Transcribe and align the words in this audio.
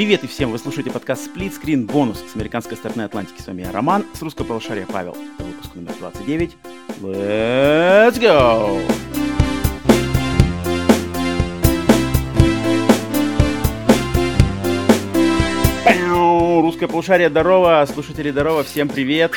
Привет 0.00 0.24
и 0.24 0.26
всем! 0.26 0.50
Вы 0.50 0.58
слушаете 0.58 0.90
подкаст 0.90 1.28
Split 1.28 1.52
Screen 1.60 1.86
Bonus 1.86 2.26
с 2.26 2.34
американской 2.34 2.74
стороны 2.74 3.02
Атлантики. 3.02 3.42
С 3.42 3.46
вами 3.46 3.60
я 3.60 3.70
Роман, 3.70 4.06
с 4.14 4.22
русского 4.22 4.46
полушария 4.46 4.86
Павел. 4.86 5.14
Это 5.34 5.44
выпуск 5.44 5.74
номер 5.74 5.92
29. 5.98 6.56
Let's 7.02 8.18
go! 8.18 8.80
Русское 16.62 16.88
полушарие, 16.88 17.28
здорово! 17.28 17.86
Слушатели, 17.92 18.30
здорово! 18.30 18.64
Всем 18.64 18.88
привет! 18.88 19.32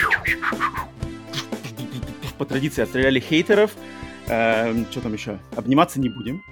По 2.37 2.45
традиции 2.45 2.83
отстреляли 2.83 3.19
хейтеров. 3.19 3.71
Эм, 4.27 4.85
что 4.89 5.01
там 5.01 5.13
еще? 5.13 5.37
Обниматься 5.55 5.99
не 5.99 6.09
будем. 6.09 6.43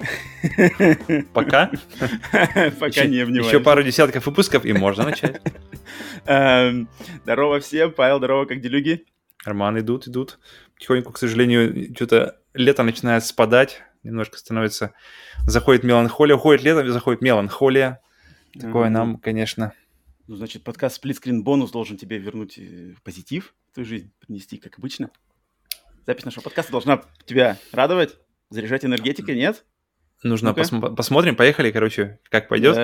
Пока? 1.33 1.71
Пока 2.79 3.05
не 3.05 3.19
обнимаемся. 3.19 3.55
Еще 3.55 3.59
пару 3.59 3.81
десятков 3.81 4.25
выпусков, 4.25 4.65
и 4.65 4.73
можно 4.73 5.05
начать. 5.05 5.41
Эм, 6.25 6.89
Здорово 7.23 7.59
всем. 7.59 7.93
Павел, 7.93 8.17
здорово, 8.17 8.45
как 8.45 8.59
делюги? 8.61 9.05
Роман 9.45 9.79
идут, 9.79 10.07
идут. 10.07 10.39
Потихоньку, 10.75 11.13
к 11.13 11.17
сожалению, 11.17 11.93
что-то 11.95 12.39
лето 12.53 12.83
начинает 12.83 13.25
спадать, 13.25 13.81
немножко 14.03 14.37
становится... 14.37 14.93
Заходит 15.47 15.83
меланхолия, 15.83 16.35
уходит 16.35 16.63
лето, 16.63 16.91
заходит 16.91 17.21
меланхолия. 17.21 18.01
Такое 18.59 18.89
нам, 18.89 19.17
конечно... 19.17 19.73
Ну, 20.27 20.35
значит, 20.35 20.63
подкаст 20.63 21.03
Screen 21.03 21.41
бонус 21.41 21.71
должен 21.71 21.97
тебе 21.97 22.17
вернуть 22.17 22.57
э, 22.57 22.93
позитив 23.03 23.53
в 23.71 23.73
твою 23.73 23.85
жизнь, 23.85 24.11
принести, 24.19 24.57
как 24.57 24.77
обычно. 24.77 25.09
Запись 26.07 26.25
нашего 26.25 26.43
подкаста 26.43 26.71
должна 26.71 27.01
тебя 27.25 27.57
радовать, 27.71 28.15
заряжать 28.49 28.85
энергетикой, 28.85 29.35
нет? 29.35 29.63
Нужно 30.23 30.49
посмо- 30.49 30.95
посмотрим, 30.95 31.35
поехали, 31.35 31.71
короче, 31.71 32.19
как 32.29 32.47
пойдет. 32.47 32.75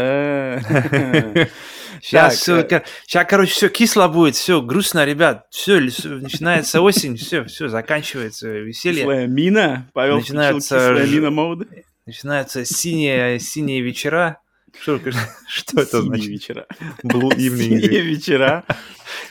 Сейчас, 2.02 2.40
сейчас, 3.06 3.28
короче, 3.30 3.52
все 3.52 3.70
кисло 3.70 4.08
будет, 4.08 4.36
все 4.36 4.62
грустно, 4.62 5.06
ребят, 5.06 5.46
все, 5.52 5.80
начинается 5.80 6.82
осень, 6.82 7.16
все, 7.16 7.44
все, 7.46 7.68
заканчивается 7.68 8.50
веселье, 8.50 9.02
Кислая 9.02 9.28
мина. 9.28 9.88
Павел 9.94 10.18
Начинается 10.18 10.94
мина 11.08 11.30
мод. 11.30 11.68
начинаются 12.06 12.66
синие, 12.66 13.40
синие 13.40 13.82
вечера. 13.82 14.40
Что, 14.82 15.00
что 15.48 15.82
это 15.82 16.02
значит? 16.02 16.28
вечера. 16.28 16.68
Blue 17.04 17.30
evening. 17.36 17.80
Синие 17.82 18.02
вечера. 18.02 18.64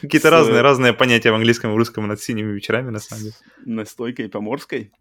Какие-то 0.00 0.28
С- 0.28 0.30
разные, 0.30 0.60
разные 0.62 0.92
понятия 0.92 1.30
в 1.30 1.34
английском 1.34 1.72
и 1.72 1.76
русском 1.76 2.06
над 2.06 2.20
синими 2.20 2.52
вечерами, 2.52 2.90
на 2.90 2.98
самом 2.98 3.22
деле. 3.24 3.34
Настойкой 3.64 4.28
поморской. 4.28 4.92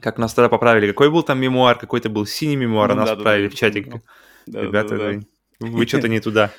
Как 0.00 0.18
нас 0.18 0.34
тогда 0.34 0.48
поправили? 0.48 0.88
Какой 0.88 1.10
был 1.10 1.22
там 1.22 1.40
мемуар? 1.40 1.78
Какой-то 1.78 2.08
был 2.08 2.26
синий 2.26 2.56
мемуар, 2.56 2.90
а 2.90 2.94
Ну 2.94 3.00
нас 3.02 3.10
да. 3.18 3.36
в 3.48 3.54
чатик. 3.54 3.86
Ребята, 4.46 5.20
вы 5.60 5.86
что-то 5.86 6.08
не 6.08 6.20
туда. 6.20 6.50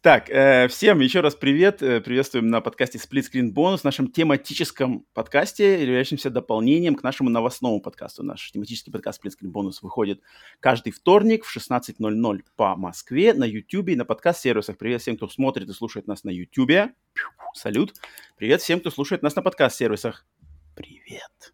Так, 0.00 0.30
э, 0.30 0.68
всем 0.68 1.00
еще 1.00 1.20
раз 1.20 1.34
привет. 1.34 1.82
Э, 1.82 2.00
приветствуем 2.00 2.48
на 2.48 2.60
подкасте 2.60 2.98
Split 2.98 3.24
Screen 3.32 3.52
Bonus, 3.52 3.80
нашем 3.82 4.10
тематическом 4.10 5.06
подкасте, 5.12 5.82
являющемся 5.82 6.30
дополнением 6.30 6.94
к 6.94 7.02
нашему 7.02 7.30
новостному 7.30 7.80
подкасту. 7.80 8.22
Наш 8.22 8.52
тематический 8.52 8.92
подкаст 8.92 9.24
Split 9.24 9.32
Screen 9.32 9.52
Bonus 9.52 9.78
выходит 9.82 10.20
каждый 10.60 10.92
вторник 10.92 11.44
в 11.44 11.56
16.00 11.56 12.40
по 12.56 12.76
Москве 12.76 13.34
на 13.34 13.44
YouTube 13.44 13.88
и 13.88 13.96
на 13.96 14.04
подкаст-сервисах. 14.04 14.78
Привет 14.78 15.00
всем, 15.00 15.16
кто 15.16 15.28
смотрит 15.28 15.68
и 15.68 15.72
слушает 15.72 16.06
нас 16.06 16.22
на 16.22 16.30
YouTube. 16.30 16.92
Салют. 17.54 17.94
Привет 18.36 18.62
всем, 18.62 18.80
кто 18.80 18.90
слушает 18.90 19.22
нас 19.22 19.34
на 19.34 19.42
подкаст-сервисах. 19.42 20.26
Привет. 20.76 21.52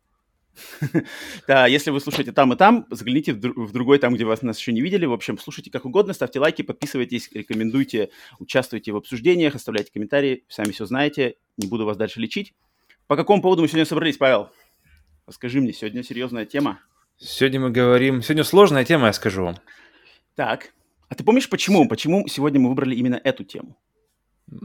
Да, 1.46 1.66
если 1.66 1.90
вы 1.90 2.00
слушаете 2.00 2.32
там 2.32 2.52
и 2.52 2.56
там, 2.56 2.86
загляните 2.90 3.32
в, 3.32 3.38
дру- 3.38 3.66
в 3.66 3.72
другой, 3.72 3.98
там, 3.98 4.14
где 4.14 4.24
вас 4.24 4.42
нас 4.42 4.58
еще 4.58 4.72
не 4.72 4.80
видели. 4.80 5.06
В 5.06 5.12
общем, 5.12 5.38
слушайте 5.38 5.70
как 5.70 5.84
угодно, 5.84 6.12
ставьте 6.12 6.40
лайки, 6.40 6.62
подписывайтесь, 6.62 7.30
рекомендуйте, 7.32 8.10
участвуйте 8.38 8.92
в 8.92 8.96
обсуждениях, 8.96 9.54
оставляйте 9.54 9.92
комментарии. 9.92 10.44
Сами 10.48 10.72
все 10.72 10.86
знаете, 10.86 11.36
не 11.56 11.66
буду 11.68 11.84
вас 11.84 11.96
дальше 11.96 12.20
лечить. 12.20 12.54
По 13.06 13.16
какому 13.16 13.40
поводу 13.42 13.62
мы 13.62 13.68
сегодня 13.68 13.86
собрались, 13.86 14.16
Павел? 14.18 14.50
Расскажи 15.26 15.60
мне, 15.60 15.72
сегодня 15.72 16.02
серьезная 16.02 16.46
тема. 16.46 16.80
Сегодня 17.16 17.60
мы 17.60 17.70
говорим... 17.70 18.22
Сегодня 18.22 18.44
сложная 18.44 18.84
тема, 18.84 19.06
я 19.06 19.12
скажу 19.12 19.44
вам. 19.44 19.56
Так, 20.34 20.72
а 21.08 21.14
ты 21.14 21.24
помнишь, 21.24 21.48
почему? 21.48 21.88
Почему 21.88 22.28
сегодня 22.28 22.60
мы 22.60 22.68
выбрали 22.68 22.94
именно 22.94 23.20
эту 23.24 23.44
тему? 23.44 23.76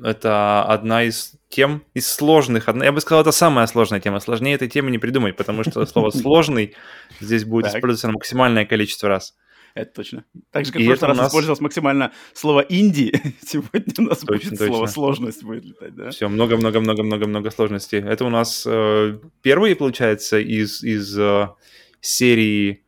Это 0.03 0.63
одна 0.63 1.03
из 1.03 1.35
тем, 1.49 1.83
из 1.93 2.07
сложных. 2.11 2.69
Одна, 2.69 2.85
я 2.85 2.91
бы 2.91 3.01
сказал, 3.01 3.21
это 3.21 3.31
самая 3.31 3.67
сложная 3.67 3.99
тема. 3.99 4.19
Сложнее 4.19 4.55
этой 4.55 4.67
темы 4.69 4.91
не 4.91 4.97
придумать, 4.97 5.35
потому 5.35 5.63
что 5.63 5.85
слово 5.85 6.09
«сложный» 6.11 6.75
здесь 7.19 7.45
будет 7.45 7.67
использоваться 7.67 8.09
максимальное 8.09 8.65
количество 8.65 9.09
раз. 9.09 9.35
Это 9.75 9.91
точно. 9.91 10.23
Так 10.51 10.65
же, 10.65 10.71
как 10.71 10.81
И 10.81 10.85
в 10.85 10.87
прошлый 10.87 11.07
раз 11.09 11.17
нас- 11.17 11.27
использовалось 11.29 11.61
максимально 11.61 12.11
слово 12.33 12.61
«инди», 12.61 13.11
сегодня 13.45 13.93
у 13.97 14.01
нас 14.03 14.19
Точно, 14.19 14.49
будет 14.51 14.57
слово 14.59 14.71
точно. 14.85 14.87
«сложность» 14.93 15.43
будет 15.43 15.65
летать, 15.65 15.95
да? 15.95 16.09
Все, 16.11 16.27
много-много-много-много-много 16.29 17.49
сложностей. 17.51 17.99
Это 17.99 18.25
у 18.25 18.29
нас 18.29 18.65
э, 18.67 19.19
первый, 19.41 19.75
получается, 19.75 20.39
из, 20.39 20.83
из 20.83 21.17
э, 21.17 21.49
серии 22.01 22.82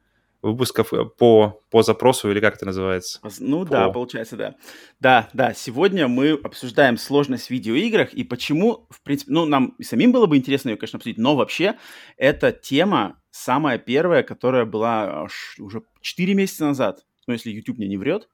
выпусков 0.46 0.94
э, 0.94 1.06
по, 1.06 1.62
по 1.70 1.84
запросу, 1.84 2.30
или 2.32 2.40
как 2.40 2.56
это 2.56 2.66
называется? 2.66 3.20
Ну 3.40 3.66
да, 3.66 3.88
По- 3.88 3.94
получается, 3.94 4.38
да. 4.38 4.56
Да, 5.00 5.30
да, 5.34 5.54
сегодня 5.54 6.08
мы 6.08 6.32
обсуждаем 6.44 6.98
сложность 6.98 7.48
в 7.48 7.52
видеоиграх 7.52 8.14
и 8.14 8.24
почему, 8.24 8.88
в 8.90 9.02
принципе, 9.02 9.32
ну, 9.34 9.46
нам 9.46 9.76
и 9.80 9.84
самим 9.84 10.12
было 10.12 10.26
бы 10.28 10.38
интересно 10.38 10.70
ее, 10.70 10.78
конечно, 10.78 10.98
обсудить, 10.98 11.18
но 11.18 11.36
вообще 11.36 11.76
эта 12.18 12.52
тема 12.52 13.20
самая 13.32 13.78
первая, 13.78 14.24
которая 14.24 14.66
была 14.66 15.24
аж 15.24 15.56
уже 15.60 15.82
4 16.02 16.34
месяца 16.34 16.66
назад, 16.66 17.06
ну, 17.28 17.34
если 17.34 17.52
YouTube 17.52 17.78
мне 17.78 17.88
не 17.88 17.98
врет, 17.98 18.30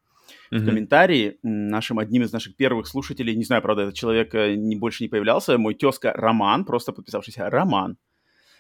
в 0.50 0.56
Мгм. 0.56 0.66
комментарии 0.66 1.38
нашим 1.44 2.00
одним 2.00 2.24
из 2.24 2.32
наших 2.34 2.56
первых 2.56 2.88
слушателей, 2.88 3.36
не 3.36 3.44
знаю, 3.44 3.62
правда, 3.62 3.84
этот 3.84 3.96
человек 3.96 4.36
э, 4.36 4.56
не, 4.56 4.76
больше 4.76 5.04
не 5.04 5.10
появлялся, 5.10 5.58
мой 5.58 5.76
тезка 5.76 6.12
Роман, 6.14 6.66
просто 6.66 6.92
подписавшийся 6.92 7.50
Роман, 7.50 7.98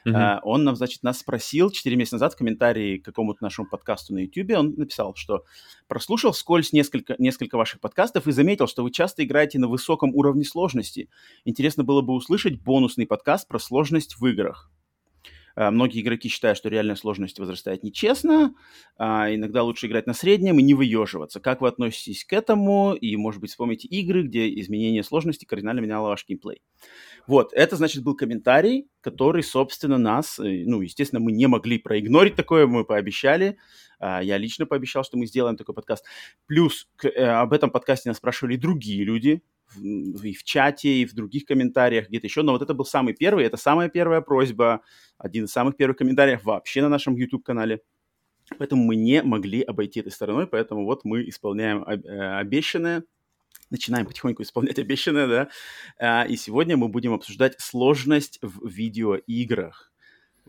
Мгм. 0.06 0.16
а, 0.16 0.40
Он 0.44 0.64
нам, 0.64 0.76
значит, 0.76 1.04
нас 1.04 1.20
спросил 1.20 1.70
4 1.70 1.96
месяца 1.96 2.16
назад 2.16 2.34
в 2.34 2.38
комментарии 2.38 2.98
к 2.98 3.06
какому-то 3.06 3.44
нашему 3.44 3.68
подкасту 3.68 4.14
на 4.14 4.20
YouTube. 4.20 4.52
Он 4.58 4.74
написал, 4.76 5.16
что 5.16 5.44
прослушал 5.88 6.32
вскользь 6.32 6.74
несколько, 6.74 7.16
несколько 7.20 7.58
ваших 7.58 7.80
подкастов 7.80 8.28
и 8.28 8.32
заметил, 8.32 8.68
что 8.68 8.84
вы 8.84 8.92
часто 8.92 9.24
играете 9.24 9.60
на 9.60 9.68
высоком 9.68 10.16
уровне 10.16 10.44
сложности. 10.44 11.10
Интересно 11.46 11.84
было 11.84 12.02
бы 12.02 12.14
услышать 12.14 12.62
бонусный 12.62 13.06
подкаст 13.08 13.48
про 13.48 13.60
сложность 13.60 14.18
в 14.18 14.26
играх. 14.26 14.72
А, 15.56 15.72
Многие 15.72 16.02
игроки 16.02 16.30
считают, 16.30 16.58
что 16.58 16.70
реальная 16.70 16.96
сложность 16.96 17.40
возрастает 17.40 17.84
нечестно, 17.84 18.54
а 18.98 19.34
иногда 19.34 19.64
лучше 19.64 19.88
играть 19.88 20.08
на 20.08 20.14
среднем 20.14 20.60
и 20.60 20.64
не 20.64 20.74
выеживаться. 20.74 21.40
Как 21.40 21.62
вы 21.62 21.68
относитесь 21.68 22.26
к 22.26 22.34
этому? 22.34 22.94
И, 22.94 23.16
может 23.16 23.42
быть, 23.42 23.52
вспомните 23.52 23.88
игры, 23.88 24.24
где 24.24 24.54
изменение 24.60 25.04
сложности 25.04 25.46
кардинально 25.46 25.80
меняло 25.80 26.10
ваш 26.10 26.26
геймплей. 26.28 26.62
Вот, 27.28 27.54
это, 27.54 27.76
значит, 27.76 28.04
был 28.04 28.16
комментарий, 28.16 28.88
который, 29.02 29.44
собственно, 29.44 29.98
нас, 29.98 30.40
э, 30.40 30.64
ну, 30.66 30.82
естественно, 30.82 31.20
мы 31.20 31.32
не 31.32 31.48
могли 31.48 31.78
проигнорить 31.78 32.36
такое, 32.36 32.68
мы 32.68 32.86
пообещали, 32.86 33.58
А, 34.00 34.22
я 34.24 34.38
лично 34.38 34.66
пообещал, 34.66 35.04
что 35.04 35.18
мы 35.18 35.28
сделаем 35.28 35.58
такой 35.58 35.76
подкаст. 35.76 36.04
Плюс 36.48 36.88
э, 37.04 37.24
об 37.24 37.54
этом 37.54 37.70
подкасте 37.70 38.10
нас 38.10 38.18
спрашивали 38.18 38.56
другие 38.56 39.04
люди, 39.04 39.44
в- 39.76 40.24
и 40.24 40.34
в 40.34 40.44
чате, 40.44 40.90
и 40.90 41.06
в 41.06 41.14
других 41.14 41.46
комментариях, 41.46 42.10
где-то 42.10 42.28
еще, 42.28 42.42
но 42.42 42.52
вот 42.52 42.62
это 42.62 42.74
был 42.74 42.86
самый 42.86 43.14
первый, 43.14 43.46
это 43.46 43.58
самая 43.58 43.90
первая 43.90 44.22
просьба, 44.22 44.82
один 45.18 45.46
из 45.46 45.52
самых 45.52 45.78
первых 45.78 45.98
комментариев 45.98 46.44
вообще 46.44 46.82
на 46.82 46.90
нашем 46.90 47.16
YouTube-канале. 47.16 47.82
Поэтому 48.58 48.84
мы 48.84 48.96
не 48.96 49.24
могли 49.24 49.62
обойти 49.62 50.02
этой 50.02 50.12
стороной, 50.12 50.46
поэтому 50.48 50.86
вот 50.86 51.06
мы 51.06 51.28
исполняем 51.30 51.84
э, 51.84 52.40
обещанное, 52.40 53.04
начинаем 53.70 54.06
потихоньку 54.06 54.44
исполнять 54.44 54.80
обещанное, 54.80 55.28
да, 55.28 55.50
А, 55.98 56.26
и 56.26 56.36
сегодня 56.36 56.76
мы 56.78 56.90
будем 56.90 57.14
обсуждать 57.14 57.60
сложность 57.60 58.40
в 58.42 58.68
видеоиграх. 58.68 59.92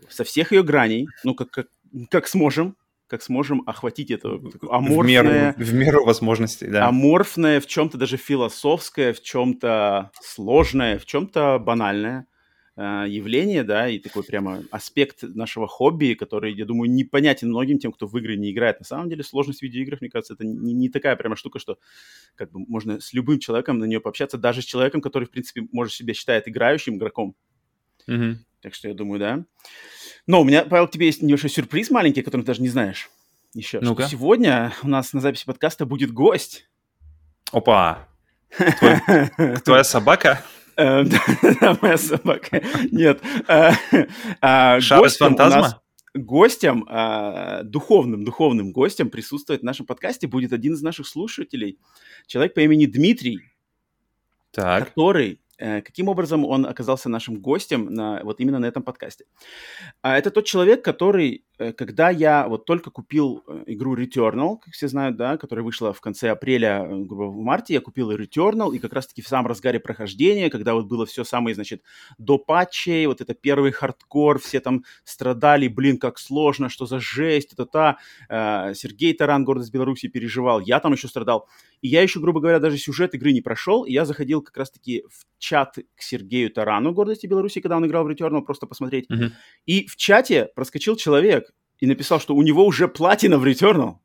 Со 0.09 0.23
всех 0.23 0.51
ее 0.51 0.63
граней, 0.63 1.07
ну, 1.23 1.33
как, 1.33 1.49
как, 1.49 1.67
как 2.09 2.27
сможем, 2.27 2.75
как 3.13 3.21
сможем 3.21 3.61
охватить 3.67 4.09
это 4.09 4.39
такое 4.39 4.71
в, 4.71 4.73
аморфное, 4.73 5.53
меру, 5.55 5.65
в 5.65 5.73
меру 5.75 6.03
возможностей, 6.03 6.65
да. 6.65 6.87
аморфное, 6.87 7.61
в 7.61 7.67
чем-то 7.67 7.95
даже 7.95 8.17
философское, 8.17 9.13
в 9.13 9.21
чем-то 9.21 10.09
сложное, 10.19 10.97
в 10.97 11.05
чем-то 11.05 11.59
банальное 11.59 12.25
э, 12.75 13.05
явление, 13.07 13.63
да, 13.63 13.87
и 13.87 13.99
такой 13.99 14.23
прямо 14.23 14.63
аспект 14.71 15.21
нашего 15.21 15.67
хобби, 15.67 16.15
который, 16.15 16.55
я 16.55 16.65
думаю, 16.65 16.89
непонятен 16.89 17.49
многим 17.49 17.77
тем, 17.77 17.91
кто 17.91 18.07
в 18.07 18.17
игры 18.17 18.35
не 18.35 18.51
играет. 18.51 18.79
На 18.79 18.85
самом 18.85 19.09
деле 19.09 19.23
сложность 19.23 19.59
в 19.59 19.61
видеоиграх, 19.61 20.01
мне 20.01 20.09
кажется, 20.09 20.33
это 20.33 20.43
не, 20.43 20.73
не 20.73 20.89
такая 20.89 21.15
прямо 21.15 21.35
штука, 21.35 21.59
что 21.59 21.77
как 22.33 22.51
бы 22.51 22.61
можно 22.67 22.99
с 22.99 23.13
любым 23.13 23.37
человеком 23.37 23.77
на 23.77 23.85
нее 23.85 23.99
пообщаться, 23.99 24.39
даже 24.39 24.63
с 24.63 24.65
человеком, 24.65 25.01
который, 25.01 25.25
в 25.25 25.29
принципе, 25.29 25.67
может 25.71 25.93
себя 25.93 26.15
считает 26.15 26.47
играющим 26.47 26.95
игроком. 26.95 27.35
Мгм. 28.07 28.39
Так 28.63 28.73
что 28.73 28.87
я 28.87 28.95
думаю, 28.95 29.19
да. 29.19 29.45
Но 30.27 30.41
у 30.41 30.43
меня, 30.43 30.63
Павел, 30.63 30.87
к 30.87 30.91
тебе 30.91 31.07
есть 31.07 31.21
небольшой 31.21 31.49
сюрприз 31.49 31.89
маленький, 31.91 32.21
который 32.21 32.41
ты 32.41 32.47
даже 32.47 32.61
не 32.61 32.69
знаешь 32.69 33.09
еще. 33.53 33.77
что 33.79 33.85
Ну-ка. 33.85 34.07
сегодня 34.07 34.73
у 34.83 34.87
нас 34.87 35.13
на 35.13 35.21
записи 35.21 35.45
подкаста 35.45 35.85
будет 35.85 36.11
гость. 36.11 36.67
Опа! 37.51 38.07
Твоя 39.65 39.83
собака? 39.83 40.43
Э, 40.75 41.03
Да, 41.61 41.77
моя 41.83 41.97
собака. 41.99 42.63
Нет. 42.91 43.21
э, 43.47 43.73
а, 44.41 44.81
Шар 44.81 45.05
из 45.05 45.17
фантазма? 45.17 45.79
гостем, 46.15 46.83
э, 46.89 47.61
духовным, 47.63 48.23
духовным 48.25 48.71
гостем 48.71 49.11
присутствовать 49.11 49.61
в 49.61 49.65
нашем 49.65 49.85
подкасте 49.85 50.25
будет 50.25 50.51
один 50.51 50.73
из 50.73 50.81
наших 50.81 51.05
слушателей. 51.05 51.77
Человек 52.25 52.55
по 52.55 52.61
имени 52.61 52.87
Дмитрий, 52.87 53.41
Так. 54.49 54.87
который 54.89 55.39
каким 55.81 56.09
образом 56.09 56.45
он 56.45 56.65
оказался 56.65 57.09
нашим 57.09 57.41
гостем 57.41 57.85
на, 57.85 58.21
вот 58.23 58.39
именно 58.39 58.59
на 58.59 58.65
этом 58.65 58.83
подкасте? 58.83 59.25
А 60.01 60.17
это 60.17 60.31
тот 60.31 60.45
человек, 60.45 60.83
который, 60.83 61.43
э, 61.52 61.52
когда 61.57 62.09
я 62.09 62.47
вот 62.47 62.65
только 62.65 62.89
купил 62.89 63.43
э, 63.47 63.63
игру 63.67 63.95
Returnal, 63.95 64.57
как 64.57 64.73
все 64.73 64.87
знают, 64.87 65.17
да, 65.17 65.37
которая 65.37 65.63
вышла 65.63 65.93
в 65.93 66.01
конце 66.01 66.29
апреля, 66.29 66.85
грубо 66.89 67.31
в 67.31 67.37
марте, 67.37 67.73
я 67.73 67.81
купил 67.81 68.11
Returnal, 68.11 68.75
и 68.75 68.79
как 68.79 68.93
раз-таки 68.93 69.21
в 69.21 69.27
самом 69.27 69.47
разгаре 69.47 69.79
прохождения, 69.79 70.49
когда 70.49 70.73
вот 70.73 70.87
было 70.87 71.05
все 71.05 71.23
самое, 71.23 71.53
значит, 71.53 71.83
до 72.17 72.37
патчей, 72.37 73.05
вот 73.05 73.21
это 73.21 73.33
первый 73.33 73.71
хардкор, 73.71 74.39
все 74.39 74.59
там 74.59 74.83
страдали, 75.03 75.67
блин, 75.67 75.97
как 75.97 76.17
сложно, 76.17 76.69
что 76.69 76.85
за 76.85 76.99
жесть, 76.99 77.53
это 77.53 77.65
та, 77.65 77.97
Сергей 78.73 79.13
Таран, 79.13 79.43
гордость 79.43 79.71
Беларуси, 79.71 80.07
переживал, 80.07 80.59
я 80.59 80.79
там 80.79 80.93
еще 80.93 81.07
страдал. 81.07 81.47
И 81.81 81.87
я 81.87 82.01
еще, 82.01 82.19
грубо 82.19 82.39
говоря, 82.39 82.59
даже 82.59 82.77
сюжет 82.77 83.13
игры 83.13 83.33
не 83.33 83.41
прошел, 83.41 83.83
и 83.83 83.91
я 83.91 84.05
заходил 84.05 84.41
как 84.41 84.55
раз-таки 84.57 85.03
в 85.09 85.25
чат 85.37 85.75
к 85.95 86.01
Сергею 86.01 86.49
Тарану 86.49 86.93
гордости 86.93 87.27
Беларуси, 87.27 87.59
когда 87.59 87.75
он 87.75 87.85
играл 87.85 88.05
в 88.05 88.09
Returnal, 88.09 88.41
просто 88.41 88.65
посмотреть. 88.65 89.09
Мгм. 89.09 89.33
И 89.65 89.85
в 89.87 89.97
чате 89.97 90.49
проскочил 90.55 90.95
человек 90.95 91.52
и 91.79 91.87
написал, 91.87 92.19
что 92.19 92.35
у 92.35 92.41
него 92.43 92.65
уже 92.65 92.87
платина 92.87 93.37
в 93.37 93.45
Returnal. 93.45 93.95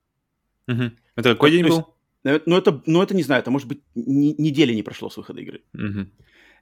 Мгм. 0.67 0.97
Это 1.17 1.31
какой 1.35 1.50
день 1.50 1.67
был? 1.67 1.94
Ну 2.25 2.56
это, 2.56 2.82
ну, 2.87 3.03
это 3.03 3.15
не 3.15 3.23
знаю, 3.23 3.41
это, 3.41 3.50
может 3.50 3.69
быть, 3.69 3.81
ни- 3.94 4.35
недели 4.38 4.75
не 4.75 4.82
прошло 4.82 5.09
с 5.09 5.17
выхода 5.17 5.41
игры. 5.41 5.62
Мгм. 5.73 6.11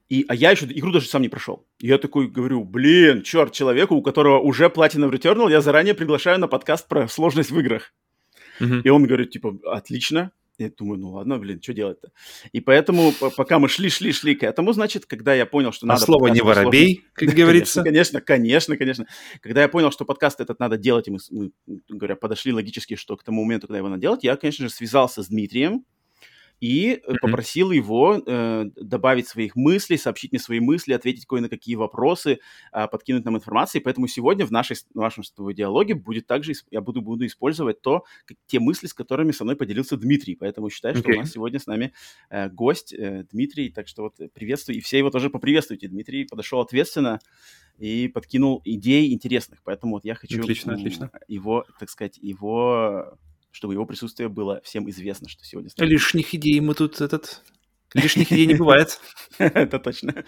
И, 0.09 0.25
а 0.29 0.35
я 0.35 0.51
еще 0.51 0.65
игру 0.65 0.91
даже 0.91 1.07
сам 1.07 1.21
не 1.21 1.29
прошел. 1.29 1.65
И 1.79 1.87
я 1.87 1.97
такой 1.97 2.27
говорю, 2.27 2.63
блин, 2.63 3.23
черт, 3.23 3.51
человеку, 3.51 3.95
у 3.95 4.01
которого 4.01 4.39
уже 4.39 4.69
платина 4.69 5.07
в 5.07 5.11
Returnal, 5.11 5.51
я 5.51 5.59
заранее 5.59 5.93
приглашаю 5.95 6.39
на 6.39 6.47
подкаст 6.47 6.87
про 6.87 7.07
сложность 7.09 7.51
в 7.51 7.59
играх. 7.59 7.93
Мгм. 8.59 8.81
И 8.81 8.89
он 8.89 9.05
говорит, 9.05 9.31
типа, 9.31 9.57
отлично. 9.65 10.31
Я 10.57 10.71
думаю, 10.75 10.99
ну 10.99 11.11
ладно, 11.11 11.37
блин, 11.37 11.61
что 11.61 11.73
делать-то? 11.73 12.09
И 12.51 12.61
поэтому, 12.61 13.11
по- 13.11 13.29
пока 13.29 13.59
мы 13.59 13.69
шли, 13.69 13.89
шли, 13.89 14.11
шли 14.11 14.33
к 14.35 14.43
этому, 14.43 14.73
значит, 14.73 15.05
когда 15.05 15.35
я 15.35 15.45
понял, 15.45 15.71
что 15.71 15.85
А 15.85 15.89
надо... 15.89 16.01
слово 16.01 16.29
подкаст 16.29 16.41
не 16.41 16.47
воробей, 16.47 17.05
как 17.13 17.29
говорится. 17.35 17.83
Конечно, 17.83 18.21
конечно, 18.21 18.75
конечно. 18.75 19.05
Когда 19.41 19.61
я 19.61 19.67
понял, 19.67 19.91
что 19.91 20.03
подкаст 20.03 20.39
этот 20.41 20.59
надо 20.59 20.77
делать, 20.77 21.07
и 21.07 21.11
мы, 21.11 21.19
мы, 21.29 21.51
говоря, 21.89 22.15
подошли 22.15 22.51
логически, 22.53 22.95
что 22.95 23.15
к 23.17 23.23
тому 23.23 23.43
моменту, 23.43 23.67
когда 23.67 23.77
его 23.77 23.89
надо 23.89 24.01
делать, 24.01 24.23
я, 24.23 24.35
конечно 24.35 24.67
же, 24.67 24.73
связался 24.73 25.21
с 25.21 25.27
Дмитрием 25.27 25.85
и 26.59 26.93
э, 27.03 27.11
Мгм. 27.11 27.17
попросил 27.21 27.71
его 27.71 28.21
э, 28.25 28.65
добавить 28.75 29.27
своих 29.27 29.55
мыслей, 29.55 29.97
сообщить 29.97 30.31
мне 30.31 30.39
свои 30.39 30.59
мысли, 30.59 30.93
ответить 30.93 31.25
кое 31.25 31.41
на 31.41 31.49
какие 31.49 31.75
вопросы, 31.75 32.39
а, 32.71 32.87
подкинуть 32.87 33.25
нам 33.25 33.35
информации. 33.37 33.79
Поэтому 33.79 34.07
сегодня 34.07 34.45
в, 34.45 34.51
нашей, 34.51 34.75
в 34.75 34.95
нашем 34.95 35.23
с 35.23 35.31
тобой 35.31 35.53
диалоге 35.53 35.93
будет 35.93 36.25
также, 36.25 36.53
я 36.71 36.81
буду, 36.81 37.01
буду 37.01 37.25
использовать 37.25 37.81
то, 37.81 38.05
как- 38.25 38.37
те 38.47 38.59
мысли, 38.59 38.87
с 38.87 38.93
которыми 38.93 39.31
со 39.31 39.43
мной 39.43 39.55
поделился 39.55 39.97
Дмитрий. 39.97 40.35
Поэтому 40.35 40.69
считаю, 40.69 40.95
что 40.95 41.09
Окей. 41.09 41.17
у 41.17 41.21
нас 41.21 41.31
сегодня 41.31 41.59
с 41.59 41.67
нами 41.67 41.93
э, 42.29 42.49
гость 42.49 42.93
э, 42.93 43.25
Дмитрий. 43.31 43.69
Так 43.69 43.87
что 43.87 44.03
вот 44.03 44.19
э, 44.19 44.29
приветствую, 44.33 44.77
и 44.77 44.81
все 44.81 44.97
его 44.97 45.09
тоже 45.11 45.29
поприветствуйте. 45.29 45.87
Дмитрий 45.87 46.25
подошел 46.25 46.59
ответственно 46.59 47.19
и 47.77 48.07
подкинул 48.07 48.61
идей 48.65 49.13
интересных. 49.13 49.61
Поэтому 49.63 49.93
вот 49.93 50.05
я 50.05 50.15
хочу 50.15 50.39
Отлично, 50.41 50.73
отлично. 50.73 51.11
его, 51.27 51.65
так 51.79 51.89
сказать, 51.91 52.17
его, 52.19 53.17
чтобы 53.51 53.73
его 53.73 53.85
присутствие 53.85 54.29
было 54.29 54.61
всем 54.63 54.89
известно, 54.89 55.29
что 55.29 55.43
сегодня 55.43 55.69
с 55.69 55.77
Лишних 55.77 56.33
идей 56.33 56.59
мы 56.59 56.73
тут 56.73 57.01
этот... 57.01 57.41
Лишних 57.93 58.31
идей 58.31 58.45
не 58.45 58.55
бывает. 58.55 58.99
Это 59.37 59.79
точно. 59.79 60.25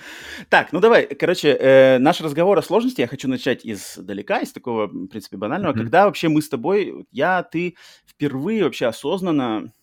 Так, 0.47 0.71
ну 0.71 0.79
давай, 0.79 1.05
короче, 1.07 1.49
э, 1.49 1.97
наш 1.99 2.21
разговор 2.21 2.57
о 2.57 2.61
сложности 2.61 3.01
я 3.01 3.07
хочу 3.07 3.27
начать 3.27 3.65
издалека, 3.65 4.39
из 4.39 4.53
такого, 4.53 4.87
в 4.87 5.07
принципе, 5.07 5.37
банального. 5.37 5.73
Когда 5.73 6.05
вообще 6.05 6.29
мы 6.29 6.41
с 6.41 6.49
тобой, 6.49 7.05
я, 7.11 7.43
ты 7.43 7.75
впервые 8.07 8.63
вообще 8.63 8.87
осознанно 8.87 9.73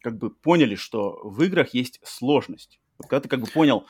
как 0.00 0.18
бы 0.18 0.30
поняли, 0.30 0.76
что 0.76 1.18
в 1.24 1.42
играх 1.42 1.74
есть 1.74 2.00
сложность. 2.04 2.78
Вот 2.98 3.08
когда 3.08 3.22
ты 3.22 3.28
как 3.28 3.40
бы 3.40 3.46
понял, 3.46 3.86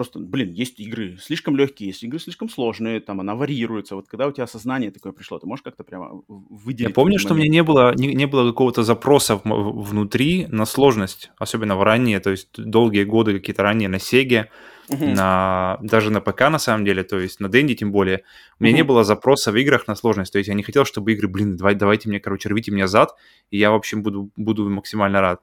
просто, 0.00 0.18
блин, 0.18 0.50
есть 0.52 0.80
игры 0.80 1.18
слишком 1.20 1.56
легкие, 1.56 1.88
есть 1.88 2.02
игры 2.02 2.18
слишком 2.18 2.48
сложные, 2.48 3.00
там 3.00 3.20
она 3.20 3.34
варьируется. 3.34 3.96
Вот 3.96 4.08
когда 4.08 4.26
у 4.26 4.32
тебя 4.32 4.44
осознание 4.44 4.90
такое 4.90 5.12
пришло, 5.12 5.38
ты 5.38 5.46
можешь 5.46 5.62
как-то 5.62 5.84
прямо 5.84 6.22
выделить? 6.26 6.88
Я 6.88 6.94
помню, 6.94 7.18
что 7.18 7.34
у 7.34 7.36
меня 7.36 7.50
не 7.50 7.62
было, 7.62 7.94
не, 7.94 8.14
не 8.14 8.26
было 8.26 8.48
какого-то 8.48 8.82
запроса 8.82 9.38
внутри 9.44 10.46
на 10.46 10.64
сложность, 10.64 11.30
особенно 11.36 11.76
в 11.76 11.82
ранние, 11.82 12.18
то 12.20 12.30
есть 12.30 12.48
долгие 12.56 13.04
годы 13.04 13.38
какие-то 13.38 13.62
ранние 13.62 13.90
на 13.90 13.98
Сеге, 13.98 14.50
Мгм. 14.88 15.14
на, 15.14 15.78
даже 15.82 16.10
на 16.10 16.22
ПК 16.22 16.48
на 16.48 16.58
самом 16.58 16.86
деле, 16.86 17.02
то 17.02 17.20
есть 17.20 17.38
на 17.40 17.50
Денди 17.50 17.74
тем 17.74 17.92
более, 17.92 18.22
у 18.58 18.64
меня 18.64 18.72
не 18.72 18.80
Мгм. 18.80 18.88
было 18.88 19.04
запроса 19.04 19.52
в 19.52 19.56
играх 19.56 19.86
на 19.86 19.96
сложность, 19.96 20.32
то 20.32 20.38
есть 20.38 20.48
я 20.48 20.54
не 20.54 20.62
хотел, 20.62 20.86
чтобы 20.86 21.12
игры, 21.12 21.28
блин, 21.28 21.58
давай, 21.58 21.74
давайте 21.74 22.08
мне, 22.08 22.20
короче, 22.20 22.48
рвите 22.48 22.70
меня 22.70 22.86
зад, 22.86 23.10
и 23.50 23.58
я, 23.58 23.70
в 23.70 23.74
общем, 23.74 24.02
буду, 24.02 24.30
буду 24.36 24.70
максимально 24.70 25.20
рад. 25.20 25.40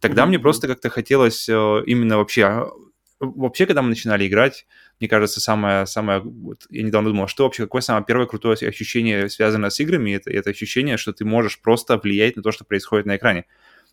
Тогда 0.00 0.22
Мгм, 0.22 0.30
мне 0.30 0.38
просто 0.40 0.66
как-то 0.66 0.88
хотелось 0.88 1.48
э, 1.48 1.82
именно 1.86 2.16
вообще, 2.16 2.44
а, 2.44 2.70
вообще, 3.20 3.66
когда 3.66 3.82
мы 3.82 3.88
начинали 3.90 4.26
играть, 4.26 4.66
мне 5.00 5.08
кажется, 5.08 5.40
самое, 5.40 5.86
самое, 5.86 6.20
вот 6.20 6.66
я 6.70 6.82
недавно 6.82 7.10
думал, 7.10 7.28
что 7.28 7.44
вообще, 7.44 7.64
какое 7.64 7.82
самое 7.82 8.04
первое 8.04 8.26
крутое 8.26 8.54
ощущение, 8.54 9.28
связанное 9.28 9.70
с 9.70 9.78
играми, 9.80 10.12
это, 10.12 10.30
это 10.30 10.50
ощущение, 10.50 10.96
что 10.96 11.12
ты 11.12 11.24
можешь 11.24 11.60
просто 11.60 11.98
влиять 11.98 12.36
на 12.36 12.42
то, 12.42 12.52
что 12.52 12.64
происходит 12.64 13.06
на 13.06 13.16
экране. 13.16 13.44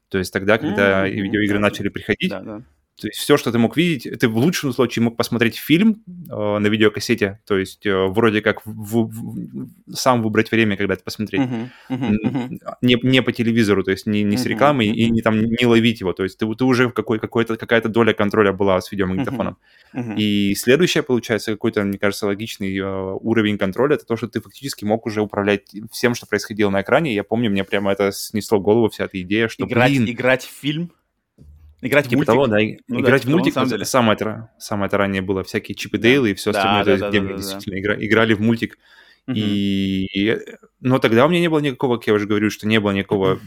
То 0.09 0.18
есть 0.19 0.33
тогда, 0.33 0.57
когда 0.57 1.03
Мгм, 1.07 1.15
видеоигры 1.15 1.59
начали 1.59 1.89
приходить, 1.89 2.31
Да, 2.31 2.41
да. 2.41 2.63
То 2.99 3.07
есть 3.07 3.19
все, 3.19 3.38
что 3.38 3.51
ты 3.51 3.59
мог 3.59 3.77
видеть, 3.77 4.19
ты 4.19 4.27
в 4.27 4.38
лучшем 4.38 4.73
случае 4.73 5.03
мог 5.03 5.15
посмотреть 5.15 5.55
фильм 5.57 6.03
э, 6.07 6.57
на 6.57 6.65
видеокассете, 6.67 7.39
то 7.45 7.57
есть 7.57 7.85
э, 7.85 8.05
вроде 8.07 8.41
как 8.41 8.65
в- 8.65 9.05
в- 9.05 9.69
сам 9.94 10.23
выбрать 10.23 10.51
время, 10.51 10.77
когда 10.77 10.95
это 10.95 11.03
посмотреть. 11.03 11.41
Мгм, 11.41 11.69
мгм, 11.89 12.17
мгм. 12.23 12.59
Не, 12.81 12.97
не 13.03 13.21
по 13.21 13.31
телевизору, 13.31 13.83
то 13.83 13.91
есть 13.91 14.07
не, 14.07 14.23
не 14.23 14.35
с 14.38 14.45
рекламой 14.45 14.88
и 14.88 15.05
мгм. 15.05 15.13
не, 15.13 15.21
там, 15.21 15.39
не 15.39 15.65
ловить 15.65 16.01
его. 16.01 16.13
То 16.13 16.23
есть 16.23 16.39
ты, 16.39 16.45
ты 16.55 16.63
уже 16.65 16.88
в 16.88 16.94
какой, 16.94 17.19
какой-то, 17.19 17.55
какая-то 17.55 17.89
доля 17.89 18.13
контроля 18.13 18.51
была 18.51 18.81
с 18.81 18.91
видеомагнитофоном. 18.91 19.57
Мгм. 19.94 20.15
И 20.17 20.55
следующее, 20.55 21.03
получается, 21.03 21.51
какой-то, 21.51 21.83
мне 21.83 21.97
кажется, 21.97 22.25
логичный 22.25 22.75
э, 22.77 22.83
уровень 23.21 23.57
контроля, 23.57 23.95
это 23.95 24.05
то, 24.05 24.17
что 24.17 24.27
ты 24.27 24.41
фактически 24.41 24.85
мог 24.85 25.05
уже 25.05 25.21
управлять 25.21 25.71
всем, 25.91 26.15
что 26.15 26.25
происходило 26.25 26.69
на 26.69 26.81
экране. 26.81 27.11
И 27.11 27.15
я 27.15 27.23
помню, 27.23 27.49
мне 27.51 27.63
прямо 27.63 27.91
это 27.91 28.11
снесло 28.11 28.59
голову 28.59 28.89
вся 28.89 29.05
эта 29.05 29.21
идея, 29.21 29.47
что, 29.47 29.65
играть, 29.65 29.91
блин, 29.91 30.09
играть 30.09 30.44
в 30.44 30.51
фильм, 30.51 30.91
играть 31.81 32.06
в 32.06 32.09
Типа 32.09 32.18
мультик. 32.19 32.27
того, 32.33 32.47
да, 32.47 32.59
и- 32.62 32.77
Ну 32.88 32.95
да, 33.00 33.01
играть 33.07 33.21
типа 33.21 33.29
в 33.29 33.31
того, 33.33 33.38
мультик, 33.39 33.56
на 33.56 33.65
самом 33.68 33.85
самое, 33.85 34.15
это, 34.15 34.50
самое 34.59 34.88
это 34.88 34.97
ранее 34.97 35.21
было, 35.21 35.44
всякие 35.44 35.75
Чип 35.75 35.94
и 35.94 35.97
Да. 35.97 36.03
Дейл 36.03 36.25
и 36.25 36.33
все 36.33 36.51
Да, 36.51 36.59
остальное, 36.59 36.81
да, 36.81 36.85
то 36.85 36.91
есть 36.91 37.01
да, 37.01 37.09
где 37.09 37.19
да, 37.19 37.24
мы 37.24 37.29
да, 37.31 37.35
да. 37.38 37.41
действительно 37.41 37.79
игра- 37.79 38.06
играли 38.06 38.33
в 38.33 38.41
мультик. 38.41 38.77
Мгм. 39.27 39.38
И... 39.38 40.38
Но 40.81 41.00
тогда 41.00 41.25
у 41.25 41.30
меня 41.30 41.40
не 41.42 41.49
было 41.49 41.59
никакого, 41.59 41.97
как 41.97 42.07
я 42.07 42.13
уже 42.13 42.25
говорю, 42.28 42.49
что 42.49 42.68
не 42.68 42.80
было 42.80 42.92
никакого 42.92 43.40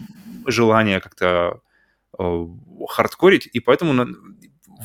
желания 0.46 1.00
как-то 1.00 1.60
э, 2.18 2.46
хардкорить, 2.88 3.48
и 3.52 3.60
поэтому 3.60 3.92
на- 3.92 4.08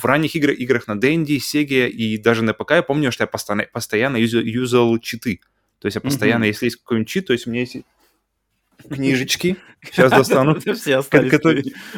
в 0.02 0.06
ранних 0.06 0.36
игр, 0.36 0.52
играх 0.52 0.88
на 0.88 0.96
Денди, 1.00 1.38
Сеге 1.40 1.90
и 1.90 2.18
даже 2.18 2.44
на 2.44 2.54
ПК 2.54 2.72
я 2.72 2.84
помню, 2.84 3.12
что 3.12 3.24
я 3.24 3.28
постоянно, 3.28 3.66
постоянно 3.72 4.18
юзал, 4.18 4.42
юзал 4.42 4.98
читы. 5.00 5.40
То 5.80 5.88
есть 5.88 5.96
я 5.96 6.02
постоянно, 6.02 6.40
Мгм. 6.46 6.48
если 6.48 6.66
есть 6.66 6.78
какой-нибудь 6.78 7.08
чит, 7.10 7.28
то 7.28 7.34
есть 7.34 7.48
у 7.48 7.52
меня 7.52 7.62
есть 7.62 7.78
книжечки, 8.90 9.58
сейчас 9.84 10.12
достану, 10.12 10.60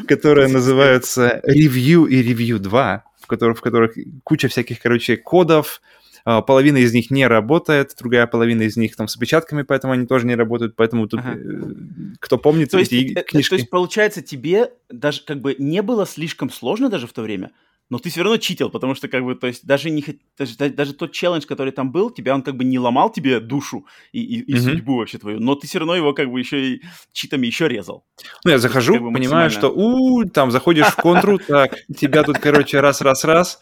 которые, 0.07 0.47
называются 0.47 1.41
Review 1.47 2.07
и 2.07 2.23
Review 2.23 2.59
2, 2.59 3.03
в 3.21 3.27
которых, 3.27 3.57
в 3.57 3.61
которых 3.61 3.95
куча 4.23 4.47
всяких, 4.47 4.79
короче, 4.79 5.17
кодов, 5.17 5.81
а, 6.29 6.41
половина 6.41 6.75
из 6.75 6.93
них 6.93 7.09
не 7.09 7.25
работает, 7.25 7.95
другая 7.97 8.27
половина 8.27 8.63
из 8.63 8.75
них 8.75 8.97
там 8.97 9.07
с 9.07 9.15
опечатками, 9.15 9.61
поэтому 9.61 9.93
они 9.93 10.05
тоже 10.05 10.27
не 10.27 10.35
работают, 10.35 10.75
поэтому 10.75 11.07
тут, 11.07 11.21
Ага. 11.21 11.37
э, 11.37 11.73
кто 12.19 12.37
помнит 12.37 12.69
То 12.69 12.79
есть, 12.79 12.91
эти 12.91 13.13
э, 13.13 13.21
э, 13.21 13.23
книжки... 13.23 13.49
то 13.51 13.55
есть, 13.55 13.69
получается, 13.69 14.21
тебе 14.21 14.71
даже 14.89 15.21
как 15.23 15.39
бы 15.39 15.55
не 15.57 15.81
было 15.81 16.05
слишком 16.05 16.49
сложно 16.49 16.89
даже 16.89 17.07
в 17.07 17.13
то 17.13 17.21
время, 17.21 17.51
но 17.89 17.99
ты 17.99 18.09
все 18.09 18.21
равно 18.21 18.37
читил, 18.37 18.69
потому 18.69 18.95
что 18.95 19.07
как 19.07 19.23
бы, 19.23 19.35
то 19.35 19.47
есть 19.47 19.65
даже 19.65 19.89
не 19.89 20.03
даже, 20.37 20.57
да- 20.57 20.69
даже 20.69 20.93
тот 20.93 21.11
челлендж, 21.13 21.45
который 21.45 21.71
там 21.71 21.91
был, 21.91 22.09
тебя 22.09 22.33
он 22.35 22.41
как 22.41 22.55
бы 22.55 22.63
не 22.63 22.79
ломал 22.79 23.11
тебе 23.11 23.39
душу 23.39 23.85
и, 24.11 24.21
и, 24.21 24.41
и 24.41 24.53
Мгм. 24.53 24.61
судьбу 24.61 24.97
вообще 24.97 25.17
твою, 25.17 25.39
но 25.39 25.55
ты 25.55 25.67
все 25.67 25.79
равно 25.79 25.95
его 25.95 26.13
как 26.13 26.29
бы 26.29 26.39
еще 26.39 26.73
и 26.73 26.81
читами 27.13 27.47
еще 27.47 27.67
резал. 27.67 28.05
Ну, 28.43 28.51
я 28.51 28.57
захожу, 28.57 28.93
как 28.93 29.03
бы 29.03 29.13
понимаю, 29.13 29.49
что, 29.49 29.69
у, 29.69 30.23
там, 30.25 30.51
заходишь 30.51 30.87
в 30.87 30.97
контру, 30.97 31.39
так, 31.47 31.75
тебя 31.95 32.23
тут, 32.23 32.39
короче, 32.39 32.79
раз-раз-раз. 32.79 33.59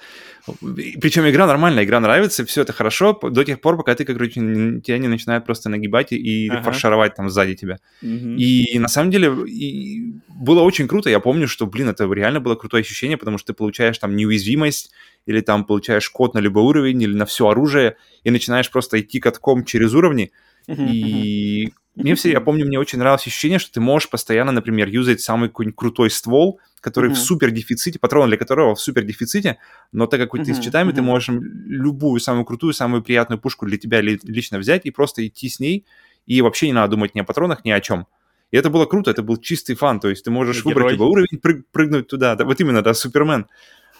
Причем 1.02 1.28
игра 1.30 1.48
нормальная, 1.48 1.84
игра 1.84 2.00
нравится, 2.00 2.46
все 2.46 2.62
это 2.62 2.74
хорошо 2.74 3.14
до 3.14 3.44
тех 3.44 3.60
пор, 3.62 3.78
пока 3.78 3.96
ты, 3.96 4.06
короче, 4.06 4.40
н- 4.40 4.82
тебя 4.82 4.98
не 4.98 5.08
начинают 5.08 5.46
просто 5.46 5.70
нагибать 5.70 6.12
и, 6.12 6.50
Ага. 6.50 6.62
фаршировать 6.62 7.16
там 7.16 7.30
сзади 7.30 7.56
тебя. 7.56 7.80
Мгм. 8.02 8.36
И 8.38 8.78
на 8.80 8.88
самом 8.88 9.12
деле 9.12 9.34
и 9.48 10.14
было 10.28 10.62
очень 10.62 10.88
круто. 10.88 11.10
Я 11.10 11.20
помню, 11.20 11.48
что, 11.48 11.66
блин, 11.66 11.90
это 11.90 12.12
реально 12.12 12.40
было 12.40 12.56
крутое 12.56 12.82
ощущение, 12.82 13.18
потому 13.18 13.38
что 13.38 13.54
ты 13.54 13.58
получаешь 13.58 13.98
там 13.98 14.16
неуязвимость, 14.16 14.92
или 15.26 15.42
там 15.42 15.66
получаешь 15.66 16.10
код 16.10 16.34
на 16.36 16.40
любой 16.40 16.64
уровень, 16.64 17.02
или 17.02 17.14
на 17.16 17.26
все 17.26 17.48
оружие, 17.48 17.96
и 18.24 18.30
начинаешь 18.32 18.70
просто 18.70 19.00
идти 19.00 19.20
катком 19.20 19.66
через 19.66 19.94
уровни. 19.94 20.32
И 20.68 21.72
мне 21.96 22.16
все, 22.16 22.32
я 22.32 22.42
помню, 22.42 22.66
мне 22.66 22.78
очень 22.80 23.00
нравилось 23.00 23.26
ощущение, 23.26 23.58
что 23.60 23.72
ты 23.72 23.80
можешь 23.80 24.10
постоянно, 24.10 24.52
например, 24.52 24.88
юзать 24.90 25.22
самый 25.22 25.50
какой-нибудь 25.50 25.78
крутой 25.78 26.10
ствол, 26.10 26.60
который 26.82 27.10
Мгм. 27.12 27.16
в 27.16 27.20
супер 27.20 27.52
дефиците, 27.52 28.00
патрон 28.00 28.28
для 28.28 28.38
которого 28.38 28.76
в 28.76 28.82
супер 28.82 29.04
дефиците, 29.04 29.58
но 29.92 30.06
так 30.06 30.20
как 30.20 30.34
вот 30.34 30.44
ты 30.46 30.54
с 30.54 30.60
читами, 30.60 30.92
ты 30.92 31.02
мгм. 31.02 31.06
можешь 31.12 31.30
любую 31.66 32.20
самую 32.20 32.46
крутую, 32.46 32.74
самую 32.74 33.02
приятную 33.02 33.40
пушку 33.40 33.66
для 33.66 33.78
тебя 33.78 34.02
ли- 34.02 34.20
лично 34.24 34.60
взять 34.60 34.86
и 34.86 34.92
просто 34.92 35.26
идти 35.26 35.50
с 35.50 35.60
ней 35.60 35.86
и 36.26 36.42
вообще 36.42 36.68
не 36.68 36.74
надо 36.74 36.92
думать 36.92 37.16
ни 37.16 37.20
о 37.22 37.24
патронах, 37.24 37.64
ни 37.66 37.72
о 37.72 37.80
чем. 37.82 38.08
И 38.52 38.58
это 38.58 38.70
было 38.70 38.86
круто, 38.86 39.10
это 39.12 39.24
был 39.24 39.38
чистый 39.38 39.76
фан, 39.76 40.00
то 40.00 40.10
есть 40.10 40.24
ты 40.24 40.32
можешь 40.32 40.58
Герой. 40.64 40.74
выбрать 40.76 40.92
либо 40.94 41.04
уровень, 41.04 41.40
прыг- 41.42 41.64
прыгнуть 41.72 42.08
туда, 42.08 42.36
да, 42.36 42.46
вот 42.46 42.60
именно, 42.60 42.82
да, 42.82 42.94
Супермен. 42.94 43.48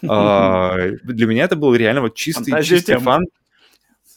А, 0.08 0.76
Для 1.04 1.26
меня 1.26 1.44
это 1.44 1.56
был 1.56 1.74
реально 1.74 2.02
вот 2.02 2.14
чистый, 2.14 2.62
чистый 2.62 2.98
фан. 2.98 3.24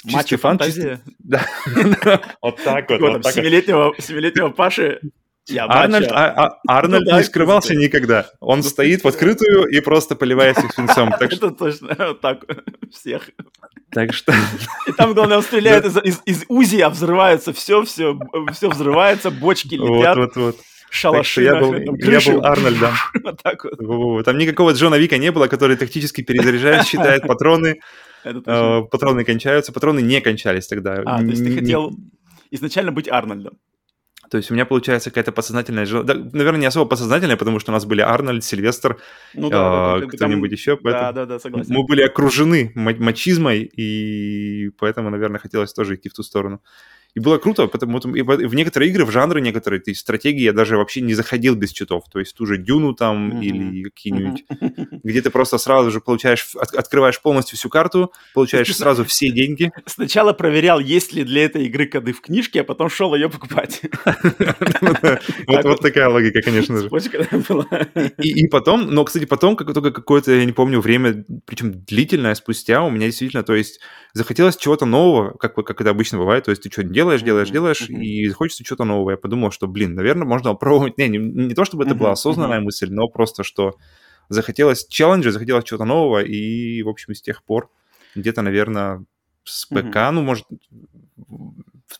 Матча 0.06 0.30
Чистый 0.30 0.38
фан, 0.38 0.58
чистый... 0.60 0.82
фантазия. 0.82 1.02
Да, 1.20 1.46
вот 2.42 2.64
так 2.64 2.90
вот, 2.90 3.02
вот 3.02 3.14
вот. 3.26 3.34
семилетнего, 3.34 4.50
Паши. 4.50 5.00
Я 5.50 5.66
Арнольд, 5.66 6.12
а- 6.12 6.32
а- 6.32 6.60
Арнольд 6.68 7.06
Ну 7.06 7.12
да, 7.12 7.18
не 7.18 7.24
скрывался 7.24 7.70
кстати. 7.70 7.84
никогда. 7.84 8.30
Он 8.40 8.58
Ну, 8.60 8.64
стоит 8.64 9.04
в 9.04 9.08
открытую 9.08 9.66
и 9.68 9.80
просто 9.82 10.16
поливает 10.16 10.58
их 10.60 10.72
свинцом. 10.72 11.12
Так 11.20 11.32
что, 11.32 11.48
Это 11.48 11.56
точно, 11.56 11.96
вот 11.98 12.22
так 12.22 12.46
всех. 12.92 13.30
так 13.92 14.14
что 14.14 14.32
И 14.88 14.92
там, 14.92 15.14
главное, 15.14 15.38
он 15.38 15.44
стреляет 15.44 15.86
из, 15.86 15.98
из, 15.98 16.22
из 16.26 16.46
УЗИ, 16.48 16.82
а 16.82 16.90
взрывается 16.90 17.52
все, 17.52 17.84
все, 17.84 18.18
все 18.54 18.70
взрывается, 18.70 19.32
бочки 19.32 19.76
вот, 19.76 19.98
летят, 20.00 20.18
вот, 20.18 20.36
вот. 20.36 20.56
Так 20.58 20.66
шалаши, 20.92 21.44
я 21.44 21.56
был, 21.56 21.74
я 21.74 22.20
был 22.32 22.46
Арнольдом. 22.46 22.94
Вот 23.24 23.42
так 23.42 23.64
вот. 23.80 24.26
Там 24.26 24.38
никакого 24.38 24.72
Джона 24.72 24.96
Вика 24.96 25.18
не 25.18 25.32
было, 25.32 25.48
который 25.48 25.78
тактически 25.78 26.22
перезаряжает, 26.22 26.86
считает 26.88 27.24
патроны. 27.24 27.80
Э, 28.24 28.82
Патроны 28.92 29.24
кончаются. 29.24 29.72
Патроны 29.72 30.02
не 30.02 30.22
кончались 30.22 30.68
тогда. 30.68 31.02
А, 31.06 31.20
то 31.20 31.26
есть 31.26 31.44
ты 31.44 31.54
хотел 31.56 31.92
изначально 32.52 32.92
быть 32.92 33.08
Арнольдом. 33.10 33.58
То 34.30 34.38
есть 34.38 34.52
у 34.52 34.54
меня 34.54 34.66
получается 34.66 35.10
какая-то 35.10 35.32
подсознательная... 35.32 35.86
жел- 35.86 36.04
да, 36.04 36.14
наверное, 36.14 36.60
не 36.60 36.66
особо 36.68 36.88
подсознательная, 36.88 37.36
потому 37.38 37.60
что 37.60 37.72
у 37.72 37.74
нас 37.74 37.86
были 37.86 38.02
Арнольд, 38.02 38.44
Сильвестр, 38.44 39.00
Ну 39.34 39.48
э, 39.48 39.52
там- 39.52 40.08
кто-нибудь 40.08 40.52
еще. 40.52 40.76
Да, 40.76 40.82
поэтому 40.84 41.14
да, 41.14 41.26
да, 41.26 41.40
согласен. 41.40 41.74
Мы 41.74 41.84
были 41.84 42.04
окружены 42.04 42.72
ма- 42.76 42.96
мачизмой, 42.96 43.64
и 43.64 44.70
поэтому, 44.78 45.10
наверное, 45.10 45.40
хотелось 45.40 45.74
тоже 45.74 45.96
идти 45.96 46.10
в 46.10 46.14
ту 46.14 46.22
сторону. 46.22 46.62
И 47.16 47.20
было 47.20 47.38
круто, 47.40 47.68
потому 47.68 48.00
что 48.00 48.08
в 48.10 48.56
некоторые 48.56 48.92
игры, 48.92 49.04
в 49.04 49.12
жанры 49.12 49.42
некоторые, 49.42 49.80
то 49.82 49.90
есть 49.90 50.02
стратегии 50.02 50.44
я 50.44 50.54
даже 50.54 50.78
вообще 50.78 51.02
не 51.02 51.16
заходил 51.16 51.56
без 51.56 51.72
читов. 51.72 52.04
То 52.12 52.20
есть 52.20 52.36
ту 52.36 52.46
же 52.46 52.58
Дюну 52.58 52.94
там 52.94 53.30
Мгм. 53.30 53.42
или 53.42 53.84
какие-нибудь, 53.84 54.44
Мгм. 54.50 55.02
где 55.04 55.22
ты 55.22 55.30
просто 55.32 55.58
сразу 55.58 55.90
же 55.92 56.02
получаешь, 56.02 56.48
от- 56.56 56.76
открываешь 56.76 57.20
полностью 57.22 57.58
всю 57.58 57.70
карту, 57.70 58.12
получаешь 58.34 58.76
сразу 58.76 59.04
все 59.06 59.32
деньги. 59.32 59.72
Сначала 59.86 60.34
проверял, 60.34 60.80
есть 60.80 61.14
ли 61.14 61.24
для 61.24 61.46
этой 61.46 61.66
игры 61.66 61.88
коды 61.88 62.14
в 62.14 62.22
книжке, 62.22 62.62
а 62.62 62.64
потом 62.64 62.90
шел 62.90 63.16
ее 63.16 63.30
покупать. 63.30 63.82
Вот 65.48 65.82
такая 65.82 66.10
логика, 66.10 66.42
конечно 66.42 66.78
же. 66.78 66.90
И, 68.18 68.48
потом, 68.48 68.90
но, 68.94 69.04
кстати, 69.04 69.26
потом, 69.26 69.56
только 69.56 69.92
какое-то, 69.92 70.32
я 70.32 70.46
не 70.46 70.52
помню, 70.52 70.80
время, 70.80 71.26
причем 71.46 71.72
длительное 71.84 72.36
спустя, 72.36 72.84
у 72.84 72.90
меня 72.90 73.08
действительно, 73.08 73.44
то 73.44 73.56
есть, 73.56 73.80
захотелось 74.14 74.58
чего-то 74.58 74.86
нового, 74.86 75.32
как, 75.38 75.58
это 75.58 75.90
обычно 75.90 76.18
бывает, 76.18 76.46
то 76.46 76.52
есть 76.52 76.64
ты 76.64 76.70
что-то 76.70 76.88
делаешь, 77.00 77.22
делаешь, 77.22 77.50
делаешь, 77.50 77.90
мгм. 77.90 78.02
и 78.02 78.30
хочется 78.30 78.64
чего-то 78.64 78.84
нового. 78.84 79.12
Я 79.12 79.18
подумал, 79.18 79.52
что, 79.52 79.68
блин, 79.68 79.96
наверное, 79.96 80.28
можно 80.28 80.52
попробовать, 80.52 80.98
не, 80.98 81.08
не, 81.10 81.18
не 81.18 81.56
то 81.56 81.66
чтобы 81.66 81.84
это 81.86 81.96
была 81.96 82.10
Мгм, 82.10 82.14
осознанная 82.14 82.58
мгм. 82.58 82.66
мысль, 82.66 82.90
но 82.92 83.08
просто, 83.08 83.44
что 83.44 83.76
захотелось 84.30 84.86
челленджа, 84.88 85.32
захотелось 85.32 85.64
чего-то 85.66 85.86
нового, 85.86 86.20
и, 86.24 86.82
в 86.84 86.90
общем, 86.90 87.14
с 87.14 87.22
тех 87.22 87.44
пор 87.44 87.70
где-то, 88.16 88.42
наверное, 88.42 89.06
с 89.44 89.66
ПК, 89.66 90.12
ну, 90.12 90.22
может, 90.22 90.46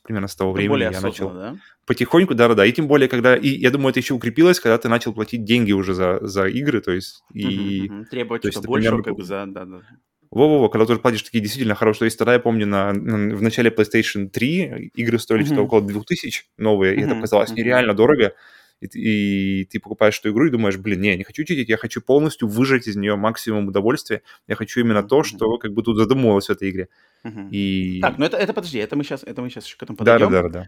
примерно 0.04 0.28
с 0.28 0.36
того 0.36 0.52
Это 0.52 0.58
времени 0.58 0.70
более 0.74 0.92
я 0.92 1.02
начал 1.02 1.34
да? 1.34 1.58
потихоньку, 1.86 2.36
да-да-да, 2.36 2.66
и 2.66 2.72
тем 2.72 2.88
более, 2.88 3.08
когда, 3.10 3.36
и 3.36 3.50
я 3.50 3.72
думаю, 3.72 3.90
это 3.92 4.00
еще 4.00 4.14
укрепилось, 4.14 4.60
когда 4.60 4.78
ты 4.78 4.90
начал 4.90 5.14
платить 5.14 5.44
деньги 5.44 5.72
уже 5.72 5.94
за, 5.94 6.20
за 6.22 6.46
игры, 6.48 6.82
то 6.82 6.92
есть, 6.92 7.24
и 7.34 7.88
Мгм, 7.88 7.96
мгм. 7.96 8.06
Требовать 8.06 8.42
что-то 8.44 8.60
это 8.60 8.68
большего, 8.68 8.92
примерно 8.92 9.04
как 9.04 9.16
бы, 9.16 9.24
за... 9.24 9.46
Да, 9.48 9.66
да. 9.66 9.82
Во-во-во, 10.32 10.70
когда 10.70 10.86
ты 10.86 10.92
уже 10.94 11.02
платишь 11.02 11.24
такие 11.24 11.42
действительно 11.42 11.76
хорошие, 11.76 12.00
то 12.00 12.06
есть 12.06 12.18
тогда 12.18 12.34
я 12.34 12.40
помню, 12.40 12.68
на, 12.68 12.94
на- 12.94 13.36
в 13.36 13.42
начале 13.42 13.70
PlayStation 13.72 14.30
3 14.30 14.92
игры 14.96 15.18
стоили 15.20 15.44
что-то 15.44 15.62
Мгм. 15.62 15.66
около 15.68 15.82
2000 15.82 16.46
новые, 16.58 16.96
и 16.96 17.02
это 17.02 17.20
казалось 17.20 17.50
мгм. 17.50 17.58
нереально 17.60 17.94
дорого, 17.94 18.34
и, 18.80 18.88
ты- 18.88 19.00
и 19.00 19.66
ты 19.66 19.80
покупаешь 19.80 20.20
эту 20.20 20.30
игру 20.32 20.46
и 20.46 20.52
думаешь, 20.52 20.78
блин, 20.78 21.02
не, 21.02 21.10
я 21.10 21.18
не 21.18 21.24
хочу 21.24 21.44
читить, 21.44 21.68
я 21.68 21.78
хочу 21.78 22.02
полностью 22.02 22.48
выжать 22.48 22.88
из 22.88 22.96
нее 22.96 23.16
максимум 23.16 23.68
удовольствия, 23.68 24.22
я 24.48 24.56
хочу 24.56 24.80
именно 24.82 25.04
то, 25.04 25.24
что 25.24 25.58
как 25.58 25.74
бы 25.74 25.82
тут 25.84 25.98
задумывалось 25.98 26.48
в 26.48 26.52
этой 26.52 26.70
игре. 26.70 26.90
Мгм. 27.24 27.50
И... 27.50 28.00
Так, 28.02 28.18
ну 28.18 28.26
это, 28.26 28.38
это 28.38 28.54
подожди, 28.54 28.78
это 28.78 28.96
мы 28.96 29.04
сейчас, 29.04 29.24
это 29.24 29.42
мы 29.42 29.50
сейчас 29.50 29.66
еще 29.66 29.78
к 29.78 29.84
этому 29.84 29.98
подойдем. 29.98 30.30
Да-да-да. 30.30 30.68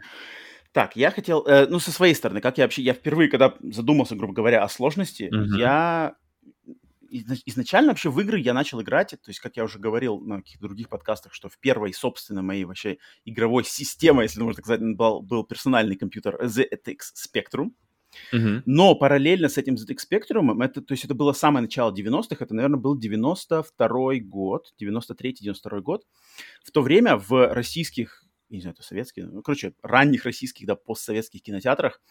Так, 0.74 0.96
я 0.96 1.12
хотел, 1.12 1.46
э, 1.46 1.68
ну, 1.68 1.80
со 1.80 1.92
своей 1.92 2.16
стороны, 2.16 2.40
как 2.40 2.58
я 2.58 2.64
вообще, 2.64 2.82
я 2.82 2.94
впервые, 2.94 3.30
когда 3.30 3.54
задумался, 3.62 4.16
грубо 4.16 4.34
говоря, 4.34 4.64
о 4.64 4.70
сложности, 4.70 5.28
Мгм. 5.32 5.58
я 5.58 6.16
изначально 7.12 7.90
вообще 7.90 8.10
в 8.10 8.20
игры 8.22 8.40
я 8.40 8.54
начал 8.54 8.82
играть, 8.82 9.10
то 9.10 9.30
есть, 9.30 9.40
как 9.40 9.58
я 9.58 9.64
уже 9.64 9.80
говорил 9.80 10.20
на 10.20 10.38
каких-то 10.38 10.66
других 10.66 10.90
подкастах, 10.90 11.34
что 11.34 11.50
в 11.50 11.60
первой, 11.60 11.94
собственно, 11.94 12.42
моей 12.42 12.64
вообще 12.64 12.98
игровой 13.26 13.64
системой, 13.66 14.26
если 14.26 14.42
можно 14.42 14.58
так 14.58 14.66
сказать, 14.66 14.96
был, 14.96 15.22
был 15.22 15.44
персональный 15.44 15.96
компьютер 15.96 16.42
ZX 16.42 16.98
Spectrum, 17.16 17.72
Мгм. 18.32 18.64
но 18.66 18.96
параллельно 18.96 19.50
с 19.50 19.58
этим 19.58 19.76
ZX 19.76 19.98
Spectrum, 20.10 20.64
это, 20.64 20.82
то 20.82 20.94
есть 20.94 21.06
это 21.06 21.14
было 21.14 21.34
самое 21.34 21.64
начало 21.64 21.92
90-х, 21.94 22.44
это, 22.44 22.54
наверное, 22.54 22.80
был 22.80 23.00
92-й 23.00 24.20
год, 24.22 24.74
93-92 24.78 25.82
год. 25.82 26.06
В 26.64 26.72
то 26.72 26.82
время 26.82 27.18
в 27.18 27.54
российских, 27.54 28.26
не 28.50 28.62
знаю, 28.62 28.74
это 28.74 28.84
советские, 28.84 29.28
ну, 29.28 29.42
короче, 29.42 29.74
ранних 29.82 30.26
российских, 30.26 30.66
да, 30.66 30.76
постсоветских 30.76 31.42
кинотеатрах 31.42 32.02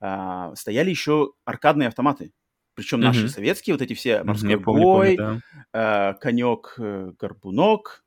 а, 0.00 0.54
стояли 0.56 0.90
еще 0.90 1.32
аркадные 1.44 1.88
автоматы. 1.88 2.32
Причем 2.74 3.02
наши 3.02 3.28
Мгм. 3.28 3.28
советские, 3.28 3.74
вот 3.74 3.82
эти 3.82 3.94
все 3.94 4.24
«Морской 4.24 4.54
я 4.54 4.58
помню, 4.58 4.88
бой», 4.88 5.10
помню, 5.12 5.12
да. 5.14 5.40
э, 5.72 6.14
конек, 6.20 6.74
э, 6.78 7.12
горбунок, 7.18 8.04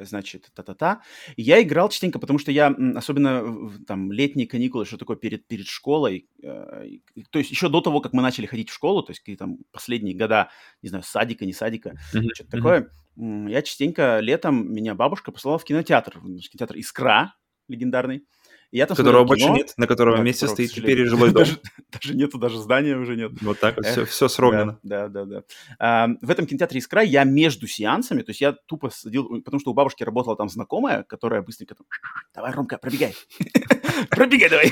значит, 0.00 0.48
та-та-та. 0.54 1.02
Я 1.36 1.60
играл 1.62 1.88
частенько, 1.88 2.18
потому 2.20 2.38
что 2.38 2.52
я, 2.52 2.68
особенно 2.96 3.42
в- 3.42 3.84
там 3.84 4.12
летние 4.12 4.46
каникулы, 4.46 4.84
что 4.86 4.96
такое 4.96 5.16
перед, 5.16 5.46
перед 5.48 5.66
школой, 5.66 6.28
э, 6.42 6.88
то 7.30 7.38
есть 7.40 7.50
еще 7.50 7.68
до 7.68 7.80
того, 7.80 8.00
как 8.00 8.12
мы 8.12 8.22
начали 8.22 8.46
ходить 8.46 8.70
в 8.70 8.74
школу, 8.74 9.02
то 9.02 9.10
есть 9.10 9.20
какие 9.20 9.36
там 9.36 9.58
последние 9.72 10.16
года, 10.16 10.50
не 10.82 10.88
знаю, 10.88 11.02
садика, 11.04 11.44
не 11.46 11.52
садика, 11.52 11.94
Мгм, 12.12 12.28
что-то 12.32 12.50
такое, 12.50 12.90
м, 13.16 13.48
я 13.48 13.62
частенько 13.62 14.20
летом, 14.20 14.72
меня 14.72 14.94
бабушка 14.94 15.32
послала 15.32 15.58
в 15.58 15.64
кинотеатр, 15.64 16.18
в 16.20 16.22
кинотеатр 16.48 16.76
«Искра» 16.76 17.34
легендарный, 17.68 18.24
и 18.70 18.78
я 18.78 18.86
там 18.86 18.96
Которого 18.96 19.24
больше 19.24 19.44
кино. 19.44 19.56
нет, 19.56 19.72
на 19.78 19.86
которого 19.86 20.18
Да, 20.18 20.22
месте 20.22 20.46
стоит 20.46 20.70
теперь 20.72 21.06
жилой 21.06 21.30
дом. 21.30 21.44
Даже, 21.44 21.58
даже 21.90 22.14
нету, 22.14 22.38
даже 22.38 22.58
здания 22.58 22.96
уже 22.96 23.16
нет. 23.16 23.32
Вот 23.40 23.58
так 23.58 23.76
вот, 23.76 23.86
Эх, 23.86 23.92
все, 23.92 24.04
все 24.04 24.28
сровнено. 24.28 24.78
Да, 24.82 25.08
да, 25.08 25.24
да. 25.24 25.36
да. 25.40 25.42
А, 25.78 26.08
в 26.20 26.30
этом 26.30 26.46
кинотеатре 26.46 26.80
«Искра» 26.80 27.02
я 27.02 27.24
между 27.24 27.66
сеансами, 27.66 28.20
то 28.20 28.30
есть 28.30 28.42
я 28.42 28.52
тупо 28.52 28.90
садил, 28.90 29.42
потому 29.42 29.58
что 29.60 29.70
у 29.70 29.74
бабушки 29.74 30.02
работала 30.02 30.36
там 30.36 30.50
знакомая, 30.50 31.02
которая 31.02 31.40
быстренько 31.40 31.76
там, 31.76 31.86
давай, 32.34 32.52
Ромка, 32.52 32.76
пробегай. 32.76 33.14
Пробегай 34.10 34.50
давай. 34.50 34.70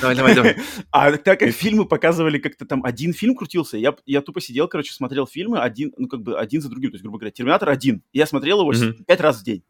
Давай, 0.00 0.16
давай, 0.16 0.34
давай. 0.34 0.56
А 0.90 1.16
так 1.16 1.40
как 1.40 1.50
фильмы 1.50 1.86
показывали, 1.86 2.38
как-то 2.38 2.66
там 2.66 2.84
один 2.84 3.14
фильм 3.14 3.34
крутился, 3.34 3.78
я, 3.78 3.96
я 4.04 4.20
тупо 4.20 4.42
сидел, 4.42 4.68
короче, 4.68 4.92
смотрел 4.92 5.26
фильмы 5.26 5.60
один, 5.60 5.94
ну, 5.96 6.08
как 6.08 6.20
бы 6.20 6.38
один 6.38 6.60
за 6.60 6.68
другим, 6.68 6.90
то 6.90 6.96
есть, 6.96 7.02
грубо 7.02 7.18
говоря, 7.18 7.30
«Терминатор» 7.30 7.70
один. 7.70 8.02
Я 8.12 8.26
смотрел 8.26 8.60
его 8.60 8.94
пять 9.06 9.20
раз 9.20 9.40
в 9.40 9.44
день. 9.44 9.64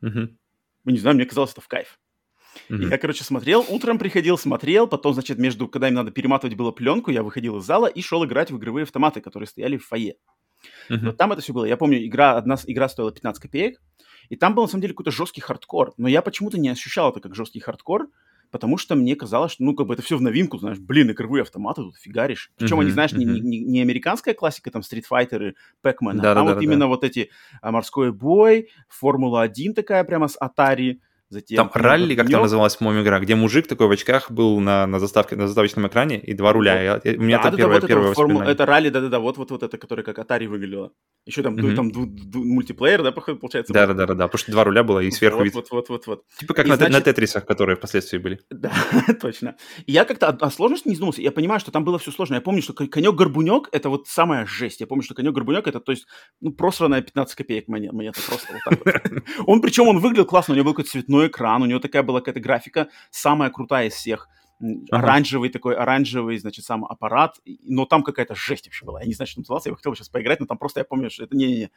Ну, 0.00 0.92
не 0.92 0.98
знаю, 0.98 1.16
мне 1.16 1.24
казалось 1.24 1.52
это 1.52 1.62
в 1.62 1.68
кайф. 1.68 1.98
И 2.68 2.72
мгм. 2.74 2.90
я, 2.90 2.98
короче, 2.98 3.24
смотрел, 3.24 3.64
утром 3.68 3.98
приходил, 3.98 4.38
смотрел, 4.38 4.86
потом, 4.86 5.14
значит, 5.14 5.38
между, 5.38 5.68
когда 5.68 5.88
им 5.88 5.94
надо 5.94 6.10
перематывать 6.10 6.56
было 6.56 6.70
пленку, 6.70 7.10
я 7.10 7.22
выходил 7.22 7.58
из 7.58 7.64
зала 7.64 7.86
и 7.86 8.00
шел 8.02 8.24
играть 8.24 8.50
в 8.50 8.56
игровые 8.58 8.84
автоматы, 8.84 9.20
которые 9.20 9.46
стояли 9.46 9.76
в 9.76 9.86
фойе. 9.86 10.16
Мгм. 10.88 11.06
Вот 11.06 11.16
там 11.16 11.32
это 11.32 11.42
все 11.42 11.52
было. 11.52 11.64
Я 11.64 11.76
помню, 11.76 12.04
игра, 12.04 12.36
одна 12.36 12.56
игра 12.66 12.88
стоила 12.88 13.12
15 13.12 13.40
копеек, 13.42 13.80
и 14.28 14.36
там 14.36 14.54
был, 14.54 14.62
на 14.62 14.68
самом 14.68 14.82
деле, 14.82 14.94
какой-то 14.94 15.10
жесткий 15.10 15.40
хардкор. 15.40 15.92
Но 15.96 16.08
я 16.08 16.22
почему-то 16.22 16.58
не 16.58 16.68
ощущал 16.68 17.10
это 17.10 17.20
как 17.20 17.34
жесткий 17.34 17.60
хардкор, 17.60 18.08
потому 18.50 18.78
что 18.78 18.94
мне 18.94 19.16
казалось, 19.16 19.52
что, 19.52 19.64
ну, 19.64 19.74
как 19.74 19.86
бы 19.86 19.94
это 19.94 20.02
все 20.02 20.16
в 20.16 20.22
новинку, 20.22 20.58
знаешь, 20.58 20.78
блин, 20.78 21.10
игровые 21.10 21.42
автоматы 21.42 21.82
тут 21.82 21.96
фигаришь. 21.96 22.52
Причем 22.56 22.78
они, 22.78 22.90
Мгм, 22.90 22.94
знаешь, 22.94 23.12
не, 23.12 23.24
мгм. 23.26 23.34
не- 23.34 23.40
не- 23.40 23.60
не 23.60 23.82
американская 23.82 24.32
классика, 24.32 24.70
там, 24.70 24.82
Street 24.82 25.04
Fighter 25.10 25.50
и 25.50 25.54
Pac-Man, 25.82 26.12
а 26.12 26.14
Да-да-да-да-да. 26.14 26.34
там 26.34 26.46
вот 26.46 26.62
именно 26.62 26.86
вот 26.86 27.04
эти 27.04 27.30
а, 27.60 27.72
«Морской 27.72 28.12
бой», 28.12 28.68
«Формула-1» 28.88 29.74
такая 29.74 30.04
прямо 30.04 30.28
с 30.28 30.38
Atari, 30.40 31.00
затем... 31.34 31.56
Там 31.58 31.70
ралли, 31.74 32.14
как 32.14 32.30
там 32.30 32.40
называлась, 32.42 32.76
по-моему, 32.76 33.02
игра, 33.02 33.20
где 33.20 33.34
мужик 33.34 33.66
такой 33.66 33.88
в 33.88 33.90
очках 33.90 34.30
был 34.30 34.58
на, 34.60 34.86
на, 34.86 34.98
заставке, 34.98 35.36
на 35.36 35.46
заставочном 35.46 35.86
экране 35.88 36.18
и 36.18 36.32
два 36.32 36.52
руля. 36.52 36.80
Я- 36.82 37.00
я- 37.04 37.18
у 37.18 37.22
меня 37.22 37.36
это 37.36 37.44
Да-да-да, 37.44 37.56
первое, 37.58 37.74
вот 37.74 37.78
это 37.78 37.86
первое 37.88 38.06
вот 38.08 38.16
форму-. 38.16 38.40
Это 38.40 38.64
ралли, 38.66 38.88
да-да-да, 38.88 39.18
вот-вот-вот 39.20 39.62
это, 39.62 39.76
которое 39.76 40.02
как 40.02 40.18
Atari 40.18 40.46
выглядело. 40.48 40.92
Еще 41.26 41.42
там, 41.42 41.54
Мгм. 41.54 41.74
там 41.74 41.90
ду- 41.90 42.06
ду- 42.06 42.44
мультиплеер, 42.44 43.02
да, 43.02 43.12
получается? 43.12 43.72
был? 43.72 43.80
Да-да-да, 43.80 44.26
потому 44.28 44.38
что 44.38 44.52
два 44.52 44.64
руля 44.64 44.82
было 44.84 45.00
и 45.00 45.10
сверху 45.10 45.38
вот, 45.38 45.44
вид. 45.44 45.54
Вот, 45.54 45.70
вот, 45.70 45.88
вот, 45.88 46.06
вот. 46.06 46.22
Типа 46.38 46.54
как 46.54 46.66
И 46.66 46.68
на, 46.68 46.76
те- 46.76 46.84
на 46.84 46.88
значит- 46.90 47.04
тетрисах, 47.06 47.46
которые 47.46 47.76
впоследствии 47.76 48.18
были. 48.18 48.40
Да, 48.50 48.72
точно. 49.20 49.56
И 49.86 49.92
я 49.92 50.04
как-то 50.04 50.28
о, 50.28 50.32
о 50.46 50.50
сложности 50.50 50.88
не 50.88 50.94
задумался. 50.94 51.22
Я 51.22 51.32
понимаю, 51.32 51.60
что 51.60 51.70
там 51.70 51.84
было 51.84 51.98
все 51.98 52.10
сложно. 52.12 52.34
Я 52.34 52.40
помню, 52.40 52.62
что 52.62 52.72
конек-горбунек— 52.74 53.68
это 53.72 53.88
вот 53.88 54.06
самая 54.06 54.46
жесть. 54.46 54.80
Я 54.80 54.86
помню, 54.86 55.02
что 55.02 55.14
конек-горбунек— 55.14 55.66
это, 55.66 55.80
то 55.80 55.92
есть, 55.92 56.06
ну, 56.40 56.52
просранная 56.52 57.00
15 57.02 57.34
копеек 57.36 57.68
монет, 57.68 57.92
монета 57.92 58.20
просто 58.26 58.52
вот 58.52 58.60
так 58.84 58.84
вот. 58.84 59.22
Он, 59.46 59.60
причем, 59.62 59.88
он 59.88 59.98
выглядел 60.00 60.26
классно. 60.26 60.52
У 60.52 60.56
него 60.56 60.64
был 60.66 60.72
какой-то 60.72 60.90
цветной 60.90 61.23
экран, 61.28 61.62
у 61.62 61.66
него 61.66 61.80
такая 61.80 62.02
была 62.02 62.20
какая-то 62.20 62.40
графика, 62.40 62.88
самая 63.10 63.50
крутая 63.50 63.88
из 63.88 63.94
всех. 63.94 64.28
Ага. 64.60 64.98
Оранжевый 64.98 65.50
такой, 65.50 65.74
оранжевый, 65.74 66.38
значит, 66.38 66.64
сам 66.64 66.84
аппарат. 66.84 67.40
Но 67.64 67.86
там 67.86 68.02
какая-то 68.02 68.34
жесть 68.34 68.66
вообще 68.66 68.86
была. 68.86 69.00
Я 69.00 69.06
не 69.06 69.14
знаю, 69.14 69.26
что 69.26 69.36
там 69.36 69.42
назывался. 69.42 69.68
Я 69.68 69.72
бы 69.72 69.76
хотел 69.76 69.94
сейчас 69.94 70.08
поиграть, 70.08 70.40
но 70.40 70.46
там 70.46 70.58
просто 70.58 70.80
я 70.80 70.84
помню, 70.84 71.10
что 71.10 71.24
это 71.24 71.36
не-не-не, 71.36 71.70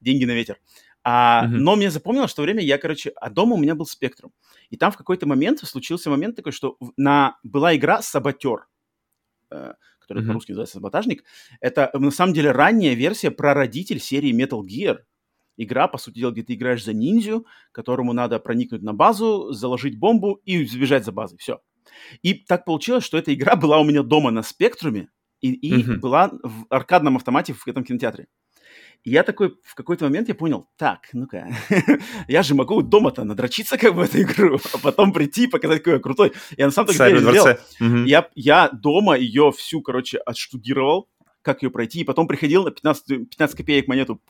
деньги 0.00 0.24
на 0.24 0.32
ветер. 0.32 0.58
А, 1.04 1.46
Мгм. 1.46 1.58
Но 1.58 1.76
мне 1.76 1.90
запомнилось, 1.90 2.30
что 2.30 2.42
время 2.42 2.62
я, 2.62 2.78
короче, 2.78 3.12
а 3.16 3.30
дома 3.30 3.54
у 3.54 3.58
меня 3.58 3.74
был 3.74 3.86
спектрум. 3.86 4.32
И 4.70 4.76
там 4.76 4.90
в 4.90 4.96
какой-то 4.96 5.26
момент 5.26 5.60
случился 5.60 6.10
момент 6.10 6.36
такой, 6.36 6.52
что 6.52 6.76
на... 6.96 7.38
была 7.42 7.76
игра 7.76 8.02
«Саботер», 8.02 8.66
э, 9.50 9.74
которая 10.00 10.24
mm-hmm. 10.24 10.26
по-русски 10.26 10.50
называется 10.50 10.74
«Саботажник». 10.74 11.24
Это, 11.60 11.90
на 11.94 12.10
самом 12.10 12.34
деле, 12.34 12.50
ранняя 12.50 12.94
версия 12.94 13.30
прародитель 13.30 14.00
серии 14.00 14.34
Metal 14.34 14.60
Gear. 14.60 14.98
Игра, 15.56 15.88
по 15.88 15.98
сути 15.98 16.18
дела, 16.18 16.32
где 16.32 16.42
ты 16.42 16.54
играешь 16.54 16.84
за 16.84 16.92
ниндзю, 16.92 17.46
которому 17.72 18.12
надо 18.12 18.38
проникнуть 18.38 18.82
на 18.82 18.92
базу, 18.92 19.52
заложить 19.52 19.98
бомбу 19.98 20.40
и 20.44 20.64
сбежать 20.64 21.04
за 21.04 21.12
базой. 21.12 21.38
Все. 21.38 21.60
И 22.22 22.34
так 22.34 22.64
получилось, 22.64 23.04
что 23.04 23.18
эта 23.18 23.32
игра 23.34 23.56
была 23.56 23.80
у 23.80 23.84
меня 23.84 24.02
дома 24.02 24.30
на 24.30 24.42
спектруме 24.42 25.08
и, 25.40 25.52
и 25.52 25.82
mm-hmm. 25.82 25.96
была 25.96 26.30
в 26.42 26.66
аркадном 26.70 27.16
автомате 27.16 27.52
в 27.52 27.66
этом 27.66 27.84
кинотеатре. 27.84 28.26
И 29.04 29.10
я 29.10 29.22
такой, 29.22 29.54
в 29.62 29.74
какой-то 29.74 30.06
момент 30.06 30.28
я 30.28 30.34
понял, 30.34 30.66
так, 30.76 31.10
ну-ка, 31.12 31.54
я 32.28 32.42
же 32.42 32.54
могу 32.54 32.80
дома-то 32.80 33.24
надрочиться 33.24 33.76
как 33.76 33.94
бы 33.94 34.04
эту 34.04 34.22
игру, 34.22 34.58
а 34.72 34.78
потом 34.78 35.12
прийти 35.12 35.44
и 35.44 35.46
показать, 35.46 35.80
какой 35.80 35.94
я 35.94 35.98
крутой. 35.98 36.32
Я 36.56 36.66
на 36.66 36.72
самом 36.72 36.92
деле 36.92 37.18
сделал. 37.18 37.58
Mm-hmm. 37.80 38.06
Я, 38.06 38.30
я 38.34 38.70
дома 38.70 39.16
ее 39.18 39.52
всю, 39.52 39.82
короче, 39.82 40.18
отштудировал, 40.18 41.10
как 41.42 41.62
ее 41.62 41.70
пройти, 41.70 42.00
и 42.00 42.04
потом 42.04 42.26
приходил 42.26 42.64
на 42.64 42.70
15, 42.70 43.28
15 43.28 43.56
копеек 43.56 43.86
монету, 43.86 44.22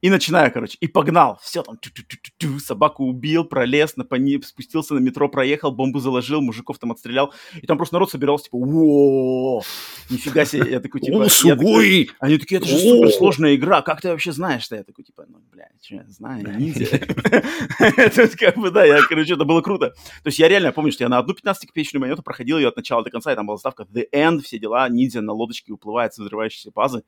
и 0.00 0.10
начинаю, 0.10 0.52
короче, 0.52 0.78
и 0.80 0.86
погнал. 0.86 1.38
Все 1.42 1.62
там, 1.62 1.76
тю 1.78 1.90
-тю 1.90 2.04
-тю 2.06 2.54
-тю, 2.54 2.58
собаку 2.60 3.04
убил, 3.04 3.44
пролез, 3.44 3.96
на 3.96 4.04
пони, 4.04 4.40
спустился 4.42 4.94
на 4.94 5.00
метро, 5.00 5.28
проехал, 5.28 5.72
бомбу 5.72 5.98
заложил, 5.98 6.40
мужиков 6.40 6.78
там 6.78 6.92
отстрелял. 6.92 7.32
И 7.62 7.66
там 7.66 7.76
просто 7.76 7.96
народ 7.96 8.10
собирался, 8.10 8.44
типа, 8.44 8.56
о 8.56 9.62
нифига 10.10 10.44
себе. 10.44 10.70
Я 10.70 10.80
такой, 10.80 11.00
типа... 11.00 11.28
Такой, 11.28 12.10
они 12.20 12.38
такие, 12.38 12.58
это 12.58 12.68
же 12.68 12.78
суперсложная 12.78 13.56
игра, 13.56 13.82
как 13.82 14.00
ты 14.00 14.08
вообще 14.08 14.32
знаешь, 14.32 14.62
что 14.62 14.76
я 14.76 14.84
такой, 14.84 15.04
типа, 15.04 15.24
ну, 15.28 15.38
блядь, 15.50 15.68
что 15.82 15.96
я 15.96 16.04
знаю, 16.08 16.58
ниндзя. 16.58 16.84
Это 17.78 18.28
как 18.36 18.56
бы, 18.56 18.70
да, 18.70 18.84
я, 18.84 19.00
короче, 19.02 19.34
это 19.34 19.44
было 19.44 19.60
круто. 19.60 19.90
То 19.90 20.26
есть 20.26 20.38
я 20.38 20.48
реально 20.48 20.72
помню, 20.72 20.92
что 20.92 21.04
я 21.04 21.08
на 21.08 21.18
одну 21.18 21.34
15-копеечную 21.34 22.00
монету 22.00 22.22
проходил 22.22 22.58
ее 22.58 22.68
от 22.68 22.76
начала 22.76 23.02
до 23.02 23.10
конца, 23.10 23.32
и 23.32 23.36
там 23.36 23.46
была 23.46 23.58
ставка 23.58 23.84
The 23.92 24.04
End, 24.12 24.40
все 24.40 24.58
дела, 24.58 24.88
ниндзя 24.88 25.20
на 25.20 25.32
лодочке 25.32 25.72
уплывает 25.72 26.14
с 26.14 26.18
взрывающейся 26.18 26.70
базы 26.70 27.02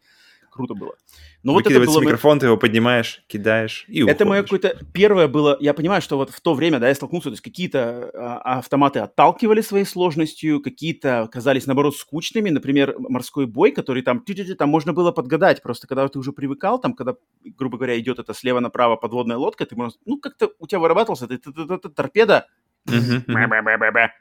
круто 0.51 0.75
было. 0.75 0.95
Но 1.43 1.53
вот 1.53 1.67
это 1.67 1.81
было... 1.81 2.01
микрофон, 2.01 2.39
ты 2.39 2.47
его 2.47 2.57
поднимаешь, 2.57 3.23
кидаешь 3.27 3.85
и 3.89 4.07
Это 4.07 4.25
мое 4.27 4.43
какое-то 4.43 4.77
первое 4.93 5.29
было... 5.29 5.57
Я 5.61 5.73
понимаю, 5.75 6.03
что 6.03 6.17
вот 6.17 6.31
в 6.31 6.41
то 6.41 6.55
время, 6.55 6.79
да, 6.79 6.89
я 6.89 6.95
столкнулся, 6.95 7.31
то 7.31 7.35
есть 7.35 7.43
какие-то 7.43 8.11
а, 8.15 8.59
автоматы 8.59 8.99
отталкивали 8.99 9.61
своей 9.63 9.85
сложностью, 9.85 10.61
какие-то 10.61 11.29
казались, 11.33 11.67
наоборот, 11.67 11.97
скучными. 11.97 12.51
Например, 12.51 12.95
морской 12.99 13.47
бой, 13.47 13.73
который 13.73 14.03
там... 14.03 14.25
Там 14.59 14.69
можно 14.69 14.93
было 14.93 15.13
подгадать. 15.13 15.63
Просто, 15.63 15.87
когда 15.87 16.07
ты 16.09 16.19
уже 16.19 16.33
привыкал, 16.33 16.79
там, 16.81 16.95
когда, 16.95 17.15
грубо 17.45 17.79
говоря, 17.79 17.99
идет 17.99 18.19
это 18.19 18.35
слева 18.35 18.61
направо 18.61 18.97
подводная 18.97 19.37
лодка, 19.37 19.65
ты 19.65 19.77
можешь... 19.77 19.99
Ну, 20.05 20.19
как-то 20.19 20.51
у 20.59 20.67
тебя 20.67 20.81
вырабатывался 20.81 21.27
торпеда, 21.29 22.47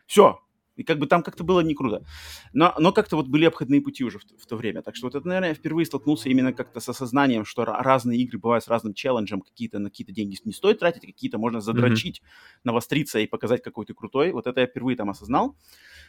все, 0.08 0.42
и 0.80 0.84
как 0.84 0.98
бы 0.98 1.08
там 1.08 1.24
как-то 1.24 1.44
было 1.44 1.60
не 1.60 1.76
круто. 1.76 2.06
Но, 2.54 2.74
но 2.80 2.94
как-то 2.94 3.18
вот 3.18 3.28
были 3.28 3.44
обходные 3.44 3.82
пути 3.82 4.06
уже 4.06 4.20
в, 4.20 4.24
в 4.24 4.46
то 4.46 4.56
время. 4.56 4.82
Так 4.82 4.96
что 4.96 5.08
вот 5.08 5.16
это, 5.16 5.28
наверное, 5.28 5.50
я 5.50 5.56
впервые 5.56 5.86
столкнулся 5.86 6.30
именно 6.30 6.54
как-то 6.54 6.80
с 6.80 6.88
осознанием, 6.88 7.44
что 7.44 7.66
разные 7.66 8.18
игры 8.22 8.40
бывают 8.40 8.64
с 8.64 8.70
разным 8.70 8.94
челленджем. 8.94 9.42
Какие-то 9.42 9.80
на 9.80 9.90
какие-то 9.90 10.14
деньги 10.14 10.38
не 10.46 10.54
стоит 10.54 10.80
тратить, 10.80 11.02
какие-то 11.02 11.38
можно 11.38 11.60
задрочить, 11.60 12.20
mm-hmm. 12.20 12.60
навостриться 12.64 13.20
и 13.20 13.28
показать, 13.28 13.62
какой 13.62 13.86
ты 13.86 13.94
крутой. 13.94 14.32
Вот 14.32 14.48
это 14.48 14.62
я 14.62 14.68
впервые 14.68 14.96
там 14.96 15.10
осознал. 15.10 15.58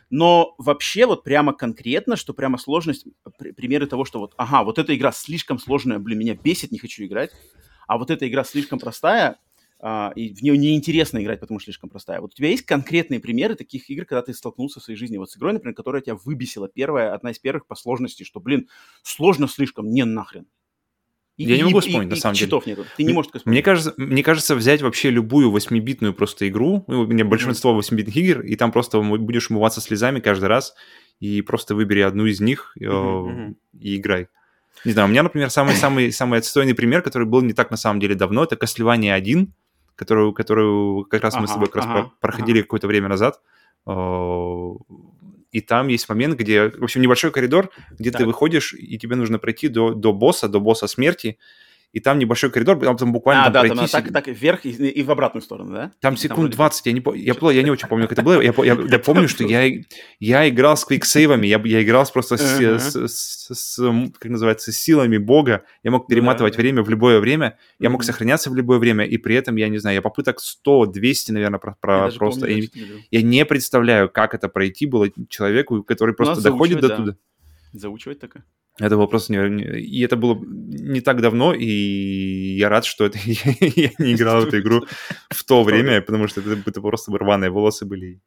Но 0.09 0.55
вообще 0.59 1.07
вот 1.07 1.25
прямо 1.25 1.53
конкретно, 1.53 2.15
что 2.15 2.33
прямо 2.33 2.57
сложность, 2.57 3.07
при, 3.39 3.51
примеры 3.51 3.89
того, 3.89 4.05
что 4.05 4.21
вот, 4.21 4.35
ага, 4.37 4.63
вот 4.63 4.79
эта 4.79 4.95
игра 4.95 5.11
слишком 5.11 5.59
сложная, 5.59 5.99
блин, 5.99 6.21
меня 6.21 6.35
бесит, 6.37 6.71
не 6.71 6.79
хочу 6.79 7.05
играть. 7.05 7.33
А 7.89 7.99
вот 7.99 8.13
эта 8.13 8.29
игра 8.29 8.45
слишком 8.45 8.79
простая, 8.79 9.39
Uh, 9.83 10.13
и 10.15 10.35
в 10.35 10.43
нее 10.43 10.59
неинтересно 10.59 11.23
играть, 11.23 11.41
потому 11.41 11.59
что 11.59 11.65
слишком 11.67 11.89
простая. 11.89 12.21
Вот 12.21 12.33
у 12.33 12.37
тебя 12.37 12.49
есть 12.49 12.67
конкретные 12.67 13.19
примеры 13.19 13.55
таких 13.55 13.89
игр, 13.89 14.05
когда 14.05 14.21
ты 14.21 14.35
столкнулся 14.35 14.79
в 14.79 14.83
своей 14.83 14.99
жизни 14.99 15.17
вот 15.17 15.31
с 15.31 15.39
игрой, 15.39 15.55
например, 15.55 15.75
которая 15.75 16.03
тебя 16.03 16.17
выбесила? 16.17 16.69
Первая, 16.69 17.15
одна 17.15 17.31
из 17.31 17.39
первых 17.39 17.67
по 17.67 17.75
сложности, 17.75 18.23
что, 18.23 18.41
блин, 18.41 18.69
сложно 19.03 19.49
слишком, 19.49 19.89
не 19.89 20.05
нахрен. 20.05 20.47
И, 21.39 21.45
я 21.45 21.55
и, 21.55 21.59
не 21.59 21.65
могу 21.65 21.81
вспомнить, 21.81 22.09
и, 22.09 22.11
на 22.11 22.17
самом 22.17 22.35
деле. 22.35 22.53
нету. 22.67 22.85
Ты 22.99 23.05
не 23.05 23.15
можешь 23.15 23.31
Мне 23.47 23.63
кажется, 23.63 23.95
мне 23.97 24.23
кажется, 24.23 24.55
взять 24.55 24.83
вообще 24.83 25.09
любую 25.09 25.51
8-битную 25.51 26.13
просто 26.13 26.47
игру, 26.47 26.85
ну, 26.87 27.01
у 27.01 27.07
меня 27.07 27.25
большинство 27.25 27.79
8-битных 27.81 28.15
игр, 28.15 28.43
и 28.43 28.57
там 28.57 28.73
просто 28.73 29.01
будешь 29.01 29.49
умываться 29.49 29.81
слезами 29.81 30.21
каждый 30.21 30.51
раз, 30.51 30.75
и 31.21 31.41
просто 31.41 31.75
выбери 31.75 32.01
одну 32.01 32.27
из 32.27 32.43
них 32.43 32.77
mm-hmm. 32.79 33.55
и 33.81 33.97
играй. 33.97 34.29
Не 34.85 34.93
знаю, 34.93 35.09
у 35.09 35.11
меня, 35.11 35.23
например, 35.23 35.49
самый-самый 35.49 36.13
самый 36.13 36.41
отстойный 36.41 36.75
пример, 36.75 37.01
который 37.01 37.27
был 37.27 37.41
не 37.41 37.55
так 37.55 37.71
на 37.71 37.79
самом 37.79 38.01
деле 38.01 38.15
давно, 38.15 38.45
это 38.45 38.57
Castlevania 38.57 39.13
1 39.13 39.55
которую, 40.01 40.33
которую 40.33 41.05
как 41.05 41.23
раз 41.23 41.35
ага, 41.35 41.43
мы 41.43 41.47
с 41.47 41.53
тобой 41.53 41.69
как 41.69 41.85
ага, 41.85 41.95
раз 41.95 42.07
проходили 42.21 42.59
ага. 42.61 42.65
какое-то 42.65 42.87
время 42.87 43.09
назад. 43.09 43.39
И 45.53 45.61
там 45.61 45.89
есть 45.89 46.09
момент, 46.09 46.39
где, 46.39 46.71
в 46.71 46.83
общем, 46.83 47.03
небольшой 47.03 47.33
коридор, 47.33 47.71
где 47.99 48.11
так. 48.11 48.21
ты 48.21 48.27
выходишь, 48.27 48.73
и 48.73 48.99
тебе 48.99 49.17
нужно 49.17 49.39
пройти 49.39 49.69
до, 49.69 49.93
до 49.93 50.15
босса, 50.15 50.49
до 50.49 50.59
босса 50.59 50.87
смерти, 50.87 51.39
и 51.93 51.99
там 51.99 52.19
небольшой 52.19 52.51
коридор, 52.51 52.79
там, 52.79 52.97
там 52.97 53.13
буквально... 53.13 53.43
А, 53.43 53.45
там 53.47 53.53
да, 53.53 53.61
пройти... 53.61 53.77
там, 53.77 53.89
так, 53.89 54.13
так 54.13 54.27
вверх 54.29 54.65
и, 54.65 54.71
и 54.71 55.03
в 55.03 55.11
обратную 55.11 55.43
сторону, 55.43 55.73
да? 55.73 55.93
Там 56.01 56.17
секунд 56.17 56.51
там 56.51 56.57
20, 56.57 56.87
я 56.87 56.93
не, 56.93 57.03
я, 57.17 57.35
я, 57.41 57.51
я 57.51 57.63
не 57.63 57.71
очень 57.71 57.89
помню, 57.89 58.07
как 58.07 58.13
это 58.13 58.23
было. 58.23 58.41
Я, 58.41 58.55
я, 58.57 58.79
я 58.89 58.99
помню, 59.05 59.29
что 59.29 59.45
я, 59.45 59.69
я 60.21 60.49
играл 60.49 60.77
с 60.77 60.85
квиксейвами, 60.85 61.49
я, 61.49 61.61
я 61.65 61.83
играл 61.83 62.07
просто 62.13 62.37
с, 62.37 62.61
uh-huh. 62.61 62.79
с, 62.79 63.09
с, 63.09 63.55
с, 63.55 64.13
как 64.19 64.31
называется, 64.31 64.73
силами 64.73 65.19
бога. 65.19 65.65
Я 65.83 65.91
мог 65.91 66.07
перематывать 66.07 66.55
uh-huh. 66.55 66.59
время 66.59 66.83
в 66.83 66.91
любое 66.91 67.19
время, 67.19 67.59
я 67.81 67.91
мог 67.91 68.05
сохраняться 68.05 68.51
в 68.51 68.55
любое 68.55 68.79
время, 68.79 69.05
и 69.05 69.17
при 69.19 69.35
этом, 69.35 69.57
я 69.57 69.69
не 69.69 69.79
знаю, 69.79 69.97
я 69.97 70.03
попыток 70.03 70.39
100-200, 70.39 71.33
наверное, 71.33 71.59
про, 71.59 71.77
про 71.81 72.07
я 72.07 72.19
просто... 72.19 72.43
Помню, 72.43 72.69
я, 72.73 73.19
я 73.19 73.23
не 73.23 73.45
представляю, 73.45 74.09
как 74.09 74.35
это 74.35 74.49
пройти 74.49 74.87
было 74.87 75.09
человеку, 75.29 75.83
который 75.83 76.15
просто 76.15 76.41
доходит 76.41 76.81
до 76.81 76.97
туда. 76.97 77.17
Заучивать 77.73 78.21
такое? 78.21 78.45
Это 78.79 78.97
было 78.97 79.07
просто 79.07 79.33
не... 79.33 79.81
И 79.81 80.01
это 80.03 80.17
было 80.17 80.39
не 80.43 81.01
так 81.01 81.21
давно, 81.21 81.53
и 81.53 81.67
я 82.57 82.69
рад, 82.69 82.85
что 82.85 83.05
это 83.05 83.19
я 83.25 83.91
не 83.99 84.15
играл 84.15 84.41
в 84.41 84.49
эту 84.49 84.61
игру 84.61 84.87
в 85.29 85.45
то 85.45 85.63
время, 85.63 86.01
потому 86.01 86.29
что 86.29 86.41
это, 86.41 86.59
это 86.65 86.81
просто 86.81 87.13
рваные 87.17 87.51
волосы 87.51 87.85
были. 87.85 88.21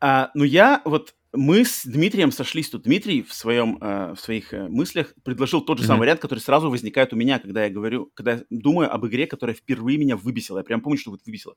А, 0.00 0.30
ну, 0.34 0.44
я 0.44 0.82
вот... 0.84 1.14
Мы 1.32 1.64
с 1.64 1.84
Дмитрием 1.84 2.32
сошлись 2.32 2.70
тут. 2.70 2.82
Дмитрий 2.82 3.22
в, 3.22 3.32
своем, 3.32 3.78
э, 3.80 4.14
в 4.16 4.20
своих 4.20 4.52
э, 4.52 4.66
мыслях 4.66 5.14
предложил 5.22 5.60
тот 5.60 5.78
же 5.78 5.84
mm-hmm. 5.84 5.86
самый 5.86 6.00
вариант, 6.00 6.20
который 6.20 6.40
сразу 6.40 6.68
возникает 6.68 7.12
у 7.12 7.16
меня, 7.16 7.38
когда 7.38 7.66
я 7.66 7.70
говорю, 7.70 8.10
когда 8.14 8.32
я 8.32 8.42
думаю 8.50 8.92
об 8.92 9.06
игре, 9.06 9.28
которая 9.28 9.54
впервые 9.54 9.96
меня 9.96 10.16
выбесила. 10.16 10.58
Я 10.58 10.64
прям 10.64 10.80
помню, 10.80 10.98
что 10.98 11.12
вот 11.12 11.20
выбесила. 11.24 11.54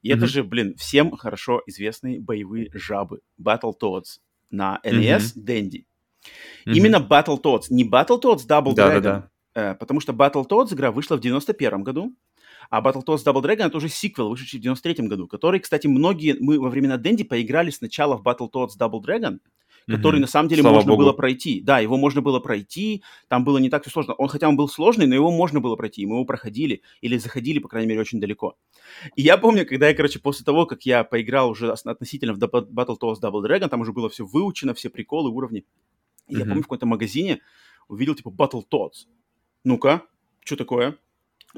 И 0.00 0.10
mm-hmm. 0.10 0.16
это 0.16 0.26
же, 0.26 0.42
блин, 0.42 0.74
всем 0.76 1.16
хорошо 1.16 1.62
известные 1.66 2.18
боевые 2.18 2.68
жабы. 2.74 3.20
Battletoads 3.40 4.18
на 4.50 4.80
NES, 4.84 5.18
mm-hmm. 5.18 5.44
Dendy. 5.44 5.84
Mm-hmm. 6.66 6.74
Именно 6.74 7.06
Battletoads, 7.08 7.64
не 7.70 7.88
Battletoads 7.88 8.46
Double 8.46 8.74
да, 8.74 8.88
Dragon, 8.88 9.00
да, 9.00 9.00
да. 9.00 9.30
Э, 9.54 9.74
потому 9.74 10.00
что 10.00 10.12
Battletoads 10.12 10.74
игра 10.74 10.90
вышла 10.90 11.16
в 11.16 11.20
91 11.20 11.82
году, 11.82 12.14
а 12.70 12.80
Battletoads 12.80 13.24
Double 13.24 13.42
Dragon 13.42 13.66
это 13.66 13.76
уже 13.76 13.88
сиквел, 13.88 14.30
вышедший 14.30 14.58
в 14.58 14.62
93 14.62 15.06
году, 15.08 15.26
который, 15.26 15.60
кстати, 15.60 15.86
многие, 15.86 16.36
мы 16.40 16.60
во 16.60 16.70
времена 16.70 16.96
Дэнди 16.96 17.24
поиграли 17.24 17.70
сначала 17.70 18.16
в 18.16 18.22
Battletoads 18.22 18.78
Double 18.78 19.02
Dragon, 19.02 19.38
который 19.88 20.18
mm-hmm. 20.18 20.20
на 20.20 20.26
самом 20.26 20.48
деле 20.48 20.62
Слава 20.62 20.76
можно 20.76 20.90
Богу. 20.92 21.02
было 21.02 21.12
пройти. 21.12 21.60
Да, 21.60 21.80
его 21.80 21.96
можно 21.96 22.22
было 22.22 22.40
пройти, 22.40 23.02
там 23.28 23.44
было 23.44 23.58
не 23.58 23.68
так 23.68 23.82
все 23.82 23.90
сложно. 23.90 24.14
Он, 24.14 24.28
хотя 24.28 24.48
он 24.48 24.56
был 24.56 24.68
сложный, 24.68 25.06
но 25.06 25.14
его 25.14 25.30
можно 25.30 25.60
было 25.60 25.76
пройти, 25.76 26.06
мы 26.06 26.16
его 26.16 26.24
проходили 26.24 26.82
или 27.00 27.16
заходили, 27.18 27.58
по 27.58 27.68
крайней 27.68 27.88
мере, 27.88 28.00
очень 28.00 28.20
далеко. 28.20 28.56
И 29.16 29.22
я 29.22 29.36
помню, 29.38 29.66
когда 29.66 29.88
я, 29.88 29.94
короче, 29.94 30.18
после 30.18 30.44
того, 30.44 30.66
как 30.66 30.82
я 30.82 31.04
поиграл 31.04 31.50
уже 31.50 31.72
относительно 31.72 32.34
в 32.34 32.38
Battletoads 32.38 33.20
Double 33.22 33.44
Dragon, 33.44 33.68
там 33.68 33.80
уже 33.80 33.92
было 33.92 34.08
все 34.08 34.24
выучено, 34.24 34.74
все 34.74 34.88
приколы, 34.88 35.30
уровни, 35.30 35.64
и 36.32 36.36
mm-hmm. 36.36 36.38
я 36.38 36.44
помню, 36.46 36.60
в 36.62 36.64
каком-то 36.64 36.86
магазине 36.86 37.40
увидел, 37.88 38.14
типа, 38.14 38.30
Battle 38.30 38.62
Tots. 38.70 39.06
Ну-ка, 39.64 40.02
что 40.44 40.56
такое? 40.56 40.96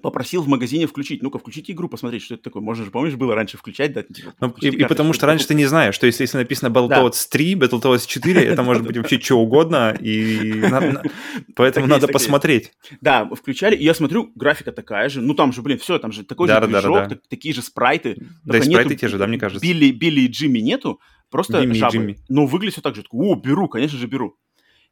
Попросил 0.02 0.42
в 0.42 0.48
магазине 0.48 0.88
включить. 0.88 1.22
Ну-ка, 1.22 1.38
включите 1.38 1.72
игру, 1.72 1.88
посмотреть, 1.88 2.24
что 2.24 2.34
это 2.34 2.42
такое. 2.42 2.60
Можно 2.60 2.84
же, 2.84 2.90
помнишь, 2.90 3.14
было 3.14 3.36
раньше 3.36 3.56
включать, 3.56 3.92
да? 3.92 4.02
Типа, 4.02 4.34
ну, 4.40 4.52
и, 4.60 4.68
и 4.68 4.84
потому 4.86 5.12
что 5.12 5.26
раньше 5.26 5.46
ты 5.46 5.54
не 5.54 5.66
знаешь, 5.66 5.94
что 5.94 6.06
если, 6.06 6.24
если 6.24 6.38
написано 6.38 6.68
Battletoads 6.68 7.28
да. 7.30 7.30
3, 7.30 7.54
Battletoads 7.54 8.06
4, 8.08 8.42
это 8.42 8.62
может 8.64 8.82
быть 8.82 8.96
вообще 8.96 9.20
что 9.20 9.36
угодно, 9.36 9.96
и 10.00 10.64
поэтому 11.54 11.86
надо 11.86 12.08
посмотреть. 12.08 12.72
Да, 13.00 13.24
включали, 13.26 13.76
и 13.76 13.84
я 13.84 13.94
смотрю, 13.94 14.32
графика 14.34 14.72
такая 14.72 15.08
же. 15.08 15.20
Ну, 15.20 15.34
там 15.34 15.52
же, 15.52 15.62
блин, 15.62 15.78
все, 15.78 16.00
там 16.00 16.10
же 16.10 16.24
такой 16.24 16.48
же 16.48 16.60
движок, 16.60 17.12
такие 17.28 17.54
же 17.54 17.62
спрайты. 17.62 18.16
Да, 18.42 18.58
и 18.58 18.62
спрайты 18.62 18.96
те 18.96 19.06
же, 19.06 19.16
да, 19.16 19.28
мне 19.28 19.38
кажется. 19.38 19.64
Билли 19.64 20.20
и 20.22 20.26
Джимми 20.26 20.58
нету, 20.58 21.00
просто 21.30 21.72
жабы. 21.72 22.16
Но 22.28 22.46
выглядит 22.46 22.74
все 22.74 22.82
так 22.82 22.96
же. 22.96 23.04
О, 23.10 23.36
беру, 23.36 23.68
конечно 23.68 23.96
же, 23.96 24.08
беру. 24.08 24.36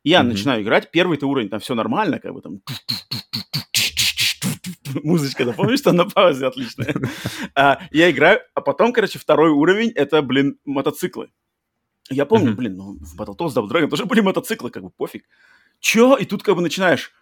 И 0.03 0.11
я 0.11 0.21
mm-hmm. 0.21 0.25
начинаю 0.25 0.63
играть, 0.63 0.91
первый-то 0.91 1.27
уровень, 1.27 1.49
там 1.49 1.61
все 1.61 1.75
нормально, 1.75 2.19
как 2.19 2.33
бы 2.35 2.43
там... 2.43 2.61
Музычка, 5.03 5.45
да, 5.45 5.53
помнишь, 5.53 5.79
что 5.79 5.93
на 5.93 6.05
паузе 6.05 6.47
отличная? 6.47 6.95
а, 7.55 7.79
я 7.91 8.11
играю, 8.11 8.41
а 8.55 8.61
потом, 8.61 8.93
короче, 8.93 9.19
второй 9.19 9.51
уровень— 9.51 9.91
это, 9.95 10.21
блин, 10.23 10.59
мотоциклы. 10.65 11.31
Я 12.11 12.27
помню, 12.27 12.53
mm-hmm. 12.53 12.57
блин, 12.57 12.77
ну, 12.77 12.99
в 13.01 13.19
Battletoads 13.19 13.55
Double 13.55 13.69
Dragon 13.69 13.89
тоже 13.89 14.05
были 14.05 14.21
мотоциклы, 14.21 14.71
как 14.71 14.83
бы 14.83 14.91
пофиг. 14.91 15.25
Чё? 15.81 16.17
И 16.17 16.25
тут 16.25 16.43
как 16.43 16.57
бы 16.57 16.63
начинаешь 16.63 17.11
э, 17.11 17.22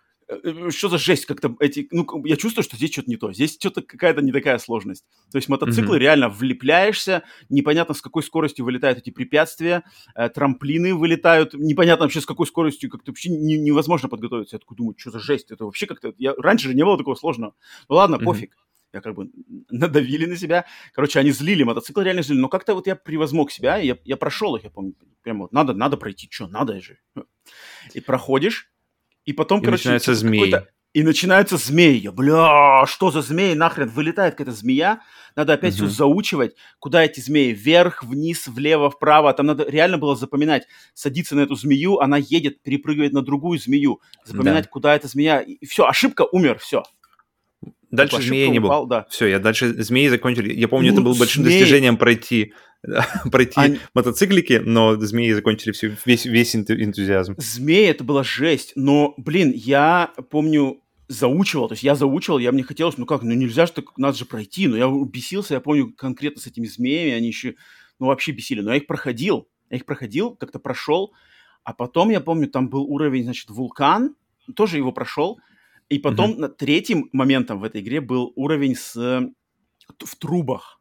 что 0.71 0.89
за 0.89 0.99
жесть 0.99 1.27
как-то 1.27 1.57
эти... 1.61 1.89
Ну, 1.91 2.07
я 2.25 2.37
чувствую, 2.37 2.65
что 2.65 2.77
здесь 2.77 2.93
что-то 2.93 3.11
не 3.11 3.17
то. 3.17 3.33
Здесь 3.33 3.57
что-то 3.59 3.83
какая-то 3.83 4.23
не 4.23 4.33
такая 4.33 4.59
сложность. 4.59 5.05
То 5.33 5.39
есть 5.39 5.49
мотоциклы 5.49 5.97
mm-hmm. 5.97 6.01
реально 6.01 6.29
влепляешься, 6.29 7.23
непонятно 7.49 7.95
с 7.95 8.01
какой 8.01 8.23
скоростью 8.23 8.65
вылетают 8.65 8.99
эти 8.99 9.11
препятствия, 9.11 9.83
э, 10.15 10.29
трамплины 10.29 10.95
вылетают, 10.95 11.55
непонятно 11.55 12.05
вообще 12.05 12.21
с 12.21 12.27
какой 12.27 12.47
скоростью, 12.47 12.91
как-то 12.91 13.11
вообще 13.11 13.31
не, 13.31 13.59
невозможно 13.59 14.09
подготовиться. 14.09 14.57
Я 14.57 14.61
такой 14.61 14.77
думаю, 14.77 14.95
что 14.97 15.11
за 15.11 15.19
жесть? 15.19 15.51
Это 15.51 15.65
вообще 15.65 15.87
как-то... 15.87 16.15
Я... 16.19 16.35
Раньше 16.37 16.69
же 16.69 16.75
не 16.75 16.85
было 16.85 16.97
такого 16.97 17.15
сложного. 17.15 17.55
Ну 17.89 17.97
ладно, 17.97 18.17
mm-hmm. 18.17 18.25
пофиг 18.25 18.57
я 18.93 19.01
как 19.01 19.15
бы 19.15 19.31
надавили 19.71 20.27
на 20.27 20.37
себя. 20.37 20.67
Короче, 20.93 21.21
они 21.21 21.31
злили, 21.31 21.63
мотоцикл 21.63 22.01
реально 22.01 22.23
злили. 22.23 22.41
Но 22.41 22.49
как-то 22.49 22.75
вот 22.75 22.87
я 22.87 22.97
превозмог 22.97 23.51
себя, 23.51 23.77
я, 23.77 23.97
я 24.05 24.17
прошел 24.17 24.57
их, 24.57 24.65
я 24.65 24.71
помню. 24.71 24.95
Прямо 25.23 25.43
вот 25.43 25.53
надо, 25.53 25.75
надо 25.75 25.97
пройти, 25.97 26.29
что, 26.31 26.49
надо 26.49 26.81
же. 26.81 26.99
И 27.95 28.01
проходишь, 28.01 28.73
и 29.31 29.33
потом, 29.33 29.61
и 29.61 29.65
короче... 29.65 29.83
начинаются 29.83 30.15
змеи. 30.15 30.55
И 30.93 31.05
начинаются 31.05 31.57
змеи. 31.57 32.09
Бля, 32.09 32.85
что 32.87 33.13
за 33.13 33.23
змеи? 33.23 33.55
Нахрен 33.55 33.89
вылетает 33.89 34.35
какая-то 34.35 34.51
змея. 34.51 35.03
Надо 35.37 35.53
опять 35.53 35.79
угу. 35.79 35.87
все 35.87 35.95
заучивать. 35.95 36.57
Куда 36.81 37.05
эти 37.05 37.21
змеи? 37.21 37.53
Вверх, 37.53 38.03
вниз, 38.03 38.49
влево, 38.49 38.91
вправо. 38.91 39.33
Там 39.33 39.47
надо 39.47 39.71
реально 39.71 39.99
было 39.99 40.17
запоминать. 40.17 40.67
Садиться 40.93 41.37
на 41.37 41.43
эту 41.43 41.55
змею, 41.55 41.99
она 42.01 42.17
едет, 42.17 42.61
перепрыгивает 42.63 43.13
на 43.13 43.23
другую 43.23 43.61
змею. 43.61 44.01
Запоминать, 44.25 44.65
да. 44.65 44.71
куда 44.71 44.97
эта 44.97 45.07
змея. 45.07 45.41
И 45.41 45.65
все, 45.65 45.87
ошибка, 45.87 46.27
умер, 46.33 46.59
все. 46.59 46.83
Дальше 47.91 48.23
змеи 48.23 48.47
не 48.47 48.59
было. 48.61 48.87
Да. 48.87 49.07
Все, 49.11 49.27
я 49.27 49.39
дальше 49.39 49.83
змеи 49.83 50.09
закончили. 50.09 50.53
Я 50.53 50.69
помню, 50.69 50.89
ну, 50.89 50.95
это 50.95 51.03
было 51.03 51.15
большим 51.15 51.43
змеи... 51.43 51.59
достижением 51.59 51.97
пройти, 51.97 52.53
пройти 53.31 53.55
Они... 53.57 53.79
мотоциклики, 53.95 54.63
но 54.65 54.97
змеи 54.97 55.33
закончили 55.33 55.73
все, 55.73 55.97
весь, 56.05 56.25
весь 56.25 56.55
энтузиазм. 56.55 57.35
Змеи 57.39 57.87
это 57.87 58.05
была 58.05 58.23
жесть, 58.23 58.73
но, 58.77 59.15
блин, 59.17 59.53
я 59.55 60.13
помню, 60.31 60.83
заучивал, 61.11 61.67
то 61.67 61.73
есть 61.73 61.83
я 61.83 61.97
заучивал, 61.97 62.39
я 62.39 62.53
мне 62.53 62.63
хотелось, 62.63 62.97
ну 62.97 63.05
как, 63.05 63.23
ну 63.23 63.33
нельзя 63.33 63.67
же 63.67 63.73
так, 63.73 63.99
надо 63.99 64.17
же 64.17 64.25
пройти, 64.25 64.69
но 64.69 64.77
я 64.77 64.89
бесился, 65.07 65.55
я 65.55 65.61
помню 65.61 65.93
конкретно 65.93 66.41
с 66.41 66.47
этими 66.47 66.67
змеями, 66.67 67.11
они 67.11 67.27
еще, 67.27 67.57
ну 67.99 68.07
вообще 68.07 68.31
бесили, 68.31 68.61
но 68.61 68.71
я 68.71 68.77
их 68.77 68.87
проходил, 68.87 69.49
я 69.71 69.79
их 69.79 69.87
проходил, 69.87 70.37
как-то 70.37 70.61
прошел, 70.61 71.13
а 71.65 71.73
потом 71.73 72.11
я 72.11 72.21
помню, 72.21 72.49
там 72.49 72.69
был 72.69 72.85
уровень, 72.85 73.25
значит, 73.25 73.51
вулкан, 73.51 74.15
тоже 74.55 74.77
его 74.77 74.93
прошел, 74.93 75.41
и 75.91 75.99
потом 75.99 76.33
mm-hmm. 76.33 76.49
третьим 76.57 77.11
моментом 77.13 77.59
в 77.61 77.65
этой 77.65 77.83
игре 77.83 78.01
был 78.01 78.33
уровень 78.37 78.77
с, 78.77 78.95
в 78.95 80.17
трубах. 80.19 80.81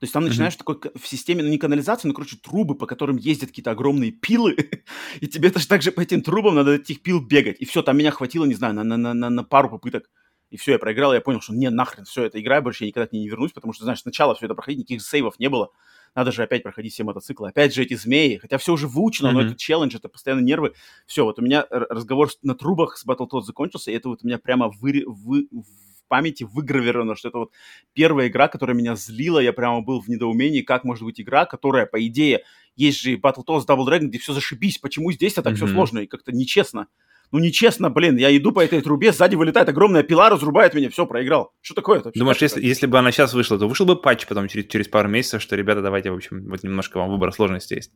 То 0.00 0.04
есть 0.04 0.12
там 0.14 0.24
начинаешь 0.24 0.54
mm-hmm. 0.54 0.58
такой 0.58 0.92
в 0.94 1.06
системе, 1.06 1.42
ну 1.42 1.50
не 1.50 1.58
канализации, 1.58 2.08
но, 2.08 2.14
короче, 2.14 2.36
трубы, 2.36 2.74
по 2.74 2.86
которым 2.86 3.16
ездят 3.16 3.50
какие-то 3.50 3.72
огромные 3.72 4.10
пилы, 4.10 4.56
и 5.20 5.26
тебе 5.26 5.50
даже 5.50 5.68
также 5.68 5.92
по 5.92 6.00
этим 6.00 6.22
трубам 6.22 6.54
надо 6.54 6.76
этих 6.76 7.02
пил 7.02 7.20
бегать. 7.20 7.60
И 7.60 7.66
все, 7.66 7.82
там 7.82 7.98
меня 7.98 8.10
хватило, 8.10 8.44
не 8.46 8.54
знаю, 8.54 8.74
на, 8.74 8.84
на, 8.84 8.96
на, 8.96 9.30
на 9.30 9.44
пару 9.44 9.68
попыток. 9.68 10.08
И 10.50 10.56
все, 10.56 10.72
я 10.72 10.78
проиграл, 10.78 11.12
я 11.12 11.20
понял, 11.20 11.40
что 11.40 11.52
не, 11.52 11.68
нахрен, 11.68 12.04
все, 12.04 12.24
это 12.24 12.40
игра, 12.40 12.60
больше 12.62 12.84
я 12.84 12.88
никогда 12.88 13.06
к 13.06 13.12
ней 13.12 13.20
не 13.20 13.28
вернусь, 13.28 13.52
потому 13.52 13.72
что, 13.72 13.84
знаешь, 13.84 14.00
сначала 14.00 14.34
все 14.34 14.46
это 14.46 14.54
проходить, 14.54 14.78
никаких 14.80 15.02
сейвов 15.02 15.38
не 15.38 15.48
было. 15.48 15.70
Надо 16.14 16.32
же 16.32 16.42
опять 16.42 16.62
проходить 16.62 16.94
все 16.94 17.04
мотоциклы. 17.04 17.50
Опять 17.50 17.74
же 17.74 17.82
эти 17.82 17.94
змеи, 17.94 18.38
хотя 18.38 18.56
все 18.56 18.72
уже 18.72 18.88
выучено, 18.88 19.28
mm-hmm. 19.28 19.32
но 19.32 19.42
это 19.42 19.54
челлендж, 19.54 19.94
это 19.94 20.08
постоянно 20.08 20.40
нервы. 20.40 20.72
Все, 21.06 21.24
вот 21.24 21.38
у 21.38 21.42
меня 21.42 21.66
разговор 21.70 22.30
на 22.42 22.54
трубах 22.54 22.96
с 22.96 23.06
Battletoads 23.06 23.42
закончился, 23.42 23.90
и 23.90 23.94
это 23.94 24.08
вот 24.08 24.20
у 24.22 24.26
меня 24.26 24.38
прямо 24.38 24.70
вы, 24.80 25.04
вы, 25.06 25.48
в 25.50 26.08
памяти 26.08 26.44
выгравировано, 26.44 27.14
что 27.14 27.28
это 27.28 27.38
вот 27.38 27.52
первая 27.92 28.28
игра, 28.28 28.48
которая 28.48 28.74
меня 28.74 28.96
злила, 28.96 29.38
я 29.38 29.52
прямо 29.52 29.82
был 29.82 30.00
в 30.00 30.08
недоумении, 30.08 30.62
как 30.62 30.84
может 30.84 31.04
быть 31.04 31.20
игра, 31.20 31.44
которая, 31.44 31.84
по 31.84 32.04
идее, 32.04 32.42
есть 32.74 33.00
же 33.00 33.16
Battletoads 33.16 33.66
Double 33.66 33.86
Dragon, 33.86 34.06
где 34.06 34.18
все 34.18 34.32
зашибись, 34.32 34.78
почему 34.78 35.12
здесь 35.12 35.34
это 35.34 35.42
так 35.42 35.52
mm-hmm. 35.52 35.56
все 35.56 35.66
сложно 35.68 35.98
и 35.98 36.06
как-то 36.06 36.32
нечестно 36.32 36.88
ну 37.32 37.38
нечестно, 37.38 37.90
блин, 37.90 38.16
я 38.16 38.34
иду 38.36 38.52
по 38.52 38.64
этой 38.64 38.80
трубе, 38.80 39.12
сзади 39.12 39.36
вылетает 39.36 39.68
огромная 39.68 40.02
пила, 40.02 40.30
разрубает 40.30 40.74
меня, 40.74 40.90
все, 40.90 41.06
проиграл. 41.06 41.52
Что 41.60 41.74
такое 41.74 42.00
это? 42.00 42.10
Думаешь, 42.14 42.38
если, 42.38 42.64
если 42.64 42.86
бы 42.86 42.98
она 42.98 43.12
сейчас 43.12 43.34
вышла, 43.34 43.58
то 43.58 43.68
вышел 43.68 43.86
бы 43.86 43.96
патч 43.96 44.26
потом 44.26 44.48
через, 44.48 44.66
через 44.66 44.88
пару 44.88 45.08
месяцев, 45.08 45.42
что, 45.42 45.56
ребята, 45.56 45.82
давайте, 45.82 46.10
в 46.10 46.14
общем, 46.14 46.48
вот 46.48 46.62
немножко 46.62 46.98
вам 46.98 47.10
выбор 47.10 47.32
сложности 47.32 47.74
есть. 47.74 47.92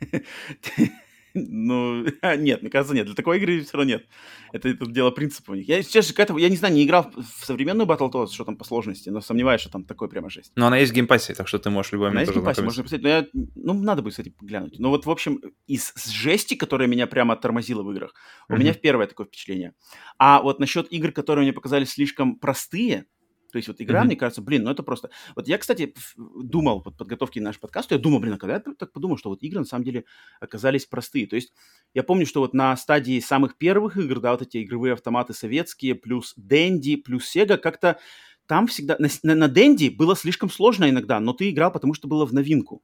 Ну, 1.34 2.04
нет, 2.38 2.62
мне 2.62 2.70
кажется, 2.70 2.94
нет. 2.94 3.06
Для 3.06 3.14
такой 3.14 3.38
игры 3.38 3.60
все 3.62 3.76
равно 3.76 3.92
нет. 3.92 4.06
Это, 4.52 4.68
это 4.68 4.86
дело 4.86 5.10
принципа 5.10 5.50
у 5.50 5.54
них. 5.54 5.68
Я, 5.68 5.82
честно, 5.82 6.14
к 6.14 6.20
этому, 6.20 6.38
я 6.38 6.48
не 6.48 6.56
знаю, 6.56 6.74
не 6.74 6.84
играл 6.84 7.10
в 7.12 7.44
современную 7.44 7.88
Battletoads, 7.88 8.32
что 8.32 8.44
там 8.44 8.56
по 8.56 8.64
сложности, 8.64 9.08
но 9.08 9.20
сомневаюсь, 9.20 9.60
что 9.60 9.70
там 9.70 9.84
такой 9.84 10.08
прямо 10.08 10.30
жесть. 10.30 10.52
Но 10.54 10.68
она 10.68 10.78
есть 10.78 10.92
в 10.92 10.94
Game 10.94 11.10
Pass 11.10 11.26
е, 11.26 11.34
так 11.34 11.48
что 11.48 11.58
ты 11.58 11.70
можешь 11.70 11.92
любой 11.92 12.08
момент 12.10 12.16
Она 12.16 12.20
есть 12.22 12.32
в 12.32 12.34
Game 12.34 12.45
Pass 12.45 12.56
е, 12.56 12.62
можно 12.62 12.82
посмотреть. 12.84 13.02
Но 13.02 13.08
я, 13.08 13.26
ну, 13.56 13.74
надо 13.74 14.02
будет, 14.02 14.12
кстати, 14.12 14.32
глянуть. 14.40 14.78
Но 14.78 14.90
вот, 14.90 15.06
в 15.06 15.10
общем, 15.10 15.40
из 15.66 15.92
жести, 16.06 16.54
которая 16.54 16.86
меня 16.86 17.08
прямо 17.08 17.34
тормозила 17.34 17.82
в 17.82 17.90
играх, 17.90 18.14
у 18.48 18.56
меня 18.56 18.72
первое 18.72 19.08
такое 19.08 19.26
впечатление. 19.26 19.74
А 20.18 20.40
вот 20.40 20.60
насчет 20.60 20.92
игр, 20.92 21.10
которые 21.10 21.42
мне 21.42 21.52
показались 21.52 21.90
слишком 21.90 22.36
простые, 22.38 23.06
то 23.54 23.58
есть 23.58 23.68
вот 23.68 23.80
игра, 23.80 24.02
mm-hmm. 24.02 24.06
мне 24.06 24.16
кажется, 24.16 24.42
блин, 24.42 24.64
ну 24.64 24.70
это 24.72 24.82
просто... 24.82 25.10
Вот 25.36 25.46
я, 25.46 25.58
кстати, 25.58 25.94
думал 26.16 26.82
под 26.82 26.96
подготовки 26.96 27.38
нашего 27.38 27.60
подкаста, 27.60 27.94
я 27.94 28.00
думал, 28.00 28.18
блин, 28.18 28.34
а 28.34 28.36
когда 28.36 28.54
я 28.54 28.60
так 28.60 28.90
подумал, 28.90 29.16
что 29.16 29.30
вот 29.30 29.44
игры 29.44 29.60
на 29.60 29.64
самом 29.64 29.84
деле 29.84 30.06
оказались 30.40 30.86
простые. 30.86 31.28
То 31.28 31.36
есть 31.36 31.52
я 31.94 32.02
помню, 32.02 32.26
что 32.26 32.40
вот 32.40 32.52
на 32.52 32.76
стадии 32.76 33.20
самых 33.20 33.56
первых 33.56 33.96
игр, 33.96 34.18
да, 34.18 34.32
вот 34.32 34.42
эти 34.42 34.60
игровые 34.60 34.94
автоматы 34.94 35.34
советские, 35.34 35.94
плюс 35.94 36.34
Дэнди, 36.36 36.96
плюс 36.96 37.32
Sega, 37.32 37.56
как-то 37.56 38.00
там 38.48 38.66
всегда... 38.66 38.96
На, 38.98 39.06
на, 39.22 39.36
на 39.36 39.46
Дэнди 39.46 39.90
было 39.90 40.16
слишком 40.16 40.50
сложно 40.50 40.90
иногда, 40.90 41.20
но 41.20 41.32
ты 41.32 41.50
играл, 41.50 41.70
потому 41.70 41.94
что 41.94 42.08
было 42.08 42.26
в 42.26 42.32
новинку. 42.32 42.82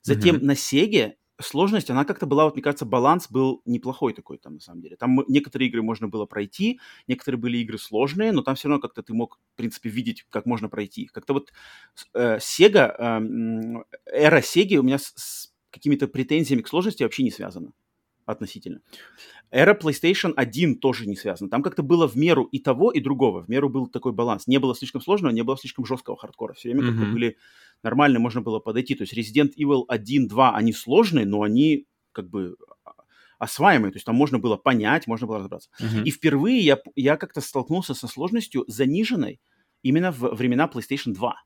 Затем 0.00 0.36
mm-hmm. 0.36 0.44
на 0.44 0.56
Сеге 0.56 1.16
сложность, 1.40 1.90
она 1.90 2.04
как-то 2.04 2.26
была, 2.26 2.44
вот 2.44 2.54
мне 2.54 2.62
кажется, 2.62 2.84
баланс 2.84 3.28
был 3.30 3.62
неплохой 3.64 4.12
такой 4.12 4.38
там 4.38 4.54
на 4.54 4.60
самом 4.60 4.80
деле. 4.82 4.96
Там 4.96 5.20
некоторые 5.28 5.68
игры 5.68 5.82
можно 5.82 6.08
было 6.08 6.26
пройти, 6.26 6.80
некоторые 7.06 7.40
были 7.40 7.58
игры 7.58 7.78
сложные, 7.78 8.32
но 8.32 8.42
там 8.42 8.54
все 8.54 8.68
равно 8.68 8.80
как-то 8.80 9.02
ты 9.02 9.14
мог, 9.14 9.38
в 9.54 9.56
принципе, 9.56 9.90
видеть, 9.90 10.26
как 10.30 10.46
можно 10.46 10.68
пройти 10.68 11.06
Как-то 11.06 11.34
вот 11.34 11.52
э, 12.14 12.38
Sega, 12.38 12.94
э, 12.98 13.84
эра 14.06 14.40
Sega 14.40 14.76
у 14.76 14.82
меня 14.82 14.98
с, 14.98 15.12
с 15.16 15.52
какими-то 15.70 16.08
претензиями 16.08 16.62
к 16.62 16.68
сложности 16.68 17.02
вообще 17.02 17.22
не 17.22 17.30
связана 17.30 17.72
относительно. 18.26 18.80
Эра 19.50 19.74
PlayStation 19.74 20.32
1 20.36 20.78
тоже 20.78 21.06
не 21.06 21.16
связана. 21.16 21.48
Там 21.48 21.62
как-то 21.62 21.82
было 21.82 22.06
в 22.06 22.16
меру 22.16 22.44
и 22.44 22.58
того, 22.58 22.90
и 22.90 23.00
другого. 23.00 23.42
В 23.42 23.48
меру 23.48 23.68
был 23.70 23.86
такой 23.86 24.12
баланс. 24.12 24.46
Не 24.46 24.58
было 24.58 24.74
слишком 24.74 25.00
сложного, 25.00 25.32
не 25.32 25.42
было 25.42 25.56
слишком 25.56 25.86
жесткого 25.86 26.16
хардкора. 26.16 26.52
Все 26.54 26.68
время 26.68 26.82
mm-hmm. 26.82 26.96
как-то 26.98 27.12
были 27.12 27.36
нормально, 27.82 28.18
можно 28.18 28.40
было 28.40 28.58
подойти. 28.58 28.94
То 28.94 29.04
есть 29.04 29.16
Resident 29.16 29.52
Evil 29.56 29.84
1, 29.88 30.28
2, 30.28 30.54
они 30.54 30.72
сложные, 30.72 31.24
но 31.24 31.42
они 31.42 31.86
как 32.12 32.28
бы 32.28 32.56
осваиваемые, 33.38 33.92
то 33.92 33.96
есть 33.96 34.06
там 34.06 34.16
можно 34.16 34.38
было 34.38 34.56
понять, 34.56 35.06
можно 35.06 35.26
было 35.26 35.38
разобраться. 35.38 35.68
Uh-huh. 35.78 36.04
И 36.04 36.10
впервые 36.10 36.58
я, 36.60 36.78
я 36.94 37.16
как-то 37.16 37.40
столкнулся 37.40 37.94
со 37.94 38.08
сложностью 38.08 38.64
заниженной 38.66 39.40
именно 39.82 40.10
в 40.10 40.34
времена 40.34 40.70
PlayStation 40.72 41.12
2. 41.12 41.42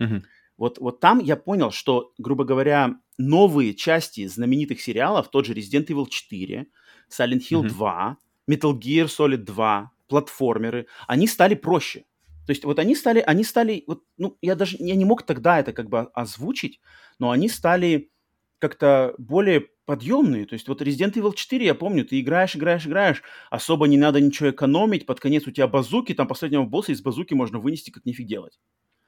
Uh-huh. 0.00 0.22
Вот, 0.56 0.78
вот 0.78 1.00
там 1.00 1.18
я 1.18 1.36
понял, 1.36 1.70
что, 1.70 2.12
грубо 2.18 2.44
говоря, 2.44 2.96
новые 3.18 3.74
части 3.74 4.26
знаменитых 4.26 4.80
сериалов, 4.80 5.30
тот 5.30 5.46
же 5.46 5.54
Resident 5.54 5.86
Evil 5.86 6.06
4, 6.08 6.66
Silent 7.10 7.40
Hill 7.50 7.62
uh-huh. 7.62 7.68
2, 7.68 8.16
Metal 8.50 8.72
Gear 8.78 9.06
Solid 9.06 9.44
2, 9.44 9.90
платформеры, 10.08 10.86
они 11.06 11.26
стали 11.26 11.54
проще. 11.54 12.04
То 12.46 12.50
есть 12.50 12.64
вот 12.64 12.78
они 12.78 12.94
стали, 12.94 13.20
они 13.20 13.44
стали, 13.44 13.84
вот, 13.86 14.02
ну, 14.18 14.36
я 14.42 14.54
даже, 14.54 14.76
я 14.78 14.94
не 14.94 15.04
мог 15.04 15.22
тогда 15.22 15.60
это 15.60 15.72
как 15.72 15.88
бы 15.88 16.00
озвучить, 16.12 16.80
но 17.18 17.30
они 17.30 17.48
стали 17.48 18.10
как-то 18.58 19.14
более 19.18 19.68
подъемные. 19.86 20.46
То 20.46 20.54
есть 20.54 20.68
вот 20.68 20.82
Resident 20.82 21.14
Evil 21.14 21.34
4, 21.34 21.64
я 21.64 21.74
помню, 21.74 22.04
ты 22.04 22.20
играешь, 22.20 22.56
играешь, 22.56 22.86
играешь, 22.86 23.22
особо 23.50 23.86
не 23.86 23.96
надо 23.96 24.20
ничего 24.20 24.50
экономить, 24.50 25.06
под 25.06 25.20
конец 25.20 25.46
у 25.46 25.50
тебя 25.50 25.66
базуки, 25.68 26.14
там 26.14 26.28
последнего 26.28 26.64
босса 26.64 26.92
из 26.92 27.00
базуки 27.00 27.34
можно 27.34 27.58
вынести 27.58 27.90
как 27.90 28.04
нифиг 28.04 28.26
делать. 28.26 28.58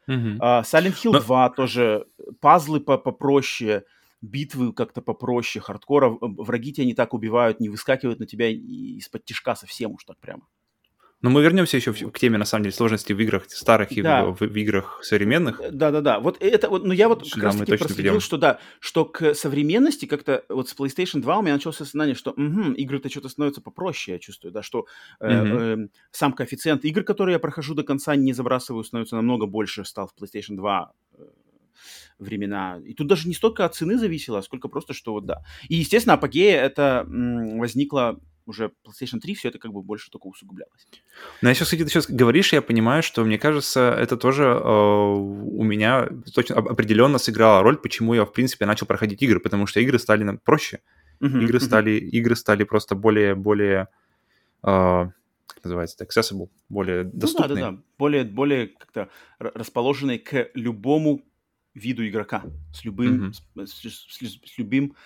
Uh-huh. 0.08 0.38
Uh, 0.38 0.62
Silent 0.62 0.94
Hill 1.02 1.12
Но... 1.12 1.20
2 1.20 1.50
тоже, 1.50 2.06
пазлы 2.40 2.80
попроще, 2.80 3.84
битвы 4.20 4.72
как-то 4.72 5.02
попроще, 5.02 5.62
хардкора, 5.62 6.16
враги 6.20 6.72
тебя 6.72 6.86
не 6.86 6.94
так 6.94 7.14
убивают, 7.14 7.60
не 7.60 7.68
выскакивают 7.68 8.20
на 8.20 8.26
тебя 8.26 8.48
из-под 8.48 9.24
тишка 9.24 9.54
совсем 9.54 9.92
уж 9.92 10.04
так 10.04 10.18
прямо. 10.18 10.42
Но 11.24 11.30
мы 11.30 11.42
вернемся 11.42 11.78
еще 11.78 11.94
к 11.94 12.18
теме, 12.18 12.37
на 12.37 12.44
самом 12.44 12.64
деле, 12.64 12.74
сложности 12.74 13.14
в 13.14 13.18
играх 13.18 13.44
старых 13.48 13.92
и 13.92 14.02
да. 14.02 14.26
в, 14.26 14.40
в 14.40 14.56
играх 14.58 15.00
современных. 15.02 15.58
Да-да-да. 15.72 16.20
Вот 16.20 16.37
это 16.38 16.68
вот, 16.68 16.84
ну 16.84 16.92
я 16.92 17.08
вот 17.08 17.26
как 17.26 17.42
раз 17.42 17.56
таки 17.56 17.78
проследил, 17.78 18.20
что 18.20 18.37
да, 18.37 18.58
что 18.78 19.06
к 19.06 19.34
современности 19.34 20.04
как-то 20.04 20.44
вот 20.50 20.68
с 20.68 20.76
PlayStation 20.76 21.22
2 21.22 21.38
у 21.38 21.40
меня 21.40 21.54
началось 21.54 21.80
осознание, 21.80 22.14
что 22.14 22.32
угу, 22.32 22.72
игры-то 22.72 23.08
что-то 23.08 23.30
становятся 23.30 23.62
попроще, 23.62 24.16
я 24.16 24.18
чувствую, 24.18 24.52
да, 24.52 24.62
что 24.62 24.84
э, 25.18 25.30
э, 25.30 25.88
сам 26.10 26.34
коэффициент 26.34 26.84
игр, 26.84 27.02
которые 27.04 27.32
я 27.32 27.38
прохожу 27.38 27.74
до 27.74 27.84
конца, 27.84 28.14
не 28.16 28.34
забрасываю, 28.34 28.84
становится 28.84 29.16
намного 29.16 29.46
больше, 29.46 29.87
стал 29.87 30.08
в 30.08 30.22
PlayStation 30.22 30.56
2 30.56 30.92
э, 31.14 31.22
времена. 32.18 32.82
И 32.84 32.92
тут 32.92 33.06
даже 33.06 33.28
не 33.28 33.34
столько 33.34 33.64
от 33.64 33.74
цены 33.74 33.96
зависело, 33.96 34.42
сколько 34.42 34.68
просто, 34.68 34.92
что 34.92 35.14
вот 35.14 35.24
да. 35.24 35.42
И, 35.70 35.76
естественно, 35.76 36.16
апогея 36.16 36.60
это 36.60 37.06
м, 37.08 37.60
возникло 37.60 38.20
уже 38.46 38.72
PlayStation 38.87 39.20
3 39.20 39.35
все 39.35 39.48
это 39.48 39.59
как 39.59 39.72
бы 39.72 39.83
больше 39.83 40.11
только 40.11 40.26
усугублялось. 40.26 40.87
Но 41.42 41.48
я 41.48 41.54
сейчас, 41.54 41.68
кстати, 41.68 41.83
ты 41.83 41.88
сейчас 41.88 42.07
говоришь, 42.09 42.52
я 42.52 42.62
понимаю, 42.62 43.02
что 43.02 43.24
мне 43.24 43.38
кажется, 43.38 43.94
это 43.98 44.16
тоже 44.16 44.44
э, 44.44 44.64
у 44.64 45.62
меня 45.62 46.09
точно 46.35 46.57
определенно 46.57 47.18
сыграло 47.18 47.62
роль, 47.62 47.76
почему 47.76 48.14
я, 48.14 48.24
в 48.24 48.33
принципе, 48.33 48.66
начал 48.66 48.87
проходить 48.87 49.22
игры, 49.22 49.40
потому 49.40 49.66
что 49.66 49.80
игры 49.80 49.98
стали 49.98 50.24
нам 50.24 50.38
проще. 50.38 50.80
Uh-huh, 51.20 51.42
игры, 51.42 51.59
uh-huh. 51.59 51.62
стали, 51.62 51.90
игры 51.92 52.37
стали 52.37 52.64
просто 52.64 52.94
более, 52.94 53.35
более 53.35 53.88
э, 54.62 54.66
как 55.46 55.64
называется, 55.64 56.04
accessible, 56.04 56.48
более 56.68 57.04
доступные. 57.04 57.48
Ну, 57.48 57.54
да, 57.54 57.70
да, 57.70 57.76
да. 57.76 57.83
Более, 57.98 58.24
более 58.24 58.66
как-то 58.68 59.09
расположенные 59.38 60.18
к 60.18 60.50
любому 60.54 61.22
виду 61.74 62.06
игрока, 62.06 62.44
с 62.72 62.84
любым, 62.84 63.32
mm-hmm. 63.54 63.66
с, 63.66 63.72
с, 63.72 64.06
с, 64.08 64.52
с 64.52 64.58
любым, 64.58 64.96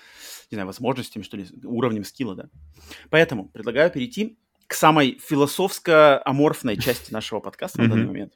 не 0.51 0.57
знаю, 0.57 0.67
возможностями, 0.67 1.23
что 1.23 1.37
ли, 1.37 1.47
уровнем 1.65 2.05
скилла, 2.05 2.35
да. 2.35 2.51
Поэтому 3.11 3.49
предлагаю 3.49 3.91
перейти 3.91 4.39
к 4.67 4.75
самой 4.75 5.19
философско-аморфной 5.19 6.77
части 6.77 7.13
нашего 7.13 7.41
подкаста 7.41 7.83
на 7.83 7.89
данный 7.89 8.07
момент. 8.07 8.35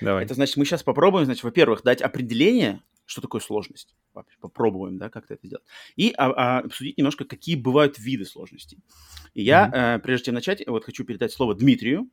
Давай. 0.00 0.24
Это 0.24 0.34
значит, 0.34 0.56
мы 0.56 0.64
сейчас 0.64 0.82
попробуем, 0.82 1.26
значит, 1.26 1.44
во-первых, 1.44 1.82
дать 1.82 2.02
определение, 2.02 2.82
что 3.06 3.20
такое 3.20 3.40
сложность. 3.40 3.94
Попробуем, 4.40 4.98
да, 4.98 5.10
как-то 5.10 5.34
это 5.34 5.46
сделать. 5.46 5.64
И 5.94 6.12
а, 6.16 6.30
а, 6.30 6.58
обсудить 6.60 6.98
немножко, 6.98 7.24
какие 7.24 7.54
бывают 7.54 7.98
виды 7.98 8.24
сложностей. 8.24 8.78
И 9.34 9.42
я, 9.42 9.68
mm-hmm. 9.68 9.96
э, 9.96 9.98
прежде 10.00 10.26
чем 10.26 10.34
начать, 10.34 10.66
вот 10.66 10.84
хочу 10.84 11.04
передать 11.04 11.32
слово 11.32 11.54
Дмитрию. 11.54 12.10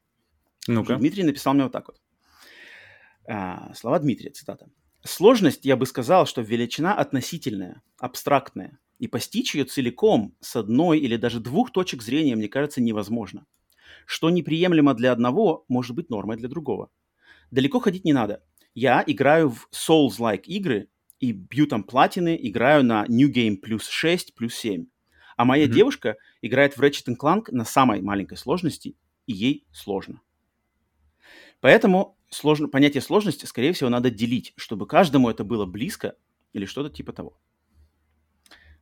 Ну-ка. 0.67 0.98
Дмитрий 0.98 1.24
написал 1.24 1.54
мне 1.54 1.63
вот 1.63 1.72
так 1.72 1.88
вот. 1.88 2.00
А, 3.28 3.74
слова 3.74 4.00
Дмитрия, 4.00 4.32
цитата. 4.32 4.70
Сложность, 5.08 5.63
я 5.63 5.78
бы 5.78 5.86
сказал, 5.86 6.26
что 6.26 6.41
величина 6.41 6.93
относительная, 6.93 7.82
абстрактная, 7.98 8.78
и 9.00 9.08
постичь 9.08 9.56
ее 9.56 9.63
целиком 9.63 10.36
с 10.41 10.58
одной 10.58 11.00
или 11.00 11.15
даже 11.15 11.39
двух 11.39 11.72
точек 11.72 12.02
зрения, 12.02 12.36
мне 12.36 12.50
кажется, 12.50 12.82
невозможно. 12.82 13.46
Что 14.06 14.30
неприемлемо 14.30 14.93
для 14.93 15.13
одного, 15.13 15.63
может 15.70 15.96
быть 15.96 16.10
нормой 16.10 16.36
для 16.36 16.50
другого. 16.50 16.89
Далеко 17.52 17.80
ходить 17.80 18.04
не 18.04 18.12
надо. 18.12 18.43
Я 18.76 19.02
играю 19.08 19.50
в 19.52 19.70
Souls-like 19.72 20.43
игры 20.43 20.89
и 21.22 21.32
бью 21.32 21.67
там 21.67 21.84
платины, 21.84 22.38
играю 22.41 22.84
на 22.84 23.06
New 23.08 23.32
Game 23.32 23.56
плюс 23.56 23.88
6, 23.88 24.36
плюс 24.36 24.56
7. 24.56 24.88
А 25.38 25.46
моя 25.46 25.65
mm-hmm. 25.67 25.70
девушка 25.70 26.17
играет 26.41 26.76
в 26.76 26.82
Ratchet 26.82 27.15
Clank 27.17 27.46
на 27.52 27.63
самой 27.63 28.02
маленькой 28.02 28.38
сложности, 28.38 28.98
и 29.26 29.32
ей 29.32 29.67
сложно. 29.72 30.20
Поэтому 31.60 32.17
сложно, 32.30 32.67
понятие 32.67 33.02
сложности, 33.02 33.46
скорее 33.46 33.74
всего, 33.74 33.89
надо 33.89 34.10
делить, 34.10 34.54
чтобы 34.58 34.88
каждому 34.88 35.30
это 35.30 35.43
было 35.43 35.65
близко 35.65 36.15
или 36.54 36.65
что-то 36.65 36.89
типа 36.89 37.13
того. 37.13 37.38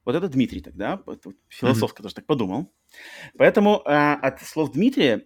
Вот 0.04 0.16
это 0.16 0.28
Дмитрий 0.28 0.62
тогда, 0.62 1.02
философ, 1.50 1.92
mm-hmm. 1.92 2.02
тоже 2.04 2.16
так 2.16 2.26
подумал. 2.28 2.72
Поэтому 3.38 3.82
э, 3.86 4.14
от 4.14 4.42
слов 4.42 4.72
Дмитрия 4.74 5.26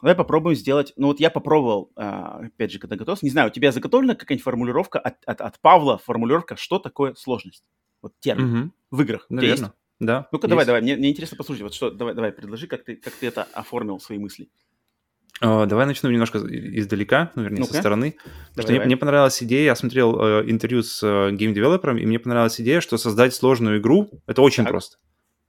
Давай 0.00 0.14
попробуем 0.14 0.56
сделать... 0.56 0.92
Ну 0.96 1.08
вот 1.08 1.18
я 1.18 1.28
попробовал, 1.28 1.90
а, 1.96 2.46
опять 2.46 2.70
же, 2.70 2.78
когда 2.78 2.94
готовился. 2.94 3.26
Не 3.26 3.30
знаю, 3.30 3.48
у 3.48 3.52
тебя 3.52 3.72
заготовлена 3.72 4.14
какая-нибудь 4.14 4.44
формулировка 4.44 5.00
от, 5.00 5.16
от, 5.24 5.40
от 5.40 5.60
Павла, 5.60 5.98
формулировка, 5.98 6.56
что 6.56 6.78
такое 6.78 7.14
сложность? 7.14 7.64
Вот 8.00 8.14
термин 8.20 8.58
угу. 8.58 8.72
в 8.92 9.02
играх. 9.02 9.26
Наверное, 9.28 9.72
да. 9.98 10.28
Ну-ка, 10.30 10.46
давай, 10.46 10.64
давай, 10.64 10.82
мне, 10.82 10.94
мне 10.94 11.10
интересно 11.10 11.36
послушать. 11.36 11.62
Вот 11.64 11.74
что, 11.74 11.90
давай, 11.90 12.14
давай, 12.14 12.30
предложи, 12.30 12.68
как 12.68 12.84
ты, 12.84 12.94
как 12.94 13.12
ты 13.14 13.26
это 13.26 13.42
оформил, 13.52 13.98
свои 13.98 14.18
мысли. 14.18 14.44
Uh, 14.44 14.48
давай 15.40 15.86
начну 15.86 16.10
немножко 16.10 16.38
издалека, 16.38 17.30
ну, 17.34 17.42
вернее, 17.42 17.60
ну 17.60 17.66
со 17.66 17.74
стороны. 17.74 18.16
Давай, 18.54 18.64
что. 18.64 18.72
Мне, 18.72 18.84
мне 18.84 18.96
понравилась 18.96 19.42
идея, 19.42 19.64
я 19.64 19.76
смотрел 19.76 20.18
э, 20.20 20.44
интервью 20.50 20.82
с 20.82 21.00
э, 21.02 21.30
game 21.32 21.49
developer 21.49 21.86
ом, 21.86 21.98
и 21.98 22.06
мне 22.06 22.18
понравилась 22.18 22.60
идея, 22.60 22.80
что 22.80 22.98
создать 22.98 23.34
сложную 23.34 23.78
игру— 23.78 24.10
это 24.26 24.42
очень 24.42 24.64
так. 24.64 24.72
просто. 24.72 24.98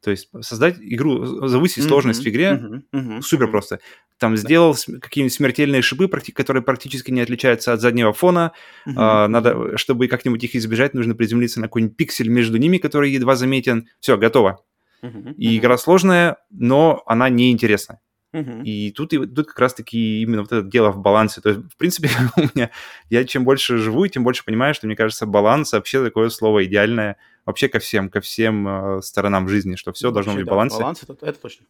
То 0.02 0.12
есть 0.12 0.30
создать 0.42 0.78
игру, 0.80 1.48
завысить 1.48 1.84
mm-hmm, 1.84 1.88
сложность 1.88 2.24
в 2.24 2.30
игре 2.30 2.52
mm-hmm, 2.52 2.82
mm-hmm, 2.96 3.22
супер 3.22 3.50
просто. 3.50 3.80
Там 4.18 4.36
да. 4.36 4.42
сделал 4.42 4.76
какие-нибудь 5.02 5.34
смертельные 5.34 5.82
шипы, 5.82 6.08
которые 6.08 6.64
практически 6.64 7.12
не 7.12 7.20
отличаются 7.20 7.74
от 7.74 7.82
заднего 7.82 8.14
фона. 8.14 8.54
Mm-hmm. 8.88 8.94
А, 8.96 9.28
надо, 9.28 9.78
чтобы 9.78 10.08
как-нибудь 10.08 10.44
их 10.44 10.56
избежать, 10.56 10.94
нужно 10.94 11.16
приземлиться 11.16 11.60
на 11.60 11.68
какой-нибудь 11.68 11.98
пиксель 11.98 12.30
между 12.30 12.58
ними, 12.58 12.78
который 12.78 13.12
едва 13.12 13.36
заметен. 13.36 13.90
Все, 14.00 14.18
готово. 14.18 14.64
Mm-hmm. 15.04 15.34
И 15.36 15.58
игра 15.58 15.78
сложная, 15.78 16.38
но 16.50 17.04
она 17.06 17.28
неинтересная. 17.28 18.00
И 18.34 18.92
тут, 18.92 19.14
и 19.14 19.26
тут 19.26 19.48
как 19.48 19.60
раз-таки 19.60 20.22
именно 20.22 20.42
вот 20.42 20.52
это 20.52 20.68
дело 20.68 20.92
в 20.92 21.00
балансе. 21.00 21.42
То 21.42 21.50
есть, 21.50 21.62
в 21.62 21.78
принципе, 21.78 22.10
у 22.38 22.42
меня, 22.42 22.70
я 23.10 23.24
чем 23.26 23.44
больше 23.44 23.78
живу, 23.78 24.06
тем 24.08 24.24
больше 24.24 24.46
понимаю, 24.46 24.74
что, 24.74 24.86
мне 24.86 24.96
кажется, 24.96 25.26
баланс 25.26 25.74
вообще 25.74 26.04
такое 26.04 26.30
слово 26.30 26.66
идеальное 26.66 27.18
вообще 27.46 27.68
ко 27.70 27.80
всем, 27.80 28.10
ко 28.10 28.22
всем 28.22 28.68
э, 28.68 29.02
сторонам 29.02 29.50
жизни, 29.50 29.76
что 29.76 29.92
все 29.94 30.10
ну, 30.10 30.14
должно 30.14 30.36
быть 30.36 30.44
в 30.44 30.48
балансе. 30.48 30.78
Баланс 30.78 31.04
это, 31.04 31.18
это 31.26 31.40
точно. 31.40 31.66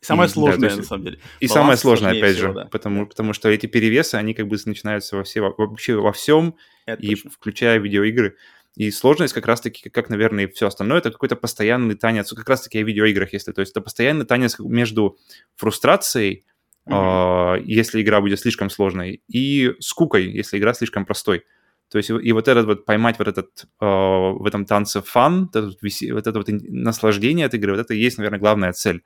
Самое 0.00 0.28
и, 0.28 0.32
сложное, 0.32 0.58
да, 0.58 0.66
есть, 0.66 0.78
на 0.78 0.84
самом 0.84 1.04
деле. 1.04 1.18
И 1.38 1.46
баланс 1.46 1.52
самое 1.52 1.78
сложное, 1.78 2.18
опять 2.18 2.34
всего, 2.34 2.48
же, 2.48 2.54
да. 2.54 2.64
потому, 2.66 3.06
потому 3.06 3.32
что 3.32 3.48
эти 3.48 3.66
перевесы, 3.66 4.16
они 4.16 4.34
как 4.34 4.48
бы 4.48 4.56
начинаются 4.66 5.16
во 5.16 5.22
все, 5.22 5.40
вообще 5.40 5.94
во 5.94 6.12
всем, 6.12 6.56
это 6.86 7.00
и 7.00 7.14
точно. 7.14 7.30
включая 7.30 7.78
видеоигры. 7.78 8.36
И 8.74 8.90
сложность 8.90 9.34
как 9.34 9.46
раз-таки, 9.46 9.90
как, 9.90 10.08
наверное, 10.08 10.44
и 10.44 10.50
все 10.50 10.66
остальное, 10.66 10.98
это 10.98 11.10
какой-то 11.10 11.36
постоянный 11.36 11.94
танец, 11.94 12.32
как 12.32 12.48
раз-таки 12.48 12.78
о 12.78 12.82
видеоиграх, 12.82 13.32
если, 13.32 13.52
то 13.52 13.60
есть 13.60 13.72
это 13.72 13.82
постоянный 13.82 14.24
танец 14.24 14.58
между 14.58 15.18
фрустрацией, 15.56 16.44
mm-hmm. 16.88 17.58
э, 17.58 17.62
если 17.66 18.00
игра 18.00 18.20
будет 18.22 18.40
слишком 18.40 18.70
сложной, 18.70 19.22
и 19.28 19.74
скукой, 19.80 20.30
если 20.30 20.58
игра 20.58 20.72
слишком 20.72 21.04
простой. 21.04 21.44
То 21.90 21.98
есть 21.98 22.08
и 22.08 22.32
вот 22.32 22.48
этот 22.48 22.64
вот 22.64 22.86
поймать 22.86 23.18
вот 23.18 23.28
этот 23.28 23.64
э, 23.64 23.84
в 23.84 24.46
этом 24.46 24.64
танце 24.64 25.02
фан, 25.02 25.50
вот, 25.52 25.56
этот, 25.56 25.82
вот 25.82 26.26
это 26.26 26.38
вот 26.38 26.48
наслаждение 26.48 27.44
от 27.44 27.52
игры, 27.52 27.72
вот 27.72 27.80
это 27.80 27.92
и 27.92 27.98
есть, 27.98 28.16
наверное, 28.16 28.40
главная 28.40 28.72
цель. 28.72 29.02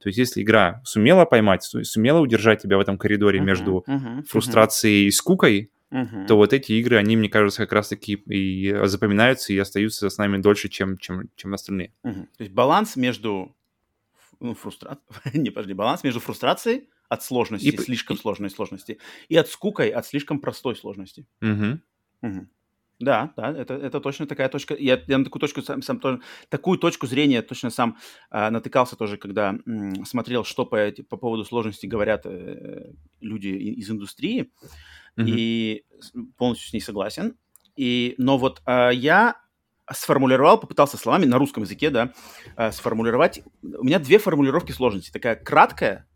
То 0.00 0.08
есть 0.08 0.18
если 0.18 0.42
игра 0.42 0.80
сумела 0.84 1.24
поймать, 1.24 1.64
сумела 1.64 2.20
удержать 2.20 2.62
тебя 2.62 2.76
в 2.76 2.80
этом 2.80 2.96
коридоре 2.98 3.40
uh-huh, 3.40 3.44
между 3.44 3.84
uh-huh, 3.88 4.22
фрустрацией 4.28 5.06
uh-huh. 5.06 5.08
и 5.08 5.10
скукой, 5.10 5.70
uh-huh. 5.92 6.26
то 6.26 6.36
вот 6.36 6.52
эти 6.52 6.72
игры, 6.72 6.96
они, 6.96 7.16
мне 7.16 7.28
кажется, 7.28 7.62
как 7.62 7.72
раз-таки 7.72 8.14
и 8.14 8.74
запоминаются 8.84 9.52
и 9.52 9.58
остаются 9.58 10.10
с 10.10 10.18
нами 10.18 10.38
дольше, 10.38 10.68
чем, 10.68 10.98
чем, 10.98 11.30
чем 11.36 11.54
остальные. 11.54 11.92
Uh-huh. 12.04 12.26
То 12.36 12.44
есть 12.44 12.52
баланс 12.52 12.96
между 12.96 13.56
ну, 14.40 14.54
фрустра... 14.54 14.98
не, 15.34 15.50
подожди, 15.50 15.74
баланс 15.74 16.04
между 16.04 16.20
фрустрацией 16.20 16.88
от 17.08 17.22
сложности, 17.22 17.66
и... 17.66 17.76
слишком 17.76 18.16
и... 18.16 18.20
сложной 18.20 18.50
сложности, 18.50 18.98
и 19.28 19.36
от 19.36 19.48
скукой 19.48 19.88
от 19.88 20.06
слишком 20.06 20.40
простой 20.40 20.76
сложности. 20.76 21.26
Uh-huh. 21.40 21.78
Угу. 22.22 22.48
Да, 23.00 23.32
да, 23.36 23.52
это, 23.52 23.74
это 23.74 24.00
точно 24.00 24.26
такая 24.26 24.48
точка. 24.48 24.74
Я, 24.74 25.00
я 25.06 25.18
на 25.18 25.24
такую 25.24 25.40
точку 25.40 25.62
сам, 25.62 25.82
сам 25.82 26.00
тоже, 26.00 26.20
такую 26.48 26.78
точку 26.78 27.06
зрения 27.06 27.42
точно 27.42 27.70
сам 27.70 27.96
э, 28.32 28.50
натыкался 28.50 28.96
тоже, 28.96 29.16
когда 29.16 29.56
м, 29.66 30.04
смотрел, 30.04 30.44
что 30.44 30.66
по, 30.66 30.90
по 31.08 31.16
поводу 31.16 31.44
сложности 31.44 31.86
говорят 31.86 32.22
э, 32.26 32.92
люди 33.20 33.48
из 33.48 33.88
индустрии, 33.88 34.52
mm-hmm. 35.18 35.26
и 35.26 35.84
полностью 36.36 36.70
с 36.70 36.72
ней 36.72 36.80
согласен. 36.80 37.36
И, 37.76 38.14
но 38.18 38.38
вот 38.38 38.62
э, 38.66 38.90
я 38.94 39.40
сформулировал, 39.92 40.58
попытался 40.58 40.96
словами 40.96 41.24
на 41.24 41.38
русском 41.38 41.62
языке, 41.62 41.90
да, 41.90 42.12
э, 42.56 42.72
сформулировать. 42.72 43.42
У 43.62 43.84
меня 43.84 43.98
две 43.98 44.18
формулировки 44.18 44.72
сложности. 44.72 45.10
Такая 45.10 45.36
краткая 45.36 46.08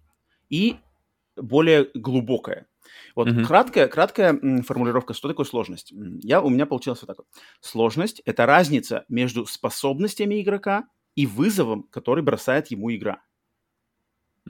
и 0.49 0.77
более 1.37 1.89
глубокая. 1.95 2.67
Вот 3.15 3.29
mm-hmm. 3.29 3.45
краткая, 3.45 3.89
краткая 3.89 4.63
формулировка, 4.63 5.15
что 5.15 5.29
такое 5.29 5.47
сложность. 5.47 5.93
Я, 6.21 6.41
у 6.41 6.51
меня 6.51 6.67
получилось 6.67 7.01
вот 7.03 7.07
так 7.07 7.19
вот. 7.19 7.27
Сложность– 7.61 8.21
это 8.25 8.47
разница 8.47 9.05
между 9.09 9.47
способностями 9.47 10.41
игрока 10.41 10.89
и 11.15 11.27
вызовом, 11.27 11.85
который 11.85 12.23
бросает 12.23 12.69
ему 12.69 12.95
игра. 12.95 13.23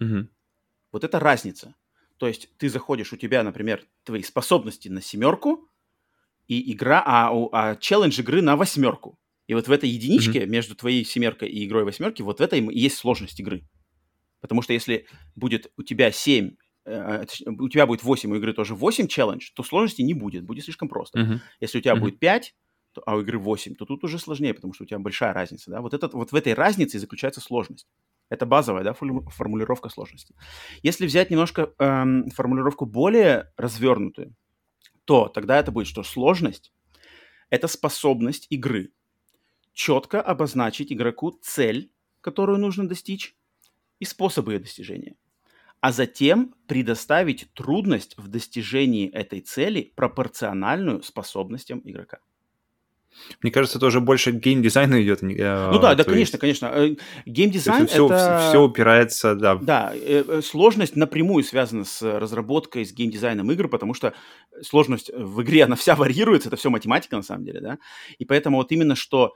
Mm-hmm. 0.00 0.26
Вот 0.92 1.04
это 1.04 1.18
разница. 1.18 1.74
То 2.22 2.28
есть 2.28 2.48
ты 2.56 2.68
заходишь, 2.68 3.12
у 3.12 3.16
тебя, 3.16 3.42
например, 3.42 3.84
твои 4.04 4.22
способности 4.22 4.86
на 4.86 5.02
семерку, 5.02 5.68
и 6.46 6.72
игра, 6.72 7.02
а, 7.04 7.32
а 7.50 7.74
челлендж 7.74 8.20
игры 8.20 8.42
на 8.42 8.54
восьмерку. 8.54 9.18
И 9.48 9.54
вот 9.54 9.66
в 9.66 9.72
этой 9.72 9.88
единичке 9.88 10.44
mm-hmm. 10.44 10.46
между 10.46 10.76
твоей 10.76 11.04
семеркой 11.04 11.48
и 11.48 11.66
игрой 11.66 11.82
восьмерки, 11.82 12.22
вот 12.22 12.38
в 12.38 12.42
этой 12.42 12.60
и 12.60 12.78
есть 12.78 12.98
сложность 12.98 13.40
игры. 13.40 13.68
Потому 14.40 14.62
что 14.62 14.72
если 14.72 15.06
будет 15.34 15.72
у 15.76 15.82
тебя 15.82 16.12
7 16.12 16.52
Э, 16.84 17.24
у 17.46 17.68
тебя 17.68 17.86
будет 17.86 18.04
8 18.04 18.30
у 18.30 18.36
игры 18.36 18.52
тоже 18.52 18.76
8 18.76 19.08
челлендж, 19.08 19.50
то 19.54 19.64
сложности 19.64 20.02
не 20.02 20.14
будет, 20.14 20.44
будет 20.44 20.64
слишком 20.64 20.88
просто. 20.88 21.18
Uh-huh. 21.18 21.38
Если 21.60 21.78
у 21.78 21.80
тебя 21.80 21.94
uh-huh. 21.94 22.00
будет 22.00 22.20
5, 22.20 22.54
то, 22.92 23.02
а 23.06 23.16
у 23.16 23.22
игры 23.22 23.38
8, 23.38 23.74
то 23.74 23.84
тут 23.84 24.04
уже 24.04 24.20
сложнее, 24.20 24.54
потому 24.54 24.74
что 24.74 24.84
у 24.84 24.86
тебя 24.86 24.98
большая 24.98 25.32
разница. 25.32 25.70
Да? 25.70 25.80
Вот, 25.80 25.94
этот, 25.94 26.14
вот 26.14 26.32
в 26.32 26.34
этой 26.34 26.54
разнице 26.54 26.98
заключается 26.98 27.40
сложность. 27.40 27.86
Это 28.32 28.46
базовая 28.46 28.82
да, 28.82 28.94
формулировка 28.94 29.90
сложности. 29.90 30.34
Если 30.82 31.06
взять 31.06 31.30
немножко 31.30 31.74
эм, 31.78 32.30
формулировку 32.30 32.86
более 32.86 33.52
развернутую, 33.56 34.34
то 35.04 35.28
тогда 35.28 35.58
это 35.58 35.70
будет, 35.70 35.86
что 35.86 36.02
сложность– 36.02 36.72
это 37.50 37.68
способность 37.68 38.46
игры 38.48 38.92
четко 39.74 40.22
обозначить 40.22 40.92
игроку 40.92 41.32
цель, 41.42 41.92
которую 42.22 42.58
нужно 42.58 42.88
достичь, 42.88 43.36
и 43.98 44.04
способы 44.04 44.54
ее 44.54 44.60
достижения 44.60 45.16
а 45.82 45.90
затем 45.90 46.54
предоставить 46.68 47.52
трудность 47.54 48.16
в 48.16 48.28
достижении 48.28 49.10
этой 49.10 49.40
цели 49.40 49.92
пропорциональную 49.96 51.02
способностям 51.02 51.82
игрока. 51.84 52.20
Мне 53.42 53.52
кажется, 53.52 53.78
это 53.78 53.86
уже 53.86 54.00
больше 54.00 54.32
геймдизайна 54.32 55.02
идет. 55.02 55.22
Э, 55.22 55.70
ну 55.72 55.78
да, 55.78 55.94
да, 55.94 56.04
конечно, 56.04 56.36
есть... 56.36 56.38
конечно. 56.38 56.66
Э, 56.66 56.96
геймдизайн 57.26 57.86
все, 57.86 58.06
это... 58.06 58.48
Все 58.48 58.62
упирается, 58.62 59.34
да. 59.34 59.56
Да, 59.56 59.92
э, 59.94 60.40
сложность 60.44 60.96
напрямую 60.96 61.44
связана 61.44 61.84
с 61.84 62.02
разработкой, 62.02 62.84
с 62.84 62.92
геймдизайном 62.92 63.50
игр, 63.52 63.68
потому 63.68 63.94
что 63.94 64.14
сложность 64.62 65.10
в 65.14 65.42
игре, 65.42 65.64
она 65.64 65.76
вся 65.76 65.94
варьируется, 65.94 66.48
это 66.48 66.56
все 66.56 66.70
математика 66.70 67.16
на 67.16 67.22
самом 67.22 67.44
деле, 67.44 67.60
да. 67.60 67.78
И 68.18 68.24
поэтому 68.24 68.58
вот 68.58 68.72
именно 68.72 68.96
что 68.96 69.34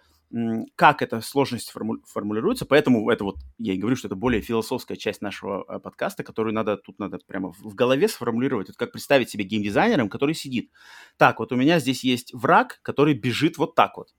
как 0.74 1.02
эта 1.02 1.20
сложность 1.20 1.70
форму- 1.70 2.02
формулируется, 2.04 2.66
поэтому 2.66 3.08
это 3.10 3.24
вот, 3.24 3.36
я 3.58 3.74
и 3.74 3.78
говорю, 3.78 3.96
что 3.96 4.08
это 4.08 4.16
более 4.16 4.42
философская 4.42 4.96
часть 4.96 5.22
нашего 5.22 5.64
э, 5.68 5.78
подкаста, 5.78 6.24
которую 6.24 6.52
надо, 6.52 6.76
тут 6.76 6.98
надо 6.98 7.18
прямо 7.26 7.52
в, 7.52 7.74
голове 7.74 8.08
сформулировать, 8.08 8.68
это 8.68 8.78
как 8.78 8.92
представить 8.92 9.30
себе 9.30 9.44
геймдизайнером, 9.44 10.08
который 10.08 10.34
сидит. 10.34 10.70
Так, 11.16 11.38
вот 11.38 11.52
у 11.52 11.56
меня 11.56 11.78
здесь 11.78 12.02
есть 12.02 12.34
враг, 12.34 12.80
который 12.82 13.14
бежит 13.14 13.56
вот 13.56 13.74
так 13.74 13.96
вот. 13.96 14.14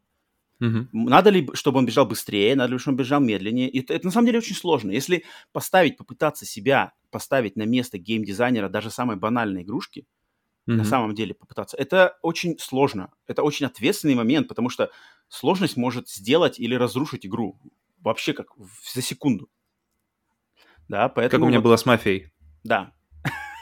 Мгм. 0.60 0.90
Надо 0.92 1.30
ли, 1.30 1.48
чтобы 1.54 1.80
он 1.80 1.86
бежал 1.86 2.08
быстрее, 2.08 2.56
надо 2.56 2.74
ли, 2.74 2.80
чтобы 2.80 2.96
он 2.96 2.98
бежал 3.00 3.20
медленнее. 3.20 3.70
И 3.70 3.82
это, 3.82 3.94
это 3.94 4.06
на 4.06 4.12
самом 4.12 4.28
деле 4.28 4.40
очень 4.40 4.56
сложно. 4.56 4.92
Если 4.92 5.24
поставить, 5.52 5.98
попытаться 5.98 6.46
себя 6.46 6.94
поставить 7.12 7.56
на 7.56 7.64
место 7.64 7.98
геймдизайнера 7.98 8.70
даже 8.70 8.90
самой 8.90 9.18
банальной 9.18 9.64
игрушки, 9.64 10.06
на 10.68 10.76
Мгм. 10.76 10.86
самом 10.86 11.16
деле 11.16 11.34
попытаться, 11.34 11.76
это 11.78 12.18
очень 12.22 12.60
сложно. 12.60 13.10
Это 13.26 13.42
очень 13.42 13.66
ответственный 13.66 14.16
момент, 14.16 14.48
потому 14.48 14.70
что 14.70 14.92
сложность 15.30 15.78
может 15.78 16.10
сделать 16.10 16.60
или 16.60 16.76
разрушить 16.76 17.26
игру 17.26 17.58
вообще 18.02 18.34
как 18.34 18.48
за 18.94 19.02
секунду. 19.02 19.50
Да, 20.88 21.04
Как 21.04 21.16
поэтому... 21.16 21.46
у 21.46 21.48
меня 21.50 21.60
вот- 21.60 21.66
было 21.66 21.76
с 21.78 21.86
мафией. 21.86 22.32
Да. 22.64 22.92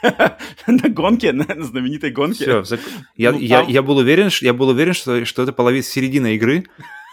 На 0.66 0.88
гонке, 0.90 1.32
на 1.32 1.44
знаменитой 1.64 2.10
гонке. 2.10 2.62
Все, 2.62 2.78
я, 3.16 3.32
Ну, 3.32 3.38
я, 3.38 3.60
там- 3.62 3.68
я 3.70 3.82
был 3.82 3.96
уверен, 3.96 4.30
что, 4.30 4.44
я 4.44 4.52
был 4.52 4.68
уверен, 4.68 4.92
что, 4.92 5.24
что 5.24 5.42
это 5.42 5.52
половина 5.52 5.82
середина 5.82 6.34
игры. 6.34 6.66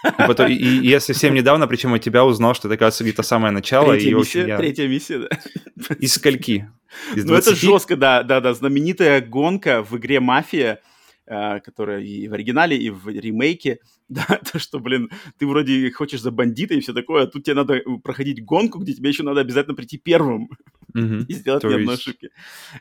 И, 0.03 0.27
потом, 0.27 0.49
и, 0.49 0.53
и 0.53 0.87
я 0.87 0.99
совсем 0.99 1.33
недавно, 1.33 1.67
причем 1.67 1.93
от 1.93 2.01
тебя 2.01 2.25
узнал, 2.25 2.53
что 2.53 2.67
это, 2.67 2.77
кажется, 2.77 3.03
где-то 3.03 3.23
самое 3.23 3.53
начало. 3.53 3.93
Третья 3.93 4.09
и, 4.09 4.13
миссия, 4.13 4.39
общем, 4.39 4.47
я... 4.47 4.57
третья 4.57 4.87
миссия, 4.87 5.19
да. 5.19 5.95
Из 5.99 6.13
скольки? 6.13 6.69
Из 7.15 7.25
Ну, 7.25 7.33
это 7.33 7.51
20? 7.51 7.57
жестко, 7.57 7.95
да, 7.95 8.23
да, 8.23 8.41
да. 8.41 8.53
Знаменитая 8.53 9.21
гонка 9.21 9.81
в 9.81 9.97
игре 9.97 10.19
«Мафия», 10.19 10.81
э, 11.25 11.59
которая 11.61 12.01
и 12.01 12.27
в 12.27 12.33
оригинале, 12.33 12.77
и 12.77 12.89
в 12.89 13.07
ремейке. 13.07 13.79
Да, 14.09 14.25
то, 14.51 14.59
что, 14.59 14.79
блин, 14.79 15.09
ты 15.39 15.47
вроде 15.47 15.89
хочешь 15.89 16.21
за 16.21 16.29
бандита 16.29 16.75
и 16.75 16.81
все 16.81 16.93
такое, 16.93 17.23
а 17.23 17.25
тут 17.25 17.45
тебе 17.45 17.55
надо 17.55 17.79
проходить 18.03 18.43
гонку, 18.45 18.77
где 18.77 18.93
тебе 18.93 19.09
еще 19.09 19.23
надо 19.23 19.39
обязательно 19.39 19.73
прийти 19.75 19.97
первым 19.97 20.49
и 20.93 21.33
сделать 21.33 21.61
То 21.61 21.69
ни 21.69 21.75
одной 21.75 21.95
ошибки. 21.95 22.29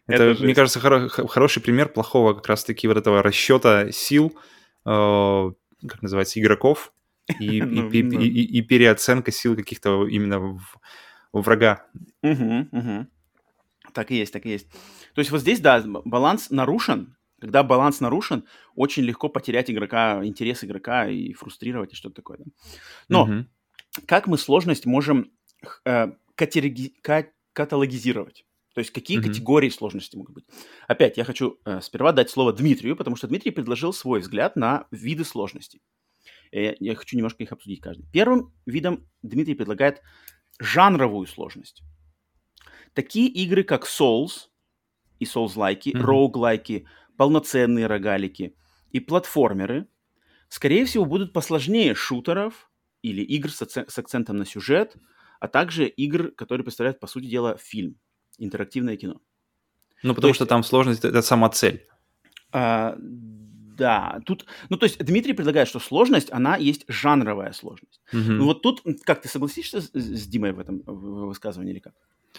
Это, 0.07 0.37
мне 0.43 0.55
кажется, 0.55 0.79
хоро- 0.81 1.09
хороший 1.09 1.63
пример 1.63 1.89
плохого 1.89 2.35
как 2.35 2.49
раз-таки 2.49 2.87
вот 2.87 2.99
этого 2.99 3.23
расчета 3.23 3.93
сил, 3.93 4.37
э, 4.85 5.51
как 5.89 6.03
называется, 6.03 6.39
игроков 6.39 6.93
и, 7.41 7.59
и- 7.59 7.61
Ну, 7.63 7.91
и- 7.91 8.03
ну. 8.03 8.21
и- 8.21 8.27
и- 8.29 8.59
и 8.59 8.63
переоценка 8.63 9.31
сил 9.33 9.57
каких-то 9.57 10.07
именно 10.09 10.39
в- 10.41 10.79
врага. 11.33 11.87
Мгм, 12.23 12.69
мгм. 12.73 13.09
Так 13.93 14.11
и 14.11 14.17
есть, 14.17 14.33
так 14.33 14.47
и 14.47 14.51
есть. 14.51 14.69
То 15.15 15.19
есть 15.21 15.31
вот 15.31 15.41
здесь, 15.41 15.61
да, 15.61 15.83
баланс 16.05 16.51
нарушен. 16.51 17.17
Когда 17.41 17.63
баланс 17.65 18.01
нарушен, 18.01 18.45
очень 18.77 19.03
легко 19.03 19.29
потерять 19.29 19.69
игрока, 19.71 20.25
интерес 20.25 20.63
игрока 20.65 21.09
и 21.09 21.33
фрустрировать 21.33 21.93
и 21.93 21.97
что-то 21.97 22.15
такое. 22.17 22.39
да. 22.39 22.45
Но 23.09 23.27
Мгм. 23.27 23.49
как 24.07 24.27
мы 24.29 24.39
сложность 24.39 24.87
можем 24.87 25.31
э, 25.85 26.13
категори- 26.37 26.95
ка- 27.03 27.31
каталогизировать? 27.53 28.45
То 28.75 28.79
есть 28.81 28.91
какие 28.91 29.19
Мгм. 29.19 29.29
категории 29.29 29.69
сложности 29.69 30.17
могут 30.17 30.35
быть? 30.35 30.45
Опять 30.89 31.17
я 31.19 31.25
хочу 31.25 31.59
э, 31.67 31.81
сперва 31.83 32.13
дать 32.13 32.31
слово 32.31 32.53
Дмитрию, 32.53 32.97
потому 32.97 33.17
что 33.17 33.27
Дмитрий 33.29 33.51
предложил 33.51 33.93
свой 33.93 34.21
взгляд 34.21 34.57
на 34.57 34.87
виды 34.91 35.25
сложностей. 35.25 35.83
Э, 36.53 36.75
я 36.79 36.95
хочу 36.95 37.17
немножко 37.17 37.43
их 37.43 37.53
обсудить 37.53 37.81
каждый. 37.81 38.07
Первым 38.13 38.53
видом 38.67 39.09
Дмитрий 39.23 39.55
предлагает 39.55 40.03
жанровую 40.61 41.27
сложность. 41.27 41.83
Такие 42.95 43.29
игры, 43.29 43.65
как 43.65 43.85
Souls 43.87 44.49
и 45.19 45.25
Souls-лайки, 45.25 45.91
Мгм. 45.95 46.05
роуглайки, 46.05 46.87
полноценные 47.17 47.87
рогалики 47.87 48.55
и 48.91 49.01
платформеры, 49.01 49.87
скорее 50.49 50.85
всего, 50.85 51.07
будут 51.07 51.33
посложнее 51.33 51.95
шутеров 51.95 52.71
или 53.01 53.23
игр 53.23 53.51
с, 53.51 53.63
акце- 53.63 53.89
с 53.89 53.99
акцентом 53.99 54.37
на 54.37 54.45
сюжет, 54.45 54.97
а 55.41 55.49
также 55.49 55.89
игр, 55.89 56.31
которые 56.33 56.65
представляют, 56.65 57.01
по 57.01 57.07
сути 57.07 57.27
дела, 57.27 57.57
фильм, 57.57 57.97
интерактивное 58.39 58.97
кино. 58.97 59.21
Ну, 60.03 60.15
потому 60.15 60.31
есть- 60.31 60.37
что 60.37 60.47
там 60.47 60.63
сложность— 60.63 61.05
это 61.07 61.23
сама 61.23 61.49
цель. 61.49 61.87
А, 62.53 62.97
да, 63.77 64.21
тут, 64.27 64.47
ну, 64.69 64.77
то 64.77 64.85
есть 64.87 64.99
Дмитрий 65.05 65.33
предлагает, 65.35 65.69
что 65.69 65.81
сложность, 65.81 66.33
она 66.33 66.57
есть 66.57 66.85
жанровая 66.89 67.53
сложность. 67.53 68.01
Мгм. 68.13 68.39
Ну, 68.39 68.45
вот 68.45 68.63
тут, 68.63 68.83
как 69.05 69.23
ты 69.23 69.29
согласишься 69.29 69.81
с, 69.81 69.91
с 69.95 70.27
Димой 70.27 70.53
в 70.53 70.59
этом 70.61 70.83
высказывании 70.87 71.73
или 71.73 71.81
как? 71.81 71.95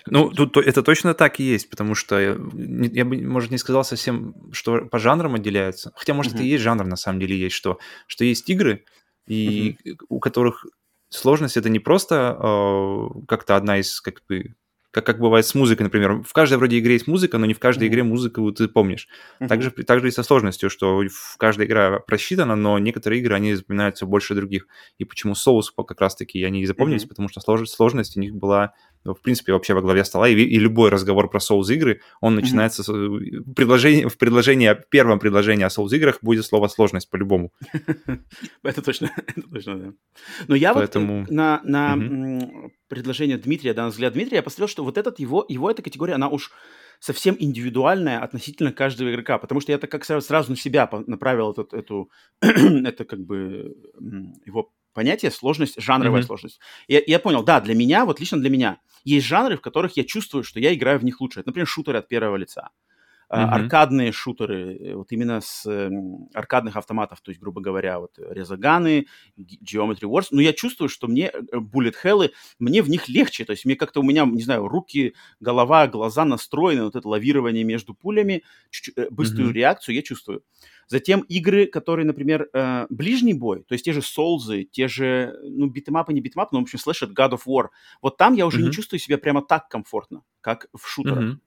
Ну, 0.08 0.30
тут 0.32 0.54
то- 0.54 0.60
это 0.62 0.82
точно 0.84 1.14
так 1.14 1.40
и 1.40 1.44
есть, 1.44 1.70
потому 1.70 1.96
что 1.96 2.20
я, 2.20 2.36
не- 2.54 2.90
я 2.90 3.06
бы, 3.06 3.22
может, 3.22 3.52
не 3.52 3.58
сказал 3.58 3.84
совсем, 3.84 4.34
что 4.52 4.86
по 4.86 4.98
жанрам 5.00 5.36
отделяются. 5.36 5.92
Хотя, 5.96 6.14
может, 6.14 6.34
Мгм. 6.34 6.44
и 6.44 6.48
есть 6.48 6.64
жанр, 6.64 6.86
на 6.86 6.96
самом 6.96 7.20
деле, 7.20 7.38
есть 7.38 7.56
что. 7.56 7.78
Что 8.08 8.26
есть 8.26 8.50
игры, 8.50 8.86
и 9.28 9.78
у 10.10 10.20
которых 10.20 10.66
сложность 11.10 11.58
это 11.58 11.70
не 11.70 11.80
просто 11.80 12.16
э, 12.38 13.08
как-то 13.28 13.56
одна 13.56 13.78
из, 13.80 14.02
как 14.02 14.24
бы, 14.28 14.56
как, 14.94 15.06
как 15.08 15.20
бывает 15.20 15.46
с 15.46 15.56
музыкой, 15.56 15.84
например. 15.84 16.22
В 16.22 16.32
каждой 16.34 16.58
вроде 16.60 16.78
игре 16.78 16.94
есть 16.94 17.08
музыка, 17.08 17.40
но 17.40 17.46
не 17.48 17.56
в 17.56 17.60
каждой 17.60 17.86
Мгм. 17.86 17.94
игре 17.94 18.04
музыку 18.04 18.52
ты 18.52 18.68
помнишь. 18.68 19.08
Мгм. 19.40 19.50
Также, 19.50 19.72
также 19.72 20.08
и 20.08 20.12
со 20.12 20.22
сложностью, 20.22 20.70
что 20.70 21.02
в 21.10 21.38
каждая 21.38 21.68
игра 21.68 22.00
просчитана, 22.00 22.56
но 22.56 22.78
некоторые 22.78 23.20
игры, 23.20 23.34
они 23.36 23.56
запоминаются 23.56 24.06
больше 24.06 24.36
других. 24.36 24.68
И 25.00 25.06
почему 25.06 25.34
соус 25.34 25.72
как 25.72 26.00
раз-таки 26.00 26.44
они 26.44 26.62
и 26.62 26.66
запомнились, 26.68 27.02
Мгм. 27.04 27.10
потому 27.10 27.28
что 27.30 27.42
слож- 27.42 27.66
сложность 27.66 28.16
у 28.18 28.20
них 28.20 28.36
была, 28.36 28.74
в 29.06 29.22
принципе, 29.22 29.54
вообще 29.54 29.74
во 29.74 29.82
главе 29.82 30.04
стола. 30.06 30.30
И, 30.30 30.36
и 30.36 30.60
любой 30.60 30.90
разговор 30.90 31.30
про 31.30 31.40
соус 31.40 31.70
игры, 31.70 32.02
он 32.22 32.36
начинается 32.36 32.84
с 32.84 32.90
э, 32.90 33.54
предложения, 33.56 34.08
в 34.08 34.18
предложении, 34.18 34.68
о- 34.68 34.76
первом 34.76 35.20
предложении 35.20 35.64
о 35.66 35.70
соус 35.70 35.92
играх 35.94 36.20
будет 36.22 36.46
слово 36.46 36.68
сложность 36.68 37.10
по-любому. 37.10 37.52
Это 38.64 38.82
точно, 38.82 39.12
это 39.28 39.42
точно, 39.50 39.78
да. 39.80 39.94
Но 40.48 40.56
я 40.56 40.74
Поэтому- 40.74 41.22
вот 41.22 41.30
э, 41.30 41.34
на, 41.34 41.62
на 41.64 42.70
предложение 42.88 43.38
Дмитрия, 43.38 43.74
да, 43.74 43.84
на 43.84 43.90
взгляд 43.90 44.14
Дмитрия, 44.14 44.38
я 44.38 44.44
посмотрел, 44.44 44.68
что 44.68 44.84
вот 44.84 44.98
этот 44.98 45.20
его, 45.20 45.46
его 45.50 45.70
эта 45.70 45.82
категория, 45.82 46.14
она 46.14 46.30
уж 46.30 46.52
совсем 47.00 47.36
индивидуальная 47.38 48.20
относительно 48.20 48.72
каждого 48.72 49.12
игрока, 49.12 49.38
потому 49.38 49.60
что 49.60 49.72
я 49.74 49.78
так 49.78 49.92
как 49.92 50.06
сразу, 50.06 50.26
сразу 50.26 50.52
на 50.52 50.56
себя 50.58 50.90
направил 51.08 51.52
этот, 51.52 51.74
эту, 51.74 52.10
это 52.42 53.04
как 53.04 53.20
бы 53.20 53.76
его 54.46 54.72
понятие 54.94 55.32
сложность, 55.32 55.82
жанровая 55.82 56.22
Мгм. 56.22 56.28
сложность. 56.28 56.60
Я, 56.88 57.02
я 57.06 57.20
понял, 57.20 57.44
да, 57.44 57.60
для 57.62 57.76
меня, 57.76 58.06
вот 58.06 58.20
лично 58.20 58.40
для 58.40 58.50
меня, 58.50 58.80
есть 59.04 59.26
жанры, 59.28 59.58
в 59.58 59.62
которых 59.62 59.98
я 59.98 60.04
чувствую, 60.04 60.44
что 60.44 60.60
я 60.60 60.74
играю 60.74 61.00
в 61.00 61.04
них 61.06 61.22
лучше. 61.22 61.40
Это, 61.42 61.50
например, 61.50 61.68
шутеры 61.68 62.00
от 62.00 62.08
первого 62.08 62.38
лица. 62.38 62.70
Мгм. 63.34 63.74
Аркадные 63.76 64.12
шутеры, 64.12 64.78
э, 64.78 64.96
вот 64.96 65.12
именно 65.12 65.42
с 65.42 65.66
эм, 65.66 66.30
аркадных 66.36 66.76
автоматов, 66.78 67.20
то 67.22 67.32
есть, 67.32 67.42
грубо 67.42 67.62
говоря, 67.62 68.00
вот 68.00 68.20
э, 68.20 68.28
Резаганы, 68.32 69.08
Geometry 69.40 70.02
Wars. 70.04 70.28
Но 70.30 70.40
я 70.42 70.54
чувствую, 70.54 70.88
что 70.88 71.08
мне 71.08 71.30
э, 71.34 71.58
Bullet 71.58 71.96
Hell, 72.04 72.30
мне 72.60 72.84
в 72.84 72.90
них 72.90 73.10
легче. 73.10 73.44
То 73.46 73.52
есть 73.54 73.66
мне 73.66 73.76
как-то 73.76 74.02
у 74.02 74.04
меня, 74.04 74.26
не 74.26 74.44
знаю, 74.44 74.68
руки, 74.68 75.16
голова, 75.40 75.88
глаза 75.88 76.26
настроены, 76.26 76.84
вот 76.84 76.96
это 76.96 77.08
лавирование 77.08 77.64
между 77.64 77.96
пулями, 77.96 78.44
э, 78.96 79.08
быструю 79.10 79.50
Мгм. 79.50 79.56
реакцию 79.56 79.96
я 79.96 80.04
чувствую. 80.04 80.44
Затем 80.88 81.22
игры, 81.22 81.66
которые, 81.66 82.06
например, 82.06 82.50
э, 82.54 82.86
ближний 82.90 83.34
бой, 83.34 83.64
то 83.64 83.74
есть 83.74 83.86
те 83.86 83.94
же 83.94 84.02
Souls, 84.02 84.64
те 84.72 84.88
же, 84.88 85.38
ну, 85.44 85.68
битэмапы, 85.68 86.14
не 86.14 86.22
битэмапы, 86.22 86.50
но, 86.54 86.60
в 86.60 86.64
общем, 86.64 86.80
слэшер 86.80 87.10
God 87.10 87.32
of 87.32 87.42
War. 87.48 87.68
Вот 88.02 88.18
там 88.18 88.34
я 88.34 88.46
уже 88.46 88.60
не 88.60 88.66
Мгм. 88.66 88.72
чувствую 88.74 89.00
себя 89.00 89.18
прямо 89.18 89.42
так 89.42 89.70
комфортно, 89.70 90.24
как 90.42 90.68
в 90.74 90.88
шутерах. 90.88 91.20
Мгм. 91.24 91.42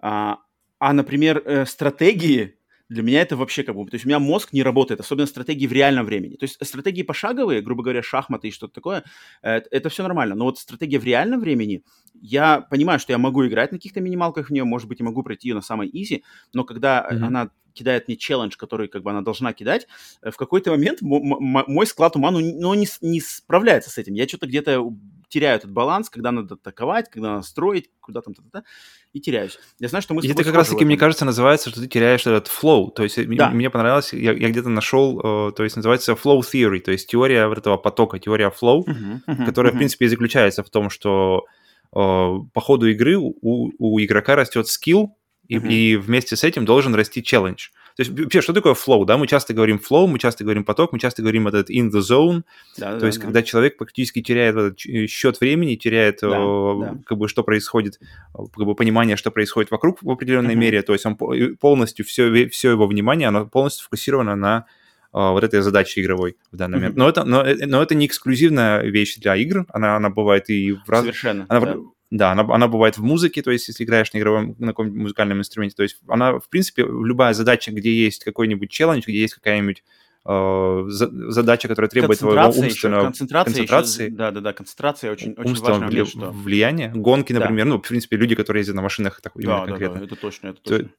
А, 0.00 0.38
а, 0.78 0.92
например, 0.92 1.42
э, 1.44 1.66
стратегии 1.66 2.56
для 2.90 3.02
меня 3.04 3.22
это 3.22 3.36
вообще 3.36 3.62
как 3.62 3.76
бы... 3.76 3.84
То 3.88 3.94
есть 3.94 4.04
у 4.04 4.08
меня 4.08 4.18
мозг 4.18 4.52
не 4.52 4.62
работает, 4.64 5.00
особенно 5.00 5.26
стратегии 5.26 5.66
в 5.68 5.72
реальном 5.72 6.04
времени. 6.04 6.34
То 6.34 6.44
есть 6.44 6.58
стратегии 6.66 7.02
пошаговые, 7.02 7.62
грубо 7.62 7.84
говоря, 7.84 8.02
шахматы 8.02 8.48
и 8.48 8.50
что-то 8.50 8.74
такое, 8.74 9.04
э, 9.42 9.60
это 9.70 9.88
все 9.88 10.02
нормально. 10.02 10.34
Но 10.34 10.46
вот 10.46 10.58
стратегия 10.58 10.98
в 10.98 11.04
реальном 11.04 11.40
времени, 11.40 11.84
я 12.20 12.60
понимаю, 12.60 12.98
что 12.98 13.12
я 13.12 13.18
могу 13.18 13.46
играть 13.46 13.70
на 13.70 13.78
каких-то 13.78 14.00
минималках 14.00 14.48
в 14.48 14.52
нее, 14.52 14.64
может 14.64 14.88
быть, 14.88 15.00
и 15.00 15.04
могу 15.04 15.22
пройти 15.22 15.48
ее 15.48 15.54
на 15.54 15.62
самой 15.62 15.88
изи, 15.92 16.24
но 16.52 16.64
когда 16.64 17.06
Мгм. 17.10 17.24
она 17.24 17.50
кидает 17.72 18.08
мне 18.08 18.16
челлендж, 18.16 18.56
который 18.56 18.88
как 18.88 19.04
бы 19.04 19.10
она 19.12 19.22
должна 19.22 19.52
кидать, 19.52 19.86
э, 20.22 20.30
в 20.32 20.36
какой-то 20.36 20.72
момент 20.72 21.00
мо- 21.00 21.20
мо- 21.20 21.64
мой 21.68 21.86
склад 21.86 22.16
ума 22.16 22.32
ну, 22.32 22.40
ну, 22.40 22.74
не, 22.74 22.88
не 23.00 23.20
справляется 23.20 23.90
с 23.90 23.98
этим. 23.98 24.14
Я 24.14 24.26
что-то 24.26 24.48
где-то 24.48 24.92
теряю 25.30 25.56
этот 25.56 25.70
баланс, 25.70 26.10
когда 26.10 26.32
надо 26.32 26.54
атаковать, 26.56 27.08
когда 27.08 27.30
надо 27.30 27.46
строить, 27.46 27.88
куда 28.00 28.20
там, 28.20 28.34
та-та-та, 28.34 28.64
и 29.12 29.20
теряюсь. 29.20 29.58
Я 29.78 29.88
знаю, 29.88 30.02
что 30.02 30.12
мы 30.14 30.22
И 30.22 30.28
это 30.28 30.44
как 30.44 30.52
в 30.52 30.56
раз-таки, 30.56 30.84
мне 30.84 30.96
кажется, 30.96 31.24
называется, 31.24 31.70
что 31.70 31.80
ты 31.80 31.86
теряешь 31.86 32.20
этот 32.26 32.48
flow. 32.48 32.90
То 32.92 33.04
есть 33.04 33.16
э, 33.16 33.24
Да. 33.24 33.50
мне 33.50 33.70
понравилось, 33.70 34.12
я, 34.12 34.32
я 34.32 34.50
где-то 34.50 34.68
нашел, 34.68 35.20
э, 35.48 35.52
то 35.52 35.64
есть 35.64 35.76
называется 35.76 36.12
flow 36.12 36.40
theory, 36.40 36.80
то 36.80 36.92
есть 36.92 37.08
теория 37.08 37.46
вот 37.46 37.58
этого 37.58 37.76
потока, 37.76 38.18
теория 38.18 38.50
flow, 38.50 38.82
Мгм, 38.86 39.22
мгм, 39.26 39.46
которая, 39.46 39.70
в 39.72 39.74
мгм. 39.74 39.78
принципе, 39.78 40.06
и 40.06 40.08
заключается 40.08 40.62
в 40.62 40.70
том, 40.70 40.90
что 40.90 41.44
э, 41.92 41.96
по 41.96 42.60
ходу 42.60 42.86
игры 42.88 43.16
у, 43.16 43.32
у 43.78 44.00
игрока 44.00 44.36
растет 44.36 44.66
скилл, 44.68 45.16
и, 45.48 45.58
Мгм. 45.58 45.68
и 45.68 45.96
вместе 45.96 46.36
с 46.36 46.44
этим 46.44 46.64
должен 46.64 46.94
расти 46.94 47.22
челлендж. 47.22 47.68
То 48.00 48.04
есть 48.04 48.18
вообще, 48.18 48.40
что 48.40 48.54
такое 48.54 48.72
flow, 48.72 49.04
да? 49.04 49.18
Мы 49.18 49.26
часто 49.26 49.52
говорим 49.52 49.78
flow, 49.78 50.06
мы 50.06 50.18
часто 50.18 50.42
говорим 50.42 50.64
поток, 50.64 50.90
мы 50.94 50.98
часто 50.98 51.20
говорим 51.20 51.46
этот 51.48 51.68
in 51.68 51.90
the 51.90 52.00
zone, 52.00 52.44
Да, 52.78 52.94
то 52.94 53.00
да, 53.00 53.06
есть 53.08 53.18
да. 53.18 53.24
когда 53.26 53.42
человек 53.42 53.76
практически 53.76 54.22
теряет 54.22 54.56
этот 54.56 54.76
ч- 54.78 55.06
счет 55.06 55.38
времени, 55.38 55.74
теряет 55.74 56.20
Да, 56.22 56.28
э, 56.28 56.74
да. 56.80 56.98
как 57.04 57.18
бы 57.18 57.28
что 57.28 57.42
происходит, 57.42 58.00
э, 58.34 58.38
как 58.56 58.64
бы 58.64 58.74
понимание, 58.74 59.16
что 59.16 59.30
происходит 59.30 59.70
вокруг 59.70 60.02
в 60.02 60.10
определенной 60.10 60.54
Мгм. 60.54 60.60
мере, 60.60 60.80
то 60.80 60.94
есть 60.94 61.04
он 61.04 61.14
полностью 61.60 62.06
все, 62.06 62.48
все 62.48 62.70
его 62.70 62.86
внимание, 62.86 63.28
оно 63.28 63.44
полностью 63.44 63.82
сфокусировано 63.82 64.34
на 64.34 64.64
вот 65.12 65.44
этой 65.44 65.60
задачи 65.60 65.98
игровой 66.00 66.36
в 66.52 66.56
данный 66.56 66.78
момент. 66.78 66.96
Но 66.96 67.06
это, 67.06 67.24
но, 67.24 67.44
но 67.66 67.82
это 67.82 67.94
не 67.94 68.06
эксклюзивная 68.06 68.80
вещь 68.82 69.16
для 69.18 69.36
игр, 69.36 69.66
она, 69.68 69.96
она 69.96 70.08
бывает 70.08 70.48
и 70.48 70.72
в 70.72 70.88
разных... 70.88 71.16
Совершенно, 71.16 71.46
она, 71.50 71.60
да. 71.60 71.76
Да, 72.10 72.32
она, 72.32 72.42
она 72.52 72.66
бывает 72.66 72.98
в 72.98 73.02
музыке, 73.04 73.40
то 73.40 73.50
есть 73.52 73.68
если 73.68 73.84
играешь 73.84 74.12
на 74.12 74.18
игровом, 74.18 74.56
на 74.58 74.68
каком-нибудь 74.68 75.00
музыкальном 75.00 75.38
инструменте, 75.38 75.76
то 75.76 75.84
есть 75.84 75.98
она, 76.08 76.40
в 76.40 76.48
принципе, 76.48 76.82
любая 76.82 77.34
задача, 77.34 77.70
где 77.70 77.92
есть 77.94 78.24
какой-нибудь 78.24 78.68
челлендж, 78.68 79.02
где 79.06 79.20
есть 79.20 79.34
какая-нибудь 79.34 79.84
э, 80.26 80.84
за- 80.88 81.30
задача, 81.30 81.68
которая 81.68 81.88
требует 81.88 82.18
твоего 82.18 82.42
умственного... 82.48 83.00
еще, 83.02 83.06
концентрация, 83.06 83.54
концентрации. 83.54 84.04
еще, 84.06 84.14
да, 84.14 84.30
да, 84.32 84.40
да, 84.40 84.52
концентрация 84.52 85.12
очень, 85.12 85.34
очень 85.34 85.54
важный 85.54 85.86
вли- 85.86 85.90
момент, 85.90 86.08
что... 86.08 86.30
влияния. 86.32 86.92
Гонки, 86.94 87.32
Да. 87.32 87.40
например, 87.40 87.66
ну, 87.66 87.78
в 87.78 87.82
принципе, 87.88 88.16
люди, 88.16 88.34
которые 88.34 88.62
ездят 88.62 88.74
на 88.76 88.82
машинах, 88.82 89.20
так, 89.20 89.32
Да, 89.36 89.60
да, 89.60 89.66
конкретно. 89.66 89.98
да, 90.00 90.04
это 90.06 90.16
точно, 90.16 90.48
это 90.48 90.60
То- 90.62 90.70
точно. 90.70 90.88
То 90.88 90.94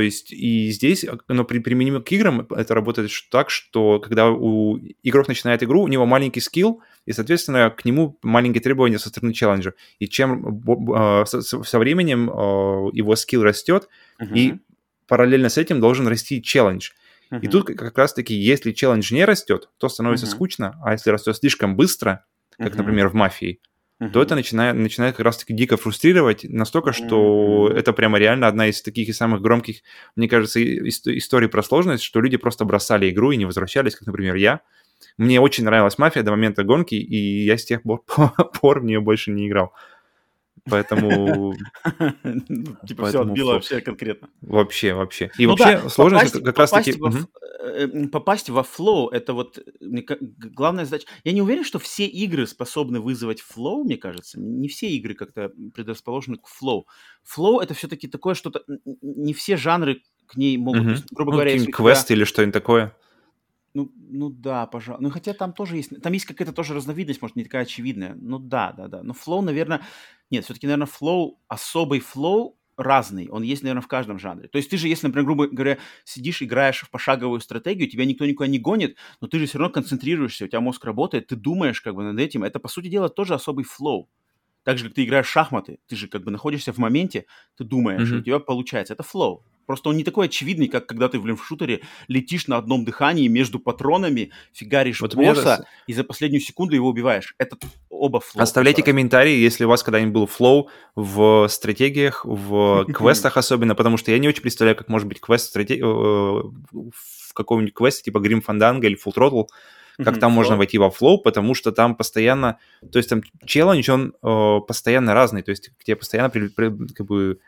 есть 0.00 0.32
и 0.32 0.70
здесь 0.70 1.04
оно 1.26 1.44
при, 1.44 1.58
применимо 1.58 2.00
к 2.00 2.10
играм, 2.12 2.46
это 2.50 2.74
работает 2.74 3.10
так, 3.30 3.50
что 3.50 3.98
когда 4.00 4.30
у 4.30 4.78
игрок 5.02 5.28
начинает 5.28 5.62
игру, 5.62 5.82
у 5.82 5.88
него 5.88 6.06
маленький 6.06 6.40
скилл, 6.40 6.80
и, 7.06 7.12
соответственно, 7.12 7.70
к 7.70 7.84
нему 7.84 8.18
маленькие 8.22 8.62
требования 8.62 8.98
со 8.98 9.08
стороны 9.08 9.32
челленджа. 9.32 9.74
И 9.98 10.08
чем 10.08 10.62
э, 10.94 11.24
со, 11.26 11.78
временем 11.78 12.30
э, 12.30 12.32
его 12.92 13.16
скилл 13.16 13.42
растет, 13.42 13.88
и 14.36 14.54
параллельно 15.08 15.48
с 15.48 15.58
этим 15.58 15.80
должен 15.80 16.06
расти 16.08 16.40
челлендж. 16.42 16.90
И 17.40 17.48
тут 17.48 17.66
как- 17.66 17.96
раз-таки, 17.98 18.34
если 18.34 18.72
челлендж 18.72 19.12
не 19.12 19.24
растет, 19.24 19.70
то 19.78 19.88
становится 19.88 20.26
Мгм. 20.26 20.34
скучно, 20.34 20.80
а 20.84 20.92
если 20.92 21.10
растет 21.10 21.36
слишком 21.36 21.76
быстро, 21.76 22.24
как, 22.58 22.76
например, 22.76 23.08
в 23.08 23.14
«Мафии», 23.14 23.60
то 24.10 24.22
это 24.22 24.34
начинает, 24.34 24.76
начинает 24.76 25.16
как 25.16 25.24
раз-таки 25.24 25.52
дико 25.52 25.76
фрустрировать 25.76 26.44
настолько, 26.44 26.92
что 26.92 27.66
Мгм. 27.68 27.76
это 27.76 27.92
прямо 27.92 28.18
реально 28.18 28.48
одна 28.48 28.66
из 28.68 28.82
таких 28.82 29.08
и 29.08 29.12
самых 29.12 29.42
громких, 29.42 29.82
мне 30.16 30.28
кажется, 30.28 30.62
историй 30.62 31.48
про 31.48 31.62
сложность, 31.62 32.02
что 32.02 32.20
люди 32.20 32.36
просто 32.36 32.64
бросали 32.64 33.10
игру 33.10 33.32
и 33.32 33.36
не 33.36 33.44
возвращались, 33.44 33.94
как, 33.94 34.06
например, 34.06 34.34
я. 34.36 34.60
Мне 35.18 35.40
очень 35.40 35.64
нравилась 35.64 35.98
«Мафия» 35.98 36.22
до 36.22 36.30
момента 36.30 36.64
гонки, 36.64 36.94
и 36.94 37.44
я 37.44 37.58
с 37.58 37.64
тех 37.64 37.82
пор, 37.82 38.02
пор 38.60 38.80
в 38.80 38.84
нее 38.84 39.00
больше 39.00 39.30
не 39.30 39.48
играл. 39.48 39.72
Поэтому 40.70 41.54
Ну, 42.22 42.76
Типа 42.86 43.06
все 43.06 43.22
отбило 43.22 43.54
вообще 43.54 43.80
конкретно. 43.80 44.28
вообще, 44.40 44.94
вообще. 44.94 45.30
И 45.38 45.46
Ну 45.46 45.56
вообще 45.56 45.88
сложность 45.88 46.42
как 46.42 46.58
раз-таки... 46.58 46.92
попасть 46.92 47.18
во 47.20 47.66
э, 47.66 47.88
м, 47.92 48.08
Попасть 48.08 48.48
во 48.50 48.62
flow, 48.62 49.08
это 49.08 49.32
вот 49.32 49.58
главная 49.80 50.84
задача. 50.84 51.06
Я 51.24 51.32
не 51.32 51.42
уверен, 51.42 51.64
что 51.64 51.78
все 51.78 52.06
игры 52.06 52.46
способны 52.46 53.00
вызвать 53.00 53.40
flow, 53.40 53.84
мне 53.84 53.96
кажется. 53.96 54.38
Не 54.38 54.68
все 54.68 54.88
игры 54.90 55.14
как-то 55.14 55.50
предрасположены 55.74 56.36
к 56.36 56.46
flow. 56.46 56.86
Flow 57.24 57.60
это 57.60 57.74
все-таки 57.74 58.06
такое 58.06 58.34
что-то... 58.34 58.62
Не 59.02 59.34
все 59.34 59.56
жанры 59.56 60.02
к 60.26 60.36
ней 60.36 60.56
могут... 60.56 61.04
грубо 61.10 61.32
Ну, 61.32 61.38
говоря, 61.38 61.58
квесты 61.66 62.14
или 62.14 62.24
что-нибудь 62.24 62.54
такое. 62.54 62.96
Ну, 63.74 63.90
ну 63.96 64.28
да, 64.30 64.66
пожалуй. 64.66 65.02
Ну, 65.02 65.10
хотя 65.10 65.32
там 65.32 65.52
тоже 65.52 65.76
есть... 65.76 66.02
Там 66.02 66.12
есть 66.12 66.26
какая-то 66.26 66.52
тоже 66.52 66.74
разновидность, 66.74 67.22
может, 67.22 67.36
не 67.36 67.44
такая 67.44 67.62
очевидная. 67.62 68.14
Ну 68.14 68.38
да, 68.38 68.72
да, 68.72 68.88
да. 68.88 69.02
Но 69.02 69.14
flow, 69.14 69.42
наверное... 69.42 69.82
Нет, 70.30 70.44
все-таки, 70.44 70.66
наверное, 70.66 70.86
flow, 70.86 71.40
особый 71.48 72.00
flow 72.00 72.58
разный. 72.76 73.28
Он 73.28 73.42
есть, 73.42 73.62
наверное, 73.62 73.82
в 73.82 73.88
каждом 73.88 74.18
жанре. 74.18 74.48
То 74.48 74.58
есть 74.58 74.70
ты 74.70 74.76
же, 74.76 74.88
если, 74.88 75.06
например, 75.06 75.26
грубо 75.26 75.46
говоря, 75.46 75.78
сидишь, 76.04 76.42
играешь 76.42 76.80
в 76.80 76.90
пошаговую 76.90 77.40
стратегию, 77.40 77.88
тебя 77.88 78.04
никто 78.04 78.26
никуда 78.26 78.46
не 78.46 78.58
гонит, 78.58 78.96
но 79.20 79.28
ты 79.28 79.38
же 79.38 79.46
все 79.46 79.58
равно 79.58 79.72
концентрируешься, 79.72 80.44
у 80.44 80.48
тебя 80.48 80.60
мозг 80.60 80.84
работает, 80.84 81.28
ты 81.28 81.36
думаешь 81.36 81.80
как 81.80 81.94
бы 81.94 82.02
над 82.02 82.18
этим. 82.18 82.44
Это, 82.44 82.58
по 82.58 82.68
сути 82.68 82.88
дела, 82.88 83.08
тоже 83.08 83.34
особый 83.34 83.64
flow. 83.64 84.08
Так 84.64 84.78
же, 84.78 84.84
как 84.84 84.94
ты 84.94 85.04
играешь 85.04 85.26
в 85.26 85.30
шахматы, 85.30 85.80
ты 85.86 85.96
же 85.96 86.08
как 86.08 86.22
бы 86.22 86.30
находишься 86.30 86.72
в 86.72 86.78
моменте, 86.78 87.26
ты 87.56 87.64
думаешь, 87.64 88.10
и 88.10 88.16
у 88.16 88.22
тебя 88.22 88.38
получается. 88.38 88.94
Это 88.94 89.02
flow. 89.02 89.44
Просто 89.66 89.88
он 89.88 89.96
не 89.96 90.04
такой 90.04 90.26
очевидный, 90.26 90.68
как 90.68 90.86
когда 90.86 91.08
ты, 91.08 91.18
в 91.18 91.44
шутере 91.44 91.80
летишь 92.08 92.46
на 92.48 92.56
одном 92.56 92.84
дыхании 92.84 93.28
между 93.28 93.58
патронами, 93.58 94.30
фигаришь 94.52 95.00
Вот 95.00 95.14
босса, 95.14 95.42
раз- 95.44 95.62
и 95.86 95.92
за 95.92 96.04
последнюю 96.04 96.40
секунду 96.40 96.74
его 96.74 96.88
убиваешь. 96.88 97.34
Это 97.38 97.56
оба 97.90 98.20
flow. 98.20 98.42
Оставляйте 98.42 98.78
просто. 98.82 98.90
комментарии, 98.92 99.36
если 99.36 99.64
у 99.64 99.68
вас 99.68 99.82
когда-нибудь 99.82 100.14
был 100.14 100.26
flow 100.26 100.68
в 100.96 101.46
стратегиях, 101.48 102.24
в 102.24 102.84
квестах 102.92 103.36
особенно, 103.36 103.74
потому 103.74 103.96
что 103.96 104.10
я 104.10 104.18
не 104.18 104.28
очень 104.28 104.42
представляю, 104.42 104.76
как 104.76 104.88
может 104.88 105.08
быть 105.08 105.20
квест 105.20 105.48
стратег... 105.48 105.80
э, 105.80 105.84
в 106.72 107.34
каком-нибудь 107.34 107.74
квесте 107.74 108.02
типа 108.04 108.18
Grim 108.18 108.44
Fandango 108.44 108.84
или 108.84 108.98
Full 109.02 109.14
Throttle, 109.14 109.46
как 109.98 110.18
там 110.18 110.32
можно 110.32 110.56
войти 110.56 110.78
во 110.78 110.90
flow, 110.90 111.18
потому 111.18 111.54
что 111.54 111.70
там 111.72 111.94
постоянно, 111.94 112.58
то 112.90 112.98
есть 112.98 113.08
там 113.10 113.22
челлендж, 113.46 113.90
он 113.90 114.14
э, 114.22 114.60
постоянно 114.66 115.14
разный, 115.14 115.42
то 115.42 115.50
есть 115.50 115.68
к 115.78 115.84
тебе 115.84 115.96
постоянно 115.96 116.30
при- 116.30 116.48
при- 116.48 116.88
как 116.94 117.06
бы 117.06 117.38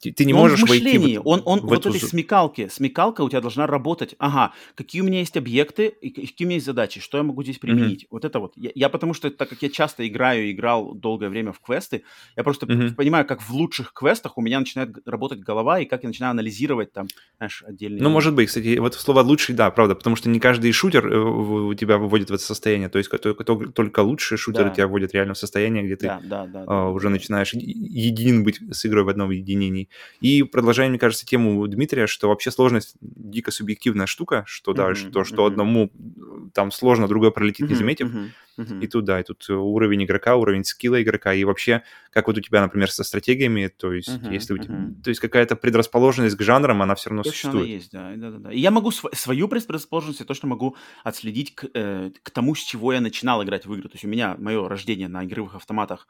ты 0.00 0.12
ты 0.12 0.24
не 0.24 0.32
Но 0.32 0.38
он 0.40 0.44
можешь 0.50 0.60
в 0.64 0.68
войти 0.68 0.84
мышлении, 0.84 1.16
вот 1.18 1.26
он, 1.26 1.42
он 1.44 1.60
в 1.60 1.62
вот 1.64 1.78
эту 1.78 1.90
этой 1.90 2.00
смекалке, 2.00 2.68
смекалка 2.70 3.20
у 3.22 3.28
тебя 3.28 3.40
должна 3.40 3.66
работать. 3.66 4.14
Ага, 4.18 4.52
какие 4.74 5.02
у 5.02 5.04
меня 5.04 5.18
есть 5.20 5.36
объекты, 5.36 5.88
и 5.88 6.10
какие 6.10 6.46
у 6.46 6.48
меня 6.48 6.54
есть 6.56 6.66
задачи, 6.66 7.00
что 7.00 7.18
я 7.18 7.22
могу 7.24 7.42
здесь 7.42 7.58
применить. 7.58 8.06
Вот 8.10 8.24
это 8.24 8.38
вот. 8.40 8.52
Я, 8.56 8.70
я 8.74 8.88
потому 8.88 9.14
что, 9.14 9.30
так 9.30 9.48
как 9.48 9.62
я 9.62 9.68
часто 9.68 10.06
играю, 10.08 10.46
и 10.48 10.52
играл 10.52 10.94
долгое 10.94 11.28
время 11.28 11.52
в 11.52 11.60
квесты, 11.60 12.02
я 12.36 12.42
просто 12.44 12.66
Мгм. 12.66 12.94
понимаю, 12.94 13.26
как 13.26 13.42
в 13.42 13.50
лучших 13.52 13.92
квестах 13.92 14.38
у 14.38 14.40
меня 14.40 14.58
начинает 14.58 14.90
работать 15.06 15.40
голова, 15.40 15.80
и 15.80 15.84
как 15.84 16.02
я 16.02 16.08
начинаю 16.08 16.30
анализировать 16.30 16.92
там, 16.92 17.08
знаешь, 17.36 17.62
отдельные... 17.66 18.02
Ну, 18.02 18.08
может 18.10 18.34
быть, 18.34 18.48
кстати, 18.48 18.78
вот 18.78 18.94
слово 18.94 19.20
«лучший», 19.20 19.54
да, 19.54 19.70
правда, 19.70 19.94
потому 19.94 20.16
что 20.16 20.28
не 20.30 20.40
каждый 20.40 20.72
шутер 20.72 21.06
э, 21.06 21.18
в- 21.18 21.66
у 21.66 21.74
тебя 21.74 21.98
выводит 21.98 22.30
в 22.30 22.34
это 22.34 22.42
состояние, 22.42 22.88
то 22.88 22.98
есть 22.98 23.10
только, 23.10 23.44
только 23.44 24.00
лучшие 24.00 24.38
шутеры 24.38 24.70
Да. 24.70 24.74
тебя 24.74 24.86
вводят 24.86 25.12
реально 25.12 25.34
в 25.34 25.38
состояние, 25.38 25.84
где 25.84 25.96
ты 25.96 26.06
Да, 26.06 26.20
да, 26.24 26.46
да. 26.46 26.64
а, 26.66 26.88
уже 26.88 27.10
начинаешь 27.10 27.52
е- 27.52 27.60
един 27.60 28.44
быть 28.44 28.60
с 28.70 28.86
игрой 28.86 29.04
в 29.04 29.08
одном 29.10 29.30
единении. 29.30 29.88
И 30.20 30.42
продолжая, 30.42 30.88
мне 30.88 30.98
кажется, 30.98 31.26
тему 31.26 31.66
Дмитрия, 31.68 32.06
что 32.06 32.28
вообще 32.28 32.50
сложность 32.50 32.96
дико 33.00 33.50
субъективная 33.50 34.06
штука, 34.06 34.44
что 34.46 34.72
да, 34.74 34.94
Мгм, 34.94 34.94
что, 34.94 35.24
что 35.24 35.44
мгм. 35.46 35.46
одному 35.46 35.90
э, 35.94 36.50
там 36.54 36.70
сложно, 36.70 37.08
другой 37.08 37.32
пролетит, 37.32 37.68
не 37.68 37.74
Мгм, 37.74 37.76
заметив. 37.76 38.08
мгм, 38.08 38.34
мгм. 38.56 38.80
И 38.80 38.88
тут, 38.88 39.04
да, 39.04 39.20
и 39.20 39.24
тут 39.24 39.48
уровень 39.50 40.04
игрока, 40.04 40.36
уровень 40.36 40.64
скилла 40.64 41.02
игрока, 41.02 41.34
и 41.34 41.44
вообще, 41.44 41.82
как 42.10 42.28
вот 42.28 42.38
у 42.38 42.40
тебя, 42.40 42.62
например, 42.62 42.90
со 42.90 43.04
стратегиями, 43.04 43.68
то 43.68 43.92
есть, 43.92 44.22
Мгм, 44.22 44.28
если 44.28 44.54
у 44.54 44.58
тебя, 44.58 44.74
мгм. 44.74 44.96
то 45.02 45.10
есть 45.10 45.20
какая-то 45.20 45.56
предрасположенность 45.56 46.36
к 46.36 46.42
жанрам, 46.42 46.80
она 46.82 46.94
все 46.94 47.10
равно 47.10 47.22
Точно 47.22 47.50
она 47.50 47.60
существует. 47.60 47.72
есть, 47.74 47.92
да, 47.92 48.14
да, 48.16 48.30
да, 48.30 48.38
да. 48.38 48.52
И 48.52 48.58
я 48.58 48.70
могу 48.70 48.90
св- 48.90 49.14
свою 49.14 49.46
предрасположенность, 49.46 50.20
я 50.20 50.26
точно 50.26 50.48
могу 50.48 50.76
отследить 51.04 51.54
к, 51.54 51.66
э, 51.74 52.10
к 52.22 52.30
тому, 52.30 52.54
с 52.54 52.60
чего 52.60 52.94
я 52.94 53.02
начинал 53.02 53.42
играть 53.44 53.66
в 53.66 53.74
игры. 53.74 53.90
То 53.90 53.96
есть 53.96 54.06
у 54.06 54.08
меня 54.08 54.36
мое 54.38 54.66
рождение 54.66 55.06
на 55.08 55.22
игровых 55.24 55.54
автоматах 55.54 56.08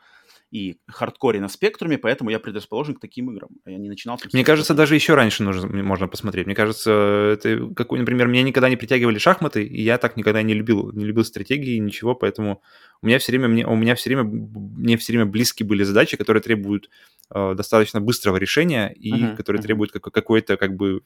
и 0.51 0.78
хардкоре 0.88 1.40
на 1.40 1.48
спектруме, 1.48 1.96
поэтому 1.96 2.30
я 2.30 2.40
предрасположен 2.40 2.94
к 2.94 3.01
таким 3.01 3.30
играм. 3.30 3.51
Я 3.66 3.78
не 3.78 3.88
начинал... 3.88 4.18
Мне 4.32 4.42
тех 4.42 4.46
кажется, 4.46 4.74
даже 4.74 4.94
еще 4.94 5.14
раньше 5.14 5.42
нужно, 5.42 5.68
можно 5.82 6.09
посмотреть. 6.09 6.46
Мне 6.46 6.55
кажется, 6.55 6.90
это 7.34 7.72
какой, 7.74 8.01
например, 8.01 8.26
меня 8.26 8.42
никогда 8.42 8.68
не 8.68 8.76
притягивали 8.76 9.18
шахматы, 9.18 9.64
и 9.64 9.80
я 9.82 9.98
так 9.98 10.16
никогда 10.16 10.42
не 10.42 10.55
любил, 10.55 10.90
не 10.92 11.05
любил 11.05 11.24
стратегии, 11.24 11.78
ничего, 11.78 12.14
поэтому 12.14 12.62
у 13.03 13.07
меня 13.07 13.18
все 13.18 13.32
время, 13.32 13.48
мне, 13.48 13.66
у 13.66 13.76
меня 13.76 13.94
все 13.94 14.11
время, 14.11 14.24
мне 14.24 14.96
все 14.96 15.12
время 15.12 15.26
близки 15.26 15.62
были 15.62 15.84
задачи, 15.84 16.16
которые 16.16 16.42
требуют 16.42 16.90
э, 17.34 17.55
достаточно 17.55 18.01
быстрого 18.01 18.36
решения 18.36 18.88
и 18.88 19.12
Мгм, 19.12 19.36
которые 19.36 19.61
мгм. 19.61 19.66
требуют 19.66 19.92
как- 19.92 20.12
какой-то 20.12 20.57
как 20.57 20.74
бы 20.74 21.03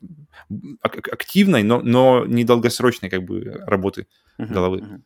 ак- 0.82 1.08
активной, 1.12 1.62
но, 1.62 1.82
но 1.82 2.24
недолгосрочной 2.26 3.10
как 3.10 3.22
бы 3.24 3.62
работы. 3.66 4.06
Мгм, 4.38 4.52
головы. 4.52 4.78
мгм. 4.78 5.04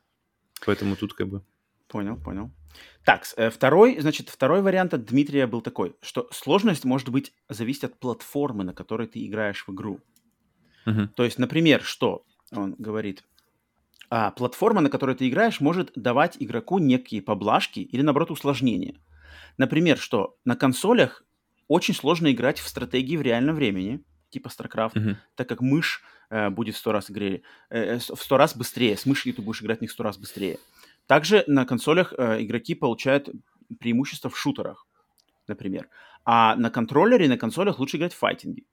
Поэтому 0.65 0.97
тут 0.97 1.15
как 1.15 1.29
бы... 1.29 1.43
Понял, 1.89 2.17
понял. 2.17 2.51
Так, 3.05 3.25
э, 3.37 3.51
второй, 3.51 3.99
значит, 4.01 4.29
второй 4.29 4.61
вариант 4.63 4.95
от 4.95 5.05
Дмитрия 5.05 5.47
был 5.47 5.63
такой, 5.63 5.97
что 6.03 6.29
сложность 6.31 6.85
может 6.85 7.09
быть 7.09 7.33
зависеть 7.49 7.85
от 7.85 7.99
платформы, 7.99 8.65
на 8.65 8.75
которой 8.75 9.07
ты 9.07 9.25
играешь 9.27 9.65
в 9.67 9.73
игру. 9.73 10.01
Мгм. 10.85 11.09
То 11.09 11.25
есть, 11.25 11.39
например, 11.39 11.83
что 11.83 12.25
он 12.53 12.75
говорит? 12.79 13.25
А, 14.11 14.31
платформа, 14.31 14.81
на 14.81 14.91
которой 14.91 15.17
ты 15.17 15.29
играешь, 15.29 15.61
может 15.61 15.93
давать 15.95 16.37
игроку 16.41 16.79
некие 16.79 17.23
поблажки 17.23 17.81
или, 17.81 18.03
наоборот, 18.03 18.31
усложнения. 18.31 18.95
Например, 19.57 19.99
что 19.99 20.37
на 20.45 20.57
консолях 20.57 21.25
очень 21.67 21.95
сложно 21.95 22.33
играть 22.33 22.59
в 22.59 22.69
стратегии 22.69 23.17
в 23.17 23.23
реальном 23.23 23.57
времени, 23.57 24.03
типа 24.31 24.49
StarCraft, 24.49 24.99
Мгм. 24.99 25.17
так 25.35 25.49
как 25.49 25.61
мышь 25.61 26.03
э, 26.31 26.51
будет 26.51 26.75
в 26.75 26.79
сто 26.79 26.93
раз 26.93 27.11
игре, 27.11 27.43
э, 27.71 27.97
э, 27.97 27.99
в 27.99 28.23
сто 28.23 28.37
раз 28.37 28.55
быстрее. 28.57 28.97
С 28.97 29.07
мышью 29.07 29.33
ты 29.33 29.41
будешь 29.41 29.63
играть 29.63 29.79
в 29.79 29.81
них 29.81 29.91
в 29.91 29.95
сто 29.95 30.03
раз 30.03 30.19
быстрее. 30.19 30.59
Также 31.09 31.43
на 31.47 31.65
консолях 31.65 32.13
э, 32.17 32.43
игроки 32.43 32.75
получают 32.75 33.31
преимущество 33.81 34.29
в 34.31 34.39
шутерах, 34.39 34.87
например. 35.49 35.89
А 36.25 36.55
на 36.55 36.71
контроллере, 36.71 37.29
на 37.29 37.39
консолях 37.39 37.79
лучше 37.79 37.97
играть 37.97 38.13
в 38.13 38.19
файтинги. 38.19 38.67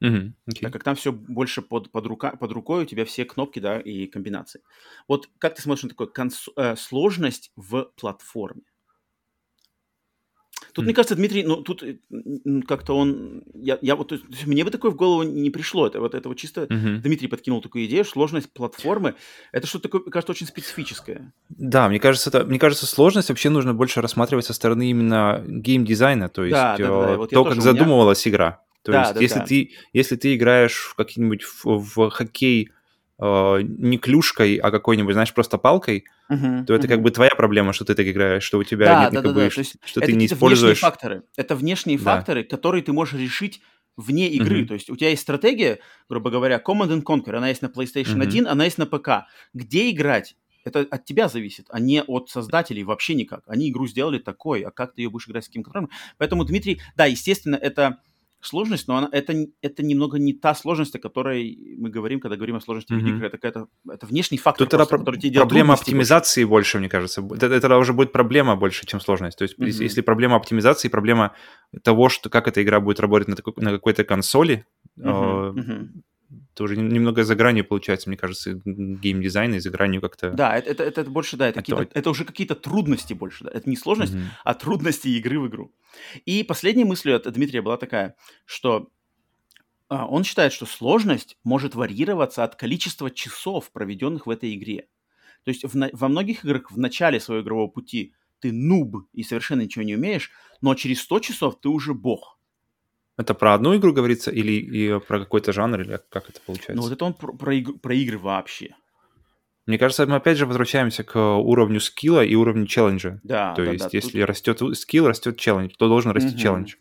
Мгм. 0.00 0.34
Окей. 0.46 0.62
Так 0.62 0.72
как 0.72 0.82
там 0.82 0.96
все 0.96 1.12
больше 1.12 1.62
под, 1.62 1.92
под, 1.92 2.06
рука, 2.06 2.32
под 2.32 2.50
рукой, 2.50 2.82
у 2.82 2.86
тебя 2.86 3.04
все 3.04 3.24
кнопки, 3.24 3.60
да, 3.60 3.78
и 3.78 4.06
комбинации. 4.06 4.60
Вот 5.06 5.30
как 5.38 5.54
ты 5.54 5.62
смотришь 5.62 5.84
на 5.84 5.90
такую 5.90 6.10
конс- 6.12 6.52
э, 6.56 6.74
сложность 6.74 7.52
в 7.54 7.92
платформе? 7.96 8.62
Тут, 10.76 10.82
М. 10.82 10.84
мне 10.84 10.94
кажется, 10.94 11.14
Дмитрий, 11.14 11.42
ну, 11.42 11.56
тут 11.62 11.82
э, 11.82 11.96
как-то 12.68 12.92
он... 12.94 13.42
Я, 13.54 13.78
я 13.80 13.96
вот, 13.96 14.08
то 14.08 14.14
есть 14.16 14.46
мне 14.46 14.62
бы 14.62 14.70
такое 14.70 14.90
в 14.90 14.94
голову 14.94 15.22
не 15.22 15.48
пришло. 15.48 15.86
Это 15.86 16.00
вот 16.00 16.14
это 16.14 16.28
вот 16.28 16.36
чисто... 16.36 16.66
Мгм. 16.68 17.00
Дмитрий 17.00 17.28
подкинул 17.28 17.62
такую 17.62 17.86
идею, 17.86 18.04
сложность 18.04 18.52
платформы. 18.52 19.14
Это 19.52 19.66
что-то 19.66 19.88
такое, 19.88 20.02
кажется, 20.02 20.32
очень 20.32 20.46
специфическое. 20.46 21.32
Да, 21.48 21.88
мне 21.88 21.98
кажется, 21.98 22.28
это, 22.28 22.44
мне 22.44 22.58
кажется, 22.58 22.84
сложность 22.86 23.30
вообще 23.30 23.48
нужно 23.48 23.72
больше 23.72 24.02
рассматривать 24.02 24.44
со 24.44 24.52
стороны 24.52 24.90
именно 24.90 25.42
геймдизайна, 25.48 26.28
то 26.28 26.44
есть 26.44 26.52
Да, 26.54 26.76
да, 26.76 26.86
да, 26.86 27.12
э, 27.12 27.16
вот 27.16 27.30
то, 27.30 27.42
как 27.42 27.52
у 27.52 27.56
меня- 27.56 27.62
задумывалась 27.62 28.28
игра. 28.28 28.60
То 28.82 28.92
Да, 28.92 29.00
есть, 29.00 29.14
да, 29.14 29.20
если 29.20 29.38
да. 29.38 29.44
ты, 29.46 29.70
если 29.94 30.16
ты 30.16 30.34
играешь 30.36 30.74
в 30.76 30.94
какие-нибудь 30.94 31.42
в, 31.42 31.64
в 31.64 32.10
хоккей 32.10 32.70
э, 33.18 33.58
не 33.62 33.98
клюшкой, 33.98 34.56
а 34.56 34.70
какой-нибудь, 34.70 35.14
знаешь, 35.14 35.32
просто 35.34 35.58
палкой, 35.58 36.04
Мгм, 36.28 36.66
то 36.66 36.74
это 36.74 36.88
как 36.88 36.96
мгм. 36.98 37.04
бы 37.04 37.10
твоя 37.10 37.30
проблема, 37.36 37.72
что 37.72 37.84
ты 37.84 37.94
так 37.94 38.06
играешь, 38.06 38.42
что 38.42 38.58
у 38.58 38.64
тебя 38.64 38.86
Да, 38.86 39.00
нет 39.02 39.12
да, 39.12 39.22
да, 39.22 39.28
никакой, 39.28 39.44
да. 39.44 39.50
ш- 39.50 39.54
То 39.56 39.60
есть 39.60 39.76
что 39.84 40.00
это 40.00 40.06
ты 40.06 40.12
не 40.12 40.16
какие-то 40.26 40.34
внешние 40.34 40.48
используешь. 40.56 40.78
факторы. 40.80 41.22
Это 41.36 41.54
внешние 41.56 41.98
Да. 41.98 42.04
факторы, 42.04 42.44
которые 42.44 42.82
ты 42.82 42.92
можешь 42.92 43.14
решить 43.18 43.60
вне 43.96 44.28
игры. 44.28 44.58
Мгм. 44.58 44.68
То 44.68 44.74
есть 44.74 44.90
у 44.90 44.96
тебя 44.96 45.10
есть 45.10 45.22
стратегия, 45.22 45.78
грубо 46.08 46.30
говоря, 46.30 46.62
Command 46.64 46.88
and 46.90 47.02
Conquer, 47.02 47.34
она 47.36 47.48
есть 47.48 47.62
на 47.62 47.66
PlayStation 47.66 48.16
Мгм. 48.16 48.22
1, 48.22 48.46
она 48.46 48.64
есть 48.64 48.78
на 48.78 48.86
ПК. 48.86 49.26
Где 49.54 49.90
играть? 49.90 50.36
Это 50.64 50.80
от 50.80 51.04
тебя 51.04 51.28
зависит, 51.28 51.66
а 51.70 51.78
не 51.78 52.02
от 52.02 52.28
создателей 52.28 52.82
вообще 52.82 53.14
никак. 53.14 53.44
Они 53.46 53.70
игру 53.70 53.86
сделали 53.86 54.18
такой, 54.18 54.62
а 54.62 54.72
как 54.72 54.94
ты 54.94 55.02
ее 55.02 55.10
будешь 55.10 55.28
играть 55.28 55.44
с 55.44 55.46
каким 55.46 55.62
контролем? 55.62 55.90
Поэтому, 56.18 56.44
Дмитрий, 56.44 56.80
да, 56.96 57.06
естественно, 57.06 57.54
это 57.54 57.98
сложность, 58.46 58.88
но 58.88 58.96
она, 58.96 59.08
это, 59.12 59.34
это 59.62 59.82
немного 59.82 60.18
не 60.18 60.32
та 60.32 60.54
сложность, 60.54 60.94
о 60.96 60.98
которой 60.98 61.58
мы 61.78 61.90
говорим, 61.90 62.20
когда 62.20 62.36
говорим 62.36 62.56
о 62.56 62.60
сложности 62.60 62.92
Мгм. 62.92 63.00
видеоигр. 63.04 63.24
Это, 63.26 63.36
какая-то- 63.38 63.68
это 63.90 64.06
внешний 64.06 64.38
фактор, 64.38 64.66
Тут 64.66 64.70
просто, 64.76 64.90
про- 64.90 64.98
который 64.98 65.20
тебе 65.20 65.30
делает 65.32 65.48
проблема 65.48 65.66
трудности 65.76 65.90
больше. 65.90 65.90
оптимизации 65.90 66.44
больше, 66.44 66.78
мне 66.78 66.88
кажется. 66.88 67.20
Это, 67.34 67.46
это 67.46 67.76
уже 67.78 67.92
будет 67.92 68.12
проблема 68.12 68.56
больше, 68.56 68.86
чем 68.86 69.00
сложность. 69.00 69.38
То 69.38 69.42
есть, 69.44 69.54
если- 69.58 69.78
Мгм. 69.80 69.84
если 69.84 70.00
проблема 70.02 70.36
оптимизации, 70.36 70.88
проблема 70.88 71.32
того, 71.82 72.08
что 72.08 72.30
как 72.30 72.48
эта 72.48 72.62
игра 72.62 72.80
будет 72.80 73.00
работать 73.00 73.28
на, 73.28 73.36
такой- 73.36 73.54
на 73.56 73.70
какой-то 73.72 74.04
консоли, 74.04 74.64
Мгм, 74.96 75.08
э, 75.08 75.52
мгм. 75.52 76.02
То 76.56 76.64
уже 76.64 76.76
нем- 76.76 76.88
немного 76.88 77.22
за 77.22 77.34
гранью 77.34 77.64
получается, 77.66 78.08
мне 78.08 78.16
кажется, 78.16 78.60
геймдизайн 78.64 79.54
и 79.54 79.58
за 79.60 79.70
гранью 79.70 80.00
как-то... 80.00 80.30
Да, 80.30 80.56
это, 80.56 80.70
это, 80.70 80.84
это 81.02 81.10
больше, 81.10 81.36
да, 81.36 81.48
это, 81.48 81.60
Это- 81.60 81.70
какие-то- 81.76 81.98
это 81.98 82.10
уже 82.10 82.24
какие-то 82.24 82.54
трудности 82.54 83.12
больше, 83.14 83.44
да. 83.44 83.50
Это 83.52 83.68
не 83.68 83.76
сложность, 83.76 84.14
Мгм. 84.14 84.24
а 84.44 84.54
трудности 84.54 85.08
игры 85.08 85.38
в 85.38 85.48
игру. 85.48 85.74
И 86.24 86.42
последней 86.42 86.84
мыслью 86.84 87.14
от 87.16 87.30
Дмитрия 87.32 87.60
была 87.62 87.76
такая, 87.76 88.16
что 88.46 88.88
а, 89.88 90.06
он 90.06 90.24
считает, 90.24 90.52
что 90.52 90.66
сложность 90.66 91.36
может 91.44 91.74
варьироваться 91.74 92.42
от 92.42 92.56
количества 92.56 93.10
часов, 93.10 93.70
проведенных 93.70 94.26
в 94.26 94.30
этой 94.30 94.54
игре. 94.54 94.88
То 95.44 95.50
есть 95.50 95.62
в 95.64 95.90
во 95.92 96.08
многих 96.08 96.44
играх 96.44 96.72
в 96.72 96.78
начале 96.78 97.20
своего 97.20 97.44
игрового 97.44 97.68
пути 97.68 98.12
ты 98.40 98.50
нуб 98.50 99.06
и 99.12 99.22
совершенно 99.22 99.60
ничего 99.62 99.84
не 99.84 99.94
умеешь, 99.94 100.30
но 100.60 100.74
через 100.74 101.02
100 101.02 101.20
часов 101.20 101.60
ты 101.60 101.68
уже 101.68 101.94
бог. 101.94 102.35
Это 103.16 103.32
про 103.34 103.54
одну 103.54 103.74
игру 103.76 103.92
говорится 103.92 104.30
или 104.30 104.52
и 104.52 105.00
про 105.00 105.20
какой-то 105.20 105.52
жанр, 105.52 105.80
или 105.80 106.00
как 106.10 106.28
это 106.28 106.40
получается? 106.44 106.74
Ну 106.74 106.82
вот 106.82 106.92
это 106.92 107.04
он 107.04 107.14
про, 107.14 107.32
про 107.32 107.54
иг- 107.54 107.80
про 107.80 107.94
игры 107.94 108.18
вообще. 108.18 108.74
Мне 109.66 109.78
кажется, 109.78 110.06
мы 110.06 110.16
опять 110.16 110.36
же 110.38 110.46
возвращаемся 110.46 111.02
к 111.02 111.18
уровню 111.38 111.80
скилла 111.80 112.24
и 112.24 112.34
уровню 112.34 112.66
челленджа. 112.66 113.20
Да, 113.24 113.54
То 113.54 113.64
да, 113.64 113.72
есть, 113.72 113.84
да, 113.84 113.90
если 113.92 114.20
тут- 114.20 114.28
растет 114.28 114.62
скилл, 114.78 115.08
растет 115.08 115.38
челлендж, 115.38 115.72
то 115.78 115.88
должен 115.88 116.12
расти 116.12 116.30
Мгм. 116.30 116.38
челлендж. 116.38 116.74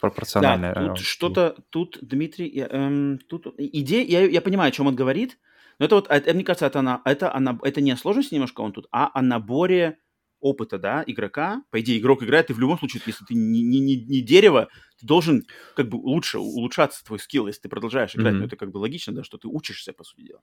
Пропорционально. 0.00 0.72
Да, 0.74 0.80
э, 0.82 0.86
тут 0.88 0.98
скиллу. 1.00 1.04
что-то, 1.04 1.56
тут, 1.70 1.98
Дмитрий, 2.00 2.48
я, 2.48 2.66
эм, 2.68 3.18
тут 3.28 3.46
идея, 3.58 4.04
я, 4.22 4.26
я 4.28 4.40
понимаю, 4.40 4.68
о 4.68 4.72
чем 4.72 4.86
он 4.86 4.96
говорит, 4.96 5.38
но 5.78 5.86
это 5.86 5.94
вот, 5.96 6.06
это, 6.08 6.32
мне 6.34 6.42
кажется, 6.44 6.66
это, 6.66 6.78
она, 6.80 7.02
это, 7.04 7.34
она, 7.34 7.58
это 7.62 7.80
не 7.80 7.90
о 7.92 7.96
сложности 7.96 8.34
немножко 8.34 8.62
он 8.62 8.72
тут, 8.72 8.86
а 8.92 9.10
о 9.14 9.22
наборе 9.22 9.98
опыта, 10.42 10.78
да, 10.78 11.02
игрока. 11.06 11.62
По 11.70 11.80
идее, 11.80 11.98
игрок 11.98 12.22
играет, 12.22 12.50
и 12.50 12.52
в 12.52 12.58
любом 12.58 12.78
случае, 12.78 13.02
если 13.06 13.24
ты 13.24 13.34
не, 13.34 13.62
не, 13.62 13.80
не, 13.80 13.96
не 13.96 14.20
дерево, 14.20 14.68
ты 15.00 15.06
должен 15.06 15.44
как 15.74 15.88
бы 15.88 15.96
лучше 15.96 16.38
улучшаться 16.38 17.02
твой 17.04 17.18
скилл, 17.18 17.46
если 17.46 17.62
ты 17.62 17.68
продолжаешь 17.70 18.14
играть. 18.14 18.32
Мгм. 18.34 18.40
Ну, 18.40 18.46
это 18.46 18.56
как 18.56 18.70
бы 18.70 18.78
логично, 18.78 19.14
да, 19.14 19.24
что 19.24 19.38
ты 19.38 19.48
учишься, 19.48 19.92
по 19.94 20.04
сути 20.04 20.22
дела. 20.26 20.40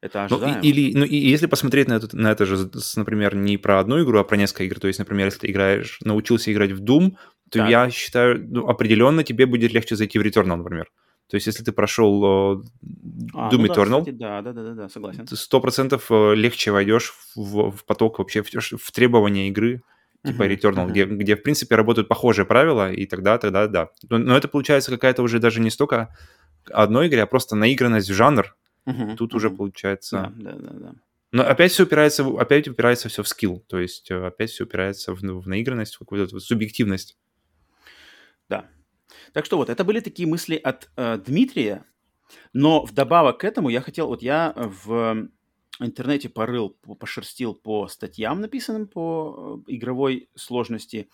Это 0.00 0.26
Ну, 0.30 0.36
ожидаемо. 0.36 0.60
и- 0.62 0.68
или, 0.68 0.96
ну, 0.96 1.04
и 1.04 1.16
если 1.16 1.46
посмотреть 1.46 1.88
на 1.88 1.94
это, 1.94 2.16
на 2.16 2.30
это 2.30 2.46
же, 2.46 2.70
например, 2.96 3.34
не 3.34 3.56
про 3.58 3.80
одну 3.80 4.02
игру, 4.04 4.18
а 4.20 4.24
про 4.24 4.36
несколько 4.36 4.64
игр, 4.64 4.78
то 4.78 4.86
есть, 4.86 4.98
например, 5.00 5.26
если 5.26 5.40
ты 5.40 5.50
играешь, 5.50 5.98
научился 6.02 6.52
играть 6.52 6.70
в 6.72 6.82
Doom, 6.84 7.16
то 7.50 7.58
Так. 7.58 7.70
я 7.70 7.90
считаю, 7.90 8.46
ну, 8.48 8.68
определенно 8.68 9.24
тебе 9.24 9.46
будет 9.46 9.72
легче 9.72 9.96
зайти 9.96 10.18
в 10.18 10.22
Returnal, 10.22 10.56
например. 10.56 10.88
То 11.28 11.34
есть, 11.36 11.46
если 11.46 11.62
ты 11.62 11.72
прошел 11.72 12.24
А, 13.34 13.50
Doom 13.50 13.58
ну 13.58 13.66
да, 13.66 13.74
Eternal, 13.74 14.00
кстати, 14.00 14.10
да, 14.16 14.42
да, 14.42 14.52
да, 14.52 14.62
да, 14.62 14.74
да, 14.74 14.88
согласен. 14.88 15.26
сто 15.26 15.60
процентов 15.60 16.10
э, 16.10 16.34
легче 16.34 16.70
войдешь 16.70 17.12
в, 17.36 17.70
в 17.70 17.84
поток 17.84 18.18
вообще, 18.18 18.42
в, 18.42 18.48
в 18.50 18.92
требования 18.92 19.48
игры, 19.48 19.82
типа 20.24 20.44
Мгм, 20.44 20.52
Returnal, 20.52 20.82
мгм. 20.84 20.92
где, 20.92 21.04
где, 21.04 21.36
в 21.36 21.42
принципе, 21.42 21.76
работают 21.76 22.08
похожие 22.08 22.46
правила, 22.46 22.90
и 22.90 23.04
тогда, 23.06 23.36
тогда, 23.38 23.66
да. 23.66 23.90
Но, 24.08 24.18
но 24.18 24.36
это 24.36 24.48
получается 24.48 24.90
какая-то 24.90 25.22
уже 25.22 25.38
даже 25.38 25.60
не 25.60 25.70
столько 25.70 26.14
одной 26.72 27.08
игре, 27.08 27.22
а 27.22 27.26
просто 27.26 27.56
наигранность 27.56 28.08
в 28.08 28.14
жанр. 28.14 28.56
Мгм, 28.86 29.16
Тут 29.16 29.34
уже 29.34 29.48
мгм. 29.48 29.58
получается... 29.58 30.32
Да, 30.38 30.52
да, 30.52 30.58
да, 30.58 30.72
да. 30.78 30.94
Но 31.30 31.42
опять 31.46 31.72
все 31.72 31.82
упирается, 31.82 32.24
в- 32.24 32.38
опять 32.38 32.68
упирается 32.68 33.10
все 33.10 33.22
в 33.22 33.28
скилл, 33.28 33.62
то 33.68 33.78
есть 33.78 34.10
э, 34.10 34.26
опять 34.26 34.48
все 34.50 34.64
упирается 34.64 35.12
в, 35.14 35.20
в 35.20 35.46
наигранность, 35.46 35.96
в 35.96 35.98
какую-то 35.98 36.34
вот 36.34 36.42
субъективность. 36.42 37.18
Так 39.32 39.44
что 39.44 39.56
вот, 39.56 39.68
это 39.70 39.84
были 39.84 40.00
такие 40.00 40.28
мысли 40.28 40.56
от 40.56 40.90
э, 40.96 41.18
Дмитрия, 41.18 41.84
но 42.52 42.84
вдобавок 42.84 43.38
к 43.40 43.44
этому 43.44 43.68
я 43.70 43.80
хотел, 43.80 44.08
вот 44.08 44.22
я 44.22 44.52
в 44.56 45.28
интернете 45.80 46.28
порыл, 46.28 46.70
по- 46.70 46.94
пошерстил 46.96 47.54
по 47.54 47.88
статьям, 47.88 48.40
написанным 48.40 48.88
по 48.88 49.62
э, 49.68 49.72
игровой 49.74 50.28
сложности, 50.34 51.08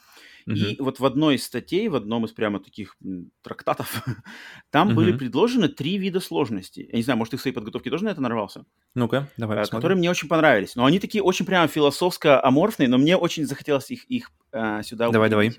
и 0.47 0.51
Мгм. 0.53 0.85
вот 0.85 1.01
в 1.01 1.05
одной 1.05 1.37
из 1.37 1.45
статей, 1.45 1.89
в 1.89 1.95
одном 1.97 2.25
из 2.25 2.33
прямо 2.33 2.61
таких 2.61 2.97
трактатов, 3.43 4.05
там 4.71 4.95
были 4.95 5.11
Мгм. 5.11 5.19
предложены 5.19 5.69
три 5.69 5.99
вида 5.99 6.21
сложности. 6.21 6.89
Я 6.91 6.97
не 6.97 7.03
знаю, 7.03 7.19
может, 7.19 7.33
ты 7.33 7.37
в 7.37 7.41
своей 7.43 7.55
подготовке 7.55 7.91
тоже 7.91 8.05
на 8.05 8.11
это 8.11 8.21
нарвался? 8.21 8.65
Ну-ка, 8.95 9.29
давай 9.37 9.57
э, 9.59 9.61
посмотрим. 9.61 9.81
которые 9.81 9.99
мне 9.99 10.11
очень 10.11 10.29
понравились. 10.29 10.77
Но 10.77 10.85
они 10.85 10.99
такие 10.99 11.23
очень 11.23 11.47
прямо 11.47 11.69
философско-аморфные, 11.69 12.89
но 12.89 12.99
мне 12.99 13.17
очень 13.17 13.47
захотелось 13.47 13.91
их, 13.91 14.05
их 14.05 14.31
э, 14.53 14.83
сюда 14.83 15.11
Давай, 15.11 15.29
давай. 15.31 15.53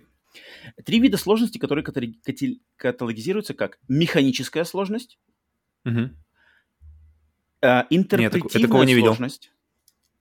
Три 0.85 0.99
вида 0.99 1.17
сложности, 1.17 1.57
которые 1.57 1.83
каталогизируются 2.77 3.53
как 3.53 3.79
механическая 3.87 4.63
сложность, 4.63 5.19
э, 7.61 7.83
интерпретивная 7.89 8.67
такого 8.67 8.83
не 8.83 8.93
видел. 8.93 9.07
сложность, 9.07 9.51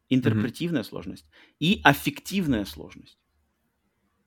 интерпретивная 0.09 0.83
сложность 0.83 1.27
и 1.61 1.81
аффективная 1.85 2.65
сложность. 2.65 3.19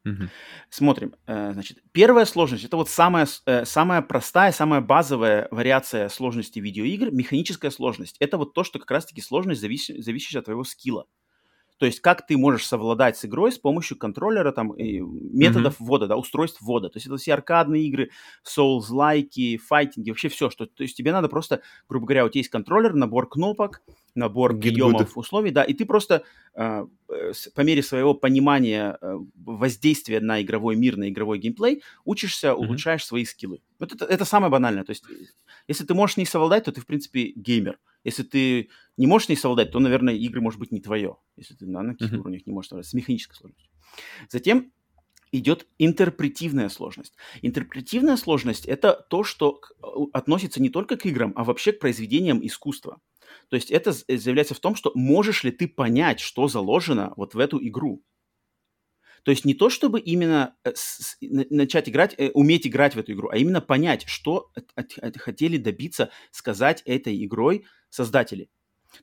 Мгм. 0.03 0.29
Смотрим. 0.69 1.15
э, 1.25 1.51
Значит, 1.53 1.79
первая 1.91 2.25
сложность 2.25 2.63
это 2.63 2.77
вот 2.77 2.89
самая, 2.89 3.27
э, 3.45 3.65
самая 3.65 4.01
простая, 4.01 4.53
самая 4.53 4.79
базовая 4.79 5.49
вариация 5.51 6.07
сложности 6.07 6.59
видеоигр, 6.59 7.11
механическая 7.11 7.71
сложность. 7.71 8.15
Это 8.19 8.37
вот 8.37 8.53
то, 8.53 8.63
что 8.63 8.79
как 8.79 8.89
раз-таки 8.89 9.21
сложность, 9.21 9.61
завис- 9.61 10.01
зависящая 10.01 10.39
от 10.39 10.45
твоего 10.45 10.63
скилла. 10.63 11.07
То 11.77 11.85
есть 11.85 11.99
как 11.99 12.25
ты 12.25 12.37
можешь 12.37 12.65
совладать 12.65 13.17
с 13.17 13.25
игрой 13.25 13.51
с 13.51 13.57
помощью 13.59 13.97
контроллера, 13.97 14.51
там, 14.51 14.73
методов 14.77 15.75
ввода, 15.79 16.07
да, 16.07 16.17
устройств 16.17 16.61
ввода. 16.61 16.89
То 16.89 16.97
есть 16.97 17.07
это 17.07 17.17
все 17.17 17.33
аркадные 17.33 17.83
игры, 17.83 18.09
Souls-лайки, 18.43 19.57
файтинги, 19.57 20.09
вообще 20.09 20.29
все. 20.29 20.49
Что, 20.49 20.65
то 20.65 20.83
есть 20.83 20.97
тебе 20.97 21.11
надо 21.11 21.29
просто, 21.29 21.61
грубо 21.87 22.07
говоря, 22.07 22.25
у 22.25 22.29
тебя 22.29 22.39
есть 22.39 22.49
контроллер, 22.49 22.93
набор 22.93 23.29
кнопок, 23.29 23.81
набор 24.15 24.55
Git 24.55 24.61
приемов, 24.61 25.09
good. 25.15 25.19
условий, 25.19 25.51
да, 25.51 25.63
и 25.63 25.73
ты 25.73 25.85
просто 25.85 26.23
э, 26.55 26.85
по 27.55 27.61
мере 27.61 27.83
своего 27.83 28.13
понимания 28.15 28.97
э, 28.99 29.15
воздействия 29.35 30.19
на 30.19 30.41
игровой 30.41 30.75
мир, 30.75 30.97
на 30.97 31.09
игровой 31.09 31.37
геймплей, 31.37 31.83
учишься, 32.03 32.53
Мгм. 32.53 32.65
улучшаешь 32.65 33.05
свои 33.05 33.25
скиллы. 33.25 33.61
Вот 33.79 33.93
это, 33.93 34.05
это 34.05 34.25
самое 34.25 34.51
банальное. 34.51 34.83
То 34.83 34.91
есть 34.91 35.03
э, 35.09 35.13
если 35.67 35.85
ты 35.85 35.93
можешь 35.93 36.17
не 36.17 36.25
совладать, 36.25 36.65
то 36.65 36.71
ты, 36.71 36.81
в 36.81 36.85
принципе, 36.87 37.31
геймер. 37.35 37.77
Если 38.03 38.23
ты 38.23 38.69
не 38.97 39.07
можешь 39.07 39.29
не 39.29 39.35
совладать, 39.35 39.71
то, 39.71 39.79
наверное, 39.79 40.15
игры, 40.15 40.41
может 40.41 40.59
быть, 40.59 40.71
не 40.71 40.81
твое. 40.81 41.17
Если 41.35 41.53
ты 41.55 41.65
на 41.67 41.83
каких-то 41.93 42.15
Мгм. 42.15 42.21
уровнях 42.21 42.45
не 42.45 42.53
можешь 42.53 42.69
совладать. 42.69 42.89
С 42.89 42.93
механической 42.93 43.35
сложностью. 43.35 43.71
Затем 44.29 44.71
идет 45.31 45.67
интерпретивная 45.77 46.69
сложность. 46.69 47.13
Интерпретивная 47.41 48.17
сложность– 48.17 48.65
это 48.67 48.93
то, 49.09 49.23
что 49.23 49.61
относится 50.13 50.61
не 50.61 50.69
только 50.69 50.97
к 50.97 51.05
играм, 51.05 51.33
а 51.35 51.43
вообще 51.43 51.73
к 51.73 51.79
произведениям 51.79 52.45
искусства. 52.45 52.99
То 53.49 53.55
есть 53.57 53.71
это 53.71 53.93
э, 54.07 54.17
заявляется 54.17 54.53
в 54.55 54.59
том, 54.59 54.75
что 54.75 54.91
можешь 54.95 55.43
ли 55.43 55.51
ты 55.51 55.67
понять, 55.67 56.19
что 56.21 56.47
заложено 56.47 57.13
вот 57.17 57.33
в 57.35 57.39
эту 57.39 57.59
игру. 57.67 58.03
То 59.23 59.31
есть 59.31 59.43
не 59.43 59.53
то, 59.53 59.69
чтобы 59.69 59.99
именно 59.99 60.55
э, 60.63 60.71
с- 60.73 61.01
с- 61.03 61.17
на- 61.19 61.45
начать 61.49 61.89
играть, 61.89 62.15
э, 62.17 62.31
уметь 62.33 62.65
играть 62.65 62.95
в 62.95 62.99
эту 62.99 63.11
игру, 63.11 63.27
а 63.29 63.37
именно 63.37 63.59
понять, 63.59 64.05
что 64.07 64.49
от- 64.55 64.71
от- 64.75 64.97
от- 64.99 65.17
хотели 65.17 65.57
добиться, 65.57 66.09
сказать 66.31 66.81
этой 66.85 67.21
игрой 67.25 67.65
создатели. 67.89 68.49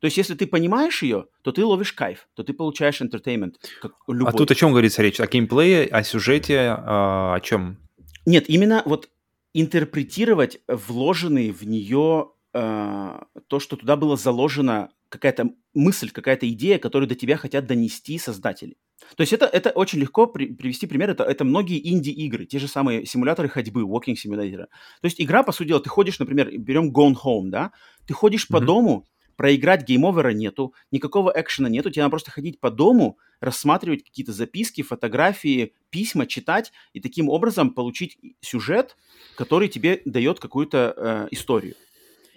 То 0.01 0.07
есть 0.07 0.17
если 0.17 0.35
ты 0.35 0.47
понимаешь 0.47 1.03
ее, 1.03 1.27
то 1.43 1.53
ты 1.53 1.65
ловишь 1.65 1.93
кайф, 1.93 2.29
то 2.35 2.43
ты 2.43 2.53
получаешь 2.53 3.01
entertainment, 3.01 3.55
как 3.81 3.93
любой. 4.09 4.33
А 4.33 4.33
тут 4.33 4.51
о 4.51 4.55
чем 4.55 4.71
говорится 4.71 5.03
речь? 5.03 5.21
О 5.21 5.27
геймплее, 5.27 5.87
о 5.87 6.03
сюжете, 6.03 6.75
а, 6.77 7.35
о 7.35 7.41
чем? 7.41 7.79
Нет, 8.27 8.49
именно 8.49 8.83
вот 8.85 9.09
интерпретировать 9.53 10.61
вложенные 10.69 11.53
в 11.53 11.63
нее 11.65 12.31
э, 12.53 13.21
то, 13.47 13.61
что 13.61 13.77
туда 13.77 13.97
было 13.97 14.17
заложено 14.17 14.91
какая-то 15.09 15.51
мысль, 15.75 16.11
какая-то 16.11 16.49
идея, 16.51 16.79
которую 16.79 17.09
до 17.09 17.15
тебя 17.15 17.37
хотят 17.37 17.67
донести 17.67 18.19
создатели. 18.19 18.77
То 19.17 19.21
есть 19.21 19.33
это, 19.33 19.47
это 19.47 19.71
очень 19.71 20.01
легко 20.01 20.27
при- 20.27 20.53
привести 20.53 20.87
пример. 20.87 21.11
Это, 21.11 21.25
это 21.25 21.45
многие 21.45 21.89
инди-игры, 21.89 22.47
те 22.47 22.59
же 22.59 22.69
самые 22.69 23.07
симуляторы 23.07 23.49
ходьбы, 23.49 23.83
walking 23.83 24.15
simulator. 24.15 24.67
То 24.67 25.05
есть 25.05 25.21
игра, 25.21 25.43
по 25.43 25.53
сути 25.53 25.69
дела, 25.69 25.81
ты 25.81 25.89
ходишь, 25.89 26.19
например, 26.19 26.51
берем 26.59 26.91
Gone 26.91 27.15
Home, 27.25 27.51
да? 27.51 27.73
Ты 28.07 28.15
ходишь 28.15 28.49
по 28.49 28.59
Мгм. 28.59 28.67
дому, 28.67 29.07
проиграть 29.37 29.89
game 29.89 30.09
over 30.09 30.28
а 30.28 30.33
нету, 30.33 30.75
никакого 30.91 31.33
экшена 31.35 31.69
нету, 31.69 31.91
тебе 31.91 32.03
надо 32.03 32.11
просто 32.11 32.31
ходить 32.31 32.61
по 32.61 32.71
дому, 32.71 33.19
рассматривать 33.41 34.05
какие-то 34.05 34.33
записки, 34.33 34.83
фотографии, 34.83 35.75
письма, 35.91 36.27
читать 36.27 36.73
и 36.93 37.01
таким 37.01 37.29
образом 37.29 37.71
получить 37.71 38.19
сюжет, 38.41 38.97
который 39.35 39.69
тебе 39.69 40.03
дает 40.05 40.41
какую-то 40.41 40.95
э, 40.97 41.29
историю. 41.31 41.77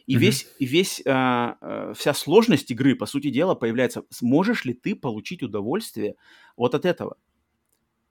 И 0.07 0.13
Мгм. 0.15 0.21
весь, 0.21 0.47
и 0.57 0.65
весь, 0.65 1.01
а, 1.05 1.57
а, 1.59 1.93
вся 1.93 2.13
сложность 2.13 2.71
игры, 2.71 2.95
по 2.95 3.05
сути 3.05 3.29
дела, 3.29 3.55
появляется, 3.55 4.03
сможешь 4.09 4.63
ли 4.65 4.73
ты 4.73 4.95
получить 4.95 5.43
удовольствие 5.43 6.15
вот 6.55 6.75
от 6.75 6.85
этого. 6.85 7.17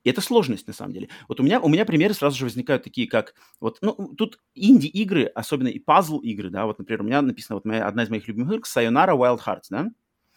И 0.06 0.08
это 0.08 0.20
сложность, 0.20 0.68
на 0.68 0.72
самом 0.72 0.92
деле. 0.92 1.08
Вот 1.26 1.40
у 1.40 1.42
меня, 1.42 1.60
у 1.60 1.68
меня 1.68 1.84
примеры 1.84 2.14
сразу 2.14 2.38
же 2.38 2.44
возникают 2.44 2.84
такие, 2.84 3.08
как... 3.08 3.34
Вот, 3.58 3.78
ну, 3.80 4.14
тут 4.16 4.38
инди-игры, 4.54 5.24
особенно 5.24 5.66
и 5.66 5.80
пазл-игры, 5.80 6.48
да, 6.48 6.64
вот, 6.66 6.78
например, 6.78 7.00
у 7.00 7.04
меня 7.04 7.22
написано, 7.22 7.56
вот 7.56 7.64
моя, 7.64 7.88
одна 7.88 8.04
из 8.04 8.08
моих 8.08 8.28
любимых 8.28 8.52
игр, 8.52 8.64
Sayonara 8.64 9.18
Wild 9.18 9.40
Hearts, 9.44 9.66
да, 9.68 9.88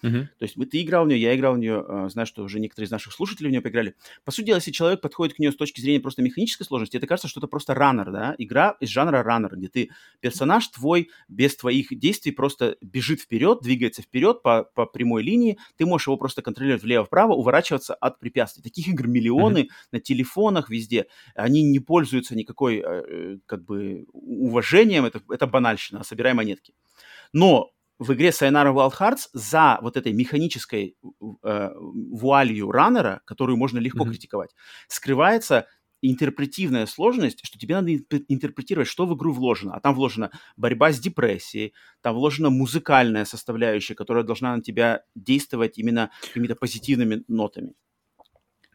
Мгм. 0.01 0.29
то 0.37 0.43
есть 0.45 0.55
мы- 0.55 0.65
ты 0.65 0.81
играл 0.81 1.05
в 1.05 1.07
нее, 1.09 1.19
я 1.21 1.35
играл 1.35 1.55
в 1.55 1.59
нее, 1.59 1.83
э, 1.87 2.09
знаю, 2.09 2.25
что 2.25 2.43
уже 2.43 2.59
некоторые 2.59 2.87
из 2.87 2.91
наших 2.91 3.13
слушателей 3.13 3.49
в 3.49 3.51
нее 3.51 3.61
поиграли. 3.61 3.95
По 4.23 4.31
сути 4.31 4.47
дела, 4.47 4.55
если 4.57 4.71
человек 4.71 5.01
подходит 5.01 5.35
к 5.35 5.39
нее 5.39 5.51
с 5.51 5.55
точки 5.55 5.81
зрения 5.81 5.99
просто 5.99 6.21
механической 6.21 6.63
сложности, 6.63 6.97
это 6.97 7.05
кажется, 7.07 7.27
что 7.27 7.39
это 7.39 7.47
просто 7.47 7.73
раннер, 7.73 8.11
да, 8.11 8.35
игра 8.37 8.77
из 8.79 8.89
жанра 8.89 9.23
раннер, 9.23 9.55
где 9.57 9.67
ты, 9.67 9.89
персонаж 10.21 10.67
твой 10.69 11.09
без 11.27 11.55
твоих 11.57 11.87
действий 11.97 12.31
просто 12.31 12.77
бежит 12.81 13.19
вперед, 13.21 13.59
двигается 13.61 14.01
вперед 14.01 14.41
по, 14.41 14.63
по 14.63 14.85
прямой 14.85 15.23
линии, 15.23 15.57
ты 15.75 15.85
можешь 15.85 16.07
его 16.07 16.17
просто 16.17 16.41
контролировать 16.41 16.83
влево-вправо, 16.83 17.33
уворачиваться 17.33 17.93
от 17.93 18.19
препятствий. 18.19 18.63
Таких 18.63 18.87
игр 18.87 19.07
миллионы 19.07 19.69
на 19.91 19.99
телефонах, 19.99 20.69
везде. 20.69 21.07
Они 21.35 21.61
не 21.63 21.79
пользуются 21.79 22.35
никакой, 22.35 22.77
э, 22.77 22.83
э, 22.85 23.37
как 23.45 23.65
бы, 23.65 24.05
уважением, 24.13 25.05
это, 25.05 25.21
это 25.29 25.45
банальщина, 25.47 26.03
собирай 26.03 26.33
монетки. 26.33 26.73
Но 27.33 27.71
в 27.99 28.13
игре 28.13 28.29
Sayonara 28.29 28.73
Wild 28.73 28.93
Hearts 28.97 29.27
за 29.33 29.77
вот 29.81 29.97
этой 29.97 30.13
механической 30.13 30.95
э, 31.43 31.69
вуалью 31.75 32.71
раннера, 32.71 33.21
которую 33.25 33.57
можно 33.57 33.77
легко 33.77 34.03
Мгм. 34.05 34.11
критиковать, 34.11 34.55
скрывается 34.87 35.67
интерпретивная 36.01 36.85
сложность, 36.85 37.39
что 37.43 37.59
тебе 37.59 37.75
надо 37.75 37.91
интер- 37.91 38.23
интерпретировать, 38.29 38.87
что 38.87 39.05
в 39.05 39.15
игру 39.15 39.33
вложено. 39.33 39.73
А 39.75 39.81
там 39.81 39.95
вложена 39.95 40.31
борьба 40.55 40.93
с 40.93 40.99
депрессией, 40.99 41.73
там 42.01 42.15
вложена 42.15 42.49
музыкальная 42.49 43.25
составляющая, 43.25 43.95
которая 43.95 44.23
должна 44.23 44.55
на 44.55 44.61
тебя 44.61 45.03
действовать 45.13 45.77
именно 45.77 46.09
какими-то 46.21 46.55
позитивными 46.55 47.25
нотами. 47.27 47.73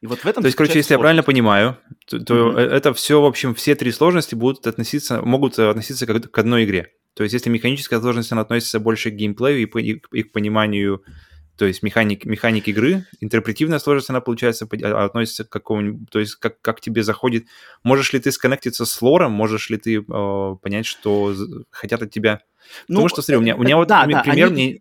И 0.03 0.07
вот 0.07 0.19
в 0.19 0.27
этом 0.27 0.43
То 0.43 0.49
есть, 0.49 0.57
короче, 0.59 0.79
если 0.79 0.93
я 0.93 0.99
правильно 0.99 1.23
сложность. 1.23 1.27
понимаю, 1.39 1.79
то, 2.07 2.19
то 2.19 2.59
э- 2.59 2.69
это 2.69 2.93
все, 2.93 3.23
в 3.23 3.25
общем, 3.25 3.55
все 3.55 3.75
три 3.75 3.91
сложности 3.91 4.35
будут 4.35 4.67
относиться, 4.67 5.23
могут 5.23 5.59
э, 5.59 5.67
относиться 5.67 6.07
как 6.07 6.31
к 6.31 6.39
одной 6.39 6.65
игре. 6.65 6.93
То 7.15 7.23
есть, 7.23 7.33
если 7.33 7.49
механическая 7.51 8.01
сложность, 8.01 8.33
она 8.33 8.43
относится 8.43 8.81
больше 8.81 9.11
к 9.11 9.15
геймплею 9.15 9.63
и, 9.63 9.67
по- 9.67 9.79
и 9.79 9.95
к- 9.95 10.09
и 10.13 10.23
к 10.25 10.33
пониманию, 10.33 11.03
то 11.57 11.65
есть 11.65 11.83
механик, 11.85 12.25
механик 12.25 12.67
игры, 12.69 13.05
интерпретивная 13.21 13.79
сложность, 13.79 14.11
она, 14.11 14.21
получается, 14.21 14.67
по- 14.67 14.77
а- 14.77 15.05
относится 15.05 15.45
к 15.45 15.49
какому-нибудь, 15.49 16.11
то 16.11 16.19
есть 16.19 16.35
как, 16.35 16.61
как 16.61 16.81
тебе 16.81 17.03
заходит, 17.05 17.47
можешь 17.85 18.13
ли 18.13 18.19
ты 18.19 18.33
сконнектиться 18.33 18.85
с 18.85 19.03
лором, 19.03 19.31
можешь 19.33 19.71
ли 19.71 19.77
ты 19.79 19.99
э, 19.99 20.57
понять, 20.61 20.87
что 20.87 21.35
хотят 21.71 22.03
от 22.03 22.11
тебя. 22.11 22.41
Потому 22.89 23.09
что, 23.09 23.23
смотри, 23.23 23.37
у 23.37 23.41
меня, 23.43 23.57
у 23.57 23.63
меня 23.63 23.75
э, 23.75 23.77
вот 23.77 23.89
да, 23.89 24.05
при- 24.05 24.13
да, 24.13 24.23
пример, 24.23 24.47
они- 24.49 24.55
мне... 24.55 24.81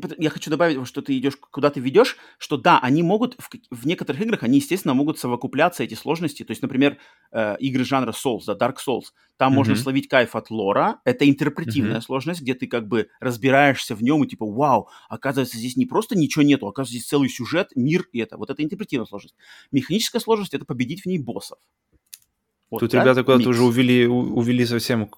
пот- 0.00 0.14
Я 0.18 0.30
хочу 0.30 0.50
добавить, 0.50 0.86
что 0.86 1.02
ты 1.02 1.16
идешь, 1.18 1.36
куда 1.36 1.70
ты 1.70 1.80
ведешь, 1.80 2.16
что 2.38 2.56
да, 2.56 2.78
они 2.80 3.02
могут, 3.02 3.36
в, 3.38 3.48
в 3.70 3.86
некоторых 3.86 4.20
играх, 4.22 4.42
они, 4.42 4.58
естественно, 4.58 4.94
могут 4.94 5.18
совокупляться, 5.18 5.82
эти 5.84 5.94
сложности. 5.94 6.44
То 6.44 6.52
есть, 6.52 6.62
например, 6.62 6.98
э, 7.32 7.56
игры 7.58 7.84
жанра 7.84 8.12
Souls, 8.12 8.42
да, 8.46 8.54
Dark 8.54 8.76
Souls, 8.86 9.06
там 9.36 9.52
можно 9.52 9.74
Мгм. 9.74 9.76
словить 9.76 10.08
кайф 10.08 10.36
от 10.36 10.50
лора, 10.50 11.00
это 11.04 11.28
интерпретивная 11.28 12.00
Мгм. 12.00 12.02
сложность, 12.02 12.42
где 12.42 12.54
ты 12.54 12.66
как 12.66 12.88
бы 12.88 13.08
разбираешься 13.20 13.94
в 13.94 14.02
нем 14.02 14.22
и 14.24 14.28
типа, 14.28 14.46
вау, 14.46 14.88
оказывается, 15.08 15.56
здесь 15.56 15.76
не 15.76 15.86
просто 15.86 16.16
ничего 16.16 16.42
нету, 16.42 16.66
оказывается, 16.66 16.98
здесь 16.98 17.08
целый 17.08 17.28
сюжет, 17.28 17.70
мир 17.74 18.06
и 18.12 18.18
это. 18.20 18.36
Вот 18.36 18.50
это 18.50 18.62
интерпретивная 18.62 19.06
сложность. 19.06 19.34
Механическая 19.72 20.20
сложность— 20.20 20.54
это 20.54 20.64
победить 20.64 21.02
в 21.02 21.06
ней 21.06 21.18
боссов. 21.18 21.58
Вот, 22.70 22.80
Тут 22.80 22.90
да, 22.92 23.02
ребята 23.02 23.24
куда-то 23.24 23.38
микс. 23.40 23.48
уже 23.50 23.62
увели, 23.64 24.06
увели 24.06 24.64
совсем... 24.64 25.10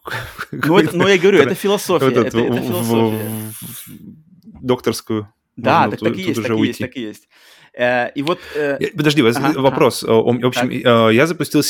Ну, 0.53 0.79
это- 0.79 0.97
ну, 0.97 1.07
я 1.07 1.19
говорю, 1.19 1.39
это 1.41 1.55
философия, 1.55 2.07
этот, 2.07 2.27
это, 2.29 2.39
это 2.39 2.61
философия. 2.63 3.19
в- 3.51 4.59
в 4.61 4.65
докторскую. 4.67 5.29
Да, 5.57 5.89
так, 5.91 5.99
тут- 6.01 6.09
так 6.09 6.19
и 6.19 6.23
есть, 6.23 6.39
уже 6.39 6.49
так 6.49 6.57
и 6.57 6.67
есть, 6.67 6.79
так 6.79 6.97
и 6.97 7.01
есть. 7.03 7.29
Э, 7.75 8.11
и 8.15 8.23
вот... 8.23 8.39
э, 8.55 8.79
Подожди, 8.97 9.23
Ага, 9.23 9.61
вопрос. 9.61 10.03
О- 10.03 10.23
В 10.23 10.47
общем, 10.47 10.71
э, 10.71 11.15
я 11.15 11.27
запустил 11.27 11.63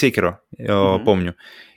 э, 0.58 0.72
Мгм. 0.72 1.04
помню, 1.04 1.34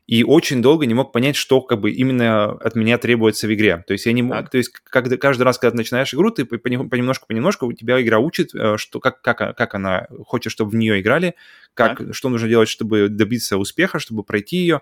и 0.08 0.24
очень 0.24 0.62
долго 0.62 0.86
не 0.86 0.94
мог 0.94 1.12
понять, 1.12 1.36
что 1.36 1.62
как 1.62 1.80
бы 1.82 1.90
именно 1.92 2.52
от 2.52 2.76
меня 2.76 2.98
требуется 3.00 3.48
в 3.48 3.54
игре. 3.54 3.84
То 3.88 3.94
есть 3.94 4.06
я 4.06 4.14
не 4.14 4.22
мог, 4.22 4.36
Так. 4.38 4.50
то 4.52 4.58
есть 4.58 4.70
когда, 4.70 5.18
каждый 5.18 5.44
раз, 5.44 5.58
когда 5.58 5.72
ты 5.72 5.78
начинаешь 5.78 6.14
игру, 6.14 6.30
ты 6.30 6.46
понемножку, 6.46 7.26
понемножку, 7.28 7.66
у 7.66 7.74
тебя 7.74 8.00
игра 8.02 8.20
учит, 8.20 8.54
э, 8.54 8.78
что 8.78 9.00
как 9.00 9.22
как 9.22 9.38
как 9.58 9.74
она 9.76 10.08
хочет, 10.26 10.52
чтобы 10.52 10.72
в 10.72 10.76
нее 10.76 11.02
играли, 11.02 11.34
как 11.74 12.02
что 12.14 12.30
нужно 12.30 12.48
делать, 12.48 12.70
чтобы 12.70 13.10
добиться 13.10 13.58
успеха, 13.58 13.98
чтобы 14.00 14.24
пройти 14.24 14.58
ее. 14.58 14.82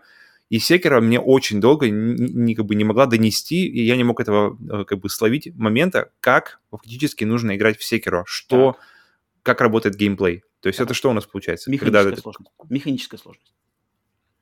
И 0.50 0.60
Секера 0.60 1.00
мне 1.00 1.20
очень 1.22 1.62
долго 1.62 1.90
не, 1.90 2.54
как 2.54 2.66
бы 2.66 2.76
не 2.76 2.84
могла 2.84 3.06
донести, 3.06 3.66
и 3.66 3.82
я 3.84 3.96
не 3.96 4.04
мог 4.04 4.20
этого 4.20 4.58
э, 4.70 4.84
как 4.84 5.00
бы 5.00 5.10
словить 5.10 5.56
момента, 5.56 6.12
как 6.20 6.60
фактически 6.70 7.24
нужно 7.24 7.56
играть 7.56 7.80
в 7.80 7.84
Секеро, 7.84 8.24
что, 8.28 8.76
как 9.42 9.62
работает 9.62 9.96
геймплей. 9.96 10.44
То 10.60 10.68
есть 10.68 10.78
Так. 10.78 10.88
это 10.88 10.94
что 10.94 11.10
у 11.10 11.14
нас 11.14 11.26
получается? 11.26 11.72
механическая 11.72 12.12
это- 12.12 12.22
сложность. 12.22 12.52
Механическая 12.70 13.18
сложность. 13.20 13.54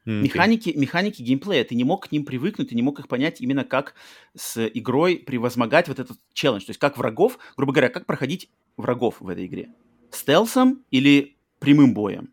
Окей. 0.04 0.22
Механики, 0.22 0.74
механики 0.76 1.22
геймплея, 1.22 1.64
ты 1.64 1.76
не 1.76 1.84
мог 1.84 2.08
к 2.08 2.12
ним 2.12 2.26
привыкнуть, 2.26 2.70
ты 2.70 2.76
не 2.76 2.82
мог 2.82 2.99
их 2.99 3.08
понять 3.08 3.39
именно 3.39 3.64
как 3.64 3.93
с 4.36 4.66
игрой 4.68 5.18
превозмогать 5.18 5.88
вот 5.88 5.99
этот 5.99 6.18
челлендж. 6.34 6.66
То 6.66 6.72
есть 6.72 6.80
как 6.80 6.97
врагов, 6.97 7.38
грубо 7.56 7.72
говоря, 7.72 7.89
как 7.89 8.06
проходить 8.06 8.49
врагов 8.78 9.18
в 9.20 9.30
этой 9.30 9.45
игре. 9.45 9.70
Стелсом 10.10 10.84
или 10.89 11.36
прямым 11.60 11.93
боем. 11.93 12.30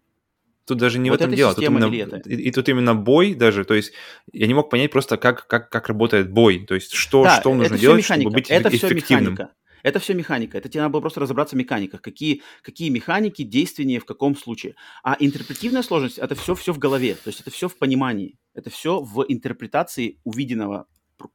Тут 0.68 0.78
даже 0.78 0.98
не 0.98 1.10
Вот 1.10 1.20
в 1.20 1.22
этом 1.22 1.34
дело. 1.34 1.54
Тут 1.54 1.64
именно, 1.64 1.94
это? 1.94 2.28
и, 2.28 2.34
и 2.34 2.50
тут 2.50 2.68
именно 2.68 2.94
бой 2.94 3.34
даже. 3.34 3.64
То 3.64 3.74
есть 3.74 3.92
я 4.32 4.46
не 4.46 4.54
мог 4.54 4.68
понять 4.68 4.90
просто, 4.90 5.16
как, 5.16 5.46
как, 5.46 5.70
как 5.70 5.88
работает 5.88 6.30
бой. 6.30 6.64
То 6.66 6.74
есть 6.74 6.92
что, 6.92 7.24
да, 7.24 7.40
что 7.40 7.54
нужно 7.54 7.78
делать, 7.78 7.98
механика. 7.98 8.22
чтобы 8.22 8.34
быть 8.34 8.50
это 8.50 8.68
все 8.68 8.88
эффективным. 8.88 9.32
механика. 9.32 9.54
Это 9.82 9.98
все 9.98 10.14
механика. 10.14 10.58
Это 10.58 10.68
тебе 10.68 10.82
надо 10.82 10.92
было 10.92 11.00
просто 11.00 11.20
разобраться 11.20 11.56
в 11.56 11.58
механиках. 11.58 12.02
Какие, 12.02 12.42
какие 12.62 12.88
механики, 12.88 13.42
действия 13.42 13.98
в 13.98 14.04
каком 14.04 14.36
случае. 14.36 14.74
А 15.02 15.16
интерпретивная 15.18 15.82
сложность 15.82 16.18
это 16.18 16.34
все, 16.34 16.54
все 16.54 16.72
в 16.72 16.78
голове. 16.78 17.14
То 17.14 17.28
есть 17.28 17.40
это 17.40 17.50
все 17.50 17.68
в 17.68 17.78
понимании. 17.78 18.38
Это 18.54 18.70
все 18.70 19.00
в 19.00 19.24
интерпретации 19.28 20.20
увиденного, 20.24 20.86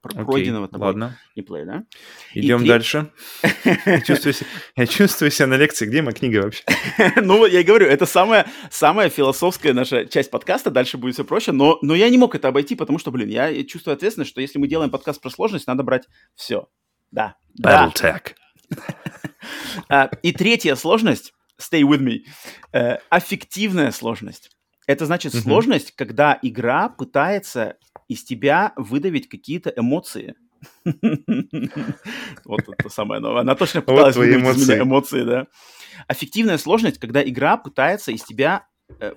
пройденного 0.01 0.67
тобой 0.67 0.87
ладно. 0.87 1.17
геймплея, 1.35 1.65
да? 1.65 1.83
Идем 2.33 2.59
три- 2.59 2.67
дальше. 2.67 3.11
Я 3.85 4.01
чувствую, 4.05 4.33
себя, 4.33 4.47
я 4.75 4.87
чувствую 4.87 5.31
себя 5.31 5.47
на 5.47 5.57
лекции. 5.57 5.85
Где 5.85 6.01
моя 6.01 6.13
книга 6.13 6.39
вообще? 6.43 6.63
ну, 7.21 7.37
вот 7.37 7.51
я 7.51 7.61
и 7.61 7.63
говорю, 7.63 7.87
это 7.87 8.05
самая, 8.05 8.47
самая 8.69 9.09
философская 9.09 9.73
наша 9.73 10.05
часть 10.05 10.31
подкаста, 10.31 10.71
дальше 10.71 10.97
будет 10.97 11.15
все 11.15 11.23
проще, 11.23 11.51
но, 11.51 11.79
но 11.81 11.95
я 11.95 12.09
не 12.09 12.17
мог 12.17 12.35
это 12.35 12.47
обойти, 12.49 12.75
потому 12.75 12.99
что, 12.99 13.11
блин, 13.11 13.29
я 13.29 13.63
чувствую 13.63 13.93
ответственность, 13.93 14.31
что 14.31 14.41
если 14.41 14.59
мы 14.59 14.67
делаем 14.67 14.91
подкаст 14.91 15.21
про 15.21 15.29
сложность, 15.29 15.67
надо 15.67 15.83
брать 15.83 16.07
все. 16.35 16.67
Да. 17.14 17.36
да. 17.53 17.88
Battletech. 17.88 18.36
А, 19.88 20.05
и 20.24 20.32
третья 20.32 20.76
сложность, 20.76 21.34
stay 21.61 21.82
with 21.82 21.99
me, 21.99 22.22
э, 22.74 22.97
аффективная 23.09 23.91
сложность. 23.91 24.49
Это 24.88 25.05
значит 25.05 25.34
сложность, 25.34 25.91
когда 25.91 26.38
игра 26.41 26.89
пытается 26.89 27.78
из 28.09 28.24
тебя 28.24 28.74
выдавить 28.76 29.30
какие-то 29.30 29.72
эмоции. 29.76 30.36
Вот 32.45 32.61
это 32.68 32.89
самое 32.89 33.22
новое. 33.22 33.41
Она 33.41 33.55
точно 33.55 33.82
пыталась 33.82 34.16
выдавить 34.16 34.57
из 34.57 34.70
меня 34.70 34.82
эмоции. 34.82 35.24
да. 35.24 35.47
Аффективная 36.07 36.57
сложность, 36.57 36.99
когда 36.99 37.24
игра 37.24 37.57
пытается 37.57 38.11
из 38.11 38.24
тебя 38.24 38.66
э, 38.99 39.14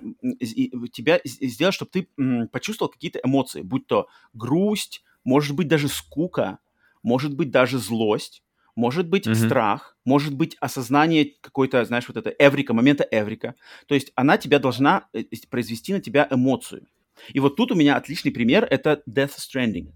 тебя 0.93 1.19
сделать, 1.25 1.73
чтобы 1.73 1.91
ты 1.91 2.07
почувствовал 2.51 2.91
какие-то 2.91 3.19
эмоции, 3.23 3.61
будь 3.61 3.87
то 3.87 4.07
грусть, 4.33 5.03
может 5.23 5.55
быть 5.55 5.67
даже 5.67 5.87
скука, 5.87 6.59
может 7.07 7.33
быть 7.33 7.51
даже 7.51 7.79
злость, 7.79 8.43
может 8.75 9.07
быть 9.07 9.25
Мгм. 9.25 9.35
страх, 9.35 9.97
может 10.03 10.35
быть 10.35 10.57
осознание 10.59 11.35
какой-то, 11.39 11.83
знаешь, 11.85 12.07
вот 12.09 12.17
это 12.17 12.35
эврика, 12.37 12.73
момента 12.73 13.07
эврика. 13.09 13.55
То 13.87 13.95
есть 13.95 14.11
она 14.15 14.37
тебя 14.37 14.59
должна 14.59 15.07
э, 15.13 15.21
э, 15.21 15.35
произвести 15.49 15.93
на 15.93 16.01
тебя 16.01 16.27
эмоцию. 16.29 16.85
И 17.29 17.39
вот 17.39 17.55
тут 17.55 17.71
у 17.71 17.75
меня 17.75 17.95
отличный 17.95 18.31
пример, 18.31 18.67
это 18.69 19.01
Death 19.09 19.37
Stranding. 19.37 19.93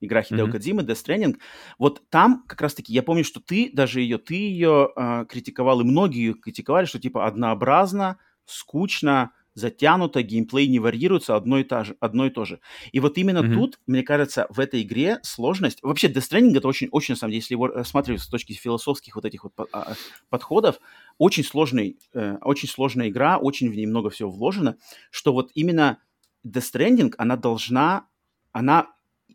Игра 0.00 0.22
Хидео 0.22 0.44
Мгм. 0.46 0.52
Кодзимы, 0.52 0.82
Death 0.82 1.04
Stranding. 1.04 1.36
Вот 1.78 2.02
там 2.08 2.42
как 2.48 2.62
раз-таки, 2.62 2.90
я 2.94 3.02
помню, 3.02 3.22
что 3.22 3.38
ты 3.40 3.70
даже 3.74 4.00
ее, 4.00 4.16
ты 4.16 4.34
ее 4.34 4.88
а, 4.96 5.26
критиковал, 5.26 5.82
и 5.82 5.84
многие 5.84 6.28
ее 6.28 6.34
критиковали, 6.34 6.86
что 6.86 6.98
типа 6.98 7.26
однообразно, 7.26 8.16
скучно, 8.46 9.32
затянуто, 9.54 10.22
геймплей 10.22 10.68
не 10.68 10.78
варьируется, 10.78 11.36
одно 11.36 11.58
и, 11.58 11.64
та 11.64 11.84
же, 11.84 11.96
одно 12.00 12.26
и 12.26 12.30
то 12.30 12.44
же. 12.44 12.60
И 12.92 13.00
вот 13.00 13.18
именно 13.18 13.42
Мгм. 13.42 13.54
тут, 13.54 13.80
мне 13.86 14.02
кажется, 14.02 14.46
в 14.50 14.60
этой 14.60 14.82
игре 14.82 15.18
сложность... 15.22 15.82
Вообще, 15.82 16.08
Death 16.08 16.30
Stranding 16.30 16.56
это 16.56 16.68
очень, 16.68 16.88
очень, 16.90 17.14
на 17.14 17.18
самом 17.18 17.32
деле, 17.32 17.40
если 17.40 17.54
его 17.54 17.66
рассматривать 17.66 18.22
с 18.22 18.28
точки 18.28 18.52
философских 18.52 19.16
вот 19.16 19.24
этих 19.24 19.44
вот 19.44 19.52
а, 19.72 19.94
подходов, 20.28 20.78
очень 21.18 21.44
сложный, 21.44 21.98
э, 22.14 22.36
очень 22.42 22.68
сложная 22.68 23.08
игра, 23.08 23.38
очень 23.38 23.70
в 23.70 23.74
ней 23.74 23.86
много 23.86 24.10
всего 24.10 24.30
вложено, 24.30 24.76
что 25.10 25.32
вот 25.32 25.50
именно 25.54 25.98
Death 26.46 26.72
Stranding, 26.74 27.14
она 27.18 27.36
должна, 27.36 28.06
она 28.52 28.88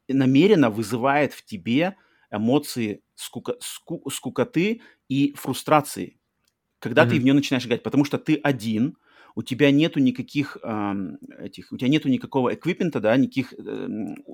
намеренно 0.07 0.70
вызывает 0.70 1.34
в 1.34 1.43
тебе 1.43 1.95
эмоции 2.32 3.01
скука, 3.16 3.55
ску- 3.59 4.09
скукоты 4.09 4.82
и 5.09 5.34
фрустрации, 5.36 6.20
когда 6.80 7.05
ты 7.05 7.16
Мгм. 7.16 7.20
в 7.20 7.24
нее 7.26 7.34
начинаешь 7.34 7.66
играть, 7.66 7.84
потому 7.84 8.05
что 8.05 8.18
ты 8.18 8.36
один, 8.36 8.97
у 9.36 9.44
тебя 9.44 9.72
нету 9.72 10.00
никаких 10.00 10.58
эм, 10.64 11.18
этих, 11.38 11.72
у 11.72 11.78
тебя 11.78 11.90
нету 11.90 12.10
никакого 12.10 12.54
эквипмента, 12.54 13.00
да, 13.00 13.16
никаких 13.18 13.54
э, 13.54 13.88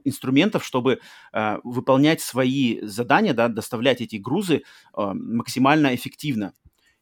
инструментов, 0.06 0.64
чтобы 0.64 1.00
э, 1.34 1.58
выполнять 1.64 2.22
свои 2.22 2.80
задания, 2.82 3.34
да, 3.34 3.48
доставлять 3.48 4.02
эти 4.02 4.18
грузы 4.18 4.64
э, 4.96 5.12
максимально 5.14 5.96
эффективно. 5.96 6.54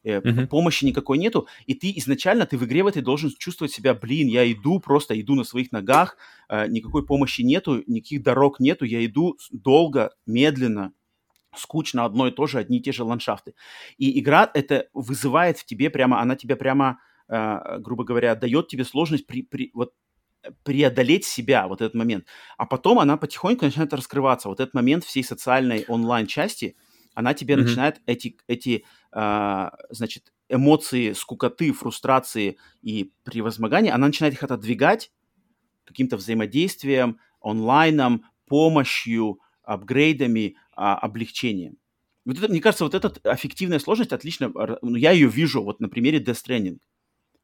Э, 0.02 0.20
Мгм. 0.24 0.48
помощи 0.48 0.86
никакой 0.86 1.18
нету, 1.18 1.46
и 1.66 1.74
ты 1.74 1.92
изначально, 1.96 2.46
ты 2.46 2.56
в 2.56 2.64
игре 2.64 2.82
в 2.82 2.86
этой 2.86 3.02
должен 3.02 3.30
чувствовать 3.38 3.72
себя, 3.72 3.92
блин, 3.92 4.28
я 4.28 4.50
иду, 4.50 4.80
просто 4.80 5.20
иду 5.20 5.34
на 5.34 5.44
своих 5.44 5.72
ногах, 5.72 6.16
э, 6.48 6.68
никакой 6.68 7.04
помощи 7.04 7.42
нету, 7.42 7.82
никаких 7.86 8.22
дорог 8.22 8.60
нету, 8.60 8.86
я 8.86 9.04
иду 9.04 9.36
долго, 9.52 10.10
медленно, 10.24 10.92
скучно, 11.54 12.04
одно 12.06 12.28
и 12.28 12.30
то 12.30 12.46
же, 12.46 12.58
одни 12.58 12.78
и 12.78 12.82
те 12.82 12.92
же 12.92 13.04
ландшафты. 13.04 13.54
И 13.98 14.18
игра 14.20 14.50
это 14.54 14.88
вызывает 14.94 15.58
в 15.58 15.66
тебе 15.66 15.90
прямо, 15.90 16.20
она 16.20 16.34
тебя 16.34 16.56
прямо, 16.56 16.98
э, 16.98 17.09
грубо 17.30 18.04
говоря, 18.04 18.34
дает 18.34 18.68
тебе 18.68 18.84
сложность 18.84 19.26
при, 19.26 19.42
при- 19.42 19.70
вот, 19.72 19.92
преодолеть 20.64 21.24
себя, 21.24 21.68
вот 21.68 21.80
этот 21.80 21.94
момент. 21.94 22.26
А 22.56 22.66
потом 22.66 22.98
она 22.98 23.16
потихоньку 23.16 23.64
начинает 23.64 23.92
раскрываться. 23.92 24.48
Вот 24.48 24.60
этот 24.60 24.74
момент 24.74 25.04
всей 25.04 25.22
социальной 25.22 25.84
онлайн-части, 25.86 26.76
она 27.14 27.34
тебе 27.34 27.56
Мгм. 27.56 27.66
начинает 27.66 28.00
эти, 28.06 28.36
эти 28.46 28.84
а, 29.12 29.72
значит, 29.90 30.32
эмоции 30.48 31.12
скукоты, 31.12 31.72
фрустрации 31.72 32.56
и 32.82 33.12
превозмогания, 33.24 33.94
она 33.94 34.06
начинает 34.06 34.34
их 34.34 34.42
отодвигать 34.42 35.12
каким-то 35.84 36.16
взаимодействием, 36.16 37.18
онлайном, 37.40 38.24
помощью, 38.46 39.40
апгрейдами, 39.62 40.56
а, 40.72 40.96
облегчением. 40.96 41.76
Вот 42.24 42.38
это, 42.38 42.48
мне 42.48 42.60
кажется, 42.60 42.84
вот 42.84 42.94
эта 42.94 43.12
аффективная 43.28 43.78
сложность 43.78 44.12
отлично, 44.12 44.52
ну, 44.82 44.96
я 44.96 45.10
ее 45.10 45.28
вижу 45.28 45.62
вот 45.62 45.80
на 45.80 45.88
примере 45.88 46.18
Death 46.18 46.42
Stranding, 46.46 46.78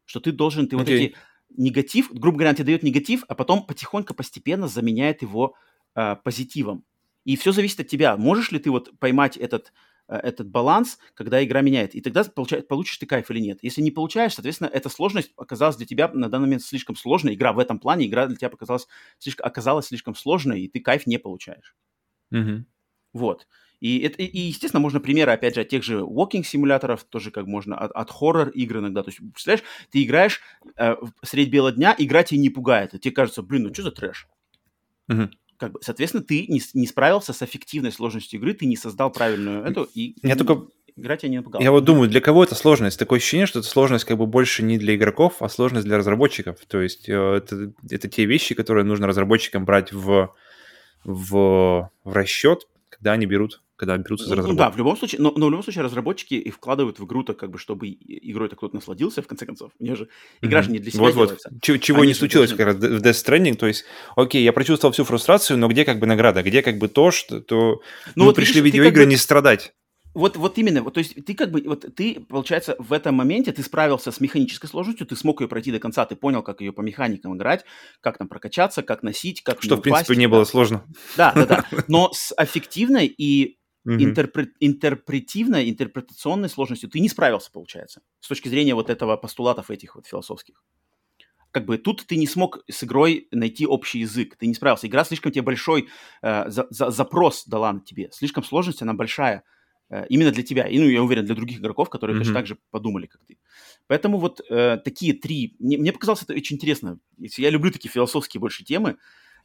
что 0.07 0.21
ты 0.21 0.33
должен, 0.33 0.69
ты 0.69 0.77
вот 0.77 0.85
Окей. 0.87 1.09
эти 1.09 1.17
негатив, 1.51 2.11
грубо 2.13 2.39
говоря, 2.39 2.51
он 2.51 2.57
тебе 2.57 2.67
дает 2.67 2.83
негатив, 2.83 3.25
а 3.29 3.35
потом 3.35 3.67
потихоньку, 3.67 4.15
постепенно 4.15 4.69
заменяет 4.69 5.23
его 5.23 5.55
а, 5.95 6.17
позитивом. 6.17 6.85
И 7.25 7.37
все 7.37 7.53
зависит 7.53 7.81
от 7.81 7.89
тебя. 7.89 8.17
Можешь 8.17 8.53
ли 8.53 8.59
ты 8.59 8.71
вот 8.71 8.97
поймать 9.01 9.37
этот, 9.37 9.73
э, 10.09 10.15
этот 10.17 10.49
баланс, 10.49 10.99
когда 11.15 11.43
игра 11.43 11.61
меняет, 11.61 11.95
и 11.97 12.01
тогда 12.01 12.23
получа- 12.23 12.63
получишь 12.63 12.99
ты 12.99 13.07
кайф 13.07 13.31
или 13.31 13.41
нет. 13.41 13.59
Если 13.63 13.83
не 13.83 13.91
получаешь, 13.91 14.35
соответственно, 14.35 14.69
эта 14.69 14.89
сложность 14.89 15.33
оказалась 15.37 15.77
для 15.77 15.87
тебя 15.87 16.09
на 16.09 16.29
данный 16.29 16.47
момент 16.47 16.63
слишком 16.63 16.95
сложной. 16.95 17.35
Игра 17.35 17.53
в 17.53 17.59
этом 17.59 17.81
плане, 17.81 18.07
игра 18.07 18.27
для 18.29 18.37
тебя 18.37 18.49
показалась 18.49 18.87
слишком, 19.19 19.45
оказалась 19.45 19.87
слишком 19.87 20.15
сложной, 20.15 20.63
и 20.63 20.69
ты 20.69 20.79
кайф 20.81 21.07
не 21.07 21.19
получаешь. 21.19 21.75
Мгм. 22.31 22.67
Вот. 23.13 23.49
И, 23.81 23.99
это, 24.01 24.23
и, 24.23 24.39
естественно, 24.39 24.81
можно 24.81 25.01
примеры, 25.01 25.33
опять 25.33 25.55
же, 25.55 25.61
от 25.61 25.69
тех 25.69 25.83
же 25.83 26.01
walking-симуляторов, 26.01 27.05
тоже 27.05 27.31
как 27.31 27.47
можно, 27.47 27.77
от, 27.77 27.93
от 27.93 28.11
хоррор-игр 28.11 28.79
иногда. 28.79 29.03
То 29.03 29.11
есть, 29.11 29.19
представляешь, 29.19 29.65
ты 29.91 30.03
играешь 30.03 30.41
э, 30.77 30.97
средь 31.23 31.51
бела 31.51 31.73
дня, 31.73 31.95
игра 31.99 32.23
тебя 32.23 32.41
не 32.41 32.51
пугает. 32.51 32.95
И 32.95 32.99
тебе 32.99 33.13
кажется, 33.13 33.43
блин, 33.43 33.65
ну 33.65 33.75
что 33.75 33.83
за 33.83 33.91
трэш? 33.91 34.29
Мгм. 35.09 35.31
Как 35.59 35.73
бы, 35.73 35.79
соответственно, 35.83 36.23
ты 36.25 36.47
не, 36.47 36.61
не 36.75 36.87
справился 36.87 37.33
с 37.33 37.43
эффективной 37.43 37.93
сложностью 37.93 38.41
игры, 38.41 38.55
ты 38.55 38.67
не 38.67 38.77
создал 38.77 39.11
правильную 39.11 39.65
эту, 39.65 39.85
и 39.95 40.17
Я 40.23 40.37
только 40.37 40.67
игра 40.97 41.17
тебя 41.17 41.31
не 41.31 41.37
напугала. 41.39 41.63
Я 41.63 41.71
вот 41.71 41.85
думаю, 41.85 42.09
для 42.09 42.21
кого 42.21 42.45
это 42.45 42.55
сложность? 42.55 42.99
Такое 42.99 43.19
ощущение, 43.19 43.47
что 43.47 43.61
это 43.61 43.69
сложность 43.69 44.05
как 44.05 44.19
бы 44.19 44.27
больше 44.27 44.63
не 44.63 44.79
для 44.79 44.95
игроков, 44.95 45.37
а 45.41 45.49
сложность 45.49 45.87
для 45.87 45.99
разработчиков. 45.99 46.59
То 46.67 46.81
есть 46.81 47.09
э, 47.09 47.13
это, 47.13 47.73
это 47.91 48.09
те 48.09 48.25
вещи, 48.25 48.55
которые 48.55 48.85
нужно 48.85 49.07
разработчикам 49.07 49.65
брать 49.65 49.93
в, 49.93 50.35
в, 51.05 51.91
в 52.05 52.13
расчет, 52.13 52.67
когда 52.89 53.13
они 53.13 53.27
берут, 53.27 53.63
когда 53.77 53.97
берутся 53.99 54.27
за 54.27 54.35
Ну, 54.35 54.41
разработку. 54.43 54.59
да, 54.59 54.71
в 54.71 54.77
любом 54.79 54.97
случае, 54.97 55.21
но, 55.21 55.33
но 55.37 55.47
в 55.47 55.51
любом 55.51 55.63
случае 55.63 55.85
разработчики 55.85 56.35
и 56.35 56.51
вкладывают 56.51 56.99
в 56.99 57.05
игру-то, 57.05 57.35
как 57.35 57.51
бы, 57.51 57.59
чтобы 57.59 57.89
и- 57.89 58.31
игрой-то 58.33 58.57
кто-то 58.57 58.75
насладился, 58.75 59.23
в 59.23 59.27
конце 59.27 59.47
концов. 59.47 59.73
У 59.79 59.95
же 59.97 60.09
игра 60.43 60.63
же 60.63 60.71
не 60.71 60.79
для 60.79 60.91
себя 60.91 61.03
Вот-вот. 61.03 61.27
делается. 61.29 61.51
Чего, 61.63 61.77
чего 61.79 61.99
Они 61.99 62.09
не 62.09 62.15
случилось 62.15 62.51
должны- 62.51 62.65
как 62.75 62.83
раз 62.83 62.91
в 63.01 63.05
Death 63.05 63.13
Stranding, 63.43 63.55
то 63.57 63.67
есть, 63.67 63.85
окей, 64.17 64.43
я 64.43 64.53
прочувствовал 64.53 64.93
всю 64.93 65.05
фрустрацию, 65.05 65.59
но 65.59 65.69
где 65.69 65.85
как 65.85 65.99
бы 66.01 66.07
награда, 66.07 66.43
где 66.43 66.63
как 66.63 66.79
бы 66.79 66.89
то, 66.89 67.11
что 67.11 67.41
то 67.41 67.81
Ну 68.15 68.25
мы 68.25 68.25
вот 68.27 68.37
пришли 68.37 68.61
видишь, 68.61 68.75
видеоигры 68.79 69.05
бы- 69.05 69.11
не 69.11 69.17
страдать. 69.17 69.73
Вот, 70.15 70.39
вот 70.39 70.57
именно, 70.57 70.83
вот, 70.83 70.95
то 70.95 70.99
есть 70.99 71.15
ты 71.27 71.35
как 71.35 71.51
бы, 71.51 71.63
вот 71.67 71.85
ты, 71.95 72.21
получается, 72.27 72.75
в 72.79 72.95
этом 72.95 73.17
моменте 73.17 73.53
ты 73.53 73.63
справился 73.63 74.11
с 74.11 74.19
механической 74.19 74.67
сложностью, 74.67 75.07
ты 75.07 75.15
смог 75.15 75.43
ее 75.43 75.47
пройти 75.47 75.71
до 75.71 75.79
конца, 75.79 76.07
ты 76.07 76.17
понял, 76.17 76.43
как 76.43 76.63
ее 76.63 76.73
по 76.73 76.81
механикам 76.81 77.37
играть, 77.37 77.67
как 78.01 78.17
там 78.17 78.27
прокачаться, 78.27 78.83
как 78.83 79.03
носить, 79.03 79.43
как 79.43 79.63
Что, 79.63 79.75
не 79.75 79.81
в 79.81 79.83
принципе, 79.83 80.05
упасть. 80.07 80.19
не 80.19 80.27
было 80.27 80.45
сложно. 80.45 80.87
Да, 81.19 81.33
да, 81.35 81.45
да. 81.45 81.65
Но 81.89 82.11
с 82.15 82.33
аффективной 82.35 83.05
и 83.09 83.56
Мгм. 83.87 83.99
интерпре- 84.05 84.53
интерпретивной, 84.61 85.71
интерпретационной 85.71 86.49
сложностью 86.49 86.91
ты 86.91 87.01
не 87.01 87.09
справился, 87.09 87.51
получается, 87.53 88.01
с 88.21 88.29
точки 88.29 88.49
зрения 88.49 88.75
вот 88.75 88.91
этого 88.91 89.17
постулатов 89.17 89.71
этих 89.71 89.95
вот 89.95 90.07
философских. 90.07 90.63
Как 91.53 91.65
бы 91.65 91.79
тут 91.79 92.05
ты 92.07 92.17
не 92.17 92.27
смог 92.27 92.59
с 92.69 92.85
игрой 92.85 93.29
найти 93.31 93.67
общий 93.67 94.01
язык, 94.01 94.37
ты 94.37 94.47
не 94.47 94.55
справился. 94.55 94.87
Игра 94.89 95.05
слишком 95.05 95.33
тебе 95.33 95.43
большой 95.43 95.89
э, 96.23 96.51
за- 96.51 96.67
за- 96.71 96.91
запрос 96.91 97.45
дала 97.47 97.73
на 97.73 97.81
тебе, 97.81 98.11
слишком 98.13 98.45
сложность, 98.45 98.83
она 98.83 98.93
большая 98.93 99.43
э, 99.89 100.05
именно 100.09 100.33
для 100.33 100.43
тебя. 100.43 100.67
И, 100.67 100.79
ну, 100.81 100.87
я 100.89 101.01
уверен, 101.01 101.25
для 101.25 101.37
других 101.37 101.61
игроков, 101.61 101.89
которые 101.89 102.17
точно 102.19 102.33
Мгм. 102.33 102.39
так 102.41 102.47
же 102.49 102.59
подумали, 102.73 103.07
как 103.07 103.25
ты. 103.25 103.39
Поэтому 103.87 104.19
вот 104.19 104.41
э, 104.51 104.79
такие 104.85 105.15
три... 105.15 105.55
Мне, 105.61 105.79
мне 105.79 105.93
показалось 105.93 106.23
это 106.25 106.35
очень 106.35 106.57
интересно. 106.57 106.99
Я 107.39 107.51
люблю 107.51 107.71
такие 107.71 107.89
философские 107.89 108.41
больше 108.41 108.65
темы. 108.65 108.97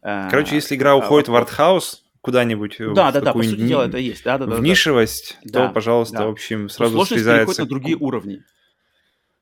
Э, 0.01 0.27
Короче, 0.31 0.55
если 0.55 0.75
игра 0.75 0.93
а, 0.93 0.95
уходит 0.95 1.27
в 1.27 1.31
вот- 1.31 1.37
артхаус 1.37 2.03
куда-нибудь, 2.22 2.76
э, 2.80 2.93
Да, 2.93 3.09
в 3.09 3.13
да, 3.13 3.22
да, 3.22 3.34
по 3.34 3.43
сути 3.43 3.61
дела 3.61 3.84
ни- 3.84 3.89
это 3.89 3.97
и 3.97 4.03
есть. 4.03 4.24
Да, 4.24 4.38
да, 4.38 4.45
да, 4.45 4.55
в 4.55 4.61
да. 4.61 4.63
нишевость, 4.67 5.38
Да, 5.43 5.67
то, 5.67 5.74
пожалуйста, 5.74 6.17
да. 6.17 6.28
в 6.28 6.30
общем, 6.32 6.67
То 6.67 6.74
сразу 6.74 6.91
сложность 6.93 7.13
срезается, 7.22 7.45
переходит 7.55 7.59
на 7.59 7.65
другие 7.80 7.97
уровни. 7.97 8.43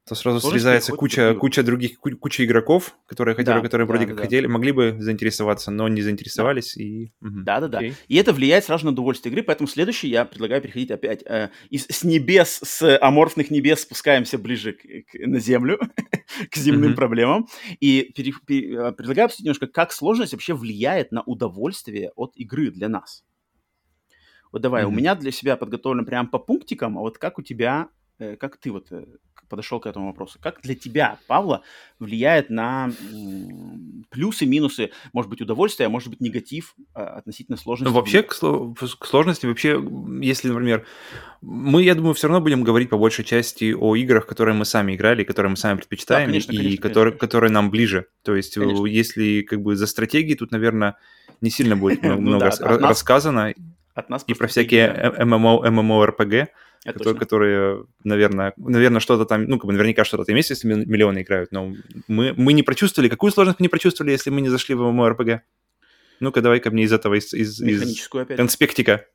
То 0.10 0.16
сразу 0.16 0.40
сложность 0.40 0.64
срезается 0.64 0.92
куча, 0.94 1.34
куча 1.36 1.64
других, 1.64 2.00
ку- 2.00 2.16
куча 2.18 2.44
игроков, 2.44 2.98
которые, 3.06 3.36
хотели, 3.36 3.56
Да, 3.56 3.62
которые 3.62 3.88
да, 3.88 3.94
вроде 3.94 4.06
да, 4.06 4.10
как 4.10 4.18
да. 4.18 4.24
хотели, 4.24 4.48
могли 4.48 4.72
бы 4.72 4.96
заинтересоваться, 5.00 5.72
но 5.72 5.88
не 5.88 6.02
заинтересовались. 6.02 6.76
И... 6.76 7.14
мгм. 7.22 7.44
Да, 7.46 7.60
да, 7.60 7.68
да. 7.68 7.78
Окей. 7.78 7.94
И 8.08 8.16
это 8.18 8.34
влияет 8.34 8.66
сразу 8.66 8.86
на 8.86 8.92
удовольствие 8.92 9.32
игры, 9.32 9.44
поэтому 9.44 9.68
следующий 9.68 10.10
я 10.10 10.26
предлагаю 10.26 10.62
переходить 10.62 10.92
опять 10.92 11.22
э, 11.26 11.50
из, 11.70 11.86
с 11.86 12.04
небес, 12.04 12.60
с 12.64 12.98
аморфных 13.00 13.52
небес 13.52 13.82
спускаемся 13.82 14.38
ближе 14.38 14.74
к, 14.74 14.82
к- 14.82 15.28
на 15.28 15.40
землю, 15.40 15.80
к 16.52 16.56
земным 16.58 16.90
Мгм. 16.92 16.96
проблемам. 16.96 17.48
И 17.80 18.12
пере- 18.16 18.34
пере- 18.46 18.76
э, 18.76 18.92
предлагаю 18.92 19.26
обсудить 19.28 19.46
немножко, 19.46 19.68
как 19.68 19.92
сложность 19.92 20.34
вообще 20.34 20.54
влияет 20.54 21.12
на 21.12 21.22
удовольствие 21.22 22.12
от 22.16 22.36
игры 22.36 22.72
для 22.72 22.90
нас. 22.90 23.24
Вот 24.52 24.62
давай, 24.64 24.84
у 24.84 24.88
Мгм. 24.90 24.98
меня 24.98 25.16
для 25.16 25.32
себя 25.32 25.56
подготовлено 25.58 26.04
прям 26.06 26.28
по 26.28 26.40
пунктикам, 26.40 26.98
а 26.98 27.02
вот 27.02 27.20
как 27.20 27.38
у 27.38 27.44
тебя, 27.44 27.90
э, 28.18 28.36
как 28.36 28.58
ты 28.58 28.72
вот 28.72 28.92
э, 28.92 29.06
подошел 29.50 29.80
к 29.80 29.86
этому 29.88 30.08
вопросу? 30.08 30.40
Как 30.42 30.62
для 30.62 30.76
тебя, 30.76 31.18
Павла, 31.28 31.62
влияет 32.00 32.50
на 32.50 32.92
плюсы, 34.10 34.46
минусы, 34.46 34.92
может 35.14 35.30
быть, 35.30 35.42
удовольствие, 35.42 35.88
а 35.88 35.90
может 35.90 36.10
быть, 36.10 36.22
негатив 36.22 36.76
э, 36.96 37.02
относительно 37.02 37.58
сложности? 37.58 37.92
Ну, 37.92 38.00
вообще, 38.00 38.24
к, 38.24 38.34
сло- 38.34 38.74
к 38.76 39.06
сложности, 39.06 39.46
вообще, 39.46 39.82
если, 40.22 40.50
например, 40.50 40.86
мы, 41.42 41.84
я 41.84 41.96
думаю, 41.96 42.14
все 42.14 42.28
равно 42.28 42.42
будем 42.42 42.64
говорить 42.64 42.90
по 42.90 42.98
большей 42.98 43.26
части 43.26 43.74
о 43.74 43.96
играх, 43.96 44.26
которые 44.26 44.56
мы 44.56 44.66
сами 44.66 44.96
играли, 44.96 45.24
которые 45.24 45.52
мы 45.52 45.58
сами 45.58 45.78
предпочитаем, 45.78 46.28
конечно, 46.30 46.52
и 46.52 46.58
конечно, 46.58 46.82
которые, 46.82 47.12
конечно. 47.12 47.28
которые 47.28 47.52
нам 47.52 47.70
ближе. 47.70 48.08
То 48.24 48.36
есть, 48.36 48.56
э, 48.58 48.62
Конечно. 48.62 48.86
если 48.86 49.42
как 49.42 49.62
бы 49.62 49.76
за 49.76 49.88
стратегии, 49.88 50.36
тут, 50.36 50.52
наверное, 50.52 50.96
не 51.42 51.50
сильно 51.50 51.76
будет 51.76 52.04
много, 52.04 52.16
Ну 52.22 52.28
много 52.38 52.52
да, 52.80 52.88
рассказано, 52.90 53.54
От 53.94 54.10
нас 54.10 54.24
и 54.28 54.34
про 54.34 54.48
всякие 54.48 54.88
э- 54.88 55.26
ММО, 55.26 55.66
MMORPG, 55.68 56.48
это 56.86 56.94
которые, 56.94 57.14
точно. 57.14 57.20
которые, 57.20 57.86
наверное, 58.04 58.54
наверное, 58.58 59.00
что-то 59.00 59.26
там, 59.26 59.46
ну, 59.46 59.58
как 59.58 59.66
бы 59.66 59.74
наверняка 59.74 60.06
что-то 60.06 60.24
там 60.24 60.36
есть, 60.36 60.50
если 60.50 60.68
ми- 60.68 60.86
миллионы 60.86 61.22
играют, 61.22 61.52
но 61.52 61.74
мы, 62.08 62.34
мы 62.38 62.54
не 62.54 62.64
прочувствовали, 62.64 63.10
какую 63.10 63.32
сложность 63.32 63.60
мы 63.60 63.66
не 63.66 63.70
прочувствовали, 63.70 64.12
если 64.12 64.30
мы 64.30 64.42
не 64.42 64.50
зашли 64.50 64.76
в 64.76 64.82
MMORPG? 64.82 65.40
Ну-ка, 66.20 66.42
давай-ка 66.42 66.72
мне 66.72 66.84
из 66.84 66.94
этого, 66.94 67.16
из, 67.16 67.34
из, 67.34 67.62
из 67.62 68.08
конспектика. 68.10 69.06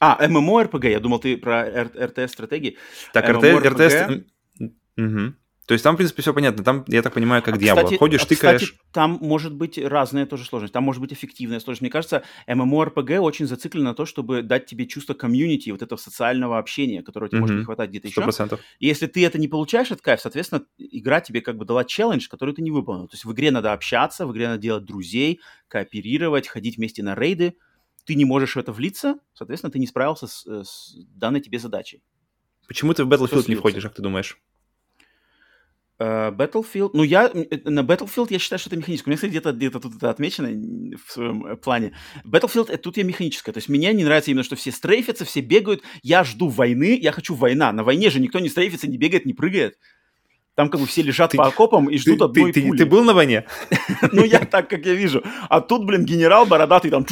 А, 0.00 0.26
MMORPG, 0.26 0.90
я 0.90 1.00
думал, 1.00 1.20
ты 1.20 1.36
про 1.36 1.68
RTS-стратегии. 1.68 2.78
Так, 3.12 3.28
MMORPG. 3.28 3.68
РТ, 3.68 3.80
РТС... 3.80 4.72
Мгм. 4.96 5.36
То 5.66 5.72
есть 5.72 5.82
там, 5.82 5.94
в 5.94 5.96
принципе, 5.96 6.20
все 6.20 6.34
понятно. 6.34 6.62
Там, 6.62 6.84
я 6.88 7.00
так 7.00 7.14
понимаю, 7.14 7.42
как 7.42 7.58
дьявол. 7.58 7.96
Ходишь, 7.96 8.22
а, 8.24 8.26
тыкаешь. 8.26 8.62
кстати, 8.62 8.80
там 8.92 9.18
может 9.22 9.54
быть 9.54 9.78
разная 9.78 10.26
тоже 10.26 10.44
сложность. 10.44 10.74
Там 10.74 10.84
может 10.84 11.00
быть 11.00 11.12
эффективная 11.14 11.58
сложность. 11.58 11.80
Мне 11.80 11.90
кажется, 11.90 12.22
MMORPG 12.46 13.18
очень 13.18 13.46
зациклен 13.46 13.84
на 13.84 13.94
то, 13.94 14.04
чтобы 14.04 14.42
дать 14.42 14.66
тебе 14.66 14.86
чувство 14.86 15.14
комьюнити, 15.14 15.70
вот 15.70 15.80
этого 15.80 15.98
социального 15.98 16.58
общения, 16.58 17.02
которого 17.02 17.30
тебе 17.30 17.40
может 17.40 17.58
не 17.58 17.64
хватать 17.64 17.88
где-то 17.88 18.08
еще. 18.08 18.20
процентов. 18.20 18.60
И 18.78 18.86
если 18.86 19.06
ты 19.06 19.24
это 19.24 19.38
не 19.38 19.48
получаешь 19.48 19.90
от 19.90 20.02
кайф, 20.02 20.20
соответственно, 20.20 20.66
игра 20.76 21.22
тебе 21.22 21.40
как 21.40 21.56
бы 21.56 21.64
дала 21.64 21.84
челлендж, 21.84 22.28
который 22.28 22.54
ты 22.54 22.60
не 22.60 22.70
выполнил. 22.70 23.08
То 23.08 23.14
есть 23.14 23.24
в 23.24 23.32
игре 23.32 23.50
надо 23.50 23.72
общаться, 23.72 24.26
в 24.26 24.32
игре 24.32 24.48
надо 24.48 24.60
делать 24.60 24.84
друзей, 24.84 25.40
кооперировать, 25.68 26.46
ходить 26.46 26.76
вместе 26.76 27.02
на 27.02 27.14
рейды. 27.14 27.56
Ты 28.04 28.16
не 28.16 28.26
можешь 28.26 28.56
в 28.56 28.58
это 28.58 28.70
влиться, 28.70 29.16
соответственно, 29.32 29.70
ты 29.70 29.78
не 29.78 29.86
справился 29.86 30.26
с, 30.26 30.46
э, 30.46 30.62
с 30.62 30.94
данной 31.14 31.40
тебе 31.40 31.58
задачей. 31.58 32.02
Почему 32.68 32.92
ты 32.92 33.04
в 33.04 33.08
Battlefield 33.08 33.44
не 33.48 33.54
входишь, 33.54 33.82
как 33.82 33.94
ты 33.94 34.02
думаешь? 34.02 34.38
Э, 36.04 36.30
Battlefield, 36.30 36.90
ну 36.92 37.02
я 37.02 37.30
э, 37.32 37.58
на 37.64 37.80
Battlefield 37.80 38.26
я 38.30 38.38
считаю, 38.38 38.58
что 38.58 38.68
это 38.68 38.76
механическое. 38.76 39.08
У 39.08 39.10
меня, 39.10 39.16
кстати, 39.16 39.30
где-то 39.30 39.52
где 39.52 39.70
тут 39.70 39.96
это 39.96 40.10
отмечено 40.10 40.48
в 41.06 41.10
своем 41.12 41.46
э, 41.46 41.56
плане. 41.56 41.92
Battlefield 42.24 42.66
это 42.68 42.78
тут 42.78 42.96
я 42.98 43.04
механическое. 43.04 43.52
То 43.52 43.58
есть 43.58 43.68
мне 43.68 43.92
не 43.92 44.04
нравится 44.04 44.30
именно, 44.30 44.44
что 44.44 44.56
все 44.56 44.70
стрейфятся, 44.70 45.24
все 45.24 45.40
бегают. 45.40 45.82
Я 46.02 46.24
жду 46.24 46.48
войны, 46.48 46.98
я 47.00 47.12
хочу 47.12 47.34
война. 47.34 47.72
На 47.72 47.84
войне 47.84 48.10
же 48.10 48.20
никто 48.20 48.38
не 48.38 48.48
стрейфится, 48.48 48.86
не 48.86 48.98
бегает, 48.98 49.24
не 49.24 49.32
прыгает. 49.32 49.78
Там 50.54 50.68
как 50.68 50.80
бы 50.80 50.86
все 50.86 51.02
лежат 51.02 51.32
Ты- 51.32 51.36
по 51.38 51.46
окопам 51.46 51.88
и 51.88 51.98
ждут 51.98 52.18
Ты, 52.18 52.24
одной 52.24 52.52
ты- 52.52 52.60
ты- 52.60 52.66
пули. 52.68 52.78
ты 52.78 52.86
был 52.86 53.02
на 53.04 53.14
войне? 53.14 53.44
Ну, 54.12 54.24
я 54.24 54.40
так, 54.40 54.68
как 54.68 54.84
я 54.86 54.94
вижу. 54.94 55.22
А 55.48 55.60
тут, 55.60 55.84
блин, 55.86 56.04
генерал 56.04 56.46
бородатый 56.46 56.90
там 56.90 57.04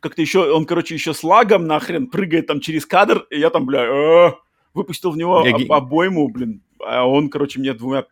как-то 0.00 0.22
еще, 0.22 0.52
он, 0.52 0.64
короче, 0.64 0.94
еще 0.94 1.12
с 1.12 1.22
лагом 1.24 1.66
нахрен 1.66 2.06
прыгает 2.06 2.46
там 2.46 2.60
через 2.60 2.86
кадр, 2.86 3.26
и 3.30 3.38
я 3.40 3.50
там, 3.50 3.66
бля, 3.66 4.34
выпустил 4.72 5.10
в 5.10 5.16
него 5.16 5.44
обойму, 5.68 6.28
блин, 6.28 6.62
а 6.86 7.04
он, 7.04 7.28
короче, 7.30 7.60
меня 7.60 7.74
двумя 7.74 8.06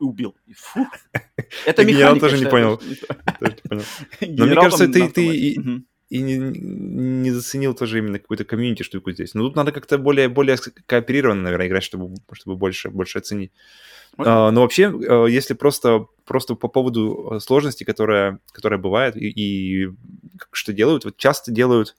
убил. 0.00 0.34
Фу. 0.56 0.86
Это 1.66 1.82
Я 1.82 1.88
механика, 1.88 2.20
тоже 2.20 2.36
не 2.38 2.44
считаю, 2.44 2.78
понял. 2.78 2.80
что- 2.96 3.14
Тоже 3.40 3.56
не 3.62 3.68
понял. 3.68 3.82
Генерал 4.20 4.64
кажется, 4.64 4.86
там 4.92 5.08
ты- 5.08 5.12
ты 5.12 5.26
и- 5.36 5.58
не, 6.10 6.36
не 6.36 7.30
заценил 7.30 7.74
тоже 7.74 7.98
именно 7.98 8.18
какую-то 8.18 8.44
комьюнити 8.44 8.82
штуку 8.82 9.10
здесь. 9.12 9.34
Но 9.34 9.42
тут 9.42 9.56
надо 9.56 9.72
как-то 9.72 9.98
более, 9.98 10.28
более 10.28 10.56
кооперированно, 10.86 11.42
наверное, 11.42 11.66
играть, 11.66 11.82
чтобы, 11.82 12.14
чтобы 12.32 12.56
больше, 12.56 12.90
больше 12.90 13.18
оценить. 13.18 13.50
Может 14.16 14.32
А, 14.32 14.50
но 14.52 14.60
вообще, 14.60 14.92
э, 14.92 15.26
если 15.28 15.54
просто, 15.54 16.06
просто 16.24 16.54
по 16.54 16.68
поводу 16.68 17.32
э, 17.32 17.40
сложности, 17.40 17.82
которая, 17.84 18.38
которая 18.52 18.78
бывает, 18.78 19.16
и, 19.16 19.28
и 19.28 19.88
что 20.52 20.72
делают, 20.72 21.04
вот 21.04 21.16
часто 21.16 21.50
делают... 21.50 21.96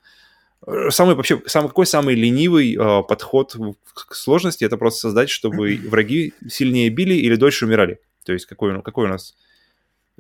э, 0.68 0.90
Самый 0.90 1.16
вообще, 1.16 1.42
самый, 1.46 1.68
какой 1.68 1.86
самый 1.86 2.16
ленивый 2.16 2.76
э, 2.76 3.04
подход 3.04 3.56
к 3.94 4.16
сложности, 4.16 4.64
это 4.66 4.78
просто 4.78 5.00
создать, 5.02 5.30
чтобы 5.30 5.80
враги 5.90 6.34
сильнее 6.48 6.90
били 6.90 7.14
или 7.14 7.36
дольше 7.36 7.66
умирали. 7.66 8.00
То 8.26 8.34
есть 8.34 8.46
какой, 8.46 8.74
ну, 8.74 8.82
какой 8.82 9.06
у 9.06 9.10
нас... 9.10 9.36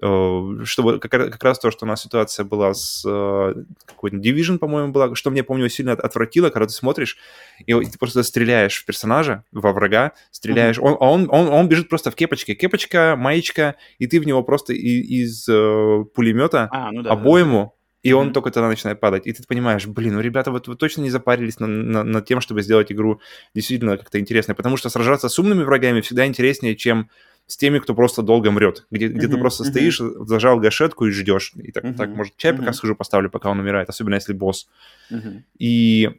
э, 0.01 0.63
Чтобы 0.65 0.99
как, 0.99 1.11
как 1.11 1.43
раз 1.43 1.57
то, 1.59 1.71
что 1.71 1.85
у 1.85 1.87
нас 1.87 2.01
ситуация 2.03 2.43
была 2.45 2.73
с 2.73 3.03
э, 3.07 3.63
какой-то 3.85 4.17
Division, 4.17 4.57
по-моему, 4.57 4.91
была, 4.91 5.15
что 5.15 5.31
мне, 5.31 5.43
помню, 5.43 5.69
сильно 5.69 5.93
от- 5.93 5.99
отвратило, 6.01 6.49
когда 6.49 6.67
ты 6.67 6.73
смотришь, 6.73 7.17
и 7.65 7.73
вот 7.73 7.85
ты 7.91 7.97
просто 7.97 8.23
стреляешь 8.23 8.75
в 8.81 8.85
персонажа, 8.85 9.43
во 9.51 9.71
врага, 9.73 10.11
стреляешь, 10.31 10.77
он, 10.79 10.97
он, 10.99 11.27
он, 11.31 11.47
он 11.47 11.67
бежит 11.67 11.89
просто 11.89 12.11
в 12.11 12.15
кепочке, 12.15 12.55
кепочка, 12.55 13.15
маечка, 13.17 13.75
и 13.97 14.05
ты 14.07 14.19
в 14.19 14.27
него 14.27 14.43
просто 14.43 14.73
и- 14.73 15.01
из 15.23 15.47
э, 15.49 16.03
пулемета 16.13 16.69
А, 16.71 16.91
ну 16.91 17.01
да. 17.01 17.09
да, 17.09 17.15
обойму, 17.21 17.73
и 18.05 18.13
он 18.13 18.25
Мгм. 18.27 18.33
только 18.33 18.51
тогда 18.51 18.67
начинает 18.69 18.99
падать. 18.99 19.25
И 19.25 19.33
ты 19.33 19.41
понимаешь, 19.47 19.87
блин, 19.87 20.13
ну 20.13 20.21
ребята 20.21 20.51
вот 20.51 20.67
вы 20.67 20.75
точно 20.75 21.01
не 21.01 21.09
запарились 21.09 21.59
на- 21.59 21.65
на- 21.65 22.03
над 22.03 22.25
тем, 22.27 22.39
чтобы 22.39 22.61
сделать 22.61 22.91
игру 22.91 23.19
действительно 23.55 23.97
как-то 23.97 24.19
интересной, 24.19 24.53
потому 24.53 24.77
что 24.77 24.89
сражаться 24.89 25.27
с 25.27 25.39
умными 25.39 25.63
врагами 25.63 26.01
всегда 26.01 26.27
интереснее, 26.27 26.75
чем 26.75 27.09
с 27.47 27.57
теми, 27.57 27.79
кто 27.79 27.95
просто 27.95 28.21
долго 28.21 28.51
мрет, 28.51 28.85
где, 28.91 29.07
где 29.07 29.21
ты 29.27 29.33
Мгм, 29.33 29.39
просто 29.39 29.63
мгм. 29.63 29.71
стоишь, 29.71 29.97
зажал 30.27 30.59
гашетку 30.59 31.07
и 31.07 31.11
ждешь. 31.11 31.53
И 31.55 31.71
так, 31.71 31.83
так 31.97 32.09
Мгм, 32.09 32.17
может, 32.17 32.37
чай 32.37 32.53
пока 32.53 32.73
схожу 32.73 32.95
поставлю, 32.95 33.31
пока 33.31 33.49
он 33.49 33.59
умирает, 33.59 33.89
особенно 33.89 34.15
если 34.15 34.33
босс. 34.33 34.67
И 35.57 36.11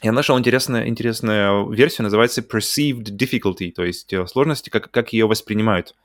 я 0.00 0.12
нашел 0.12 0.38
интересную, 0.38 0.86
интересную 0.88 1.70
версию, 1.70 2.04
называется 2.04 2.40
Perceived 2.40 3.16
Difficulty, 3.16 3.72
то 3.72 3.84
есть 3.84 4.12
э, 4.12 4.26
сложности, 4.28 4.70
как, 4.70 4.92
как 4.92 5.12
ее 5.12 5.26
воспринимают. 5.26 5.96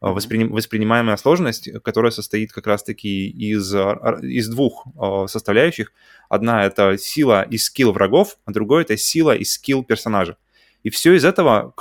А, 0.00 0.12
восприним- 0.12 0.48
воспринимаемая 0.48 1.16
сложность, 1.18 1.70
которая 1.82 2.10
состоит 2.10 2.52
как 2.52 2.66
раз-таки 2.66 3.28
из, 3.28 3.74
а, 3.74 4.18
из 4.22 4.48
двух 4.48 4.86
а, 4.98 5.26
составляющих. 5.26 5.92
Одна— 6.30 6.64
это 6.66 6.96
сила 6.96 7.42
и 7.42 7.58
скилл 7.58 7.92
врагов, 7.92 8.38
а 8.46 8.52
другое— 8.52 8.82
это 8.84 8.96
сила 8.96 9.36
и 9.36 9.44
скилл 9.44 9.84
персонажа. 9.84 10.38
И 10.82 10.88
все 10.88 11.12
из 11.12 11.24
этого, 11.26 11.74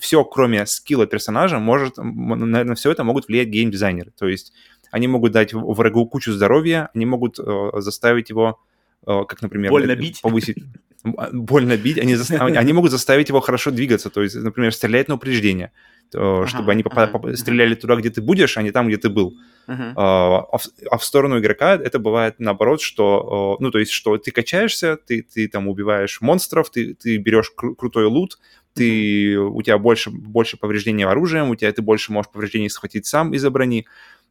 все, 0.00 0.24
кроме 0.24 0.66
скилла 0.66 1.06
персонажа, 1.06 1.58
может, 1.58 1.96
на, 1.96 2.64
на 2.64 2.74
все 2.74 2.90
это 2.90 3.04
могут 3.04 3.28
влиять 3.28 3.48
геймдизайнеры. 3.48 4.12
То 4.18 4.28
есть 4.28 4.52
они 4.90 5.08
могут 5.08 5.32
дать 5.32 5.54
врагу 5.54 6.06
кучу 6.06 6.32
здоровья, 6.32 6.90
они 6.94 7.06
могут 7.06 7.38
э, 7.38 7.70
заставить 7.76 8.28
его, 8.28 8.60
э, 9.06 9.24
как, 9.26 9.40
например... 9.40 9.70
Больно 9.70 9.96
бить. 9.96 10.20
Повысить... 10.20 10.58
А, 11.16 11.28
Больно 11.32 11.76
бить. 11.76 11.98
Они, 11.98 12.14
застав- 12.14 12.40
они 12.56 12.72
могут 12.72 12.90
заставить 12.90 13.28
его 13.28 13.40
хорошо 13.40 13.70
двигаться, 13.70 14.10
то 14.10 14.22
есть, 14.22 14.34
например, 14.36 14.72
стрелять 14.74 15.08
на 15.08 15.14
упреждение, 15.14 15.72
э, 16.14 16.44
чтобы 16.46 16.72
они 16.72 16.82
попа- 16.82 17.04
ага, 17.04 17.18
ага. 17.18 17.36
стреляли 17.36 17.74
туда, 17.74 17.96
где 17.96 18.10
ты 18.10 18.20
будешь, 18.20 18.56
а 18.58 18.62
не 18.62 18.70
там, 18.70 18.88
где 18.88 18.96
ты 18.98 19.08
был. 19.08 19.34
Мгм. 19.66 19.92
А 19.96 20.58
в, 20.58 20.60
а 20.90 20.96
в 20.98 21.04
сторону 21.04 21.38
игрока 21.38 21.74
это 21.76 21.98
бывает 21.98 22.34
наоборот, 22.38 22.80
что, 22.82 23.56
э, 23.60 23.62
ну, 23.62 23.70
то 23.70 23.78
есть, 23.78 23.92
что 23.92 24.16
ты 24.18 24.30
качаешься, 24.30 24.96
ты, 24.96 25.22
ты 25.22 25.48
там 25.48 25.68
убиваешь 25.68 26.20
монстров, 26.20 26.70
ты, 26.70 26.94
ты 26.94 27.16
берешь 27.18 27.52
кру- 27.56 27.74
крутой 27.76 28.06
лут, 28.06 28.38
ты, 28.74 29.36
у 29.38 29.62
тебя 29.62 29.78
больше, 29.78 30.10
больше 30.10 30.56
повреждений 30.56 31.04
оружием, 31.04 31.50
у 31.50 31.54
тебя 31.56 31.72
ты 31.72 31.82
больше 31.82 32.12
можешь 32.12 32.30
повреждений 32.32 32.68
схватить 32.70 33.06
сам 33.06 33.32
из-за 33.32 33.50
брони, 33.50 33.86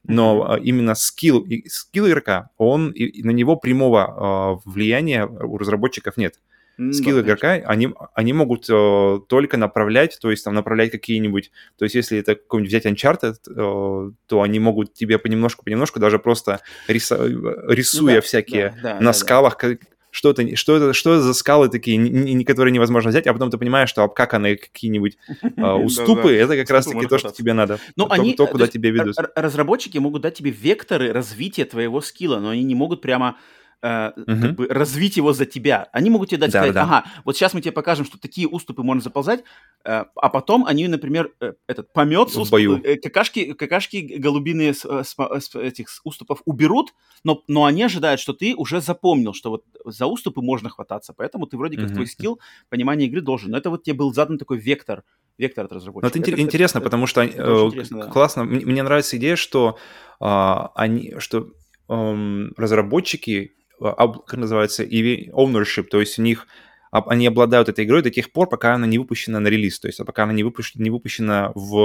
но 0.07 0.51
а, 0.53 0.57
именно 0.57 0.95
скилл, 0.95 1.45
скилл 1.67 2.07
игрока, 2.07 2.49
он, 2.57 2.91
и- 2.91 3.03
и 3.03 3.23
на 3.23 3.31
него 3.31 3.55
прямого 3.55 4.01
а, 4.05 4.59
влияния 4.65 5.25
у 5.25 5.57
разработчиков 5.57 6.15
нет 6.17 6.35
М, 6.79 6.93
скиллы 6.93 7.21
да, 7.21 7.35
конечно. 7.35 7.47
игрока, 7.57 7.69
они, 7.69 7.89
они 8.15 8.33
могут 8.33 8.65
э, 8.69 9.19
только 9.27 9.57
направлять, 9.57 10.17
то 10.21 10.31
есть 10.31 10.45
там 10.45 10.53
направлять 10.55 10.91
какие-нибудь, 10.91 11.51
то 11.77 11.83
есть 11.83 11.93
если 11.93 12.17
это 12.19 12.35
какой-нибудь 12.35 12.69
взять 12.69 12.85
Uncharted, 12.85 13.35
э, 13.49 14.11
то 14.27 14.41
они 14.41 14.59
могут 14.59 14.93
тебе 14.93 15.17
понемножку-понемножку, 15.19 15.99
даже 15.99 16.19
просто 16.19 16.61
риса- 16.87 17.17
э, 17.17 17.73
рисуя 17.73 18.15
Ну 18.15 18.15
да, 18.15 18.21
всякие 18.21 18.69
да, 18.81 18.81
да, 18.81 18.93
на 18.95 18.99
да, 18.99 19.05
да. 19.07 19.13
скалах, 19.13 19.57
как- 19.57 19.79
что 20.11 20.31
это, 20.31 20.55
что 20.55 20.75
это, 20.77 20.93
что 20.93 21.13
это 21.13 21.21
за 21.21 21.33
скалы 21.35 21.69
такие, 21.69 21.97
ни- 21.97 22.43
которые 22.43 22.71
невозможно 22.71 23.09
взять, 23.11 23.27
а 23.27 23.33
потом 23.33 23.51
ты 23.51 23.57
понимаешь, 23.59 23.89
что 23.89 24.01
обкаканные 24.03 24.55
какие-нибудь 24.57 25.17
э, 25.57 25.61
уступы, 25.83 26.33
это 26.35 26.55
как 26.55 26.69
раз-таки 26.71 27.05
то, 27.05 27.17
что 27.19 27.31
тебе 27.31 27.53
надо, 27.53 27.79
Ну, 27.95 28.07
они, 28.09 28.33
то, 28.33 28.45
э, 28.45 28.47
куда 28.47 28.67
тебя 28.67 28.89
ведут. 28.89 29.15
разработчики 29.35 29.97
могут 29.99 30.21
дать 30.23 30.33
тебе 30.35 30.49
векторы 30.49 31.11
развития 31.11 31.65
твоего 31.65 32.01
скилла, 32.01 32.39
но 32.39 32.49
они 32.49 32.63
не 32.63 32.73
могут 32.73 33.01
прямо 33.01 33.37
э, 33.81 34.11
Мгм. 34.15 34.41
как 34.41 34.55
бы 34.55 34.67
развить 34.67 35.17
его 35.17 35.33
за 35.33 35.45
тебя. 35.45 35.87
Они 35.93 36.09
могут 36.09 36.29
тебе 36.29 36.39
дать 36.39 36.51
Да, 36.51 36.59
сказать, 36.59 36.73
да. 36.73 36.83
ага, 36.83 37.05
вот 37.25 37.35
сейчас 37.37 37.53
мы 37.53 37.61
тебе 37.61 37.71
покажем, 37.71 38.05
что 38.05 38.19
такие 38.19 38.47
уступы 38.47 38.83
можно 38.83 39.01
заползать, 39.01 39.43
э, 39.85 40.03
а 40.15 40.29
потом 40.29 40.65
они, 40.65 40.87
например, 40.87 41.31
э, 41.39 41.53
этот 41.67 41.93
помет 41.93 42.29
с 42.29 42.35
уступ- 42.35 42.51
бою. 42.51 42.81
э, 42.83 42.97
какашки, 42.97 43.53
какашки 43.53 43.97
голубиные 44.17 44.73
с, 44.73 44.81
с 44.85 45.15
с 45.15 45.55
этих 45.55 45.89
с 45.89 46.01
уступов 46.03 46.41
уберут, 46.45 46.93
но, 47.23 47.43
но 47.47 47.65
они 47.65 47.83
ожидают, 47.83 48.19
что 48.19 48.33
ты 48.33 48.53
уже 48.55 48.81
запомнил, 48.81 49.33
что 49.33 49.49
вот 49.49 49.63
за 49.85 50.05
уступы 50.07 50.41
можно 50.41 50.69
хвататься, 50.69 51.13
поэтому 51.13 51.45
ты 51.47 51.57
вроде 51.57 51.77
как 51.77 51.85
Мгм. 51.85 51.93
твой 51.93 52.07
скилл, 52.07 52.39
понимание 52.69 53.07
игры 53.07 53.21
должен. 53.21 53.51
Но 53.51 53.57
это 53.57 53.69
вот 53.69 53.83
тебе 53.83 53.95
был 53.95 54.13
задан 54.13 54.37
такой 54.37 54.57
вектор, 54.57 55.03
вектор 55.37 55.65
от 55.65 55.71
Ну, 55.71 55.77
разработчика. 55.77 56.19
это 56.19 56.31
интер- 56.31 56.39
интересно, 56.39 56.81
потому 56.81 57.07
что 57.07 57.21
это 57.21 57.65
интересно, 57.67 58.03
да. 58.05 58.11
классно. 58.11 58.43
Мне, 58.43 58.83
нравится 58.83 59.15
идея, 59.17 59.35
что 59.37 59.77
а, 60.19 60.71
они, 60.75 61.15
что 61.19 61.47
эм, 61.87 62.53
разработчики, 62.57 63.53
как 63.79 64.33
называется, 64.33 64.83
и 64.83 65.29
ownership, 65.29 65.83
то 65.83 65.99
есть 65.99 66.19
у 66.19 66.21
них 66.21 66.47
они 66.91 67.27
обладают 67.27 67.69
этой 67.69 67.85
игрой 67.85 68.01
до 68.01 68.09
тех 68.09 68.31
пор, 68.31 68.49
пока 68.49 68.73
она 68.73 68.87
не 68.87 68.97
выпущена 68.97 69.39
на 69.39 69.47
релиз, 69.47 69.79
то 69.79 69.87
есть 69.87 69.99
а 69.99 70.05
пока 70.05 70.23
она 70.23 70.33
не 70.33 70.43
выпущена, 70.43 70.83
не 70.83 70.89
выпущена 70.89 71.51
в 71.55 71.77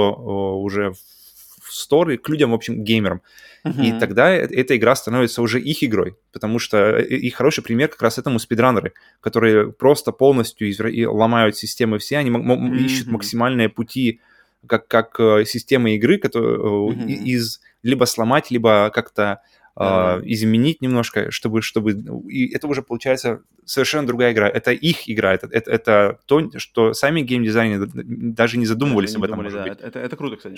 уже 0.61 0.93
в 1.61 1.73
сторы 1.73 2.17
к 2.17 2.29
людям, 2.29 2.51
в 2.51 2.53
общем, 2.53 2.83
геймерам. 2.83 3.21
И 3.65 3.91
Мгм. 3.91 3.99
тогда 3.99 4.31
э- 4.35 4.47
эта 4.47 4.77
игра 4.77 4.95
становится 4.95 5.41
уже 5.41 5.59
их 5.59 5.83
игрой, 5.83 6.15
потому 6.31 6.59
что 6.59 6.77
э, 6.77 7.03
и 7.05 7.29
хороший 7.31 7.63
пример 7.63 7.89
как 7.89 8.01
раз 8.03 8.17
этому 8.19 8.39
спидранеры, 8.39 8.93
которые 9.21 9.71
просто 9.71 10.11
полностью 10.11 10.69
извра- 10.69 10.91
и 10.91 11.05
ломают 11.05 11.57
системы 11.57 11.97
все, 11.97 12.17
они 12.17 12.29
м- 12.29 12.73
ищут 12.75 13.07
максимальные 13.07 13.69
пути, 13.69 14.21
как, 14.67 14.87
как 14.87 15.19
э, 15.19 15.45
системы 15.45 15.95
игры, 15.95 16.17
которые, 16.19 16.93
и- 17.07 17.31
из 17.33 17.61
либо 17.83 18.05
сломать, 18.05 18.51
либо 18.51 18.91
как-то 18.93 19.41
э, 19.75 19.79
Да. 19.79 20.21
изменить 20.23 20.81
немножко, 20.81 21.31
чтобы, 21.31 21.61
чтобы... 21.61 21.91
И 22.29 22.53
это 22.53 22.67
уже 22.67 22.81
получается 22.81 23.41
совершенно 23.65 24.07
другая 24.07 24.31
игра. 24.33 24.47
Это 24.49 24.71
их 24.71 25.09
игра, 25.09 25.33
это, 25.33 25.47
это, 25.51 25.71
это 25.71 26.19
то, 26.25 26.49
что 26.59 26.93
сами 26.93 27.21
геймдизайнеры 27.21 27.89
даже 27.93 28.57
не 28.57 28.65
задумывались 28.65 29.11
Даже 29.13 29.17
об 29.17 29.21
не 29.21 29.25
этом, 29.33 29.37
думали, 29.37 29.53
да. 29.53 29.69
быть 29.75 29.81
Это, 29.81 29.99
это 29.99 30.15
круто, 30.15 30.37
кстати. 30.37 30.55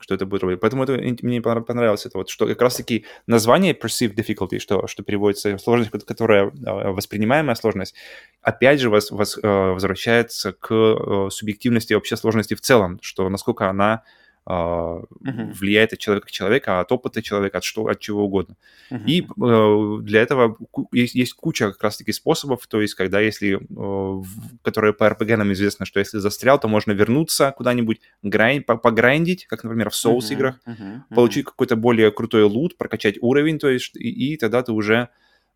что 0.00 0.14
это 0.14 0.24
будет 0.26 0.42
работать. 0.42 0.60
Поэтому 0.60 0.84
это, 0.84 0.92
мне 1.26 1.40
понрав- 1.42 1.66
понравилось 1.66 2.06
это 2.06 2.18
вот, 2.18 2.30
что 2.30 2.46
как 2.46 2.62
раз-таки 2.62 3.04
название 3.26 3.74
perceived 3.74 4.14
difficulty, 4.14 4.58
что, 4.60 4.86
что 4.86 5.02
переводится 5.02 5.58
сложность, 5.58 5.90
ко- 5.90 5.98
которая 5.98 6.46
э, 6.46 6.52
воспринимаемая 6.92 7.56
сложность, 7.56 7.94
опять 8.40 8.80
же 8.80 8.88
вас, 8.90 9.10
вас, 9.10 9.36
э, 9.36 9.46
возвращается 9.46 10.52
к 10.52 10.72
э, 10.72 11.28
субъективности 11.30 11.92
вообще 11.94 12.16
сложности 12.16 12.54
в 12.54 12.60
целом, 12.60 12.98
что 13.02 13.28
насколько 13.28 13.68
она 13.68 14.02
Мгм. 14.48 15.52
влияет 15.52 15.92
от 15.92 15.98
человека 15.98 16.28
к 16.28 16.30
человеку, 16.30 16.70
от 16.72 16.90
опыта 16.90 17.22
человека, 17.22 17.58
от, 17.58 17.64
что, 17.64 17.86
от 17.86 18.00
чего 18.00 18.24
угодно. 18.24 18.56
Мгм. 18.90 19.04
И 19.06 19.20
э, 19.22 19.98
для 20.02 20.22
этого 20.22 20.56
есть, 20.92 21.14
есть 21.14 21.34
куча 21.34 21.70
как 21.70 21.82
раз-таки 21.82 22.12
способов, 22.12 22.66
то 22.66 22.80
есть 22.80 22.94
когда 22.94 23.20
если, 23.20 23.56
э, 23.56 23.58
в- 23.68 24.58
которые 24.62 24.94
по 24.94 25.04
RPG 25.04 25.36
нам 25.36 25.52
известно, 25.52 25.84
что 25.84 26.00
если 26.00 26.18
застрял, 26.18 26.58
то 26.58 26.68
можно 26.68 26.92
вернуться 26.92 27.52
куда-нибудь, 27.56 28.00
грайн, 28.22 28.62
по- 28.62 28.76
пограйндить, 28.78 29.46
как, 29.46 29.64
например, 29.64 29.90
в 29.90 29.94
Souls 29.94 30.24
Мгм, 30.28 30.34
играх, 30.34 30.60
мгм, 30.64 30.76
мгм. 30.76 31.04
получить 31.14 31.44
какой-то 31.44 31.76
более 31.76 32.10
крутой 32.10 32.44
лут, 32.44 32.76
прокачать 32.78 33.16
уровень, 33.20 33.58
то 33.58 33.68
есть, 33.68 33.96
и, 33.96 34.32
и 34.32 34.36
тогда 34.36 34.62
ты 34.62 34.72
уже... 34.72 35.08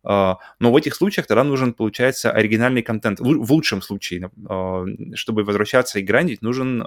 э, 0.03 0.33
но 0.59 0.71
в 0.71 0.75
этих 0.75 0.95
случаях 0.95 1.27
тогда 1.27 1.43
нужен, 1.43 1.73
получается, 1.73 2.31
оригинальный 2.31 2.81
контент. 2.81 3.19
В 3.19 3.51
лучшем 3.51 3.81
случае, 3.81 4.29
э, 4.49 4.85
чтобы 5.15 5.43
возвращаться 5.43 5.99
и 5.99 6.03
грандить, 6.03 6.41
нужен 6.41 6.81
э, 6.81 6.85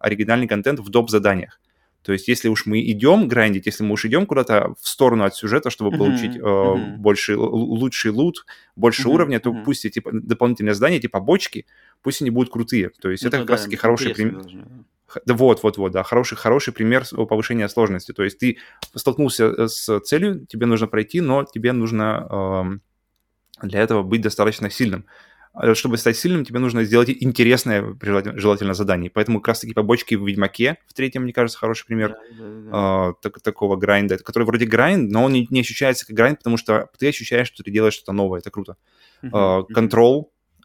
оригинальный 0.00 0.48
контент 0.48 0.80
в 0.80 0.88
доп-заданиях. 0.88 1.60
То 2.02 2.12
есть, 2.14 2.28
если 2.28 2.48
уж 2.48 2.64
мы 2.64 2.80
идем 2.80 3.28
грандить, 3.28 3.66
если 3.66 3.84
мы 3.84 3.92
уж 3.92 4.06
идем 4.06 4.24
куда-то 4.24 4.74
в 4.80 4.88
сторону 4.88 5.24
от 5.24 5.34
сюжета, 5.36 5.68
чтобы 5.68 5.90
Мгм, 5.90 5.98
получить 5.98 6.34
э, 6.36 6.74
больше, 6.96 7.36
лучший 7.36 8.10
лут, 8.10 8.46
больше 8.74 9.02
Мгм, 9.02 9.14
уровня, 9.14 9.38
то 9.40 9.52
мгм. 9.52 9.64
пусть 9.64 9.84
эти 9.84 10.02
дополнительные 10.10 10.74
здания, 10.74 10.98
типа 10.98 11.20
бочки, 11.20 11.66
пусть 12.02 12.22
они 12.22 12.30
будут 12.30 12.50
крутые. 12.50 12.90
То 13.00 13.10
есть, 13.10 13.22
Ну, 13.22 13.28
это 13.28 13.36
это 13.36 13.42
как 13.42 13.48
да, 13.48 13.52
раз-таки 13.54 13.76
хороший, 13.76 14.08
интересно 14.12 14.30
прим- 14.30 14.40
должно, 14.42 14.62
да. 14.62 14.84
Да, 15.26 15.34
вот, 15.34 15.62
вот, 15.62 15.76
вот, 15.78 15.92
да, 15.92 16.02
хороший, 16.02 16.36
хороший 16.36 16.72
пример 16.72 17.04
повышения 17.28 17.68
сложности. 17.68 18.12
То 18.12 18.22
есть 18.22 18.38
ты 18.38 18.58
столкнулся 18.94 19.46
э, 19.46 19.68
с 19.68 20.00
целью, 20.00 20.46
тебе 20.46 20.66
нужно 20.66 20.86
пройти, 20.86 21.20
но 21.20 21.44
тебе 21.44 21.72
нужно 21.72 22.26
эм, 22.30 22.82
для 23.62 23.80
этого 23.80 24.02
быть 24.02 24.22
достаточно 24.22 24.70
сильным. 24.70 25.06
А 25.52 25.74
Чтобы 25.74 25.98
стать 25.98 26.16
сильным, 26.16 26.44
тебе 26.44 26.60
нужно 26.60 26.84
сделать 26.84 27.10
интересное, 27.10 27.96
желательно, 28.00 28.74
задание. 28.74 29.10
Поэтому 29.10 29.40
как 29.40 29.48
раз-таки 29.48 29.74
побочки 29.74 30.14
в 30.14 30.24
Ведьмаке, 30.26 30.76
в 30.86 30.94
третьем, 30.94 31.22
мне 31.24 31.32
кажется, 31.32 31.58
хороший 31.58 31.86
пример 31.86 32.10
Да, 32.10 32.18
да, 32.38 32.44
да, 32.44 32.70
а, 32.72 33.12
так- 33.20 33.40
такого 33.40 33.76
грайнда, 33.76 34.18
который 34.18 34.44
вроде 34.44 34.66
грайнд, 34.66 35.10
но 35.10 35.24
он 35.24 35.32
не, 35.32 35.48
не 35.50 35.60
ощущается 35.60 36.06
как 36.06 36.14
грайнд, 36.14 36.38
потому 36.38 36.56
что 36.56 36.88
ты 36.98 37.08
ощущаешь, 37.08 37.48
что 37.48 37.64
ты 37.64 37.70
делаешь 37.72 37.94
что-то 37.94 38.12
новое, 38.12 38.38
это 38.38 38.50
круто. 38.52 38.76
А, 39.32 39.58
мгм. 39.62 39.74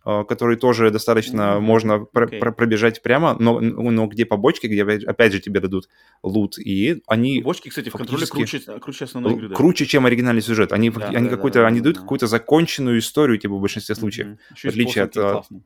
А, 0.07 0.23
который 0.23 0.55
тоже 0.55 0.91
достаточно 0.91 1.55
Мгм, 1.55 1.63
можно 1.63 1.99
про- 1.99 2.25
окей. 2.27 2.39
про- 2.39 2.51
пробежать 2.51 3.01
прямо, 3.01 3.35
но, 3.39 3.59
но 3.59 4.05
где 4.05 4.23
побочки, 4.23 4.67
где 4.67 4.83
опять, 4.83 5.33
же 5.33 5.39
тебе 5.39 5.59
дадут 5.59 5.89
лут, 6.21 6.59
и 6.59 7.01
они 7.07 7.41
Бочки, 7.41 7.69
кстати, 7.69 7.89
в 7.89 7.93
контроле 7.93 8.27
круче, 8.27 8.59
круче 8.79 9.05
основной 9.05 9.33
игры. 9.33 9.49
да. 9.49 9.55
круче, 9.55 9.87
чем 9.87 10.05
оригинальный 10.05 10.43
сюжет. 10.43 10.73
Они, 10.73 10.91
Да, 10.91 11.07
они, 11.07 11.27
да, 11.27 11.35
какой-то, 11.35 11.61
да, 11.61 11.67
они 11.67 11.79
да, 11.79 11.85
дают 11.85 11.95
да. 11.95 12.01
какую-то 12.03 12.27
законченную 12.27 12.99
историю 12.99 13.39
тебе 13.39 13.53
в 13.53 13.59
большинстве 13.59 13.95
случаев. 13.95 14.37
И 14.63 14.67
в 14.67 14.69
отличие 14.69 15.05
от, 15.05 15.17
а, 15.17 15.31
классный. 15.33 15.63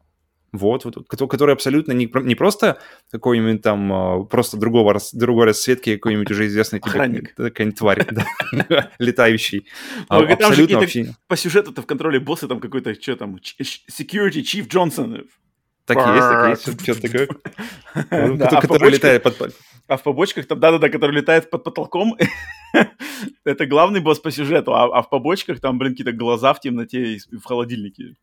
Вот, 0.51 0.85
вот, 0.85 0.95
кото- 1.07 1.27
который 1.27 1.53
абсолютно 1.53 1.91
не, 1.93 2.09
не 2.23 2.35
просто 2.35 2.79
какой-нибудь 3.11 3.61
там 3.61 3.93
а, 3.93 4.23
просто 4.23 4.57
другого, 4.57 4.97
другой 5.13 5.45
расцветки 5.45 5.95
какой-нибудь 5.95 6.31
уже 6.31 6.47
известный 6.47 6.79
тебе 6.79 6.89
Охранник. 6.91 7.33
какая-нибудь 7.35 7.77
тварь, 7.77 8.05
летающий. 8.99 9.65
А, 10.07 10.19
Ну, 10.19 10.27
же 10.27 10.33
Абсолютно 10.33 10.79
вообще 10.79 11.15
По 11.27 11.35
сюжету-то 11.37 11.81
в 11.81 11.85
контроле 11.85 12.19
боссы 12.19 12.47
там 12.47 12.59
какой-то, 12.59 12.93
что 12.99 13.15
там, 13.15 13.35
Security 13.35 14.41
Chief 14.41 14.67
Джонсон. 14.67 15.25
так 15.85 15.97
и 15.97 16.15
есть, 16.15 16.27
так 16.29 16.45
и 16.45 16.49
есть, 16.49 16.83
что-то 16.83 17.01
такое. 17.01 17.27
Ну, 18.27 18.43
а 18.43 18.47
в 18.47 18.61
Который 18.61 18.67
побочках- 18.67 18.91
летает 18.93 19.23
под... 19.23 19.55
А 19.87 19.97
в 19.97 20.03
побочках 20.03 20.45
там, 20.45 20.59
да-да-да, 20.59 20.89
который 20.89 21.15
летает 21.15 21.49
под 21.49 21.63
потолком, 21.63 22.15
это 23.43 23.65
главный 23.65 23.99
босс 24.01 24.19
по 24.19 24.29
сюжету, 24.31 24.73
а, 24.75 24.85
а 24.99 25.01
в 25.01 25.09
побочках 25.09 25.59
там, 25.59 25.79
блин, 25.79 25.93
какие-то 25.93 26.11
глаза 26.11 26.53
в 26.53 26.59
темноте 26.59 27.13
и 27.15 27.19
в 27.37 27.43
холодильнике. 27.43 28.15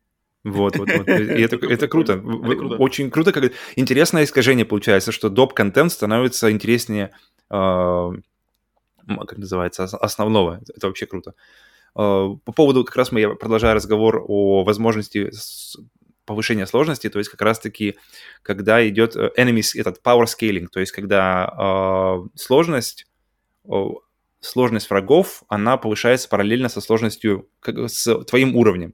Вот, 0.47 0.77
вот, 0.77 0.89
вот. 0.89 1.07
И 1.07 1.11
это, 1.41 1.57
это 1.57 1.87
круто. 1.87 2.13
Это 2.13 2.55
круто. 2.55 2.75
Очень 2.77 3.11
круто. 3.11 3.31
Как... 3.31 3.51
Интересное 3.75 4.23
искажение 4.23 4.65
получается, 4.65 5.11
что 5.11 5.29
доп-контент 5.29 5.91
становится 5.91 6.51
интереснее, 6.51 7.11
м, 7.51 8.23
как 9.07 9.37
называется, 9.37 9.83
ос- 9.83 9.93
основного. 9.93 10.61
Это 10.75 10.87
вообще 10.87 11.05
круто. 11.05 11.33
А, 11.95 12.29
По 12.45 12.51
поводу, 12.51 12.85
как 12.85 12.95
раз 12.95 13.11
мы 13.11 13.35
продолжаю 13.35 13.75
разговор 13.75 14.23
о 14.27 14.63
возможности 14.63 15.31
повышения 16.25 16.67
сложности, 16.67 17.09
то 17.09 17.19
есть 17.19 17.29
как 17.31 17.41
раз-таки, 17.41 17.97
когда 18.41 18.85
идет 18.87 19.15
э, 19.15 19.31
enemies, 19.37 19.79
этот 19.79 20.01
power 20.03 20.25
scaling, 20.25 20.67
то 20.67 20.81
есть 20.81 20.91
когда 20.91 21.45
а, 21.57 22.25
сложность, 22.35 23.07
сложность 24.41 24.89
врагов, 24.89 25.43
она 25.47 25.77
повышается 25.77 26.29
параллельно 26.29 26.69
со 26.69 26.81
сложностью, 26.81 27.49
как, 27.59 27.89
с 27.89 28.23
твоим 28.25 28.55
уровнем. 28.55 28.93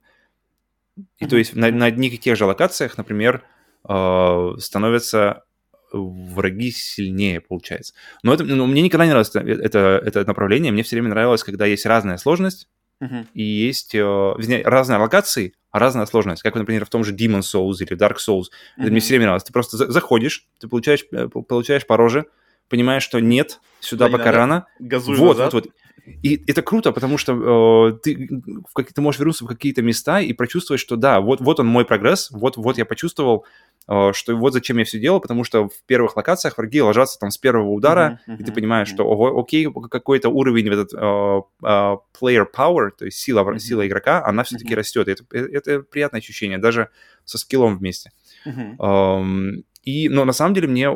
И 1.18 1.26
то 1.26 1.38
есть 1.38 1.56
на, 1.56 1.72
на 1.72 1.86
одних 1.86 2.14
и 2.14 2.18
тех 2.18 2.38
же 2.38 2.46
локациях, 2.46 2.98
например, 2.98 3.44
э, 3.88 4.52
становятся 4.60 5.44
враги 5.92 6.72
сильнее, 6.72 7.40
получается. 7.40 7.94
Но 8.24 8.34
это, 8.34 8.44
ну, 8.44 8.66
мне 8.66 8.82
никогда 8.82 9.06
не 9.06 9.12
нравилось 9.12 9.30
это, 9.30 9.40
это, 9.40 10.02
это 10.04 10.26
направление. 10.26 10.72
Мне 10.72 10.84
все 10.84 10.96
время 10.96 11.10
нравилось, 11.10 11.44
когда 11.44 11.66
есть 11.66 11.86
разная 11.86 12.18
сложность 12.18 12.68
Мгм. 13.00 13.28
и 13.34 13.44
есть 13.44 13.94
э, 13.94 14.00
вернее, 14.00 14.64
разные 14.64 14.98
локации, 14.98 15.54
а 15.72 15.80
разная 15.80 16.06
сложность. 16.06 16.42
Как, 16.42 16.56
например, 16.56 16.86
в 16.86 16.90
том 16.90 17.04
же 17.04 17.14
Demon 17.16 17.42
Souls 17.42 17.76
или 17.80 17.96
Dark 17.96 18.18
Souls. 18.18 18.46
Это 18.78 18.90
мне 18.90 19.00
все 19.02 19.10
время 19.10 19.26
нравилось. 19.26 19.44
Ты 19.44 19.54
просто 19.54 19.78
за- 19.78 19.92
заходишь, 19.92 20.48
ты 20.60 20.68
получаешь, 20.68 21.06
э, 21.12 21.28
получаешь 21.28 21.86
по 21.86 21.98
роже, 21.98 22.26
понимаешь, 22.70 23.04
что 23.04 23.20
нет, 23.20 23.60
сюда 23.80 24.06
Да, 24.06 24.12
не 24.12 24.18
пока 24.18 24.32
рано, 24.32 24.68
Газуй 24.80 25.18
вот, 25.18 25.38
назад. 25.38 25.54
вот, 25.54 25.66
вот. 25.66 25.74
И 26.22 26.42
это 26.48 26.62
круто, 26.62 26.92
потому 26.92 27.18
что 27.18 27.90
э, 27.92 28.00
ты, 28.02 28.28
в 28.70 28.74
как, 28.74 28.92
ты 28.92 29.02
можешь 29.02 29.20
вернуться 29.20 29.46
в 29.46 29.48
какие-то 29.48 29.82
места 29.82 30.20
и 30.22 30.34
прочувствовать, 30.34 30.82
что 30.82 30.96
да, 30.96 31.22
вот, 31.22 31.42
вот 31.42 31.60
он 31.60 31.68
мой 31.68 31.86
прогресс, 31.86 32.30
вот, 32.32 32.58
вот 32.58 32.78
я 32.78 32.86
почувствовал, 32.86 33.46
э, 33.88 34.12
что 34.14 34.36
вот 34.36 34.54
зачем 34.54 34.78
я 34.78 34.86
все 34.86 35.00
делал, 35.00 35.20
потому 35.22 35.44
что 35.44 35.70
в 35.70 35.84
первых 35.86 36.18
локациях 36.18 36.58
враги 36.58 36.82
ложатся 36.82 37.20
там 37.20 37.30
с 37.30 37.38
первого 37.38 37.70
удара, 37.72 38.20
Мгм, 38.28 38.38
и 38.40 38.44
ты 38.44 38.52
понимаешь, 38.52 38.88
мгм. 38.90 38.96
что 38.96 39.06
ого, 39.06 39.40
окей, 39.40 39.68
какой-то 39.90 40.30
уровень 40.30 40.70
в 40.70 40.74
этот 40.74 40.94
э, 40.94 41.42
э, 41.66 41.98
player 42.22 42.46
power, 42.54 42.90
то 42.98 43.06
есть 43.06 43.18
сила, 43.20 43.44
Мгм. 43.44 43.60
сила 43.60 43.88
игрока, 43.88 44.26
она 44.26 44.44
все-таки 44.44 44.74
Мгм. 44.74 44.78
растет. 44.80 45.08
Это, 45.08 45.24
э, 45.32 45.46
это 45.54 45.80
приятное 45.84 46.20
ощущение, 46.20 46.58
даже 46.58 46.90
со 47.26 47.38
скиллом 47.38 47.78
вместе. 47.78 48.12
Мгм. 48.46 48.82
Эм, 48.82 49.64
И, 49.84 50.08
но 50.08 50.24
на 50.24 50.32
самом 50.32 50.54
деле 50.54 50.70
мне 50.70 50.88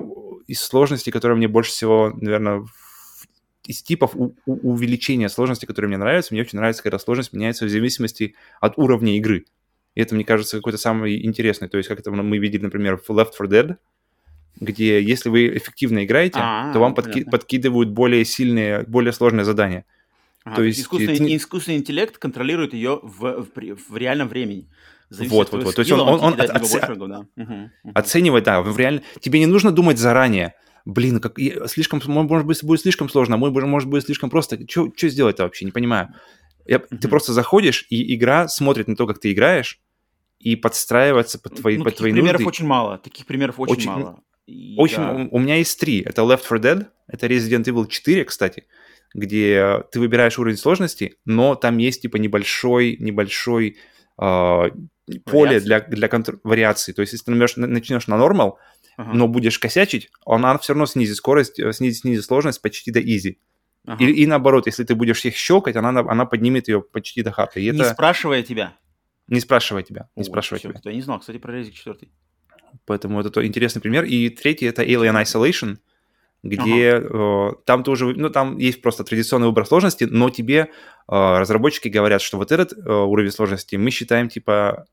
из 0.47 0.61
сложностей, 0.61 1.11
которые 1.11 1.37
мне 1.37 1.49
больше 1.49 1.71
всего, 1.71 2.13
наверное, 2.15 2.63
из 3.67 3.81
типов 3.83 4.15
у- 4.15 4.33
у- 4.45 4.71
увеличения 4.71 5.29
сложности, 5.29 5.65
которые 5.65 5.89
мне 5.89 5.97
нравятся, 5.97 6.33
мне 6.33 6.41
очень 6.41 6.57
нравится, 6.57 6.81
когда 6.83 6.99
сложность 6.99 7.33
меняется 7.33 7.65
в 7.65 7.69
зависимости 7.69 8.33
от 8.61 8.77
уровня 8.77 9.17
игры. 9.17 9.45
И 9.95 10.01
это, 10.01 10.15
мне 10.15 10.23
кажется, 10.23 10.57
какой-то 10.57 10.77
самый 10.77 11.25
интересный. 11.25 11.67
То 11.69 11.77
есть, 11.77 11.89
как 11.89 11.99
это 11.99 12.11
мы 12.11 12.37
видели, 12.37 12.63
например, 12.63 12.97
в 12.97 13.09
Left 13.09 13.31
4 13.37 13.49
Dead, 13.49 13.75
где 14.59 15.01
если 15.01 15.29
вы 15.29 15.57
эффективно 15.57 16.03
играете, 16.03 16.39
А, 16.41 16.71
то 16.73 16.79
вам 16.79 16.93
подки- 16.95 17.23
подкидывают 17.29 17.89
более 17.89 18.25
сильные, 18.25 18.83
более 18.87 19.13
сложные 19.13 19.43
задания. 19.45 19.85
Ага, 20.43 20.55
то 20.57 20.63
есть 20.63 20.79
искусственный, 20.79 21.17
ты 21.17 21.35
искусственный 21.35 21.77
интеллект 21.77 22.17
контролирует 22.17 22.73
ее 22.73 22.99
в, 23.03 23.45
в, 23.53 23.75
в 23.89 23.97
реальном 23.97 24.27
времени. 24.29 24.67
Зависит 25.09 25.31
Вот, 25.33 25.47
от 25.47 25.53
вот, 25.53 25.63
вот. 25.65 25.75
То 25.75 25.81
есть 25.81 25.91
он- 25.91 25.99
он- 26.01 26.19
он 26.21 26.33
от- 26.33 26.49
врагов, 26.49 27.09
да. 27.09 27.25
Мгм, 27.35 27.53
мгм. 27.83 27.91
Оценивать, 27.93 28.43
да, 28.43 28.61
в 28.61 28.77
реально... 28.77 29.01
Тебе 29.21 29.39
не 29.39 29.45
нужно 29.45 29.71
думать 29.71 29.97
заранее. 29.97 30.53
Блин, 30.87 31.19
как... 31.19 31.37
слишком, 31.67 32.01
может 32.05 32.47
быть, 32.47 32.63
будет 32.63 32.79
слишком 32.79 33.09
сложно, 33.09 33.35
а 33.35 33.37
мой, 33.37 33.51
может 33.51 33.89
быть, 33.89 34.05
слишком 34.05 34.29
просто. 34.29 34.57
Что 34.69 34.89
сделать-то 35.09 35.43
вообще? 35.43 35.65
Не 35.65 35.71
понимаю. 35.71 36.09
Я- 36.65 36.79
Ты 36.79 36.95
Мгм. 36.95 37.09
просто 37.09 37.33
заходишь, 37.33 37.85
и 37.89 38.15
игра 38.15 38.47
смотрит 38.47 38.87
на 38.87 38.95
то, 38.95 39.05
как 39.05 39.19
ты 39.19 39.31
играешь, 39.33 39.79
и 40.39 40.55
подстраивается 40.55 41.39
под 41.39 41.55
твои, 41.55 41.77
ну, 41.77 41.83
под 41.83 41.95
твои 41.97 42.11
примеров 42.13 42.39
нужды. 42.41 42.47
очень 42.47 42.65
мало. 42.67 42.97
Таких 42.99 43.25
примеров 43.25 43.59
очень, 43.59 43.73
Очень- 43.73 43.89
мало. 43.89 44.19
И 44.45 44.75
общем, 44.77 44.97
да. 45.01 45.13
у, 45.31 45.35
у 45.35 45.39
меня 45.39 45.55
есть 45.57 45.77
три. 45.77 46.01
Это 46.01 46.21
Left 46.21 46.43
4 46.47 46.59
Dead, 46.61 46.85
это 47.07 47.27
Resident 47.27 47.65
Evil 47.65 47.85
4, 47.87 48.23
кстати, 48.23 48.63
где 49.13 49.83
ты 49.91 49.99
выбираешь 49.99 50.39
уровень 50.39 50.57
сложности, 50.57 51.15
но 51.25 51.55
там 51.55 51.77
есть 51.79 52.01
типа 52.03 52.15
небольшой, 52.17 52.95
небольшой 52.99 53.75
а, 54.17 54.69
поле 55.25 55.59
для, 55.59 55.81
для 55.81 56.07
контр- 56.07 56.39
вариации. 56.43 56.91
То 56.93 57.01
есть, 57.01 57.13
если 57.13 57.25
ты 57.25 57.31
начнешь, 57.31 57.55
начнешь 57.57 58.07
на 58.07 58.17
нормал, 58.17 58.57
Ага, 58.97 59.13
но 59.13 59.27
будешь 59.27 59.59
косячить, 59.59 60.09
она 60.25 60.57
все 60.57 60.73
равно 60.73 60.85
снизит 60.87 61.15
скорость, 61.15 61.59
э, 61.59 61.71
снизит, 61.71 62.01
снизит 62.01 62.25
сложность 62.25 62.61
почти 62.61 62.91
до 62.91 62.99
easy. 62.99 63.37
ага. 63.85 64.03
И, 64.03 64.07
и 64.11 64.25
наоборот, 64.25 64.65
если 64.65 64.83
ты 64.83 64.95
будешь 64.95 65.23
их 65.23 65.35
щелкать, 65.37 65.75
она, 65.75 65.91
на- 65.91 66.01
она 66.11 66.25
поднимет 66.25 66.67
ее 66.67 66.81
почти 66.81 67.21
до 67.23 67.31
харда. 67.31 67.59
И 67.59 67.69
Не 67.71 67.79
это 67.79 67.89
спрашивая 67.93 68.41
тебя. 68.43 68.73
не 69.27 69.39
спрашивая 69.39 69.83
тебя, 69.83 70.09
не 70.15 70.21
О, 70.21 70.25
спрашивая 70.25 70.59
всё, 70.59 70.69
тебя. 70.73 70.81
Я 70.83 70.93
не 70.95 71.01
знал, 71.01 71.19
кстати, 71.19 71.37
про 71.37 71.51
Резик 71.53 71.73
4. 71.75 72.09
Поэтому 72.85 73.19
это 73.21 73.29
то- 73.29 73.45
интересный 73.45 73.81
пример. 73.81 74.03
И 74.03 74.29
третий 74.29 74.65
это 74.65 74.83
Alien 74.83 75.21
Isolation, 75.23 75.77
где 76.43 76.99
э, 77.01 77.51
там 77.65 77.83
тоже, 77.83 78.13
ну, 78.15 78.29
там 78.29 78.57
есть 78.57 78.81
просто 78.81 79.03
традиционный 79.03 79.47
выбор 79.47 79.65
сложности, 79.65 80.05
но 80.05 80.29
тебе 80.29 80.57
э, 80.59 80.67
разработчики 81.07 81.87
говорят, 81.87 82.21
что 82.21 82.37
вот 82.37 82.51
этот 82.51 82.73
э, 82.73 82.91
уровень 82.91 83.31
сложности 83.31 83.75
мы 83.75 83.91
считаем 83.91 84.29
типа 84.29 84.85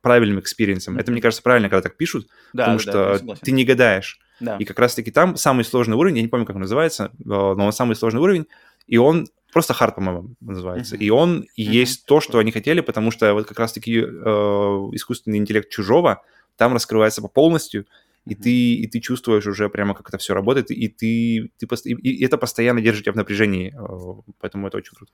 правильным 0.00 0.40
experience 0.40 0.83
ом. 0.83 0.96
Это, 0.98 1.10
мне 1.12 1.20
кажется, 1.20 1.42
правильно, 1.42 1.68
когда 1.68 1.82
так 1.82 1.96
пишут, 1.96 2.28
Да, 2.52 2.64
потому 2.64 2.78
да, 2.78 2.84
да, 2.84 2.90
что 3.14 3.18
согласен. 3.18 3.42
ты 3.44 3.52
не 3.52 3.64
гадаешь. 3.64 4.18
Да. 4.40 4.56
И 4.58 4.64
как 4.64 4.78
раз-таки 4.78 5.10
там 5.10 5.36
самый 5.36 5.64
сложный 5.64 5.96
уровень, 5.96 6.16
я 6.16 6.22
не 6.22 6.28
помню, 6.28 6.46
как 6.46 6.56
он 6.56 6.62
называется, 6.62 7.10
э, 7.18 7.24
но 7.24 7.66
он 7.66 7.72
самый 7.72 7.96
сложный 7.96 8.20
уровень, 8.20 8.46
и 8.86 8.98
он 8.98 9.26
просто 9.52 9.74
hard, 9.74 9.94
по-моему, 9.94 10.34
называется. 10.40 10.96
Мгм. 10.96 11.04
И 11.04 11.10
он 11.10 11.30
Мгм. 11.36 11.46
есть 11.56 12.06
то, 12.06 12.20
что 12.20 12.38
они 12.38 12.52
хотели, 12.52 12.80
потому 12.80 13.10
что 13.10 13.32
вот 13.32 13.46
как 13.46 13.58
раз-таки 13.58 13.98
э, 13.98 14.04
искусственный 14.04 15.38
интеллект 15.38 15.70
чужого 15.70 16.22
там 16.56 16.74
раскрывается 16.74 17.22
по 17.22 17.28
полностью, 17.28 17.86
и 18.26 18.34
ты, 18.34 18.74
и 18.74 18.86
ты 18.88 19.00
чувствуешь 19.00 19.46
уже 19.46 19.68
прямо, 19.68 19.94
как 19.94 20.08
это 20.08 20.18
все 20.18 20.34
работает, 20.34 20.70
и 20.70 20.88
ты, 20.88 21.50
ты 21.58 21.66
и, 21.84 21.92
и 21.92 22.24
это 22.24 22.36
постоянно 22.38 22.80
держит 22.80 23.04
тебя 23.04 23.12
в 23.12 23.16
напряжении, 23.16 23.72
э, 23.72 24.22
поэтому 24.40 24.66
это 24.66 24.78
очень 24.78 24.94
круто. 24.94 25.12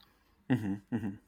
Мгм, 0.49 0.83
мгм. 0.91 1.19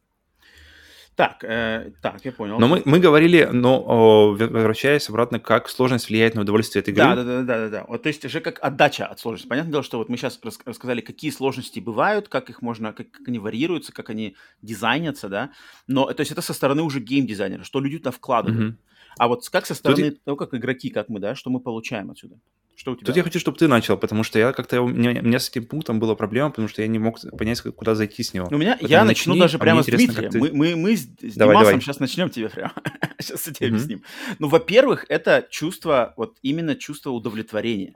Так, 1.16 1.44
э, 1.44 1.92
так, 2.02 2.24
я 2.24 2.32
понял. 2.32 2.58
Но 2.58 2.66
мы, 2.66 2.82
мы 2.84 2.98
говорили, 2.98 3.48
но 3.52 4.32
возвращаясь 4.32 5.08
обратно, 5.08 5.38
как 5.38 5.68
сложность 5.68 6.08
влияет 6.08 6.34
на 6.34 6.40
удовольствие 6.40 6.80
от 6.80 6.88
игры. 6.88 7.04
Да, 7.04 7.14
да, 7.14 7.22
да, 7.24 7.42
да, 7.42 7.58
да, 7.58 7.68
да. 7.68 7.84
Вот, 7.86 8.02
то 8.02 8.08
есть 8.08 8.24
уже 8.24 8.40
как 8.40 8.58
отдача 8.60 9.06
от 9.06 9.20
сложности. 9.20 9.46
Понятное 9.48 9.70
дело, 9.70 9.82
что 9.84 9.98
вот 9.98 10.08
мы 10.08 10.16
сейчас 10.16 10.40
рассказали, 10.64 11.00
какие 11.00 11.30
сложности 11.30 11.78
бывают, 11.78 12.28
как 12.28 12.50
их 12.50 12.62
можно, 12.62 12.92
как, 12.92 13.10
как 13.12 13.28
они 13.28 13.38
варьируются, 13.38 13.92
как 13.92 14.10
они 14.10 14.34
дизайнятся, 14.62 15.28
да. 15.28 15.50
Но 15.86 16.12
то 16.12 16.20
есть 16.20 16.32
это 16.32 16.42
со 16.42 16.52
стороны 16.52 16.82
уже 16.82 16.98
геймдизайнера, 16.98 17.62
что 17.62 17.80
люди 17.80 17.98
туда 17.98 18.10
вкладывают. 18.10 18.60
Мгм. 18.70 18.78
А 19.16 19.28
вот 19.28 19.48
как 19.48 19.66
со 19.66 19.74
Тут 19.74 19.78
стороны 19.78 20.06
и- 20.06 20.10
того, 20.10 20.36
как 20.36 20.52
игроки, 20.54 20.90
как 20.90 21.08
мы, 21.08 21.20
да, 21.20 21.36
что 21.36 21.48
мы 21.50 21.60
получаем 21.60 22.10
отсюда? 22.10 22.36
Что 22.76 22.92
у 22.92 22.96
тебя? 22.96 23.06
Тут 23.06 23.16
я 23.16 23.22
хочу, 23.22 23.38
чтобы 23.38 23.56
ты 23.56 23.68
начал, 23.68 23.96
потому 23.96 24.24
что 24.24 24.38
я 24.38 24.52
как-то 24.52 24.82
у 24.82 24.88
меня, 24.88 25.20
у 25.20 25.24
меня 25.24 25.38
с 25.38 25.48
этим 25.48 25.64
пунктом 25.64 26.00
была 26.00 26.14
проблема, 26.16 26.50
потому 26.50 26.66
что 26.68 26.82
я 26.82 26.88
не 26.88 26.98
мог 26.98 27.18
понять, 27.38 27.60
куда 27.60 27.94
зайти 27.94 28.22
с 28.22 28.34
него. 28.34 28.48
У 28.50 28.56
меня, 28.56 28.72
Поэтому 28.72 28.90
я 28.90 29.04
начни, 29.04 29.30
начну 29.30 29.42
даже 29.42 29.56
а 29.58 29.60
прямо 29.60 29.82
с 29.82 29.86
Дмитрия. 29.86 30.28
ты- 30.30 30.38
Мы, 30.38 30.50
мы, 30.52 30.74
мы 30.76 30.96
с, 30.96 31.02
с 31.02 31.34
Давай, 31.36 31.54
Димасом 31.54 31.64
давай. 31.72 31.80
сейчас 31.80 32.00
начнем 32.00 32.30
тебе 32.30 32.48
прямо. 32.48 32.72
сейчас 33.20 33.42
тебе 33.42 33.68
Мгм. 33.68 33.76
объясним. 33.76 34.02
Ну, 34.40 34.48
во-первых, 34.48 35.06
это 35.08 35.46
чувство, 35.50 36.14
вот 36.16 36.36
именно 36.42 36.74
чувство 36.74 37.10
удовлетворения. 37.10 37.94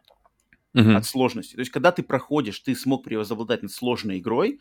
От 0.75 1.05
сложности. 1.07 1.55
То 1.55 1.61
есть, 1.61 1.73
когда 1.73 1.91
ты 1.91 2.05
проходишь, 2.05 2.61
ты 2.61 2.77
смог 2.77 3.03
превозобладать 3.03 3.63
над 3.63 3.73
сложной 3.73 4.19
игрой. 4.21 4.61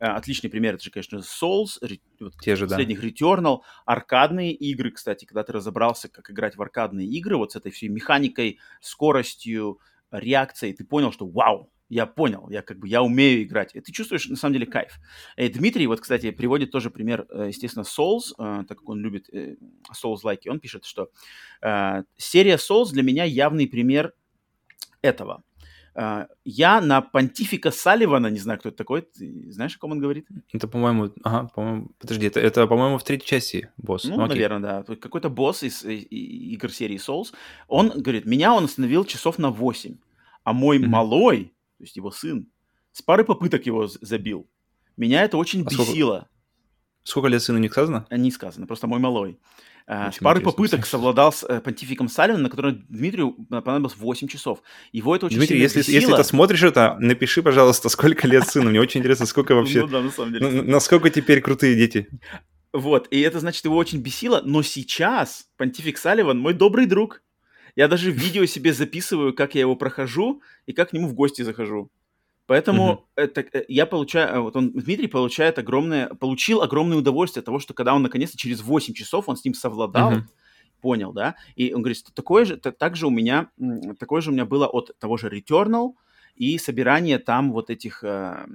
Э, 0.00 0.06
Отличный 0.06 0.50
пример, 0.50 0.74
это 0.74 0.84
же, 0.84 0.90
конечно, 0.90 1.18
Souls, 1.18 1.78
вот 2.20 2.34
Те 2.40 2.56
же, 2.56 2.66
да. 2.66 2.76
последних 2.76 3.02
Returnal, 3.02 3.60
аркадные 3.84 4.52
игры, 4.52 4.92
кстати, 4.92 5.24
когда 5.24 5.42
ты 5.42 5.52
разобрался, 5.52 6.08
как 6.08 6.30
играть 6.30 6.56
в 6.56 6.62
аркадные 6.62 7.08
игры, 7.08 7.36
вот 7.36 7.52
с 7.52 7.56
этой 7.56 7.72
всей 7.72 7.88
механикой, 7.88 8.58
скоростью, 8.80 9.80
реакцией, 10.10 10.72
ты 10.72 10.84
понял, 10.84 11.12
что 11.12 11.26
вау, 11.26 11.70
я 11.88 12.06
понял, 12.06 12.48
я 12.50 12.62
как 12.62 12.78
бы, 12.78 12.88
я 12.88 13.02
умею 13.02 13.42
играть. 13.42 13.74
И 13.74 13.80
ты 13.80 13.92
чувствуешь, 13.92 14.28
на 14.28 14.36
самом 14.36 14.54
деле, 14.54 14.66
кайф. 14.66 14.98
Э, 15.36 15.48
Дмитрий, 15.48 15.86
вот, 15.86 16.00
кстати, 16.00 16.30
приводит 16.30 16.70
тоже 16.70 16.90
пример, 16.90 17.26
э, 17.30 17.48
естественно, 17.48 17.84
Souls, 17.84 18.34
так 18.36 18.78
как 18.78 18.88
он 18.88 19.00
любит 19.00 19.28
Souls-like, 19.92 20.48
он 20.48 20.60
пишет, 20.60 20.84
что 20.84 21.10
серия 22.16 22.56
Souls 22.56 22.92
для 22.92 23.02
меня 23.02 23.24
явный 23.24 23.66
пример 23.66 24.12
этого. 25.02 25.42
Э, 26.00 26.26
Я 26.44 26.80
на 26.80 27.00
понтифика 27.00 27.70
Салливана, 27.70 28.28
не 28.30 28.38
знаю, 28.38 28.58
кто 28.60 28.68
это 28.68 28.78
такой, 28.78 29.02
ты 29.02 29.50
знаешь, 29.50 29.76
о 29.76 29.78
ком 29.80 29.92
он 29.92 29.98
говорит? 29.98 30.28
Это, 30.52 30.68
по-моему, 30.68 31.10
ага, 31.24 31.48
по-моему, 31.54 31.90
подожди, 31.98 32.26
это, 32.26 32.38
это, 32.40 32.66
по-моему, 32.66 32.98
в 32.98 33.02
третьей 33.04 33.26
части 33.26 33.68
босс. 33.78 34.04
Ну, 34.04 34.14
окей. 34.22 34.28
наверное, 34.28 34.84
да. 34.84 34.96
Какой-то 34.96 35.28
босс 35.28 35.62
из 35.64 35.84
э, 35.84 35.94
и- 35.94 36.52
игр 36.54 36.70
серии 36.70 36.98
Souls, 36.98 37.34
он 37.66 37.88
говорит, 37.90 38.26
меня 38.26 38.54
он 38.54 38.64
остановил 38.64 39.04
часов 39.04 39.38
на 39.38 39.50
8, 39.50 39.96
а 40.44 40.52
мой 40.52 40.78
Мгм. 40.78 40.90
малой, 40.90 41.44
то 41.78 41.84
есть 41.84 41.96
его 41.96 42.10
сын, 42.10 42.46
с 42.92 43.02
пары 43.02 43.24
попыток 43.24 43.66
его 43.66 43.88
забил. 43.88 44.46
Меня 44.96 45.24
это 45.24 45.36
очень 45.36 45.64
А 45.66 45.70
сколько- 45.70 45.90
бесило. 45.92 46.28
Сколько 47.02 47.28
лет 47.28 47.42
сыну 47.42 47.58
не 47.58 47.68
сказано? 47.68 48.06
А, 48.10 48.16
Не 48.16 48.30
сказано, 48.30 48.66
просто 48.66 48.86
мой 48.86 48.98
малой. 49.00 49.38
С 49.88 49.90
Очень 49.90 50.18
интересно, 50.18 50.40
попыток 50.42 50.86
совладал 50.86 51.32
с 51.32 51.42
э, 51.44 51.62
понтификом 51.62 52.10
Салливаном, 52.10 52.42
на 52.42 52.50
который 52.50 52.84
Дмитрию 52.90 53.32
понадобилось 53.48 53.96
8 53.96 54.28
часов. 54.28 54.62
Его 54.92 55.16
это 55.16 55.24
очень 55.24 55.38
Дмитрий, 55.38 55.58
если, 55.58 55.78
если 55.78 56.14
ты 56.14 56.24
смотришь 56.24 56.62
это, 56.62 56.98
напиши, 57.00 57.42
пожалуйста, 57.42 57.88
сколько 57.88 58.28
лет 58.28 58.46
сыну. 58.46 58.68
Мне 58.68 58.82
очень 58.82 59.00
интересно, 59.00 59.24
сколько 59.24 59.54
вообще... 59.54 59.80
Ну 59.80 59.88
да, 59.88 60.02
на 60.02 60.10
самом 60.10 60.34
деле. 60.34 60.46
ну, 60.46 60.62
насколько 60.62 61.08
теперь 61.08 61.40
крутые 61.40 61.74
дети. 61.74 62.06
Вот, 62.74 63.08
и 63.10 63.20
это, 63.20 63.40
значит, 63.40 63.64
его 63.64 63.76
очень 63.76 64.00
бесило, 64.00 64.42
но 64.44 64.62
сейчас 64.62 65.46
Понтифик 65.56 65.96
Салливан 65.96 66.38
мой 66.38 66.52
добрый 66.52 66.84
друг. 66.84 67.22
Я 67.74 67.88
даже 67.88 68.10
видео 68.10 68.44
себе 68.44 68.74
записываю, 68.74 69.32
как 69.32 69.54
я 69.54 69.62
его 69.62 69.74
прохожу 69.74 70.42
и 70.66 70.74
как 70.74 70.90
к 70.90 70.92
нему 70.92 71.08
в 71.08 71.14
гости 71.14 71.40
захожу. 71.40 71.90
Поэтому 72.48 73.06
это, 73.14 73.42
э, 73.42 73.64
я 73.68 73.86
получаю, 73.86 74.34
э, 74.34 74.40
вот 74.40 74.56
он, 74.56 74.72
Дмитрий 74.72 75.06
получает 75.06 75.58
огромное, 75.58 76.08
получил 76.08 76.62
огромное 76.62 76.98
удовольствие 76.98 77.42
от 77.42 77.46
того, 77.46 77.60
что 77.60 77.74
когда 77.74 77.94
он 77.94 78.02
наконец-то 78.02 78.38
через 78.38 78.62
8 78.62 78.94
часов 78.94 79.28
он 79.28 79.36
с 79.36 79.44
ним 79.44 79.54
совладал, 79.54 80.10
Мгм. 80.12 80.28
понял, 80.80 81.12
да, 81.12 81.36
и 81.56 81.74
он 81.74 81.82
говорит, 81.82 81.98
что 81.98 82.12
такое 82.12 82.44
же, 82.46 82.56
та- 82.56 82.72
так 82.72 82.96
же 82.96 83.06
у 83.06 83.10
меня, 83.10 83.50
такое 84.00 84.20
же 84.22 84.30
у 84.30 84.32
меня 84.32 84.46
было 84.46 84.66
от 84.66 84.98
того 84.98 85.16
же 85.18 85.28
Returnal 85.28 85.92
и 86.36 86.58
собирание 86.58 87.18
там 87.18 87.52
вот 87.52 87.70
этих 87.70 88.02
э, 88.04 88.46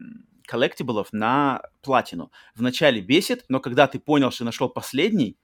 коллектиблов 0.48 1.14
на 1.14 1.62
платину. 1.82 2.32
Вначале 2.56 3.02
бесит, 3.02 3.46
но 3.50 3.60
когда 3.60 3.88
ты 3.88 4.00
понял, 4.00 4.32
что 4.32 4.44
нашел 4.46 4.70
последний, 4.70 5.38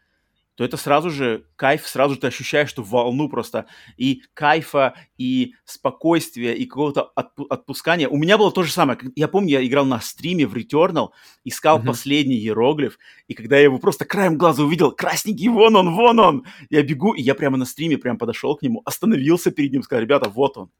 то 0.59 0.65
это 0.65 0.75
сразу 0.75 1.09
же 1.09 1.45
кайф, 1.55 1.87
сразу 1.87 2.15
же 2.15 2.19
ты 2.19 2.27
ощущаешь 2.27 2.73
эту 2.73 2.83
волну 2.83 3.29
просто 3.29 3.65
и 3.95 4.23
кайфа, 4.33 4.93
и 5.17 5.53
спокойствия, 5.63 6.53
и 6.53 6.65
какого-то 6.65 7.13
отпу- 7.15 7.45
отпускания. 7.49 8.09
У 8.09 8.17
меня 8.17 8.37
было 8.37 8.51
то 8.51 8.63
же 8.63 8.73
самое. 8.73 8.99
Я 9.15 9.29
помню, 9.29 9.51
я 9.51 9.65
играл 9.65 9.85
на 9.85 10.01
стриме 10.01 10.45
в 10.45 10.53
Returnal, 10.53 11.11
искал 11.45 11.77
Мгм. 11.77 11.87
последний 11.87 12.35
иероглиф, 12.35 12.99
и 13.29 13.35
когда 13.35 13.55
я 13.55 13.63
его 13.63 13.79
просто 13.79 14.03
краем 14.03 14.37
глаза 14.37 14.63
увидел, 14.63 14.91
красненький, 14.91 15.47
вон 15.47 15.77
он, 15.77 15.95
вон 15.95 16.19
он, 16.19 16.45
я 16.69 16.83
бегу, 16.83 17.13
и 17.13 17.21
я 17.21 17.35
прямо 17.35 17.55
на 17.55 17.63
стриме 17.63 17.97
прям 17.97 18.17
подошел 18.17 18.53
к 18.57 18.61
нему, 18.61 18.81
остановился 18.83 19.51
перед 19.51 19.71
ним, 19.71 19.81
сказал, 19.83 20.01
ребята, 20.01 20.29
вот 20.29 20.57
он. 20.57 20.71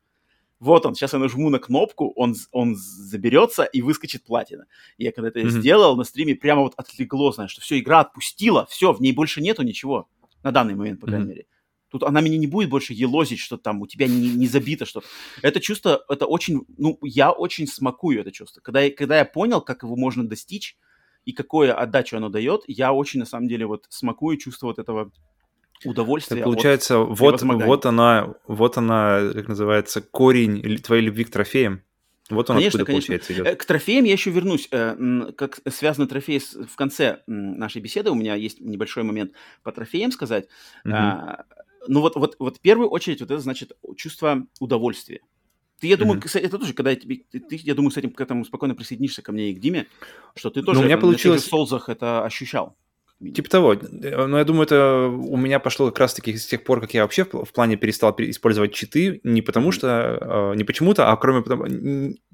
Вот 0.59 0.85
он, 0.85 0.93
сейчас 0.95 1.13
я 1.13 1.19
нажму 1.19 1.49
на 1.49 1.59
кнопку, 1.59 2.11
он, 2.15 2.35
он 2.51 2.75
заберется 2.75 3.63
и 3.63 3.81
выскочит 3.81 4.25
платина. 4.25 4.65
И 4.97 5.05
я 5.05 5.11
когда 5.11 5.29
это 5.29 5.39
Мгм. 5.39 5.49
сделал 5.49 5.95
на 5.95 6.03
стриме, 6.03 6.35
прямо 6.35 6.61
вот 6.63 6.73
отлегло, 6.75 7.31
знаешь, 7.31 7.51
что 7.51 7.61
все, 7.61 7.79
игра 7.79 8.01
отпустила, 8.01 8.65
все, 8.65 8.91
в 8.91 9.01
ней 9.01 9.13
больше 9.13 9.41
нету 9.41 9.63
ничего. 9.63 10.09
На 10.43 10.51
данный 10.51 10.75
момент, 10.75 10.99
по 10.99 11.07
крайней 11.07 11.25
Мгм. 11.25 11.29
мере. 11.33 11.45
Тут 11.89 12.03
она 12.03 12.21
меня 12.21 12.37
не 12.37 12.45
будет 12.47 12.69
больше 12.69 12.93
елозить, 12.93 13.39
что 13.39 13.57
там 13.57 13.81
у 13.81 13.87
тебя 13.87 14.07
не, 14.07 14.29
не 14.29 14.47
забито 14.47 14.85
что-то. 14.85 15.07
Это 15.41 15.59
чувство, 15.59 16.03
это 16.07 16.25
очень, 16.27 16.61
ну, 16.77 16.99
я 17.01 17.31
очень 17.31 17.65
смакую 17.65 18.19
это 18.21 18.31
чувство. 18.31 18.61
Когда, 18.61 18.81
я- 18.81 18.91
когда 18.91 19.17
я 19.17 19.25
понял, 19.25 19.61
как 19.61 19.83
его 19.83 19.95
можно 19.95 20.27
достичь 20.27 20.77
и 21.25 21.31
какое 21.31 21.73
отдачу 21.73 22.17
оно 22.17 22.29
дает, 22.29 22.61
я 22.67 22.93
очень, 22.93 23.19
на 23.19 23.25
самом 23.25 23.47
деле, 23.47 23.65
вот 23.65 23.85
смакую 23.89 24.37
чувство 24.37 24.67
вот 24.67 24.77
этого 24.77 25.11
удовольствия. 25.85 26.37
Так 26.37 26.47
от- 26.47 26.53
получается, 26.53 26.97
вот, 26.99 27.41
вот 27.41 27.85
она, 27.85 28.33
вот 28.47 28.77
она, 28.77 29.31
как 29.33 29.47
называется, 29.47 30.01
корень 30.01 30.77
твоей 30.79 31.03
любви 31.03 31.23
к 31.23 31.29
трофеям. 31.31 31.81
Вот 32.29 32.47
он 32.51 32.57
Конечно, 32.57 32.77
откуда, 32.81 32.85
конечно. 32.85 33.07
получается, 33.15 33.33
идет. 33.33 33.47
Э, 33.47 33.55
К 33.55 33.65
трофеям 33.65 34.05
я 34.05 34.11
еще 34.11 34.29
вернусь. 34.29 34.67
Э, 34.71 35.31
Как 35.35 35.61
связаны 35.67 36.07
трофеи 36.07 36.37
с- 36.37 36.53
в 36.53 36.75
конце 36.75 37.21
нашей 37.25 37.81
беседы, 37.81 38.11
у 38.11 38.15
меня 38.15 38.35
есть 38.35 38.61
небольшой 38.61 39.01
момент 39.03 39.31
по 39.63 39.71
трофеям 39.71 40.11
сказать. 40.11 40.47
Мгм. 40.83 40.93
А, 40.95 41.45
Ну 41.87 42.01
вот, 42.01 42.17
вот, 42.17 42.35
вот 42.39 42.57
в 42.57 42.59
первую 42.59 42.89
очередь 42.89 43.21
вот 43.21 43.31
это 43.31 43.39
значит 43.39 43.71
чувство 43.95 44.45
удовольствия. 44.59 45.21
Ты, 45.79 45.87
я 45.87 45.95
думаю, 45.97 46.19
кстати, 46.21 46.43
это 46.43 46.59
тоже, 46.59 46.73
когда 46.73 46.91
я 46.91 46.97
тебе, 46.97 47.21
ты, 47.31 47.39
ты, 47.39 47.55
я 47.63 47.73
думаю, 47.73 47.89
с 47.89 47.97
этим 47.97 48.11
к 48.11 48.19
этому 48.19 48.43
спокойно 48.43 48.75
присоединишься 48.75 49.21
ко 49.21 49.31
мне 49.31 49.49
и 49.51 49.55
к 49.55 49.59
Диме, 49.59 49.87
что 50.35 50.49
ты 50.49 50.61
тоже 50.61 50.79
Ну, 50.79 50.83
у 50.83 50.85
меня 50.85 50.97
получилось- 50.97 51.45
солзах 51.45 51.87
это 51.87 52.25
ощущал. 52.25 52.75
Минимум. 53.19 53.35
Типа 53.35 53.49
того. 53.49 53.73
Э, 53.73 54.25
Но 54.27 54.37
я 54.37 54.43
думаю, 54.45 54.63
это 54.65 55.07
у 55.07 55.37
меня 55.37 55.59
пошло 55.59 55.87
как 55.87 55.99
раз-таки 55.99 56.37
с 56.37 56.45
тех 56.45 56.63
пор, 56.63 56.81
как 56.81 56.93
я 56.93 57.03
вообще 57.03 57.25
в 57.25 57.43
в 57.45 57.51
плане 57.53 57.75
перестал 57.77 58.13
пере- 58.13 58.29
использовать 58.29 58.73
читы, 58.73 59.19
не 59.23 59.41
потому 59.41 59.71
что, 59.71 60.51
э, 60.53 60.55
не 60.57 60.63
почему-то, 60.63 61.11
а 61.11 61.17
кроме 61.17 61.41
потому, 61.41 61.65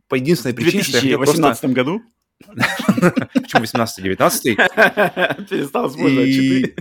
по 0.08 0.16
единственной 0.16 0.54
В 0.54 0.56
причине, 0.56 0.84
что 0.84 0.98
я 0.98 1.02
хотел 1.02 1.18
просто... 1.18 1.42
2018 1.42 1.72
году 1.76 2.02
Почему 3.34 3.64
18-19? 3.64 5.46
перестал 5.50 5.90
использовать 5.90 6.30
читы. 6.34 6.76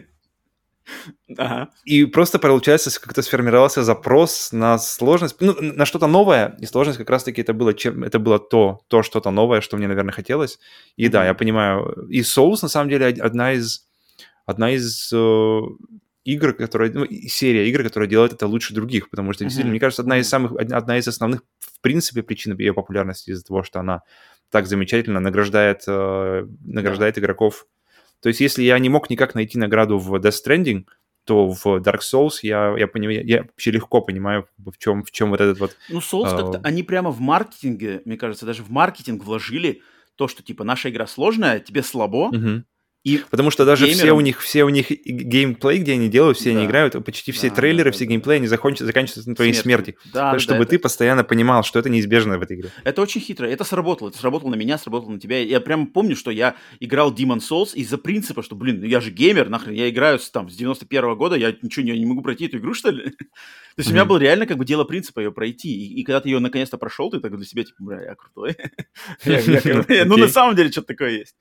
Ага. 1.38 1.70
И 1.86 2.04
просто, 2.04 2.38
получается, 2.38 2.90
как-то 3.00 3.22
сформировался 3.22 3.82
запрос 3.82 4.52
на 4.52 4.78
сложность, 4.78 5.36
ну, 5.40 5.54
на 5.60 5.86
что-то 5.86 6.06
новое, 6.06 6.56
и 6.60 6.66
сложность 6.66 6.98
как 6.98 7.08
раз-таки 7.08 7.40
это 7.40 7.54
было, 7.54 7.72
чем, 7.72 8.04
это 8.04 8.18
было 8.18 8.38
то, 8.38 8.80
то 8.88 9.02
что-то 9.02 9.30
новое, 9.30 9.62
что 9.62 9.76
мне, 9.78 9.88
наверное, 9.88 10.12
хотелось. 10.12 10.58
И 10.96 11.08
да, 11.08 11.24
я 11.24 11.32
понимаю. 11.34 12.06
И 12.10 12.20
Souls, 12.20 12.58
на 12.62 12.68
самом 12.68 12.90
деле, 12.90 13.06
од- 13.08 13.20
одна 13.20 13.52
из, 13.54 13.86
одна 14.46 14.70
из 14.72 15.10
э, 15.12 15.60
игр, 16.24 16.54
которая, 16.54 16.92
ну, 16.92 17.06
серия 17.06 17.68
игр, 17.68 17.82
которая 17.82 18.08
делает 18.08 18.32
это 18.32 18.46
лучше 18.46 18.74
других, 18.74 19.10
потому 19.10 19.32
что, 19.32 19.44
действительно, 19.44 19.68
Мгм. 19.68 19.72
мне 19.72 19.80
кажется, 19.80 20.02
одна 20.02 20.18
из 20.18 20.28
самых, 20.28 20.52
одна 20.52 20.98
из 20.98 21.06
основных, 21.06 21.42
в 21.60 21.80
принципе, 21.80 22.22
причин 22.22 22.56
ее 22.58 22.74
популярности 22.74 23.30
из-за 23.30 23.44
того, 23.44 23.62
что 23.62 23.80
она 23.80 24.02
так 24.50 24.66
замечательно 24.66 25.20
награждает, 25.20 25.82
э, 25.86 26.46
награждает 26.64 27.18
игроков. 27.18 27.66
То 28.20 28.28
есть, 28.28 28.40
если 28.40 28.62
я 28.62 28.78
не 28.78 28.88
мог 28.88 29.10
никак 29.10 29.34
найти 29.34 29.58
награду 29.58 29.98
в 29.98 30.14
Death 30.14 30.36
Stranding, 30.46 30.86
то 31.24 31.48
в 31.48 31.66
Dark 31.66 32.00
Souls 32.00 32.38
я, 32.42 32.74
я, 32.78 32.86
понимаю, 32.86 33.26
я 33.26 33.42
вообще 33.42 33.70
легко 33.70 34.00
понимаю, 34.00 34.46
в 34.58 34.76
чем, 34.78 35.04
в 35.04 35.10
чем 35.10 35.30
вот 35.30 35.40
этот 35.40 35.58
вот... 35.58 35.76
Ну, 35.88 35.98
Souls 35.98 36.26
А, 36.26 36.36
как-то, 36.36 36.60
они 36.62 36.82
прямо 36.82 37.10
в 37.10 37.20
маркетинге, 37.20 38.02
мне 38.04 38.16
кажется, 38.16 38.46
даже 38.46 38.62
в 38.62 38.70
маркетинг 38.70 39.24
вложили 39.24 39.82
то, 40.16 40.28
что, 40.28 40.42
типа, 40.42 40.64
наша 40.64 40.90
игра 40.90 41.06
сложная, 41.06 41.60
тебе 41.60 41.82
слабо, 41.82 42.28
Мгм. 42.28 42.66
И 43.04 43.20
Потому 43.30 43.50
что 43.50 43.64
даже 43.64 43.86
все 43.86 43.94
геймерам- 44.06 44.16
у 44.16 44.20
них, 44.20 44.40
все 44.40 44.64
у 44.64 44.70
них 44.70 44.86
геймплей, 44.90 45.78
где 45.78 45.92
они 45.92 46.08
делают, 46.08 46.38
все 46.38 46.50
они 46.50 46.60
Да. 46.60 46.66
играют, 46.66 47.04
почти 47.04 47.32
все 47.32 47.50
Да, 47.50 47.56
трейлеры, 47.56 47.90
да, 47.90 47.94
все 47.94 48.04
да, 48.06 48.10
геймплеи, 48.10 48.36
они 48.38 48.46
закончатся, 48.46 48.86
заканчиваются 48.86 49.28
на 49.28 49.36
твоей 49.36 49.52
смерти. 49.54 49.96
Да, 50.06 50.30
Так, 50.30 50.32
да, 50.32 50.38
чтобы 50.38 50.60
это- 50.62 50.70
ты 50.70 50.78
постоянно 50.78 51.22
понимал, 51.22 51.62
что 51.64 51.78
это 51.78 51.90
неизбежно 51.90 52.38
в 52.38 52.42
этой 52.42 52.56
игре. 52.56 52.70
Это 52.82 53.02
очень 53.02 53.20
хитро. 53.20 53.46
Это 53.46 53.62
сработало. 53.64 54.08
Это 54.08 54.18
сработало 54.18 54.50
на 54.50 54.54
меня, 54.54 54.78
сработало 54.78 55.12
на 55.12 55.20
тебя. 55.20 55.38
Я 55.40 55.60
прям 55.60 55.86
помню, 55.86 56.16
что 56.16 56.30
я 56.30 56.56
играл 56.80 57.12
Demon 57.14 57.40
Souls 57.40 57.74
из-за 57.74 57.98
принципа, 57.98 58.42
что, 58.42 58.56
блин, 58.56 58.80
ну 58.80 58.86
я 58.86 59.00
же 59.00 59.10
геймер, 59.10 59.50
нахрен, 59.50 59.74
я 59.74 59.90
играю 59.90 60.18
с, 60.18 60.30
там, 60.30 60.48
с 60.48 60.56
91 60.56 61.14
года, 61.14 61.36
я 61.36 61.54
ничего 61.62 61.84
не, 61.84 61.98
не 61.98 62.06
могу 62.06 62.22
пройти 62.22 62.46
эту 62.46 62.56
игру, 62.56 62.72
что 62.74 62.90
ли? 62.90 63.04
То 63.76 63.80
есть 63.80 63.90
у 63.90 63.92
меня 63.92 64.04
было 64.04 64.18
реально 64.18 64.46
как 64.46 64.56
бы 64.56 64.64
дело 64.64 64.84
принципа 64.84 65.20
ее 65.20 65.30
пройти. 65.32 65.68
И, 65.68 66.00
и 66.00 66.04
когда 66.04 66.20
ты 66.20 66.28
ее 66.30 66.38
наконец-то 66.38 66.78
прошел, 66.78 67.10
ты 67.10 67.20
так 67.20 67.36
для 67.36 67.44
себя, 67.44 67.64
типа, 67.64 67.76
бля, 67.82 68.00
я 68.02 68.14
крутой. 68.14 68.56
Бы- 69.26 70.04
Ну, 70.06 70.16
на 70.16 70.28
самом 70.28 70.56
деле, 70.56 70.70
что-то 70.70 70.88
такое 70.88 71.10
есть. 71.18 71.34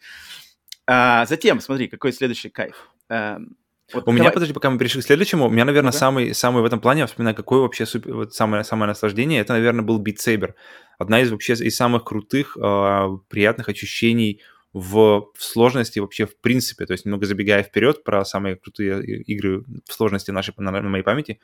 А, 0.88 1.26
Затем, 1.26 1.60
смотри, 1.62 1.88
какой 1.88 2.12
следующий 2.14 2.50
кайф. 2.50 2.90
Эм, 3.10 3.56
вот 3.94 4.08
У 4.08 4.12
меня, 4.12 4.24
давай- 4.24 4.34
подожди, 4.34 4.54
пока 4.54 4.70
мы 4.70 4.78
перешли 4.78 5.02
к 5.02 5.06
следующему, 5.06 5.48
у 5.48 5.50
меня, 5.50 5.66
наверное, 5.66 5.92
самый, 5.92 6.34
самый 6.34 6.62
в 6.62 6.66
этом 6.66 6.80
плане, 6.80 7.02
я 7.02 7.08
вспоминаю, 7.08 7.36
какое 7.36 7.60
вообще 7.60 7.86
супер, 7.86 8.14
вот 8.16 8.34
самое, 8.34 8.64
самое 8.64 8.88
наслаждение, 8.88 9.42
это, 9.42 9.54
наверное, 9.54 9.84
был 9.84 10.02
Beat 10.02 10.18
Saber. 10.18 10.54
Одна 10.98 11.22
из 11.22 11.32
вообще 11.32 11.54
из 11.54 11.76
самых 11.76 12.04
крутых, 12.04 12.58
э, 12.58 13.08
приятных 13.30 13.70
ощущений 13.70 14.42
в, 14.74 15.30
в 15.36 15.44
сложности 15.44 16.00
вообще 16.00 16.26
в 16.26 16.36
принципе, 16.38 16.86
то 16.86 16.94
есть 16.94 17.06
немного 17.06 17.26
забегая 17.26 17.62
вперед 17.64 18.04
про 18.04 18.26
самые 18.26 18.56
крутые 18.56 19.04
игры 19.24 19.64
в 19.88 19.94
сложности 19.94 20.32
нашей, 20.32 20.54
на, 20.58 20.72
на 20.72 20.82
моей 20.90 21.04
памяти, 21.04 21.40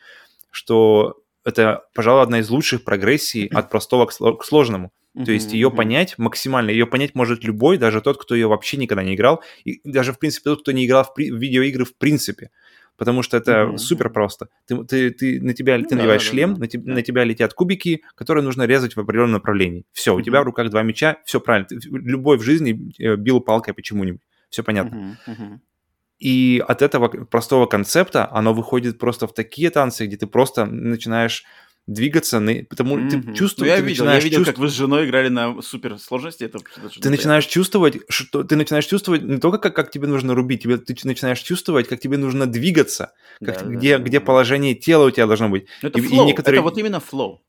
что 0.49 1.21
это, 1.45 1.85
пожалуй, 1.93 2.23
одна 2.23 2.39
из 2.39 2.49
лучших 2.49 2.83
прогрессий 2.83 3.47
от 3.47 3.69
простого 3.69 4.05
к, 4.07 4.11
сло- 4.11 4.35
к 4.37 4.43
сложному. 4.43 4.91
То 5.26 5.31
есть 5.31 5.53
ее 5.53 5.68
мгм. 5.69 5.77
понять 5.77 6.18
максимально, 6.18 6.69
ее 6.69 6.86
понять 6.86 7.15
может 7.15 7.44
любой, 7.44 7.77
даже 7.77 7.99
тот, 7.99 8.22
кто 8.22 8.36
ее 8.36 8.48
вообще 8.48 8.77
никогда 8.77 9.03
не 9.03 9.15
играл, 9.15 9.41
и 9.65 9.81
даже, 9.84 10.14
в 10.14 10.19
принципе, 10.19 10.52
тот, 10.52 10.61
кто 10.61 10.72
не 10.72 10.86
играл 10.86 11.03
в, 11.03 11.14
при- 11.14 11.31
в 11.31 11.36
видеоигры 11.38 11.86
в 11.86 11.95
принципе. 11.95 12.52
потому 12.95 13.23
что 13.23 13.38
это 13.38 13.65
Мгм. 13.65 13.77
супер 13.77 14.10
просто. 14.10 14.49
Ты, 14.68 14.84
ты, 14.84 15.10
ты, 15.11 15.41
на 15.41 15.53
тебя, 15.53 15.77
Ну 15.77 15.84
ты 15.86 15.91
да, 15.91 15.95
надеваешь 15.95 16.23
да, 16.26 16.30
шлем, 16.31 16.56
да. 16.56 16.60
на, 16.60 16.68
Да. 16.68 16.94
на 16.95 17.02
тебя 17.02 17.23
летят 17.23 17.53
кубики, 17.53 18.02
которые 18.15 18.44
нужно 18.44 18.64
резать 18.64 18.98
в 18.98 18.99
определенном 18.99 19.31
направлении. 19.31 19.86
Все, 19.94 20.14
у 20.14 20.22
тебя 20.22 20.41
в 20.41 20.44
руках 20.44 20.69
два 20.69 20.84
мяча, 20.84 21.15
все 21.23 21.40
правильно. 21.40 21.65
Ты- 21.69 21.80
любой 21.90 22.38
в 22.38 22.41
жизни 22.41 22.91
э, 22.99 23.15
бил 23.15 23.40
палкой 23.40 23.73
почему-нибудь. 23.73 24.19
Все 24.49 24.64
понятно. 24.64 24.98
Мгм, 24.98 25.18
мгм. 25.27 25.61
И 26.19 26.61
от 26.68 26.81
этого 26.81 27.07
простого 27.07 27.65
концепта 27.68 28.27
оно 28.30 28.53
выходит 28.53 28.99
просто 28.99 29.27
в 29.27 29.34
такие 29.34 29.69
танцы, 29.69 30.06
где 30.06 30.18
ты 30.18 30.27
просто 30.27 30.65
начинаешь 30.65 31.45
двигаться, 31.93 32.39
на- 32.39 32.63
потому 32.69 32.97
ты 33.09 33.17
Мгм. 33.17 33.33
чувствуешь, 33.33 33.69
Ну, 33.71 33.75
я 33.75 33.81
ты 33.81 33.87
видел, 33.87 34.03
я 34.03 34.09
начинаешь 34.11 34.23
видел, 34.23 34.37
чувств- 34.39 34.51
как 34.53 34.59
вы 34.59 34.69
с 34.69 34.73
женой 34.73 35.05
играли 35.07 35.29
на 35.29 35.61
супер 35.61 35.97
сложности. 35.97 36.43
Это 36.43 36.59
ты 37.01 37.09
начинаешь 37.09 37.45
чувствовать, 37.45 37.97
что 38.09 38.43
ты 38.43 38.55
начинаешь 38.55 38.85
чувствовать 38.85 39.23
не 39.23 39.37
только 39.37 39.57
как, 39.57 39.75
как 39.75 39.91
тебе 39.91 40.07
нужно 40.07 40.35
рубить, 40.35 40.63
тебе, 40.63 40.77
ты 40.77 40.95
начинаешь 41.03 41.39
чувствовать, 41.39 41.87
как 41.87 41.99
тебе 41.99 42.17
нужно 42.17 42.45
двигаться, 42.45 43.11
как, 43.43 43.63
Да, 43.63 43.65
где, 43.65 43.97
да, 43.97 44.03
где 44.03 44.19
положение 44.19 44.75
тела 44.75 45.07
у 45.07 45.11
тебя 45.11 45.27
должно 45.27 45.49
быть. 45.49 45.65
Ну, 45.81 45.89
Это 45.89 45.99
и- 45.99 46.03
и 46.03 46.07
flow, 46.07 46.27
некоторые- 46.27 46.59
это 46.59 46.63
вот 46.63 46.77
именно 46.77 46.99
flow. 46.99 47.41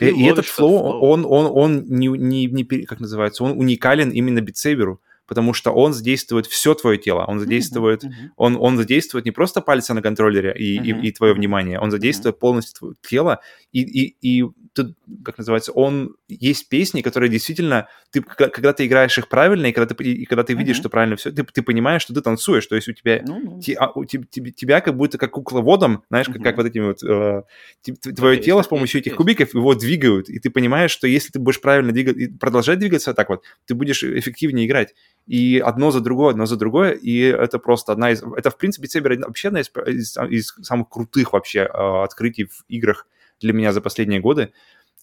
И, 0.00 0.04
Ты 0.04 0.10
и 0.10 0.24
этот 0.26 0.46
flow, 0.46 0.78
flow. 0.78 1.00
он, 1.00 1.24
он, 1.26 1.46
он 1.52 1.84
не, 1.88 2.06
не, 2.08 2.46
не 2.46 2.64
как 2.84 3.00
называется, 3.00 3.42
он 3.42 3.58
уникален 3.58 4.10
именно 4.10 4.40
Beat 4.40 4.62
Saber 4.62 4.89
у, 4.89 5.00
потому 5.28 5.52
что 5.52 5.70
он 5.70 5.92
задействует 5.92 6.46
все 6.46 6.74
твое 6.74 6.98
тело, 6.98 7.24
он 7.28 7.38
задействует 7.38 8.02
мгм. 8.02 8.32
он, 8.36 8.56
он 8.58 8.76
задействует 8.76 9.26
не 9.26 9.30
просто 9.30 9.60
пальцы 9.60 9.94
на 9.94 10.02
контроллере 10.02 10.54
и, 10.58 10.78
Мгм, 10.80 11.00
и, 11.02 11.12
твое 11.12 11.32
мгм. 11.32 11.40
внимание, 11.40 11.78
он 11.78 11.90
задействует 11.90 12.38
полностью 12.38 12.78
твое 12.78 12.94
тело. 13.02 13.40
И, 13.72 13.82
и, 13.82 14.16
и 14.22 14.44
тут, 14.84 14.96
как 15.24 15.38
называется, 15.38 15.72
он... 15.72 16.16
Есть 16.28 16.68
песни, 16.68 17.02
которые 17.02 17.30
действительно... 17.30 17.88
Ты, 18.10 18.22
когда 18.22 18.72
ты 18.72 18.86
играешь 18.86 19.16
их 19.18 19.28
правильно, 19.28 19.66
и 19.66 19.72
когда 19.72 19.94
ты, 19.94 20.02
и 20.04 20.24
когда 20.24 20.42
ты 20.44 20.54
видишь, 20.54 20.76
Мгм. 20.76 20.80
что 20.82 20.88
правильно 20.88 21.16
все, 21.16 21.30
ты, 21.30 21.44
ты 21.44 21.62
понимаешь, 21.62 22.02
что 22.02 22.14
ты 22.14 22.20
танцуешь. 22.20 22.66
То 22.66 22.76
есть 22.76 22.88
у 22.88 22.92
тебя... 22.92 23.22
Ну, 23.26 23.40
ну. 23.40 23.60
те- 23.60 23.74
а, 23.74 23.90
у 23.94 24.04
теб- 24.04 24.28
тебе- 24.30 24.50
тебя 24.52 24.80
как 24.80 24.96
будто 24.96 25.18
как 25.18 25.30
кукловодом, 25.32 26.02
знаешь, 26.08 26.26
как, 26.26 26.36
как 26.42 26.54
Мгм. 26.54 26.56
вот 26.56 26.66
этими 26.66 26.84
вот... 26.84 27.02
э, 27.02 27.42
те- 27.82 27.92
т- 27.94 28.12
твое 28.12 28.36
есть, 28.36 28.44
тело 28.46 28.62
с 28.62 28.66
помощью 28.66 29.00
этих 29.00 29.12
есть. 29.12 29.16
кубиков 29.16 29.54
его 29.54 29.74
двигают, 29.74 30.28
и 30.30 30.38
ты 30.38 30.50
понимаешь, 30.50 30.90
что 30.90 31.06
если 31.06 31.30
ты 31.30 31.38
будешь 31.38 31.60
правильно 31.60 31.92
двигаться, 31.92 32.20
и 32.20 32.28
продолжать 32.28 32.78
двигаться 32.78 33.14
так 33.14 33.28
вот, 33.28 33.42
ты 33.66 33.74
будешь 33.74 34.02
эффективнее 34.04 34.66
играть. 34.66 34.94
И 35.26 35.58
одно 35.58 35.90
за 35.90 36.00
другое, 36.00 36.30
одно 36.30 36.46
за 36.46 36.56
другое, 36.56 36.92
и 36.92 37.18
это 37.20 37.58
просто 37.58 37.92
одна 37.92 38.10
из... 38.12 38.22
Это, 38.36 38.50
в 38.50 38.56
принципе, 38.56 38.86
Saber 38.86 39.18
вообще 39.20 39.48
одна 39.48 39.60
из, 39.60 39.70
из- 39.86 40.16
из 40.30 40.54
самых 40.62 40.88
крутых 40.88 41.32
вообще 41.34 41.60
э, 41.60 42.02
открытий 42.02 42.44
в 42.44 42.64
играх 42.68 43.06
для 43.40 43.52
меня 43.52 43.72
за 43.72 43.80
последние 43.80 44.20
годы. 44.20 44.52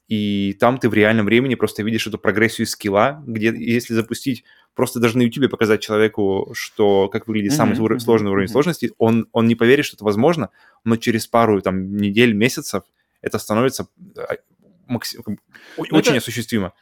И 0.08 0.56
там 0.60 0.78
ты 0.78 0.88
в 0.88 0.94
реальном 0.94 1.26
времени 1.26 1.56
просто 1.56 1.82
видишь 1.82 2.06
эту 2.06 2.20
прогрессию 2.20 2.68
скилла, 2.68 3.24
где 3.26 3.48
если 3.56 3.94
запустить, 3.96 4.44
просто 4.76 5.00
даже 5.00 5.18
на 5.18 5.24
YouTube 5.24 5.50
показать 5.50 5.82
человеку, 5.82 6.52
что 6.54 7.10
как 7.10 7.28
выглядит 7.28 7.54
самый 7.54 7.74
Мгм, 7.74 7.84
уро- 7.86 7.90
мгм, 7.94 8.00
сложный 8.02 8.30
уровень 8.30 8.46
мгм. 8.46 8.52
сложности, 8.52 8.92
он, 9.00 9.28
он 9.32 9.48
не 9.48 9.56
поверит, 9.56 9.86
что 9.86 9.96
это 9.98 10.06
возможно, 10.06 10.50
но 10.84 10.96
через 10.98 11.26
пару 11.26 11.60
там 11.62 11.96
недель, 11.98 12.34
месяцев 12.34 12.84
это 13.22 13.40
становится 13.40 13.88
макси- 14.88 15.18
как 15.18 15.34
бы 15.36 15.40
о- 15.78 15.86
Ну, 15.90 15.98
очень 15.98 16.12
это- 16.12 16.18
осуществимо. 16.20 16.74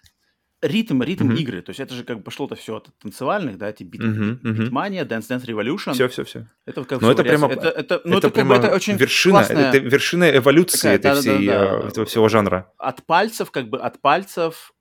Ритм, 0.64 1.03
ритм 1.03 1.26
Мгм. 1.26 1.35
игры. 1.35 1.61
То 1.61 1.72
есть 1.72 1.81
это 1.81 1.94
же 1.94 2.03
как 2.06 2.18
бы 2.18 2.23
пошло-то 2.23 2.56
все 2.56 2.77
от 2.77 2.90
танцевальных, 3.02 3.57
да, 3.57 3.69
эти 3.69 3.84
бит, 3.84 4.02
Мгм, 4.02 4.40
мгм. 4.41 4.53
битмания, 4.64 5.03
Dance 5.03 5.27
Dance 5.30 5.45
Revolution. 5.45 5.91
Все, 5.94 6.07
все, 6.07 6.23
все. 6.23 6.48
Это 6.65 6.85
как 6.85 6.99
всё 6.99 7.11
это 7.11 7.22
вариация. 7.23 7.48
прямо- 7.49 7.53
это, 7.53 7.68
это, 7.69 8.02
ну, 8.06 8.18
это, 8.18 8.27
это 8.27 8.35
как 8.35 8.48
бы 8.48 8.53
прямо 8.53 8.56
это 8.56 8.73
очень 8.76 8.95
вершина, 8.95 9.40
классная- 9.40 9.69
это 9.69 9.77
вершина 9.80 10.38
эволюции 10.38 10.77
Такая, 10.77 10.95
этой 10.95 11.22
всей, 11.22 11.48
да-да-да-да. 11.48 11.85
э, 11.85 11.88
этого 11.90 12.06
всего 12.06 12.30
жанра. 12.30 12.72
от 12.77 13.06
пальцев, 13.06 13.52
как 13.52 13.69
бы 13.69 13.77
от 13.77 13.99
пальцев 14.02 14.73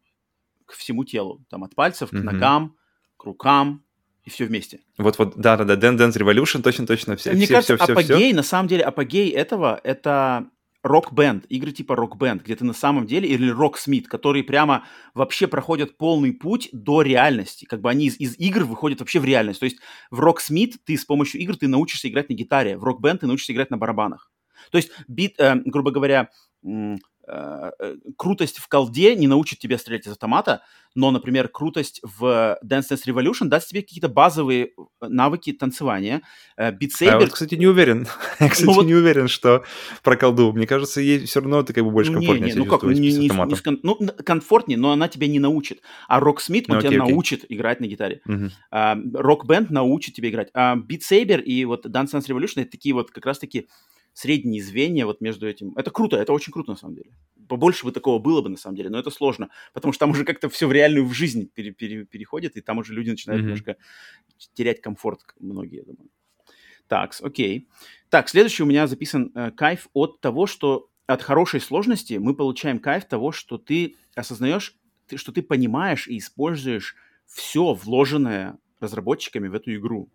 к 0.67 0.73
всему 0.75 1.05
телу. 1.05 1.45
Там 1.51 1.65
от 1.65 1.75
пальцев 1.75 2.11
к 2.11 2.13
Мгм. 2.13 2.25
ногам, 2.27 2.77
к 3.17 3.25
рукам 3.25 3.83
и 4.25 4.31
все 4.31 4.45
вместе. 4.45 4.79
Вот, 4.99 5.19
вот, 5.19 5.35
да, 5.37 5.57
да, 5.57 5.65
да, 5.65 5.75
Dance 5.75 5.99
Dance 5.99 6.17
Revolution, 6.17 6.63
точно, 6.63 6.87
точно, 6.87 7.17
все, 7.17 7.33
Мне 7.33 7.47
все, 7.47 7.55
кажется, 7.55 7.77
все, 7.77 7.85
все, 7.85 7.93
апогей, 7.93 8.33
на 8.33 8.45
самом 8.45 8.69
деле, 8.69 8.85
апогей 8.85 9.31
этого— 9.31 9.81
это 9.85 10.47
рок-бенд, 10.83 11.45
игры 11.49 11.73
типа 11.73 11.97
рок-бенд, 11.97 12.43
где 12.43 12.57
ты 12.57 12.65
на 12.65 12.73
самом 12.73 13.07
деле, 13.07 13.29
или 13.29 13.49
рок-смит, 13.51 14.09
которые 14.09 14.45
прямо 14.45 14.85
вообще 15.15 15.47
проходят 15.47 15.97
полный 15.97 16.33
путь 16.33 16.69
до 16.73 17.03
реальности. 17.03 17.65
Как 17.65 17.81
бы 17.81 17.91
они 17.91 18.07
из, 18.07 18.19
из 18.19 18.39
игр 18.39 18.65
выходят 18.65 19.01
вообще 19.01 19.21
в 19.21 19.25
реальность. 19.25 19.61
То 19.61 19.65
есть 19.65 19.79
в 20.11 20.21
рок-смит 20.21 20.77
ты 20.85 20.97
с 20.97 21.05
помощью 21.05 21.41
игр 21.41 21.57
ты 21.57 21.69
научишься 21.69 22.09
играть 22.09 22.29
на 22.29 22.35
гитаре, 22.35 22.77
в 22.77 22.85
рок-бенд 22.85 23.21
ты 23.21 23.27
научишься 23.27 23.53
играть 23.53 23.71
на 23.71 23.77
барабанах. 23.77 24.31
То 24.71 24.79
есть, 24.79 24.91
бит, 25.09 25.35
э, 25.39 25.57
грубо 25.65 25.91
говоря, 25.91 26.31
крутость 28.17 28.59
в 28.59 28.69
колде 28.69 29.15
не 29.17 29.27
научит 29.27 29.59
тебя 29.59 29.79
стрелять 29.79 30.07
из 30.07 30.13
автомата, 30.13 30.63
но, 30.95 31.11
например, 31.11 31.49
крутость 31.49 32.01
в 32.03 32.59
Dance 32.65 32.83
Dance 32.91 33.07
Revolution 33.07 33.47
даст 33.47 33.69
тебе 33.69 33.81
какие-то 33.83 34.09
базовые 34.09 34.67
э, 34.67 35.07
навыки 35.09 35.53
танцевания. 35.53 36.23
Э, 36.57 36.71
Beat 36.71 37.09
А 37.09 37.19
вот, 37.19 37.31
кстати, 37.31 37.55
не 37.55 37.67
уверен. 37.67 38.07
Я, 38.41 38.49
кстати, 38.51 38.67
вот- 38.67 38.85
не 38.85 38.95
уверен, 38.95 39.29
что 39.29 39.65
про 40.03 40.17
колду. 40.17 40.53
Мне 40.53 40.67
кажется, 40.67 41.01
ей 41.01 41.25
все 41.25 41.41
равно 41.41 41.63
ты 41.63 41.73
как 41.73 41.85
бы 41.85 41.91
больше 41.91 42.11
Не, 42.11 42.17
комфортнее 42.17 42.47
не, 42.47 42.53
себя 42.53 42.65
ну 42.65 42.71
как, 42.71 42.83
не, 42.83 43.01
не- 43.01 43.17
не 43.17 43.29
кон- 43.29 43.81
ну, 43.83 43.97
комфортнее, 44.25 44.79
но 44.79 44.93
она 44.93 45.09
тебя 45.09 45.29
не 45.29 45.39
научит. 45.39 45.81
А 46.09 46.21
Rocksmith, 46.21 46.65
он 46.69 46.77
Ну, 46.77 46.81
тебя 46.81 46.89
окей, 46.89 46.99
окей. 47.01 47.13
научит 47.13 47.45
играть 47.49 47.81
на 47.81 47.87
гитаре. 47.87 48.21
А, 48.71 48.97
Rock-бенд 48.97 49.71
научит 49.71 50.15
тебя 50.15 50.29
играть. 50.29 50.51
А 50.55 50.77
Saber 50.77 51.41
и 51.43 51.65
вот 51.65 51.87
Dance 51.87 52.13
Dance 52.13 52.27
Revolution 52.29 52.63
это 52.63 52.71
такие 52.73 52.95
вот 52.95 53.11
как 53.11 53.25
раз-таки 53.25 53.69
средние 54.13 54.63
звенья 54.63 55.07
вот 55.07 55.21
между 55.21 55.49
этим. 55.49 55.73
Это 55.77 55.91
круто, 55.91 56.17
это 56.17 56.33
очень 56.33 56.53
круто 56.53 56.73
на 56.73 56.77
самом 56.77 56.97
деле. 56.97 57.11
Побольше 57.49 57.85
бы 57.85 57.93
такого 57.93 58.19
было 58.19 58.43
бы 58.43 58.49
на 58.51 58.57
самом 58.57 58.77
деле, 58.77 58.91
но 58.91 58.99
это 58.99 59.11
сложно, 59.11 59.51
потому 59.73 59.93
что 59.93 60.01
там 60.01 60.11
уже 60.11 60.25
как-то 60.25 60.49
все 60.49 60.67
в 60.67 60.73
реальную 60.73 61.07
в 61.07 61.13
жизнь 61.13 61.49
пере- 61.53 61.73
пере- 61.73 62.05
переходит, 62.05 62.57
и 62.57 62.61
там 62.61 62.79
уже 62.79 62.95
люди 62.95 63.11
начинают 63.11 63.41
Мгм. 63.43 63.49
немножко 63.51 63.77
терять 64.55 64.81
комфорт, 64.81 65.21
многие, 65.41 65.77
я 65.77 65.85
думаю. 65.85 66.11
Так, 66.89 67.15
окей. 67.23 67.69
Так, 68.11 68.29
следующий 68.29 68.63
у 68.63 68.67
меня 68.67 68.87
записан 68.87 69.33
э, 69.35 69.51
кайф 69.53 69.89
от 69.95 70.21
того, 70.21 70.47
что 70.47 70.91
от 71.07 71.23
хорошей 71.23 71.61
сложности 71.61 72.15
мы 72.15 72.35
получаем 72.35 72.79
кайф 72.79 73.07
того, 73.07 73.33
что 73.33 73.59
ты 73.59 73.97
осознаешь, 74.15 74.77
ты, 75.07 75.17
что 75.17 75.33
ты 75.33 75.43
понимаешь 75.43 76.07
и 76.09 76.19
используешь 76.19 76.97
все 77.27 77.73
вложенное 77.75 78.59
разработчиками 78.81 79.49
в 79.49 79.55
эту 79.55 79.75
игру. 79.75 80.11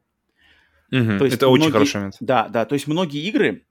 Мгм. 0.91 1.18
То 1.18 1.26
есть 1.26 1.35
Это 1.38 1.47
очень 1.49 1.64
многие- 1.64 1.73
хороший 1.73 1.95
момент. 1.97 2.15
Да, 2.22 2.47
да, 2.47 2.65
то 2.65 2.73
есть 2.73 2.88
многие 2.88 3.27
игры 3.27 3.65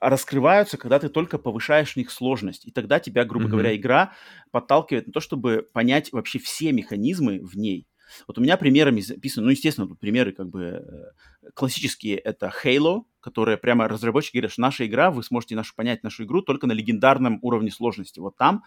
раскрываются, 0.00 0.76
когда 0.76 0.98
ты 0.98 1.08
только 1.08 1.38
повышаешь 1.38 1.92
в 1.92 1.96
них 1.96 2.10
сложность, 2.10 2.66
и 2.66 2.70
тогда 2.72 2.98
тебя, 3.00 3.24
грубо 3.24 3.44
Мгм. 3.44 3.52
говоря, 3.52 3.76
игра 3.76 4.12
подталкивает 4.50 5.06
на 5.06 5.12
то, 5.12 5.20
чтобы 5.20 5.66
понять 5.72 6.12
вообще 6.12 6.38
все 6.38 6.72
механизмы 6.72 7.40
в 7.40 7.56
ней. 7.56 7.86
Вот 8.28 8.38
у 8.38 8.40
меня 8.40 8.56
примерами 8.56 9.00
записаны, 9.00 9.46
ну, 9.46 9.50
естественно, 9.50 9.88
тут 9.88 9.98
примеры 9.98 10.32
как 10.32 10.48
бы 10.48 10.84
э, 11.42 11.50
классические, 11.54 12.16
это 12.18 12.52
Halo, 12.64 13.02
которая 13.20 13.56
прямо 13.56 13.88
разработчики 13.88 14.36
говорят, 14.36 14.52
что 14.52 14.60
наша 14.60 14.86
игра, 14.86 15.10
вы 15.10 15.24
сможете 15.24 15.56
нашу 15.56 15.74
понять 15.74 16.04
нашу 16.04 16.24
игру 16.24 16.40
только 16.42 16.68
на 16.68 16.72
легендарном 16.72 17.40
уровне 17.42 17.70
сложности. 17.72 18.20
Вот 18.20 18.36
там 18.36 18.62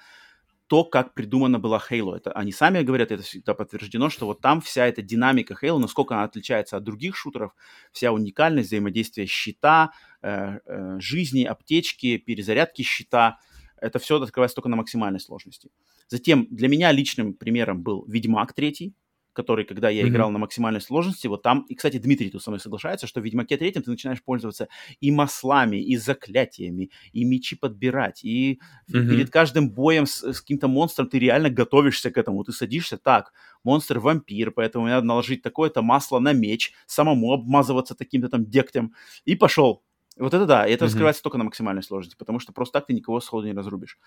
то, 0.70 0.84
как 0.86 1.16
придумана 1.16 1.58
была 1.58 1.82
Halo. 1.90 2.16
Это 2.16 2.32
они 2.32 2.52
сами 2.52 2.84
говорят, 2.84 3.12
это 3.12 3.24
всегда 3.24 3.56
подтверждено, 3.56 4.10
что 4.10 4.28
вот 4.28 4.40
там 4.40 4.62
вся 4.62 4.86
эта 4.86 5.02
динамика 5.02 5.56
Halo, 5.60 5.80
насколько 5.80 6.14
она 6.14 6.26
отличается 6.26 6.78
от 6.78 6.84
других 6.84 7.16
шутеров, 7.16 7.56
вся 7.92 8.12
уникальность 8.12 8.68
взаимодействия 8.68 9.26
щита, 9.26 9.92
э, 10.22 10.60
э, 10.64 11.00
жизни, 11.00 11.44
аптечки, 11.44 12.18
перезарядки 12.18 12.84
щита, 12.84 13.40
это 13.82 13.98
все 13.98 14.22
открывается 14.22 14.56
только 14.56 14.70
на 14.70 14.76
максимальной 14.76 15.20
сложности. 15.20 15.72
Затем 16.08 16.48
для 16.52 16.68
меня 16.68 16.92
личным 16.92 17.34
примером 17.34 17.82
был 17.82 18.06
Ведьмак 18.08 18.54
3, 18.54 18.94
который, 19.42 19.66
когда 19.66 19.90
я 19.90 20.08
Мгм. 20.08 20.10
играл 20.10 20.32
на 20.32 20.40
максимальной 20.40 20.82
сложности, 20.82 21.28
вот 21.28 21.42
там, 21.44 21.62
и, 21.70 21.76
кстати, 21.76 21.98
Дмитрий 21.98 22.30
тут 22.30 22.44
со 22.44 22.52
мной 22.52 22.60
соглашается, 22.60 23.08
что 23.08 23.22
в 23.22 23.24
Ведьмаке 23.26 23.58
3 23.58 23.72
ты 23.72 23.82
начинаешь 23.90 24.24
пользоваться 24.24 24.68
и 25.00 25.12
маслами, 25.12 25.78
и 25.78 25.98
заклятиями, 25.98 26.92
и 27.14 27.24
мечи 27.26 27.56
подбирать, 27.56 28.24
и 28.24 28.60
Мгм. 28.88 29.06
перед 29.08 29.30
каждым 29.30 29.72
боем 29.72 30.06
с, 30.06 30.24
с 30.24 30.42
каким-то 30.42 30.68
монстром 30.68 31.08
ты 31.10 31.20
реально 31.20 31.50
готовишься 31.50 32.12
к 32.12 32.18
этому. 32.18 32.44
Ты 32.44 32.52
садишься 32.52 32.98
так, 32.98 33.34
монстр 33.64 34.00
вампир, 34.00 34.52
поэтому 34.52 34.86
мне 34.86 34.94
надо 34.96 35.08
наложить 35.08 35.42
такое-то 35.42 35.82
масло 35.82 36.20
на 36.20 36.34
меч, 36.34 36.74
самому 36.86 37.34
обмазываться 37.34 37.96
таким-то 37.96 38.30
там 38.30 38.46
дегтем, 38.46 38.94
и 39.26 39.36
пошел. 39.36 39.84
Вот 40.18 40.34
это 40.34 40.46
да, 40.46 40.68
и 40.68 40.74
это 40.74 40.84
Мгм. 40.84 41.12
раскрывается 41.12 41.24
только 41.24 41.38
на 41.38 41.46
максимальной 41.46 41.82
сложности, 41.84 42.18
потому 42.18 42.40
что 42.40 42.52
просто 42.52 42.74
так 42.80 42.88
ты 42.88 42.94
никого 42.94 43.22
сходу 43.22 43.48
не 43.48 43.54
разрубишь. 43.54 43.98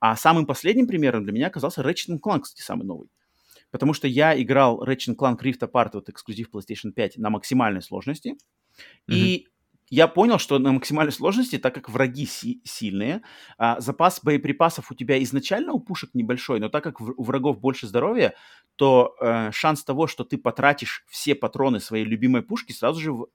А 0.00 0.16
самым 0.16 0.46
последним 0.46 0.86
примером 0.86 1.24
для 1.24 1.32
меня 1.32 1.46
оказался 1.46 1.82
Ratchet 1.82 2.18
Clank, 2.20 2.40
кстати, 2.42 2.62
самый 2.62 2.84
новый. 2.86 3.08
Потому 3.70 3.92
что 3.94 4.08
я 4.08 4.40
играл 4.40 4.82
Ratchet 4.84 5.16
Clank 5.16 5.38
Rift 5.42 5.60
Apart, 5.60 5.90
вот 5.94 6.08
эксклюзив 6.08 6.48
PlayStation 6.52 6.92
5, 6.92 7.18
на 7.18 7.30
максимальной 7.30 7.82
сложности. 7.82 8.36
И 9.16 9.46
я 9.92 10.06
понял, 10.06 10.38
что 10.38 10.58
на 10.60 10.70
максимальной 10.72 11.12
сложности, 11.12 11.58
так 11.58 11.74
как 11.74 11.88
враги 11.90 12.24
си- 12.24 12.60
сильные, 12.64 13.22
а, 13.58 13.80
запас 13.80 14.20
боеприпасов 14.22 14.92
у 14.92 14.94
тебя 14.94 15.20
изначально 15.24 15.72
у 15.72 15.80
пушек 15.80 16.10
небольшой, 16.14 16.60
но 16.60 16.68
так 16.68 16.84
как 16.84 17.00
в- 17.00 17.14
у 17.16 17.22
врагов 17.24 17.58
больше 17.58 17.88
здоровья, 17.88 18.34
то 18.76 19.16
э, 19.20 19.50
шанс 19.52 19.84
того, 19.84 20.06
что 20.06 20.22
ты 20.24 20.38
потратишь 20.38 21.04
все 21.08 21.34
патроны 21.34 21.80
своей 21.80 22.04
любимой 22.04 22.42
пушки, 22.42 22.72
сразу 22.72 23.00
же 23.00 23.12
в- 23.12 23.26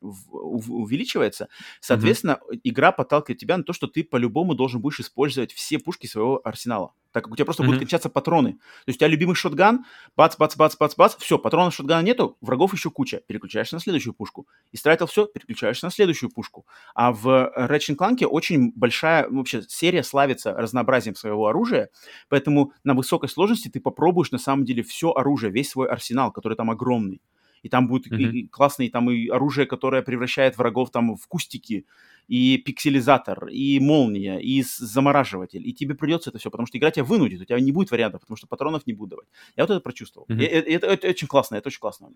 в- 0.00 0.34
ув- 0.34 0.70
увеличивается. 0.70 1.48
Соответственно, 1.80 2.40
игра 2.64 2.90
подталкивает 2.92 3.38
тебя 3.38 3.56
на 3.56 3.62
то, 3.62 3.72
что 3.72 3.86
ты 3.86 4.02
по-любому 4.02 4.54
должен 4.54 4.80
будешь 4.80 5.00
использовать 5.00 5.52
все 5.52 5.78
пушки 5.78 6.06
своего 6.08 6.40
арсенала. 6.44 6.92
Так 7.12 7.24
как 7.24 7.32
у 7.32 7.36
тебя 7.36 7.44
просто 7.44 7.62
mm-hmm. 7.62 7.66
будут 7.66 7.80
кончаться 7.80 8.08
патроны. 8.08 8.52
То 8.52 8.88
есть 8.88 8.96
у 8.96 9.00
тебя 9.00 9.08
любимый 9.08 9.34
шотган, 9.34 9.84
бац, 10.16 10.36
бац, 10.36 10.56
бац, 10.56 10.76
бац, 10.76 10.94
бац, 10.96 11.16
все, 11.16 11.38
патронов 11.38 11.74
шотгана 11.74 12.02
нету, 12.02 12.36
врагов 12.40 12.72
еще 12.72 12.90
куча, 12.90 13.20
переключаешься 13.26 13.76
на 13.76 13.80
следующую 13.80 14.14
пушку. 14.14 14.46
Истратил 14.72 15.06
все, 15.06 15.26
переключаешься 15.26 15.86
на 15.86 15.90
следующую 15.90 16.30
пушку. 16.30 16.66
А 16.94 17.12
в 17.12 17.52
Ratchet 17.56 17.96
Clank 17.96 18.24
очень 18.24 18.72
большая, 18.74 19.28
вообще, 19.28 19.62
серия 19.68 20.02
славится 20.02 20.54
разнообразием 20.54 21.14
своего 21.14 21.46
оружия, 21.46 21.90
поэтому 22.28 22.72
на 22.84 22.94
высокой 22.94 23.28
сложности 23.28 23.68
ты 23.68 23.80
попробуешь 23.80 24.30
на 24.30 24.38
самом 24.38 24.64
деле 24.64 24.82
все 24.82 25.12
оружие, 25.12 25.52
весь 25.52 25.70
свой 25.70 25.88
арсенал, 25.88 26.32
который 26.32 26.56
там 26.56 26.70
огромный 26.70 27.20
и 27.62 27.68
там 27.68 27.86
будет 27.86 28.12
mm-hmm. 28.12 28.16
и, 28.16 28.40
и 28.40 28.48
классные 28.48 28.90
там 28.90 29.10
и 29.10 29.28
оружие, 29.28 29.66
которое 29.66 30.02
превращает 30.02 30.58
врагов 30.58 30.90
там 30.90 31.16
в 31.16 31.26
кустики, 31.28 31.86
и 32.28 32.58
пикселизатор, 32.58 33.46
и 33.48 33.78
молния, 33.80 34.38
и 34.38 34.62
замораживатель, 34.62 35.66
и 35.66 35.72
тебе 35.72 35.94
придется 35.94 36.30
это 36.30 36.38
все, 36.38 36.50
потому 36.50 36.66
что 36.66 36.78
игра 36.78 36.90
тебя 36.90 37.04
вынудит, 37.04 37.40
у 37.40 37.44
тебя 37.44 37.60
не 37.60 37.72
будет 37.72 37.90
вариантов, 37.90 38.20
потому 38.20 38.36
что 38.36 38.46
патронов 38.46 38.86
не 38.86 38.92
будут 38.92 39.10
давать. 39.10 39.26
Я 39.56 39.64
вот 39.64 39.70
это 39.70 39.80
прочувствовал. 39.80 40.26
Mm-hmm. 40.28 40.40
И, 40.40 40.44
и, 40.44 40.74
это, 40.74 40.86
это, 40.86 41.08
очень 41.08 41.28
классно, 41.28 41.56
это 41.56 41.68
очень 41.68 41.80
классно. 41.80 42.10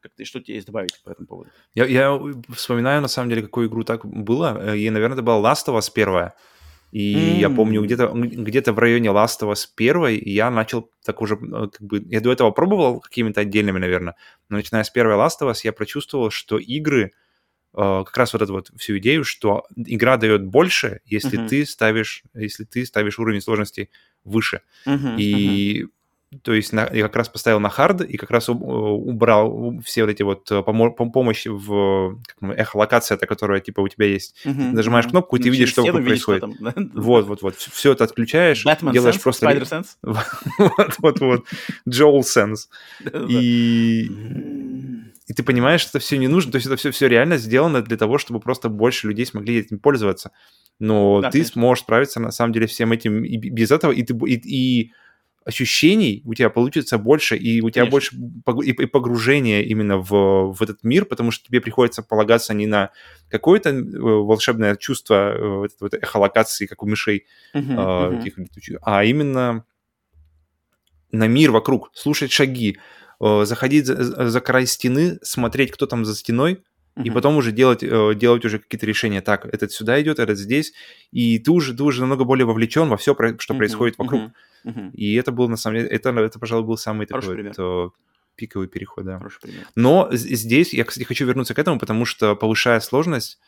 Как 0.00 0.12
ты, 0.14 0.24
что 0.24 0.40
тебе 0.40 0.54
есть 0.56 0.66
добавить 0.66 1.00
по 1.04 1.10
этому 1.10 1.26
поводу? 1.26 1.50
Я, 1.74 1.86
я 1.86 2.20
вспоминаю, 2.50 3.02
на 3.02 3.08
самом 3.08 3.30
деле, 3.30 3.42
какую 3.42 3.68
игру 3.68 3.84
так 3.84 4.06
было, 4.06 4.74
и, 4.74 4.90
наверное, 4.90 5.16
это 5.16 5.22
была 5.22 5.52
Last 5.52 5.66
of 5.66 5.78
Us 5.78 5.90
первая. 5.92 6.34
И 6.90 7.14
mm. 7.14 7.40
я 7.40 7.50
помню, 7.50 7.82
где-то 7.82 8.08
где 8.14 8.62
в 8.62 8.78
районе 8.78 9.10
Last 9.10 9.40
of 9.42 9.52
Us 9.52 9.66
1 9.76 10.22
я 10.24 10.50
начал 10.50 10.90
так 11.04 11.20
уже, 11.20 11.34
э, 11.34 11.68
как 11.70 11.82
бы, 11.82 12.02
я 12.06 12.20
до 12.20 12.32
этого 12.32 12.50
пробовал 12.50 13.00
какими-то 13.00 13.42
отдельными, 13.42 13.78
наверное, 13.78 14.14
но 14.48 14.56
начиная 14.56 14.84
с 14.84 14.90
первой 14.90 15.16
Last 15.16 15.42
of 15.42 15.50
Us 15.50 15.60
я 15.64 15.72
прочувствовал, 15.72 16.30
что 16.30 16.56
игры, 16.56 17.04
э, 17.04 17.10
как 17.78 18.16
раз 18.16 18.32
вот 18.32 18.42
эту 18.42 18.52
вот 18.52 18.70
всю 18.76 18.98
идею, 18.98 19.24
что 19.24 19.64
игра 19.76 20.16
дает 20.16 20.44
больше, 20.44 21.00
если 21.06 21.38
mm-hmm. 21.38 21.48
ты 21.48 21.66
ставишь, 21.66 22.22
если 22.34 22.64
ты 22.64 22.84
ставишь 22.84 23.18
уровень 23.18 23.40
сложности 23.40 23.90
выше. 24.24 24.62
Mm-hmm. 24.86 25.16
И 25.18 25.82
mm-hmm 25.82 25.88
то 26.42 26.52
есть 26.52 26.74
на, 26.74 26.88
я 26.92 27.04
как 27.04 27.16
раз 27.16 27.28
поставил 27.30 27.58
на 27.58 27.70
хард 27.70 28.02
и 28.02 28.18
как 28.18 28.30
раз 28.30 28.50
убрал 28.50 29.80
все 29.82 30.02
вот 30.02 30.10
эти 30.10 30.22
вот 30.22 30.50
э, 30.50 30.58
помо- 30.58 30.90
помощи 30.90 31.48
в 31.48 32.20
как, 32.26 32.36
ну, 32.42 32.52
эхолокация, 32.52 33.16
это 33.16 33.26
которая 33.26 33.60
типа 33.60 33.80
у 33.80 33.88
тебя 33.88 34.06
есть. 34.06 34.36
Uh-huh, 34.44 34.52
ты 34.52 34.76
нажимаешь 34.76 35.06
uh-huh. 35.06 35.10
кнопку, 35.10 35.36
и 35.36 35.38
ты 35.38 35.46
ну, 35.46 35.52
видишь, 35.52 35.70
что 35.70 35.82
вокруг 35.82 36.04
происходит. 36.04 36.40
Там, 36.42 36.54
да? 36.60 36.74
Вот, 36.94 37.26
вот, 37.26 37.40
вот. 37.40 37.56
Все 37.56 37.92
это 37.92 38.04
отключаешь, 38.04 38.66
Batman 38.66 38.92
делаешь 38.92 39.16
sense, 39.16 39.22
просто... 39.22 39.46
Spider 39.46 39.62
Sense. 39.62 39.86
вот, 40.58 40.94
вот, 40.98 41.20
вот. 41.20 41.46
Joel 41.88 42.20
Sense. 42.20 42.68
И... 43.28 44.10
И 45.28 45.34
ты 45.34 45.42
понимаешь, 45.42 45.82
что 45.82 45.98
это 45.98 46.04
все 46.04 46.16
не 46.16 46.26
нужно, 46.26 46.52
то 46.52 46.56
есть 46.56 46.66
это 46.66 46.76
все, 46.76 46.90
все 46.90 47.06
реально 47.06 47.36
сделано 47.36 47.82
для 47.82 47.98
того, 47.98 48.16
чтобы 48.16 48.40
просто 48.40 48.70
больше 48.70 49.08
людей 49.08 49.26
смогли 49.26 49.58
этим 49.58 49.78
пользоваться. 49.78 50.32
Но 50.78 51.20
да, 51.20 51.28
ты 51.28 51.38
конечно. 51.38 51.52
сможешь 51.52 51.84
справиться 51.84 52.18
на 52.18 52.30
самом 52.30 52.54
деле 52.54 52.66
всем 52.66 52.92
этим 52.92 53.24
и 53.24 53.36
без 53.36 53.70
этого, 53.70 53.92
и 53.92 54.02
ты 54.02 54.14
и, 54.26 54.34
и 54.34 54.92
ощущений 55.44 56.22
у 56.24 56.34
тебя 56.34 56.50
получится 56.50 56.98
больше, 56.98 57.36
и 57.36 57.60
у 57.62 57.70
тебя 57.70 57.86
Конечно. 57.86 58.18
больше 58.44 58.70
и 58.70 58.86
погружение 58.86 59.64
именно 59.64 59.96
в, 59.96 60.52
в 60.52 60.62
этот 60.62 60.82
мир, 60.82 61.06
потому 61.06 61.30
что 61.30 61.46
тебе 61.46 61.60
приходится 61.60 62.02
полагаться 62.02 62.52
не 62.52 62.66
на 62.66 62.90
какое-то 63.30 63.70
э, 63.70 63.82
волшебное 63.82 64.76
чувство 64.76 65.14
э, 65.14 65.48
вот, 65.56 65.70
вот, 65.80 65.94
эхолокации, 65.94 66.66
как 66.66 66.82
у 66.82 66.86
мышей, 66.86 67.26
uh-huh, 67.54 67.62
uh-huh. 67.62 68.20
Этих, 68.20 68.34
а 68.82 69.04
именно 69.04 69.64
на 71.12 71.26
мир 71.26 71.50
вокруг, 71.50 71.90
слушать 71.94 72.30
шаги, 72.30 72.76
э, 72.76 73.07
заходить 73.20 73.86
за, 73.86 74.28
за 74.28 74.40
край 74.40 74.66
стены, 74.66 75.18
смотреть, 75.22 75.72
кто 75.72 75.86
там 75.86 76.04
за 76.04 76.14
стеной, 76.14 76.62
Uh-huh. 76.96 77.04
И 77.04 77.10
потом 77.10 77.36
уже 77.36 77.52
делать, 77.52 77.80
делать 78.18 78.44
уже 78.44 78.58
какие-то 78.58 78.84
решения. 78.84 79.20
Так, 79.20 79.46
этот 79.46 79.70
сюда 79.70 80.02
идет, 80.02 80.18
этот 80.18 80.36
здесь. 80.36 80.72
И 81.12 81.38
ты 81.38 81.52
уже, 81.52 81.72
ты 81.72 81.84
уже 81.84 82.00
намного 82.00 82.24
более 82.24 82.44
вовлечен 82.44 82.88
во 82.88 82.96
все, 82.96 83.14
что 83.14 83.54
uh-huh. 83.54 83.56
происходит 83.56 83.98
вокруг. 83.98 84.20
Uh-huh. 84.22 84.30
Угу. 84.64 84.90
И 84.94 85.14
это 85.14 85.30
был, 85.30 85.48
на 85.48 85.56
самом 85.56 85.76
деле, 85.78 85.88
это, 85.90 86.10
это 86.10 86.38
пожалуй, 86.40 86.66
был 86.66 86.76
самый 86.76 87.06
Хороший 87.06 87.36
такой 87.36 87.52
вот, 87.56 87.92
пиковый 88.34 88.68
переход, 88.68 89.04
да. 89.04 89.18
Пример. 89.40 89.66
Но 89.76 90.08
здесь 90.12 90.72
я, 90.72 90.84
кстати, 90.84 91.04
хочу 91.04 91.24
вернуться 91.24 91.54
к 91.54 91.58
этому, 91.58 91.78
потому 91.78 92.04
что 92.04 92.34
повышая 92.34 92.80
сложность, 92.80 93.38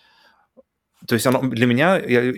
то 1.10 1.14
есть 1.14 1.26
оно 1.26 1.40
для 1.40 1.66
меня 1.66 1.98
я, 1.98 2.32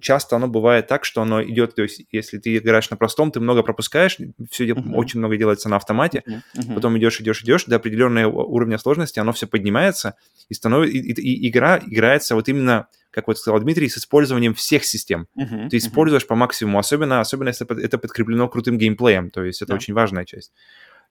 часто 0.00 0.36
оно 0.36 0.48
бывает 0.48 0.86
так, 0.86 1.04
что 1.04 1.20
оно 1.20 1.42
идет, 1.42 1.74
то 1.74 1.82
есть 1.82 2.06
если 2.10 2.38
ты 2.38 2.56
играешь 2.56 2.88
на 2.88 2.96
простом, 2.96 3.30
ты 3.30 3.38
много 3.38 3.62
пропускаешь, 3.62 4.16
все 4.50 4.66
uh-huh. 4.66 4.94
очень 4.94 5.18
много 5.18 5.36
делается 5.36 5.68
на 5.68 5.76
автомате, 5.76 6.22
uh-huh. 6.26 6.74
Потом 6.74 6.96
идешь, 6.96 7.20
идешь, 7.20 7.42
идешь 7.42 7.66
до 7.66 7.76
определенного 7.76 8.44
уровня 8.44 8.78
сложности, 8.78 9.18
оно 9.18 9.32
все 9.32 9.46
поднимается 9.46 10.14
и 10.48 10.54
становится, 10.54 10.96
и, 10.96 11.00
и, 11.00 11.12
и 11.12 11.50
игра 11.50 11.78
играется 11.84 12.34
вот 12.34 12.48
именно 12.48 12.86
как 13.10 13.28
вот 13.28 13.38
сказал 13.38 13.60
Дмитрий, 13.60 13.90
с 13.90 13.98
использованием 13.98 14.54
всех 14.54 14.86
систем. 14.86 15.26
Uh-huh, 15.38 15.68
Ты 15.68 15.76
используешь 15.76 16.24
uh-huh. 16.24 16.28
по 16.28 16.34
максимуму, 16.34 16.78
особенно, 16.78 17.20
особенно 17.20 17.48
если 17.48 17.82
это 17.82 17.98
подкреплено 17.98 18.48
крутым 18.48 18.78
геймплеем, 18.78 19.30
то 19.30 19.44
есть 19.44 19.60
это 19.60 19.74
yeah. 19.74 19.76
очень 19.76 19.92
важная 19.92 20.24
часть. 20.24 20.52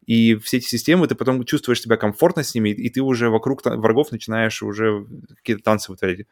И 0.05 0.35
все 0.35 0.57
эти 0.57 0.65
системы, 0.65 1.07
ты 1.07 1.15
потом 1.15 1.43
чувствуешь 1.45 1.81
себя 1.81 1.97
комфортно 1.97 2.43
с 2.43 2.53
ними, 2.53 2.69
и 2.69 2.89
ты 2.89 3.01
уже 3.01 3.29
вокруг 3.29 3.65
врагов 3.65 4.11
начинаешь 4.11 4.61
уже 4.61 5.05
какие-то 5.37 5.63
танцы 5.63 5.91
вытворять. 5.91 6.27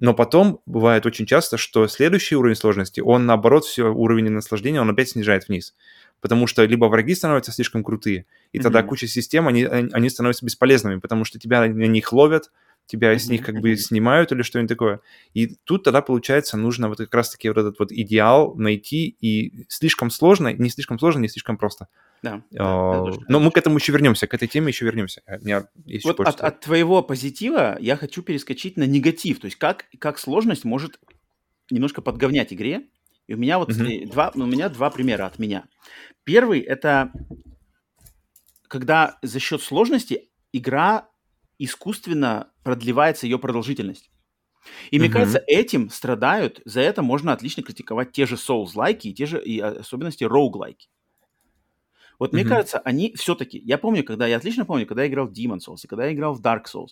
Но 0.00 0.14
потом 0.14 0.60
бывает 0.66 1.06
очень 1.06 1.26
часто, 1.26 1.56
что 1.56 1.88
следующий 1.88 2.36
уровень 2.36 2.56
сложности, 2.56 3.00
он 3.00 3.26
наоборот 3.26 3.64
все 3.64 3.92
уровень 3.92 4.30
наслаждения, 4.30 4.80
он 4.80 4.90
опять 4.90 5.10
снижает 5.10 5.48
вниз. 5.48 5.74
Потому 6.20 6.46
что 6.46 6.64
либо 6.64 6.86
враги 6.86 7.14
становятся 7.14 7.52
слишком 7.52 7.84
крутые, 7.84 8.26
и 8.52 8.58
mm-hmm. 8.58 8.62
тогда 8.62 8.82
куча 8.82 9.06
систем, 9.06 9.46
они, 9.48 9.64
они 9.64 10.10
становятся 10.10 10.44
бесполезными, 10.44 10.98
потому 10.98 11.24
что 11.24 11.38
тебя 11.38 11.60
на 11.60 11.86
них 11.86 12.12
ловят, 12.12 12.50
тебя 12.88 13.16
с 13.18 13.28
них 13.28 13.44
как 13.44 13.60
бы 13.60 13.76
снимают 13.76 14.32
или 14.32 14.40
что-нибудь 14.42 14.70
такое. 14.70 15.00
И 15.34 15.56
тут 15.64 15.84
тогда, 15.84 16.00
получается, 16.00 16.56
нужно 16.56 16.88
вот 16.88 16.96
как 16.96 17.14
раз-таки 17.14 17.48
вот 17.48 17.58
этот 17.58 17.78
вот 17.78 17.92
идеал 17.92 18.54
найти, 18.56 19.14
и 19.20 19.66
слишком 19.68 20.10
сложно, 20.10 20.52
не 20.54 20.70
слишком 20.70 20.98
сложно, 20.98 21.20
не 21.20 21.28
слишком 21.28 21.58
просто. 21.58 21.88
Да. 22.22 22.42
А, 22.58 23.04
да 23.04 23.18
но 23.28 23.40
мы 23.40 23.50
к 23.50 23.58
этому 23.58 23.76
еще 23.76 23.92
вернемся, 23.92 24.26
к 24.26 24.32
этой 24.32 24.48
теме 24.48 24.68
еще 24.68 24.86
вернемся. 24.86 25.22
У 25.26 25.44
меня 25.44 25.68
есть 25.84 26.06
вот 26.06 26.18
от, 26.20 26.40
от 26.40 26.60
твоего 26.60 27.02
позитива 27.02 27.76
я 27.78 27.94
хочу 27.96 28.22
перескочить 28.22 28.78
на 28.78 28.84
негатив, 28.84 29.38
то 29.38 29.44
есть 29.44 29.58
как, 29.58 29.84
как 29.98 30.18
сложность 30.18 30.64
может 30.64 30.98
немножко 31.70 32.00
подговнять 32.00 32.54
игре. 32.54 32.86
И 33.26 33.34
у 33.34 33.36
меня 33.36 33.58
вот 33.58 33.68
uh-huh. 33.68 34.10
два, 34.10 34.32
у 34.34 34.46
меня 34.46 34.70
два 34.70 34.88
примера 34.88 35.26
от 35.26 35.38
меня. 35.38 35.66
Первый 36.24 36.60
это 36.60 37.12
когда 38.66 39.18
за 39.20 39.38
счет 39.40 39.60
сложности 39.60 40.30
игра 40.52 41.08
искусственно 41.58 42.50
продлевается 42.62 43.26
ее 43.26 43.38
продолжительность. 43.38 44.10
И 44.90 44.98
мне 44.98 45.08
mm-hmm. 45.08 45.12
кажется, 45.12 45.44
этим 45.46 45.90
страдают, 45.90 46.60
за 46.64 46.80
это 46.80 47.02
можно 47.02 47.32
отлично 47.32 47.62
критиковать 47.62 48.12
те 48.12 48.26
же 48.26 48.34
Souls-лайки 48.34 49.08
и 49.08 49.14
те 49.14 49.26
же 49.26 49.42
и 49.42 49.58
особенности 49.60 50.24
rogue-лайки. 50.24 50.88
Вот 52.18 52.32
мне 52.32 52.44
кажется, 52.44 52.78
они 52.80 53.14
все-таки, 53.14 53.58
я 53.58 53.78
помню, 53.78 54.02
когда, 54.02 54.26
я 54.26 54.36
отлично 54.36 54.64
помню, 54.64 54.86
когда 54.86 55.04
я 55.04 55.08
играл 55.08 55.28
в 55.28 55.32
Demon 55.32 55.58
Souls 55.58 55.78
и 55.84 55.86
когда 55.86 56.06
я 56.06 56.12
играл 56.12 56.34
в 56.34 56.40
Dark 56.40 56.64
Souls, 56.64 56.88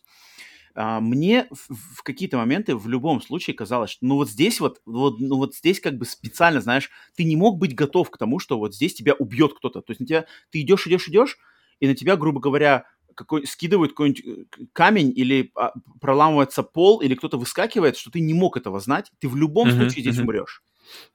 а, 0.76 1.00
мне 1.00 1.48
в, 1.50 1.74
в 1.96 2.02
какие-то 2.02 2.36
моменты 2.36 2.76
в 2.76 2.86
любом 2.86 3.20
случае 3.20 3.56
казалось, 3.56 3.90
что 3.90 4.06
ну 4.06 4.16
вот 4.16 4.30
здесь 4.30 4.60
вот, 4.60 4.80
вот, 4.84 5.18
ну 5.18 5.36
вот 5.36 5.54
здесь 5.54 5.80
как 5.80 5.96
бы 5.96 6.04
специально, 6.04 6.60
знаешь, 6.60 6.90
ты 7.16 7.24
не 7.24 7.34
мог 7.34 7.58
быть 7.58 7.74
готов 7.74 8.10
к 8.10 8.18
тому, 8.18 8.38
что 8.38 8.58
вот 8.58 8.74
здесь 8.74 8.94
тебя 8.94 9.14
убьет 9.14 9.54
кто-то. 9.54 9.80
То 9.80 9.90
есть 9.90 10.00
на 10.00 10.06
тебя, 10.06 10.26
ты 10.50 10.60
идешь, 10.60 10.86
идешь, 10.86 11.08
идешь, 11.08 11.38
и 11.80 11.88
на 11.88 11.94
тебя, 11.94 12.16
грубо 12.16 12.40
говоря, 12.40 12.84
какой, 13.16 13.46
скидывают 13.46 13.92
какой-нибудь 13.92 14.24
э, 14.24 14.44
камень 14.72 15.12
или 15.16 15.50
а, 15.56 15.72
проламывается 16.00 16.62
пол, 16.62 17.00
или 17.00 17.14
кто-то 17.14 17.38
выскакивает, 17.38 17.96
что 17.96 18.10
ты 18.10 18.20
не 18.20 18.34
мог 18.34 18.56
этого 18.56 18.78
знать, 18.78 19.10
ты 19.18 19.28
в 19.28 19.36
любом 19.36 19.68
uh-huh, 19.68 19.76
случае 19.76 20.02
здесь 20.02 20.18
uh-huh. 20.18 20.22
умрешь. 20.22 20.62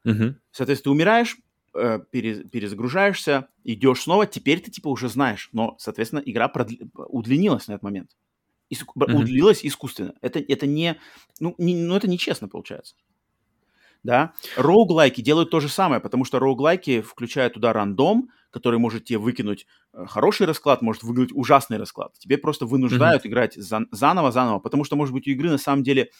Uh-huh. 0.06 0.36
Соответственно, 0.52 0.92
ты 0.92 0.96
умираешь, 0.96 1.38
э, 1.74 2.00
перезагружаешься, 2.12 3.48
идешь 3.64 4.02
снова, 4.02 4.28
теперь 4.28 4.60
ты 4.60 4.72
типа 4.72 4.90
уже 4.90 5.08
знаешь, 5.08 5.50
но, 5.54 5.76
соответственно, 5.80 6.22
игра 6.26 6.50
продли- 6.50 6.90
удлинилась 6.94 7.68
на 7.68 7.74
этот 7.74 7.84
момент. 7.84 8.12
Ис- 8.70 8.84
uh-huh. 8.84 9.16
Удлинилась 9.16 9.64
искусственно. 9.64 10.16
Это, 10.22 10.40
это 10.40 10.66
не, 10.66 11.00
ну, 11.40 11.56
не, 11.58 11.76
ну, 11.76 11.96
это 11.96 12.10
нечестно 12.10 12.50
получается 12.50 12.96
да. 14.04 14.34
Роуглайки 14.58 15.22
делают 15.22 15.52
то 15.52 15.60
же 15.60 15.70
самое, 15.70 16.02
потому 16.02 16.26
что 16.26 16.40
роуглайки 16.40 17.02
включают 17.02 17.54
туда 17.54 17.74
рандом, 17.74 18.30
который 18.52 18.80
может 18.80 19.06
тебе 19.06 19.18
выкинуть 19.18 19.66
э, 19.94 20.06
хороший 20.08 20.46
расклад, 20.46 20.82
может 20.82 21.04
выиграть 21.04 21.32
ужасный 21.34 21.78
расклад. 21.78 22.14
Тебе 22.20 22.38
просто 22.38 22.66
вынуждают 22.66 23.26
mm-hmm. 23.26 23.30
играть 23.30 23.56
за, 23.56 23.86
заново, 23.92 24.32
заново, 24.32 24.60
потому 24.60 24.84
что, 24.84 24.96
может 24.96 25.14
быть, 25.14 25.28
у 25.28 25.32
игры 25.32 25.50
на 25.50 25.58
самом 25.58 25.84
деле 25.84 26.12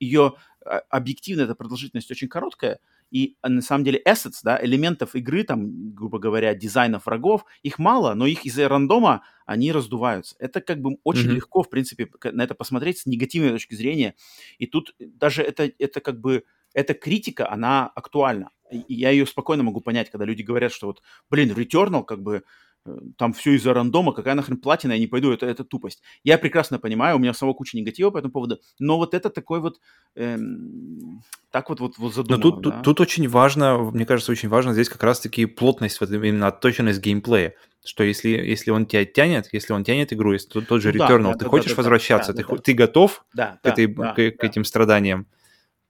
ее 0.00 0.34
а, 0.64 0.78
объективно 0.90 1.42
эта 1.42 1.54
продолжительность 1.54 2.10
очень 2.10 2.28
короткая, 2.28 2.80
и 3.10 3.36
а, 3.42 3.48
на 3.48 3.62
самом 3.62 3.84
деле 3.84 4.02
assets, 4.06 4.40
да, 4.42 4.58
элементов 4.62 5.14
игры, 5.14 5.44
там, 5.44 5.94
грубо 5.94 6.18
говоря, 6.18 6.54
дизайнов 6.54 7.06
врагов, 7.06 7.44
их 7.62 7.78
мало, 7.78 8.14
но 8.14 8.26
их 8.26 8.44
из-за 8.44 8.68
рандома 8.68 9.22
они 9.46 9.72
раздуваются. 9.72 10.36
Это 10.38 10.60
как 10.60 10.80
бы 10.80 10.96
очень 11.04 11.28
mm-hmm. 11.28 11.34
легко, 11.34 11.62
в 11.62 11.70
принципе, 11.70 12.08
на 12.24 12.42
это 12.42 12.54
посмотреть 12.54 12.98
с 12.98 13.06
негативной 13.06 13.50
точки 13.50 13.74
зрения. 13.74 14.14
И 14.58 14.66
тут 14.66 14.94
даже 14.98 15.42
это, 15.42 15.70
это 15.78 16.00
как 16.00 16.20
бы 16.20 16.44
эта 16.74 16.94
критика, 16.94 17.50
она 17.50 17.86
актуальна. 17.94 18.50
И 18.70 18.94
я 18.94 19.10
ее 19.10 19.26
спокойно 19.26 19.62
могу 19.62 19.80
понять, 19.80 20.10
когда 20.10 20.24
люди 20.24 20.42
говорят, 20.42 20.72
что 20.72 20.88
вот, 20.88 21.02
блин, 21.30 21.52
Returnal 21.52 22.04
как 22.04 22.22
бы 22.22 22.42
э, 22.84 22.98
там 23.16 23.32
все 23.32 23.52
из-за 23.52 23.72
рандома, 23.72 24.12
какая 24.12 24.34
нахрен 24.34 24.56
платина, 24.56 24.92
я 24.92 24.98
не 24.98 25.06
пойду, 25.06 25.30
это, 25.30 25.46
это 25.46 25.64
тупость. 25.64 26.02
Я 26.24 26.38
прекрасно 26.38 26.78
понимаю, 26.78 27.16
у 27.16 27.18
меня 27.18 27.34
самого 27.34 27.54
куча 27.54 27.76
негатива 27.76 28.10
по 28.10 28.18
этому 28.18 28.32
поводу, 28.32 28.60
но 28.78 28.96
вот 28.96 29.14
это 29.14 29.30
такой 29.30 29.60
вот, 29.60 29.80
эм, 30.16 31.22
так 31.50 31.68
вот, 31.68 31.80
вот, 31.80 31.98
вот 31.98 32.14
задумано. 32.14 32.42
Но 32.44 32.50
тут, 32.50 32.62
да? 32.62 32.70
тут, 32.70 32.82
тут 32.82 33.00
очень 33.00 33.28
важно, 33.28 33.78
мне 33.78 34.06
кажется, 34.06 34.32
очень 34.32 34.48
важно 34.48 34.72
здесь 34.72 34.88
как 34.88 35.02
раз-таки 35.04 35.46
плотность, 35.46 36.00
вот 36.00 36.10
именно 36.10 36.48
отточенность 36.48 37.00
геймплея. 37.00 37.54
Что 37.84 38.02
если, 38.02 38.30
если 38.30 38.70
он 38.70 38.86
тебя 38.86 39.04
тянет, 39.04 39.50
если 39.52 39.74
он 39.74 39.84
тянет 39.84 40.10
игру, 40.12 40.32
если 40.32 40.48
тот, 40.48 40.66
тот 40.66 40.80
же 40.80 40.92
Ну 40.92 41.04
Returnal, 41.04 41.32
да, 41.32 41.32
ты 41.34 41.44
да, 41.44 41.50
хочешь 41.50 41.72
да, 41.72 41.76
возвращаться, 41.76 42.32
да, 42.32 42.42
ты, 42.42 42.48
да, 42.48 42.56
ты 42.56 42.72
готов 42.72 43.24
Да, 43.34 43.58
к, 43.62 43.62
да, 43.62 43.70
этой, 43.70 43.86
да, 43.88 44.12
к, 44.12 44.16
к 44.16 44.40
да. 44.40 44.46
этим 44.46 44.64
страданиям, 44.64 45.26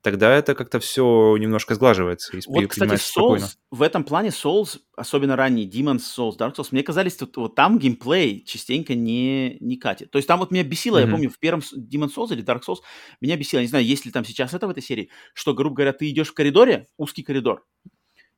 тогда 0.05 0.33
это 0.37 0.55
как-то 0.55 0.79
все 0.79 1.37
немножко 1.39 1.75
сглаживается. 1.75 2.37
И 2.37 2.41
Вот, 2.47 2.67
кстати. 2.69 2.93
Souls, 2.93 3.55
в 3.71 3.83
этом 3.83 4.05
плане 4.05 4.29
Souls, 4.29 4.79
особенно 4.97 5.35
ранний 5.35 5.67
Demon's 5.69 6.03
Souls, 6.17 6.37
Dark 6.39 6.55
Souls, 6.55 6.69
мне 6.71 6.83
казались, 6.83 7.17
тут, 7.17 7.37
вот 7.39 7.55
там 7.57 7.79
геймплей 7.79 8.45
частенько 8.45 8.95
не, 8.95 9.57
не 9.61 9.77
катит. 9.79 10.11
То 10.11 10.19
есть 10.19 10.29
там 10.29 10.39
вот 10.39 10.51
меня 10.53 10.63
бесило, 10.63 10.99
я 10.99 11.05
Мгм. 11.07 11.13
помню, 11.13 11.31
в 11.31 11.39
первом 11.39 11.63
Demon's 11.77 12.15
Souls 12.15 12.33
или 12.33 12.45
Dark 12.45 12.61
Souls, 12.69 12.79
меня 13.21 13.37
бесило, 13.37 13.61
не 13.61 13.67
знаю, 13.67 13.85
есть 13.85 14.05
ли 14.05 14.13
там 14.13 14.25
сейчас 14.25 14.53
это 14.55 14.67
в 14.67 14.71
этой 14.71 14.83
серии, 14.83 15.09
что, 15.33 15.55
грубо 15.55 15.75
говоря, 15.77 15.93
ты 15.95 16.09
идешь 16.11 16.29
в 16.29 16.35
коридоре, 16.35 16.87
узкий 16.99 17.23
коридор, 17.23 17.65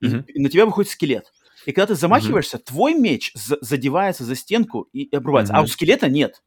Мгм. 0.01 0.21
и 0.29 0.41
на 0.41 0.49
тебя 0.49 0.65
выходит 0.67 0.91
скелет. 0.91 1.33
И 1.67 1.73
когда 1.73 1.89
ты 1.89 1.95
замахиваешься, 1.97 2.59
твой 2.59 2.95
меч 2.95 3.33
за- 3.35 3.59
задевается 3.61 4.25
за 4.25 4.37
стенку 4.37 4.89
и 4.93 5.15
обрывается, 5.15 5.53
а 5.55 5.63
у 5.63 5.67
скелета 5.67 6.09
нет. 6.09 6.43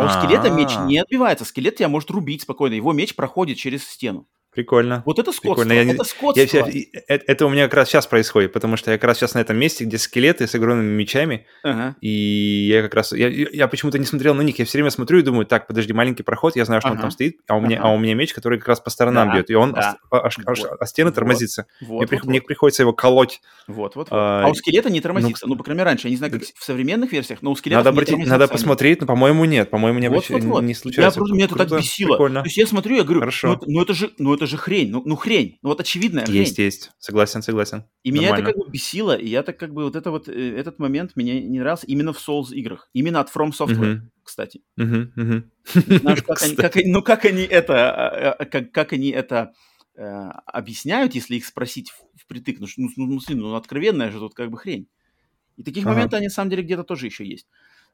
А 0.00 0.06
у 0.06 0.08
скелета 0.08 0.50
меч 0.50 0.70
А. 0.76 0.84
не 0.86 0.98
отбивается. 0.98 1.44
Скелет 1.44 1.76
тебя 1.76 1.88
может 1.88 2.10
рубить 2.10 2.42
спокойно. 2.42 2.74
Его 2.74 2.92
меч 2.92 3.14
проходит 3.14 3.58
через 3.58 3.86
стену. 3.86 4.26
Прикольно. 4.52 5.02
Вот 5.06 5.18
это 5.20 5.30
скотство. 5.30 5.62
Прикольно. 5.64 5.72
Я 5.72 5.82
это 5.82 5.92
Я 5.98 6.04
скотство. 6.04 6.44
вся- 6.44 6.68
и- 6.68 6.88
э- 7.08 7.20
это 7.26 7.46
у 7.46 7.50
меня 7.50 7.64
как 7.66 7.74
раз 7.74 7.88
сейчас 7.88 8.06
происходит, 8.08 8.52
потому 8.52 8.76
что 8.76 8.90
я 8.90 8.98
как 8.98 9.04
раз 9.08 9.18
сейчас 9.18 9.34
на 9.34 9.38
этом 9.38 9.56
месте, 9.56 9.84
где 9.84 9.96
скелеты 9.96 10.46
с 10.48 10.54
огромными 10.56 10.90
мечами, 10.92 11.46
Ага. 11.62 11.94
и 12.00 12.08
я 12.72 12.82
как 12.82 12.94
раз... 12.94 13.12
Я, 13.12 13.28
я 13.28 13.68
почему-то 13.68 13.98
не 14.00 14.06
смотрел 14.06 14.34
на 14.34 14.42
них, 14.42 14.58
я 14.58 14.64
все 14.64 14.78
время 14.78 14.90
смотрю 14.90 15.20
и 15.20 15.22
думаю, 15.22 15.46
так, 15.46 15.68
подожди, 15.68 15.92
маленький 15.92 16.24
проход, 16.24 16.56
я 16.56 16.64
знаю, 16.64 16.80
что 16.80 16.88
он 16.90 16.94
Ага. 16.94 17.02
там 17.02 17.10
стоит, 17.12 17.38
а 17.46 17.56
у, 17.56 17.60
меня, 17.60 17.78
Ага. 17.78 17.88
а 17.90 17.92
у 17.92 17.98
меня 17.98 18.14
меч, 18.14 18.34
который 18.34 18.58
как 18.58 18.66
раз 18.68 18.80
по 18.80 18.90
сторонам 18.90 19.28
Да, 19.28 19.34
бьет, 19.36 19.50
и 19.50 19.54
он 19.54 19.72
да. 19.72 19.96
ос- 20.10 20.20
аж- 20.24 20.38
аж- 20.44 20.58
Вот. 20.62 20.80
о 20.82 20.86
стены 20.86 21.10
Вот. 21.10 21.14
тормозится. 21.14 21.66
Вот, 21.80 21.98
мне, 21.98 22.06
при- 22.08 22.16
вот, 22.16 22.24
мне 22.26 22.40
вот. 22.40 22.46
приходится 22.46 22.82
его 22.82 22.92
колоть. 22.92 23.40
Вот, 23.68 23.94
вот, 23.94 24.08
вот. 24.10 24.18
А, 24.18 24.44
А 24.44 24.48
у 24.48 24.54
скелета 24.54 24.90
не 24.90 25.00
тормозится. 25.00 25.46
ну, 25.46 25.50
Ну, 25.54 25.58
по 25.58 25.62
крайней 25.64 25.78
мере, 25.78 25.90
раньше. 25.90 26.08
Я 26.08 26.10
не 26.10 26.16
знаю, 26.16 26.32
как 26.32 26.42
в 26.42 26.64
современных 26.64 27.12
версиях, 27.12 27.40
но 27.42 27.52
у 27.52 27.56
скелета 27.56 27.78
Надо, 27.80 27.90
обратить, 27.90 28.26
надо 28.26 28.48
посмотреть, 28.48 29.00
но, 29.00 29.06
по-моему, 29.06 29.44
нет. 29.44 29.70
По-моему, 29.70 30.00
не, 30.00 30.08
Вот, 30.08 30.28
вот, 30.28 30.42
вот. 30.42 30.60
не 30.62 30.70
Я 30.72 30.74
случается. 30.74 31.18
просто, 31.20 31.34
меня 31.36 31.44
это 31.44 31.54
так 31.54 31.70
бесило. 31.70 32.14
Прикольно. 32.16 32.40
То 32.42 32.46
есть 32.46 32.56
я 32.56 32.66
смотрю, 32.66 32.96
я 32.96 33.04
говорю, 33.04 33.20
Хорошо. 33.20 33.48
ну 33.48 33.54
это, 33.54 33.64
ну 33.68 33.82
это 33.82 33.94
же, 33.94 34.10
ну 34.18 34.34
это 34.40 34.46
же 34.46 34.56
хрень, 34.56 34.90
ну, 34.90 35.02
ну 35.04 35.16
хрень, 35.16 35.58
ну 35.60 35.68
вот 35.68 35.80
очевидная 35.80 36.24
хрень. 36.24 36.36
Есть, 36.36 36.58
есть. 36.58 36.90
Согласен, 36.98 37.42
согласен. 37.42 37.84
И 38.04 38.10
меня 38.10 38.28
это 38.28 38.36
Нормально. 38.38 38.52
как 38.54 38.64
бы 38.64 38.70
бесило, 38.72 39.14
и 39.14 39.28
я 39.28 39.42
так 39.42 39.58
как 39.58 39.74
бы 39.74 39.84
вот 39.84 39.96
это 39.96 40.10
вот, 40.10 40.28
э, 40.28 40.56
этот 40.56 40.78
момент 40.78 41.12
мне 41.14 41.42
не 41.42 41.58
нравился 41.58 41.86
именно 41.86 42.14
в 42.14 42.28
Souls 42.28 42.54
играх, 42.54 42.88
именно 42.94 43.20
от 43.20 43.28
From 43.28 43.50
Software, 43.50 43.96
Мгм. 43.96 44.10
кстати. 44.22 44.62
Мгм, 44.76 45.12
мгм. 45.14 45.50
Не 45.86 45.98
знаю, 45.98 46.16
как 46.26 46.42
они, 46.42 46.56
как 46.56 46.74
ну 46.76 47.02
как 47.02 47.24
они 47.26 47.42
это, 47.42 48.36
э, 48.38 48.42
э, 48.42 48.46
как, 48.46 48.72
как 48.72 48.92
они 48.94 49.10
это 49.10 49.52
э, 49.94 50.02
объясняют, 50.46 51.14
если 51.14 51.36
их 51.36 51.44
спросить 51.44 51.92
впритык, 52.16 52.60
ну, 52.60 52.66
ну, 52.78 52.90
ну, 52.96 53.20
ну 53.28 53.54
откровенная 53.54 54.10
же 54.10 54.20
тут 54.20 54.32
как 54.32 54.50
бы 54.50 54.56
хрень. 54.56 54.88
И 55.58 55.62
таких 55.62 55.84
Ага. 55.84 55.92
моментов 55.92 56.16
они 56.16 56.28
на 56.28 56.32
самом 56.32 56.48
деле 56.48 56.62
где-то 56.62 56.84
тоже 56.84 57.04
еще 57.04 57.26
есть. 57.26 57.46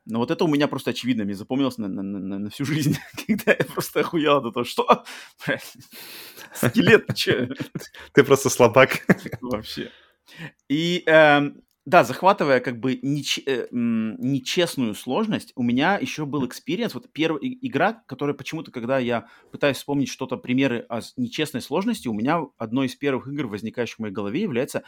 Но 0.06 0.18
вот 0.20 0.30
это 0.30 0.44
у 0.44 0.48
меня 0.48 0.68
просто 0.68 0.90
очевидно, 0.90 1.24
мне 1.24 1.34
запомнилось 1.34 1.78
на, 1.78 1.88
на- 1.88 2.02
на- 2.02 2.38
на 2.38 2.50
всю 2.50 2.64
жизнь, 2.64 2.96
когда 3.26 3.52
я 3.52 3.64
просто 3.64 4.00
охуел 4.00 4.36
от 4.36 4.46
этого, 4.46 4.64
что? 4.64 5.04
Skill 6.54 7.14
issue? 7.14 7.48
Ты 8.12 8.24
просто 8.24 8.48
слабак. 8.50 9.04
Вообще. 9.40 9.90
И 10.68 11.02
эм, 11.06 11.62
да, 11.86 12.04
захватывая 12.04 12.60
как 12.60 12.80
бы 12.80 12.94
неч- 12.96 13.42
э, 13.46 13.68
нечестную 13.70 14.94
сложность, 14.94 15.52
у 15.56 15.62
меня 15.62 15.96
еще 15.96 16.26
был 16.26 16.44
experience, 16.44 16.94
вот 16.94 17.08
первая 17.12 17.40
игра, 17.42 18.02
которая 18.06 18.34
почему-то, 18.34 18.72
когда 18.72 18.98
я 18.98 19.28
пытаюсь 19.52 19.76
вспомнить 19.78 20.08
что-то, 20.08 20.36
примеры 20.36 20.84
о 20.88 21.00
нечестной 21.16 21.62
сложности, 21.62 22.08
у 22.08 22.12
меня 22.12 22.42
одной 22.58 22.86
из 22.86 22.96
первых 22.96 23.28
игр, 23.28 23.46
возникающих 23.46 23.96
в 23.96 24.00
моей 24.00 24.12
голове, 24.12 24.42
является 24.42 24.82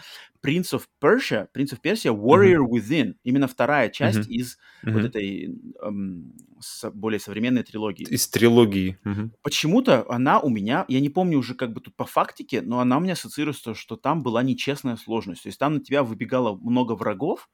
Prince 0.44 0.74
of 0.74 0.82
Persia, 1.00 1.46
Prince 1.56 1.72
of 1.74 1.80
Persia 1.82 2.12
Warrior 2.14 2.66
Within. 2.68 3.14
Именно 3.22 3.48
вторая 3.48 3.88
часть 3.90 4.26
Мгм. 4.26 4.30
из 4.32 4.58
вот 4.90 4.98
Мгм. 5.00 5.06
этой 5.06 5.56
эм, 5.82 6.32
со- 6.60 6.90
более 6.90 7.20
современной 7.20 7.62
трилогии. 7.62 8.04
Из 8.04 8.28
трилогии. 8.28 8.98
Мгм. 9.04 9.32
Почему-то 9.42 10.04
она 10.10 10.40
у 10.40 10.48
меня, 10.48 10.84
я 10.88 11.00
не 11.00 11.08
помню 11.10 11.38
уже 11.38 11.54
как 11.54 11.72
бы 11.72 11.80
тут 11.80 11.94
по 11.94 12.04
фактике, 12.04 12.60
но 12.60 12.80
она 12.80 12.96
у 12.98 13.00
меня 13.00 13.12
ассоциируется, 13.12 13.74
что 13.74 13.96
там 13.96 14.22
была 14.22 14.42
нечестная 14.42 14.96
сложность. 14.96 15.44
То 15.44 15.48
есть 15.48 15.58
там 15.58 15.74
на 15.74 15.80
тебя 15.80 16.02
выбегало 16.02 16.56
много 16.56 16.87
врагов, 16.96 17.48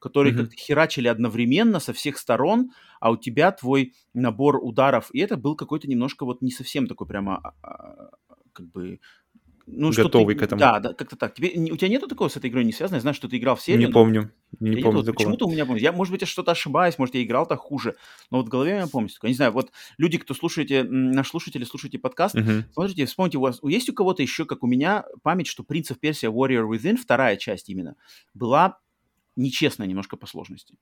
которые 0.00 0.32
Мгм. 0.32 0.48
как-то 0.48 0.56
херачили 0.56 1.08
одновременно 1.08 1.80
со 1.80 1.92
всех 1.92 2.18
сторон, 2.18 2.70
а 3.00 3.10
у 3.10 3.16
тебя 3.16 3.52
твой 3.52 3.94
набор 4.14 4.58
ударов, 4.62 5.10
и 5.12 5.20
это 5.20 5.36
был 5.36 5.56
какой-то 5.56 5.88
немножко 5.88 6.24
вот 6.24 6.42
не 6.42 6.50
совсем 6.52 6.86
такой 6.86 7.06
прямо 7.06 7.38
а, 7.38 7.54
а, 7.62 8.10
как 8.52 8.66
бы 8.70 9.00
ну, 9.70 9.92
что 9.92 10.04
Готовый 10.04 10.34
ты- 10.34 10.40
к 10.40 10.42
этому. 10.44 10.58
Да, 10.60 10.80
да, 10.80 10.92
как-то 10.94 11.16
так. 11.16 11.34
Тебе, 11.34 11.50
у 11.72 11.76
тебя 11.76 11.88
нету 11.88 12.08
такого 12.08 12.28
с 12.28 12.36
этой 12.36 12.48
игрой 12.48 12.64
не 12.64 12.72
связано? 12.72 12.96
Я 12.96 13.00
знаю, 13.00 13.14
что 13.14 13.28
ты 13.28 13.36
играл 13.36 13.56
в 13.56 13.60
серию. 13.62 13.86
Не 13.86 13.92
помню. 13.92 14.32
Не 14.60 14.76
я 14.76 14.82
помню 14.82 14.98
тот. 15.00 15.06
такого. 15.06 15.16
Почему-то 15.16 15.46
у 15.46 15.50
меня 15.50 15.66
помню. 15.66 15.80
Я, 15.82 15.92
может 15.92 16.10
быть, 16.12 16.22
я 16.22 16.26
что-то 16.26 16.52
ошибаюсь, 16.52 16.98
может, 16.98 17.14
я 17.14 17.22
играл 17.22 17.46
так 17.46 17.58
хуже. 17.58 17.94
Но 18.30 18.38
вот 18.38 18.46
в 18.46 18.48
голове 18.48 18.74
меня 18.74 18.86
помню 18.86 19.08
такое. 19.10 19.30
Не 19.30 19.34
знаю, 19.36 19.52
вот 19.52 19.70
люди, 19.98 20.18
кто 20.18 20.34
слушаете, 20.34 20.84
наш 20.84 21.28
слушатели, 21.28 21.64
слушаете 21.64 21.98
подкаст, 21.98 22.34
Мгм. 22.34 22.64
смотрите, 22.72 23.04
вспомните, 23.06 23.38
у 23.38 23.42
вас 23.42 23.60
есть 23.62 23.88
у 23.90 23.92
кого-то 23.92 24.22
еще, 24.22 24.44
как 24.46 24.62
у 24.62 24.66
меня, 24.66 25.04
память, 25.22 25.46
что 25.46 25.62
«Принц 25.64 25.90
of 25.90 25.98
Persia 26.02 26.32
Warrior 26.32 26.66
Within», 26.68 26.96
вторая 26.96 27.36
часть 27.36 27.68
именно, 27.68 27.94
была 28.34 28.78
нечестная 29.36 29.86
немножко 29.86 30.16
по 30.16 30.26
сложности. 30.26 30.74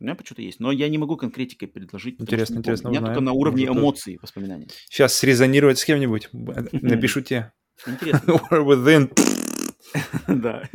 У 0.00 0.04
меня 0.04 0.16
почему-то 0.16 0.42
есть. 0.42 0.58
Но 0.58 0.72
я 0.72 0.88
не 0.88 0.98
могу 0.98 1.16
конкретикой 1.16 1.68
предложить. 1.68 2.20
Интересно, 2.20 2.56
интересно. 2.58 2.88
У 2.88 2.92
меня 2.92 3.00
только 3.00 3.12
узнаем. 3.12 3.24
на 3.26 3.32
уровне 3.32 3.66
Может, 3.68 3.80
эмоций 3.80 4.18
воспоминаний. 4.20 4.66
Сейчас 4.90 5.14
срезонировать 5.14 5.78
с 5.78 5.84
кем-нибудь. 5.84 6.28
Напишу 6.32 7.20
тебе. 7.20 7.52
Интересно. 7.86 8.32
War 8.50 8.64
Within. 8.64 9.10
Да. 10.26 10.68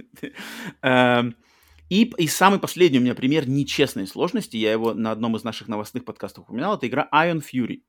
Эм, 0.82 1.36
И, 1.90 2.04
и 2.18 2.28
самый 2.28 2.60
последний 2.60 3.00
у 3.00 3.02
меня 3.02 3.16
пример 3.16 3.50
нечестной 3.50 4.08
сложности, 4.08 4.56
я 4.58 4.72
его 4.72 4.94
на 4.94 5.12
одном 5.12 5.36
из 5.36 5.44
наших 5.44 5.68
новостных 5.68 6.06
подкастов 6.06 6.46
упоминал, 6.46 6.78
это 6.78 6.88
игра 6.88 7.10
Iron 7.14 7.42
Fury, 7.44 7.82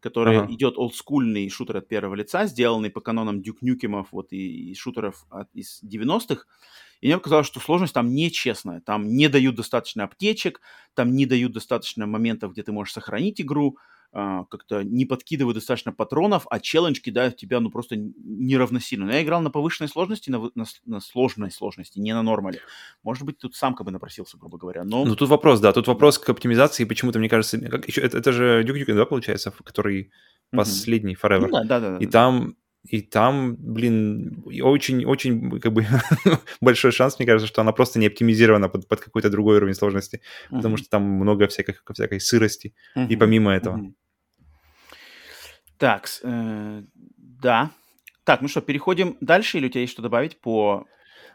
которая 0.00 0.40
Ага. 0.40 0.52
идет 0.54 0.78
олдскульный 0.78 1.48
шутер 1.50 1.76
от 1.76 1.88
первого 1.88 2.14
лица, 2.14 2.46
сделанный 2.46 2.90
по 2.90 3.00
канонам 3.00 3.42
Дюк 3.42 3.62
Нюкемов 3.62 4.08
вот, 4.12 4.32
и, 4.32 4.70
и 4.70 4.74
шутеров 4.74 5.26
от- 5.30 5.54
из 5.54 5.80
90-х. 5.84 6.44
И 7.02 7.06
мне 7.06 7.18
показалось, 7.18 7.46
что 7.46 7.60
сложность 7.60 7.94
там 7.94 8.12
нечестная. 8.14 8.80
Там 8.80 9.06
не 9.14 9.28
дают 9.28 9.54
достаточно 9.54 10.04
аптечек, 10.04 10.60
там 10.94 11.14
не 11.14 11.26
дают 11.26 11.52
достаточно 11.52 12.06
моментов, 12.06 12.52
где 12.52 12.62
ты 12.64 12.72
можешь 12.72 12.94
сохранить 12.94 13.40
игру, 13.40 13.76
а, 14.12 14.44
как-то 14.44 14.82
не 14.82 15.04
подкидывают 15.04 15.56
достаточно 15.56 15.92
патронов, 15.92 16.46
а 16.50 16.60
челлендж 16.60 17.00
кидают 17.00 17.34
в 17.34 17.36
тебя, 17.36 17.60
ну, 17.60 17.70
просто 17.70 17.96
неравносильно. 17.96 19.06
Но 19.06 19.12
я 19.12 19.22
играл 19.22 19.40
на 19.42 19.50
повышенной 19.50 19.88
сложности, 19.88 20.30
на, 20.30 20.50
на 20.54 20.64
на 20.86 21.00
сложной 21.00 21.50
сложности, 21.50 21.98
не 21.98 22.12
на 22.14 22.22
нормале. 22.22 22.60
Может 23.02 23.24
быть, 23.24 23.38
тут 23.38 23.54
сам 23.54 23.74
как 23.74 23.84
бы 23.84 23.92
напросился, 23.92 24.38
грубо 24.38 24.56
говоря. 24.58 24.84
Но 24.84 25.04
Ну, 25.04 25.14
тут 25.14 25.28
вопрос, 25.28 25.60
да, 25.60 25.72
тут 25.72 25.86
вопрос 25.86 26.18
к 26.18 26.28
оптимизации. 26.30 26.84
Почему-то, 26.84 27.18
мне 27.18 27.28
кажется, 27.28 27.58
как 27.60 27.86
еще, 27.86 28.00
это, 28.00 28.18
это 28.18 28.32
же 28.32 28.64
Duke 28.64 28.84
Nukem, 28.84 28.94
да, 28.94 29.04
получается, 29.04 29.50
который 29.50 30.10
последний, 30.50 31.16
Ну 31.22 31.28
Forever. 31.28 31.48
да, 31.50 31.64
да, 31.64 31.80
да. 31.80 31.98
И 31.98 32.06
там, 32.06 32.56
и 32.84 33.02
там, 33.02 33.56
блин, 33.58 34.42
очень-очень, 34.46 35.60
как 35.60 35.72
бы, 35.72 35.84
большой 36.60 36.92
шанс, 36.92 37.18
мне 37.18 37.26
кажется, 37.26 37.48
что 37.48 37.60
она 37.60 37.72
просто 37.72 37.98
не 37.98 38.06
оптимизирована 38.06 38.68
под, 38.68 38.88
под 38.88 39.00
какой-то 39.00 39.30
другой 39.30 39.56
уровень 39.56 39.74
сложности, 39.74 40.20
потому 40.50 40.74
Мгм. 40.74 40.78
что 40.78 40.90
там 40.90 41.02
много 41.02 41.48
всякой, 41.48 41.76
всякой 41.92 42.20
сырости. 42.20 42.74
И 42.94 43.00
Мгм. 43.00 43.18
помимо 43.18 43.52
этого. 43.52 43.76
Мгм. 43.76 43.96
Так, 45.78 46.08
э, 46.22 46.82
да. 47.16 47.70
Так, 48.24 48.42
ну 48.42 48.48
что, 48.48 48.60
переходим 48.60 49.16
дальше, 49.20 49.58
или 49.58 49.66
у 49.66 49.70
тебя 49.70 49.82
есть 49.82 49.92
что 49.92 50.02
добавить 50.02 50.40
по 50.40 50.86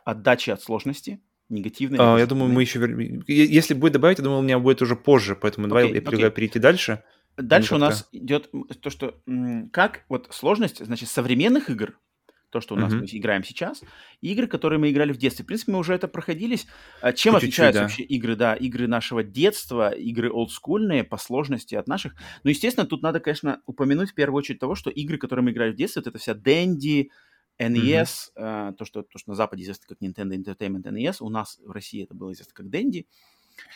отдаче 0.06 0.54
от 0.54 0.62
сложности? 0.62 1.20
Негативной? 1.50 2.00
А, 2.00 2.18
я 2.18 2.26
думаю, 2.26 2.52
мы 2.52 2.62
еще... 2.62 2.80
Если 3.28 3.74
будет 3.74 3.94
добавить, 3.94 4.18
я 4.18 4.24
думаю, 4.24 4.40
у 4.40 4.44
меня 4.44 4.60
будет 4.60 4.82
уже 4.82 4.96
позже, 4.96 5.36
поэтому 5.36 5.68
давай 5.68 5.94
я 5.94 6.02
предлагаю 6.02 6.32
перейти 6.32 6.60
дальше. 6.60 7.04
Дальше 7.38 7.76
у 7.76 7.78
нас 7.78 8.08
идет 8.12 8.52
то, 8.82 8.90
что 8.90 9.20
как 9.72 10.06
вот 10.10 10.28
сложность, 10.32 10.86
значит, 10.86 11.10
современных 11.10 11.70
игр, 11.70 11.98
то, 12.54 12.62
что 12.62 12.76
у 12.76 12.78
нас 12.78 12.94
Мгм. 12.94 13.02
мы 13.02 13.08
играем 13.12 13.44
сейчас, 13.44 13.82
и 14.22 14.32
игры, 14.32 14.46
которые 14.46 14.78
мы 14.78 14.92
играли 14.92 15.12
в 15.12 15.18
детстве. 15.18 15.44
В 15.44 15.48
принципе, 15.48 15.72
мы 15.72 15.80
уже 15.80 15.96
это 15.96 16.08
проходились. 16.08 16.68
А 17.02 17.12
Чем 17.12 17.34
чуть-чуть, 17.34 17.50
отличаются 17.50 17.80
да. 17.80 17.86
вообще 17.86 18.04
игры, 18.04 18.36
да, 18.36 18.54
игры 18.54 18.88
нашего 18.88 19.24
детства, 19.24 19.90
игры 19.90 20.32
олдскульные 20.32 21.04
по 21.04 21.18
сложности 21.18 21.74
от 21.74 21.88
наших? 21.88 22.14
Ну, 22.44 22.52
естественно, 22.52 22.86
тут 22.86 23.02
надо, 23.02 23.20
конечно, 23.20 23.62
упомянуть 23.66 24.12
в 24.12 24.14
первую 24.14 24.38
очередь 24.38 24.60
того, 24.60 24.76
что 24.76 24.92
игры, 24.92 25.18
которые 25.18 25.44
мы 25.44 25.50
играли 25.52 25.72
в 25.72 25.76
детстве, 25.76 26.02
вот 26.02 26.08
это 26.08 26.20
вся 26.20 26.34
Dendy, 26.34 27.08
NES, 27.60 28.32
э, 28.36 28.74
то, 28.78 28.86
что, 28.86 29.02
то, 29.02 29.18
что 29.18 29.32
на 29.32 29.36
Западе 29.36 29.64
известно 29.64 29.86
как 29.88 30.02
Nintendo 30.02 30.36
Entertainment 30.36 30.84
NES, 30.84 31.18
у 31.22 31.30
нас 31.30 31.60
в 31.64 31.72
России 31.72 32.04
это 32.04 32.14
было 32.14 32.34
известно 32.34 32.54
как 32.54 32.68
Dendy, 32.68 33.06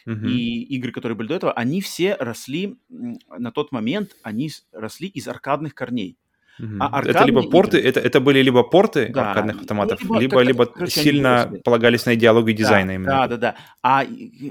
Мгм. 0.05 0.27
и 0.27 0.63
игры, 0.75 0.91
которые 0.91 1.17
были 1.17 1.27
до 1.27 1.35
этого, 1.35 1.51
они 1.51 1.81
все 1.81 2.15
росли 2.15 2.77
на 2.89 3.51
тот 3.51 3.71
момент, 3.71 4.15
они 4.23 4.49
росли 4.71 5.07
из 5.07 5.27
аркадных 5.27 5.75
корней. 5.75 6.17
Mm-hmm. 6.59 6.77
А 6.79 7.01
это 7.05 7.23
либо 7.23 7.43
порты, 7.43 7.77
это, 7.77 7.99
это 7.99 8.19
были 8.19 8.41
либо 8.41 8.63
порты 8.63 9.09
да. 9.09 9.29
аркадных 9.29 9.61
автоматов, 9.61 9.99
ну, 10.01 10.19
либо, 10.19 10.41
либо, 10.41 10.63
либо 10.63 10.65
короче, 10.65 11.01
сильно 11.01 11.51
полагались 11.63 12.07
на 12.07 12.15
идеологию 12.15 12.55
дизайна 12.55 12.87
да, 12.87 12.95
именно. 12.95 13.09
Да, 13.09 13.27
да, 13.27 13.37
да. 13.37 13.55
А 13.83 14.05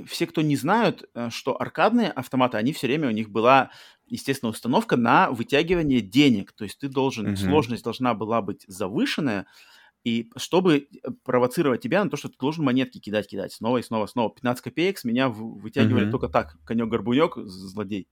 все, 0.07 0.27
кто 0.29 0.43
не 0.43 0.55
знают, 0.55 1.09
э, 1.15 1.31
что 1.31 1.61
аркадные 1.61 2.11
автоматы, 2.11 2.59
они 2.59 2.73
все 2.73 2.87
время 2.87 3.09
у 3.09 3.13
них 3.13 3.31
была 3.31 3.71
естественно, 4.09 4.51
установка 4.51 4.97
на 4.97 5.31
вытягивание 5.31 6.01
денег. 6.01 6.53
То 6.53 6.65
есть 6.65 6.79
ты 6.79 6.89
должен, 6.89 7.27
mm-hmm. 7.27 7.37
сложность 7.37 7.85
должна 7.85 8.15
была 8.15 8.41
быть 8.41 8.65
завышенная, 8.69 9.47
и 10.07 10.31
чтобы 10.37 10.89
провоцировать 11.25 11.81
тебя 11.81 12.05
на 12.05 12.09
то, 12.09 12.17
что 12.17 12.29
ты 12.29 12.37
должен 12.39 12.65
монетки 12.65 13.01
кидать, 13.01 13.27
кидать 13.27 13.53
снова 13.53 13.79
и 13.79 13.83
снова, 13.83 14.07
снова. 14.07 14.33
15 14.33 14.63
копеек 14.63 14.99
с 14.99 15.05
меня 15.05 15.29
вытягивали 15.29 16.07
mm-hmm. 16.07 16.11
только 16.13 16.29
так. 16.29 16.57
Конек-горбунек, 16.65 17.37
злодей, 17.45 18.07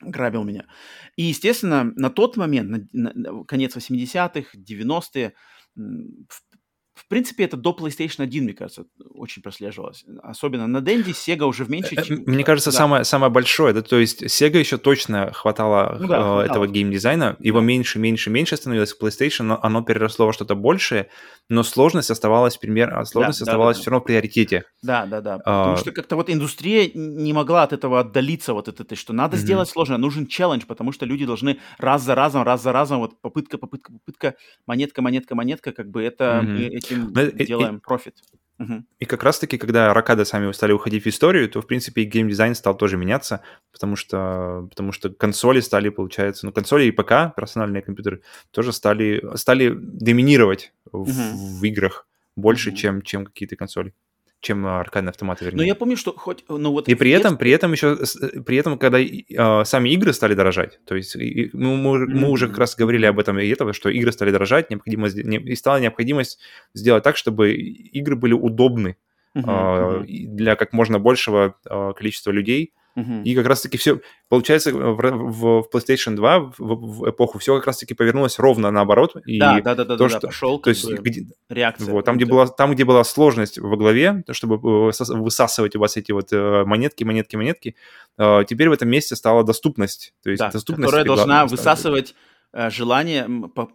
грабил 0.00 0.42
меня. 0.42 0.66
И, 1.14 1.22
естественно, 1.22 1.92
на 1.94 2.10
тот 2.10 2.36
момент, 2.36 2.88
на, 2.92 3.12
на 3.14 3.44
конец 3.44 3.76
80-х, 3.76 4.58
90-е, 4.58 5.34
в 5.76 6.49
в 6.94 7.06
принципе, 7.08 7.44
это 7.44 7.56
до 7.56 7.70
PlayStation 7.78 8.22
1, 8.22 8.44
мне 8.44 8.52
кажется, 8.52 8.84
очень 9.14 9.42
прослеживалось. 9.42 10.04
Особенно 10.22 10.66
на 10.66 10.80
Денди 10.80 11.10
Sega 11.10 11.44
уже 11.44 11.64
в 11.64 11.70
меньше... 11.70 11.94
Э, 11.94 12.02
мне 12.26 12.44
кажется, 12.44 12.70
да. 12.70 12.76
самое, 12.76 13.04
самое 13.04 13.32
большое, 13.32 13.72
да, 13.72 13.82
то 13.82 13.96
есть 13.96 14.22
Sega 14.22 14.58
еще 14.58 14.76
точно 14.76 15.32
хватало, 15.32 15.96
ну, 16.00 16.08
да, 16.08 16.16
э, 16.16 16.20
хватало. 16.20 16.42
этого 16.42 16.66
геймдизайна, 16.66 17.36
его 17.38 17.60
меньше, 17.60 17.98
меньше, 17.98 18.30
меньше 18.30 18.56
становилось 18.56 18.92
в 18.92 19.02
PlayStation, 19.02 19.44
но 19.44 19.60
оно 19.62 19.82
переросло 19.82 20.26
во 20.26 20.32
что-то 20.32 20.54
большее, 20.54 21.08
но 21.48 21.62
сложность 21.62 22.10
оставалась, 22.10 22.56
пример, 22.56 22.92
а 22.94 23.04
сложность 23.04 23.40
да, 23.40 23.44
оставалась 23.44 23.76
да, 23.76 23.80
да, 23.80 23.82
все 23.82 23.90
равно 23.90 24.02
в 24.02 24.06
приоритете. 24.06 24.64
Да, 24.82 25.06
да, 25.06 25.20
да, 25.20 25.38
потому 25.38 25.74
а... 25.74 25.76
что 25.76 25.92
как-то 25.92 26.16
вот 26.16 26.28
индустрия 26.28 26.90
не 26.94 27.32
могла 27.32 27.62
от 27.62 27.72
этого 27.72 28.00
отдалиться, 28.00 28.52
вот 28.52 28.68
от 28.68 28.80
этой, 28.80 28.96
что 28.96 29.12
надо 29.12 29.36
mm-hmm. 29.36 29.40
сделать 29.40 29.68
сложно, 29.68 29.96
нужен 29.96 30.26
челлендж, 30.26 30.64
потому 30.66 30.92
что 30.92 31.06
люди 31.06 31.24
должны 31.24 31.58
раз 31.78 32.02
за 32.02 32.14
разом, 32.14 32.42
раз 32.42 32.62
за 32.62 32.72
разом, 32.72 32.98
вот 32.98 33.20
попытка, 33.20 33.58
попытка, 33.58 33.92
попытка, 33.92 34.34
монетка, 34.66 35.02
монетка, 35.02 35.34
монетка, 35.34 35.72
как 35.72 35.90
бы 35.90 36.02
это 36.02 36.42
mm-hmm. 36.44 36.79
Этим 36.80 37.12
но, 37.12 37.24
делаем 37.24 37.80
профит. 37.80 38.16
Угу. 38.58 38.84
И 38.98 39.04
как 39.06 39.22
раз-таки, 39.22 39.56
когда 39.56 39.94
Ракада 39.94 40.26
сами 40.26 40.52
стали 40.52 40.72
уходить 40.72 41.04
в 41.04 41.08
историю, 41.08 41.48
то, 41.48 41.62
в 41.62 41.66
принципе, 41.66 42.02
и 42.02 42.04
геймдизайн 42.04 42.54
стал 42.54 42.76
тоже 42.76 42.98
меняться, 42.98 43.40
потому 43.72 43.96
что, 43.96 44.66
потому 44.68 44.92
что 44.92 45.08
консоли 45.08 45.60
стали, 45.60 45.88
получается, 45.88 46.44
ну, 46.44 46.52
консоли 46.52 46.84
и 46.84 46.90
ПК, 46.90 47.34
персональные 47.34 47.82
компьютеры, 47.82 48.20
тоже 48.50 48.72
стали, 48.72 49.24
стали 49.36 49.70
доминировать 49.74 50.74
угу. 50.92 51.04
в, 51.04 51.60
в 51.60 51.64
играх 51.64 52.06
больше, 52.36 52.70
угу. 52.70 52.76
чем, 52.76 53.02
чем 53.02 53.24
какие-то 53.24 53.56
консоли 53.56 53.94
чем 54.40 54.66
аркадные 54.66 55.10
автоматы, 55.10 55.44
вернее. 55.44 55.58
Но 55.58 55.62
я 55.64 55.74
помню, 55.74 55.96
что 55.96 56.12
хоть... 56.16 56.44
Ну, 56.48 56.72
вот 56.72 56.88
и 56.88 56.94
при 56.94 57.10
этом, 57.10 57.36
при 57.36 57.50
этом 57.50 57.72
еще, 57.72 57.98
при 58.46 58.56
этом, 58.56 58.78
когда 58.78 58.98
э, 58.98 59.64
сами 59.64 59.90
игры 59.90 60.12
стали 60.12 60.34
дорожать, 60.34 60.80
то 60.86 60.94
есть 60.94 61.14
и, 61.16 61.50
ну, 61.52 61.76
мы, 61.76 61.98
mm-hmm. 61.98 62.08
мы 62.08 62.30
уже 62.30 62.48
как 62.48 62.58
раз 62.58 62.74
говорили 62.74 63.04
об 63.06 63.18
этом 63.18 63.38
и 63.38 63.48
этого, 63.48 63.72
что 63.72 63.90
игры 63.90 64.12
стали 64.12 64.30
дорожать, 64.30 64.70
необходимо, 64.70 65.08
не, 65.08 65.36
и 65.36 65.54
стала 65.54 65.78
необходимость 65.78 66.38
сделать 66.74 67.04
так, 67.04 67.16
чтобы 67.16 67.52
игры 67.52 68.16
были 68.16 68.32
удобны 68.32 68.96
uh-huh, 69.36 70.02
э, 70.02 70.06
для 70.06 70.56
как 70.56 70.72
можно 70.72 70.98
большего 70.98 71.54
э, 71.68 71.92
количества 71.94 72.30
людей, 72.30 72.72
Uh-huh. 72.96 73.22
И 73.22 73.34
как 73.34 73.46
раз-таки 73.46 73.78
все, 73.78 74.00
получается, 74.28 74.72
в, 74.72 74.96
в, 74.96 75.62
в 75.62 75.68
PlayStation 75.72 76.14
2 76.16 76.38
в, 76.40 76.52
в 76.58 77.10
эпоху 77.10 77.38
все 77.38 77.56
как 77.56 77.66
раз-таки 77.66 77.94
повернулось 77.94 78.38
ровно 78.38 78.70
наоборот. 78.70 79.16
И 79.26 79.38
да, 79.38 79.60
да, 79.60 79.74
да, 79.74 79.84
да, 79.84 79.96
то, 79.96 80.04
да, 80.04 80.08
что, 80.08 80.26
пошел 80.26 80.58
то 80.58 80.70
есть, 80.70 80.88
где, 80.88 81.26
реакция. 81.48 81.92
Вот, 81.92 82.04
там, 82.04 82.16
где 82.16 82.24
была, 82.24 82.48
там, 82.48 82.72
где 82.72 82.84
была 82.84 83.04
сложность 83.04 83.58
во 83.58 83.76
главе, 83.76 84.24
чтобы 84.32 84.56
э, 84.56 84.90
высасывать 85.14 85.76
у 85.76 85.80
вас 85.80 85.96
эти 85.96 86.12
вот 86.12 86.32
э, 86.32 86.64
монетки, 86.64 87.04
монетки, 87.04 87.36
монетки, 87.36 87.76
э, 88.18 88.44
теперь 88.48 88.68
в 88.68 88.72
этом 88.72 88.88
месте 88.88 89.14
стала 89.14 89.44
доступность. 89.44 90.12
То 90.22 90.30
есть 90.30 90.40
да, 90.40 90.50
доступность 90.50 90.86
которая 90.86 91.04
должна 91.04 91.46
высасывать 91.46 92.14
желание 92.52 93.28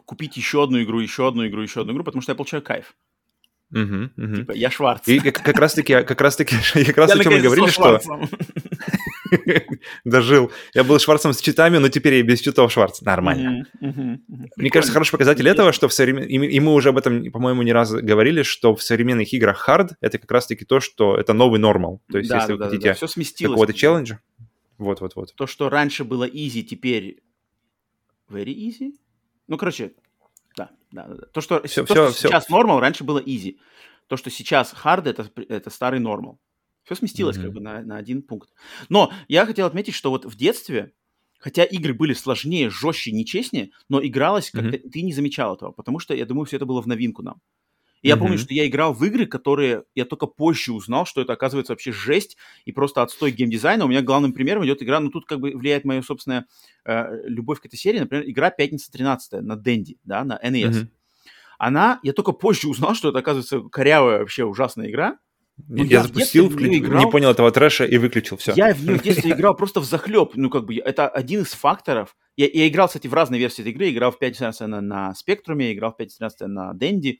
купить 0.03 0.35
еще 0.35 0.63
одну 0.63 0.83
игру, 0.83 0.99
еще 0.99 1.29
одну 1.29 1.47
игру, 1.47 1.61
еще 1.61 1.81
одну 1.81 1.93
игру, 1.93 2.03
потому 2.03 2.21
что 2.21 2.33
я 2.33 2.35
получаю 2.35 2.61
кайф. 2.61 2.93
Угу, 3.71 4.09
угу. 4.17 4.35
Типа, 4.35 4.51
я 4.51 4.69
Шварц. 4.69 5.07
И 5.07 5.19
как, 5.19 5.41
как 5.41 5.57
раз-таки, 5.57 5.93
как 6.03 6.21
раз-таки, 6.21 6.55
как 6.85 6.97
раз 6.97 7.11
о 7.11 7.23
чем 7.23 7.33
мы 7.33 7.39
говорили, 7.41 7.67
что... 7.67 7.99
Дожил. 10.05 10.51
Я 10.73 10.83
был 10.83 10.99
Шварцем 10.99 11.33
с 11.33 11.41
читами, 11.41 11.77
но 11.77 11.89
теперь 11.89 12.15
я 12.15 12.23
без 12.23 12.41
читов 12.41 12.71
Шварц. 12.71 13.01
Нормально. 13.01 13.65
Мне 14.55 14.69
кажется, 14.69 14.93
хороший 14.93 15.11
показатель 15.11 15.47
этого, 15.47 15.71
что 15.73 15.87
в 15.87 15.93
современ... 15.93 16.23
И 16.23 16.59
мы 16.59 16.73
уже 16.73 16.89
об 16.89 16.97
этом, 16.97 17.31
по-моему, 17.31 17.63
не 17.63 17.73
раз 17.73 17.91
говорили, 17.91 18.43
что 18.43 18.75
в 18.75 18.83
современных 18.83 19.33
играх 19.33 19.57
хард— 19.57 19.93
это 20.01 20.19
как 20.19 20.31
раз-таки 20.31 20.63
то, 20.63 20.79
что 20.79 21.17
это 21.17 21.33
новый 21.33 21.59
нормал. 21.59 22.01
То 22.11 22.19
есть, 22.19 22.31
если 22.31 22.53
вы 22.53 22.63
хотите 22.63 22.95
какого-то 23.47 23.73
челленджа, 23.73 24.19
вот-вот-вот. 24.77 25.33
То, 25.35 25.47
что 25.47 25.69
раньше 25.69 26.03
было 26.03 26.27
easy, 26.27 26.61
теперь 26.61 27.23
very 28.29 28.53
easy. 28.53 28.91
Ну, 29.47 29.57
короче, 29.57 29.93
да, 30.57 30.72
да, 30.91 31.07
да. 31.07 31.26
То, 31.27 31.41
что, 31.41 31.61
все, 31.68 31.86
то, 31.86 31.94
все, 31.94 31.94
что 31.94 32.11
все. 32.11 32.27
сейчас 32.27 32.49
нормал, 32.49 32.80
раньше 32.80 33.03
было 33.03 33.19
easy. 33.19 33.57
То, 34.07 34.18
что 34.18 34.30
сейчас 34.30 34.73
hard, 34.73 35.10
это, 35.10 35.30
это 35.49 35.69
старый 35.69 35.99
нормал. 35.99 36.40
Все 36.84 36.95
сместилось 36.95 37.38
mm-hmm. 37.38 37.41
как 37.41 37.53
бы 37.53 37.60
на, 37.61 37.82
на 37.82 37.98
один 37.98 38.22
пункт. 38.22 38.49
Но 38.90 39.11
я 39.27 39.45
хотел 39.45 39.65
отметить, 39.65 39.95
что 39.95 40.11
вот 40.11 40.26
в 40.26 40.36
детстве, 40.36 40.94
хотя 41.40 41.64
игры 41.64 41.94
были 41.94 42.14
сложнее, 42.14 42.69
жестче, 42.69 43.11
нечестнее, 43.11 43.72
но 43.90 44.06
игралось 44.06 44.52
как-то, 44.52 44.77
mm-hmm. 44.77 44.90
ты 44.90 45.02
не 45.02 45.14
замечал 45.14 45.56
этого, 45.56 45.72
потому 45.72 45.99
что, 45.99 46.14
я 46.14 46.26
думаю, 46.26 46.45
все 46.45 46.57
это 46.57 46.65
было 46.65 46.82
в 46.82 46.88
новинку 46.88 47.23
нам. 47.23 47.41
И 48.06 48.07
mm-hmm. 48.07 48.11
я 48.11 48.18
помню, 48.18 48.38
что 48.38 48.53
я 48.53 48.68
играл 48.68 48.94
в 48.94 49.03
игры, 49.03 49.26
которые 49.26 49.82
я 49.95 50.06
только 50.06 50.27
позже 50.27 50.73
узнал, 50.73 51.07
что 51.07 51.22
это 51.22 51.34
оказывается 51.34 51.73
вообще 51.73 51.91
жесть 51.91 52.38
и 52.64 52.72
просто 52.72 53.02
отстой 53.02 53.32
геймдизайна. 53.32 53.84
У 53.84 53.88
меня 53.88 54.03
главным 54.03 54.32
примером 54.32 54.64
идет 54.64 54.84
игра, 54.84 54.99
ну 54.99 55.10
тут 55.10 55.26
как 55.26 55.40
бы 55.40 55.49
влияет 55.56 55.86
моя 55.86 56.03
собственная 56.03 56.45
э, 56.86 57.23
любовь 57.26 57.60
к 57.61 57.65
этой 57.65 57.77
серии, 57.77 57.98
например, 57.98 58.30
игра 58.30 58.52
«Пятница 58.52 58.91
13 58.91 59.41
на 59.41 59.56
Денди, 59.56 59.98
да, 60.03 60.23
на 60.23 60.40
NES. 60.44 60.69
Mm-hmm. 60.69 60.88
Она, 61.57 61.99
я 62.03 62.14
только 62.14 62.32
позже 62.32 62.68
узнал, 62.68 62.94
что 62.94 63.10
это 63.10 63.18
оказывается 63.18 63.61
корявая 63.72 64.19
вообще 64.19 64.44
ужасная 64.44 64.91
игра, 64.91 65.18
ну, 65.68 65.84
я, 65.86 65.98
я 65.98 66.03
запустил, 66.03 66.49
вклю... 66.52 66.72
играл... 66.72 67.03
не 67.03 67.10
понял 67.10 67.32
этого 67.32 67.52
трэша 67.52 67.86
и 67.86 67.98
выключил 67.98 68.38
все. 68.38 68.53
Я 68.56 68.76
в 68.76 68.84
нее 68.84 68.99
в 68.99 69.02
детстве 69.03 69.32
играл 69.32 69.56
просто 69.56 69.80
в 69.80 69.86
захлеб. 69.86 70.34
Ну, 70.36 70.52
как 70.52 70.65
бы, 70.65 70.76
это 70.76 71.07
один 71.07 71.41
из 71.41 71.53
факторов. 71.53 72.15
Я, 72.38 72.48
я 72.53 72.68
играл, 72.68 72.88
кстати, 72.88 73.07
в 73.07 73.14
разные 73.15 73.40
версии 73.40 73.61
этой 73.61 73.72
игры. 73.72 73.90
Играл 73.90 74.11
в 74.11 74.22
5.13 74.22 74.65
на, 74.68 74.82
на 74.82 75.15
Спектруме, 75.15 75.73
играл 75.73 75.95
в 75.98 76.02
5.13 76.02 76.48
на 76.48 76.73
Денди. 76.76 77.19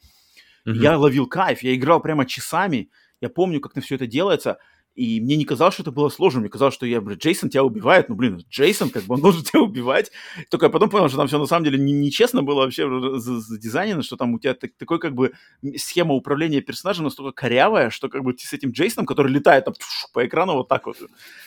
Uh-huh. 0.68 0.74
Я 0.74 0.98
ловил 0.98 1.28
кайф. 1.28 1.64
Я 1.64 1.76
играл 1.76 2.02
прямо 2.02 2.26
часами. 2.26 2.90
Я 3.22 3.30
помню, 3.30 3.62
как 3.62 3.76
на 3.76 3.82
все 3.82 3.96
это 3.96 4.08
делается. 4.08 4.58
И 4.96 5.20
мне 5.20 5.36
не 5.36 5.44
казалось, 5.44 5.74
что 5.74 5.84
это 5.84 5.92
было 5.92 6.08
сложно. 6.08 6.40
Мне 6.40 6.50
казалось, 6.50 6.74
что 6.74 6.86
я, 6.86 7.02
блин, 7.02 7.18
Джейсон 7.18 7.50
тебя 7.50 7.66
убивает. 7.66 8.08
Ну, 8.08 8.16
блин, 8.16 8.42
Джейсон, 8.50 8.90
как 8.90 9.04
бы 9.04 9.16
он 9.16 9.22
должен 9.22 9.44
тебя 9.44 9.62
убивать. 9.62 10.12
Только 10.50 10.68
я 10.68 10.70
потом 10.70 10.90
понял, 10.90 11.10
что 11.10 11.18
там 11.18 11.28
все 11.28 11.38
на 11.38 11.46
самом 11.46 11.66
деле 11.66 11.78
нечестно 11.78 12.40
не 12.40 12.46
было 12.46 12.62
вообще 12.62 12.88
задизайнено, 13.20 14.04
что 14.04 14.16
там 14.16 14.34
у 14.34 14.40
тебя 14.40 14.54
так, 14.54 14.72
такой 14.78 15.00
как 15.00 15.14
бы 15.14 15.34
схема 15.76 16.14
управления 16.14 16.62
персонажем 16.62 17.04
настолько 17.04 17.34
корявая, 17.34 17.90
что 17.90 18.08
как 18.08 18.24
бы 18.24 18.34
ты 18.34 18.48
с 18.48 18.54
этим 18.54 18.72
Джейсоном, 18.72 19.06
который 19.06 19.32
летает 19.32 19.66
там 19.66 19.74
пш, 19.74 20.08
по 20.14 20.26
экрану 20.26 20.54
вот 20.54 20.70
так 20.70 20.86
вот, 20.86 20.98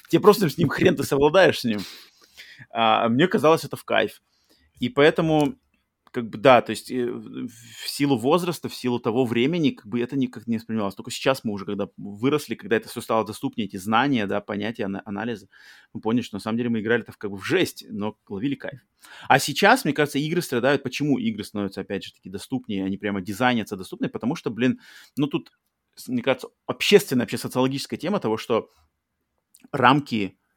тебе 0.08 0.20
просто 0.20 0.50
с 0.50 0.58
ним 0.58 0.68
хрен 0.68 0.94
ты 0.94 1.02
совладаешь 1.04 1.60
с 1.60 1.64
ним. 1.64 1.80
А, 2.70 3.08
мне 3.08 3.26
казалось 3.28 3.64
это 3.64 3.76
в 3.76 3.84
кайф. 3.84 4.20
И 4.78 4.90
поэтому 4.90 5.54
как 6.10 6.28
бы, 6.28 6.38
да, 6.38 6.60
то 6.62 6.70
есть 6.70 6.90
э, 6.90 7.10
в 7.10 7.88
силу 7.88 8.18
возраста, 8.18 8.68
в 8.68 8.74
силу 8.74 8.98
того 8.98 9.24
времени, 9.24 9.70
как 9.70 9.86
бы 9.86 10.00
это 10.00 10.16
никак 10.16 10.46
не 10.46 10.56
воспринималось. 10.56 10.94
Только 10.94 11.10
сейчас 11.10 11.44
мы 11.44 11.52
уже, 11.52 11.64
когда 11.64 11.88
выросли, 11.96 12.54
когда 12.54 12.76
это 12.76 12.88
все 12.88 13.00
стало 13.00 13.24
доступнее, 13.24 13.66
эти 13.66 13.76
знания, 13.76 14.26
да, 14.26 14.40
понятия, 14.40 14.84
анализы, 15.04 15.48
мы 15.92 16.00
поняли, 16.00 16.22
что 16.22 16.36
на 16.36 16.40
самом 16.40 16.58
деле 16.58 16.70
мы 16.70 16.80
играли 16.80 17.02
это 17.02 17.12
как 17.16 17.30
бы 17.30 17.36
в 17.36 17.44
жесть, 17.44 17.84
но 17.90 18.16
ловили 18.28 18.54
кайф. 18.54 18.80
А 19.28 19.38
сейчас, 19.38 19.84
мне 19.84 19.94
кажется, 19.94 20.18
игры 20.18 20.42
страдают. 20.42 20.82
Почему 20.82 21.18
игры 21.18 21.44
становятся, 21.44 21.80
опять 21.82 22.04
же, 22.04 22.12
таки 22.12 22.30
доступнее, 22.30 22.84
они 22.84 22.96
прямо 22.96 23.20
дизайнятся 23.20 23.76
доступнее? 23.76 24.10
Потому 24.10 24.34
что, 24.34 24.50
блин, 24.50 24.80
ну 25.16 25.26
тут, 25.26 25.52
мне 26.06 26.22
кажется, 26.22 26.48
общественная, 26.66 27.24
вообще 27.24 27.38
социологическая 27.38 27.98
тема 27.98 28.20
того, 28.20 28.36
что 28.36 28.70
рамки 29.72 30.36
а, 30.36 30.47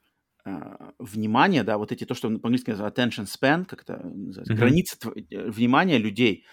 внимание, 1.00 1.64
да, 1.64 1.78
вот 1.78 1.92
эти, 1.92 2.06
то, 2.06 2.14
что 2.14 2.30
по-английски 2.30 2.72
называют 2.72 2.98
attention 2.98 3.26
span, 3.26 3.66
как 3.66 3.84
это 3.84 4.02
называется, 4.04 4.54
mm-hmm. 4.54 4.58
границы 4.58 4.98
э, 5.30 5.50
внимания 5.50 5.98
людей 5.98 6.46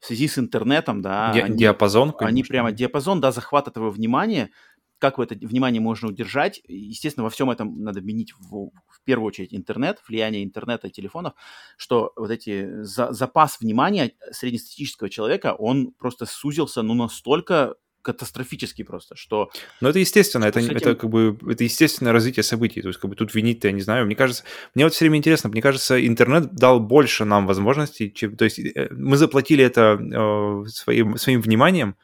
в 0.00 0.06
связи 0.06 0.28
с 0.28 0.38
интернетом, 0.38 1.02
да. 1.02 1.32
Ди- 1.32 1.40
они, 1.40 1.56
диапазон. 1.56 2.10
Конечно. 2.12 2.26
Они 2.26 2.42
прямо, 2.42 2.72
диапазон, 2.72 3.20
да, 3.20 3.32
захват 3.32 3.68
этого 3.68 3.90
внимания, 3.90 4.50
как 4.98 5.18
это 5.18 5.34
внимание 5.34 5.80
можно 5.80 6.08
удержать. 6.08 6.60
Естественно, 6.66 7.24
во 7.24 7.30
всем 7.30 7.50
этом 7.50 7.82
надо 7.82 8.00
винить 8.00 8.32
в, 8.38 8.70
в 8.88 9.02
первую 9.04 9.28
очередь 9.28 9.54
интернет, 9.54 10.00
влияние 10.08 10.44
интернета 10.44 10.88
и 10.88 10.90
телефонов, 10.90 11.34
что 11.76 12.12
вот 12.16 12.30
эти 12.30 12.82
за, 12.82 13.12
запас 13.12 13.60
внимания 13.60 14.12
среднестатистического 14.30 15.10
человека, 15.10 15.54
он 15.58 15.92
просто 15.92 16.26
сузился, 16.26 16.82
ну, 16.82 16.94
настолько 16.94 17.74
катастрофический 18.04 18.84
просто, 18.84 19.16
что... 19.16 19.50
Ну, 19.80 19.88
это 19.88 19.98
естественно, 19.98 20.44
это, 20.44 20.60
этим... 20.60 20.76
это 20.76 20.94
как 20.94 21.10
бы, 21.10 21.36
это 21.50 21.64
естественное 21.64 22.12
развитие 22.12 22.42
событий, 22.42 22.82
то 22.82 22.88
есть 22.88 23.00
как 23.00 23.10
бы 23.10 23.16
тут 23.16 23.34
винить-то, 23.34 23.68
я 23.68 23.72
не 23.72 23.80
знаю, 23.80 24.06
мне 24.06 24.14
кажется, 24.14 24.44
мне 24.74 24.84
вот 24.84 24.92
все 24.92 25.04
время 25.04 25.18
интересно, 25.18 25.50
мне 25.50 25.62
кажется, 25.62 26.06
интернет 26.06 26.54
дал 26.54 26.78
больше 26.80 27.24
нам 27.24 27.46
возможностей, 27.46 28.12
чем, 28.12 28.36
то 28.36 28.44
есть 28.44 28.58
э, 28.58 28.88
мы 28.90 29.16
заплатили 29.16 29.64
это 29.64 29.98
э, 29.98 30.68
своим, 30.68 31.16
своим 31.16 31.40
вниманием, 31.40 31.96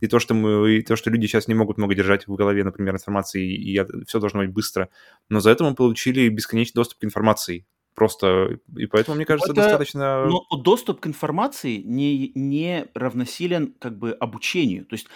и 0.00 0.08
то, 0.08 0.18
что 0.18 0.34
мы, 0.34 0.76
и 0.76 0.82
то, 0.82 0.94
что 0.94 1.10
люди 1.10 1.26
сейчас 1.26 1.48
не 1.48 1.54
могут 1.54 1.78
много 1.78 1.94
держать 1.94 2.28
в 2.28 2.34
голове, 2.34 2.62
например, 2.62 2.94
информации, 2.94 3.42
и, 3.42 3.80
и 3.80 4.04
все 4.06 4.20
должно 4.20 4.40
быть 4.40 4.50
быстро, 4.50 4.90
но 5.30 5.40
за 5.40 5.50
это 5.50 5.64
мы 5.64 5.74
получили 5.74 6.28
бесконечный 6.28 6.74
доступ 6.74 7.00
к 7.00 7.04
информации, 7.04 7.66
просто... 7.96 8.60
И 8.76 8.86
поэтому, 8.86 9.16
мне 9.16 9.24
кажется, 9.24 9.52
Это- 9.52 9.62
достаточно... 9.62 10.26
Но 10.26 10.44
доступ 10.56 11.00
к 11.00 11.06
информации 11.08 11.78
не, 11.78 12.30
не 12.34 12.86
равносилен 12.94 13.74
как 13.80 13.98
бы 13.98 14.12
обучению. 14.12 14.84
То 14.84 14.94
есть 14.94 15.08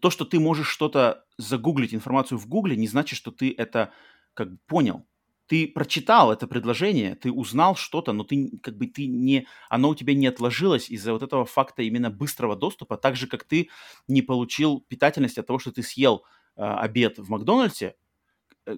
то, 0.00 0.10
что 0.10 0.24
ты 0.24 0.40
можешь 0.40 0.68
что-то 0.68 1.24
загуглить 1.36 1.94
информацию 1.94 2.38
в 2.38 2.48
Гугле, 2.48 2.74
не 2.76 2.88
значит, 2.88 3.18
что 3.18 3.30
ты 3.30 3.54
это 3.56 3.92
как 4.34 4.50
бы 4.50 4.58
понял. 4.66 5.06
Ты 5.46 5.68
прочитал 5.68 6.32
это 6.32 6.46
предложение, 6.46 7.14
ты 7.14 7.30
узнал 7.30 7.76
что-то, 7.76 8.14
но 8.14 8.24
ты 8.24 8.58
как 8.62 8.78
бы 8.78 8.86
ты 8.86 9.06
не, 9.06 9.46
оно 9.68 9.90
у 9.90 9.94
тебя 9.94 10.14
не 10.14 10.26
отложилось 10.26 10.88
из-за 10.88 11.12
вот 11.12 11.22
этого 11.22 11.44
факта 11.44 11.82
именно 11.82 12.08
быстрого 12.08 12.56
доступа, 12.56 12.96
так 12.96 13.16
же 13.16 13.26
как 13.26 13.44
ты 13.44 13.68
не 14.08 14.22
получил 14.22 14.80
питательность 14.88 15.36
от 15.36 15.46
того, 15.46 15.58
что 15.58 15.70
ты 15.70 15.82
съел 15.82 16.24
э, 16.56 16.62
обед 16.62 17.18
в 17.18 17.28
Макдональдсе, 17.28 17.96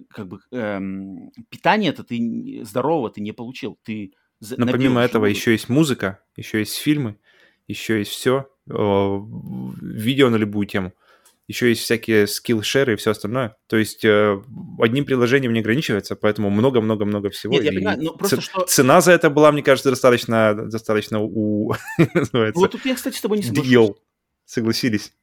как 0.09 0.27
бы 0.27 0.39
эм, 0.51 1.31
питание 1.49 1.91
это 1.91 2.03
ты 2.03 2.61
здорового 2.63 3.09
ты 3.09 3.21
не 3.21 3.31
получил, 3.31 3.77
ты 3.83 4.13
Но 4.41 4.67
помимо 4.67 5.01
этого 5.01 5.25
еще 5.25 5.51
есть 5.51 5.69
музыка, 5.69 6.19
еще 6.35 6.59
есть 6.59 6.75
фильмы, 6.75 7.17
еще 7.67 7.99
есть 7.99 8.11
все, 8.11 8.47
видео 8.67 10.29
на 10.29 10.35
любую 10.35 10.67
тему. 10.67 10.93
Еще 11.47 11.69
есть 11.69 11.81
всякие 11.81 12.25
скилл-шеры 12.25 12.93
и 12.93 12.95
все 12.95 13.11
остальное. 13.11 13.55
То 13.67 13.77
есть 13.77 14.03
э, 14.03 14.41
одним 14.79 15.05
приложением 15.05 15.53
не 15.53 15.59
ограничивается, 15.59 16.15
поэтому 16.15 16.49
много-много-много 16.49 17.29
всего. 17.29 17.53
Нет, 17.53 17.65
я 17.65 17.71
понимаю, 17.71 18.01
но 18.01 18.13
просто 18.15 18.37
ц- 18.37 18.41
что- 18.41 18.65
Цена 18.65 18.99
за 18.99 19.11
это 19.11 19.29
была, 19.29 19.51
мне 19.51 19.61
кажется, 19.61 19.91
достаточно, 19.91 20.55
достаточно 20.55 21.19
у... 21.21 21.73
называется, 22.15 22.59
Вот 22.59 22.71
тут 22.71 22.83
я, 22.85 22.95
кстати, 22.95 23.15
с 23.15 23.21
тобой 23.21 23.37
не 23.37 23.43
deal. 23.43 23.95
Согласились. 24.45 25.13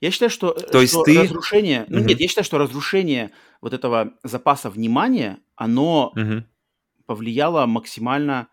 Я 0.00 0.10
считаю, 0.10 0.30
что, 0.30 0.52
э, 0.52 0.60
То 0.70 0.80
есть 0.80 0.92
что 0.92 1.02
ты- 1.04 1.20
разрушение... 1.20 1.84
Ну, 1.88 1.98
Мгм. 1.98 2.06
нет, 2.08 2.20
я 2.20 2.28
считаю, 2.28 2.44
что 2.44 2.58
разрушение 2.58 3.30
вот 3.60 3.72
этого 3.72 4.14
запаса 4.22 4.70
внимания, 4.70 5.38
оно 5.56 6.12
Мгм. 6.14 6.46
повлияло 7.06 7.66
максимально 7.66 8.48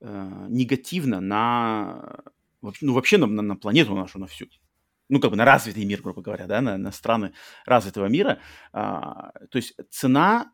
э, 0.00 0.46
негативно 0.50 1.20
на... 1.20 2.20
Ну, 2.82 2.92
вообще 2.92 3.16
на, 3.18 3.26
на- 3.26 3.42
на 3.42 3.56
планету 3.56 3.94
нашу, 3.94 4.18
на 4.18 4.26
всю. 4.26 4.46
Ну, 5.08 5.20
как 5.20 5.30
бы 5.30 5.36
на 5.36 5.44
развитый 5.44 5.84
мир, 5.84 6.02
грубо 6.02 6.20
говоря, 6.20 6.46
да, 6.46 6.60
на, 6.60 6.76
на 6.76 6.92
страны 6.92 7.32
развитого 7.64 8.06
мира. 8.06 8.38
А, 8.72 9.30
то 9.50 9.56
есть 9.56 9.74
цена, 9.90 10.52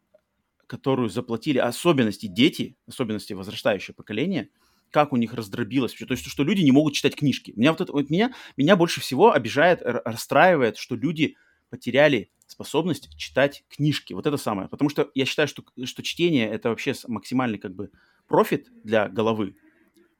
которую 0.69 1.09
заплатили 1.09 1.59
особенности 1.59 2.27
дети, 2.27 2.77
особенности 2.87 3.33
возрастающего 3.33 3.95
поколения, 3.95 4.49
как 4.93 5.13
у 5.13 5.17
них 5.17 5.35
раздробилось 5.35 5.93
вообще. 5.93 6.07
То 6.07 6.13
есть, 6.13 6.27
что 6.27 6.45
люди 6.45 6.63
не 6.63 6.71
могут 6.73 6.95
читать 6.95 7.17
книжки. 7.17 7.53
Меня 7.57 7.73
вот 7.73 7.81
это, 7.81 7.93
вот 7.93 8.11
меня, 8.11 8.33
меня 8.57 8.77
больше 8.77 9.01
всего 9.01 9.33
обижает, 9.33 9.81
расстраивает, 9.83 10.77
что 10.77 10.95
люди 10.95 11.37
потеряли 11.71 12.31
способность 12.47 13.17
читать 13.17 13.65
книжки. 13.69 14.13
Вот 14.13 14.27
это 14.27 14.37
самое. 14.37 14.69
Потому 14.69 14.91
что 14.91 15.11
я 15.15 15.25
считаю, 15.25 15.49
что, 15.49 15.65
что 15.85 16.03
чтение 16.03 16.49
это 16.49 16.69
вообще 16.69 16.95
максимальный 17.09 17.59
как 17.59 17.75
бы 17.75 17.91
профит 18.29 18.69
для 18.85 19.09
головы. 19.09 19.57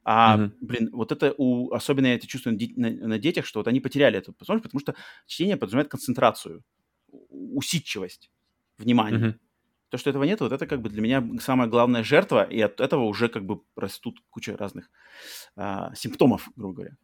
А, 0.05 0.37
Мгм. 0.37 0.53
блин, 0.61 0.89
вот 0.91 1.11
это 1.11 1.33
у, 1.37 1.71
особенно 1.71 2.07
я 2.07 2.15
это 2.15 2.27
чувствую 2.27 2.57
на, 2.59 2.89
на- 2.89 3.07
на 3.07 3.19
детях, 3.19 3.45
что 3.45 3.59
вот 3.59 3.67
они 3.67 3.79
потеряли 3.79 4.17
эту 4.17 4.33
способность, 4.33 4.63
потому 4.63 4.81
что 4.81 4.95
чтение 5.27 5.55
подразумевает 5.55 5.89
концентрацию, 5.91 6.63
усидчивость, 7.29 8.31
внимание. 8.77 9.19
Мгм. 9.19 9.39
То, 9.93 9.99
что 9.99 10.09
этого 10.09 10.23
нет, 10.23 10.39
вот 10.39 10.51
это 10.51 10.65
как 10.65 10.81
бы 10.81 10.89
для 10.89 11.03
меня 11.03 11.23
самая 11.39 11.67
главная 11.67 12.03
жертва, 12.03 12.41
и 12.45 12.59
от 12.59 12.81
этого 12.81 13.03
уже 13.03 13.29
как 13.29 13.45
бы 13.45 13.61
растут 13.75 14.15
куча 14.31 14.57
разных 14.57 14.89
а, 15.55 15.93
симптомов, 15.93 16.49
грубо 16.55 16.73
говоря. 16.73 16.97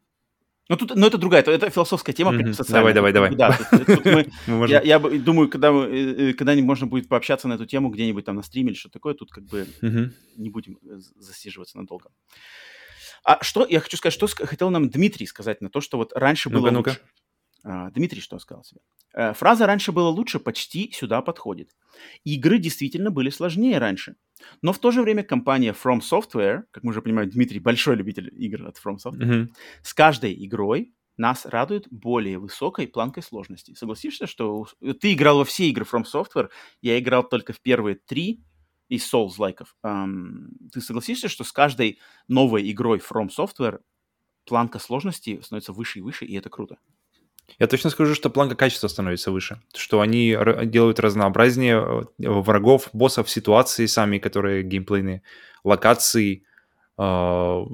Но 0.70 0.76
тут, 0.76 0.96
но 0.96 1.06
это 1.06 1.20
другая, 1.20 1.42
это, 1.42 1.52
это 1.52 1.70
философская 1.70 2.16
тема, 2.16 2.32
Мгм. 2.32 2.54
социальная. 2.54 2.92
Давай, 2.96 3.14
давай, 3.14 3.30
давай. 3.32 3.36
Да, 3.36 3.56
тут- 3.72 3.86
тут 3.86 4.06
мы- 4.06 4.28
Мы 4.48 4.68
я, 4.68 4.82
я 4.82 4.98
думаю, 4.98 5.50
когда, 5.50 5.70
э, 5.70 6.30
э, 6.32 6.34
когда-нибудь 6.34 6.66
можно 6.68 6.88
будет 6.88 7.08
пообщаться 7.08 7.48
на 7.48 7.54
эту 7.54 7.68
тему 7.68 7.90
где-нибудь 7.92 8.26
там 8.26 8.36
на 8.38 8.42
стриме 8.42 8.70
или 8.72 8.76
что 8.80 8.90
такое, 8.90 9.14
тут 9.14 9.30
как 9.30 9.44
бы 9.44 9.68
Мгм. 9.84 10.12
не 10.38 10.50
будем 10.50 10.80
э, 10.82 10.98
засиживаться 11.16 11.78
надолго. 11.78 12.10
А 13.24 13.38
что, 13.44 13.68
я 13.70 13.82
хочу 13.82 13.98
сказать, 13.98 14.16
что 14.16 14.26
хотел 14.48 14.72
нам 14.72 14.90
Дмитрий 14.90 15.28
сказать 15.28 15.62
на 15.62 15.70
то, 15.70 15.80
что 15.80 15.98
вот 15.98 16.12
раньше 16.16 16.50
было 16.50 16.72
Ну-ка, 16.72 16.72
ну-ка. 16.72 16.90
лучше. 16.90 17.02
А, 17.64 17.90
Дмитрий 17.92 18.22
что 18.22 18.40
сказал 18.40 18.64
себе? 18.64 18.82
Э, 19.14 19.34
Фраза 19.34 19.66
«раньше 19.66 19.92
было 19.92 20.10
лучше» 20.10 20.40
почти 20.40 20.92
сюда 20.92 21.22
подходит. 21.22 21.76
Игры 22.24 22.60
действительно 22.60 23.12
были 23.12 23.30
сложнее 23.30 23.78
раньше. 23.80 24.16
Но 24.62 24.72
в 24.72 24.80
то 24.80 24.92
же 24.92 25.02
время 25.02 25.24
компания 25.24 25.74
From 25.74 26.00
Software, 26.00 26.64
как 26.72 26.84
мы 26.84 26.92
уже 26.92 27.02
понимаем, 27.02 27.30
Дмитрий 27.30 27.60
большой 27.60 27.96
любитель 27.96 28.30
игр 28.38 28.68
от 28.68 28.78
From 28.78 28.98
Software, 28.98 29.26
Мгм. 29.26 29.54
с 29.84 29.94
каждой 29.94 30.34
игрой 30.46 30.94
нас 31.18 31.46
радует 31.46 31.88
более 31.92 32.38
высокой 32.40 32.88
планкой 32.88 33.24
сложности. 33.24 33.74
Согласишься, 33.74 34.26
что 34.28 34.66
ты 35.02 35.14
играл 35.14 35.40
во 35.40 35.44
все 35.46 35.68
игры 35.70 35.86
From 35.92 36.04
Software, 36.06 36.50
я 36.82 36.98
играл 37.00 37.28
только 37.28 37.52
в 37.52 37.60
первые 37.62 37.96
три 37.96 38.42
из 38.88 39.12
Souls-лайков. 39.14 39.76
Ам, 39.84 40.50
ты 40.72 40.80
согласишься, 40.82 41.28
что 41.28 41.44
с 41.44 41.52
каждой 41.52 42.00
новой 42.30 42.72
игрой 42.72 43.00
From 43.00 43.28
Software 43.38 43.82
планка 44.46 44.80
сложности 44.80 45.42
становится 45.42 45.74
выше 45.74 46.00
и 46.00 46.02
выше, 46.02 46.26
и 46.26 46.36
это 46.38 46.50
круто. 46.50 46.78
Я 47.58 47.68
точно 47.68 47.90
скажу, 47.90 48.16
что 48.16 48.30
планка 48.30 48.56
качества 48.56 48.88
становится 48.88 49.32
выше, 49.32 49.62
что 49.76 50.02
они 50.02 50.38
делают 50.66 51.00
разнообразнее 51.00 51.78
э, 51.78 52.04
врагов, 52.30 52.90
боссов, 52.94 53.30
ситуации 53.30 53.86
сами, 53.86 54.18
которые 54.20 54.64
геймплейные, 54.64 55.24
локации. 55.64 56.44
э, 56.98 57.66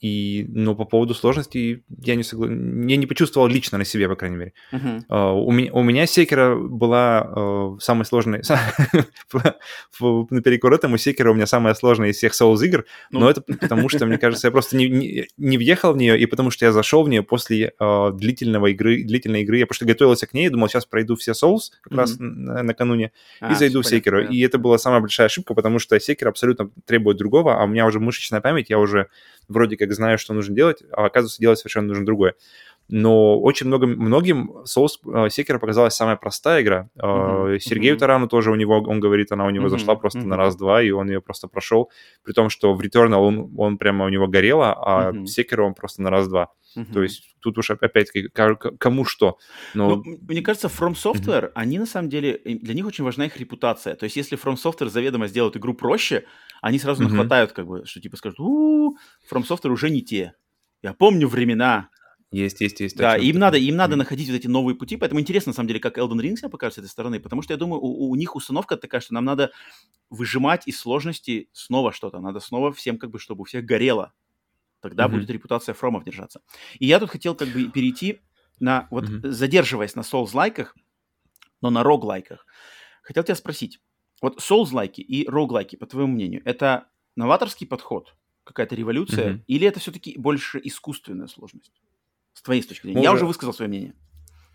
И, 0.00 0.46
но 0.48 0.76
по 0.76 0.84
поводу 0.84 1.12
сложности 1.12 1.82
я 2.04 2.14
не 2.14 2.22
согла... 2.22 2.46
я 2.46 2.96
не 2.96 3.06
почувствовал 3.06 3.48
лично 3.48 3.78
на 3.78 3.84
себе, 3.84 4.08
по 4.08 4.14
крайней 4.14 4.36
мере. 4.36 4.52
Мгм. 4.70 5.04
Uh, 5.08 5.32
у, 5.32 5.50
меня, 5.50 5.72
у 5.72 5.82
меня 5.82 6.06
Секера 6.06 6.54
была 6.54 7.28
uh, 7.34 7.80
самой 7.80 8.04
сложной... 8.04 8.42
Наперекор 10.30 10.72
этому 10.72 10.98
Секера 10.98 11.32
у 11.32 11.34
меня 11.34 11.46
самая 11.46 11.74
сложная 11.74 12.10
из 12.10 12.16
всех 12.16 12.32
Souls 12.32 12.64
игр, 12.64 12.84
Ну. 13.10 13.20
но 13.20 13.30
это 13.30 13.40
потому 13.40 13.88
что, 13.88 14.06
мне 14.06 14.18
кажется, 14.18 14.46
я 14.48 14.52
просто 14.52 14.76
не, 14.76 14.88
не, 14.88 15.26
не 15.36 15.58
въехал 15.58 15.92
в 15.92 15.96
нее, 15.96 16.18
и 16.18 16.26
потому 16.26 16.50
что 16.50 16.64
я 16.64 16.72
зашел 16.72 17.02
в 17.02 17.08
нее 17.08 17.22
после 17.22 17.72
uh, 17.80 18.12
длительного 18.12 18.68
игры, 18.68 19.02
длительной 19.02 19.42
игры. 19.42 19.58
Я 19.58 19.66
просто 19.66 19.84
готовился 19.84 20.26
к 20.26 20.34
ней, 20.34 20.48
думал, 20.48 20.68
сейчас 20.68 20.86
пройду 20.86 21.16
все 21.16 21.32
Souls 21.32 21.72
как 21.82 21.98
раз 21.98 22.16
на- 22.18 22.62
накануне, 22.62 23.10
А, 23.40 23.52
и 23.52 23.54
зайду 23.56 23.82
в 23.82 23.86
Секеру. 23.86 24.22
И 24.24 24.40
это 24.40 24.58
была 24.58 24.78
самая 24.78 25.00
большая 25.00 25.26
ошибка, 25.26 25.54
потому 25.54 25.80
что 25.80 25.98
Секер 25.98 26.28
абсолютно 26.28 26.70
требует 26.84 27.16
другого, 27.16 27.60
а 27.60 27.64
у 27.64 27.66
меня 27.66 27.84
уже 27.86 27.98
мышечная 27.98 28.40
память, 28.40 28.70
я 28.70 28.78
уже 28.78 29.08
вроде 29.48 29.76
как 29.76 29.87
знаю, 29.94 30.18
что 30.18 30.34
нужно 30.34 30.54
делать, 30.54 30.82
а 30.92 31.06
оказывается, 31.06 31.40
делать 31.40 31.58
совершенно 31.58 31.88
нужно 31.88 32.06
другое. 32.06 32.34
Но 32.90 33.38
очень 33.38 33.66
много, 33.66 33.86
многим 33.86 34.50
Souls 34.64 35.28
Секера 35.28 35.58
показалась 35.58 35.94
самая 35.94 36.16
простая 36.16 36.62
игра. 36.62 36.88
Э, 36.96 37.06
Мгм, 37.06 37.60
Сергею 37.60 37.94
мгм. 37.94 38.00
Тарану 38.00 38.28
тоже 38.28 38.50
у 38.50 38.54
него, 38.54 38.78
он 38.80 38.98
говорит, 38.98 39.30
она 39.30 39.44
у 39.44 39.50
него 39.50 39.66
Мгм, 39.66 39.78
зашла 39.78 39.94
просто 39.94 40.20
мгм. 40.20 40.30
на 40.30 40.36
раз-два, 40.38 40.82
и 40.82 40.90
он 40.90 41.08
ее 41.08 41.20
просто 41.20 41.48
прошел. 41.48 41.90
При 42.24 42.32
том, 42.32 42.48
что 42.48 42.72
в 42.72 42.80
Returnal 42.80 43.16
он, 43.18 43.52
он 43.58 43.76
прямо 43.76 44.06
у 44.06 44.08
него 44.08 44.26
горело, 44.26 44.72
а 44.72 45.12
в 45.12 45.26
Секеру 45.26 45.66
он 45.66 45.74
просто 45.74 46.00
на 46.00 46.10
раз-два. 46.10 46.48
Мгм. 46.74 46.92
То 46.92 47.02
есть 47.02 47.34
тут 47.40 47.58
уж 47.58 47.70
опять-таки 47.70 48.28
кому 48.28 49.04
что. 49.04 49.38
Но 49.74 49.96
Ну, 49.96 50.18
мне 50.28 50.42
кажется, 50.42 50.68
From 50.68 50.94
Software, 50.94 51.50
они 51.54 51.78
на 51.78 51.86
самом 51.86 52.08
деле, 52.08 52.40
для 52.44 52.74
них 52.74 52.86
очень 52.86 53.04
важна 53.04 53.26
их 53.26 53.36
репутация. 53.36 53.94
То 53.94 54.04
есть, 54.04 54.16
если 54.16 54.38
From 54.38 54.54
Software 54.56 54.88
заведомо 54.88 55.28
сделают 55.28 55.56
игру 55.56 55.74
проще, 55.74 56.24
они 56.62 56.78
сразу 56.78 57.02
Мгм. 57.02 57.12
нахватают, 57.12 57.52
как 57.52 57.66
бы, 57.66 57.84
что 57.86 58.00
типа 58.00 58.16
скажут, 58.16 58.40
у 58.40 58.96
From 59.30 59.46
Software 59.48 59.70
уже 59.70 59.90
не 59.90 60.02
те. 60.02 60.34
Я 60.82 60.92
помню 60.92 61.28
времена. 61.28 61.88
есть, 62.30 62.60
есть, 62.60 62.80
есть. 62.80 62.96
Да, 62.96 63.16
им 63.16 63.38
надо, 63.38 63.56
им 63.56 63.76
надо 63.76 63.96
находить 63.96 64.28
вот 64.28 64.36
эти 64.36 64.46
новые 64.46 64.76
пути, 64.76 64.96
поэтому 64.96 65.20
интересно, 65.20 65.50
на 65.50 65.54
самом 65.54 65.68
деле, 65.68 65.80
как 65.80 65.98
Elden 65.98 66.20
Ring 66.20 66.36
себя 66.36 66.50
покажет 66.50 66.74
с 66.74 66.78
этой 66.78 66.88
стороны, 66.88 67.20
потому 67.20 67.42
что 67.42 67.54
я 67.54 67.56
думаю, 67.56 67.80
у, 67.80 68.10
у 68.10 68.14
них 68.16 68.36
установка 68.36 68.76
такая, 68.76 69.00
что 69.00 69.14
нам 69.14 69.24
надо 69.24 69.50
выжимать 70.10 70.68
из 70.68 70.78
сложности 70.78 71.48
снова 71.52 71.92
что-то, 71.92 72.20
надо 72.20 72.40
снова 72.40 72.72
всем, 72.72 72.98
как 72.98 73.10
бы, 73.10 73.18
чтобы 73.18 73.42
у 73.42 73.44
всех 73.44 73.64
горело. 73.64 74.12
Тогда 74.80 75.08
Мгм. 75.08 75.18
будет 75.18 75.30
репутация 75.30 75.74
фромов 75.74 76.04
держаться. 76.04 76.40
И 76.78 76.86
я 76.86 77.00
тут 77.00 77.10
хотел 77.10 77.34
как 77.34 77.50
бы 77.50 77.68
перейти 77.68 78.20
на, 78.60 78.88
вот 78.90 79.06
Мгм. 79.06 79.22
задерживаясь 79.22 79.94
на 79.96 80.00
Souls-лайках, 80.02 80.74
но 81.62 81.70
на 81.70 81.82
роглайках, 81.82 82.46
хотел 83.02 83.24
тебя 83.24 83.34
спросить, 83.36 83.80
вот 84.22 84.40
Souls-лайки 84.40 85.00
и 85.00 85.28
роглайки, 85.28 85.76
по 85.76 85.86
твоему 85.86 86.12
мнению, 86.14 86.42
это 86.44 86.88
новаторский 87.16 87.66
подход, 87.66 88.16
какая-то 88.44 88.74
революция, 88.76 89.30
Мгм. 89.30 89.44
или 89.46 89.66
это 89.66 89.80
все-таки 89.80 90.16
больше 90.18 90.60
искусственная 90.62 91.28
сложность? 91.28 91.72
С 92.34 92.42
твоей 92.42 92.62
точки 92.62 92.82
зрения. 92.86 92.98
Мы 93.00 93.04
Я 93.04 93.12
уже 93.12 93.26
высказал 93.26 93.52
свое 93.52 93.68
мнение. 93.68 93.94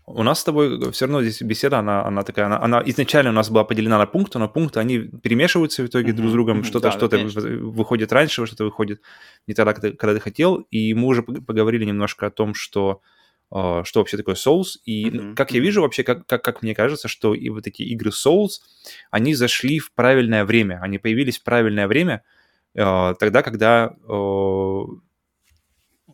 У 0.06 0.22
нас 0.22 0.40
с 0.40 0.44
тобой 0.44 0.92
все 0.92 1.06
равно 1.06 1.22
здесь 1.22 1.40
беседа, 1.40 1.78
она, 1.78 2.04
она 2.04 2.22
такая, 2.24 2.46
она, 2.46 2.60
она 2.60 2.82
изначально 2.84 3.30
у 3.30 3.32
нас 3.34 3.48
была 3.48 3.64
поделена 3.64 3.96
на 3.96 4.06
пункты, 4.06 4.38
но 4.38 4.48
пункты, 4.48 4.78
они 4.78 4.98
перемешиваются 4.98 5.82
в 5.82 5.86
итоге 5.86 6.12
друг 6.12 6.28
с 6.28 6.32
другом, 6.32 6.62
что-то, 6.62 6.88
да, 6.88 6.92
что-то 6.92 7.16
конечно. 7.16 7.40
выходит 7.40 8.12
раньше, 8.12 8.44
что-то 8.44 8.64
выходит 8.64 9.00
не 9.46 9.54
тогда, 9.54 9.72
когда, 9.72 9.96
когда 9.96 10.14
ты 10.14 10.20
хотел, 10.20 10.56
и 10.70 10.92
мы 10.92 11.06
уже 11.06 11.22
пог- 11.22 11.40
поговорили 11.40 11.86
немножко 11.86 12.26
о 12.26 12.30
том, 12.30 12.52
что 12.52 13.00
э, 13.50 13.82
что 13.84 14.00
вообще 14.00 14.18
такое 14.18 14.34
Souls, 14.34 14.76
и 14.84 15.10
Мгм, 15.10 15.34
как 15.34 15.52
я 15.52 15.60
вижу 15.60 15.80
вообще, 15.80 16.02
как, 16.02 16.26
как, 16.26 16.44
как 16.44 16.62
мне 16.62 16.74
кажется, 16.74 17.08
что 17.08 17.34
и 17.34 17.48
вот 17.48 17.66
эти 17.66 17.80
игры 17.80 18.10
Souls, 18.10 18.60
они 19.10 19.34
зашли 19.34 19.78
в 19.78 19.90
правильное 19.94 20.44
время, 20.44 20.80
они 20.82 20.98
появились 20.98 21.38
в 21.38 21.44
правильное 21.44 21.88
время, 21.88 22.22
э, 22.74 23.14
тогда, 23.18 23.42
когда 23.42 23.94
э, 24.06 24.82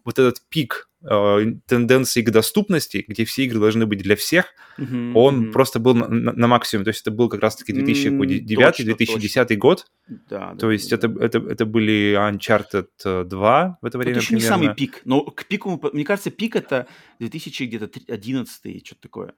вот 0.05 0.19
этот 0.19 0.43
пик 0.49 0.89
э, 1.03 1.39
тенденции 1.67 2.21
к 2.23 2.31
доступности, 2.31 3.05
где 3.09 3.25
все 3.25 3.45
игры 3.45 3.59
должны 3.61 3.87
быть 3.87 4.01
для 4.03 4.17
всех, 4.17 4.47
Мгм, 4.77 5.17
он 5.17 5.37
мгм. 5.39 5.53
просто 5.53 5.79
был 5.79 5.95
на, 5.95 6.09
на- 6.09 6.33
на 6.33 6.47
максимуме. 6.47 6.85
То 6.85 6.91
есть 6.91 7.01
это 7.03 7.11
был 7.11 7.29
как 7.29 7.41
раз-таки 7.41 7.73
М, 7.73 7.85
2009-2010 7.85 9.57
год. 9.57 9.87
Да, 10.09 10.53
да, 10.53 10.57
То 10.57 10.71
есть 10.71 10.91
да, 10.91 10.97
это, 10.97 11.09
да. 11.09 11.25
это, 11.25 11.39
это 11.39 11.65
были 11.67 12.15
Uncharted 12.19 12.89
э, 13.05 13.25
2 13.25 13.79
в 13.81 13.87
это 13.87 13.99
Это 13.99 13.99
время 13.99 14.19
еще 14.21 14.35
не 14.35 14.41
примерно. 14.41 14.63
самый 14.63 14.75
пик. 14.75 15.01
Но 15.05 15.23
к 15.23 15.45
пику, 15.47 15.81
мы 15.83 15.91
мне 15.93 16.05
кажется, 16.05 16.31
пик 16.31 16.57
это 16.57 16.87
2011 17.19 18.87
что-то 18.87 19.01
такое. 19.01 19.35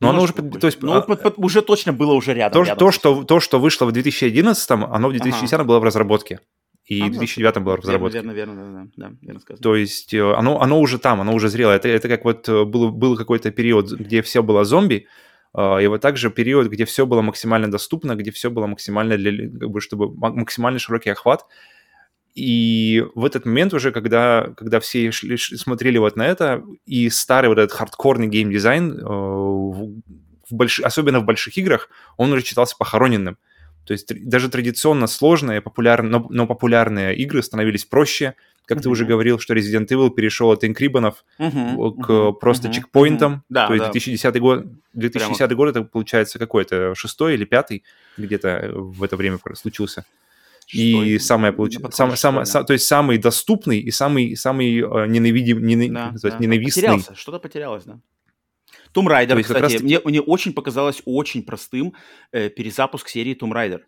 Но 0.00 0.10
оно 0.10 0.22
уже, 0.22 0.34
то 0.34 0.66
есть, 0.66 0.82
Ну, 0.82 0.92
а, 0.92 1.00
под- 1.00 1.22
под- 1.22 1.38
уже 1.38 1.62
точно 1.62 1.94
было 1.94 2.12
уже 2.12 2.34
рядом. 2.34 2.62
То, 2.62 2.68
рядом 2.68 2.78
то, 2.78 2.92
что, 2.92 3.24
то, 3.24 3.40
что 3.40 3.58
вышло 3.58 3.86
в 3.86 3.92
2011, 3.92 4.70
оно 4.70 5.08
в 5.08 5.12
2010 5.12 5.64
было 5.64 5.78
в 5.78 5.84
разработке. 5.84 6.40
И 6.86 7.00
А, 7.00 7.04
в 7.04 7.08
ну, 7.12 7.18
2009 7.18 7.58
было 7.62 7.76
в 7.76 7.84
верно. 7.84 8.08
Верно, 8.08 8.30
верно, 8.32 8.54
да, 8.96 9.08
да, 9.08 9.16
верно 9.22 9.40
сказано. 9.40 9.62
То 9.62 9.76
есть 9.76 10.12
э, 10.14 10.34
оно, 10.34 10.60
оно 10.60 10.80
уже 10.80 10.98
там, 10.98 11.20
оно 11.20 11.32
уже 11.32 11.48
зрело. 11.48 11.70
Это, 11.70 11.88
это 11.88 12.08
как 12.08 12.24
вот 12.24 12.48
э, 12.48 12.64
был, 12.64 12.90
был 12.90 13.16
какой-то 13.16 13.50
период, 13.52 13.92
где 13.92 14.20
все 14.22 14.42
было 14.42 14.64
зомби, 14.64 15.06
э, 15.54 15.84
и 15.84 15.86
вот 15.86 16.00
также 16.00 16.30
период, 16.30 16.68
где 16.68 16.84
все 16.84 17.06
было 17.06 17.22
максимально 17.22 17.70
доступно, 17.70 18.16
где 18.16 18.30
все 18.32 18.50
было 18.50 18.66
максимально, 18.66 19.16
для, 19.16 19.48
как 19.48 19.70
бы, 19.70 19.80
чтобы 19.80 20.12
ма- 20.14 20.32
максимально 20.32 20.80
широкий 20.80 21.10
охват. 21.10 21.46
И 22.34 23.04
в 23.14 23.24
этот 23.26 23.44
момент 23.46 23.74
уже, 23.74 23.92
когда, 23.92 24.52
когда 24.56 24.80
все 24.80 25.08
шли- 25.08 25.36
смотрели 25.36 25.98
вот 25.98 26.16
на 26.16 26.26
это, 26.26 26.64
и 26.84 27.10
старый 27.10 27.48
вот 27.48 27.58
этот 27.58 27.72
хардкорный 27.76 28.26
геймдизайн, 28.26 28.98
в, 29.04 30.02
больш- 30.50 30.82
особенно 30.82 31.20
в 31.20 31.24
больших 31.24 31.56
играх, 31.58 31.88
он 32.16 32.32
уже 32.32 32.42
читался 32.42 32.76
похороненным. 32.76 33.36
То 33.86 33.92
есть 33.92 34.12
даже 34.28 34.48
традиционно 34.48 35.06
сложные, 35.06 35.60
популярные, 35.60 36.10
но, 36.10 36.26
но 36.30 36.46
популярные 36.46 37.16
игры 37.16 37.42
становились 37.42 37.84
проще. 37.84 38.34
Как 38.64 38.80
ты 38.80 38.88
уже 38.88 39.04
говорил, 39.04 39.40
что 39.40 39.54
Resident 39.54 39.88
Evil 39.88 40.10
перешел 40.10 40.50
от 40.52 40.62
инкрибанов 40.64 41.24
Мгм, 41.38 41.76
к 42.00 42.08
мгм, 42.08 42.34
просто 42.36 42.68
мгм, 42.68 42.74
чекпоинтам. 42.74 43.32
мгм. 43.32 43.42
Да, 43.48 43.66
То 43.66 43.74
есть 43.74 43.84
да. 43.86 43.90
2010 43.92 44.38
год, 44.40 44.64
2010 44.94 45.52
год 45.56 45.68
это 45.70 45.82
получается 45.82 46.38
какой 46.38 46.64
то 46.64 46.94
шестой 46.94 47.34
или 47.34 47.44
пятый 47.44 47.82
где-то 48.16 48.48
э, 48.48 48.72
в 48.72 49.02
это 49.02 49.16
время 49.16 49.38
случился. 49.54 50.04
И 50.72 50.92
Шестой, 50.92 51.20
самое 51.20 51.52
получ... 51.52 51.74
подходе 51.74 51.96
самое, 51.96 52.14
шестой, 52.16 52.22
самое, 52.30 52.44
да. 52.46 52.60
са- 52.60 52.64
то 52.64 52.72
есть 52.72 52.84
самый 52.86 53.18
доступный 53.18 53.80
и 53.80 53.90
самый 53.90 54.36
самый 54.36 54.78
э, 54.78 55.06
ненавидим, 55.08 55.58
нена- 55.58 56.12
Да, 56.22 56.30
да. 56.30 56.36
ненавистный. 56.38 56.82
Потерялся, 56.82 57.14
что-то 57.16 57.40
потерялось, 57.40 57.82
да. 57.84 57.98
Tomb 58.94 59.06
Raider, 59.08 59.36
есть 59.36 59.48
как 59.48 59.64
кстати, 59.64 59.82
мне, 59.82 60.00
мне 60.04 60.20
очень 60.20 60.52
показалось 60.52 61.02
очень 61.04 61.42
простым 61.42 61.94
э, 62.32 62.48
перезапуск 62.48 63.08
серии 63.08 63.34
Tomb 63.34 63.52
Raider. 63.52 63.80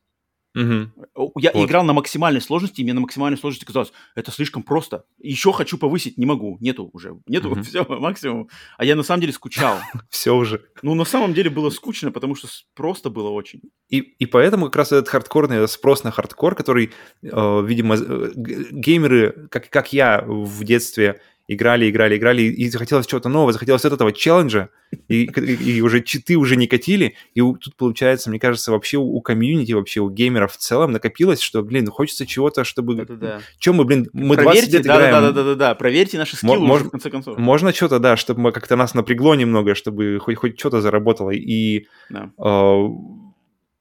О, 1.15 1.33
Я 1.41 1.51
Вот. 1.53 1.67
играл 1.69 1.83
на 1.85 1.93
максимальной 1.93 2.41
сложности, 2.41 2.81
и 2.81 2.85
мне 2.85 2.93
на 2.93 3.01
максимальной 3.01 3.37
сложности 3.37 3.65
казалось, 3.65 3.93
это 4.15 4.31
слишком 4.31 4.63
просто. 4.63 5.05
Еще 5.19 5.53
хочу 5.53 5.79
повысить, 5.79 6.17
не 6.17 6.27
могу, 6.27 6.59
нету 6.61 6.91
уже, 6.93 7.17
нету, 7.27 7.51
Мгм. 7.51 7.63
все, 7.65 7.85
максимум. 7.89 8.49
А 8.79 8.85
я 8.85 8.95
на 8.95 9.03
самом 9.03 9.21
деле 9.23 9.33
скучал. 9.33 9.79
Все 10.11 10.33
уже. 10.35 10.65
Ну, 10.83 10.95
на 10.95 11.05
самом 11.05 11.35
деле 11.35 11.51
было 11.51 11.71
скучно, 11.71 12.13
потому 12.13 12.37
что 12.37 12.47
просто 12.77 13.11
было 13.11 13.31
очень. 13.31 13.63
И, 13.89 13.99
и 13.99 14.27
поэтому 14.27 14.67
как 14.67 14.77
раз 14.77 14.93
этот 14.93 15.09
хардкорный 15.09 15.67
спрос 15.67 16.05
на 16.05 16.13
хардкор, 16.13 16.55
который, 16.55 16.93
э, 17.23 17.63
видимо, 17.67 17.97
э, 17.97 18.31
геймеры, 18.37 19.49
как, 19.51 19.69
как 19.71 19.93
я 19.93 20.23
в 20.25 20.63
детстве, 20.63 21.21
играли, 21.47 21.91
играли, 21.91 22.17
играли, 22.17 22.43
и 22.43 22.69
захотелось 22.71 23.07
чего-то 23.07 23.29
нового, 23.29 23.53
захотелось 23.53 23.85
от 23.85 23.93
этого 23.93 24.13
челленджа, 24.13 24.71
и, 25.09 25.25
и- 25.25 25.73
и 25.77 25.81
уже 25.83 26.01
читы 26.03 26.37
уже 26.37 26.57
не 26.57 26.67
катили, 26.67 27.15
и 27.35 27.41
у- 27.43 27.57
тут 27.57 27.77
получается, 27.77 28.31
мне 28.31 28.39
кажется, 28.39 28.73
вообще 28.73 28.97
у, 28.97 29.05
у 29.17 29.21
комьюнити, 29.21 29.73
вообще 29.73 30.01
у 30.01 30.09
геймеров 30.09 30.53
в 30.53 30.57
целом 30.57 30.93
накопилось, 30.93 31.41
что, 31.41 31.63
блин, 31.63 31.87
хочется 31.89 32.27
чего-то, 32.27 32.65
чтобы... 32.65 32.95
Да-да-да. 32.95 33.41
Чем 33.59 33.75
мы, 33.77 33.85
блин, 33.85 34.09
мы 34.13 34.37
20 34.37 34.45
Проверьте, 34.45 34.71
лет 34.79 34.83
играем, 34.87 35.13
да-да-да-да-да, 35.13 35.75
проверьте 35.75 36.17
наши 36.19 36.37
скиллы 36.37 36.67
мож- 36.67 36.77
уже, 36.77 36.85
в 36.85 36.91
конце 36.91 37.11
концов. 37.11 37.37
можно 37.39 37.73
что-то, 37.75 37.99
да, 37.99 38.17
чтобы 38.17 38.41
мы 38.41 38.53
как-то 38.53 38.77
нас 38.77 38.95
напрягло 38.95 39.35
немного, 39.35 39.75
чтобы 39.75 40.19
хоть, 40.21 40.37
хоть 40.37 40.59
что-то 40.59 40.81
заработало, 40.81 41.31
и 41.31 41.87
Да. 42.09 42.31
э, 42.39 42.89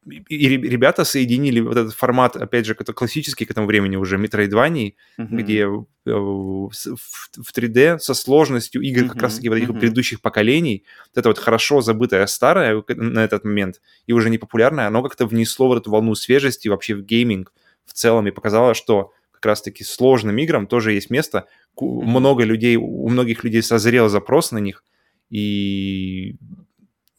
и 0.09 0.35
и 0.35 0.49
ре- 0.49 0.69
ребята 0.69 1.03
соединили 1.05 1.59
вот 1.59 1.77
этот 1.77 1.93
формат, 1.93 2.35
опять 2.35 2.65
же, 2.65 2.75
классический 2.75 3.45
к 3.45 3.51
этому 3.51 3.67
времени 3.67 3.95
уже, 3.95 4.17
метроидваний, 4.17 4.95
Мгм. 5.17 5.37
где 5.37 5.59
э, 5.61 5.67
в, 6.05 6.69
в 6.69 7.51
3D 7.53 7.99
со 7.99 8.13
сложностью 8.13 8.81
игр 8.81 9.03
как 9.05 9.15
Мгм, 9.15 9.21
раз-таки 9.23 9.49
вот 9.49 9.55
этих 9.57 9.69
мгм. 9.69 9.79
предыдущих 9.79 10.21
поколений, 10.21 10.83
вот 11.07 11.17
это 11.17 11.29
вот 11.29 11.37
хорошо 11.37 11.81
забытое 11.81 12.25
старое 12.27 12.83
на 12.87 13.19
этот 13.23 13.43
момент 13.45 13.81
и 14.07 14.13
уже 14.13 14.29
не 14.29 14.37
популярное, 14.37 14.87
оно 14.87 15.01
как-то 15.03 15.25
внесло 15.25 15.67
вот 15.67 15.77
эту 15.81 15.91
волну 15.91 16.15
свежести 16.15 16.67
вообще 16.67 16.95
в 16.95 17.01
гейминг 17.03 17.53
в 17.85 17.93
целом 17.93 18.27
и 18.27 18.31
показало, 18.31 18.73
что 18.73 19.11
как 19.31 19.45
раз-таки 19.45 19.83
сложным 19.83 20.37
играм 20.37 20.67
тоже 20.67 20.93
есть 20.93 21.09
место. 21.09 21.45
Мгм. 21.79 22.09
Много 22.09 22.43
людей, 22.43 22.75
у 22.77 23.07
многих 23.09 23.43
людей 23.43 23.61
созрел 23.61 24.09
запрос 24.09 24.51
на 24.51 24.59
них, 24.59 24.83
и 25.29 26.35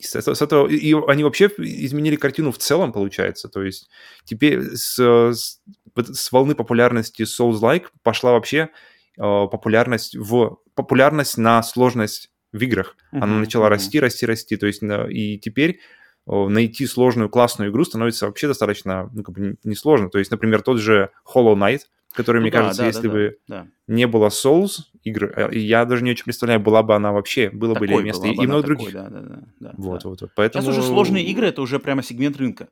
с 0.00 0.16
этого, 0.16 0.34
с 0.34 0.42
этого- 0.42 0.66
и 0.68 0.94
они 1.06 1.24
вообще 1.24 1.46
изменили 1.58 2.16
картину 2.16 2.50
в 2.52 2.58
целом, 2.58 2.92
получается. 2.92 3.48
То 3.48 3.62
есть 3.62 3.88
теперь 4.24 4.60
с, 4.74 4.98
с, 4.98 5.60
с 5.96 6.32
волны 6.32 6.54
популярности 6.54 7.22
Souls-like 7.22 7.86
пошла 8.02 8.32
вообще 8.32 8.70
э, 9.16 9.20
популярность 9.20 10.16
в 10.16 10.58
популярность 10.74 11.38
на 11.38 11.62
сложность 11.62 12.30
в 12.52 12.60
играх. 12.60 12.96
Она 13.12 13.26
Мгм, 13.26 13.40
начала 13.40 13.64
мгм. 13.66 13.70
расти, 13.74 14.00
расти, 14.00 14.26
расти. 14.26 14.56
То 14.56 14.66
есть 14.66 14.82
на- 14.82 15.06
и 15.08 15.38
теперь 15.38 15.78
э, 16.26 16.48
найти 16.48 16.86
сложную 16.86 17.28
классную 17.28 17.70
игру 17.70 17.84
становится 17.84 18.26
вообще 18.26 18.48
достаточно 18.48 19.10
ну, 19.14 19.22
как 19.22 19.34
бы 19.34 19.40
не- 19.40 19.56
несложно. 19.62 20.08
То 20.10 20.18
есть, 20.18 20.30
например, 20.30 20.62
тот 20.62 20.80
же 20.80 21.10
Hollow 21.32 21.54
Knight, 21.54 21.82
который, 22.14 22.38
Ну 22.38 22.42
мне 22.42 22.50
да, 22.50 22.58
кажется, 22.58 22.82
да, 22.82 22.86
если 22.88 23.06
да, 23.08 23.12
бы 23.12 23.36
да. 23.46 23.66
не 23.86 24.06
было 24.06 24.28
Souls 24.28 24.78
игры, 25.04 25.32
э, 25.36 25.58
я 25.58 25.84
даже 25.84 26.02
не 26.02 26.10
очень 26.10 26.24
представляю, 26.24 26.60
была 26.60 26.82
бы 26.82 26.94
она 26.94 27.12
вообще, 27.12 27.50
было 27.50 27.74
бы 27.74 27.86
ли 27.86 27.92
Такой 27.92 28.04
место, 28.04 28.26
и, 28.26 28.32
и 28.32 28.46
много 28.46 28.62
такой, 28.62 28.76
других. 28.76 28.92
Да, 28.92 29.08
да, 29.08 29.20
да, 29.20 29.42
да, 29.60 29.74
Вот, 29.76 30.02
да. 30.02 30.08
вот, 30.08 30.20
вот. 30.22 30.30
Поэтому... 30.34 30.62
Сейчас 30.62 30.76
уже 30.76 30.86
сложные 30.86 31.24
игры, 31.24 31.46
это 31.46 31.62
уже 31.62 31.78
прямо 31.78 32.02
сегмент 32.02 32.36
рынка. 32.36 32.68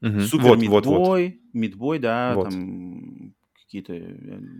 Мгм. 0.00 0.20
Супер 0.20 0.44
Вот, 0.44 0.62
вот, 0.62 0.86
вот. 0.86 0.98
мидбой, 0.98 1.40
мидбой, 1.52 1.98
да, 1.98 2.34
Вот. 2.34 2.50
там 2.50 3.34
какие-то, 3.68 3.92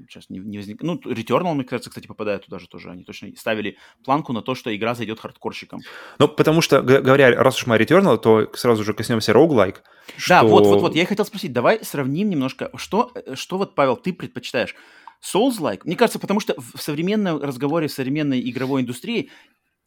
сейчас 0.09 0.29
не, 0.29 0.39
не 0.39 0.59
возник... 0.59 0.83
Ну, 0.83 0.97
Returnal, 0.97 1.55
мне 1.55 1.65
кажется, 1.65 1.89
кстати, 1.89 2.07
попадает 2.07 2.45
туда 2.45 2.59
же 2.59 2.69
тоже. 2.69 2.91
Они 2.91 3.05
точно 3.05 3.31
ставили 3.37 3.79
планку 4.05 4.35
на 4.35 4.43
то, 4.43 4.55
что 4.55 4.75
игра 4.77 4.95
зайдет 4.95 5.19
хардкорщикам. 5.19 5.81
Ну, 6.19 6.29
потому 6.29 6.61
что, 6.61 6.83
говоря, 6.83 7.31
раз 7.43 7.57
уж 7.57 7.67
мы 7.67 7.79
Returnal, 7.79 8.19
то 8.19 8.51
сразу 8.55 8.85
же 8.85 8.93
коснемся 8.93 9.33
roguelike. 9.33 9.77
Да, 10.29 10.41
что- 10.41 10.47
вот, 10.49 10.67
вот, 10.67 10.81
вот, 10.83 10.95
я 10.95 11.03
и 11.03 11.07
хотел 11.07 11.25
спросить, 11.25 11.55
давай 11.55 11.83
сравним 11.83 12.29
немножко, 12.29 12.71
что, 12.77 13.11
э, 13.15 13.35
что 13.35 13.57
вот, 13.57 13.75
Павел, 13.75 13.97
ты 13.97 14.13
предпочитаешь? 14.13 14.75
Souls-like? 15.23 15.81
Мне 15.85 15.97
кажется, 15.97 16.19
потому 16.19 16.41
что 16.41 16.55
в 16.59 16.81
современном 16.81 17.41
разговоре, 17.41 17.89
в 17.89 17.93
современной 17.93 18.41
игровой 18.49 18.83
индустрии, 18.83 19.31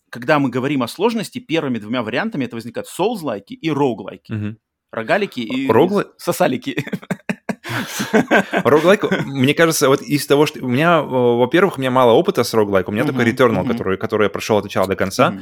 когда 0.10 0.40
мы 0.40 0.50
говорим 0.50 0.84
о 0.84 0.88
сложности, 0.88 1.40
первыми 1.40 1.80
двумя 1.80 2.04
вариантами 2.04 2.46
это 2.46 2.56
возникают 2.56 2.88
Souls-like 2.88 3.48
и 3.48 3.70
roguelike. 3.70 4.26
Мгм. 4.30 4.58
Рогалики 4.92 5.40
и 5.40 5.70
Роглы- 5.70 6.08
сосалики. 6.18 6.84
Роглайк, 8.64 9.04
мне 9.26 9.54
кажется, 9.54 9.88
вот 9.88 10.02
из 10.02 10.28
того, 10.28 10.46
что... 10.46 10.64
У 10.64 10.68
меня, 10.68 11.02
во-первых, 11.02 11.78
у 11.78 11.82
меня 11.82 11.92
мало 11.92 12.12
опыта 12.12 12.44
с 12.44 12.54
роглайк, 12.54 12.90
у 12.90 12.92
меня 12.92 13.06
только 13.06 13.24
Returnal, 13.24 13.98
который 13.98 14.26
я 14.26 14.30
прошел 14.30 14.58
от 14.58 14.66
начала 14.66 14.88
до 14.88 14.96
конца. 14.96 15.40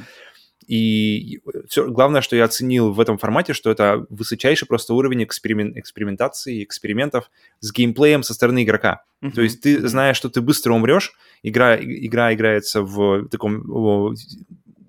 И 0.67 1.39
всё- 1.67 1.89
главное, 1.89 2.21
что 2.21 2.35
я 2.35 2.45
оценил 2.45 2.91
в 2.93 2.99
этом 2.99 3.17
формате, 3.17 3.53
что 3.53 3.71
это 3.71 4.05
высочайший 4.09 4.67
просто 4.67 4.93
уровень 4.93 5.23
эксперимен- 5.23 5.73
экспериментации, 5.79 6.63
экспериментов 6.63 7.31
с 7.59 7.71
геймплеем 7.71 8.23
со 8.23 8.33
стороны 8.33 8.63
игрока. 8.63 9.03
То 9.21 9.27
Мгм. 9.27 9.41
есть 9.43 9.61
ты 9.61 9.87
знаешь, 9.87 10.17
что 10.17 10.29
ты 10.29 10.41
быстро 10.41 10.73
умрешь, 10.73 11.13
игра, 11.43 11.75
игра 11.77 12.33
играется 12.33 12.81
в 12.83 13.27
таком 13.29 13.63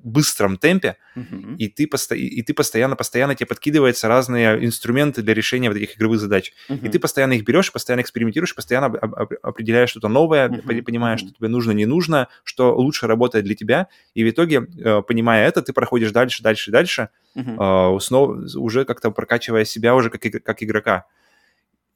быстром 0.02 0.56
темпе, 0.56 0.96
Мгм. 1.14 1.56
и 1.56 1.68
ты, 1.68 1.86
посто- 1.86 2.16
и 2.16 2.42
ты 2.42 2.54
постоянно, 2.54 2.96
постоянно 2.96 3.34
тебе 3.34 3.46
подкидываются 3.46 4.08
разные 4.08 4.64
инструменты 4.64 5.22
для 5.22 5.34
решения 5.34 5.68
вот 5.68 5.76
этих 5.76 5.96
игровых 5.96 6.18
задач. 6.20 6.52
И 6.68 6.72
Мгм. 6.72 6.90
ты 6.90 6.98
постоянно 6.98 7.34
их 7.34 7.44
берешь, 7.44 7.70
постоянно 7.72 8.00
экспериментируешь, 8.02 8.54
постоянно 8.54 8.86
об- 8.86 9.14
об- 9.14 9.32
определяешь 9.42 9.90
что-то 9.90 10.08
новое, 10.08 10.48
пони- 10.48 10.80
понимаешь, 10.80 11.20
мгм. 11.20 11.28
что 11.28 11.38
тебе 11.38 11.48
нужно, 11.48 11.72
не 11.72 11.86
нужно, 11.86 12.28
что 12.44 12.74
лучше 12.74 13.06
работает 13.06 13.44
для 13.44 13.54
тебя. 13.54 13.88
И 14.14 14.24
в 14.24 14.30
итоге, 14.30 14.66
э, 14.78 15.02
понимая 15.02 15.46
это, 15.48 15.62
ты 15.62 15.72
проходишь 15.72 16.12
дальше, 16.12 16.42
дальше, 16.42 16.70
дальше, 16.70 17.08
э, 17.34 17.98
снова 18.00 18.46
уже 18.56 18.84
как-то 18.84 19.10
прокачивая 19.10 19.64
себя 19.64 19.94
уже 19.94 20.10
как, 20.10 20.22
как 20.42 20.62
игрока. 20.62 21.04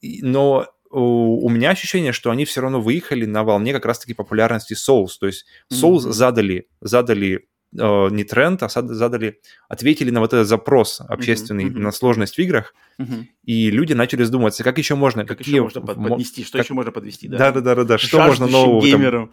И- 0.00 0.20
Но 0.22 0.66
у 0.96 1.48
меня 1.48 1.70
ощущение, 1.70 2.12
что 2.12 2.30
они 2.30 2.44
все 2.44 2.60
равно 2.60 2.80
выехали 2.80 3.24
на 3.24 3.42
волне 3.42 3.72
как 3.72 3.84
раз-таки 3.84 4.14
популярности 4.14 4.74
Souls. 4.74 5.08
То 5.18 5.26
есть 5.26 5.44
Souls 5.72 6.02
Мгм. 6.04 6.12
задали, 6.12 6.68
задали 6.80 7.46
не 7.74 8.24
тренд, 8.24 8.62
а 8.62 8.68
задали, 8.68 9.40
ответили 9.68 10.10
на 10.10 10.20
вот 10.20 10.32
этот 10.32 10.46
запрос 10.46 11.00
общественный 11.06 11.64
мгм. 11.66 11.82
на 11.82 11.92
сложность 11.92 12.36
в 12.36 12.38
играх, 12.38 12.74
Мгм. 12.98 13.28
и 13.44 13.70
люди 13.70 13.92
начали 13.92 14.22
задумываться, 14.22 14.62
как 14.64 14.78
еще 14.78 14.94
можно, 14.94 15.24
Как 15.24 15.38
какие 15.38 15.54
еще 15.56 15.62
можно 15.62 15.80
под- 15.80 15.96
мо- 15.96 16.08
поднести, 16.10 16.44
что 16.44 16.58
как- 16.58 16.64
еще 16.66 16.74
можно 16.74 16.92
подвести, 16.92 17.28
да? 17.28 17.38
Да, 17.38 17.52
да, 17.60 17.74
да, 17.74 17.84
да. 17.84 17.98
Что 17.98 18.18
можно 18.22 18.46
нового 18.46 18.80
геймерам. 18.80 19.32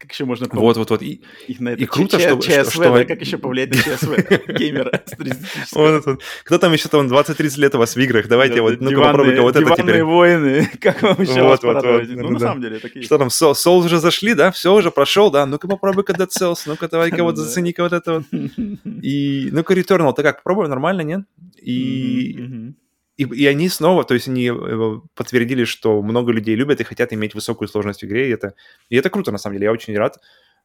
Как 0.00 0.12
еще 0.12 0.24
можно 0.24 0.48
Вот, 0.52 0.78
вот, 0.78 0.88
вот. 0.88 1.02
И, 1.02 1.20
их 1.46 1.60
на 1.60 1.68
это 1.70 1.82
и 1.82 1.84
круто, 1.84 2.16
Ч- 2.18 2.26
что- 2.26 2.40
ЧСВ, 2.40 2.72
что- 2.72 2.94
да, 2.96 3.04
как 3.04 3.20
еще 3.20 3.36
повлиять 3.36 3.68
на 3.68 3.76
ЧСВ 3.82 4.16
геймера 4.58 5.02
вот, 5.72 6.06
вот. 6.06 6.22
Кто 6.42 6.56
там 6.56 6.72
еще 6.72 6.88
там 6.88 7.06
20-30 7.06 7.60
лет 7.60 7.74
у 7.74 7.78
вас 7.78 7.94
в 7.96 8.00
играх? 8.00 8.26
Давайте 8.26 8.56
Да, 8.56 8.62
вот, 8.62 8.78
да, 8.78 8.84
ну-ка 8.90 9.00
попробуйте 9.02 9.42
вот 9.42 9.56
это 9.56 9.74
теперь. 9.76 10.02
войны, 10.02 10.70
как 10.80 11.02
вам 11.02 11.20
еще 11.20 11.42
Вот, 11.42 11.62
вот, 11.62 11.84
вот, 11.84 12.08
Ну, 12.08 12.22
ну 12.22 12.30
на 12.30 12.38
да. 12.38 12.46
самом 12.46 12.62
деле, 12.62 12.78
такие. 12.78 13.04
Что 13.04 13.18
там, 13.18 13.28
Soul- 13.28 13.52
Souls 13.52 13.84
уже 13.84 13.98
зашли, 13.98 14.32
да? 14.32 14.50
Все 14.52 14.74
уже 14.74 14.90
прошел, 14.90 15.30
да? 15.30 15.44
Ну-ка 15.44 15.68
попробуй-ка 15.68 16.14
Dead 16.14 16.28
Cells, 16.28 16.60
ну-ка 16.64 16.88
давай-ка 16.88 17.22
вот 17.22 17.34
Да. 17.36 17.42
зацени-ка 17.42 17.82
вот 17.82 17.92
это 17.92 18.14
вот. 18.14 18.24
И, 19.02 19.50
ну-ка 19.52 19.74
Returnal, 19.74 20.14
ты 20.14 20.22
как, 20.22 20.42
пробовал, 20.42 20.70
нормально, 20.70 21.02
нет? 21.02 21.20
И. 21.62 22.72
и, 23.20 23.42
и 23.42 23.46
они 23.46 23.68
снова, 23.68 24.04
то 24.04 24.14
есть 24.14 24.28
они 24.28 24.50
э, 24.50 25.00
подтвердили, 25.14 25.64
что 25.64 26.02
много 26.02 26.32
людей 26.32 26.54
любят 26.56 26.80
и 26.80 26.84
хотят 26.84 27.12
иметь 27.12 27.34
высокую 27.34 27.68
сложность 27.68 28.02
в 28.02 28.06
игре, 28.06 28.28
и 28.28 28.32
это, 28.32 28.54
и 28.88 28.96
это 28.96 29.10
круто, 29.10 29.30
на 29.32 29.38
самом 29.38 29.56
деле. 29.56 29.66
Я 29.66 29.72
очень 29.72 29.96
рад, 29.96 30.18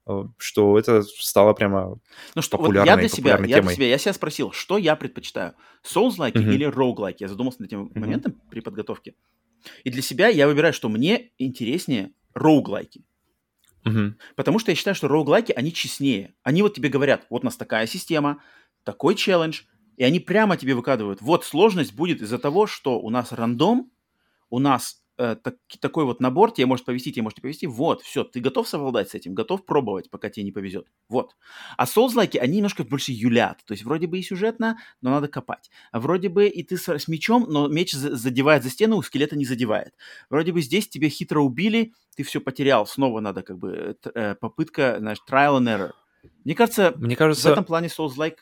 э, 0.07 0.23
что 0.37 0.77
это 0.79 1.01
стало 1.03 1.53
прямо... 1.53 1.99
Ну 2.35 2.41
что, 2.41 2.57
вот 2.57 2.67
популярной- 2.67 2.87
я 2.87 2.97
для 2.97 3.09
себя, 3.09 3.17
популярной 3.17 3.49
я 3.49 3.55
для 3.55 3.61
темой. 3.61 3.75
себя, 3.75 3.87
я 3.87 3.97
себя 3.97 4.13
спросил, 4.13 4.51
что 4.51 4.77
я 4.77 4.95
предпочитаю, 4.95 5.53
Souls-like 5.83 6.37
Мгм. 6.39 6.51
или 6.51 6.67
roguelike? 6.67 7.17
Я 7.19 7.27
задумался 7.27 7.61
над 7.61 7.69
этим 7.69 7.81
Мгм. 7.81 7.99
моментом 7.99 8.41
при 8.49 8.61
подготовке. 8.61 9.13
И 9.83 9.89
для 9.89 10.01
себя 10.01 10.27
я 10.27 10.47
выбираю, 10.47 10.73
что 10.73 10.89
мне 10.89 11.31
интереснее 11.39 12.11
роуглайки. 12.33 13.03
Мгм. 13.83 14.17
Потому 14.35 14.59
что 14.59 14.71
я 14.71 14.75
считаю, 14.75 14.95
что 14.95 15.07
роуглайки, 15.07 15.51
они 15.51 15.73
честнее. 15.73 16.33
Они 16.43 16.61
вот 16.61 16.73
тебе 16.73 16.89
говорят, 16.89 17.25
вот 17.29 17.41
у 17.43 17.45
нас 17.45 17.55
такая 17.57 17.85
система, 17.87 18.41
такой 18.83 19.15
челлендж, 19.15 19.61
и 19.97 20.03
они 20.03 20.19
прямо 20.19 20.57
тебе 20.57 20.75
выкладывают. 20.75 21.21
Вот 21.21 21.45
сложность 21.45 21.93
будет 21.93 22.21
из-за 22.21 22.37
того, 22.39 22.67
что 22.67 22.99
у 22.99 23.09
нас 23.09 23.31
рандом, 23.31 23.91
у 24.49 24.59
нас 24.59 25.01
э, 25.17 25.35
так- 25.41 25.55
такой 25.79 26.03
вот 26.03 26.19
набор, 26.19 26.51
тебе 26.51 26.65
может 26.65 26.85
повезти, 26.85 27.11
тебе 27.11 27.23
может 27.23 27.37
не 27.37 27.41
повезти. 27.41 27.67
Вот, 27.67 28.01
все, 28.01 28.23
ты 28.25 28.41
готов 28.41 28.67
совладать 28.67 29.09
с 29.09 29.15
этим, 29.15 29.33
готов 29.33 29.65
пробовать, 29.65 30.09
пока 30.09 30.29
тебе 30.29 30.43
не 30.43 30.51
повезет. 30.51 30.87
Вот. 31.07 31.35
А 31.77 31.85
соузлайки, 31.85 32.37
они 32.37 32.57
немножко 32.57 32.83
больше 32.83 33.13
юлят. 33.13 33.63
То 33.65 33.71
есть 33.73 33.85
вроде 33.85 34.07
бы 34.07 34.19
и 34.19 34.23
сюжетно, 34.23 34.77
но 35.01 35.11
надо 35.11 35.27
копать. 35.29 35.69
А 35.91 35.99
вроде 35.99 36.27
бы 36.29 36.47
и 36.47 36.63
ты 36.63 36.77
с, 36.77 36.89
с 36.89 37.07
мечом, 37.07 37.45
но 37.47 37.67
меч 37.69 37.93
за- 37.93 38.15
задевает 38.15 38.63
за 38.63 38.69
стену, 38.69 38.97
у 38.97 39.01
скелета 39.03 39.37
не 39.37 39.45
задевает. 39.45 39.93
Вроде 40.29 40.51
бы 40.51 40.61
здесь 40.61 40.89
тебя 40.89 41.07
хитро 41.09 41.41
убили, 41.41 41.93
ты 42.15 42.23
все 42.23 42.41
потерял, 42.41 42.85
снова 42.85 43.21
надо 43.21 43.41
как 43.41 43.57
бы 43.57 43.97
э, 44.03 44.09
э, 44.13 44.35
попытка, 44.35 44.97
знаешь, 44.99 45.19
trial 45.29 45.59
and 45.59 45.67
error. 45.67 45.91
Мне 46.43 46.55
кажется, 46.55 46.93
Мне 46.97 47.15
в 47.15 47.17
кажется, 47.17 47.51
этом 47.51 47.63
плане 47.63 47.87
Souls-like 47.87 48.37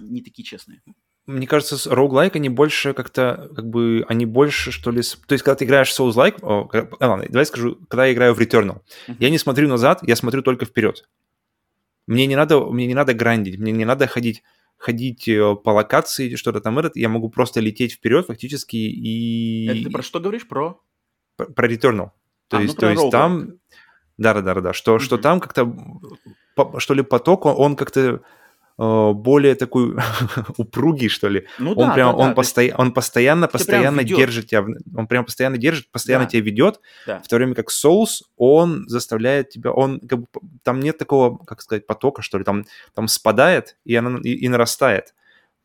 не 0.00 0.22
такие 0.22 0.44
честные. 0.44 0.80
мне 1.26 1.46
кажется, 1.46 1.76
с 1.76 1.86
роуглайк 1.86 2.36
они 2.36 2.48
больше 2.48 2.92
как-то, 2.94 3.50
как 3.54 3.68
бы, 3.68 4.04
они 4.08 4.26
больше, 4.26 4.70
что 4.70 4.90
ли... 4.90 5.02
То 5.02 5.32
есть, 5.32 5.42
когда 5.44 5.56
ты 5.56 5.64
играешь 5.64 5.90
в 5.92 5.98
Souls-like... 6.00 6.38
о, 6.42 6.68
а, 7.00 7.08
ладно, 7.08 7.26
давай 7.28 7.46
скажу, 7.46 7.76
когда 7.88 8.06
я 8.06 8.12
играю 8.12 8.34
в 8.34 8.38
Returnal, 8.40 8.80
Мгм. 9.08 9.16
я 9.20 9.30
не 9.30 9.38
смотрю 9.38 9.68
назад, 9.68 10.00
я 10.02 10.14
смотрю 10.16 10.42
только 10.42 10.64
вперед. 10.66 11.08
Мне 12.06 12.26
не 12.26 12.36
надо, 12.36 12.60
мне 12.60 12.86
не 12.86 12.94
надо 12.94 13.14
грандить, 13.14 13.58
мне 13.58 13.72
не 13.72 13.84
надо 13.84 14.06
ходить 14.06 14.42
ходить 14.78 15.26
э, 15.26 15.54
по 15.56 15.70
локации, 15.70 16.34
что-то 16.36 16.60
там 16.60 16.78
этот, 16.78 16.96
я 16.96 17.08
могу 17.08 17.30
просто 17.30 17.60
лететь 17.60 17.94
вперед 17.94 18.26
фактически 18.26 18.76
и... 18.76 19.66
Это 19.68 19.84
ты 19.84 19.90
про 19.90 20.02
что 20.02 20.20
говоришь? 20.20 20.46
Про? 20.46 20.80
про, 21.36 21.46
про 21.46 21.66
Returnal. 21.66 22.10
То 22.48 22.56
А, 22.58 22.60
ну, 22.60 22.62
есть, 22.64 22.74
про 22.76 22.80
то 22.82 22.90
есть 22.90 23.02
roguelike. 23.02 23.10
там... 23.10 23.52
Да, 24.18 24.34
да, 24.34 24.42
да, 24.42 24.60
да, 24.60 24.72
что, 24.74 24.98
что 24.98 25.16
Мгм. 25.16 25.22
там 25.22 25.40
как-то, 25.40 25.74
что 26.78 26.94
ли, 26.94 27.02
поток, 27.02 27.46
он, 27.46 27.54
он 27.56 27.74
как-то 27.76 28.20
более 28.78 29.54
такой 29.54 29.96
упругий, 30.58 31.08
что 31.08 31.28
ли. 31.28 31.46
Ну 31.58 31.72
он 31.72 31.88
да, 31.88 31.94
прям, 31.94 32.10
да, 32.10 32.16
он, 32.16 32.28
да, 32.28 32.34
то 32.34 32.40
есть- 32.42 32.50
постоя- 32.54 32.74
он 32.76 32.92
постоянно, 32.92 33.48
постоянно 33.48 34.04
держит 34.04 34.48
тебя, 34.48 34.64
он 34.96 35.06
прям 35.06 35.24
постоянно 35.24 35.56
держит, 35.56 35.90
постоянно 35.90 36.24
Да. 36.24 36.30
тебя 36.30 36.42
ведет, 36.42 36.80
Да. 37.06 37.20
в 37.20 37.28
то 37.28 37.36
время 37.36 37.54
как 37.54 37.70
Souls, 37.70 38.22
он 38.36 38.84
заставляет 38.88 39.48
тебя, 39.50 39.72
он 39.72 40.00
как 40.00 40.20
бы, 40.20 40.26
там 40.62 40.80
нет 40.80 40.98
такого, 40.98 41.38
как 41.38 41.62
сказать, 41.62 41.86
потока, 41.86 42.20
что 42.22 42.38
ли, 42.38 42.44
там, 42.44 42.64
там 42.94 43.08
спадает 43.08 43.76
и, 43.84 43.94
она, 43.94 44.18
и, 44.22 44.30
и 44.34 44.48
нарастает. 44.48 45.14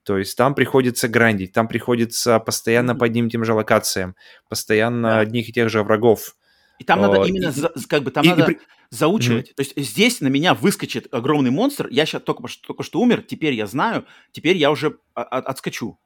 То 0.04 0.18
есть 0.18 0.36
там 0.38 0.56
приходится 0.56 1.08
грандить, 1.08 1.52
там 1.54 1.68
приходится 1.68 2.40
постоянно 2.40 2.94
Мгм. 2.94 3.00
по 3.00 3.06
одним 3.06 3.28
и 3.28 3.30
тем 3.30 3.44
же 3.46 3.54
локациям, 3.54 4.16
постоянно 4.50 5.10
Да. 5.10 5.20
одних 5.20 5.50
и 5.50 5.54
тех 5.54 5.70
же 5.70 5.84
врагов. 5.84 6.36
И 6.82 6.84
там 6.84 7.00
надо 7.02 7.18
именно, 7.30 7.50
и- 7.50 7.52
за- 7.52 7.88
как 7.88 8.04
бы, 8.04 8.10
там 8.12 8.24
и- 8.26 8.28
надо 8.30 8.46
заучивать. 8.90 9.54
То 9.56 9.62
есть 9.62 9.74
здесь 9.78 10.20
на 10.20 10.28
меня 10.30 10.54
выскочит 10.56 11.14
огромный 11.14 11.52
монстр, 11.52 11.88
я 11.92 12.06
сейчас 12.06 12.24
только, 12.24 12.44
только 12.66 12.84
что 12.84 13.00
умер, 13.00 13.22
теперь 13.22 13.54
я 13.54 13.68
знаю, 13.68 14.06
теперь 14.32 14.58
я 14.58 14.72
уже 14.72 14.98
а- 15.14 15.22
а- 15.22 15.38
отскочу. 15.40 15.98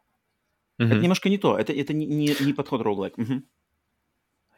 Это 0.78 0.96
немножко 1.02 1.30
не 1.30 1.38
то, 1.38 1.58
это, 1.58 1.72
это 1.72 1.94
не, 1.94 2.06
не, 2.06 2.36
не 2.42 2.54
подход 2.54 2.82
роуглайк. 2.82 3.18
Мгм. 3.18 3.44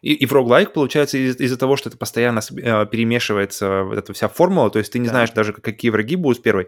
И, 0.02 0.14
и 0.14 0.26
в 0.26 0.34
роглайк, 0.34 0.74
получается, 0.74 1.18
из- 1.18 1.40
из-за 1.40 1.58
того, 1.58 1.76
что 1.78 1.90
это 1.90 1.98
постоянно 1.98 2.42
с- 2.42 2.52
э, 2.52 2.86
перемешивается 2.86 3.84
вот 3.84 3.98
эта 3.98 4.14
вся 4.14 4.28
формула, 4.28 4.70
то 4.70 4.80
есть 4.80 4.92
ты 4.92 5.00
не 5.00 5.06
Да. 5.08 5.12
знаешь 5.12 5.32
даже, 5.32 5.54
какие 5.54 5.90
враги 5.92 6.16
будут 6.16 6.44
первой, 6.44 6.68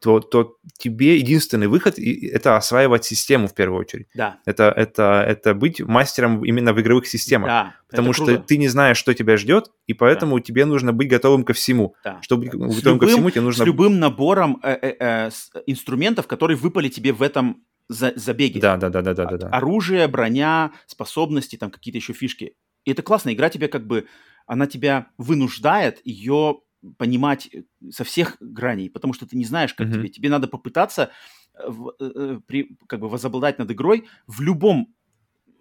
то, 0.00 0.20
то 0.20 0.56
тебе 0.78 1.18
единственный 1.18 1.66
выход 1.66 1.98
это 1.98 2.56
осваивать 2.56 3.04
систему 3.04 3.48
в 3.48 3.54
первую 3.54 3.80
очередь. 3.80 4.06
Да. 4.14 4.38
Это, 4.46 4.72
это, 4.74 5.22
это 5.28 5.52
быть 5.54 5.80
мастером 5.80 6.42
именно 6.44 6.72
в 6.72 6.80
игровых 6.80 7.06
системах. 7.06 7.48
Да, 7.48 7.74
Потому 7.90 8.14
что 8.14 8.24
круто. 8.24 8.42
ты 8.42 8.56
не 8.56 8.68
знаешь, 8.68 8.96
что 8.96 9.12
тебя 9.12 9.36
ждет, 9.36 9.66
и 9.86 9.92
поэтому 9.92 10.40
тебе 10.40 10.64
нужно 10.64 10.92
быть 10.94 11.08
готовым 11.08 11.44
ко 11.44 11.52
всему. 11.52 11.94
Да. 12.02 12.18
Чтобы 12.22 12.44
быть 12.46 12.52
С 12.72 12.76
готовым 12.76 12.98
ко 12.98 13.04
любым- 13.04 13.08
всему, 13.08 13.30
тебе 13.30 13.40
С 13.42 13.44
нужно... 13.44 13.64
любым 13.64 13.98
набором 13.98 14.58
э, 14.62 14.72
э, 14.80 14.96
э, 14.98 15.30
с- 15.30 15.50
инструментов, 15.66 16.26
которые 16.26 16.56
выпали 16.56 16.88
тебе 16.88 17.12
в 17.12 17.20
этом 17.20 17.62
за- 17.88 18.12
забеге. 18.16 18.58
Да, 18.60 18.76
да, 18.78 18.88
да, 18.88 19.02
да, 19.02 19.12
да, 19.12 19.24
да, 19.26 19.36
да. 19.36 19.48
Оружие, 19.48 20.06
броня, 20.08 20.70
способности, 20.86 21.56
там 21.56 21.70
какие-то 21.70 21.98
еще 21.98 22.14
фишки. 22.14 22.54
И 22.90 22.92
это 22.92 23.02
классно. 23.04 23.32
Игра 23.32 23.48
тебя 23.50 23.68
как 23.68 23.86
бы, 23.86 24.08
она 24.46 24.66
тебя 24.66 25.12
вынуждает 25.16 26.04
ее 26.04 26.60
понимать 26.98 27.48
э, 27.52 27.62
со 27.90 28.02
всех 28.02 28.36
граней, 28.40 28.90
потому 28.90 29.12
что 29.12 29.28
ты 29.28 29.36
не 29.36 29.44
знаешь, 29.44 29.74
как 29.74 29.86
Мгм. 29.86 29.94
тебе. 29.94 30.08
Тебе 30.08 30.28
надо 30.28 30.48
попытаться 30.48 31.12
э, 31.54 31.68
в- 31.68 31.94
э, 32.00 32.40
при, 32.48 32.76
как 32.88 32.98
бы 32.98 33.08
возобладать 33.08 33.58
над 33.58 33.70
игрой 33.70 34.08
в 34.26 34.40
любом 34.40 34.92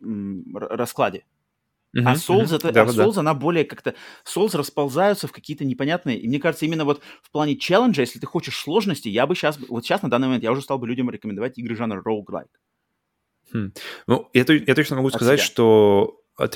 м, 0.01 0.57
раскладе. 0.57 1.23
Мгм, 1.93 2.07
А 2.07 2.13
Souls, 2.15 2.45
мгм. 2.45 2.55
это, 2.55 2.71
Да, 2.71 2.81
а 2.81 2.85
да, 2.85 2.93
да. 2.93 3.05
Souls, 3.05 3.19
она 3.19 3.35
более 3.35 3.63
как-то... 3.63 3.93
Souls 4.25 4.57
расползаются 4.57 5.27
в 5.27 5.31
какие-то 5.31 5.65
непонятные... 5.65 6.19
И 6.19 6.27
мне 6.27 6.39
кажется, 6.39 6.65
именно 6.65 6.85
вот 6.85 7.03
в 7.21 7.29
плане 7.29 7.57
челленджа, 7.57 8.01
если 8.01 8.17
ты 8.17 8.25
хочешь 8.25 8.57
сложности, 8.57 9.07
я 9.07 9.27
бы 9.27 9.35
сейчас... 9.35 9.59
Вот 9.69 9.85
сейчас, 9.85 10.01
на 10.01 10.09
данный 10.09 10.29
момент, 10.29 10.43
я 10.43 10.51
уже 10.51 10.61
стал 10.63 10.79
бы 10.79 10.87
людям 10.87 11.11
рекомендовать 11.11 11.59
игры 11.59 11.75
жанра 11.75 12.01
roguelike. 12.01 12.49
Ну, 13.53 14.29
я, 14.33 14.45
я 14.47 14.75
точно 14.75 14.95
могу 14.95 15.09
От 15.09 15.15
сказать, 15.15 15.39
себя. 15.39 15.45
что 15.45 16.18
от 16.39 16.55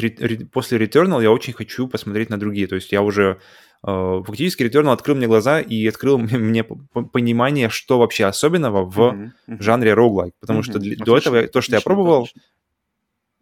после 0.51 0.77
Returnal 0.77 1.21
я 1.21 1.31
очень 1.31 1.53
хочу 1.53 1.87
посмотреть 1.87 2.29
на 2.29 2.37
другие. 2.39 2.67
То 2.67 2.75
есть 2.75 2.91
я 2.91 3.01
уже 3.01 3.39
э, 3.85 4.21
фактически 4.25 4.63
Returnal 4.63 4.93
открыл 4.93 5.15
мне 5.15 5.27
глаза 5.27 5.59
и 5.59 5.85
открыл 5.87 6.17
мне, 6.19 6.63
понимание, 6.63 7.69
что 7.69 7.99
вообще 7.99 8.25
особенного 8.25 8.85
в 8.85 9.31
жанре 9.47 9.91
roguelike. 9.93 10.33
Потому 10.39 10.63
что 10.63 10.79
для- 10.79 10.95
до 10.95 11.13
Отлично, 11.15 11.29
этого 11.37 11.47
то, 11.47 11.61
что 11.61 11.75
я 11.75 11.81
пробовал, 11.81 12.21
отлично. 12.23 12.41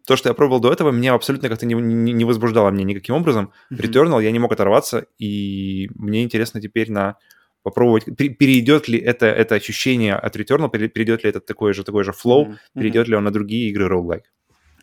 то, 0.06 0.16
что 0.16 0.28
я 0.28 0.34
пробовал 0.34 0.60
до 0.60 0.72
этого, 0.72 0.90
меня 0.90 1.14
абсолютно 1.14 1.48
как-то 1.48 1.64
не, 1.66 1.74
не- 1.74 2.12
не 2.12 2.24
возбуждало 2.24 2.70
мне 2.70 2.84
никаким 2.84 3.14
образом. 3.14 3.52
Мгм. 3.70 3.80
Returnal 3.80 4.22
я 4.22 4.30
не 4.32 4.38
мог 4.38 4.52
оторваться, 4.52 5.06
и 5.18 5.88
мне 5.94 6.22
интересно 6.24 6.60
теперь 6.60 6.90
на 6.90 7.16
попробовать, 7.62 8.04
пе- 8.16 8.28
перейдет 8.30 8.88
ли 8.88 8.98
это, 8.98 9.26
это 9.26 9.54
ощущение 9.54 10.16
от 10.16 10.34
Returnal, 10.36 10.68
пере- 10.68 10.88
перейдет 10.88 11.22
ли 11.22 11.30
это 11.30 11.38
такой 11.40 11.72
же, 11.74 11.84
такой 11.84 12.02
же 12.02 12.10
flow, 12.10 12.42
Мгм, 12.42 12.50
мгм. 12.50 12.58
перейдет 12.74 13.06
ли 13.08 13.14
он 13.14 13.22
на 13.24 13.30
другие 13.30 13.70
игры 13.70 13.86
roguelike. 13.86 14.24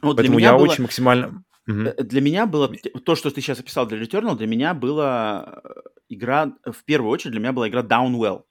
Вот 0.02 0.16
Поэтому 0.16 0.40
я 0.40 0.54
было- 0.54 0.64
очень 0.64 0.84
максимально... 0.84 1.44
Э, 1.70 2.04
Для 2.04 2.22
меня 2.22 2.46
было 2.46 2.68
то, 3.06 3.16
что 3.16 3.30
ты 3.30 3.42
сейчас 3.42 3.60
описал 3.60 3.86
для 3.88 4.02
Returnal, 4.02 4.36
для 4.36 4.48
меня 4.48 4.74
была 4.74 5.62
э, 5.64 5.70
игра, 6.10 6.54
в 6.66 6.84
первую 6.86 7.12
очередь 7.12 7.32
для 7.34 7.40
меня 7.42 7.54
была 7.54 7.68
игра 7.70 7.82
Downwell. 7.84 8.44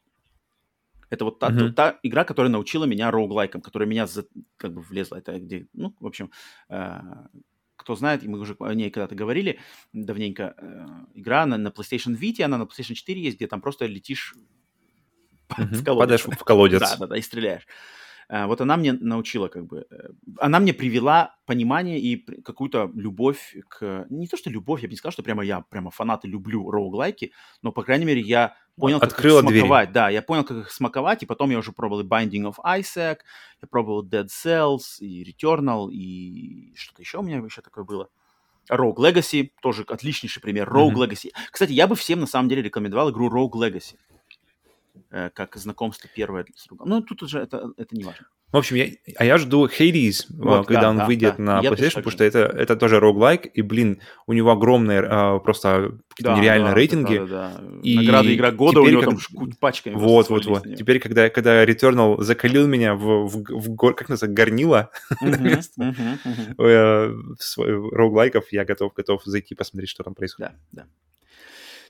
Это 1.10 1.24
вот 1.24 1.38
та, 1.38 1.48
Мгм. 1.50 1.74
та 1.74 1.98
игра, 2.02 2.24
которая 2.24 2.52
научила 2.52 2.84
меня 2.84 3.10
роуглайкам, 3.10 3.60
которая 3.62 3.88
меня 3.88 4.06
за- 4.06 4.26
как 4.56 4.72
бы 4.74 4.82
влезла. 4.82 5.16
Это 5.16 5.38
где, 5.40 5.66
ну, 5.72 5.94
в 6.00 6.06
общем, 6.06 6.30
э, 6.68 7.00
кто 7.76 7.96
знает, 7.96 8.22
мы 8.24 8.38
уже 8.38 8.56
о 8.60 8.74
ней 8.74 8.90
когда-то 8.90 9.14
говорили 9.14 9.58
давненько, 9.92 10.54
э, 10.58 10.86
игра 11.14 11.46
на, 11.46 11.56
на 11.56 11.68
PlayStation 11.68 12.14
Vita, 12.18 12.42
она 12.44 12.58
на 12.58 12.64
PlayStation 12.64 12.94
4 12.94 13.20
есть, 13.22 13.36
где 13.38 13.46
там 13.46 13.60
просто 13.60 13.86
летишь 13.86 14.34
Мгм. 15.58 15.74
в 15.74 15.84
колодец. 15.84 16.22
Падаешь 16.22 16.38
в 16.40 16.44
колодец. 16.44 16.80
Да, 16.80 16.96
да, 16.98 17.06
да, 17.06 17.16
и 17.16 17.22
стреляешь. 17.22 17.66
А, 18.30 18.46
Вот 18.46 18.60
она 18.60 18.76
мне 18.76 18.92
научила, 18.92 19.48
как 19.48 19.66
бы, 19.66 19.86
э, 19.90 20.08
она 20.38 20.60
мне 20.60 20.74
привела 20.74 21.34
понимание 21.46 21.98
и 21.98 22.16
какую-то 22.42 22.90
любовь 22.94 23.56
к... 23.68 24.06
Не 24.10 24.26
то, 24.26 24.36
что 24.36 24.50
любовь, 24.50 24.82
я 24.82 24.88
бы 24.88 24.92
не 24.92 24.96
сказал, 24.98 25.12
что 25.12 25.22
прямо 25.22 25.42
я 25.44 25.62
прямо 25.62 25.90
фанат 25.90 26.24
и 26.24 26.28
люблю 26.28 26.70
роуглайки, 26.70 27.32
но, 27.62 27.72
по 27.72 27.82
крайней 27.82 28.04
мере, 28.04 28.20
я 28.20 28.54
понял, 28.76 29.00
как 29.00 29.12
Открыла 29.12 29.40
их 29.40 29.46
двери. 29.46 29.60
смаковать. 29.60 29.92
Да, 29.92 30.10
я 30.10 30.20
понял, 30.20 30.44
как 30.44 30.58
их 30.58 30.70
смаковать, 30.70 31.22
и 31.22 31.26
потом 31.26 31.50
я 31.50 31.58
уже 31.58 31.72
пробовал 31.72 32.02
и 32.02 32.04
Binding 32.04 32.52
of 32.52 32.56
Isaac, 32.64 33.18
я 33.62 33.68
пробовал 33.68 34.06
Dead 34.06 34.26
Cells, 34.26 34.98
и 35.00 35.24
Returnal, 35.24 35.90
и 35.90 36.74
что-то 36.76 37.00
еще 37.00 37.18
у 37.18 37.22
меня 37.22 37.38
еще 37.38 37.62
такое 37.62 37.84
было. 37.84 38.08
Rogue 38.70 38.96
Legacy, 38.96 39.50
тоже 39.62 39.84
отличнейший 39.88 40.42
пример. 40.42 40.68
Rogue 40.68 40.90
Мгм. 40.90 41.00
Legacy. 41.04 41.30
Кстати, 41.50 41.72
я 41.72 41.86
бы 41.86 41.94
всем, 41.96 42.20
на 42.20 42.26
самом 42.26 42.50
деле, 42.50 42.60
рекомендовал 42.60 43.10
игру 43.10 43.30
Rogue 43.30 43.54
Legacy. 43.58 43.96
Э, 45.10 45.30
как 45.30 45.56
знакомство 45.56 46.08
первое 46.14 46.44
с 46.54 46.66
другом. 46.66 46.88
Ну, 46.88 47.00
тут 47.02 47.22
уже 47.22 47.38
это, 47.38 47.72
это 47.76 47.96
не 47.96 48.04
важно. 48.04 48.26
В 48.50 48.56
общем, 48.56 48.76
я, 48.76 48.86
а 49.16 49.26
я 49.26 49.36
жду 49.36 49.66
Hades, 49.66 50.24
Вот, 50.30 50.66
когда 50.66 50.82
да, 50.82 50.90
он 50.90 50.96
да, 50.96 51.06
выйдет 51.06 51.34
да. 51.36 51.42
на 51.42 51.60
Я 51.60 51.70
PlayStation, 51.70 51.96
потому 51.96 52.12
что 52.12 52.24
это, 52.24 52.38
это 52.38 52.76
тоже 52.76 52.98
роглайк, 52.98 53.44
и, 53.44 53.60
блин, 53.60 54.00
у 54.26 54.32
него 54.32 54.50
огромные 54.52 55.02
а, 55.02 55.38
просто 55.38 55.98
какие-то 56.08 56.34
нереальные 56.34 56.72
рейтинги. 56.72 57.18
Да, 57.18 57.26
да, 57.26 57.52
да. 57.60 57.78
И 57.82 57.96
Награда 57.96 58.34
игра 58.34 58.50
года 58.52 58.80
у 58.80 58.88
него 58.88 59.02
как- 59.02 59.18
там 59.34 59.52
пачками. 59.60 59.94
Вот, 59.96 60.30
вот, 60.30 60.46
вот. 60.46 60.62
Теперь, 60.76 60.98
когда, 60.98 61.28
когда 61.28 61.62
Returnal 61.62 62.22
закалил 62.22 62.66
меня 62.66 62.94
в, 62.94 63.26
в, 63.26 63.44
в 63.50 63.68
гор- 63.74 63.94
как 63.94 64.08
называется, 64.08 64.34
горнило 64.34 64.90
э, 66.58 67.12
роглайков, 67.92 68.50
я 68.50 68.64
готов, 68.64 68.94
готов 68.94 69.22
зайти 69.24 69.54
посмотреть, 69.54 69.90
что 69.90 70.04
там 70.04 70.14
происходит. 70.14 70.52
Да, 70.72 70.84
да. 70.84 70.88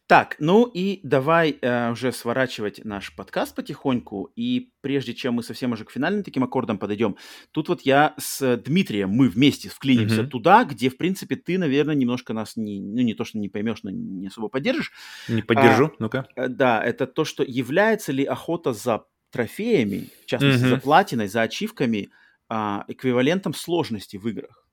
Так, 0.08 0.36
ну 0.38 0.64
и 0.64 1.00
давай 1.02 1.58
э, 1.60 1.90
уже 1.92 2.12
сворачивать 2.12 2.82
наш 2.82 3.14
подкаст 3.14 3.54
потихоньку. 3.54 4.32
И 4.36 4.70
прежде 4.80 5.12
чем 5.12 5.34
мы 5.34 5.42
совсем 5.42 5.72
уже 5.72 5.84
к 5.84 5.90
финальным 5.90 6.22
таким 6.22 6.44
аккордам 6.44 6.78
подойдем, 6.78 7.16
тут 7.52 7.68
вот 7.68 7.82
я 7.82 8.14
с 8.18 8.56
Дмитрием, 8.56 9.10
мы 9.10 9.28
вместе 9.28 9.68
вклинимся 9.68 10.22
Мгм. 10.22 10.30
туда, 10.30 10.64
где, 10.64 10.88
в 10.88 10.96
принципе, 10.96 11.36
ты, 11.36 11.58
наверное, 11.58 11.94
немножко 11.94 12.32
нас 12.32 12.56
не, 12.56 12.80
ну, 12.80 13.02
не 13.02 13.12
то, 13.12 13.24
что 13.26 13.36
не 13.38 13.50
поймешь, 13.50 13.82
но 13.82 13.90
не 13.90 14.28
особо 14.28 14.48
поддержишь. 14.48 14.92
Не 15.28 15.42
поддержу, 15.42 15.94
ну-ка. 15.98 16.26
Э, 16.36 16.48
Да, 16.48 16.82
это 16.82 17.06
то, 17.06 17.24
что 17.26 17.42
является 17.42 18.12
ли 18.12 18.24
охота 18.24 18.72
за 18.72 19.04
трофеями, 19.30 20.10
в 20.22 20.26
частности, 20.26 20.64
за 20.64 20.76
Мгм. 20.76 20.80
платиной, 20.80 21.28
за 21.28 21.42
ачивками, 21.42 22.10
а, 22.48 22.84
эквивалентом 22.88 23.52
сложности 23.52 24.16
в 24.16 24.26
играх. 24.26 24.67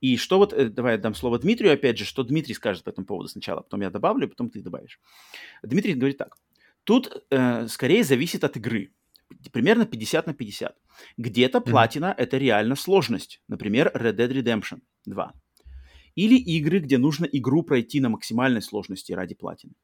И 0.00 0.16
что 0.16 0.38
вот, 0.38 0.52
э, 0.52 0.68
давай 0.68 0.92
я 0.92 0.98
дам 0.98 1.14
слово 1.14 1.38
Дмитрию, 1.38 1.72
опять 1.72 1.98
же, 1.98 2.04
что 2.04 2.22
Дмитрий 2.22 2.54
скажет 2.54 2.84
по 2.84 2.90
этому 2.90 3.06
поводу 3.06 3.28
сначала, 3.28 3.60
потом 3.60 3.80
я 3.80 3.90
добавлю, 3.90 4.28
потом 4.28 4.50
ты 4.50 4.62
добавишь. 4.62 5.00
Дмитрий 5.62 5.94
говорит 5.94 6.18
так. 6.18 6.36
Тут 6.84 7.24
э, 7.30 7.66
скорее 7.68 8.04
зависит 8.04 8.44
от 8.44 8.56
игры. 8.56 8.92
Примерно 9.52 9.84
50 9.84 10.26
на 10.26 10.34
50. 10.34 10.76
Где-то 11.18 11.60
платина 11.60 12.14
это 12.16 12.38
реально 12.38 12.76
сложность. 12.76 13.42
Например, 13.48 13.90
Red 13.94 14.16
Dead 14.16 14.30
Redemption 14.30 14.80
2. 15.06 15.32
Или 16.14 16.36
игры, 16.36 16.78
где 16.78 16.98
нужно 16.98 17.26
игру 17.26 17.62
пройти 17.62 18.00
на 18.00 18.08
максимальной 18.08 18.62
сложности 18.62 19.12
ради 19.12 19.34
платины. 19.34 19.74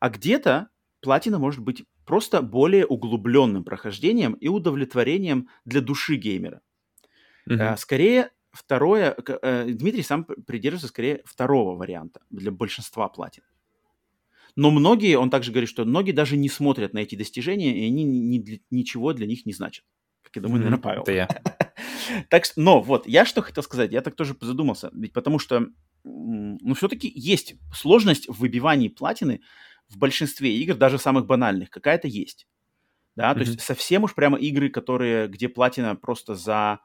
А 0.00 0.10
где-то 0.10 0.68
платина 1.00 1.38
может 1.38 1.60
быть 1.60 1.84
просто 2.04 2.42
более 2.42 2.84
углубленным 2.86 3.64
прохождением 3.64 4.34
и 4.34 4.48
удовлетворением 4.48 5.48
для 5.64 5.80
души 5.80 6.16
геймера. 6.16 6.60
Э, 7.48 7.76
Скорее, 7.76 8.30
второе, 8.52 9.16
э, 9.42 9.66
Дмитрий 9.70 10.02
сам 10.02 10.24
придерживается 10.24 10.88
скорее 10.88 11.22
второго 11.24 11.76
варианта 11.76 12.20
для 12.30 12.50
большинства 12.50 13.08
платин. 13.08 13.42
Но 14.56 14.70
многие, 14.70 15.16
он 15.16 15.30
также 15.30 15.52
говорит, 15.52 15.68
что 15.68 15.84
многие 15.84 16.12
даже 16.12 16.36
не 16.36 16.48
смотрят 16.48 16.92
на 16.92 16.98
эти 16.98 17.14
достижения, 17.14 17.78
и 17.78 17.86
они 17.86 18.04
ни- 18.04 18.38
ни 18.38 18.62
ничего 18.70 19.12
для 19.12 19.26
них 19.26 19.46
не 19.46 19.52
значат. 19.52 19.84
Как 20.22 20.36
я 20.36 20.42
думаю, 20.42 20.58
наверное, 20.58 20.82
Павел. 20.82 21.02
Это 21.02 21.12
я. 21.12 21.28
Так 22.30 22.46
что, 22.46 22.60
но 22.60 22.80
вот, 22.80 23.06
я 23.06 23.24
что 23.24 23.42
хотел 23.42 23.62
сказать, 23.62 23.92
я 23.92 24.00
так 24.00 24.16
тоже 24.16 24.34
задумался, 24.40 24.90
ведь 24.92 25.12
потому 25.12 25.38
что, 25.38 25.68
ну, 26.02 26.74
все-таки 26.74 27.12
есть 27.14 27.54
сложность 27.72 28.28
в 28.28 28.40
выбивании 28.40 28.88
платины 28.88 29.42
в 29.88 29.98
большинстве 29.98 30.56
игр, 30.56 30.74
даже 30.74 30.98
самых 30.98 31.26
банальных, 31.26 31.70
какая-то 31.70 32.08
есть. 32.08 32.48
Да, 33.14 33.34
то 33.34 33.40
есть 33.40 33.60
совсем 33.60 34.04
уж 34.04 34.14
прямо 34.14 34.38
игры, 34.38 34.70
которые, 34.70 35.28
где 35.28 35.48
платина 35.48 35.96
просто 35.96 36.34
за, 36.34 36.80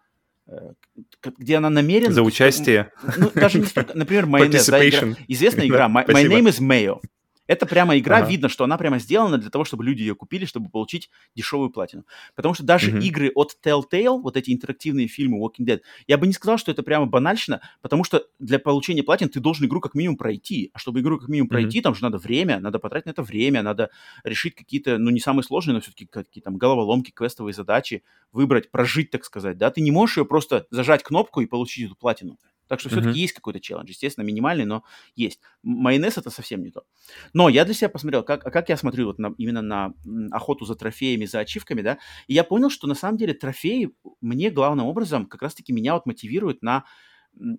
где 1.37 1.55
она 1.57 1.69
намерена... 1.69 2.13
За 2.13 2.21
участие. 2.23 2.91
Ну, 3.17 3.31
даже 3.33 3.59
не 3.59 3.65
столько, 3.65 3.97
например, 3.97 4.25
майонез, 4.27 4.67
да, 4.67 4.87
игра- 4.87 5.15
известная 5.27 5.67
игра 5.67 5.87
My, 5.87 6.05
My. 6.05 6.25
Name 6.27 6.49
is 6.49 6.59
Mayo. 6.59 6.99
Это 7.47 7.65
прямо 7.65 7.97
игра, 7.97 8.21
Ага. 8.21 8.23
видно, 8.23 8.47
что 8.49 8.63
она 8.63 8.77
прямо 8.77 8.99
сделана 8.99 9.37
для 9.37 9.49
того, 9.49 9.65
чтобы 9.65 9.83
люди 9.83 10.01
ее 10.01 10.15
купили, 10.15 10.45
чтобы 10.45 10.69
получить 10.69 11.09
дешевую 11.35 11.69
платину. 11.71 12.05
Потому 12.35 12.53
что 12.53 12.63
даже 12.63 12.91
Мгм. 12.91 12.99
игры 12.99 13.31
от 13.35 13.57
Telltale, 13.63 14.21
вот 14.21 14.37
эти 14.37 14.51
интерактивные 14.51 15.07
фильмы 15.07 15.39
Walking 15.39 15.65
Dead, 15.65 15.81
я 16.07 16.17
бы 16.17 16.25
не 16.25 16.33
сказал, 16.33 16.57
что 16.57 16.71
это 16.71 16.83
прямо 16.83 17.05
банальщина, 17.05 17.61
потому 17.81 18.03
что 18.05 18.25
для 18.39 18.59
получения 18.59 19.03
платин 19.03 19.27
ты 19.29 19.41
должен 19.41 19.65
игру 19.65 19.81
как 19.81 19.93
минимум 19.93 20.17
пройти. 20.17 20.69
А 20.73 20.79
чтобы 20.79 21.01
игру 21.01 21.19
как 21.19 21.27
минимум 21.27 21.49
пройти, 21.49 21.81
там 21.81 21.95
же 21.95 22.03
надо 22.03 22.17
время, 22.17 22.59
надо 22.59 22.79
потратить 22.79 23.07
на 23.07 23.11
это 23.11 23.23
время, 23.23 23.61
надо 23.61 23.89
решить 24.23 24.55
какие-то, 24.55 24.97
ну, 24.97 25.09
не 25.11 25.19
самые 25.19 25.43
сложные, 25.43 25.75
но 25.75 25.81
все-таки 25.81 26.05
какие 26.05 26.41
там 26.41 26.57
головоломки, 26.57 27.11
квестовые 27.11 27.53
задачи, 27.53 28.03
выбрать, 28.31 28.71
прожить, 28.71 29.11
так 29.11 29.25
сказать, 29.25 29.57
да. 29.57 29.69
Ты 29.69 29.81
не 29.81 29.91
можешь 29.91 30.17
ее 30.17 30.25
просто 30.25 30.65
зажать 30.71 31.03
кнопку 31.03 31.41
и 31.41 31.45
получить 31.45 31.87
эту 31.87 31.95
платину. 31.95 32.37
Так 32.67 32.79
что 32.79 32.89
все-таки 32.89 33.17
Мгм. 33.17 33.19
есть 33.19 33.33
какой-то 33.33 33.59
челлендж. 33.59 33.89
Естественно, 33.89 34.25
минимальный, 34.25 34.65
но 34.65 34.83
есть. 35.15 35.41
Майонез 35.63 36.17
это 36.17 36.29
совсем 36.29 36.63
не 36.63 36.71
то. 36.71 36.83
Но 37.33 37.49
я 37.49 37.65
для 37.65 37.73
себя 37.73 37.89
посмотрел, 37.89 38.23
как, 38.23 38.45
а 38.45 38.51
как 38.51 38.69
я 38.69 38.77
смотрю 38.77 39.07
вот 39.07 39.19
на, 39.19 39.33
именно 39.37 39.61
на 39.61 39.93
охоту 40.31 40.65
за 40.65 40.75
трофеями, 40.75 41.25
за 41.25 41.39
ачивками, 41.39 41.81
да, 41.81 41.97
и 42.27 42.33
я 42.33 42.43
понял, 42.43 42.69
что 42.69 42.87
на 42.87 42.95
самом 42.95 43.17
деле 43.17 43.33
трофеи 43.33 43.91
мне 44.21 44.49
главным 44.49 44.85
образом 44.87 45.25
как 45.25 45.41
раз-таки 45.41 45.73
меня 45.73 45.93
вот 45.93 46.05
мотивируют 46.05 46.61
на 46.61 46.85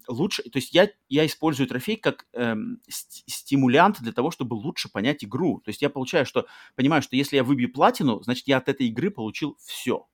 лучше, 0.07 0.43
то 0.45 0.59
есть 0.59 0.73
я, 0.73 0.89
я 1.09 1.27
использую 1.27 1.67
трофей 1.67 1.97
как 1.97 2.27
эм, 2.33 2.81
ст- 2.89 3.25
стимулянт 3.29 4.01
для 4.01 4.13
того, 4.13 4.31
чтобы 4.31 4.55
лучше 4.55 4.89
понять 4.91 5.25
игру. 5.25 5.61
То 5.65 5.71
есть 5.71 5.83
я 5.83 5.91
получаю, 5.91 6.27
что 6.27 6.47
понимаю, 6.77 7.03
что 7.03 7.17
если 7.17 7.37
я 7.37 7.45
выбью 7.45 7.73
платину, 7.73 8.23
значит 8.23 8.47
я 8.47 8.59
от 8.59 8.69
этой 8.69 8.87
игры 8.87 9.11
получил 9.11 9.57
все. 9.65 10.07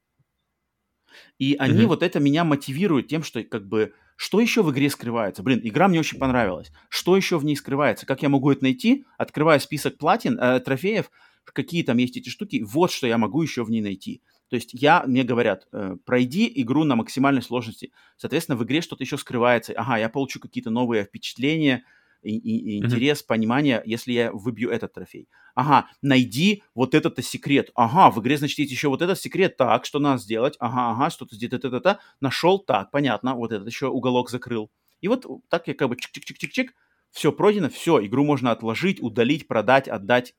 И 1.39 1.57
они 1.59 1.87
Мгм. 1.87 1.87
вот 1.87 2.03
это 2.03 2.21
меня 2.21 2.45
мотивируют 2.45 3.09
тем, 3.09 3.23
что 3.23 3.43
как 3.45 3.67
бы 3.69 3.95
что 4.21 4.39
еще 4.39 4.63
в 4.63 4.71
игре 4.71 4.91
скрывается? 4.91 5.43
Блин, 5.43 5.63
игра 5.63 5.89
мне 5.89 5.99
очень 5.99 6.19
понравилась. 6.19 6.71
Что 6.91 7.17
еще 7.17 7.39
в 7.39 7.45
ней 7.47 7.57
скрывается? 7.57 8.05
Как 8.05 8.21
я 8.21 8.29
могу 8.29 8.51
это 8.51 8.63
найти? 8.65 9.07
Открываю 9.17 9.59
список 9.61 9.97
платин, 9.97 10.39
э, 10.39 10.61
трофеев, 10.61 11.11
какие 11.45 11.83
там 11.85 11.97
есть 11.97 12.19
эти 12.19 12.29
штуки. 12.29 12.63
Вот 12.63 12.93
что 12.93 13.07
я 13.07 13.17
могу 13.17 13.41
еще 13.41 13.65
в 13.65 13.71
ней 13.71 13.81
найти. 13.81 14.21
То 14.51 14.57
есть 14.57 14.75
я, 14.75 15.05
мне 15.07 15.25
говорят, 15.25 15.67
э, 15.73 15.97
пройди 16.05 16.53
игру 16.57 16.85
на 16.85 16.97
максимальной 16.97 17.41
сложности. 17.41 17.93
Соответственно, 18.19 18.59
в 18.59 18.65
игре 18.65 18.83
что-то 18.83 19.05
еще 19.05 19.17
скрывается. 19.17 19.73
Ага, 19.73 19.97
я 19.97 20.11
получу 20.11 20.39
какие-то 20.39 20.69
новые 20.69 21.05
впечатления, 21.05 21.83
и, 22.23 22.37
и- 22.37 22.79
интерес, 22.79 23.23
понимание, 23.23 23.83
если 23.85 24.13
я 24.13 24.33
выбью 24.33 24.71
этот 24.71 24.93
трофей. 24.93 25.29
Ага, 25.55 25.89
найди 26.03 26.63
вот 26.75 26.95
этот-то 26.95 27.23
секрет. 27.23 27.71
Ага, 27.75 28.11
в 28.11 28.21
игре, 28.21 28.37
значит, 28.39 28.59
есть 28.59 28.71
еще 28.73 28.89
вот 28.89 29.03
этот 29.03 29.19
секрет. 29.19 29.57
Так, 29.57 29.85
что 29.85 29.99
надо 29.99 30.21
сделать? 30.23 30.57
Ага, 30.59 30.91
ага, 30.93 31.11
что-то 31.11 31.35
здесь, 31.35 31.53
это-то-то. 31.53 31.99
Нашел, 32.21 32.59
так, 32.59 32.91
понятно, 32.91 33.35
вот 33.35 33.53
этот 33.53 33.67
еще 33.67 33.89
уголок 33.89 34.31
закрыл. 34.31 34.71
И 35.01 35.09
вот 35.09 35.27
так 35.49 35.67
я 35.69 35.75
как 35.75 35.89
бы 35.89 35.97
чик-чик-чик-чик-чик, 35.97 36.69
все 37.11 37.33
пройдено, 37.33 37.69
все, 37.69 38.05
игру 38.07 38.25
можно 38.25 38.53
отложить, 38.53 39.03
удалить, 39.03 39.49
продать, 39.49 39.89
отдать, 39.89 40.35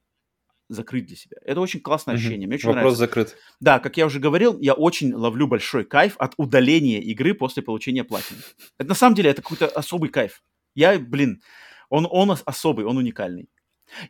закрыть 0.70 1.06
для 1.06 1.16
себя. 1.18 1.38
Это 1.44 1.60
очень 1.60 1.82
классное 1.82 2.14
Мгм. 2.16 2.22
ощущение, 2.22 2.48
мне 2.48 2.56
очень 2.56 2.68
Вопрос 2.68 2.98
нравится. 2.98 3.00
закрыт. 3.00 3.38
Да, 3.60 3.80
как 3.80 3.98
я 3.98 4.06
уже 4.06 4.20
говорил, 4.20 4.58
я 4.60 4.74
очень 4.74 5.14
ловлю 5.14 5.48
большой 5.48 5.84
кайф 5.84 6.16
от 6.18 6.34
удаления 6.38 7.02
игры 7.02 7.34
после 7.34 7.62
получения 7.62 8.04
платины. 8.04 8.40
Это 8.78 8.90
на 8.90 8.96
самом 8.96 9.16
деле 9.16 9.32
это 9.32 9.42
какой-то 9.42 9.68
особый 9.68 10.10
кайф. 10.10 10.42
Я, 10.74 10.98
блин, 10.98 11.42
он, 11.92 12.08
он 12.12 12.32
ос- 12.32 12.44
особый, 12.46 12.86
он 12.86 12.98
уникальный. 12.98 13.50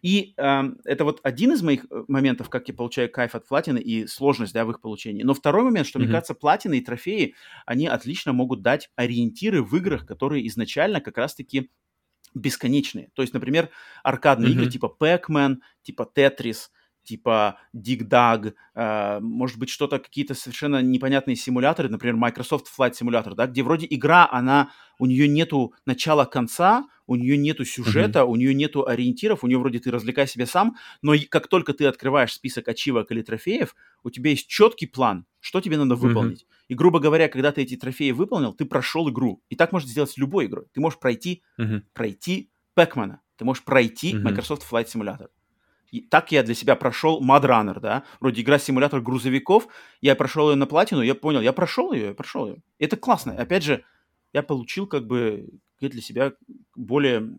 И 0.03 0.33
эм, 0.37 0.79
это 0.85 1.05
вот 1.05 1.19
один 1.23 1.53
из 1.53 1.63
моих 1.63 1.85
э, 1.89 2.03
моментов, 2.07 2.49
как 2.49 2.67
я 2.67 2.73
получаю 2.73 3.11
кайф 3.11 3.35
от 3.35 3.47
платины 3.47 3.79
и 3.79 4.07
сложность 4.07 4.53
да, 4.53 4.65
в 4.65 4.71
их 4.71 4.81
получении. 4.81 5.23
Но 5.23 5.33
второй 5.33 5.63
момент, 5.63 5.87
что, 5.87 5.99
мне 5.99 6.07
Мгм. 6.07 6.13
кажется, 6.15 6.35
платины 6.35 6.77
и 6.77 6.81
трофеи, 6.81 7.35
они 7.65 7.87
отлично 7.87 8.33
могут 8.33 8.61
дать 8.61 8.91
ориентиры 8.95 9.63
в 9.63 9.75
играх, 9.75 10.05
которые 10.05 10.47
изначально 10.47 11.01
как 11.01 11.17
раз-таки 11.17 11.71
бесконечные. 12.33 13.09
То 13.13 13.21
есть, 13.23 13.33
например, 13.33 13.69
аркадные 14.03 14.53
игры 14.53 14.65
Мгм. 14.65 14.71
типа 14.71 14.95
Pac-Man, 14.99 15.57
типа 15.83 16.09
Tetris, 16.15 16.69
типа 17.03 17.57
Dig 17.75 18.07
Dug, 18.07 18.53
э, 18.75 19.19
может 19.19 19.57
быть, 19.57 19.69
что-то, 19.69 19.99
какие-то 19.99 20.33
совершенно 20.33 20.81
непонятные 20.81 21.35
симуляторы, 21.35 21.89
например, 21.89 22.15
Microsoft 22.15 22.67
Flight 22.77 22.93
Simulator, 22.93 23.35
да, 23.35 23.47
где 23.47 23.63
вроде 23.63 23.87
игра, 23.89 24.27
она, 24.31 24.71
у 24.99 25.05
нее 25.05 25.27
нету 25.27 25.73
начала-конца, 25.85 26.85
у 27.07 27.15
нее 27.15 27.37
нету 27.37 27.65
сюжета, 27.65 28.25
у 28.25 28.35
нее 28.35 28.53
нету 28.53 28.87
ориентиров, 28.87 29.43
у 29.43 29.47
нее 29.47 29.57
вроде 29.57 29.79
ты 29.79 29.91
развлекай 29.91 30.27
себя 30.27 30.45
сам, 30.45 30.75
но 31.01 31.13
как 31.29 31.47
только 31.47 31.73
ты 31.73 31.85
открываешь 31.85 32.33
список 32.33 32.67
ачивок 32.67 33.11
или 33.11 33.21
трофеев, 33.21 33.75
у 34.03 34.09
тебя 34.09 34.29
есть 34.29 34.47
четкий 34.47 34.87
план, 34.87 35.25
что 35.39 35.59
тебе 35.61 35.77
надо 35.77 35.95
выполнить. 35.95 36.45
И, 36.67 36.75
грубо 36.75 36.99
говоря, 36.99 37.27
когда 37.27 37.51
ты 37.51 37.63
эти 37.63 37.75
трофеи 37.75 38.11
выполнил, 38.11 38.53
ты 38.53 38.63
прошел 38.65 39.09
игру. 39.09 39.43
И 39.49 39.55
так 39.55 39.73
можно 39.73 39.89
сделать 39.89 40.11
с 40.11 40.17
любой 40.17 40.45
игрой. 40.45 40.67
Ты 40.73 40.79
можешь 40.79 40.99
пройти 40.99 41.43
Мгм. 41.57 41.83
пройти 41.93 42.49
Пэкмана, 42.75 43.21
ты 43.35 43.43
можешь 43.43 43.63
пройти 43.65 44.15
Мгм. 44.15 44.27
Microsoft 44.27 44.65
Flight 44.71 44.85
Simulator. 44.85 45.27
И 45.91 45.99
так 46.01 46.31
я 46.31 46.41
для 46.43 46.55
себя 46.55 46.75
прошел 46.75 47.21
Mud 47.21 47.43
Runner, 47.43 47.79
да, 47.79 48.03
вроде 48.21 48.41
игра 48.41 48.57
симулятор 48.59 49.01
грузовиков, 49.01 49.67
я 49.99 50.15
прошел 50.15 50.49
ее 50.49 50.55
на 50.55 50.65
платину, 50.65 51.01
я 51.01 51.15
понял, 51.15 51.41
я 51.41 51.51
прошел 51.53 51.91
ее, 51.91 52.07
я 52.07 52.13
прошел 52.13 52.47
ее. 52.47 52.57
Это 52.79 52.95
классно. 52.97 53.33
Опять 53.33 53.63
же, 53.63 53.83
я 54.33 54.41
получил 54.41 54.87
как 54.87 55.05
бы 55.05 55.49
для 55.81 56.01
себя 56.01 56.31
более 56.75 57.31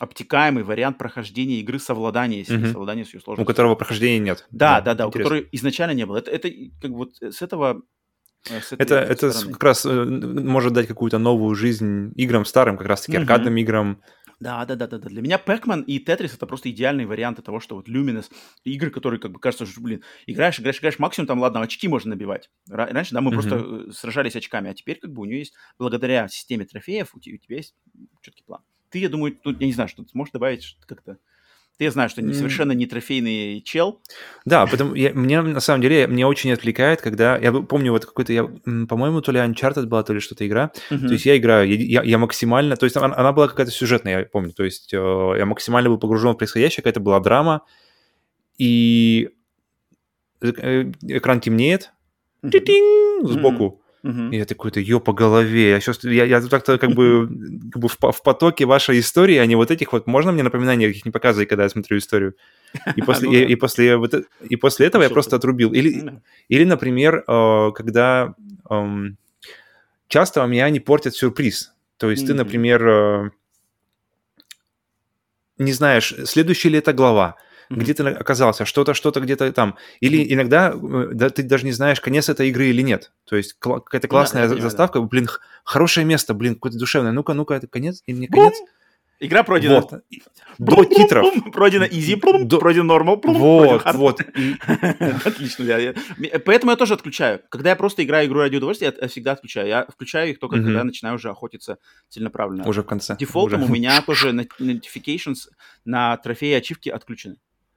обтекаемый 0.00 0.64
вариант 0.64 0.98
прохождения 0.98 1.60
игры 1.60 1.78
совладания 1.78 2.44
с 2.44 2.48
ней, 2.48 2.58
Мгм. 2.58 2.72
совладания 2.72 3.04
с 3.04 3.14
ее 3.14 3.20
У 3.20 3.22
сложностью. 3.22 3.46
которого 3.46 3.74
прохождения 3.76 4.18
нет. 4.18 4.46
Да, 4.50 4.80
да, 4.80 4.94
да, 4.94 5.06
у 5.06 5.08
интересно. 5.10 5.30
которой 5.30 5.48
изначально 5.52 5.92
не 5.92 6.04
было. 6.04 6.16
Это, 6.18 6.30
это 6.32 6.50
как 6.82 6.90
бы 6.90 6.96
вот 6.96 7.14
с 7.22 7.40
этого... 7.42 7.82
э, 8.50 8.58
Это, 8.76 8.96
это 8.96 9.30
стороны. 9.30 9.52
как 9.52 9.62
раз 9.62 9.86
э, 9.86 10.04
может 10.04 10.72
дать 10.72 10.88
какую-то 10.88 11.18
новую 11.18 11.54
жизнь 11.54 12.12
играм 12.16 12.44
старым, 12.44 12.76
как 12.76 12.88
раз-таки 12.88 13.16
Мгм. 13.16 13.22
аркадным 13.22 13.56
играм. 13.56 14.02
Да, 14.40 14.64
да, 14.66 14.74
да, 14.74 14.86
да, 14.86 14.98
да. 14.98 15.08
Для 15.08 15.22
меня 15.22 15.40
Pac-Man 15.44 15.84
и 15.84 16.04
Tetris 16.04 16.34
это 16.34 16.46
просто 16.46 16.70
идеальные 16.70 17.06
варианты 17.06 17.42
того, 17.42 17.60
что 17.60 17.76
вот 17.76 17.88
Luminous, 17.88 18.30
игры, 18.64 18.90
которые, 18.90 19.20
как 19.20 19.32
бы, 19.32 19.40
кажется, 19.40 19.66
что, 19.66 19.80
блин, 19.80 20.02
играешь, 20.26 20.58
играешь, 20.60 20.78
играешь, 20.78 20.98
максимум 20.98 21.26
там, 21.26 21.38
ладно, 21.40 21.60
очки 21.62 21.88
можно 21.88 22.10
набивать. 22.10 22.50
Ра- 22.70 22.92
раньше, 22.92 23.14
да, 23.14 23.20
мы 23.20 23.30
Мгм. 23.30 23.40
просто 23.40 23.56
э, 23.88 23.92
сражались 23.92 24.36
очками, 24.36 24.70
а 24.70 24.74
теперь, 24.74 24.98
как 24.98 25.12
бы, 25.12 25.22
у 25.22 25.24
нее 25.24 25.38
есть, 25.40 25.54
благодаря 25.78 26.28
системе 26.28 26.64
трофеев, 26.64 27.14
у 27.14 27.20
тебя, 27.20 27.36
у 27.36 27.38
тебя 27.38 27.56
есть 27.56 27.74
четкий 28.22 28.44
план. 28.44 28.62
Ты, 28.90 28.98
я 28.98 29.08
думаю, 29.08 29.34
тут, 29.36 29.60
я 29.60 29.66
не 29.66 29.72
знаю, 29.72 29.88
что 29.88 30.02
ты 30.02 30.10
сможешь 30.10 30.32
добавить 30.32 30.76
как-то... 30.86 31.18
Ты, 31.76 31.84
я 31.84 31.90
знаю, 31.90 32.08
что 32.08 32.22
не, 32.22 32.32
совершенно 32.34 32.70
не 32.70 32.86
трофейный 32.86 33.60
чел. 33.60 34.00
Да, 34.44 34.64
потому 34.66 34.94
я, 34.94 35.12
мне 35.12 35.42
на 35.42 35.58
самом 35.58 35.82
деле 35.82 36.06
мне 36.06 36.24
очень 36.24 36.52
отвлекает, 36.52 37.00
когда 37.00 37.36
я 37.36 37.52
помню 37.52 37.90
вот 37.90 38.04
какой-то 38.06 38.32
я, 38.32 38.44
по-моему, 38.44 39.20
то 39.20 39.32
ли 39.32 39.40
Uncharted 39.40 39.86
была, 39.86 40.04
то 40.04 40.12
ли 40.12 40.20
что-то 40.20 40.46
игра. 40.46 40.70
Мгм. 40.90 41.08
То 41.08 41.12
есть 41.14 41.26
я 41.26 41.36
играю, 41.36 41.68
я, 41.68 42.02
я- 42.02 42.18
максимально, 42.18 42.76
то 42.76 42.84
есть 42.84 42.96
она, 42.96 43.12
она 43.16 43.32
была 43.32 43.48
какая-то 43.48 43.72
сюжетная, 43.72 44.20
я 44.20 44.24
помню. 44.24 44.52
То 44.52 44.62
есть 44.62 44.94
э, 44.94 45.34
я 45.36 45.46
максимально 45.46 45.90
был 45.90 45.98
погружен 45.98 46.34
в 46.34 46.36
происходящее, 46.36 46.82
какая-то 46.82 47.00
была 47.00 47.18
драма, 47.18 47.62
и 48.56 49.30
э, 50.42 50.92
экран 51.02 51.40
темнеет, 51.40 51.90
ти-тинь, 52.42 53.26
сбоку. 53.26 53.80
Мгм. 54.04 54.32
И 54.32 54.36
я 54.36 54.44
такой-то, 54.44 54.80
ё 54.80 55.00
по 55.00 55.14
голове. 55.14 55.70
Я, 55.70 55.80
сейчас, 55.80 56.04
я, 56.04 56.26
я 56.26 56.40
так-то 56.42 56.76
как 56.78 56.90
бы, 56.90 57.26
как 57.72 57.80
бы 57.82 57.88
в, 57.88 57.96
в 58.12 58.22
потоке 58.22 58.66
вашей 58.66 58.98
истории, 59.00 59.36
а 59.38 59.46
не 59.46 59.56
вот 59.56 59.70
этих 59.70 59.92
вот. 59.92 60.06
Можно 60.06 60.30
мне 60.32 60.42
напоминания 60.42 60.88
каких 60.88 61.06
не 61.06 61.10
показывать, 61.10 61.48
когда 61.48 61.62
я 61.62 61.68
смотрю 61.70 61.96
историю? 61.96 62.34
И 62.96 63.00
после, 63.06 63.28
Ну 63.28 63.32
да. 63.32 63.38
и, 63.38 63.52
и 63.52 63.56
после, 63.56 63.96
вот, 63.96 64.12
э- 64.12 64.24
и 64.50 64.56
после 64.56 64.86
этого 64.88 65.02
я 65.02 65.08
просто 65.08 65.36
отрубил. 65.36 65.72
Или, 65.72 66.20
или 66.50 66.64
например, 66.64 67.24
э, 67.26 67.70
когда 67.74 68.34
эм, 68.68 69.16
часто 70.08 70.44
у 70.44 70.46
меня 70.46 70.68
не 70.68 70.80
портят 70.80 71.14
сюрприз. 71.14 71.72
То 71.96 72.10
есть 72.10 72.26
ты, 72.26 72.34
например, 72.34 72.86
э, 72.86 73.30
не 75.58 75.72
знаешь, 75.72 76.14
следующая 76.24 76.68
ли 76.70 76.78
это 76.78 76.92
глава, 76.92 77.36
Мгм. 77.70 77.80
где 77.80 77.94
ты 77.94 78.02
оказался, 78.08 78.64
что-то, 78.64 78.94
что-то 78.94 79.20
где-то 79.20 79.50
там. 79.52 79.76
Или 80.00 80.22
Мгм. 80.24 80.32
иногда 80.34 80.72
э, 80.74 81.08
да, 81.12 81.30
ты 81.30 81.42
даже 81.42 81.64
не 81.64 81.72
знаешь, 81.72 82.00
конец 82.00 82.28
этой 82.28 82.48
игры 82.48 82.66
или 82.66 82.82
нет. 82.82 83.12
То 83.24 83.36
есть 83.36 83.56
кла- 83.60 83.80
какая-то 83.80 84.06
Ну 84.06 84.08
да, 84.10 84.18
классная 84.18 84.48
да. 84.48 84.60
заставка, 84.60 85.00
блин, 85.00 85.26
х- 85.26 85.40
хорошее 85.64 86.06
место, 86.06 86.34
блин, 86.34 86.54
какое-то 86.54 86.78
душевное. 86.78 87.12
Ну-ка, 87.12 87.34
ну-ка, 87.34 87.54
это 87.54 87.66
конец 87.66 88.02
или 88.06 88.16
не 88.16 88.26
конец? 88.28 88.54
Игра 89.20 89.44
пройдена. 89.44 89.80
Вот. 89.80 90.02
До 90.58 90.84
титров. 90.84 91.24
Пройдена 91.52 91.84
easy, 91.84 92.18
До- 92.44 92.58
пройден 92.58 92.90
normal, 92.90 93.16
пройден 93.16 93.40
Вот, 93.40 93.82
hard. 93.84 93.96
вот. 93.96 94.20
И- 94.20 94.56
Отлично, 95.24 95.62
я, 95.62 95.78
я- 95.78 95.94
Поэтому 96.40 96.72
я 96.72 96.76
тоже 96.76 96.94
отключаю. 96.94 97.40
Когда 97.48 97.70
я 97.70 97.76
просто 97.76 98.02
играю 98.04 98.26
игру 98.26 98.40
ради 98.40 98.56
удовольствия, 98.56 98.88
я, 98.88 98.94
я 99.00 99.08
всегда 99.08 99.32
отключаю. 99.32 99.68
Я 99.68 99.86
включаю 99.86 100.30
их 100.30 100.40
только, 100.40 100.56
когда 100.56 100.78
я 100.78 100.84
начинаю 100.84 101.14
уже 101.14 101.30
охотиться 101.30 101.78
целенаправленно. 102.10 102.68
Уже 102.68 102.82
в 102.82 102.86
конце. 102.86 103.16
Дефолтом 103.16 103.62
Уже. 103.62 103.70
у 103.70 103.74
меня 103.74 104.02
тоже 104.06 104.30
notifications 104.32 105.48
на 105.84 106.16
трофеи 106.16 106.50
и 106.50 106.54
ачивки 106.54 106.88
отключены. 106.88 107.36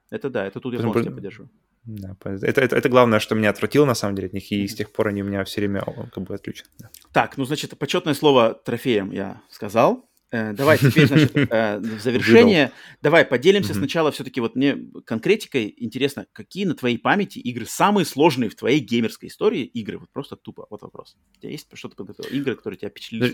Это 0.10 0.30
да, 0.30 0.46
это 0.46 0.60
тут 0.60 0.74
я 0.74 0.80
полностью 0.80 1.14
поддерживаю. 1.14 1.50
Да, 1.88 2.16
это, 2.26 2.62
это, 2.62 2.76
это 2.76 2.90
главное, 2.90 3.20
что 3.20 3.34
меня 3.34 3.50
отвратило 3.50 3.86
на 3.86 3.96
самом 3.96 4.16
деле 4.16 4.28
от 4.28 4.34
них, 4.34 4.52
и 4.52 4.68
с 4.68 4.76
тех 4.76 4.92
пор 4.92 5.08
они 5.08 5.24
у 5.24 5.26
меня 5.26 5.44
все 5.46 5.62
время 5.62 5.82
как 6.12 6.24
бы 6.24 6.36
отключены. 6.36 6.70
Да. 6.80 6.90
Так, 7.14 7.38
ну, 7.38 7.46
значит, 7.46 7.78
почетное 7.78 8.14
слово 8.14 8.54
трофеем 8.54 9.12
я 9.12 9.42
сказал. 9.50 10.10
Э, 10.30 10.52
давай 10.52 10.78
теперь, 10.78 11.08
значит, 11.08 11.32
э, 11.36 11.80
в 11.80 12.02
завершение, 12.02 12.74
давай 13.02 13.24
поделимся 13.24 13.74
сначала 13.74 14.12
все-таки 14.12 14.42
вот 14.42 14.56
мне 14.56 14.78
конкретикой 15.06 15.74
интересно, 15.78 16.28
какие 16.34 16.66
на 16.66 16.76
твоей 16.76 16.98
памяти 16.98 17.40
игры 17.40 17.66
самые 17.66 18.06
сложные 18.06 18.50
в 18.50 18.56
твоей 18.56 18.82
геймерской 18.82 19.30
истории 19.30 19.64
игры? 19.64 19.98
Вот 19.98 20.10
просто 20.12 20.36
тупо, 20.36 20.68
вот 20.70 20.82
вопрос. 20.82 21.16
У 21.38 21.40
тебя 21.40 21.52
есть 21.52 21.70
что-то 21.74 21.96
подготовил? 21.96 22.30
Игры, 22.32 22.56
которые 22.56 22.78
тебя 22.78 22.90
впечатлили? 22.90 23.34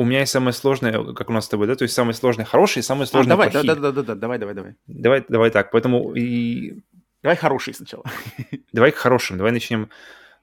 У 0.00 0.04
меня 0.04 0.20
есть 0.20 0.32
самое 0.32 0.54
сложное, 0.54 1.12
как 1.12 1.28
у 1.28 1.32
нас 1.32 1.44
с 1.44 1.48
тобой, 1.48 1.66
да, 1.66 1.74
то 1.74 1.82
есть 1.82 1.94
самые 1.94 2.14
сложные 2.14 2.46
хорошие, 2.46 2.82
самые 2.82 3.04
А, 3.04 3.06
сложные 3.06 3.28
давай, 3.30 3.48
да, 3.48 3.52
плохие. 3.60 3.74
да, 3.74 3.80
да, 3.80 3.92
да, 3.92 4.02
да, 4.02 4.14
давай, 4.14 4.38
давай, 4.38 4.54
давай. 4.54 4.74
Давай, 4.86 5.24
давай 5.28 5.50
так, 5.50 5.70
поэтому 5.70 6.14
и 6.14 6.78
Давай 7.22 7.36
хорошие 7.36 7.74
сначала. 7.74 8.04
давай 8.72 8.92
к 8.92 8.96
хорошим, 8.96 9.36
давай 9.36 9.52
начнем. 9.52 9.90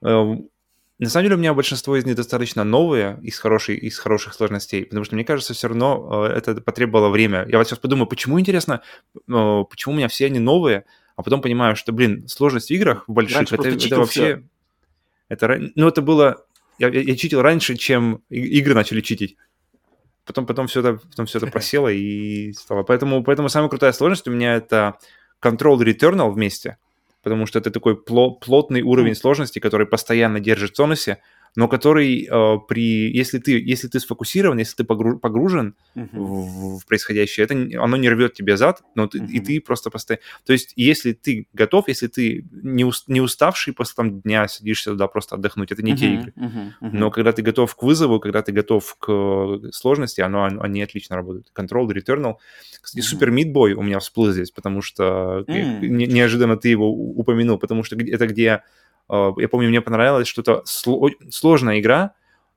Эм, 0.00 0.48
На 1.00 1.08
самом 1.08 1.24
деле 1.24 1.34
у 1.34 1.38
меня 1.38 1.54
большинство 1.54 1.96
из 1.96 2.04
них 2.04 2.14
достаточно 2.14 2.62
новые 2.62 3.18
из, 3.20 3.36
хорошей, 3.38 3.76
из 3.76 3.98
хороших 3.98 4.34
сложностей, 4.34 4.84
потому 4.84 5.04
что 5.04 5.16
мне 5.16 5.24
кажется, 5.24 5.54
все 5.54 5.66
равно 5.66 6.26
э, 6.28 6.36
это 6.38 6.60
потребовало 6.60 7.08
время. 7.08 7.44
Я 7.48 7.58
вот 7.58 7.66
сейчас 7.66 7.80
подумаю, 7.80 8.06
почему 8.06 8.38
интересно, 8.38 8.82
э, 9.16 9.64
почему 9.68 9.94
у 9.94 9.96
меня 9.98 10.06
все 10.06 10.26
они 10.26 10.38
новые, 10.38 10.84
а 11.16 11.22
потом 11.24 11.40
понимаю, 11.42 11.74
что, 11.74 11.90
блин, 11.92 12.28
сложность 12.28 12.68
в 12.68 12.74
играх 12.74 13.02
больших, 13.08 13.38
Раньше 13.38 13.54
это, 13.56 13.68
это 13.70 13.96
вообще... 13.96 14.36
всё. 14.36 14.42
Это, 15.28 15.60
ну, 15.74 15.88
это 15.88 16.00
было... 16.00 16.44
Я, 16.78 16.88
я- 16.90 17.16
читил 17.16 17.42
раньше, 17.42 17.76
чем 17.76 18.22
игры 18.30 18.72
начали 18.72 19.00
читить. 19.00 19.36
Потом, 20.28 20.44
потом 20.44 20.66
все 20.66 20.80
это, 20.80 21.00
потом 21.10 21.24
все 21.24 21.38
это 21.38 21.46
просело 21.46 21.88
и 21.88 22.52
стало. 22.52 22.82
Поэтому, 22.82 23.24
поэтому 23.24 23.48
самая 23.48 23.70
крутая 23.70 23.92
сложность 23.92 24.28
у 24.28 24.30
меня 24.30 24.56
это 24.56 24.98
Control 25.42 25.78
Returnal 25.78 26.30
вместе, 26.30 26.76
потому 27.22 27.46
что 27.46 27.58
это 27.58 27.70
такой 27.70 27.94
пло- 27.94 28.38
плотный 28.38 28.82
уровень 28.82 29.14
сложности, 29.14 29.58
который 29.58 29.86
постоянно 29.86 30.38
держит 30.38 30.72
в 30.72 30.76
тонусе, 30.76 31.22
но 31.56 31.68
который 31.68 32.24
э, 32.30 32.58
при... 32.68 33.10
Если 33.16 33.38
ты, 33.38 33.58
если 33.60 33.88
ты 33.88 34.00
сфокусирован, 34.00 34.58
если 34.58 34.76
ты 34.76 34.84
погру- 34.84 35.18
погружен 35.18 35.74
Мгм. 35.94 36.08
в, 36.12 36.78
в 36.80 36.86
происходящее, 36.86 37.44
это, 37.44 37.54
оно 37.82 37.96
не 37.96 38.08
рвет 38.08 38.34
тебе 38.34 38.56
зад, 38.56 38.82
но 38.94 39.06
ты, 39.06 39.18
и 39.18 39.38
Мгм. 39.38 39.44
ты 39.44 39.60
просто 39.60 39.90
постоянно... 39.90 40.22
То 40.46 40.52
есть 40.52 40.72
если 40.76 41.12
ты 41.12 41.46
готов, 41.52 41.88
если 41.88 42.06
ты 42.06 42.44
не, 42.52 42.84
ус- 42.84 43.04
не 43.08 43.20
уставший 43.20 43.72
после 43.74 43.94
там 43.96 44.20
дня 44.20 44.46
садишься 44.48 44.90
туда 44.90 45.08
просто 45.08 45.34
отдохнуть, 45.36 45.72
это 45.72 45.82
не 45.82 45.96
те 45.96 46.06
Мгм, 46.08 46.14
игры. 46.20 46.32
мгм, 46.36 46.74
мгм. 46.80 46.98
Но 46.98 47.10
когда 47.10 47.32
ты 47.32 47.42
готов 47.42 47.74
к 47.74 47.82
вызову, 47.82 48.20
когда 48.20 48.42
ты 48.42 48.52
готов 48.52 48.96
к 48.98 49.06
э, 49.10 49.70
сложности, 49.72 50.20
оно, 50.20 50.44
оно- 50.44 50.62
они 50.62 50.82
отлично 50.82 51.16
работают. 51.16 51.50
Control, 51.54 51.88
Returnal. 51.88 52.34
Кстати. 52.80 53.04
Супер 53.04 53.30
Meat 53.30 53.52
Boy 53.52 53.72
у 53.72 53.82
меня 53.82 53.98
всплыл 53.98 54.32
здесь, 54.32 54.50
потому 54.50 54.82
что 54.82 55.44
не- 55.48 56.06
неожиданно 56.06 56.56
ты 56.56 56.68
его 56.68 56.90
упомянул, 56.92 57.58
потому 57.58 57.82
что 57.84 57.96
это 57.96 58.26
где, 58.26 58.62
я 59.38 59.48
помню, 59.48 59.68
мне 59.68 59.80
понравилось 59.80 60.28
что-то 60.28 60.62
сло- 60.66 61.10
сложная 61.30 61.80
игра, 61.80 62.12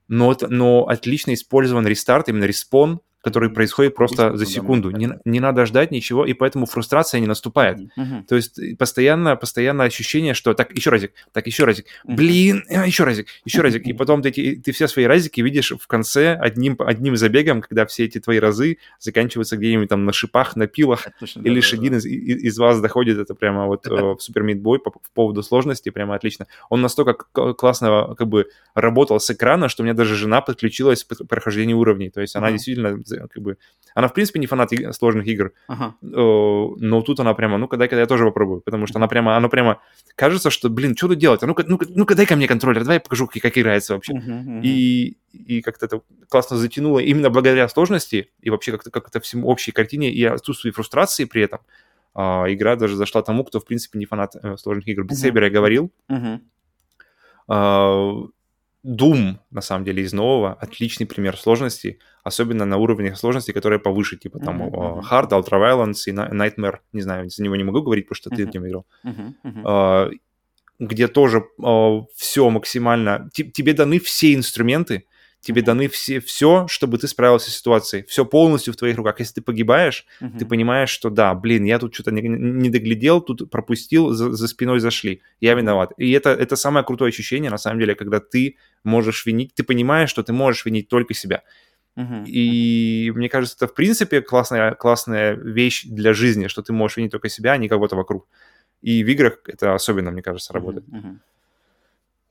но, 0.08 0.32
это- 0.32 0.48
но 0.48 0.86
отлично 0.88 1.34
использован 1.34 1.88
рестарт, 1.88 2.30
именно 2.30 2.44
респон, 2.46 3.02
который 3.22 3.50
происходит 3.50 3.96
просто 3.96 4.36
за 4.36 4.46
да, 4.46 4.52
секунду. 4.52 4.90
Не, 4.90 5.10
не 5.26 5.40
надо 5.40 5.66
ждать 5.66 5.92
ничего, 5.92 6.26
и 6.26 6.34
поэтому 6.34 6.66
фрустрация 6.66 7.20
не 7.20 7.28
наступает. 7.28 7.80
Мгм, 7.96 8.26
То 8.26 8.36
есть 8.36 8.58
э, 8.58 8.76
постоянно, 8.76 9.36
постоянно 9.36 9.84
ощущение, 9.84 10.34
что 10.34 10.54
так, 10.54 10.76
еще 10.76 10.90
разик, 10.90 11.12
так, 11.32 11.46
еще 11.46 11.66
разик, 11.66 11.86
блин, 12.04 12.64
а, 12.70 12.86
еще 12.86 13.04
разик, 13.04 13.28
еще 13.46 13.62
разик. 13.62 13.86
И 13.86 13.94
потом 13.94 14.22
ты, 14.22 14.32
ты 14.32 14.72
все 14.72 14.88
свои 14.88 15.06
разики 15.06 15.42
видишь 15.42 15.72
в 15.72 15.88
конце 15.88 16.34
одним, 16.34 16.76
одним 16.80 17.16
забегом, 17.16 17.62
когда 17.62 17.86
все 17.86 18.06
эти 18.06 18.20
твои 18.20 18.40
разы 18.40 18.78
заканчиваются 19.00 19.56
где-нибудь 19.58 19.90
там 19.90 20.06
на 20.06 20.14
шипах, 20.14 20.56
на 20.56 20.68
пилах, 20.68 21.08
Это 21.08 21.16
точно, 21.20 21.42
и 21.42 21.44
да, 21.44 21.50
лишь 21.52 21.72
да, 21.72 21.78
да. 21.78 21.82
один 21.82 21.98
из, 21.98 22.06
из, 22.06 22.44
из 22.44 22.58
вас 22.58 22.82
доходит, 22.82 23.18
это 23.20 23.36
прямо 23.36 23.68
вот 23.68 23.86
э, 23.86 23.90
в 23.90 24.20
Супер 24.20 24.44
Meat 24.46 24.62
Boy 24.62 24.80
по, 24.80 24.90
по 24.90 25.00
поводу 25.14 25.44
сложности, 25.44 25.90
прямо 25.90 26.16
отлично. 26.16 26.48
Он 26.70 26.82
настолько 26.82 27.14
классно 27.54 28.16
как 28.18 28.28
бы 28.28 28.48
работал 28.74 29.20
с 29.20 29.30
экрана, 29.30 29.70
что 29.70 29.84
у 29.84 29.86
меня 29.86 29.94
даже 29.94 30.16
жена 30.16 30.42
подключилась 30.42 31.04
к 31.04 31.26
прохождению 31.26 31.78
уровней. 31.78 32.10
То 32.10 32.22
есть 32.22 32.36
она 32.36 32.52
действительно 32.52 32.98
как 33.18 33.42
бы... 33.44 33.58
Она, 33.94 34.08
в 34.08 34.14
принципе, 34.14 34.40
не 34.40 34.48
фанат 34.48 34.72
иг- 34.72 34.94
сложных 34.94 35.28
игр, 35.28 35.52
Ага. 35.68 35.96
Э, 36.02 36.06
но 36.08 37.02
тут 37.02 37.20
она 37.20 37.34
прямо, 37.34 37.58
ну-ка, 37.58 37.76
дай-ка 37.78 37.98
я 37.98 38.06
тоже 38.06 38.24
попробую, 38.26 38.62
потому 38.62 38.88
что 38.88 39.00
она 39.00 39.08
прямо, 39.08 39.36
она 39.36 39.50
прямо, 39.50 39.82
кажется, 40.16 40.50
что, 40.50 40.70
блин, 40.70 40.96
что 40.96 41.08
тут 41.10 41.18
делать? 41.18 41.44
А 41.44 41.48
ну-ка, 41.48 41.64
ну-ка, 41.68 41.86
ну-ка 41.90 42.16
дай-ка 42.16 42.36
мне 42.36 42.48
контроллер, 42.48 42.82
давай 42.82 42.96
я 42.98 43.00
покажу, 43.02 43.28
как, 43.28 43.42
как 43.42 43.58
играется 43.58 43.94
вообще. 43.94 44.14
Мгм, 44.14 44.34
мгм. 44.38 44.62
И, 44.64 45.18
и 45.34 45.62
как-то 45.62 45.88
это 45.88 46.02
классно 46.30 46.58
затянуло 46.58 47.00
именно 47.00 47.30
благодаря 47.30 47.68
сложности 47.68 48.30
и 48.42 48.50
вообще 48.50 48.72
как-то 48.72 48.92
как-то 48.92 49.20
всему 49.20 49.48
общей 49.50 49.72
картине 49.74 50.10
и 50.12 50.24
отсутствию 50.24 50.74
фрустрации 50.74 51.26
при 51.26 51.42
этом. 51.44 51.60
а, 52.14 52.46
игра 52.48 52.76
даже 52.76 52.96
зашла 52.96 53.22
тому, 53.22 53.44
кто, 53.44 53.60
в 53.60 53.66
принципе, 53.66 53.98
не 54.00 54.06
фанат 54.06 54.36
э, 54.36 54.58
сложных 54.58 54.88
игр. 54.88 55.04
Мгм. 55.04 55.14
Saber 55.14 55.44
я 55.44 55.50
говорил. 55.50 55.92
А, 57.48 58.14
Doom, 58.86 59.38
на 59.52 59.62
самом 59.62 59.86
деле, 59.86 60.02
из 60.04 60.12
нового, 60.14 60.54
отличный 60.54 61.06
пример 61.06 61.38
сложности, 61.38 62.00
особенно 62.24 62.66
на 62.66 62.78
уровнях 62.78 63.18
сложности, 63.18 63.52
которые 63.52 63.80
повыше, 63.80 64.18
типа 64.18 64.40
там 64.40 64.62
а, 64.64 64.66
мгм. 64.66 65.00
Hard, 65.00 65.30
Ultraviolence 65.30 66.08
и 66.08 66.12
Nightmare, 66.12 66.80
не 66.94 67.02
знаю, 67.02 67.30
за 67.30 67.44
него 67.44 67.56
не 67.56 67.64
могу 67.64 67.82
говорить, 67.82 68.08
потому 68.08 68.16
что 68.18 68.30
ты 68.32 68.42
Мгм. 68.44 68.52
в 68.52 68.54
нем 68.56 68.68
играл, 68.68 68.86
мгм. 69.04 69.64
А, 69.66 70.10
где 70.80 71.08
тоже 71.08 71.44
все 72.16 72.50
максимально... 72.50 73.30
те- 73.34 73.44
Тебе 73.44 73.74
даны 73.74 74.00
все 74.00 74.34
инструменты, 74.34 75.06
тебе 75.42 75.62
даны 75.64 75.88
все, 75.88 76.20
все, 76.20 76.68
чтобы 76.68 76.98
ты 76.98 77.08
справился 77.08 77.50
с 77.50 77.58
ситуацией. 77.58 78.06
Все 78.08 78.26
полностью 78.26 78.74
в 78.74 78.78
твоих 78.78 78.96
руках. 78.98 79.20
Если 79.20 79.36
ты 79.36 79.42
погибаешь, 79.42 80.06
Мгм. 80.20 80.38
ты 80.38 80.46
понимаешь, 80.46 80.90
что 80.90 81.10
да, 81.10 81.34
блин, 81.34 81.66
я 81.66 81.80
тут 81.80 81.94
что-то 81.94 82.12
не, 82.12 82.22
не 82.22 82.70
доглядел, 82.70 83.22
тут 83.22 83.50
пропустил, 83.50 84.12
за, 84.12 84.32
за 84.32 84.48
спиной 84.48 84.80
зашли. 84.80 85.22
Я 85.40 85.56
виноват. 85.56 85.92
И 85.98 86.12
это, 86.12 86.30
это 86.30 86.56
самое 86.56 86.86
крутое 86.86 87.10
ощущение, 87.10 87.50
на 87.50 87.58
самом 87.58 87.80
деле, 87.80 87.96
когда 87.96 88.20
ты 88.20 88.58
можешь 88.84 89.26
винить, 89.26 89.54
ты 89.56 89.64
понимаешь, 89.64 90.10
что 90.10 90.24
ты 90.24 90.32
можешь 90.32 90.66
винить 90.66 90.88
только 90.88 91.14
себя. 91.14 91.42
Мгм. 91.96 92.24
И 92.26 93.12
мне 93.16 93.28
кажется, 93.28 93.56
это 93.58 93.68
в 93.68 93.74
принципе 93.74 94.22
классная, 94.22 94.76
классная 94.76 95.34
вещь 95.34 95.86
для 95.86 96.14
жизни, 96.14 96.48
что 96.48 96.62
ты 96.62 96.72
можешь 96.72 96.98
винить 96.98 97.12
только 97.12 97.30
себя, 97.30 97.54
а 97.54 97.58
не 97.58 97.68
кого-то 97.68 97.96
вокруг. 97.96 98.28
И 98.82 99.04
в 99.04 99.08
играх 99.08 99.40
это 99.48 99.76
особенно, 99.76 100.12
мне 100.12 100.22
кажется, 100.22 100.54
работает. 100.54 100.88
Мгм. 100.88 101.22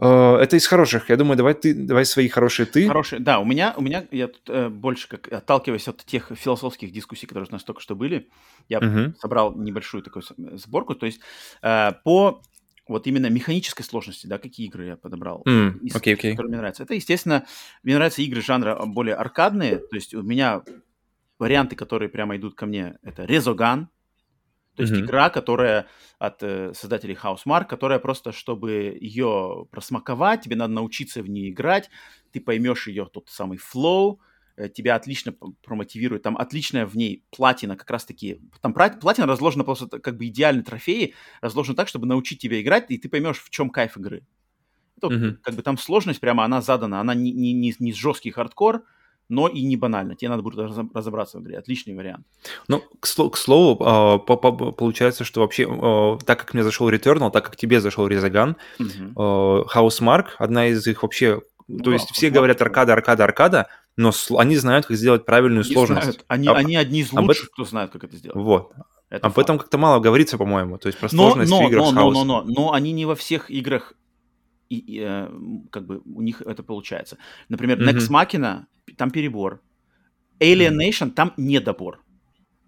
Э, 0.00 0.36
Это 0.40 0.56
из 0.56 0.66
хороших. 0.66 1.10
Я 1.10 1.16
думаю, 1.16 1.36
давай 1.36 1.54
ты, 1.54 1.74
давай 1.74 2.04
свои 2.04 2.28
хорошие 2.28 2.66
ты. 2.66 2.86
Хорошие, 2.88 3.20
да, 3.20 3.38
у 3.38 3.44
меня, 3.44 3.74
у 3.76 3.82
меня, 3.82 4.06
я 4.10 4.28
тут 4.28 4.48
э, 4.48 4.68
больше 4.68 5.08
как 5.08 5.28
отталкиваясь 5.32 5.88
от 5.88 6.04
тех 6.04 6.30
философских 6.34 6.92
дискуссий, 6.92 7.26
которые 7.26 7.48
у 7.50 7.52
нас 7.52 7.64
только 7.64 7.80
что 7.80 7.94
были, 7.94 8.30
я 8.68 8.80
Мгм. 8.80 9.14
собрал 9.18 9.54
небольшую 9.56 10.02
такую 10.02 10.24
сборку, 10.58 10.94
то 10.94 11.06
есть 11.06 11.20
э, 11.62 11.92
по 12.04 12.42
вот 12.88 13.06
именно 13.06 13.26
механической 13.30 13.82
сложности, 13.82 14.26
да, 14.26 14.38
какие 14.38 14.66
игры 14.66 14.86
я 14.86 14.96
подобрал, 14.96 15.42
М, 15.46 15.78
из 15.78 15.92
тех, 15.92 16.18
окей. 16.18 16.32
которые 16.32 16.48
мне 16.48 16.58
нравятся. 16.58 16.82
Это, 16.82 16.94
естественно, 16.94 17.46
мне 17.84 17.94
нравятся 17.94 18.22
игры 18.22 18.40
жанра 18.42 18.80
более 18.86 19.14
аркадные, 19.14 19.78
то 19.78 19.94
есть 19.94 20.14
у 20.14 20.22
меня 20.22 20.62
варианты, 21.38 21.76
которые 21.76 22.08
прямо 22.08 22.36
идут 22.36 22.54
ко 22.54 22.66
мне, 22.66 22.98
это 23.02 23.24
Резоган, 23.24 23.88
то 24.80 24.92
есть 24.94 25.00
игра, 25.00 25.30
которая 25.30 25.86
от 26.18 26.42
э, 26.42 26.72
создателей 26.74 27.14
Housemark, 27.14 27.66
которая 27.66 27.98
просто, 27.98 28.32
чтобы 28.32 28.96
ее 29.00 29.66
просмаковать, 29.70 30.42
тебе 30.42 30.56
надо 30.56 30.72
научиться 30.72 31.22
в 31.22 31.28
ней 31.28 31.50
играть, 31.50 31.90
ты 32.32 32.40
поймешь 32.40 32.88
ее 32.88 33.06
тот 33.06 33.28
самый 33.28 33.58
flow, 33.58 34.18
э, 34.56 34.68
тебя 34.68 34.94
отлично 34.94 35.34
промотивирует, 35.62 36.22
там 36.22 36.36
отличная 36.36 36.86
в 36.86 36.96
ней 36.96 37.24
платина, 37.30 37.76
как 37.76 37.90
раз-таки, 37.90 38.40
там 38.60 38.72
пра- 38.72 38.98
платина 38.98 39.26
разложена 39.26 39.64
просто 39.64 40.00
как 40.00 40.16
бы 40.16 40.26
идеальные 40.26 40.64
трофеи, 40.64 41.14
разложена 41.40 41.76
так, 41.76 41.88
чтобы 41.88 42.06
научить 42.06 42.40
тебя 42.40 42.60
играть, 42.60 42.90
и 42.90 42.98
ты 42.98 43.08
поймешь, 43.08 43.38
в 43.40 43.50
чем 43.50 43.70
кайф 43.70 43.96
игры. 43.96 44.26
Это 44.96 45.08
Мгм. 45.08 45.38
как 45.42 45.54
бы 45.54 45.62
там 45.62 45.78
сложность 45.78 46.20
прямо, 46.20 46.44
она 46.44 46.60
задана, 46.60 47.00
она 47.00 47.14
не, 47.14 47.32
не, 47.32 47.52
не, 47.52 47.74
не 47.78 47.92
жесткий 47.92 48.30
хардкор, 48.30 48.84
но 49.30 49.48
и 49.48 49.62
не 49.62 49.76
банально. 49.76 50.14
Тебе 50.16 50.28
надо 50.28 50.42
будет 50.42 50.58
разоб- 50.58 50.90
разобраться 50.92 51.38
в 51.38 51.42
игре. 51.42 51.58
Отличный 51.58 51.94
вариант. 51.94 52.26
Ну, 52.68 52.82
к, 53.00 53.06
сло- 53.06 53.30
к 53.30 53.36
слову, 53.36 53.82
а, 53.84 54.18
по- 54.18 54.36
по- 54.36 54.72
получается, 54.72 55.24
что 55.24 55.40
вообще, 55.40 55.66
а, 55.70 56.18
так 56.26 56.40
как 56.40 56.52
мне 56.54 56.62
зашел 56.62 56.90
Returnal, 56.90 57.30
так 57.30 57.44
как 57.46 57.56
тебе 57.56 57.80
зашел 57.80 58.06
Резаган, 58.06 58.56
Мгм. 58.78 59.14
Housemark, 59.16 60.26
одна 60.38 60.66
из 60.68 60.86
их 60.86 61.02
вообще... 61.02 61.40
Ну 61.68 61.78
то 61.78 61.84
да, 61.84 61.92
есть 61.92 62.10
все 62.10 62.30
говорят 62.30 62.58
да. 62.58 62.64
аркада, 62.64 62.92
аркада, 62.94 63.22
аркада, 63.24 63.66
но 63.96 64.10
они 64.36 64.56
знают, 64.56 64.86
как 64.86 64.96
сделать 64.96 65.24
правильную 65.24 65.62
Они 65.64 65.72
сложность. 65.72 66.02
знают. 66.02 66.24
Они, 66.26 66.48
Об- 66.48 66.56
они 66.56 66.74
одни 66.74 67.00
из 67.00 67.12
лучших, 67.12 67.44
этом- 67.44 67.52
кто 67.52 67.64
знает, 67.64 67.90
как 67.92 68.02
это 68.04 68.16
сделать. 68.16 68.36
Вот. 68.36 68.72
Это 69.08 69.26
Об 69.28 69.34
факт. 69.34 69.44
этом 69.46 69.58
как-то 69.58 69.78
мало 69.78 70.00
говорится, 70.00 70.36
по-моему. 70.36 70.78
То 70.78 70.88
есть 70.88 70.98
про 70.98 71.08
но, 71.12 71.26
сложность 71.30 71.50
но, 71.50 71.64
в 71.64 71.68
играх 71.68 71.92
но, 71.92 72.10
но, 72.10 72.10
но, 72.10 72.24
но, 72.24 72.42
но 72.44 72.72
они 72.72 72.90
не 72.92 73.04
во 73.06 73.14
всех 73.14 73.50
играх, 73.52 73.92
и, 74.70 74.78
и, 74.78 75.00
э, 75.04 75.28
как 75.70 75.84
бы 75.86 76.00
у 76.06 76.22
них 76.22 76.40
это 76.40 76.62
получается. 76.62 77.18
Например, 77.48 77.78
Мгм. 77.78 77.88
Next 77.90 78.10
Machina, 78.10 78.64
там 78.96 79.10
перебор. 79.10 79.60
Alien 80.38 80.76
Nation, 80.78 81.10
там 81.10 81.34
недобор. 81.36 82.00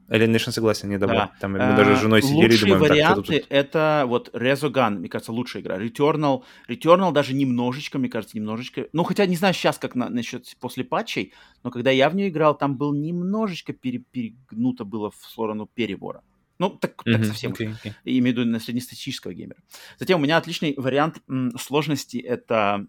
Alien 0.09 0.35
Nation 0.35 0.51
согласен, 0.51 0.91
не 0.91 0.99
добро. 0.99 1.17
Да. 1.17 1.33
Там 1.41 1.53
мы 1.53 1.59
даже 1.59 1.95
с 1.97 1.99
А, 2.01 2.03
женой 2.03 2.21
сидели 2.21 2.41
и 2.41 2.51
Лучшие 2.51 2.75
думаем, 2.75 2.81
так, 2.81 2.87
что 2.87 2.95
варианты 2.95 3.41
тут... 3.41 3.47
это 3.49 4.05
вот 4.07 4.29
Resogun, 4.35 4.99
мне 4.99 5.09
кажется, 5.09 5.33
лучшая 5.33 5.63
игра. 5.63 5.79
Returnal, 5.79 6.43
Returnal 6.69 7.13
даже 7.13 7.35
немножечко, 7.35 7.99
мне 7.99 8.11
кажется, 8.11 8.37
немножечко. 8.37 8.89
Ну, 8.93 9.05
хотя 9.05 9.25
не 9.25 9.37
знаю 9.37 9.55
сейчас, 9.55 9.79
как 9.79 9.95
на, 9.95 10.11
насчет 10.11 10.45
после 10.61 10.85
патчей, 10.85 11.33
но 11.63 11.71
когда 11.71 11.91
я 11.91 12.11
в 12.11 12.15
нее 12.17 12.29
играл, 12.29 12.59
там 12.59 12.77
был 12.77 12.93
немножечко 12.93 13.73
пере- 13.73 14.05
перегнуто 14.11 14.85
было 14.85 15.11
в 15.11 15.17
сторону 15.17 15.67
перебора. 15.73 16.23
Ну, 16.63 16.71
так, 16.71 17.03
так 17.03 17.15
Мгм, 17.15 17.25
совсем. 17.25 17.53
окей, 17.53 17.71
окей. 17.73 17.93
Я 18.05 18.13
имею 18.19 18.37
в 18.37 18.39
виду 18.39 18.45
на 18.51 18.61
среднестатистического 18.61 19.33
геймера. 19.35 19.59
Затем 19.99 20.21
у 20.21 20.23
меня 20.23 20.37
отличный 20.37 20.75
вариант 20.77 21.17
м, 21.29 21.51
сложности 21.59 22.19
это 22.19 22.87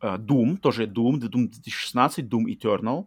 э, 0.00 0.16
Doom, 0.16 0.56
тоже 0.56 0.84
Doom, 0.86 1.20
Doom 1.20 1.48
2016, 1.48 2.24
Doom 2.24 2.44
Eternal. 2.46 3.04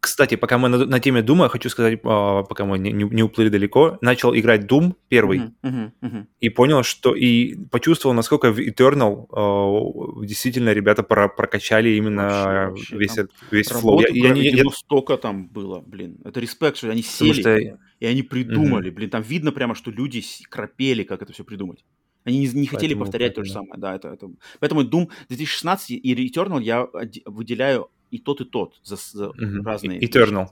Кстати, 0.00 0.36
пока 0.36 0.56
мы 0.58 0.68
на, 0.68 0.86
на 0.86 1.00
теме 1.00 1.22
Дума, 1.22 1.44
я 1.44 1.48
хочу 1.48 1.68
сказать, 1.70 2.00
а, 2.04 2.42
пока 2.44 2.64
мы 2.64 2.78
не, 2.78 2.92
не- 2.92 3.04
не 3.14 3.22
уплыли 3.22 3.48
далеко, 3.48 3.98
начал 4.02 4.34
играть 4.34 4.64
Doom 4.64 4.94
первый 5.08 5.38
Мгм, 5.38 5.54
мгм, 5.62 5.92
мгм. 6.00 6.28
и 6.40 6.48
понял, 6.50 6.82
что 6.82 7.14
и 7.14 7.54
почувствовал, 7.70 8.14
насколько 8.14 8.52
в 8.52 8.58
Eternal 8.58 9.26
а, 9.32 10.24
действительно 10.24 10.72
ребята 10.74 11.02
про- 11.02 11.28
прокачали 11.28 11.90
именно 11.90 12.22
Вообще, 12.24 12.68
вообще, 12.70 12.96
весь, 12.98 13.14
там 13.14 13.28
весь 13.50 13.68
флоу. 13.68 14.00
Я, 14.00 14.08
я 14.08 14.28
я- 14.28 14.32
проведено 14.34 14.70
столько 14.70 15.16
там 15.16 15.48
было, 15.48 15.80
блин. 15.80 16.18
Это 16.24 16.40
респект, 16.40 16.76
что 16.78 16.90
они 16.90 17.02
потому 17.02 17.32
сели 17.34 17.40
что 17.40 17.78
и 18.00 18.06
они 18.06 18.22
придумали, 18.22 18.90
блин. 18.90 19.10
Там 19.10 19.22
видно 19.22 19.52
прямо, 19.52 19.74
что 19.74 19.90
люди 19.90 20.22
кропели, 20.48 21.02
как 21.02 21.22
это 21.22 21.32
все 21.32 21.44
придумать. 21.44 21.84
Они 22.24 22.38
не, 22.40 22.46
не 22.48 22.66
хотели 22.66 22.94
Поэтому- 22.94 23.04
повторять 23.04 23.34
то 23.34 23.44
же 23.44 23.52
поэтому- 23.54 23.66
самое, 23.66 23.80
да, 23.80 23.94
это, 23.94 24.08
это... 24.08 24.30
Поэтому 24.58 24.82
Doom 24.82 25.10
2016 25.28 25.90
и 25.92 26.14
Returnal 26.28 26.62
я 26.62 26.88
выделяю 27.24 27.88
и 28.10 28.18
тот, 28.18 28.40
и 28.40 28.44
тот 28.44 28.80
за, 28.82 28.96
за 28.96 29.28
Мгм. 29.36 29.62
разные... 29.66 30.00
Eternal. 30.00 30.48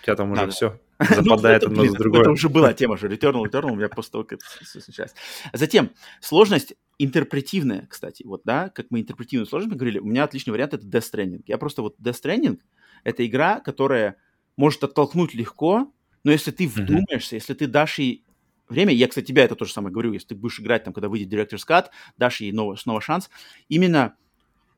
У 0.00 0.04
тебя 0.04 0.16
там 0.16 0.28
Да, 0.34 0.42
уже 0.42 0.46
да. 0.46 0.50
все 0.50 0.80
Ну, 0.98 1.22
западает 1.24 1.62
это, 1.62 1.70
одно 1.70 1.82
блин, 1.82 1.92
за 1.92 1.98
другое. 1.98 2.20
Это 2.22 2.30
уже 2.32 2.48
была 2.48 2.72
тема 2.72 2.96
же. 2.96 3.06
Returnal, 3.08 3.44
Returnal, 3.44 3.70
у 3.72 3.76
меня 3.76 3.86
это 3.86 4.02
всё 4.02 4.80
случилось. 4.80 5.14
Затем, 5.52 5.90
сложность 6.20 6.74
интерпретивная, 6.98 7.86
кстати. 7.88 8.24
Вот, 8.24 8.42
да, 8.44 8.70
как 8.70 8.86
мы 8.90 9.00
интерпретивную 9.02 9.46
сложность 9.46 9.76
говорили, 9.76 9.98
у 10.00 10.06
меня 10.06 10.24
отличный 10.24 10.50
вариант— 10.52 10.72
это 10.74 10.86
Death 10.86 11.04
Stranding. 11.12 11.42
Я 11.46 11.58
просто 11.58 11.82
вот 11.82 11.96
Death 12.00 12.20
Stranding— 12.22 12.58
это 13.04 13.24
игра, 13.24 13.60
которая 13.60 14.16
может 14.56 14.82
оттолкнуть 14.82 15.34
легко, 15.34 15.92
но 16.24 16.32
если 16.32 16.50
ты 16.50 16.66
вдумаешься, 16.68 17.36
если 17.36 17.54
ты 17.54 17.66
дашь 17.66 17.98
ей 17.98 18.24
время, 18.68 18.92
я, 18.92 19.08
кстати, 19.08 19.26
тебя 19.26 19.44
это 19.44 19.54
тоже 19.54 19.72
самое 19.72 19.92
говорю, 19.92 20.12
если 20.12 20.28
ты 20.28 20.34
будешь 20.34 20.60
играть 20.60 20.84
там, 20.84 20.92
когда 20.92 21.08
выйдет 21.08 21.32
Director's 21.32 21.62
Cut, 21.68 21.86
дашь 22.16 22.40
ей 22.40 22.52
ново- 22.52 22.76
снова 22.76 23.00
шанс, 23.00 23.30
именно 23.68 24.16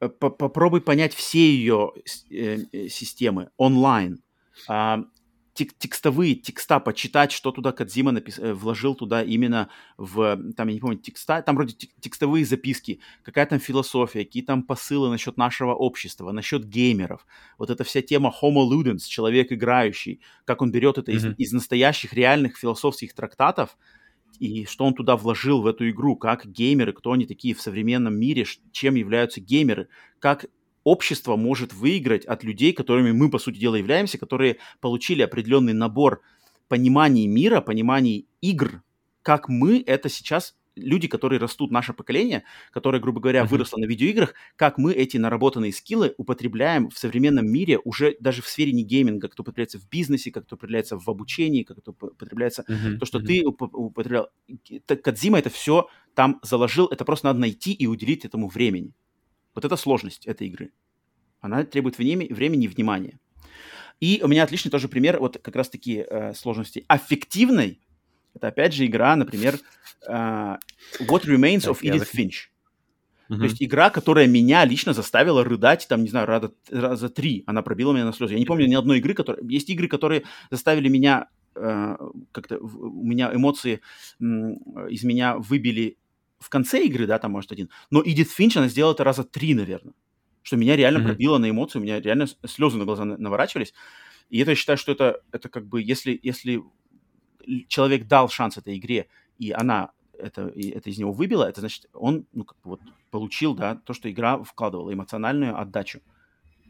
э, 0.01 0.09
по- 0.09 0.31
попробуй 0.31 0.81
понять 0.81 1.15
все 1.15 1.39
ее 1.41 1.93
э, 2.31 2.89
системы 2.89 3.51
онлайн, 3.57 4.23
а, 4.69 5.05
тек- 5.65 5.75
текстовые 5.79 6.35
текста 6.35 6.81
почитать, 6.81 7.33
что 7.33 7.53
туда 7.53 7.73
Кадзима 7.73 8.13
напис... 8.13 8.39
э, 8.39 8.53
вложил 8.55 8.95
туда 8.95 9.23
именно 9.23 9.69
в, 9.99 10.39
там, 10.57 10.69
я 10.69 10.75
не 10.75 10.81
помню, 10.81 10.99
текста, 10.99 11.43
там 11.43 11.57
вроде 11.57 11.75
тек- 11.75 11.95
текстовые 12.01 12.45
записки, 12.45 13.01
какая 13.23 13.47
там 13.47 13.59
философия, 13.61 14.25
какие 14.25 14.43
там 14.43 14.63
посылы 14.63 15.11
насчет 15.11 15.37
нашего 15.37 15.75
общества, 15.75 16.33
насчет 16.33 16.65
геймеров. 16.65 17.27
Вот 17.59 17.71
эта 17.71 17.85
вся 17.85 18.03
тема 18.03 18.33
homo 18.43 18.69
ludens, 18.69 19.01
человек 19.07 19.53
играющий, 19.53 20.21
как 20.45 20.63
он 20.63 20.71
берет 20.71 20.99
это 20.99 21.13
из, 21.13 21.25
Мгм. 21.25 21.35
из 21.39 21.53
настоящих 21.53 22.13
реальных 22.13 22.57
философских 22.57 23.15
трактатов, 23.15 23.77
и 24.39 24.65
что 24.65 24.85
он 24.87 24.95
туда 24.95 25.17
вложил 25.17 25.61
в 25.61 25.67
эту 25.67 25.91
игру, 25.91 26.17
как 26.17 26.47
геймеры, 26.47 26.93
кто 26.93 27.13
они 27.13 27.27
такие 27.27 27.55
в 27.55 27.61
современном 27.61 28.19
мире, 28.19 28.47
чем 28.73 28.95
являются 28.95 29.41
геймеры, 29.41 29.89
как 30.19 30.47
общество 30.85 31.37
может 31.37 31.73
выиграть 31.73 32.25
от 32.25 32.45
людей, 32.45 32.73
которыми 32.73 33.13
мы, 33.13 33.31
по 33.31 33.39
сути 33.39 33.59
дела, 33.59 33.77
являемся, 33.77 34.19
которые 34.19 34.57
получили 34.81 35.23
определенный 35.23 35.73
набор 35.75 36.23
пониманий 36.69 37.27
мира, 37.27 37.61
пониманий 37.61 38.27
игр, 38.41 38.83
как 39.23 39.49
мы 39.49 39.83
это 39.87 40.09
сейчас 40.09 40.57
люди, 40.77 41.09
которые 41.09 41.39
растут, 41.41 41.71
наше 41.71 41.93
поколение, 41.93 42.45
которое, 42.73 43.01
грубо 43.01 43.21
говоря, 43.21 43.43
Мгм. 43.43 43.51
выросло 43.51 43.79
на 43.79 43.85
видеоиграх, 43.85 44.35
как 44.57 44.79
мы 44.79 44.93
эти 44.93 45.17
наработанные 45.19 45.73
скиллы 45.73 46.15
употребляем 46.17 46.89
в 46.89 46.97
современном 46.97 47.47
мире 47.51 47.79
уже 47.85 48.17
даже 48.21 48.41
в 48.41 48.47
сфере 48.47 48.73
не 48.73 48.83
гейминга, 48.85 49.23
как 49.23 49.33
это 49.35 49.43
употребляется 49.43 49.79
в 49.79 49.89
бизнесе, 49.89 50.31
как 50.31 50.45
это 50.45 50.55
употребляется 50.55 50.97
в 50.99 51.09
обучении, 51.09 51.65
как 51.65 51.79
это 51.79 51.91
употребляется 51.91 52.65
Мгм, 52.69 52.99
то, 52.99 53.05
что 53.05 53.19
мгм. 53.19 53.27
ты 53.27 53.43
уп- 53.43 53.71
употреблял. 53.73 54.29
Кадзима 54.87 55.39
это 55.39 55.51
все 55.51 55.89
там 56.15 56.41
заложил, 56.43 56.87
это 56.87 57.05
просто 57.05 57.27
надо 57.27 57.41
найти 57.41 57.73
и 57.73 57.87
уделить 57.87 58.25
этому 58.25 58.49
времени. 58.49 58.95
Вот 59.55 59.65
это 59.65 59.77
сложность 59.77 60.27
этой 60.27 60.47
игры. 60.47 60.73
Она 61.41 61.65
требует 61.65 61.99
времени, 61.99 62.65
и 62.65 62.69
внимания. 62.69 63.19
И 63.99 64.21
у 64.23 64.29
меня 64.29 64.45
отличный 64.45 64.71
тоже 64.71 64.89
пример 64.89 65.19
вот 65.19 65.39
как 65.39 65.57
раз-таки 65.57 66.05
э, 66.09 66.35
сложности 66.35 66.85
аффективной. 66.89 67.81
Это 68.35 68.49
опять 68.49 68.73
же 68.75 68.87
игра, 68.87 69.17
например, 69.17 69.59
э, 70.07 70.13
What 70.13 71.27
Remains 71.27 71.67
of 71.67 71.81
Edith 71.83 72.09
Finch. 72.15 72.49
Мгм. 73.29 73.39
То 73.39 73.45
есть 73.45 73.63
игра, 73.63 73.91
которая 73.91 74.27
меня 74.27 74.65
лично 74.65 74.93
заставила 74.93 75.45
рыдать, 75.45 75.87
там, 75.89 76.03
не 76.03 76.09
знаю, 76.09 76.27
раза, 76.27 76.53
раза 76.71 77.09
три. 77.09 77.45
Она 77.47 77.63
пробила 77.63 77.93
меня 77.93 78.05
на 78.05 78.13
слезы. 78.13 78.35
Я 78.35 78.39
не 78.39 78.47
помню 78.47 78.67
ни 78.67 78.75
одной 78.75 78.99
игры, 78.99 79.15
которые... 79.15 79.47
Есть 79.49 79.71
игры, 79.71 79.89
которые 79.89 80.25
заставили 80.51 80.89
меня... 80.89 81.29
э, 81.55 81.97
как-то 82.33 82.59
у 82.59 83.05
меня 83.05 83.31
эмоции 83.35 83.81
м, 84.21 84.55
из 84.89 85.05
меня 85.05 85.37
выбили 85.37 85.97
в 86.41 86.49
конце 86.49 86.85
игры, 86.85 87.07
да, 87.07 87.19
там, 87.19 87.33
может, 87.33 87.53
один. 87.53 87.71
Но 87.91 88.03
Эдит 88.03 88.31
Финч, 88.31 88.57
она 88.57 88.69
сделала 88.69 88.95
это 88.95 89.05
раза 89.05 89.25
три, 89.25 89.55
наверное. 89.55 89.95
Что 90.43 90.57
меня 90.57 90.75
реально 90.75 91.01
Мгм. 91.01 91.09
пробило 91.09 91.39
на 91.39 91.51
эмоции, 91.51 91.79
у 91.79 91.83
меня 91.83 92.01
реально 92.01 92.27
слезы 92.47 92.79
на 92.79 92.85
глаза 92.85 93.05
на- 93.05 93.19
наворачивались. 93.19 93.75
И 94.31 94.39
это 94.39 94.53
я 94.53 94.55
считаю, 94.55 94.79
что 94.79 94.93
это, 94.93 95.23
это 95.33 95.49
как 95.49 95.67
бы, 95.67 95.83
если, 95.83 96.19
если 96.23 96.63
человек 97.69 98.07
дал 98.07 98.29
шанс 98.29 98.57
этой 98.57 98.79
игре, 98.79 99.09
и 99.39 99.51
она 99.53 99.93
это, 100.19 100.49
и 100.49 100.71
это 100.71 100.91
из 100.91 100.99
него 100.99 101.13
выбила, 101.13 101.45
это 101.45 101.61
значит, 101.61 101.87
он 101.93 102.27
ну, 102.33 102.45
как 102.45 102.57
бы 102.63 102.71
вот, 102.71 102.81
получил 103.11 103.55
да, 103.55 103.77
то, 103.77 103.93
что 103.93 104.11
игра 104.11 104.43
вкладывала, 104.43 104.93
эмоциональную 104.93 105.59
отдачу. 105.59 106.01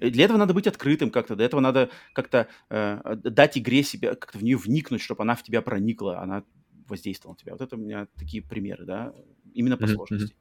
И 0.01 0.10
для 0.10 0.24
этого 0.24 0.38
надо 0.38 0.55
быть 0.55 0.66
открытым 0.66 1.10
как-то, 1.10 1.36
для 1.36 1.47
этого 1.47 1.60
надо 1.60 1.90
как-то 2.14 2.48
э, 2.70 3.16
дать 3.16 3.59
игре 3.59 3.82
себе, 3.82 4.14
как-то 4.14 4.38
в 4.38 4.42
нее 4.42 4.56
вникнуть, 4.56 5.02
чтобы 5.02 5.22
она 5.22 5.34
в 5.34 5.42
тебя 5.42 5.60
проникла, 5.60 6.20
она 6.20 6.44
воздействовала 6.88 7.34
на 7.34 7.38
тебя. 7.38 7.52
Вот 7.52 7.60
это 7.60 7.76
у 7.76 7.78
меня 7.78 8.06
такие 8.16 8.42
примеры, 8.42 8.86
да, 8.86 9.12
именно 9.55 9.77
по 9.77 9.85
Мгм, 9.85 9.94
сложности. 9.94 10.35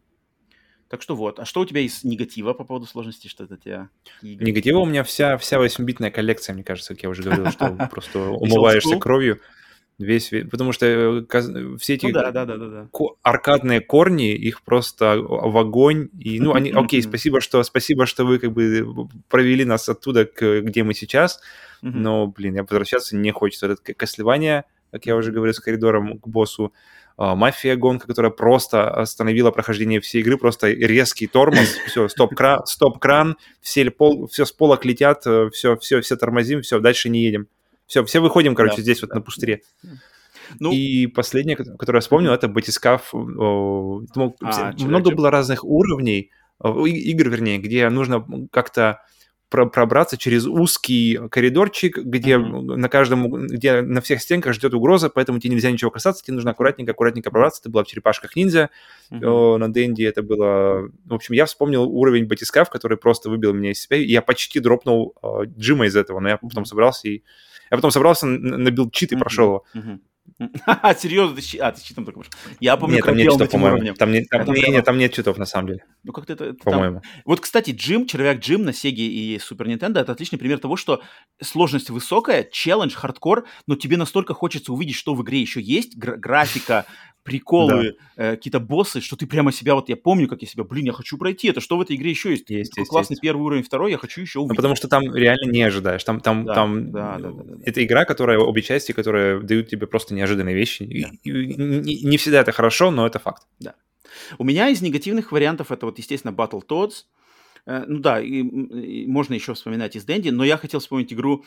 Так 0.90 1.04
что 1.04 1.16
вот. 1.16 1.40
А 1.40 1.46
что 1.46 1.62
у 1.62 1.66
тебя 1.66 1.82
из 1.82 2.04
негатива 2.04 2.54
по 2.54 2.64
поводу 2.64 2.88
сложности? 2.88 3.28
Что 3.28 3.44
это 3.44 3.58
тебя 3.58 3.90
игры? 4.24 4.46
Негатива 4.46 4.80
у 4.80 4.86
меня 4.86 5.04
вся, 5.04 5.38
вся 5.38 5.58
8-битная 5.58 6.10
коллекция, 6.10 6.54
мне 6.54 6.64
кажется, 6.64 6.96
как 6.96 7.04
я 7.04 7.10
уже 7.10 7.22
говорил, 7.22 7.52
что 7.52 7.78
просто 7.92 8.20
умываешься 8.20 8.98
кровью. 8.98 9.40
Весь, 10.00 10.32
ве- 10.32 10.48
потому 10.48 10.72
что 10.72 10.86
э, 10.86 11.78
все 11.78 11.96
эти 11.96 12.06
Ну 12.06 12.14
да, 12.14 12.32
да, 12.32 12.46
да, 12.46 12.58
да, 12.58 12.90
аркадные 13.22 13.82
корни, 13.82 14.34
их 14.34 14.64
просто 14.64 15.18
в 15.20 15.58
огонь. 15.58 16.10
И, 16.18 16.40
ну, 16.40 16.54
они, 16.54 16.72
окей, 16.72 17.04
спасибо, 17.04 17.42
что, 17.42 17.62
спасибо, 17.64 18.06
что 18.06 18.26
вы 18.26 18.40
как 18.40 18.54
бы 18.54 19.10
провели 19.28 19.66
нас 19.66 19.90
оттуда, 19.90 20.26
к, 20.26 20.62
где 20.62 20.84
мы 20.84 20.94
сейчас. 20.94 21.42
Но, 21.82 22.28
блин, 22.28 22.56
я 22.56 22.64
возвращаться 22.64 23.16
не 23.16 23.32
хочется. 23.32 23.68
Это 23.68 23.94
Кослевание, 23.94 24.64
как 24.92 25.06
я 25.06 25.16
уже 25.16 25.32
говорил, 25.32 25.54
с 25.54 25.60
коридором 25.60 26.18
к 26.18 26.28
боссу. 26.28 26.74
Мафия 27.36 27.76
гонка, 27.76 28.08
которая 28.08 28.32
просто 28.32 28.90
остановила 28.90 29.52
прохождение 29.52 30.00
всей 30.00 30.22
игры, 30.22 30.38
просто 30.38 30.70
резкий 30.72 31.28
тормоз, 31.28 31.68
все, 31.88 32.08
стоп-кран, 32.08 32.66
стоп-кран, 32.66 33.36
все, 33.62 33.90
пол, 33.92 34.28
все 34.28 34.46
с 34.46 34.52
полок 34.52 34.86
летят, 34.86 35.20
все, 35.54 35.76
все, 35.78 36.02
все 36.02 36.16
тормозим, 36.16 36.62
все, 36.62 36.80
дальше 36.80 37.10
не 37.10 37.24
едем. 37.24 37.48
Все, 37.88 38.06
все 38.06 38.20
выходим, 38.22 38.56
короче, 38.56 38.78
Да, 38.78 38.82
здесь 38.84 39.02
вот 39.02 39.10
да. 39.10 39.16
на 39.16 39.22
пустыре. 39.22 39.62
Ну, 40.60 40.72
И 40.72 41.08
последнее, 41.08 41.56
ко- 41.58 41.66
которое 41.78 41.98
я 41.98 42.02
вспомнил, 42.02 42.32
это 42.32 42.48
батискаф. 42.48 43.10
думал, 43.12 44.36
А, 44.42 44.52
человек 44.74 44.80
много 44.82 45.12
было 45.12 45.30
разных 45.30 45.64
уровней, 45.64 46.32
и- 46.64 47.12
игр, 47.12 47.30
вернее, 47.30 47.58
где 47.58 47.90
нужно 47.90 48.26
как-то 48.52 49.02
про- 49.50 49.66
пробраться 49.66 50.18
через 50.18 50.46
узкий 50.46 51.20
коридорчик, 51.30 51.98
где 51.98 52.38
Мгм. 52.38 52.68
на 52.80 52.90
каждом, 52.90 53.48
где 53.48 53.82
на 53.82 54.00
всех 54.02 54.22
стенках 54.22 54.54
ждет 54.54 54.74
угроза, 54.74 55.10
поэтому 55.10 55.40
тебе 55.40 55.54
нельзя 55.54 55.72
ничего 55.72 55.92
касаться, 55.92 56.24
тебе 56.24 56.36
нужно 56.36 56.52
аккуратненько, 56.52 56.92
аккуратненько 56.92 57.32
пробраться. 57.32 57.62
Это 57.62 57.70
было 57.70 57.84
в 57.84 57.88
черепашках 57.88 58.36
ниндзя, 58.36 58.70
о, 59.12 59.58
на 59.58 59.70
Денди 59.70 60.04
это 60.04 60.22
было... 60.22 60.90
В 61.06 61.14
общем, 61.14 61.34
я 61.34 61.46
вспомнил 61.46 61.84
уровень 61.84 62.26
батискаф, 62.28 62.70
который 62.70 62.98
просто 62.98 63.30
выбил 63.30 63.54
меня 63.54 63.72
из 63.72 63.82
себя, 63.82 63.98
и 63.98 64.06
я 64.06 64.22
почти 64.22 64.60
дропнул 64.60 65.16
э, 65.24 65.46
Джима 65.58 65.88
из 65.88 65.96
этого, 65.96 66.20
но 66.20 66.30
я 66.30 66.38
потом 66.38 66.66
собрался 66.66 67.08
и... 67.10 67.24
Я 67.72 67.78
потом 67.78 67.92
собрался, 67.92 68.26
набил 68.26 68.90
чит 68.90 69.12
и 69.12 69.16
Мгм. 69.16 69.20
прошел 69.22 69.46
его. 69.46 69.64
Мгм. 69.76 70.02
Серьезно, 70.98 71.36
ты, 71.36 71.42
щи- 71.42 71.58
а, 71.58 71.72
ты 71.72 71.80
с 71.80 71.84
читом 71.84 72.06
только 72.06 72.20
пошел. 72.20 72.32
Я 72.60 72.78
помню, 72.78 72.96
Нет, 72.98 73.06
там 73.06 73.16
нет 73.18 73.32
читов, 73.32 73.50
по-моему. 73.50 73.94
Там, 73.96 74.12
не, 74.12 74.24
там, 74.26 74.46
не, 74.54 74.62
не, 74.70 74.82
там 74.82 74.98
нет 74.98 75.14
читов, 75.14 75.38
на 75.38 75.46
самом 75.46 75.68
деле, 75.68 75.84
Ну, 76.04 76.12
как-то 76.14 76.34
это... 76.34 76.54
там- 76.54 76.74
по-моему. 76.74 77.02
Вот, 77.26 77.40
кстати, 77.40 77.72
Джим, 77.72 78.06
червяк 78.06 78.40
Джим 78.40 78.64
на 78.64 78.70
Sega 78.70 78.92
и 78.96 79.38
Super 79.38 79.66
Nintendo, 79.68 80.00
это 80.00 80.12
отличный 80.12 80.40
пример 80.40 80.60
того, 80.60 80.76
что 80.76 81.02
сложность 81.42 81.90
высокая, 81.90 82.44
челлендж, 82.52 82.94
хардкор, 82.96 83.46
но 83.68 83.76
тебе 83.76 83.98
настолько 83.98 84.34
хочется 84.34 84.74
увидеть, 84.74 84.96
что 84.96 85.14
в 85.16 85.24
игре 85.24 85.40
еще 85.42 85.62
есть, 85.62 85.98
гра- 85.98 86.18
графика, 86.18 86.86
приколы, 87.24 87.98
э, 88.16 88.36
какие-то 88.36 88.60
боссы, 88.60 89.02
что 89.02 89.16
ты 89.16 89.28
прямо 89.28 89.52
себя, 89.52 89.76
вот 89.76 89.90
я 89.90 89.96
помню, 89.98 90.28
как 90.28 90.42
я 90.42 90.48
себя, 90.48 90.64
блин, 90.64 90.86
я 90.86 90.94
хочу 90.94 91.18
пройти, 91.18 91.48
это 91.50 91.62
что 91.62 91.78
в 91.78 91.82
этой 91.82 91.96
игре 91.96 92.10
еще 92.10 92.32
есть? 92.32 92.50
Есть, 92.50 92.76
есть, 92.78 92.90
классный 92.90 93.14
есть. 93.14 93.22
первый 93.22 93.42
уровень, 93.44 93.64
второй, 93.64 93.92
я 93.92 93.98
хочу 93.98 94.22
еще 94.22 94.40
Ну, 94.40 94.46
увидеть. 94.46 94.56
потому 94.58 94.76
что 94.76 94.88
там 94.88 95.14
реально 95.14 95.52
не 95.52 95.62
ожидаешь. 95.62 96.04
Там, 96.04 96.22
там, 96.22 96.46
Да, 96.46 96.54
там 96.56 96.92
да, 96.92 97.18
да, 97.18 97.32
да, 97.32 97.44
да, 97.44 97.56
да. 97.56 97.64
это 97.66 97.84
игра, 97.86 98.06
которая 98.06 98.40
обе 98.40 98.62
части, 98.62 98.92
которые 98.92 99.42
дают 99.42 99.68
тебе 99.70 99.86
просто 99.88 100.14
неожиданные 100.14 100.56
вещи. 100.56 100.84
И- 100.84 101.06
и 101.30 101.56
не, 101.56 102.02
не 102.04 102.18
всегда 102.18 102.42
это 102.42 102.52
хорошо, 102.52 102.92
но 102.92 103.06
это 103.06 103.20
факт. 103.20 103.44
У 104.38 104.44
меня 104.44 104.70
из 104.70 104.82
негативных 104.82 105.32
вариантов 105.32 105.72
это 105.72 105.86
вот, 105.86 105.98
естественно, 106.00 106.32
Battletoads. 106.34 107.06
Э, 107.66 107.84
Ну 107.88 108.00
да, 108.00 108.20
и, 108.22 108.42
и 108.42 109.06
можно 109.08 109.34
еще 109.36 109.54
вспоминать 109.54 109.96
из 109.96 110.04
Дэнди, 110.04 110.30
но 110.30 110.44
я 110.44 110.58
хотел 110.58 110.80
вспомнить 110.80 111.14
игру, 111.14 111.46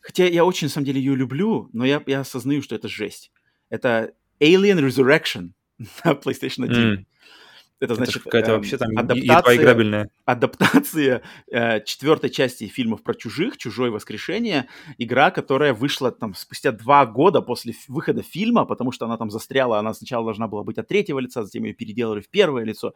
хотя 0.00 0.24
я 0.26 0.44
очень, 0.44 0.66
на 0.66 0.70
самом 0.72 0.86
деле, 0.86 1.00
ее 1.00 1.14
люблю, 1.14 1.68
но 1.72 1.84
я, 1.84 2.02
я 2.06 2.20
осознаю, 2.20 2.62
что 2.62 2.74
это 2.74 2.88
жесть. 2.88 3.30
Это 3.68 4.12
Alien 4.40 4.78
Resurrection 4.78 5.52
на 6.04 6.14
PlayStation 6.22 6.66
1. 6.66 6.70
Mm. 6.70 7.04
Это, 7.80 7.94
значит, 7.94 8.22
какая-то 8.22 8.50
эм, 8.52 8.56
вообще 8.58 8.76
там 8.76 8.90
адаптация, 8.96 9.56
играбельная. 9.56 10.10
адаптация 10.26 11.22
э, 11.50 11.82
четвертой 11.84 12.28
части 12.28 12.66
фильмов 12.68 13.02
про 13.02 13.14
чужих, 13.14 13.56
Чужое 13.56 13.90
воскрешение, 13.90 14.66
игра, 14.98 15.30
которая 15.30 15.72
вышла 15.72 16.12
там 16.12 16.34
спустя 16.34 16.72
два 16.72 17.06
года 17.06 17.40
после 17.40 17.74
выхода 17.88 18.22
фильма, 18.22 18.66
потому 18.66 18.92
что 18.92 19.06
она 19.06 19.16
там 19.16 19.30
застряла, 19.30 19.78
она 19.78 19.94
сначала 19.94 20.24
должна 20.24 20.46
была 20.46 20.62
быть 20.62 20.76
от 20.76 20.88
третьего 20.88 21.18
лица, 21.20 21.42
затем 21.42 21.64
ее 21.64 21.72
переделали 21.72 22.20
в 22.20 22.28
первое 22.28 22.64
лицо. 22.64 22.94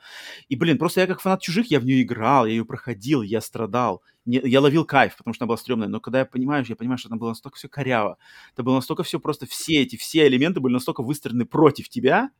И, 0.48 0.56
блин, 0.56 0.76
просто 0.76 1.00
я 1.00 1.06
как 1.06 1.20
фанат 1.20 1.40
чужих, 1.40 1.70
я 1.70 1.80
в 1.80 1.86
нее 1.86 2.02
играл, 2.02 2.44
я 2.44 2.52
ее 2.52 2.64
проходил, 2.66 3.22
я 3.22 3.40
страдал. 3.40 4.02
Не- 4.26 4.40
я 4.44 4.60
ловил 4.60 4.84
кайф, 4.84 5.16
потому 5.16 5.32
что 5.34 5.44
она 5.44 5.48
была 5.48 5.56
стрёмная, 5.56 5.88
но 5.88 6.00
когда 6.00 6.20
я 6.20 6.24
понимаю, 6.26 6.64
я 6.68 6.76
понимаю, 6.76 6.98
что 6.98 7.08
там 7.08 7.18
было 7.18 7.30
настолько 7.30 7.56
все 7.56 7.68
коряво, 7.68 8.18
это 8.52 8.62
было 8.62 8.74
настолько 8.76 9.02
все 9.02 9.18
просто, 9.18 9.46
все 9.46 9.82
эти, 9.82 9.96
все 9.96 10.26
элементы 10.26 10.60
были 10.60 10.74
настолько 10.74 11.02
выстроены 11.02 11.46
против 11.46 11.88
тебя, 11.88 12.30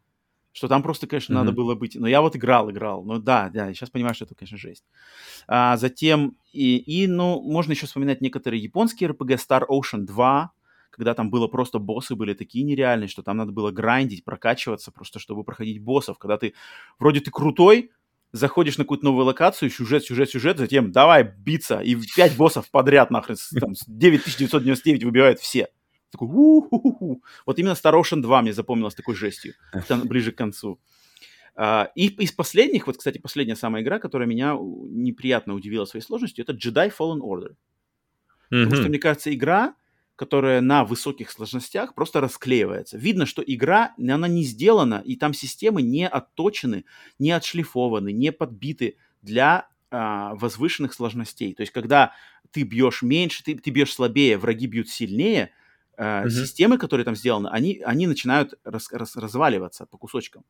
что 0.54 0.68
там 0.68 0.82
просто, 0.82 1.06
конечно, 1.08 1.34
надо 1.34 1.50
Мгм. 1.50 1.56
было 1.56 1.74
быть. 1.74 1.96
Но 1.96 2.06
я 2.06 2.20
вот 2.22 2.36
играл, 2.36 2.70
играл. 2.70 3.04
Ну 3.04 3.18
да, 3.18 3.50
да, 3.52 3.74
сейчас 3.74 3.90
понимаю, 3.90 4.14
что 4.14 4.24
это, 4.24 4.36
конечно, 4.36 4.56
жесть. 4.56 4.84
А 5.48 5.76
затем, 5.76 6.36
и, 6.52 6.76
и, 6.76 7.08
ну, 7.08 7.42
можно 7.42 7.72
еще 7.72 7.86
вспоминать 7.86 8.20
некоторые 8.20 8.62
японские 8.62 9.10
RPG, 9.10 9.36
Star 9.36 9.62
Ocean 9.68 10.02
2, 10.02 10.52
когда 10.90 11.14
там 11.14 11.28
было 11.28 11.48
просто 11.48 11.80
боссы 11.80 12.14
были 12.14 12.34
такие 12.34 12.64
нереальные, 12.64 13.08
что 13.08 13.24
там 13.24 13.36
надо 13.36 13.50
было 13.50 13.72
грандить, 13.72 14.24
прокачиваться, 14.24 14.92
просто 14.92 15.18
чтобы 15.18 15.42
проходить 15.42 15.82
боссов. 15.82 16.18
Когда 16.18 16.38
ты, 16.38 16.54
вроде 17.00 17.18
ты 17.18 17.32
крутой, 17.32 17.90
заходишь 18.30 18.78
на 18.78 18.84
какую-то 18.84 19.04
новую 19.04 19.24
локацию, 19.26 19.70
сюжет, 19.70 20.04
сюжет, 20.04 20.30
сюжет, 20.30 20.58
затем 20.58 20.92
давай 20.92 21.24
биться, 21.24 21.80
и 21.80 21.96
пять 22.14 22.36
боссов 22.36 22.70
подряд 22.70 23.10
нахрен, 23.10 23.36
там, 23.60 23.74
с 23.74 23.84
9999 23.88 25.02
выбивают 25.02 25.40
все. 25.40 25.68
Такой, 26.14 26.28
у-ху-ху-ху. 26.28 27.24
Вот 27.44 27.58
именно 27.58 27.72
Ocean 27.72 28.20
2 28.20 28.42
мне 28.42 28.52
запомнилась 28.52 28.94
такой 28.94 29.16
жестью, 29.16 29.54
ближе 30.04 30.30
к 30.30 30.38
концу. 30.38 30.78
А, 31.56 31.90
и 31.96 32.06
из 32.06 32.30
последних, 32.30 32.86
вот, 32.86 32.98
кстати, 32.98 33.18
последняя 33.18 33.56
самая 33.56 33.82
игра, 33.82 33.98
которая 33.98 34.28
меня 34.28 34.56
неприятно 34.56 35.54
удивила 35.54 35.86
своей 35.86 36.04
сложностью, 36.04 36.44
это 36.44 36.52
Jedi 36.52 36.92
Fallen 36.96 37.18
Order. 37.18 37.56
Потому 38.48 38.76
что, 38.76 38.88
мне 38.88 38.98
кажется, 39.00 39.34
игра, 39.34 39.74
которая 40.14 40.60
на 40.60 40.84
высоких 40.84 41.32
сложностях, 41.32 41.96
просто 41.96 42.20
расклеивается. 42.20 42.96
Видно, 42.96 43.26
что 43.26 43.42
игра, 43.44 43.92
она 43.98 44.28
не 44.28 44.44
сделана, 44.44 45.02
и 45.04 45.16
там 45.16 45.34
системы 45.34 45.82
не 45.82 46.06
отточены, 46.06 46.84
не 47.18 47.32
отшлифованы, 47.32 48.12
не 48.12 48.30
подбиты 48.30 48.98
для 49.20 49.68
а, 49.90 50.36
возвышенных 50.36 50.94
сложностей. 50.94 51.54
То 51.54 51.62
есть, 51.62 51.72
когда 51.72 52.12
ты 52.52 52.62
бьешь 52.62 53.02
меньше, 53.02 53.42
ты, 53.42 53.56
ты 53.56 53.70
бьешь 53.70 53.92
слабее, 53.92 54.38
враги 54.38 54.68
бьют 54.68 54.88
сильнее, 54.88 55.50
Мгм. 55.98 56.30
системы, 56.30 56.78
которые 56.78 57.04
там 57.04 57.16
сделаны, 57.16 57.48
они, 57.48 57.80
они 57.84 58.06
начинают 58.06 58.54
рас- 58.64 58.92
рас- 58.92 59.16
разваливаться 59.16 59.86
по 59.86 59.98
кусочкам. 59.98 60.44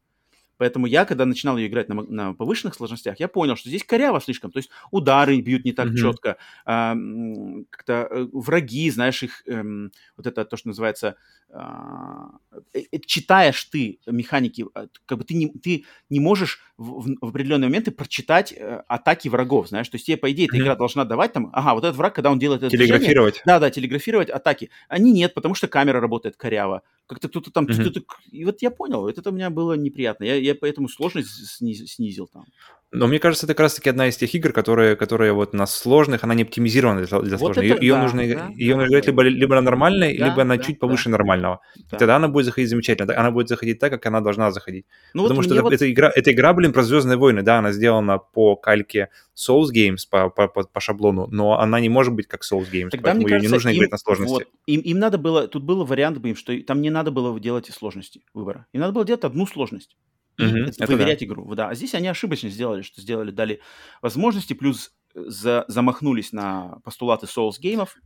Поэтому 0.57 0.87
я, 0.87 1.05
когда 1.05 1.25
начинал 1.27 1.57
ее 1.57 1.69
играть 1.69 1.89
на, 1.89 1.95
на 2.03 2.35
повышенных 2.35 2.75
сложностях, 2.75 3.21
я 3.21 3.29
понял, 3.29 3.57
что 3.57 3.69
здесь 3.69 3.85
коряво 3.85 4.21
слишком. 4.21 4.51
То 4.53 4.59
есть 4.59 4.71
удары 4.91 5.41
бьют 5.41 5.65
не 5.65 5.73
так 5.73 5.89
Мгм. 5.89 5.97
четко, 5.97 6.37
м, 6.67 7.67
как-то 7.71 8.09
э, 8.11 8.27
враги, 8.33 8.91
знаешь, 8.91 9.23
их 9.23 9.43
эм, 9.47 9.93
вот 10.17 10.27
это 10.27 10.45
то, 10.45 10.57
что 10.57 10.69
называется, 10.69 11.17
а, 11.51 12.31
э, 12.73 12.81
э, 12.93 12.99
читаешь 13.07 13.63
ты 13.65 13.99
механики, 14.07 14.65
а, 14.75 14.87
как 15.07 15.19
бы 15.19 15.25
ты 15.25 15.35
не, 15.35 15.49
ты 15.49 15.85
не 16.11 16.21
можешь 16.21 16.61
в, 16.77 17.03
в- 17.03 17.17
определенные 17.29 17.69
моменты 17.69 17.91
прочитать 17.91 18.53
э, 18.53 18.83
атаки 18.89 19.29
врагов, 19.29 19.69
знаешь. 19.69 19.89
То 19.89 19.97
есть 19.97 20.07
тебе, 20.07 20.17
по 20.17 20.31
идее, 20.33 20.47
эта 20.47 20.57
Мгм. 20.57 20.65
игра 20.65 20.77
должна 20.77 21.05
давать 21.05 21.33
там, 21.33 21.51
ага, 21.53 21.75
вот 21.75 21.85
этот 21.85 21.97
враг, 21.97 22.15
когда 22.15 22.31
он 22.31 22.39
делает 22.39 22.63
это 22.63 22.71
Телеграфировать. 22.71 23.43
да, 23.47 23.59
да, 23.61 23.71
телеграфировать 23.71 24.31
атаки. 24.31 24.71
Они 24.89 25.13
нет, 25.13 25.35
потому 25.35 25.55
что 25.55 25.69
камера 25.69 26.01
работает 26.01 26.37
коряво. 26.37 26.83
Как-то 27.07 27.29
кто-то 27.29 27.51
там... 27.51 27.67
Тык-тык. 27.67 28.05
И 28.31 28.45
вот 28.45 28.63
я 28.63 28.71
понял, 28.71 29.01
вот 29.01 29.19
это 29.19 29.31
у 29.31 29.33
меня 29.33 29.51
было 29.51 29.75
неприятно. 29.75 30.25
Я, 30.25 30.37
я 30.37 30.55
поэтому 30.55 30.89
сложность 30.89 31.29
сниз- 31.61 31.87
снизил 31.87 32.27
там. 32.27 32.47
Но 32.95 33.07
мне 33.07 33.19
кажется, 33.19 33.47
это 33.47 33.55
как 33.55 33.61
раз-таки 33.65 33.91
одна 33.91 34.07
из 34.09 34.17
тех 34.17 34.35
игр, 34.35 34.53
которые, 34.53 34.95
которые 34.97 35.33
вот 35.33 35.53
на 35.53 35.67
сложных, 35.67 36.23
она 36.25 36.35
не 36.35 36.45
оптимизирована 36.45 37.05
для, 37.05 37.21
для 37.21 37.37
Вот 37.37 37.55
сложных. 37.55 37.65
это 37.65 37.83
Ее, 37.83 37.95
да, 37.95 38.03
нужно, 38.03 38.19
да, 38.19 38.25
ее 38.55 38.75
да, 38.75 38.81
нужно 38.81 38.91
играть 38.93 39.05
да. 39.05 39.11
либо, 39.11 39.23
либо 39.23 39.55
на 39.57 39.61
нормальной, 39.63 40.17
Да, 40.17 40.29
либо 40.29 40.45
на 40.45 40.57
да, 40.57 40.63
чуть 40.63 40.77
да. 40.77 40.87
повыше 40.87 41.09
нормального. 41.09 41.61
Да. 41.91 41.99
Тогда 41.99 42.17
она 42.17 42.29
будет 42.29 42.47
заходить 42.47 42.71
замечательно. 42.71 43.19
Она 43.19 43.31
будет 43.31 43.49
заходить 43.49 43.79
так, 43.79 43.91
как 43.93 44.07
она 44.07 44.21
должна 44.21 44.51
заходить. 44.53 44.87
Ну 45.13 45.23
вот 45.23 45.29
Потому 45.29 45.43
что 45.43 45.51
мне 45.51 45.59
это, 45.59 45.65
вот- 45.65 45.73
эта, 45.75 45.91
игра, 45.91 46.13
эта 46.15 46.33
игра, 46.33 46.53
блин, 46.55 46.73
про 46.73 46.83
Звездные 46.83 47.17
войны, 47.17 47.43
да, 47.43 47.59
она 47.59 47.73
сделана 47.73 48.19
по 48.19 48.57
кальке 48.57 49.09
Souls 49.37 49.67
Games, 49.75 49.99
по, 50.09 50.31
по, 50.31 50.47
по, 50.49 50.63
по 50.63 50.81
шаблону, 50.81 51.27
но 51.31 51.59
она 51.59 51.81
не 51.81 51.89
может 51.89 52.15
быть 52.15 52.29
как 52.29 52.43
Souls 52.43 52.71
Games, 52.73 52.91
Тогда, 52.91 53.11
поэтому 53.11 53.23
мне 53.27 53.35
ее 53.35 53.41
кажется, 53.41 53.49
не 53.49 53.53
нужно 53.53 53.69
им, 53.71 53.77
играть 53.79 53.91
на 53.91 53.99
сложности. 53.99 54.33
вот, 54.33 54.45
им, 54.67 54.81
им 54.81 54.99
надо 55.01 55.19
было, 55.19 55.49
тут 55.49 55.65
был 55.65 55.85
вариант 55.85 56.19
бы 56.19 56.31
им, 56.31 56.37
что 56.37 56.57
там 56.63 56.81
не 56.81 56.91
надо 56.91 57.11
было 57.11 57.39
делать 57.41 57.67
сложности 57.73 58.21
выбора. 58.35 58.67
Им 58.73 58.81
надо 58.81 58.93
было 58.93 59.05
делать 59.05 59.25
одну 59.25 59.47
сложность. 59.47 59.97
И 60.39 60.45
это 60.45 60.85
это 60.85 60.93
выверять 60.93 61.23
игру. 61.23 61.55
Да. 61.55 61.69
А 61.69 61.75
здесь 61.75 61.95
они 61.95 62.09
ошибочно 62.09 62.49
сделали, 62.49 62.83
что 62.83 63.01
сделали, 63.01 63.31
дали 63.31 63.61
возможности, 64.03 64.53
плюс 64.53 64.93
э, 65.15 65.23
за, 65.27 65.65
замахнулись 65.69 66.33
на 66.33 66.81
постулаты 66.85 67.27
Souls 67.27 67.55
геймов. 67.61 67.97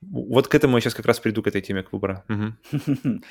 Вот 0.00 0.48
к 0.48 0.54
этому 0.54 0.76
я 0.76 0.80
сейчас 0.80 0.94
как 0.94 1.06
раз 1.06 1.20
приду, 1.20 1.42
к 1.42 1.46
этой 1.46 1.62
теме, 1.62 1.82
к 1.82 1.92
выбору. 1.92 2.22
Мгм. 2.28 2.58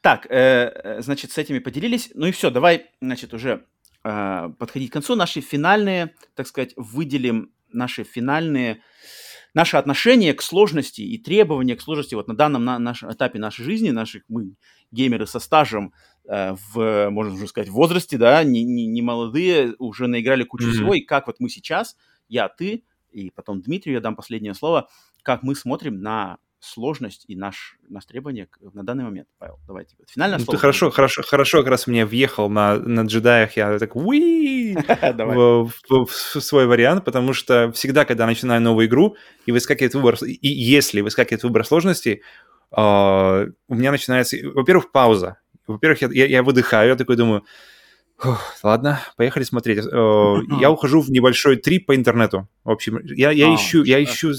Так, 0.00 0.26
э, 0.28 1.00
значит, 1.00 1.32
с 1.32 1.38
этими 1.38 1.60
поделились. 1.60 2.10
Ну 2.14 2.26
и 2.26 2.30
все, 2.30 2.50
давай, 2.50 2.90
значит, 3.00 3.32
уже 3.32 3.64
э, 4.04 4.50
подходить 4.58 4.90
к 4.90 4.92
концу. 4.92 5.14
Наши 5.16 5.40
финальные, 5.40 6.14
так 6.34 6.46
сказать, 6.46 6.74
выделим 6.76 7.54
наши 7.72 8.04
финальные, 8.04 8.82
наше 9.54 9.78
отношение 9.78 10.34
к 10.34 10.42
сложности 10.42 11.00
и 11.00 11.16
требования 11.16 11.74
к 11.74 11.80
сложности 11.80 12.14
вот 12.14 12.28
на 12.28 12.36
данном 12.36 12.66
на, 12.66 12.78
нашем 12.78 13.12
этапе 13.12 13.38
нашей 13.38 13.64
жизни, 13.64 13.90
наших 13.90 14.24
мы 14.28 14.56
геймеры 14.90 15.26
со 15.26 15.38
стажем 15.38 15.94
в, 16.26 17.10
можно 17.10 17.34
уже 17.34 17.46
сказать, 17.46 17.68
возрасте, 17.68 18.16
да, 18.16 18.42
не, 18.44 18.64
не, 18.64 18.86
не 18.86 19.02
молодые, 19.02 19.74
уже 19.78 20.06
наиграли 20.06 20.44
кучу 20.44 20.66
Мгм. 20.66 20.74
всего, 20.74 20.94
и 20.94 21.00
как 21.00 21.26
вот 21.26 21.36
мы 21.38 21.48
сейчас, 21.48 21.96
я, 22.28 22.48
ты, 22.48 22.84
и 23.10 23.30
потом 23.30 23.60
Дмитрию 23.60 23.96
я 23.96 24.00
дам 24.00 24.16
последнее 24.16 24.54
слово, 24.54 24.88
как 25.22 25.42
мы 25.42 25.54
смотрим 25.54 26.00
на 26.00 26.38
сложность 26.64 27.24
и 27.28 27.36
наш, 27.36 27.76
наш 27.88 28.06
требование 28.06 28.48
на 28.72 28.84
данный 28.84 29.04
момент. 29.04 29.28
Павел, 29.38 29.58
давайте. 29.66 29.96
Финальное 30.08 30.38
ну, 30.38 30.44
слово. 30.44 30.56
Ты 30.56 30.60
хорошо, 30.60 30.90
хорошо, 30.90 31.22
хорошо 31.22 31.58
как 31.58 31.68
раз 31.68 31.86
мне 31.86 32.06
въехал 32.06 32.48
на, 32.48 32.76
на 32.78 33.02
джедаях, 33.02 33.56
я 33.56 33.78
так 33.78 33.94
уи 33.96 34.74
в, 35.02 35.70
в, 35.88 36.06
в 36.06 36.40
свой 36.40 36.66
вариант, 36.66 37.04
потому 37.04 37.34
что 37.34 37.70
всегда, 37.72 38.04
когда 38.04 38.26
начинаю 38.26 38.62
новую 38.62 38.86
игру, 38.86 39.16
и 39.46 39.52
выскакивает 39.52 39.94
выбор, 39.94 40.16
и 40.24 40.48
если 40.48 41.02
выскакивает 41.02 41.42
выбор 41.42 41.64
сложности, 41.66 42.22
uh, 42.72 43.52
у 43.68 43.74
меня 43.74 43.90
начинается, 43.90 44.36
во-первых, 44.54 44.90
пауза. 44.90 45.38
Во-первых, 45.66 46.02
я, 46.02 46.08
я, 46.12 46.26
я 46.26 46.42
выдыхаю, 46.42 46.90
я 46.90 46.96
такой 46.96 47.16
думаю, 47.16 47.44
ладно, 48.62 49.00
поехали 49.16 49.44
смотреть. 49.44 49.78
Uh, 49.78 50.42
я 50.60 50.70
ухожу 50.70 51.00
в 51.00 51.10
небольшой 51.10 51.56
трип 51.56 51.86
по 51.86 51.96
интернету. 51.96 52.48
В 52.64 52.70
общем, 52.70 53.00
я, 53.04 53.30
я 53.30 53.50
а, 53.50 53.54
ищу, 53.54 53.82
я 53.82 54.02
ищу 54.02 54.32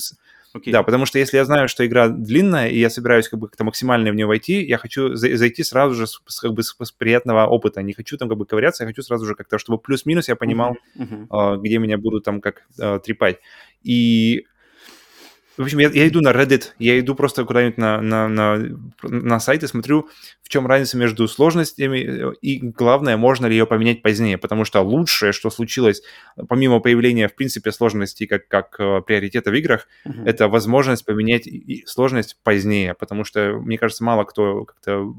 Okay. 0.55 0.71
Да, 0.71 0.83
потому 0.83 1.05
что 1.05 1.19
если 1.19 1.35
я 1.35 1.43
знаю, 1.43 1.67
что 1.67 1.85
игра 1.85 2.07
длинная, 2.07 2.69
и 2.69 2.79
я 2.79 2.89
собираюсь 2.89 3.27
как 3.27 3.39
бы 3.39 3.49
как-то 3.49 3.65
максимально 3.65 4.09
в 4.11 4.15
нее 4.15 4.25
войти, 4.25 4.63
я 4.63 4.77
хочу 4.77 5.13
за- 5.13 5.35
зайти 5.35 5.63
сразу 5.63 5.95
же 5.95 6.07
с, 6.07 6.39
как 6.39 6.53
бы 6.53 6.63
с, 6.63 6.73
с 6.81 6.91
приятного 6.93 7.45
опыта. 7.45 7.81
Не 7.81 7.91
хочу 7.91 8.17
там 8.17 8.29
как 8.29 8.37
бы 8.37 8.45
ковыряться, 8.45 8.85
я 8.85 8.87
хочу 8.87 9.01
сразу 9.01 9.25
же 9.25 9.35
как-то, 9.35 9.57
чтобы 9.57 9.79
плюс-минус 9.79 10.29
я 10.29 10.37
понимал, 10.37 10.77
uh-huh. 10.97 11.27
Uh-huh. 11.27 11.55
Э, 11.55 11.61
где 11.61 11.77
меня 11.77 11.97
будут 11.97 12.23
там 12.23 12.39
как 12.39 12.63
э, 12.79 12.99
трепать. 13.03 13.39
И 13.83 14.45
в 15.57 15.61
общем, 15.61 15.79
я, 15.79 15.89
я 15.89 16.07
иду 16.07 16.21
на 16.21 16.29
Reddit, 16.29 16.73
я 16.79 16.99
иду 16.99 17.15
просто 17.15 17.45
куда-нибудь 17.45 17.77
на, 17.77 18.01
на, 18.01 18.27
на, 18.27 18.77
на 19.03 19.39
сайт 19.39 19.63
и 19.63 19.67
смотрю, 19.67 20.09
в 20.41 20.49
чем 20.49 20.67
разница 20.67 20.97
между 20.97 21.27
сложностями 21.27 22.33
и, 22.41 22.59
главное, 22.59 23.17
можно 23.17 23.45
ли 23.45 23.55
ее 23.55 23.65
поменять 23.65 24.01
позднее, 24.01 24.37
потому 24.37 24.65
что 24.65 24.81
лучшее, 24.81 25.31
что 25.31 25.49
случилось, 25.49 26.01
помимо 26.49 26.79
появления, 26.79 27.27
в 27.27 27.35
принципе, 27.35 27.71
сложности 27.71 28.25
как, 28.25 28.47
как 28.47 28.79
э, 28.79 29.01
приоритета 29.01 29.51
в 29.51 29.55
играх, 29.55 29.87
uh-huh. 30.05 30.25
это 30.25 30.47
возможность 30.47 31.05
поменять 31.05 31.47
сложность 31.85 32.37
позднее, 32.43 32.93
потому 32.93 33.23
что, 33.23 33.53
мне 33.59 33.77
кажется, 33.77 34.03
мало 34.03 34.23
кто 34.25 34.65
как-то 34.65 35.13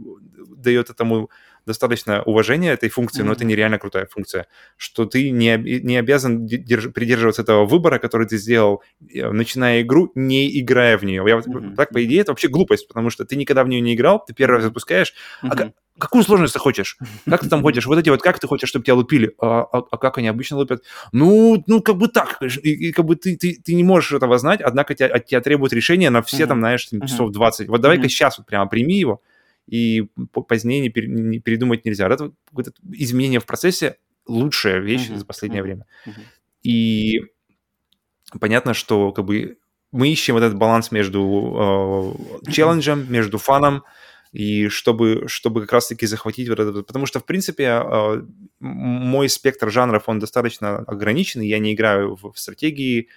дает 0.57 0.91
этому 0.91 1.31
достаточно 1.67 2.23
уважения 2.23 2.73
этой 2.73 2.89
функции, 2.89 3.23
но 3.23 3.33
это 3.33 3.45
нереально 3.45 3.79
крутая 3.79 4.07
функция, 4.07 4.47
что 4.77 5.05
ты 5.05 5.31
не, 5.31 5.57
не 5.59 5.97
обязан 5.97 6.47
держ, 6.47 6.93
придерживаться 6.93 7.43
этого 7.43 7.67
выбора, 7.67 7.99
который 7.99 8.27
ты 8.27 8.39
сделал, 8.39 8.83
э, 9.13 9.31
начиная 9.31 9.83
игру, 9.83 10.13
не 10.15 10.61
играя 10.61 10.97
в 10.97 11.05
нее. 11.05 11.23
Я, 11.27 11.37
mm-hmm. 11.37 11.75
Так, 11.75 11.91
по 11.91 12.05
идее, 12.05 12.21
это 12.21 12.33
вообще 12.33 12.49
глупость, 12.49 12.89
потому 12.89 13.11
что 13.11 13.25
ты 13.25 13.37
никогда 13.37 13.65
в 13.65 13.69
нее 13.69 13.81
не 13.81 13.95
играл, 13.95 14.25
ты 14.25 14.33
первый 14.33 14.57
раз 14.57 14.65
запускаешь, 14.65 15.13
mm-hmm. 15.43 15.49
а 15.51 15.73
какую 15.99 16.25
сложность 16.25 16.53
ты 16.53 16.59
хочешь? 16.59 16.99
Как 17.29 17.41
ты 17.41 17.49
там 17.49 17.63
хочешь? 17.63 17.87
Вот 17.87 17.99
эти 17.99 18.11
вот, 18.11 18.23
как 18.23 18.39
ты 18.39 18.47
хочешь, 18.47 18.69
чтобы 18.69 18.85
тебя 18.85 18.95
лупили? 18.95 19.35
А, 19.41 19.63
а, 19.63 19.83
а 19.91 19.97
как 19.97 20.19
они 20.19 20.29
обычно 20.29 20.59
лупят? 20.59 20.83
Ну, 21.13 21.63
ну, 21.67 21.81
как 21.81 21.97
бы 21.97 22.09
так. 22.09 22.39
И, 22.63 22.89
и 22.89 22.93
как 22.93 23.05
бы 23.05 23.17
ты, 23.17 23.37
ты, 23.37 23.59
ты 23.65 23.75
не 23.75 23.85
можешь 23.85 24.13
этого 24.13 24.39
знать, 24.39 24.61
однако 24.61 24.95
тебя, 24.95 25.07
от 25.07 25.27
тебя 25.27 25.41
требуют 25.41 25.73
решения 25.73 26.11
на 26.11 26.23
все 26.23 26.45
mm-hmm. 26.45 26.47
там, 26.47 26.59
знаешь, 26.59 26.89
часов 27.07 27.31
20. 27.31 27.69
Вот 27.69 27.81
давай-ка 27.81 28.05
mm-hmm. 28.05 28.09
сейчас 28.09 28.39
вот 28.39 28.47
прямо 28.47 28.69
прими 28.69 28.99
его, 28.99 29.23
и 29.67 30.09
позднее 30.49 30.81
не, 30.81 30.91
пере, 30.91 31.09
не 31.09 31.41
передумать 31.41 31.85
нельзя. 31.85 32.09
Это, 32.09 32.33
это 32.57 32.73
изменение 32.93 33.41
в 33.41 33.47
процессе 33.47 33.97
лучшая 34.27 34.79
вещь 34.81 35.09
uh-huh, 35.09 35.19
за 35.19 35.27
последнее 35.27 35.61
uh-huh, 35.61 35.65
время. 35.65 35.87
Uh-huh. 36.07 36.23
И 36.63 37.23
понятно, 38.41 38.75
что 38.75 39.13
как 39.13 39.25
бы 39.25 39.59
мы 39.93 40.09
ищем 40.11 40.37
этот 40.37 40.57
баланс 40.57 40.91
между 40.91 42.17
э, 42.47 42.51
челленджем, 42.51 43.11
между 43.11 43.39
фаном, 43.39 43.85
и 44.33 44.69
чтобы, 44.69 45.25
чтобы 45.29 45.63
как 45.63 45.73
раз-таки 45.73 46.07
захватить 46.07 46.49
вот 46.49 46.61
это. 46.61 46.83
Потому 46.83 47.07
что, 47.07 47.21
в 47.21 47.25
принципе, 47.25 47.83
э, 47.83 48.23
мой 48.61 49.29
спектр 49.29 49.71
жанров, 49.71 50.05
он 50.09 50.19
достаточно 50.19 50.79
ограниченный. 50.79 51.49
Я 51.49 51.59
не 51.59 51.73
играю 51.73 52.17
в, 52.17 52.33
в 52.33 52.39
стратегии, 52.39 53.09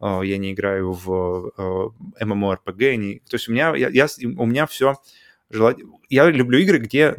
э, 0.00 0.20
я 0.24 0.38
не 0.38 0.52
играю 0.52 0.92
в 0.92 1.52
э, 1.56 2.24
MMORPG. 2.24 2.96
Не... 2.96 3.18
То 3.20 3.34
есть 3.34 3.48
у 3.48 3.52
меня, 3.52 3.74
я, 3.74 3.88
я, 3.88 4.06
у 4.36 4.46
меня 4.46 4.66
все 4.66 4.96
желать... 5.50 5.76
Я 6.08 6.30
люблю 6.30 6.58
игры, 6.58 6.78
где 6.78 7.14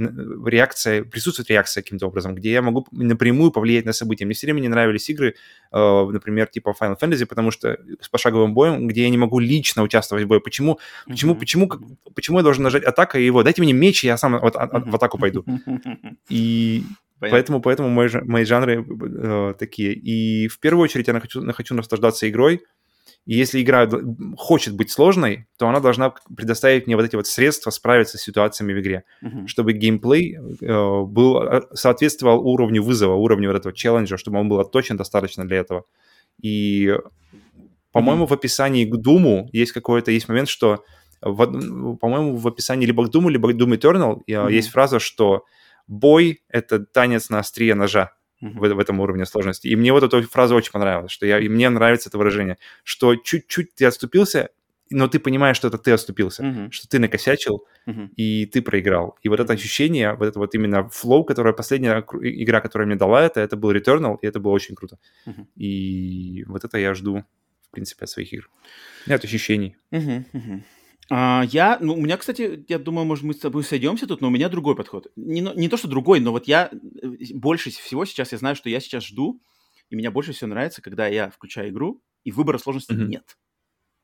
реакция, 0.45 1.03
присутствует 1.03 1.49
реакция 1.49 1.83
каким-то 1.83 2.07
образом, 2.07 2.35
где 2.35 2.51
я 2.51 2.61
могу 2.61 2.87
напрямую 2.91 3.51
повлиять 3.51 3.85
на 3.85 3.93
события. 3.93 4.25
Мне 4.25 4.33
все 4.33 4.47
время 4.47 4.61
не 4.61 4.67
нравились 4.67 5.09
игры, 5.09 5.35
э, 5.71 6.05
например, 6.11 6.47
типа 6.47 6.75
Final 6.79 6.97
Fantasy, 6.99 7.25
потому 7.25 7.51
что 7.51 7.77
с 8.01 8.09
пошаговым 8.09 8.53
боем, 8.53 8.87
где 8.87 9.03
я 9.03 9.09
не 9.09 9.17
могу 9.17 9.39
лично 9.39 9.83
участвовать 9.83 10.25
в 10.25 10.27
бою. 10.27 10.41
Почему, 10.41 10.73
mm-hmm. 10.73 11.11
почему, 11.11 11.35
почему, 11.35 11.69
почему 12.15 12.37
я 12.37 12.43
должен 12.43 12.63
нажать 12.63 12.83
атака 12.83 13.19
и 13.19 13.25
его? 13.25 13.43
Дайте 13.43 13.61
мне 13.61 13.73
меч, 13.73 14.03
и 14.03 14.07
я 14.07 14.17
сам 14.17 14.39
вот, 14.39 14.55
а, 14.55 14.67
в 14.67 14.95
атаку 14.95 15.17
пойду. 15.19 15.45
И 16.29 16.83
Понятно. 17.19 17.35
Поэтому, 17.35 17.61
поэтому 17.61 17.89
мои, 17.89 18.07
мои 18.23 18.45
жанры 18.45 18.85
э, 18.87 19.53
такие. 19.59 19.93
И 19.93 20.47
в 20.47 20.57
первую 20.59 20.85
очередь 20.85 21.09
я 21.09 21.19
хочу, 21.19 21.51
хочу 21.51 21.75
наслаждаться 21.75 22.29
игрой, 22.29 22.61
и 23.25 23.35
если 23.35 23.61
игра 23.61 23.87
хочет 24.37 24.75
быть 24.75 24.91
сложной, 24.91 25.47
то 25.57 25.67
она 25.67 25.79
должна 25.79 26.13
предоставить 26.35 26.87
мне 26.87 26.95
вот 26.95 27.05
эти 27.05 27.15
вот 27.15 27.27
средства 27.27 27.69
справиться 27.69 28.17
с 28.17 28.21
ситуациями 28.21 28.73
в 28.73 28.79
игре, 28.79 29.03
uh-huh. 29.23 29.45
чтобы 29.47 29.73
геймплей 29.73 30.37
э, 30.37 31.01
был, 31.03 31.41
э, 31.43 31.61
соответствовал 31.73 32.47
уровню 32.47 32.81
вызова, 32.81 33.13
уровню 33.13 33.49
вот 33.49 33.57
этого 33.57 33.73
челленджа, 33.73 34.17
чтобы 34.17 34.39
он 34.39 34.49
был 34.49 34.59
отточен 34.59 34.97
достаточно 34.97 35.47
для 35.47 35.57
этого. 35.57 35.83
И, 36.41 36.95
по-моему, 37.91 38.23
uh-huh. 38.23 38.29
в 38.29 38.33
описании 38.33 38.85
к 38.85 38.95
Думу 38.95 39.49
есть 39.51 39.73
какой-то, 39.73 40.11
есть 40.11 40.27
момент, 40.27 40.49
что, 40.49 40.83
в, 41.21 41.97
по-моему, 41.97 42.35
в 42.35 42.47
описании 42.47 42.87
либо 42.87 43.05
к 43.05 43.11
Думу, 43.11 43.29
либо 43.29 43.51
к 43.51 43.55
Doom 43.55 43.77
Eternal 43.77 44.21
uh-huh. 44.27 44.51
есть 44.51 44.69
фраза, 44.69 44.99
что 44.99 45.43
бой— 45.87 46.41
это 46.49 46.79
танец 46.79 47.29
на 47.29 47.39
острие 47.39 47.75
ножа 47.75 48.11
в, 48.41 48.59
в 48.59 48.79
этом 48.79 48.99
уровне 48.99 49.25
сложности. 49.25 49.67
И 49.67 49.75
мне 49.75 49.91
вот 49.91 50.03
эта 50.03 50.21
фраза 50.23 50.55
очень 50.55 50.71
понравилась, 50.71 51.11
что 51.11 51.25
я, 51.25 51.39
и 51.39 51.47
мне 51.49 51.69
нравится 51.69 52.09
это 52.09 52.17
выражение, 52.17 52.57
что 52.83 53.15
чуть-чуть 53.15 53.75
ты 53.75 53.85
отступился, 53.85 54.49
но 54.91 55.07
ты 55.07 55.19
понимаешь, 55.19 55.57
что 55.57 55.67
это 55.67 55.77
ты 55.77 55.91
отступился, 55.91 56.43
uh-huh. 56.43 56.71
что 56.71 56.87
ты 56.87 56.99
накосячил, 56.99 57.65
uh-huh. 57.85 58.09
и 58.15 58.45
ты 58.47 58.61
проиграл. 58.61 59.17
И 59.21 59.29
вот 59.29 59.39
это 59.39 59.53
ощущение, 59.53 60.13
вот 60.15 60.27
это 60.27 60.39
вот 60.39 60.55
именно 60.55 60.89
флоу, 60.89 61.23
которое 61.23 61.53
последняя 61.53 62.03
игра, 62.21 62.59
которая 62.59 62.87
мне 62.87 62.95
дала 62.95 63.23
это, 63.23 63.39
это 63.39 63.55
был 63.55 63.71
Returnal, 63.71 64.17
и 64.21 64.27
это 64.27 64.39
было 64.39 64.51
очень 64.51 64.75
круто. 64.75 64.97
Uh-huh. 65.27 65.45
И 65.55 66.43
вот 66.47 66.63
это 66.63 66.77
я 66.79 66.93
жду, 66.93 67.23
в 67.67 67.71
принципе, 67.71 68.05
от 68.05 68.09
своих 68.09 68.33
игр. 68.33 68.49
Нет 69.05 69.23
ощущений. 69.23 69.75
Uh-huh. 69.91 70.25
Uh-huh. 70.33 70.61
А, 71.11 71.43
я, 71.49 71.77
ну, 71.81 71.93
у 71.95 72.01
меня, 72.01 72.17
кстати, 72.17 72.65
я 72.67 72.77
думаю, 72.77 73.05
может, 73.05 73.23
мы 73.23 73.33
с 73.33 73.39
тобой 73.39 73.63
сойдемся 73.63 74.05
тут, 74.05 74.21
но 74.21 74.27
у 74.27 74.31
меня 74.31 74.47
другой 74.47 74.75
подход. 74.75 75.07
Не, 75.15 75.41
не 75.41 75.67
то, 75.67 75.75
что 75.75 75.87
другой, 75.87 76.19
но 76.19 76.31
вот 76.31 76.47
я 76.47 76.69
э, 76.71 77.07
больше 77.33 77.71
всего 77.71 78.05
сейчас, 78.05 78.31
я 78.31 78.37
знаю, 78.37 78.55
что 78.55 78.69
я 78.69 78.79
сейчас 78.79 79.05
жду, 79.05 79.41
и 79.89 79.95
меня 79.95 80.11
больше 80.11 80.33
всего 80.33 80.49
нравится, 80.49 80.83
когда 80.83 81.07
я 81.07 81.31
включаю 81.31 81.69
игру, 81.69 82.03
и 82.23 82.31
выбора 82.31 82.59
сложности 82.59 82.91
uh-huh. 82.91 83.07
нет. 83.07 83.37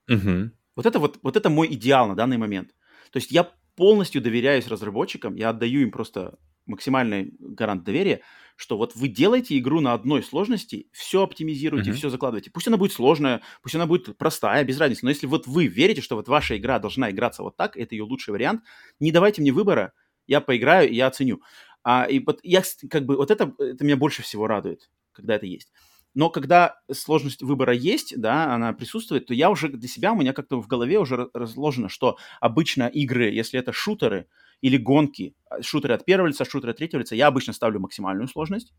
Uh-huh. 0.09 0.49
Вот 0.75 0.85
это 0.87 0.99
вот, 0.99 1.19
вот 1.21 1.37
это 1.37 1.49
мой 1.49 1.67
идеал 1.73 2.07
на 2.07 2.15
данный 2.15 2.37
момент. 2.37 2.69
То 3.11 3.17
есть 3.17 3.31
я 3.31 3.51
полностью 3.75 4.21
доверяюсь 4.21 4.67
разработчикам, 4.67 5.35
я 5.35 5.49
отдаю 5.49 5.81
им 5.81 5.91
просто 5.91 6.39
максимальный 6.65 7.33
гарант 7.39 7.83
доверия, 7.83 8.21
что 8.55 8.77
вот 8.77 8.95
вы 8.95 9.09
делаете 9.09 9.57
игру 9.57 9.81
на 9.81 9.93
одной 9.93 10.23
сложности, 10.23 10.87
все 10.91 11.23
оптимизируете, 11.23 11.91
uh-huh. 11.91 11.95
все 11.95 12.09
закладываете. 12.09 12.51
Пусть 12.51 12.67
она 12.67 12.77
будет 12.77 12.93
сложная, 12.93 13.41
пусть 13.61 13.75
она 13.75 13.85
будет 13.85 14.17
простая, 14.17 14.63
без 14.63 14.79
разницы. 14.79 15.03
Но 15.03 15.09
если 15.09 15.27
вот 15.27 15.45
вы 15.45 15.67
верите, 15.67 16.01
что 16.01 16.15
вот 16.15 16.27
ваша 16.27 16.57
игра 16.57 16.79
должна 16.79 17.11
играться 17.11 17.43
вот 17.43 17.57
так, 17.57 17.75
это 17.75 17.95
ее 17.95 18.03
лучший 18.03 18.31
вариант, 18.31 18.63
не 18.99 19.11
давайте 19.11 19.41
мне 19.41 19.51
выбора, 19.51 19.93
я 20.25 20.41
поиграю, 20.41 20.91
я 20.93 21.07
оценю. 21.07 21.41
А, 21.83 22.05
и 22.05 22.19
вот 22.19 22.39
я 22.43 22.63
как 22.89 23.05
бы 23.05 23.17
вот 23.17 23.29
это, 23.29 23.53
это 23.59 23.83
меня 23.83 23.97
больше 23.97 24.23
всего 24.23 24.47
радует, 24.47 24.89
когда 25.11 25.35
это 25.35 25.45
есть. 25.45 25.71
Но 26.15 26.29
когда 26.29 26.79
сложность 26.91 27.43
выбора 27.43 27.73
есть, 27.73 28.19
да, 28.19 28.53
она 28.55 28.71
присутствует, 28.71 29.27
то 29.27 29.33
я 29.33 29.49
уже 29.49 29.67
для 29.67 29.89
себя, 29.89 30.13
у 30.13 30.15
меня 30.15 30.31
как-то 30.31 30.61
в 30.61 30.67
голове 30.67 30.97
уже 30.97 31.29
разложено, 31.33 31.89
что 31.89 32.17
обычно 32.39 32.87
игры, 32.87 33.29
если 33.29 33.59
это 33.59 33.73
шутеры, 33.73 34.27
или 34.65 34.77
гонки, 34.77 35.35
а, 35.47 35.61
шутеры 35.61 35.93
от 35.93 36.05
первого 36.05 36.27
лица, 36.27 36.43
шутеры 36.43 36.71
от 36.71 36.77
третьего 36.77 37.01
лица, 37.01 37.15
я 37.15 37.27
обычно 37.27 37.53
ставлю 37.53 37.79
максимальную 37.79 38.27
сложность. 38.27 38.73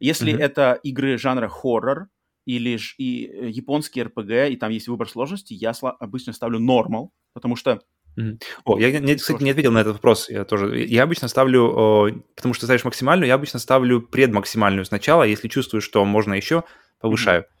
Если 0.00 0.32
mm-hmm. 0.32 0.38
это 0.38 0.80
игры 0.82 1.18
жанра 1.18 1.46
хоррор 1.46 2.08
или 2.46 2.78
ж, 2.78 2.94
и 2.96 3.26
э, 3.26 3.50
японский 3.50 4.00
RPG, 4.00 4.52
и 4.52 4.56
там 4.56 4.70
есть 4.70 4.88
выбор 4.88 5.10
сложности, 5.10 5.52
я 5.52 5.72
сла- 5.72 5.94
обычно 6.00 6.32
ставлю 6.32 6.58
нормал, 6.58 7.12
потому 7.34 7.56
что 7.56 7.80
Mm-hmm. 8.18 8.42
О, 8.64 8.78
я, 8.80 8.98
не, 8.98 9.14
кстати, 9.14 9.40
не 9.40 9.50
ответил 9.50 9.70
на 9.70 9.78
этот 9.78 9.92
вопрос. 9.92 10.28
Я 10.28 10.44
тоже. 10.44 10.84
Я 10.84 11.04
обычно 11.04 11.28
ставлю, 11.28 12.24
потому 12.34 12.54
что 12.54 12.66
ставишь 12.66 12.84
максимальную, 12.84 13.28
я 13.28 13.34
обычно 13.34 13.60
ставлю 13.60 14.02
предмаксимальную 14.02 14.84
сначала. 14.84 15.22
Если 15.22 15.46
чувствую, 15.46 15.80
что 15.80 16.04
можно 16.04 16.34
еще, 16.34 16.64
повышаю. 16.98 17.42
Mm-hmm. 17.42 17.59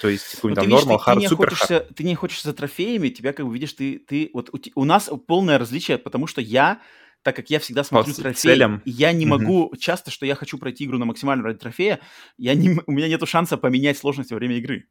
То 0.00 0.08
есть 0.08 0.36
какой-нибудь 0.36 0.62
там 0.62 0.70
нормал, 0.70 0.98
хард, 0.98 1.24
супер 1.24 1.52
hard. 1.52 1.92
Ты 1.94 2.04
не 2.04 2.14
хочешь 2.14 2.42
за 2.42 2.52
трофеями, 2.52 3.08
тебя 3.08 3.32
как 3.32 3.46
бы 3.46 3.52
видишь, 3.52 3.72
ты, 3.72 3.98
ты 3.98 4.30
вот 4.32 4.50
у, 4.52 4.58
у 4.80 4.84
нас 4.84 5.10
полное 5.26 5.58
различие, 5.58 5.98
потому 5.98 6.26
что 6.26 6.40
я 6.40 6.80
так 7.22 7.34
как 7.34 7.50
я 7.50 7.58
всегда 7.58 7.82
смотрю 7.82 8.14
По 8.14 8.22
трофей, 8.22 8.52
целям. 8.52 8.82
я 8.84 9.10
не 9.10 9.26
могу 9.26 9.66
mm-hmm. 9.66 9.78
часто, 9.78 10.12
что 10.12 10.26
я 10.26 10.36
хочу 10.36 10.58
пройти 10.58 10.84
игру 10.84 10.96
на 10.96 11.06
максимальном 11.06 11.44
ради 11.46 11.58
трофея, 11.58 11.98
я 12.36 12.54
не, 12.54 12.78
у 12.86 12.92
меня 12.92 13.08
нет 13.08 13.26
шанса 13.28 13.56
поменять 13.56 13.98
сложность 13.98 14.30
во 14.30 14.36
время 14.36 14.58
игры. 14.58 14.86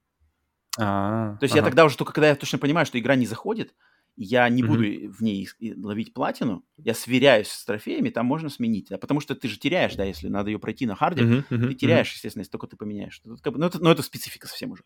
А-а-а. 0.77 1.37
То 1.37 1.45
есть 1.45 1.53
ага. 1.53 1.61
я 1.61 1.65
тогда 1.65 1.85
уже 1.85 1.95
только 1.95 2.11
когда 2.11 2.27
я 2.27 2.35
точно 2.35 2.57
понимаю, 2.57 2.85
что 2.85 2.99
игра 2.99 3.15
не 3.15 3.25
заходит, 3.25 3.73
я 4.17 4.47
не 4.49 4.61
mm-hmm. 4.61 4.67
буду 4.67 5.13
в 5.13 5.21
ней 5.21 5.47
ловить 5.77 6.13
платину, 6.13 6.63
я 6.77 6.93
сверяюсь 6.93 7.49
с 7.49 7.65
трофеями, 7.65 8.09
там 8.09 8.25
можно 8.25 8.49
сменить, 8.49 8.87
да, 8.89 8.97
потому 8.97 9.19
что 9.19 9.35
ты 9.35 9.47
же 9.47 9.57
теряешь, 9.57 9.95
да, 9.95 10.03
если 10.03 10.27
надо 10.27 10.49
ее 10.49 10.59
пройти 10.59 10.85
на 10.85 10.95
харде, 10.95 11.23
mm-hmm. 11.23 11.67
ты 11.67 11.73
теряешь, 11.75 12.11
естественно, 12.13 12.41
если 12.41 12.51
только 12.51 12.67
ты 12.67 12.77
поменяешь. 12.77 13.21
Ну, 13.25 13.35
это, 13.35 13.79
ну, 13.79 13.89
это 13.89 14.01
специфика 14.01 14.47
совсем 14.47 14.71
уже. 14.71 14.83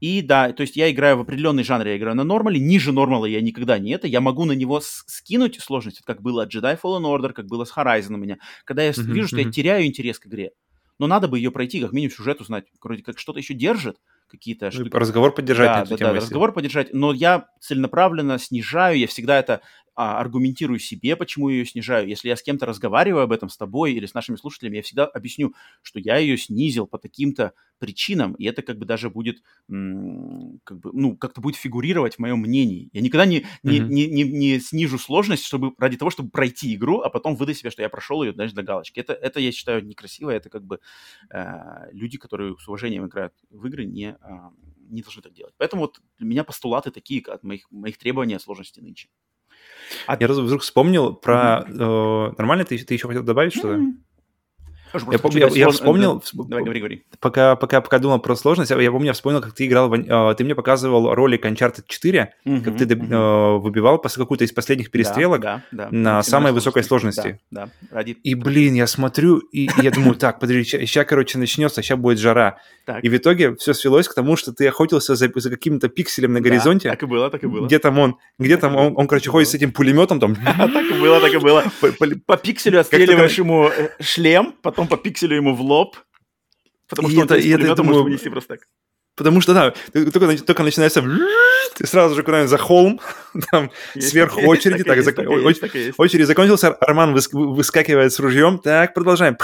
И 0.00 0.20
да, 0.20 0.52
то 0.52 0.60
есть 0.60 0.76
я 0.76 0.90
играю 0.90 1.16
в 1.16 1.20
определенный 1.20 1.64
жанр, 1.64 1.86
я 1.86 1.96
играю 1.96 2.16
на 2.16 2.24
нормале, 2.24 2.60
ниже 2.60 2.92
нормала 2.92 3.24
я 3.24 3.40
никогда 3.40 3.78
не 3.78 3.92
это, 3.92 4.06
я 4.06 4.20
могу 4.20 4.44
на 4.44 4.52
него 4.52 4.80
скинуть 4.82 5.58
сложность, 5.60 6.02
как 6.04 6.20
было 6.20 6.42
от 6.42 6.54
Jedi 6.54 6.78
Fallen 6.78 7.02
Order, 7.02 7.32
как 7.32 7.46
было 7.46 7.64
с 7.64 7.74
Horizon 7.74 8.14
у 8.14 8.18
меня, 8.18 8.36
когда 8.64 8.82
я 8.82 8.90
uh-huh, 8.90 9.02
вижу, 9.02 9.28
что 9.28 9.38
я 9.38 9.50
теряю 9.50 9.86
интерес 9.86 10.18
к 10.18 10.26
игре. 10.26 10.50
Но 10.98 11.06
надо 11.06 11.28
бы 11.28 11.38
ее 11.38 11.50
пройти, 11.50 11.80
как 11.80 11.92
минимум 11.92 12.14
сюжет 12.14 12.40
узнать, 12.40 12.64
вроде 12.82 13.02
как 13.02 13.18
что-то 13.18 13.38
еще 13.38 13.54
держит, 13.54 13.98
какие-то 14.28 14.66
ну, 14.66 14.72
штуки. 14.72 14.96
Разговор 14.96 15.34
поддержать. 15.34 15.88
Да, 15.88 15.96
да, 15.96 16.06
да, 16.06 16.12
разговор 16.14 16.52
поддержать. 16.52 16.92
Но 16.92 17.12
я 17.12 17.48
целенаправленно 17.60 18.38
снижаю, 18.38 18.98
я 18.98 19.06
всегда 19.06 19.38
это 19.38 19.60
а, 19.96 20.20
аргументирую 20.20 20.78
себе, 20.78 21.16
почему 21.16 21.48
я 21.48 21.56
ее 21.56 21.64
снижаю. 21.64 22.06
Если 22.06 22.28
я 22.28 22.36
с 22.36 22.42
кем-то 22.42 22.66
разговариваю 22.66 23.24
об 23.24 23.32
этом 23.32 23.48
с 23.48 23.56
тобой 23.56 23.94
или 23.94 24.04
с 24.04 24.12
нашими 24.12 24.36
слушателями, 24.36 24.76
я 24.76 24.82
всегда 24.82 25.06
объясню, 25.06 25.54
что 25.80 25.98
я 25.98 26.18
ее 26.18 26.36
снизил 26.36 26.86
по 26.86 26.98
таким-то 26.98 27.54
причинам, 27.78 28.34
и 28.34 28.44
это 28.44 28.60
как 28.60 28.78
бы 28.78 28.84
даже 28.84 29.08
будет, 29.08 29.42
как 29.68 30.80
бы, 30.80 30.90
ну, 30.92 31.16
как-то 31.16 31.40
будет 31.40 31.56
фигурировать 31.56 32.16
в 32.16 32.18
моем 32.18 32.40
мнении. 32.40 32.90
Я 32.92 33.00
никогда 33.00 33.24
не, 33.24 33.46
не, 33.62 33.78
mm-hmm. 33.78 33.88
не, 33.88 34.06
не, 34.06 34.24
не 34.24 34.60
снижу 34.60 34.98
сложность 34.98 35.44
чтобы, 35.44 35.72
ради 35.78 35.96
того, 35.96 36.10
чтобы 36.10 36.30
пройти 36.30 36.74
игру, 36.74 37.00
а 37.00 37.08
потом 37.08 37.34
выдать 37.34 37.56
себе, 37.56 37.70
что 37.70 37.82
я 37.82 37.88
прошел 37.88 38.22
ее, 38.22 38.32
знаешь, 38.32 38.52
до 38.52 38.62
галочки. 38.62 39.00
Это, 39.00 39.14
это 39.14 39.40
я 39.40 39.50
считаю 39.50 39.84
некрасиво, 39.84 40.30
это 40.30 40.50
как 40.50 40.64
бы 40.64 40.80
э, 41.30 41.90
люди, 41.92 42.18
которые 42.18 42.56
с 42.58 42.68
уважением 42.68 43.06
играют 43.06 43.32
в 43.50 43.66
игры, 43.66 43.86
не, 43.86 44.16
э, 44.20 44.50
не 44.90 45.02
должны 45.02 45.22
так 45.22 45.32
делать. 45.32 45.54
Поэтому 45.56 45.82
вот 45.82 46.00
для 46.18 46.26
меня 46.26 46.44
постулаты 46.44 46.90
такие 46.90 47.22
от 47.22 47.42
моих, 47.42 47.70
моих 47.70 47.96
требований 47.98 48.34
от 48.34 48.42
сложности 48.42 48.80
нынче. 48.80 49.08
А... 50.06 50.16
Я 50.18 50.28
вдруг 50.28 50.62
вспомнил 50.62 51.14
про... 51.14 51.64
Mm-hmm. 51.68 52.30
Э, 52.30 52.34
нормально? 52.38 52.64
Ты, 52.64 52.78
ты 52.78 52.94
еще 52.94 53.08
хотел 53.08 53.22
добавить 53.22 53.52
что-то? 53.52 53.78
Mm-hmm. 53.78 53.92
Я, 55.10 55.18
помню, 55.18 55.38
я, 55.38 55.48
я 55.48 55.70
вспомнил, 55.70 56.22
Давай, 56.32 56.64
говори, 56.64 56.80
говори. 56.80 57.04
Пока, 57.20 57.56
пока, 57.56 57.80
пока 57.80 57.98
думал 57.98 58.20
про 58.20 58.36
сложность, 58.36 58.70
я 58.70 58.90
помню, 58.90 59.06
я 59.06 59.12
вспомнил, 59.12 59.40
как 59.40 59.54
ты 59.54 59.66
играл, 59.66 59.88
в, 59.88 60.34
ты 60.34 60.44
мне 60.44 60.54
показывал 60.54 61.14
ролик 61.14 61.44
Uncharted 61.44 61.84
4, 61.86 62.34
угу, 62.44 62.60
как 62.62 62.76
ты 62.76 62.96
угу. 62.96 63.60
выбивал 63.60 63.98
после 63.98 64.22
какую-то 64.22 64.44
из 64.44 64.52
последних 64.52 64.90
перестрелок 64.90 65.40
да, 65.40 65.62
да, 65.70 65.84
да. 65.84 65.88
на 65.90 66.22
самой 66.22 66.52
высокой 66.52 66.84
сложности. 66.84 67.40
Да, 67.50 67.68
да. 67.90 67.96
Ради... 67.96 68.12
И, 68.22 68.34
блин, 68.34 68.74
я 68.74 68.86
смотрю, 68.86 69.38
и, 69.38 69.66
и 69.66 69.82
я 69.82 69.90
думаю, 69.90 70.14
так, 70.14 70.40
подожди, 70.40 70.64
сейчас, 70.64 71.06
короче, 71.06 71.38
начнется, 71.38 71.82
сейчас 71.82 71.98
будет 71.98 72.18
жара. 72.18 72.58
Так. 72.84 73.02
И 73.02 73.08
в 73.08 73.16
итоге 73.16 73.56
все 73.56 73.74
свелось 73.74 74.08
к 74.08 74.14
тому, 74.14 74.36
что 74.36 74.52
ты 74.52 74.68
охотился 74.68 75.16
за, 75.16 75.30
за 75.34 75.50
каким-то 75.50 75.88
пикселем 75.88 76.32
на 76.32 76.40
горизонте. 76.40 76.88
Да, 76.88 76.94
так 76.94 77.02
и 77.02 77.06
было, 77.06 77.30
так 77.30 77.42
и 77.42 77.46
было. 77.46 77.66
Где 77.66 77.78
там 77.78 77.98
он, 77.98 78.16
где 78.38 78.56
там 78.56 78.76
он, 78.76 78.94
он 78.96 79.08
короче, 79.08 79.30
ходит 79.30 79.48
с 79.48 79.54
этим 79.54 79.72
пулеметом, 79.72 80.20
там... 80.20 80.36
Так 80.76 80.90
и 80.90 81.00
было, 81.00 81.20
так 81.20 81.32
и 81.32 81.38
было. 81.38 81.64
По 82.26 82.36
пикселю 82.36 82.80
отстреливаешь 82.80 83.38
ему 83.38 83.68
э, 83.68 83.90
шлем, 84.00 84.54
потом 84.62 84.75
по 84.84 84.96
пикселю 84.96 85.36
ему 85.36 85.54
в 85.54 85.60
лоб, 85.60 85.96
потому 86.88 87.08
что 87.08 87.24
это, 87.24 87.34
он 87.34 87.40
и 87.40 87.48
это, 87.48 87.74
думаю, 87.74 87.84
может 87.84 88.04
вынести 88.04 88.28
просто 88.28 88.56
так. 88.56 88.66
Потому 89.16 89.40
что, 89.40 89.54
да, 89.54 89.74
только, 89.92 90.36
только 90.36 90.62
начинается 90.62 91.02
ты 91.76 91.86
сразу 91.86 92.14
же 92.14 92.22
куда-нибудь 92.22 92.50
за 92.50 92.58
холм, 92.58 93.00
там 93.50 93.70
есть, 93.94 94.08
сверху 94.08 94.40
есть, 94.40 94.48
очереди, 94.48 94.84
так, 94.84 94.96
так, 94.96 95.04
зак... 95.04 95.18
есть, 95.18 95.60
так 95.60 95.74
есть. 95.74 95.94
очередь 95.98 96.26
закончился, 96.26 96.68
Арман 96.68 97.12
выс... 97.12 97.28
выскакивает 97.32 98.12
с 98.12 98.18
ружьем, 98.18 98.58
так, 98.58 98.94
продолжаем. 98.94 99.36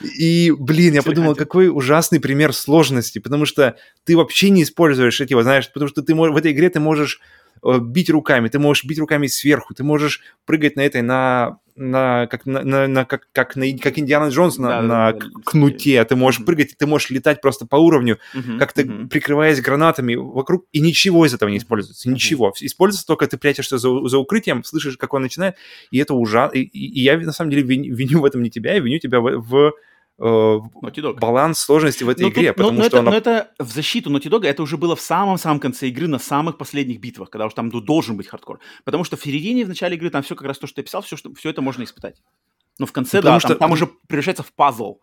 И, 0.00 0.52
блин, 0.56 0.94
я 0.94 1.02
подумал, 1.02 1.34
какой 1.34 1.68
ужасный 1.68 2.20
пример 2.20 2.52
сложности, 2.52 3.18
потому 3.18 3.44
что 3.44 3.76
ты 4.04 4.16
вообще 4.16 4.50
не 4.50 4.64
используешь 4.64 5.20
эти, 5.20 5.34
вот, 5.34 5.42
знаешь, 5.42 5.70
потому 5.72 5.88
что 5.88 6.02
ты 6.02 6.14
в 6.14 6.36
этой 6.36 6.52
игре 6.52 6.68
ты 6.68 6.80
можешь 6.80 7.20
э, 7.64 7.78
бить 7.80 8.10
руками, 8.10 8.48
ты 8.48 8.58
можешь 8.58 8.84
бить 8.84 8.98
руками 8.98 9.26
сверху, 9.28 9.74
ты 9.74 9.84
можешь 9.84 10.20
прыгать 10.46 10.76
на 10.76 10.80
этой, 10.80 11.02
на 11.02 11.58
на, 11.80 12.26
как, 12.26 12.46
на, 12.46 12.62
на, 12.62 12.86
на, 12.86 13.04
как, 13.04 13.28
как, 13.32 13.56
на, 13.56 13.66
как 13.78 13.98
Индиана 13.98 14.28
Джонс 14.28 14.58
на, 14.58 14.68
да, 14.68 14.82
на 14.82 15.12
да, 15.12 15.18
кнуте, 15.44 15.98
да. 15.98 16.04
ты 16.04 16.14
можешь 16.14 16.44
прыгать, 16.44 16.76
ты 16.76 16.86
можешь 16.86 17.10
летать 17.10 17.40
просто 17.40 17.66
по 17.66 17.76
уровню, 17.76 18.18
uh-huh, 18.34 18.58
как-то 18.58 18.82
uh-huh. 18.82 19.08
прикрываясь 19.08 19.60
гранатами 19.60 20.14
вокруг, 20.14 20.66
и 20.72 20.80
ничего 20.80 21.24
из 21.24 21.32
этого 21.32 21.48
не 21.48 21.56
используется, 21.56 22.08
uh-huh. 22.08 22.12
ничего. 22.12 22.52
Используется 22.60 23.06
только 23.06 23.26
ты 23.26 23.38
прячешься 23.38 23.78
за, 23.78 24.08
за 24.08 24.18
укрытием, 24.18 24.62
слышишь, 24.62 24.98
как 24.98 25.14
он 25.14 25.22
начинает, 25.22 25.56
и 25.90 25.98
это 25.98 26.14
ужасно. 26.14 26.56
И, 26.56 26.62
и 26.62 27.00
я 27.00 27.18
на 27.18 27.32
самом 27.32 27.50
деле 27.50 27.62
виню, 27.62 27.94
виню 27.96 28.20
в 28.20 28.24
этом 28.26 28.42
не 28.42 28.50
тебя, 28.50 28.74
я 28.74 28.80
виню 28.80 28.98
тебя 28.98 29.20
в, 29.20 29.38
в 29.38 29.72
э, 30.20 31.12
баланс 31.14 31.58
сложности 31.60 32.04
в 32.04 32.08
этой 32.08 32.22
но 32.22 32.28
ну, 32.28 32.32
игре, 32.32 32.48
тут, 32.48 32.56
потому 32.56 32.78
но, 32.78 32.84
что 32.84 32.96
но 32.96 33.02
она... 33.02 33.10
Но 33.12 33.16
это 33.16 33.50
в 33.58 33.70
защиту 33.70 34.10
Naughty 34.10 34.28
Dog, 34.28 34.46
это 34.46 34.62
уже 34.62 34.76
было 34.76 34.94
в 34.94 35.00
самом-самом 35.00 35.60
конце 35.60 35.88
игры, 35.88 36.06
на 36.06 36.18
самых 36.18 36.58
последних 36.58 37.00
битвах, 37.00 37.30
когда 37.30 37.46
уж 37.46 37.54
там 37.54 37.68
ну, 37.68 37.80
должен 37.80 38.16
быть 38.16 38.28
хардкор. 38.28 38.60
Потому 38.84 39.04
что 39.04 39.16
в 39.16 39.22
середине, 39.22 39.64
в 39.64 39.68
начале 39.68 39.96
игры 39.96 40.10
там 40.10 40.22
все 40.22 40.34
как 40.36 40.46
раз 40.46 40.58
то, 40.58 40.66
что 40.66 40.76
ты 40.76 40.82
писал, 40.82 41.02
все, 41.02 41.16
что, 41.16 41.34
все 41.34 41.50
это 41.50 41.62
можно 41.62 41.84
испытать. 41.84 42.22
Но 42.78 42.86
в 42.86 42.92
конце, 42.92 43.18
Потому 43.18 43.36
да, 43.36 43.40
что... 43.40 43.48
там, 43.48 43.58
там 43.58 43.72
уже 43.72 43.86
превращается 44.08 44.42
в 44.42 44.52
пазл. 44.52 45.00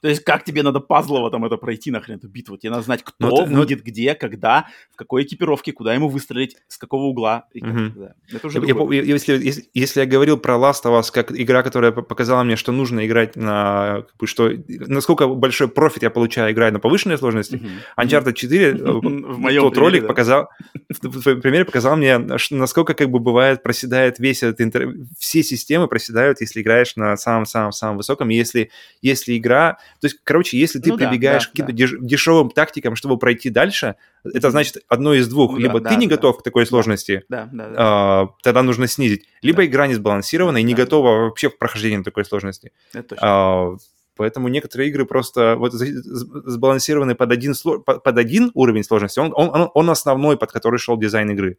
То 0.00 0.08
есть 0.08 0.24
как 0.24 0.44
тебе 0.44 0.62
надо 0.62 0.80
пазлово 0.80 1.30
там 1.30 1.44
это 1.44 1.56
пройти 1.56 1.90
нахрен, 1.90 2.16
эту 2.16 2.28
битву? 2.28 2.56
Тебе 2.56 2.70
надо 2.70 2.82
знать, 2.82 3.02
кто 3.02 3.14
но, 3.28 3.44
выйдет 3.44 3.80
но... 3.80 3.84
где, 3.84 4.14
когда, 4.14 4.66
в 4.92 4.96
какой 4.96 5.24
экипировке, 5.24 5.72
куда 5.72 5.94
ему 5.94 6.08
выстрелить, 6.08 6.56
с 6.68 6.78
какого 6.78 7.04
угла. 7.04 7.46
И 7.52 7.60
как, 7.60 7.70
угу. 7.70 8.00
да. 8.00 8.14
Это 8.32 8.46
уже 8.46 8.60
я, 8.60 8.74
я, 8.74 9.02
если, 9.02 9.32
если, 9.34 9.64
если 9.74 10.00
я 10.00 10.06
говорил 10.06 10.38
про 10.38 10.54
Last 10.54 10.84
of 10.84 10.98
Us 10.98 11.10
как 11.12 11.32
игра, 11.32 11.62
которая 11.62 11.92
показала 11.92 12.42
мне, 12.42 12.56
что 12.56 12.72
нужно 12.72 13.06
играть 13.06 13.36
на... 13.36 14.04
Что, 14.24 14.50
насколько 14.68 15.28
большой 15.28 15.68
профит 15.68 16.02
я 16.02 16.10
получаю, 16.10 16.52
играя 16.52 16.70
на 16.70 16.80
повышенной 16.80 17.18
сложности, 17.18 17.56
угу. 17.56 17.66
Uncharted 17.98 18.32
4, 18.32 18.74
в 18.74 19.38
моем 19.38 19.62
тот 19.62 19.76
ролик 19.76 20.06
показал, 20.06 20.48
в 20.88 21.22
твоем 21.22 21.40
примере 21.42 21.64
показал 21.64 21.96
мне, 21.96 22.18
насколько 22.50 22.94
как 22.94 23.10
бы 23.10 23.18
бывает, 23.18 23.62
проседает 23.62 24.18
весь 24.18 24.42
этот 24.42 24.60
интер... 24.60 24.94
Все 25.18 25.42
системы 25.42 25.88
проседают, 25.88 26.40
если 26.40 26.62
играешь 26.62 26.96
на 26.96 27.16
самом-самом-самом 27.16 27.98
высоком. 27.98 28.28
Если, 28.30 28.70
если 29.02 29.36
игра 29.36 29.78
то 30.00 30.06
есть, 30.06 30.18
короче, 30.24 30.58
если 30.58 30.78
ты 30.78 30.90
ну, 30.90 30.96
прибегаешь 30.96 31.44
да, 31.44 31.48
к 31.48 31.50
каким-то 31.50 31.72
да. 31.72 32.06
дешевым 32.06 32.50
тактикам, 32.50 32.96
чтобы 32.96 33.18
пройти 33.18 33.50
дальше, 33.50 33.96
это 34.24 34.50
значит 34.50 34.78
одно 34.88 35.12
из 35.12 35.28
двух. 35.28 35.52
Ну, 35.52 35.58
либо 35.58 35.80
да, 35.80 35.90
ты 35.90 35.94
да, 35.94 36.00
не 36.00 36.06
да. 36.06 36.16
готов 36.16 36.38
к 36.38 36.42
такой 36.42 36.66
сложности, 36.66 37.24
да, 37.28 37.48
да, 37.52 37.68
да. 37.68 37.74
А, 37.76 38.28
тогда 38.42 38.62
нужно 38.62 38.86
снизить. 38.86 39.26
Либо 39.42 39.58
да. 39.58 39.66
игра 39.66 39.86
не 39.86 39.94
сбалансирована 39.94 40.58
и 40.58 40.62
не 40.62 40.74
да. 40.74 40.84
готова 40.84 41.24
вообще 41.24 41.50
к 41.50 41.58
прохождению 41.58 42.02
такой 42.02 42.24
сложности. 42.24 42.72
Это 42.94 43.10
точно. 43.10 43.26
А, 43.26 43.76
Поэтому 44.16 44.48
некоторые 44.48 44.90
игры 44.90 45.06
просто 45.06 45.56
вот 45.56 45.72
сбалансированы 45.72 47.14
под 47.14 47.32
один, 47.32 47.54
под 47.84 48.18
один 48.18 48.50
уровень 48.52 48.84
сложности. 48.84 49.18
Он, 49.18 49.32
он, 49.34 49.70
он 49.72 49.88
основной, 49.88 50.36
под 50.36 50.52
который 50.52 50.78
шел 50.78 50.98
дизайн 50.98 51.30
игры. 51.30 51.56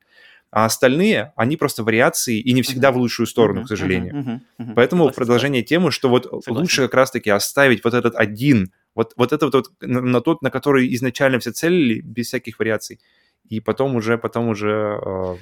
А 0.51 0.65
остальные, 0.65 1.31
они 1.37 1.55
просто 1.55 1.81
вариации 1.81 2.37
и 2.37 2.51
не 2.51 2.61
всегда 2.61 2.89
uh-huh. 2.89 2.93
в 2.93 2.97
лучшую 2.97 3.25
сторону, 3.25 3.61
uh-huh. 3.61 3.65
к 3.65 3.67
сожалению. 3.69 4.13
Uh-huh. 4.13 4.39
Uh-huh. 4.59 4.73
Поэтому 4.75 5.03
Согласен. 5.03 5.15
продолжение 5.15 5.63
темы, 5.63 5.91
что 5.91 6.09
вот 6.09 6.25
Согласен. 6.25 6.57
лучше 6.57 6.81
как 6.83 6.93
раз-таки 6.93 7.29
оставить 7.29 7.85
вот 7.85 7.93
этот 7.93 8.15
один, 8.15 8.73
вот, 8.93 9.13
вот 9.15 9.31
это 9.31 9.45
вот 9.45 9.71
на, 9.79 10.01
на 10.01 10.19
тот, 10.19 10.41
на 10.41 10.51
который 10.51 10.93
изначально 10.93 11.39
все 11.39 11.51
целили, 11.53 12.01
без 12.01 12.27
всяких 12.27 12.59
вариаций. 12.59 12.99
И 13.47 13.61
потом 13.61 13.95
уже, 13.95 14.17
потом 14.17 14.49
уже... 14.49 14.99
Э, 15.05 15.35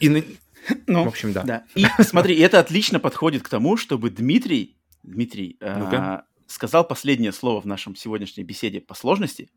и, 0.00 0.08
ну, 0.86 1.04
в 1.04 1.08
общем, 1.08 1.34
да. 1.34 1.42
да. 1.42 1.64
И 1.74 1.84
смотри, 2.00 2.38
это 2.38 2.58
отлично 2.58 3.00
подходит 3.00 3.42
к 3.42 3.50
тому, 3.50 3.76
чтобы 3.76 4.08
Дмитрий, 4.08 4.78
Дмитрий 5.02 5.58
э, 5.60 6.20
сказал 6.46 6.88
последнее 6.88 7.32
слово 7.32 7.60
в 7.60 7.66
нашем 7.66 7.94
сегодняшней 7.96 8.44
беседе 8.44 8.80
по 8.80 8.94
сложности. 8.94 9.50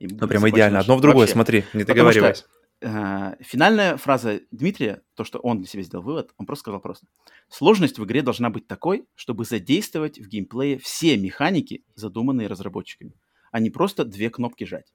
Ну, 0.00 0.26
прям 0.26 0.48
идеально. 0.48 0.78
Одно 0.78 0.96
в 0.96 1.02
другое, 1.02 1.22
вообще. 1.22 1.34
смотри, 1.34 1.64
не 1.74 1.84
договаривайся. 1.84 2.44
Э, 2.80 3.34
финальная 3.40 3.96
фраза 3.96 4.40
Дмитрия, 4.52 5.02
то, 5.14 5.24
что 5.24 5.40
он 5.40 5.58
для 5.58 5.66
себя 5.66 5.82
сделал 5.82 6.04
вывод, 6.04 6.32
он 6.36 6.46
просто 6.46 6.60
сказал 6.60 6.80
просто. 6.80 7.08
Сложность 7.48 7.98
в 7.98 8.04
игре 8.04 8.22
должна 8.22 8.50
быть 8.50 8.68
такой, 8.68 9.08
чтобы 9.16 9.44
задействовать 9.44 10.18
в 10.18 10.28
геймплее 10.28 10.78
все 10.78 11.16
механики, 11.16 11.84
задуманные 11.96 12.46
разработчиками, 12.46 13.14
а 13.50 13.58
не 13.58 13.70
просто 13.70 14.04
две 14.04 14.30
кнопки 14.30 14.64
жать. 14.64 14.94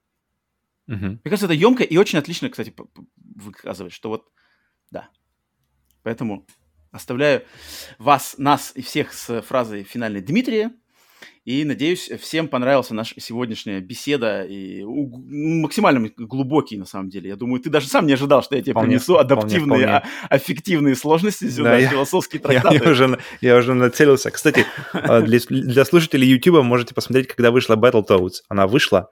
Угу. 0.88 0.96
Мне 0.96 1.20
кажется, 1.24 1.46
это 1.46 1.54
емко 1.54 1.84
и 1.84 1.98
очень 1.98 2.20
отлично, 2.20 2.50
кстати, 2.50 2.74
выказывает, 3.16 3.94
что 3.94 4.10
вот, 4.10 4.32
да. 4.90 5.10
Поэтому 6.04 6.46
оставляю 6.92 7.44
вас, 7.98 8.36
нас 8.38 8.72
и 8.76 8.82
всех 8.82 9.12
с 9.12 9.42
фразой 9.42 9.84
финальной 9.84 10.22
Дмитрия. 10.22 10.72
И 11.46 11.66
надеюсь, 11.66 12.10
всем 12.22 12.48
понравилась 12.48 12.90
наша 12.90 13.20
сегодняшняя 13.20 13.82
беседа 13.82 14.44
и 14.44 14.84
максимально 14.84 16.10
глубокий, 16.18 16.78
на 16.78 16.86
самом 16.86 17.10
деле. 17.10 17.30
Я 17.30 17.36
думаю, 17.36 17.60
ты 17.60 17.70
даже 17.70 17.88
сам 17.88 18.08
не 18.08 18.14
ожидал, 18.14 18.44
что 18.44 18.56
я 18.56 18.62
тебе 18.62 18.72
вполне, 18.72 18.92
принесу 18.92 19.18
адаптивные, 19.18 19.66
вполне, 19.66 19.86
вполне. 19.86 20.04
А, 20.30 20.36
аффективные 20.36 20.96
сложности 20.96 21.50
сюда, 21.50 21.80
да, 21.80 21.88
философские 21.88 22.42
я, 22.42 22.50
трактаты. 22.50 22.76
Я, 22.76 22.82
я, 22.84 22.92
уже, 22.92 23.20
я 23.42 23.58
уже 23.58 23.74
нацелился. 23.74 24.32
Кстати, 24.32 24.66
а, 24.94 25.22
для, 25.22 25.40
для 25.50 25.86
слушателей 25.86 26.28
YouTube 26.28 26.64
можете 26.64 26.94
посмотреть, 26.94 27.28
когда 27.28 27.52
вышла 27.52 27.76
Battletoads. 27.76 28.44
Она 28.48 28.68
вышла 28.68 29.10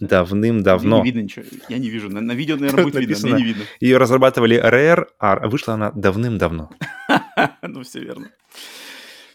Давным-давно. 0.00 0.98
Не 0.98 1.04
видно 1.04 1.20
ничего. 1.20 1.44
Я 1.68 1.78
не 1.78 1.90
вижу. 1.90 2.10
На, 2.10 2.20
на 2.20 2.32
видео, 2.32 2.56
наверное, 2.56 2.84
будет 2.84 2.96
видно, 2.96 3.28
мне 3.28 3.36
не 3.36 3.44
видно. 3.44 3.62
Ее 3.78 3.98
разрабатывали 3.98 4.60
Rare, 4.60 5.06
а 5.18 5.46
вышла 5.48 5.74
она 5.74 5.92
давным-давно. 5.92 6.70
ну, 7.62 7.82
все 7.82 8.00
верно. 8.00 8.30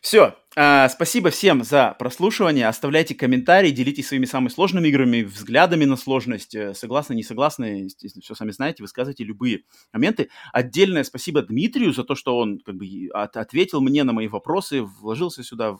Все. 0.06 0.36
А, 0.56 0.88
спасибо 0.88 1.32
всем 1.32 1.64
за 1.64 1.95
прослушивание. 1.98 2.68
Оставляйте 2.68 3.15
комментарии, 3.15 3.72
делитесь 3.72 4.07
своими 4.07 4.26
самыми 4.26 4.49
сложными 4.49 4.88
играми, 4.88 5.23
взглядами 5.23 5.86
на 5.86 5.95
сложность. 5.95 6.53
Э, 6.53 6.76
согласны, 6.76 7.15
не 7.15 7.23
согласны, 7.23 7.86
естественно, 7.86 8.22
все 8.22 8.36
сами 8.36 8.52
знаете. 8.52 8.84
Высказывайте 8.84 9.23
любые 9.23 9.64
моменты. 9.91 10.30
Отдельное 10.53 11.03
спасибо 11.06 11.41
Дмитрию 11.41 11.91
за 11.91 12.03
то, 12.03 12.14
что 12.14 12.38
он 12.38 12.60
как 12.60 12.76
бы 12.76 12.86
от, 13.15 13.36
ответил 13.36 13.82
мне 13.82 14.03
на 14.03 14.14
мои 14.14 14.27
вопросы, 14.27 14.84
вложился 14.84 15.44
сюда, 15.44 15.76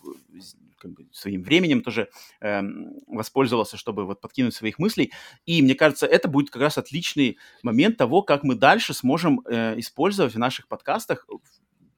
бы 0.94 1.06
своим 1.12 1.44
временем 1.44 1.82
тоже 1.82 2.10
э, 2.42 2.62
воспользовался, 3.08 3.78
чтобы 3.78 4.06
вот 4.06 4.22
подкинуть 4.22 4.56
своих 4.56 4.80
мыслей. 4.80 5.12
И 5.46 5.62
мне 5.62 5.76
кажется, 5.76 6.08
это 6.08 6.28
будет 6.28 6.50
как 6.50 6.64
раз 6.64 6.80
отличный 6.80 7.38
момент 7.62 7.98
того, 7.98 8.24
как 8.24 8.44
мы 8.44 8.56
дальше 8.56 8.96
сможем 8.96 9.42
э, 9.46 9.80
использовать 9.80 10.34
в 10.34 10.40
наших 10.40 10.68
подкастах 10.68 11.28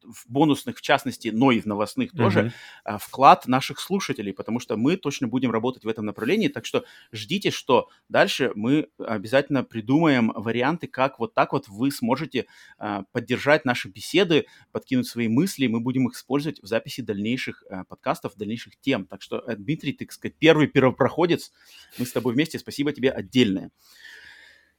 в 0.08 0.26
бонусных, 0.28 0.78
в 0.78 0.82
частности, 0.82 1.30
но 1.30 1.52
и 1.52 1.60
в 1.60 1.66
новостных 1.66 2.14
mm-hmm. 2.14 2.18
тоже, 2.18 2.54
а, 2.84 2.98
вклад 2.98 3.48
наших 3.48 3.80
слушателей, 3.80 4.34
потому 4.34 4.60
что 4.60 4.78
мы 4.78 4.98
точно 4.98 5.28
будем 5.28 5.52
работать 5.52 5.84
в 5.84 5.88
этом 5.88 6.06
направлении. 6.06 6.48
Так 6.48 6.66
что 6.66 6.86
ждите, 7.12 7.52
что 7.52 7.90
дальше 8.10 8.52
мы 8.56 8.88
обязательно 8.98 9.64
придумаем 9.64 10.32
варианты, 10.36 10.88
как 10.88 11.20
вот 11.20 11.34
так 11.34 11.54
вот 11.54 11.68
вы 11.68 11.92
сможете 11.92 12.48
а, 12.78 13.04
поддержать 13.12 13.66
наши 13.66 13.90
беседы, 13.90 14.46
подкинуть 14.72 15.08
свои 15.08 15.28
мысли, 15.28 15.68
мы 15.68 15.80
будем 15.80 16.08
их 16.08 16.16
использовать 16.16 16.62
в 16.62 16.66
записи 16.68 17.02
дальнейших 17.02 17.64
а, 17.70 17.84
подкастов, 17.84 18.36
дальнейших 18.36 18.80
тем. 18.80 19.06
Так 19.06 19.22
что, 19.22 19.40
э, 19.40 19.56
Дмитрий, 19.56 19.94
ты, 19.94 20.06
так 20.06 20.14
сказать, 20.14 20.36
первый 20.38 20.68
первопроходец, 20.68 21.52
мы 21.98 22.06
с 22.06 22.12
тобой 22.12 22.34
вместе, 22.34 22.60
спасибо 22.60 22.94
тебе 22.94 23.12
отдельное. 23.12 23.72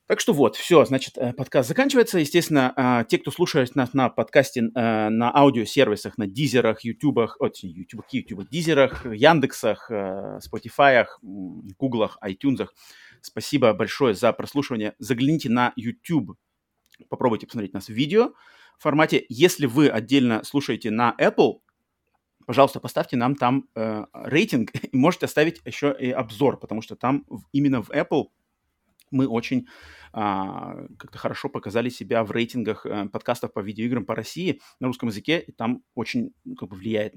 Так 0.08 0.20
что 0.20 0.32
вот, 0.32 0.56
все, 0.56 0.86
значит, 0.86 1.18
э, 1.18 1.34
подкаст 1.34 1.68
заканчивается. 1.68 2.18
Естественно, 2.18 2.72
а, 2.76 3.04
те, 3.04 3.18
кто 3.18 3.30
слушает 3.30 3.74
нас 3.74 3.92
на 3.92 4.08
подкасте, 4.08 4.60
э, 4.60 5.08
на 5.10 5.30
аудиосервисах, 5.36 6.16
на 6.16 6.26
дизерах, 6.26 6.82
ютубах, 6.82 7.36
от, 7.40 7.58
ютубах, 7.58 8.06
ютубах, 8.10 8.48
дизерах, 8.48 9.04
яндексах, 9.04 9.90
э, 9.90 10.40
спотифаях, 10.40 11.18
гуглах, 11.20 12.16
айтюнзах, 12.22 12.72
спасибо 13.20 13.74
большое 13.74 14.14
за 14.14 14.32
прослушивание. 14.32 14.94
Загляните 14.98 15.50
на 15.50 15.74
YouTube, 15.76 16.38
попробуйте 17.10 17.46
посмотреть 17.46 17.74
нас 17.74 17.88
в 17.88 17.92
видео 17.92 18.32
формате. 18.78 19.26
Если 19.28 19.66
вы 19.66 19.90
отдельно 19.90 20.42
слушаете 20.42 20.90
на 20.90 21.14
Apple, 21.20 21.60
пожалуйста, 22.46 22.80
поставьте 22.80 23.18
нам 23.18 23.36
там 23.36 23.68
э, 23.74 24.06
рейтинг 24.14 24.70
и 24.90 24.96
можете 24.96 25.26
оставить 25.26 25.60
еще 25.66 25.94
и 26.00 26.10
обзор, 26.10 26.58
потому 26.58 26.80
что 26.80 26.96
там 26.96 27.26
именно 27.52 27.82
в 27.82 27.90
Apple 27.90 28.28
мы 29.10 29.26
очень 29.26 29.66
как-то 30.12 31.18
хорошо 31.18 31.48
показали 31.48 31.88
себя 31.88 32.24
в 32.24 32.30
рейтингах 32.30 32.86
а, 32.86 33.06
подкастов 33.08 33.52
по 33.52 33.60
видеоиграм 33.60 34.04
по 34.04 34.14
России 34.14 34.60
на 34.80 34.86
русском 34.86 35.08
языке, 35.08 35.38
и 35.40 35.52
там 35.52 35.82
очень 35.94 36.32
как 36.58 36.68
бы 36.68 36.76
влияет, 36.76 37.14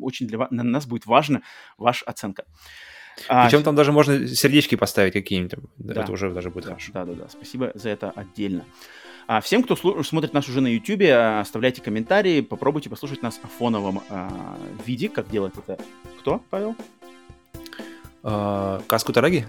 очень 0.00 0.26
для, 0.26 0.46
на 0.50 0.62
нас 0.62 0.86
будет 0.86 1.06
важна 1.06 1.42
ваша 1.78 2.04
оценка. 2.06 2.44
Причем 3.28 3.58
а, 3.58 3.62
там 3.62 3.74
даже 3.74 3.92
можно 3.92 4.26
сердечки 4.26 4.74
поставить 4.74 5.12
какие-нибудь, 5.12 5.58
да, 5.76 6.02
это 6.02 6.12
уже 6.12 6.32
даже 6.32 6.50
будет 6.50 6.64
да, 6.64 6.70
хорошо. 6.70 6.92
Да-да-да, 6.92 7.28
спасибо 7.28 7.72
за 7.74 7.90
это 7.90 8.10
отдельно. 8.10 8.64
А 9.26 9.40
всем, 9.40 9.62
кто 9.62 9.76
смотрит 10.02 10.32
нас 10.32 10.48
уже 10.48 10.60
на 10.60 10.66
YouTube, 10.66 11.02
оставляйте 11.40 11.80
комментарии, 11.80 12.40
попробуйте 12.40 12.90
послушать 12.90 13.22
нас 13.22 13.38
в 13.42 13.48
фоновом 13.58 14.02
а, 14.08 14.58
виде, 14.84 15.08
как 15.08 15.30
делает 15.30 15.56
это 15.56 15.78
кто, 16.18 16.42
Павел? 16.50 16.74
А, 18.22 18.80
Каску 18.86 19.12
Тараги? 19.12 19.46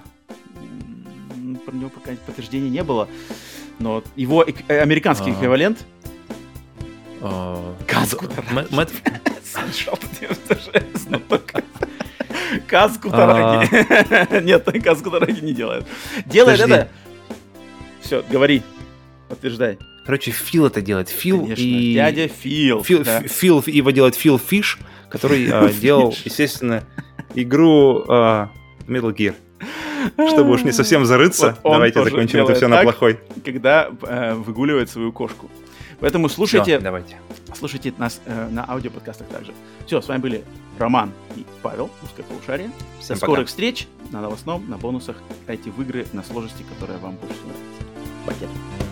Про 1.66 1.76
него 1.76 1.90
пока 1.90 2.12
подтверждения 2.26 2.70
не 2.70 2.84
было. 2.84 3.08
Но 3.80 4.04
его 4.16 4.44
э 4.44 4.80
американский 4.80 5.32
эквивалент... 5.32 5.86
А. 7.22 7.76
Казку 12.68 13.10
Тараги. 13.10 13.70
А. 14.30 14.42
Нет, 14.42 14.68
Казку 14.84 15.10
Тараги 15.12 15.40
не 15.40 15.54
делает. 15.54 15.86
Делает 16.26 16.60
это... 16.60 16.90
Все, 18.02 18.24
говори. 18.30 18.62
Подтверждай. 19.30 19.78
Короче, 20.06 20.32
Фил 20.32 20.66
это 20.66 20.82
делает. 20.82 21.10
Фил 21.10 21.42
Конечно, 21.42 21.62
и... 21.62 21.94
дядя 21.94 22.28
Фил. 22.28 22.84
Фил, 22.84 23.04
да. 23.04 23.22
Фил 23.22 23.64
его 23.66 23.92
делает 23.92 24.16
Фил 24.16 24.38
Фиш, 24.38 24.80
который 25.10 25.48
а, 25.50 25.70
делал, 25.70 26.14
естественно, 26.26 26.84
игру 27.34 28.04
а, 28.10 28.50
Metal 28.88 29.16
Gear. 29.16 29.36
Чтобы 30.30 30.52
уж 30.52 30.64
не 30.64 30.72
совсем 30.72 31.06
зарыться, 31.06 31.58
вот 31.64 31.74
давайте 31.74 32.04
закончим 32.04 32.44
это 32.44 32.56
все 32.56 32.68
на 32.68 32.82
плохой. 32.82 33.20
Когда 33.44 33.90
э, 34.02 34.34
выгуливает 34.34 34.90
свою 34.90 35.12
кошку. 35.12 35.50
Поэтому 36.00 36.28
слушайте, 36.28 36.78
все, 36.78 36.80
давайте. 36.80 37.16
слушайте 37.58 37.94
нас 37.98 38.20
э, 38.26 38.50
на 38.50 38.70
аудиоподкастах 38.70 39.28
также. 39.28 39.54
Все, 39.86 40.02
с 40.02 40.08
вами 40.08 40.22
были 40.22 40.44
Роман 40.78 41.12
и 41.38 41.46
Павел, 41.62 41.90
Узкое 42.04 42.24
полушарие. 42.24 42.72
Всем 43.00 43.16
До 43.16 43.26
скорых 43.26 43.48
встреч 43.48 43.88
на 44.12 44.22
новостном, 44.22 44.70
на 44.70 44.78
бонусах. 44.78 45.16
Играйте 45.44 45.72
в 45.72 45.82
игры 45.82 46.06
на 46.12 46.24
сложности, 46.24 46.66
которая 46.74 46.98
вам 46.98 47.16
больше 47.16 47.40
нравится. 47.44 47.86
Пакет. 48.26 48.83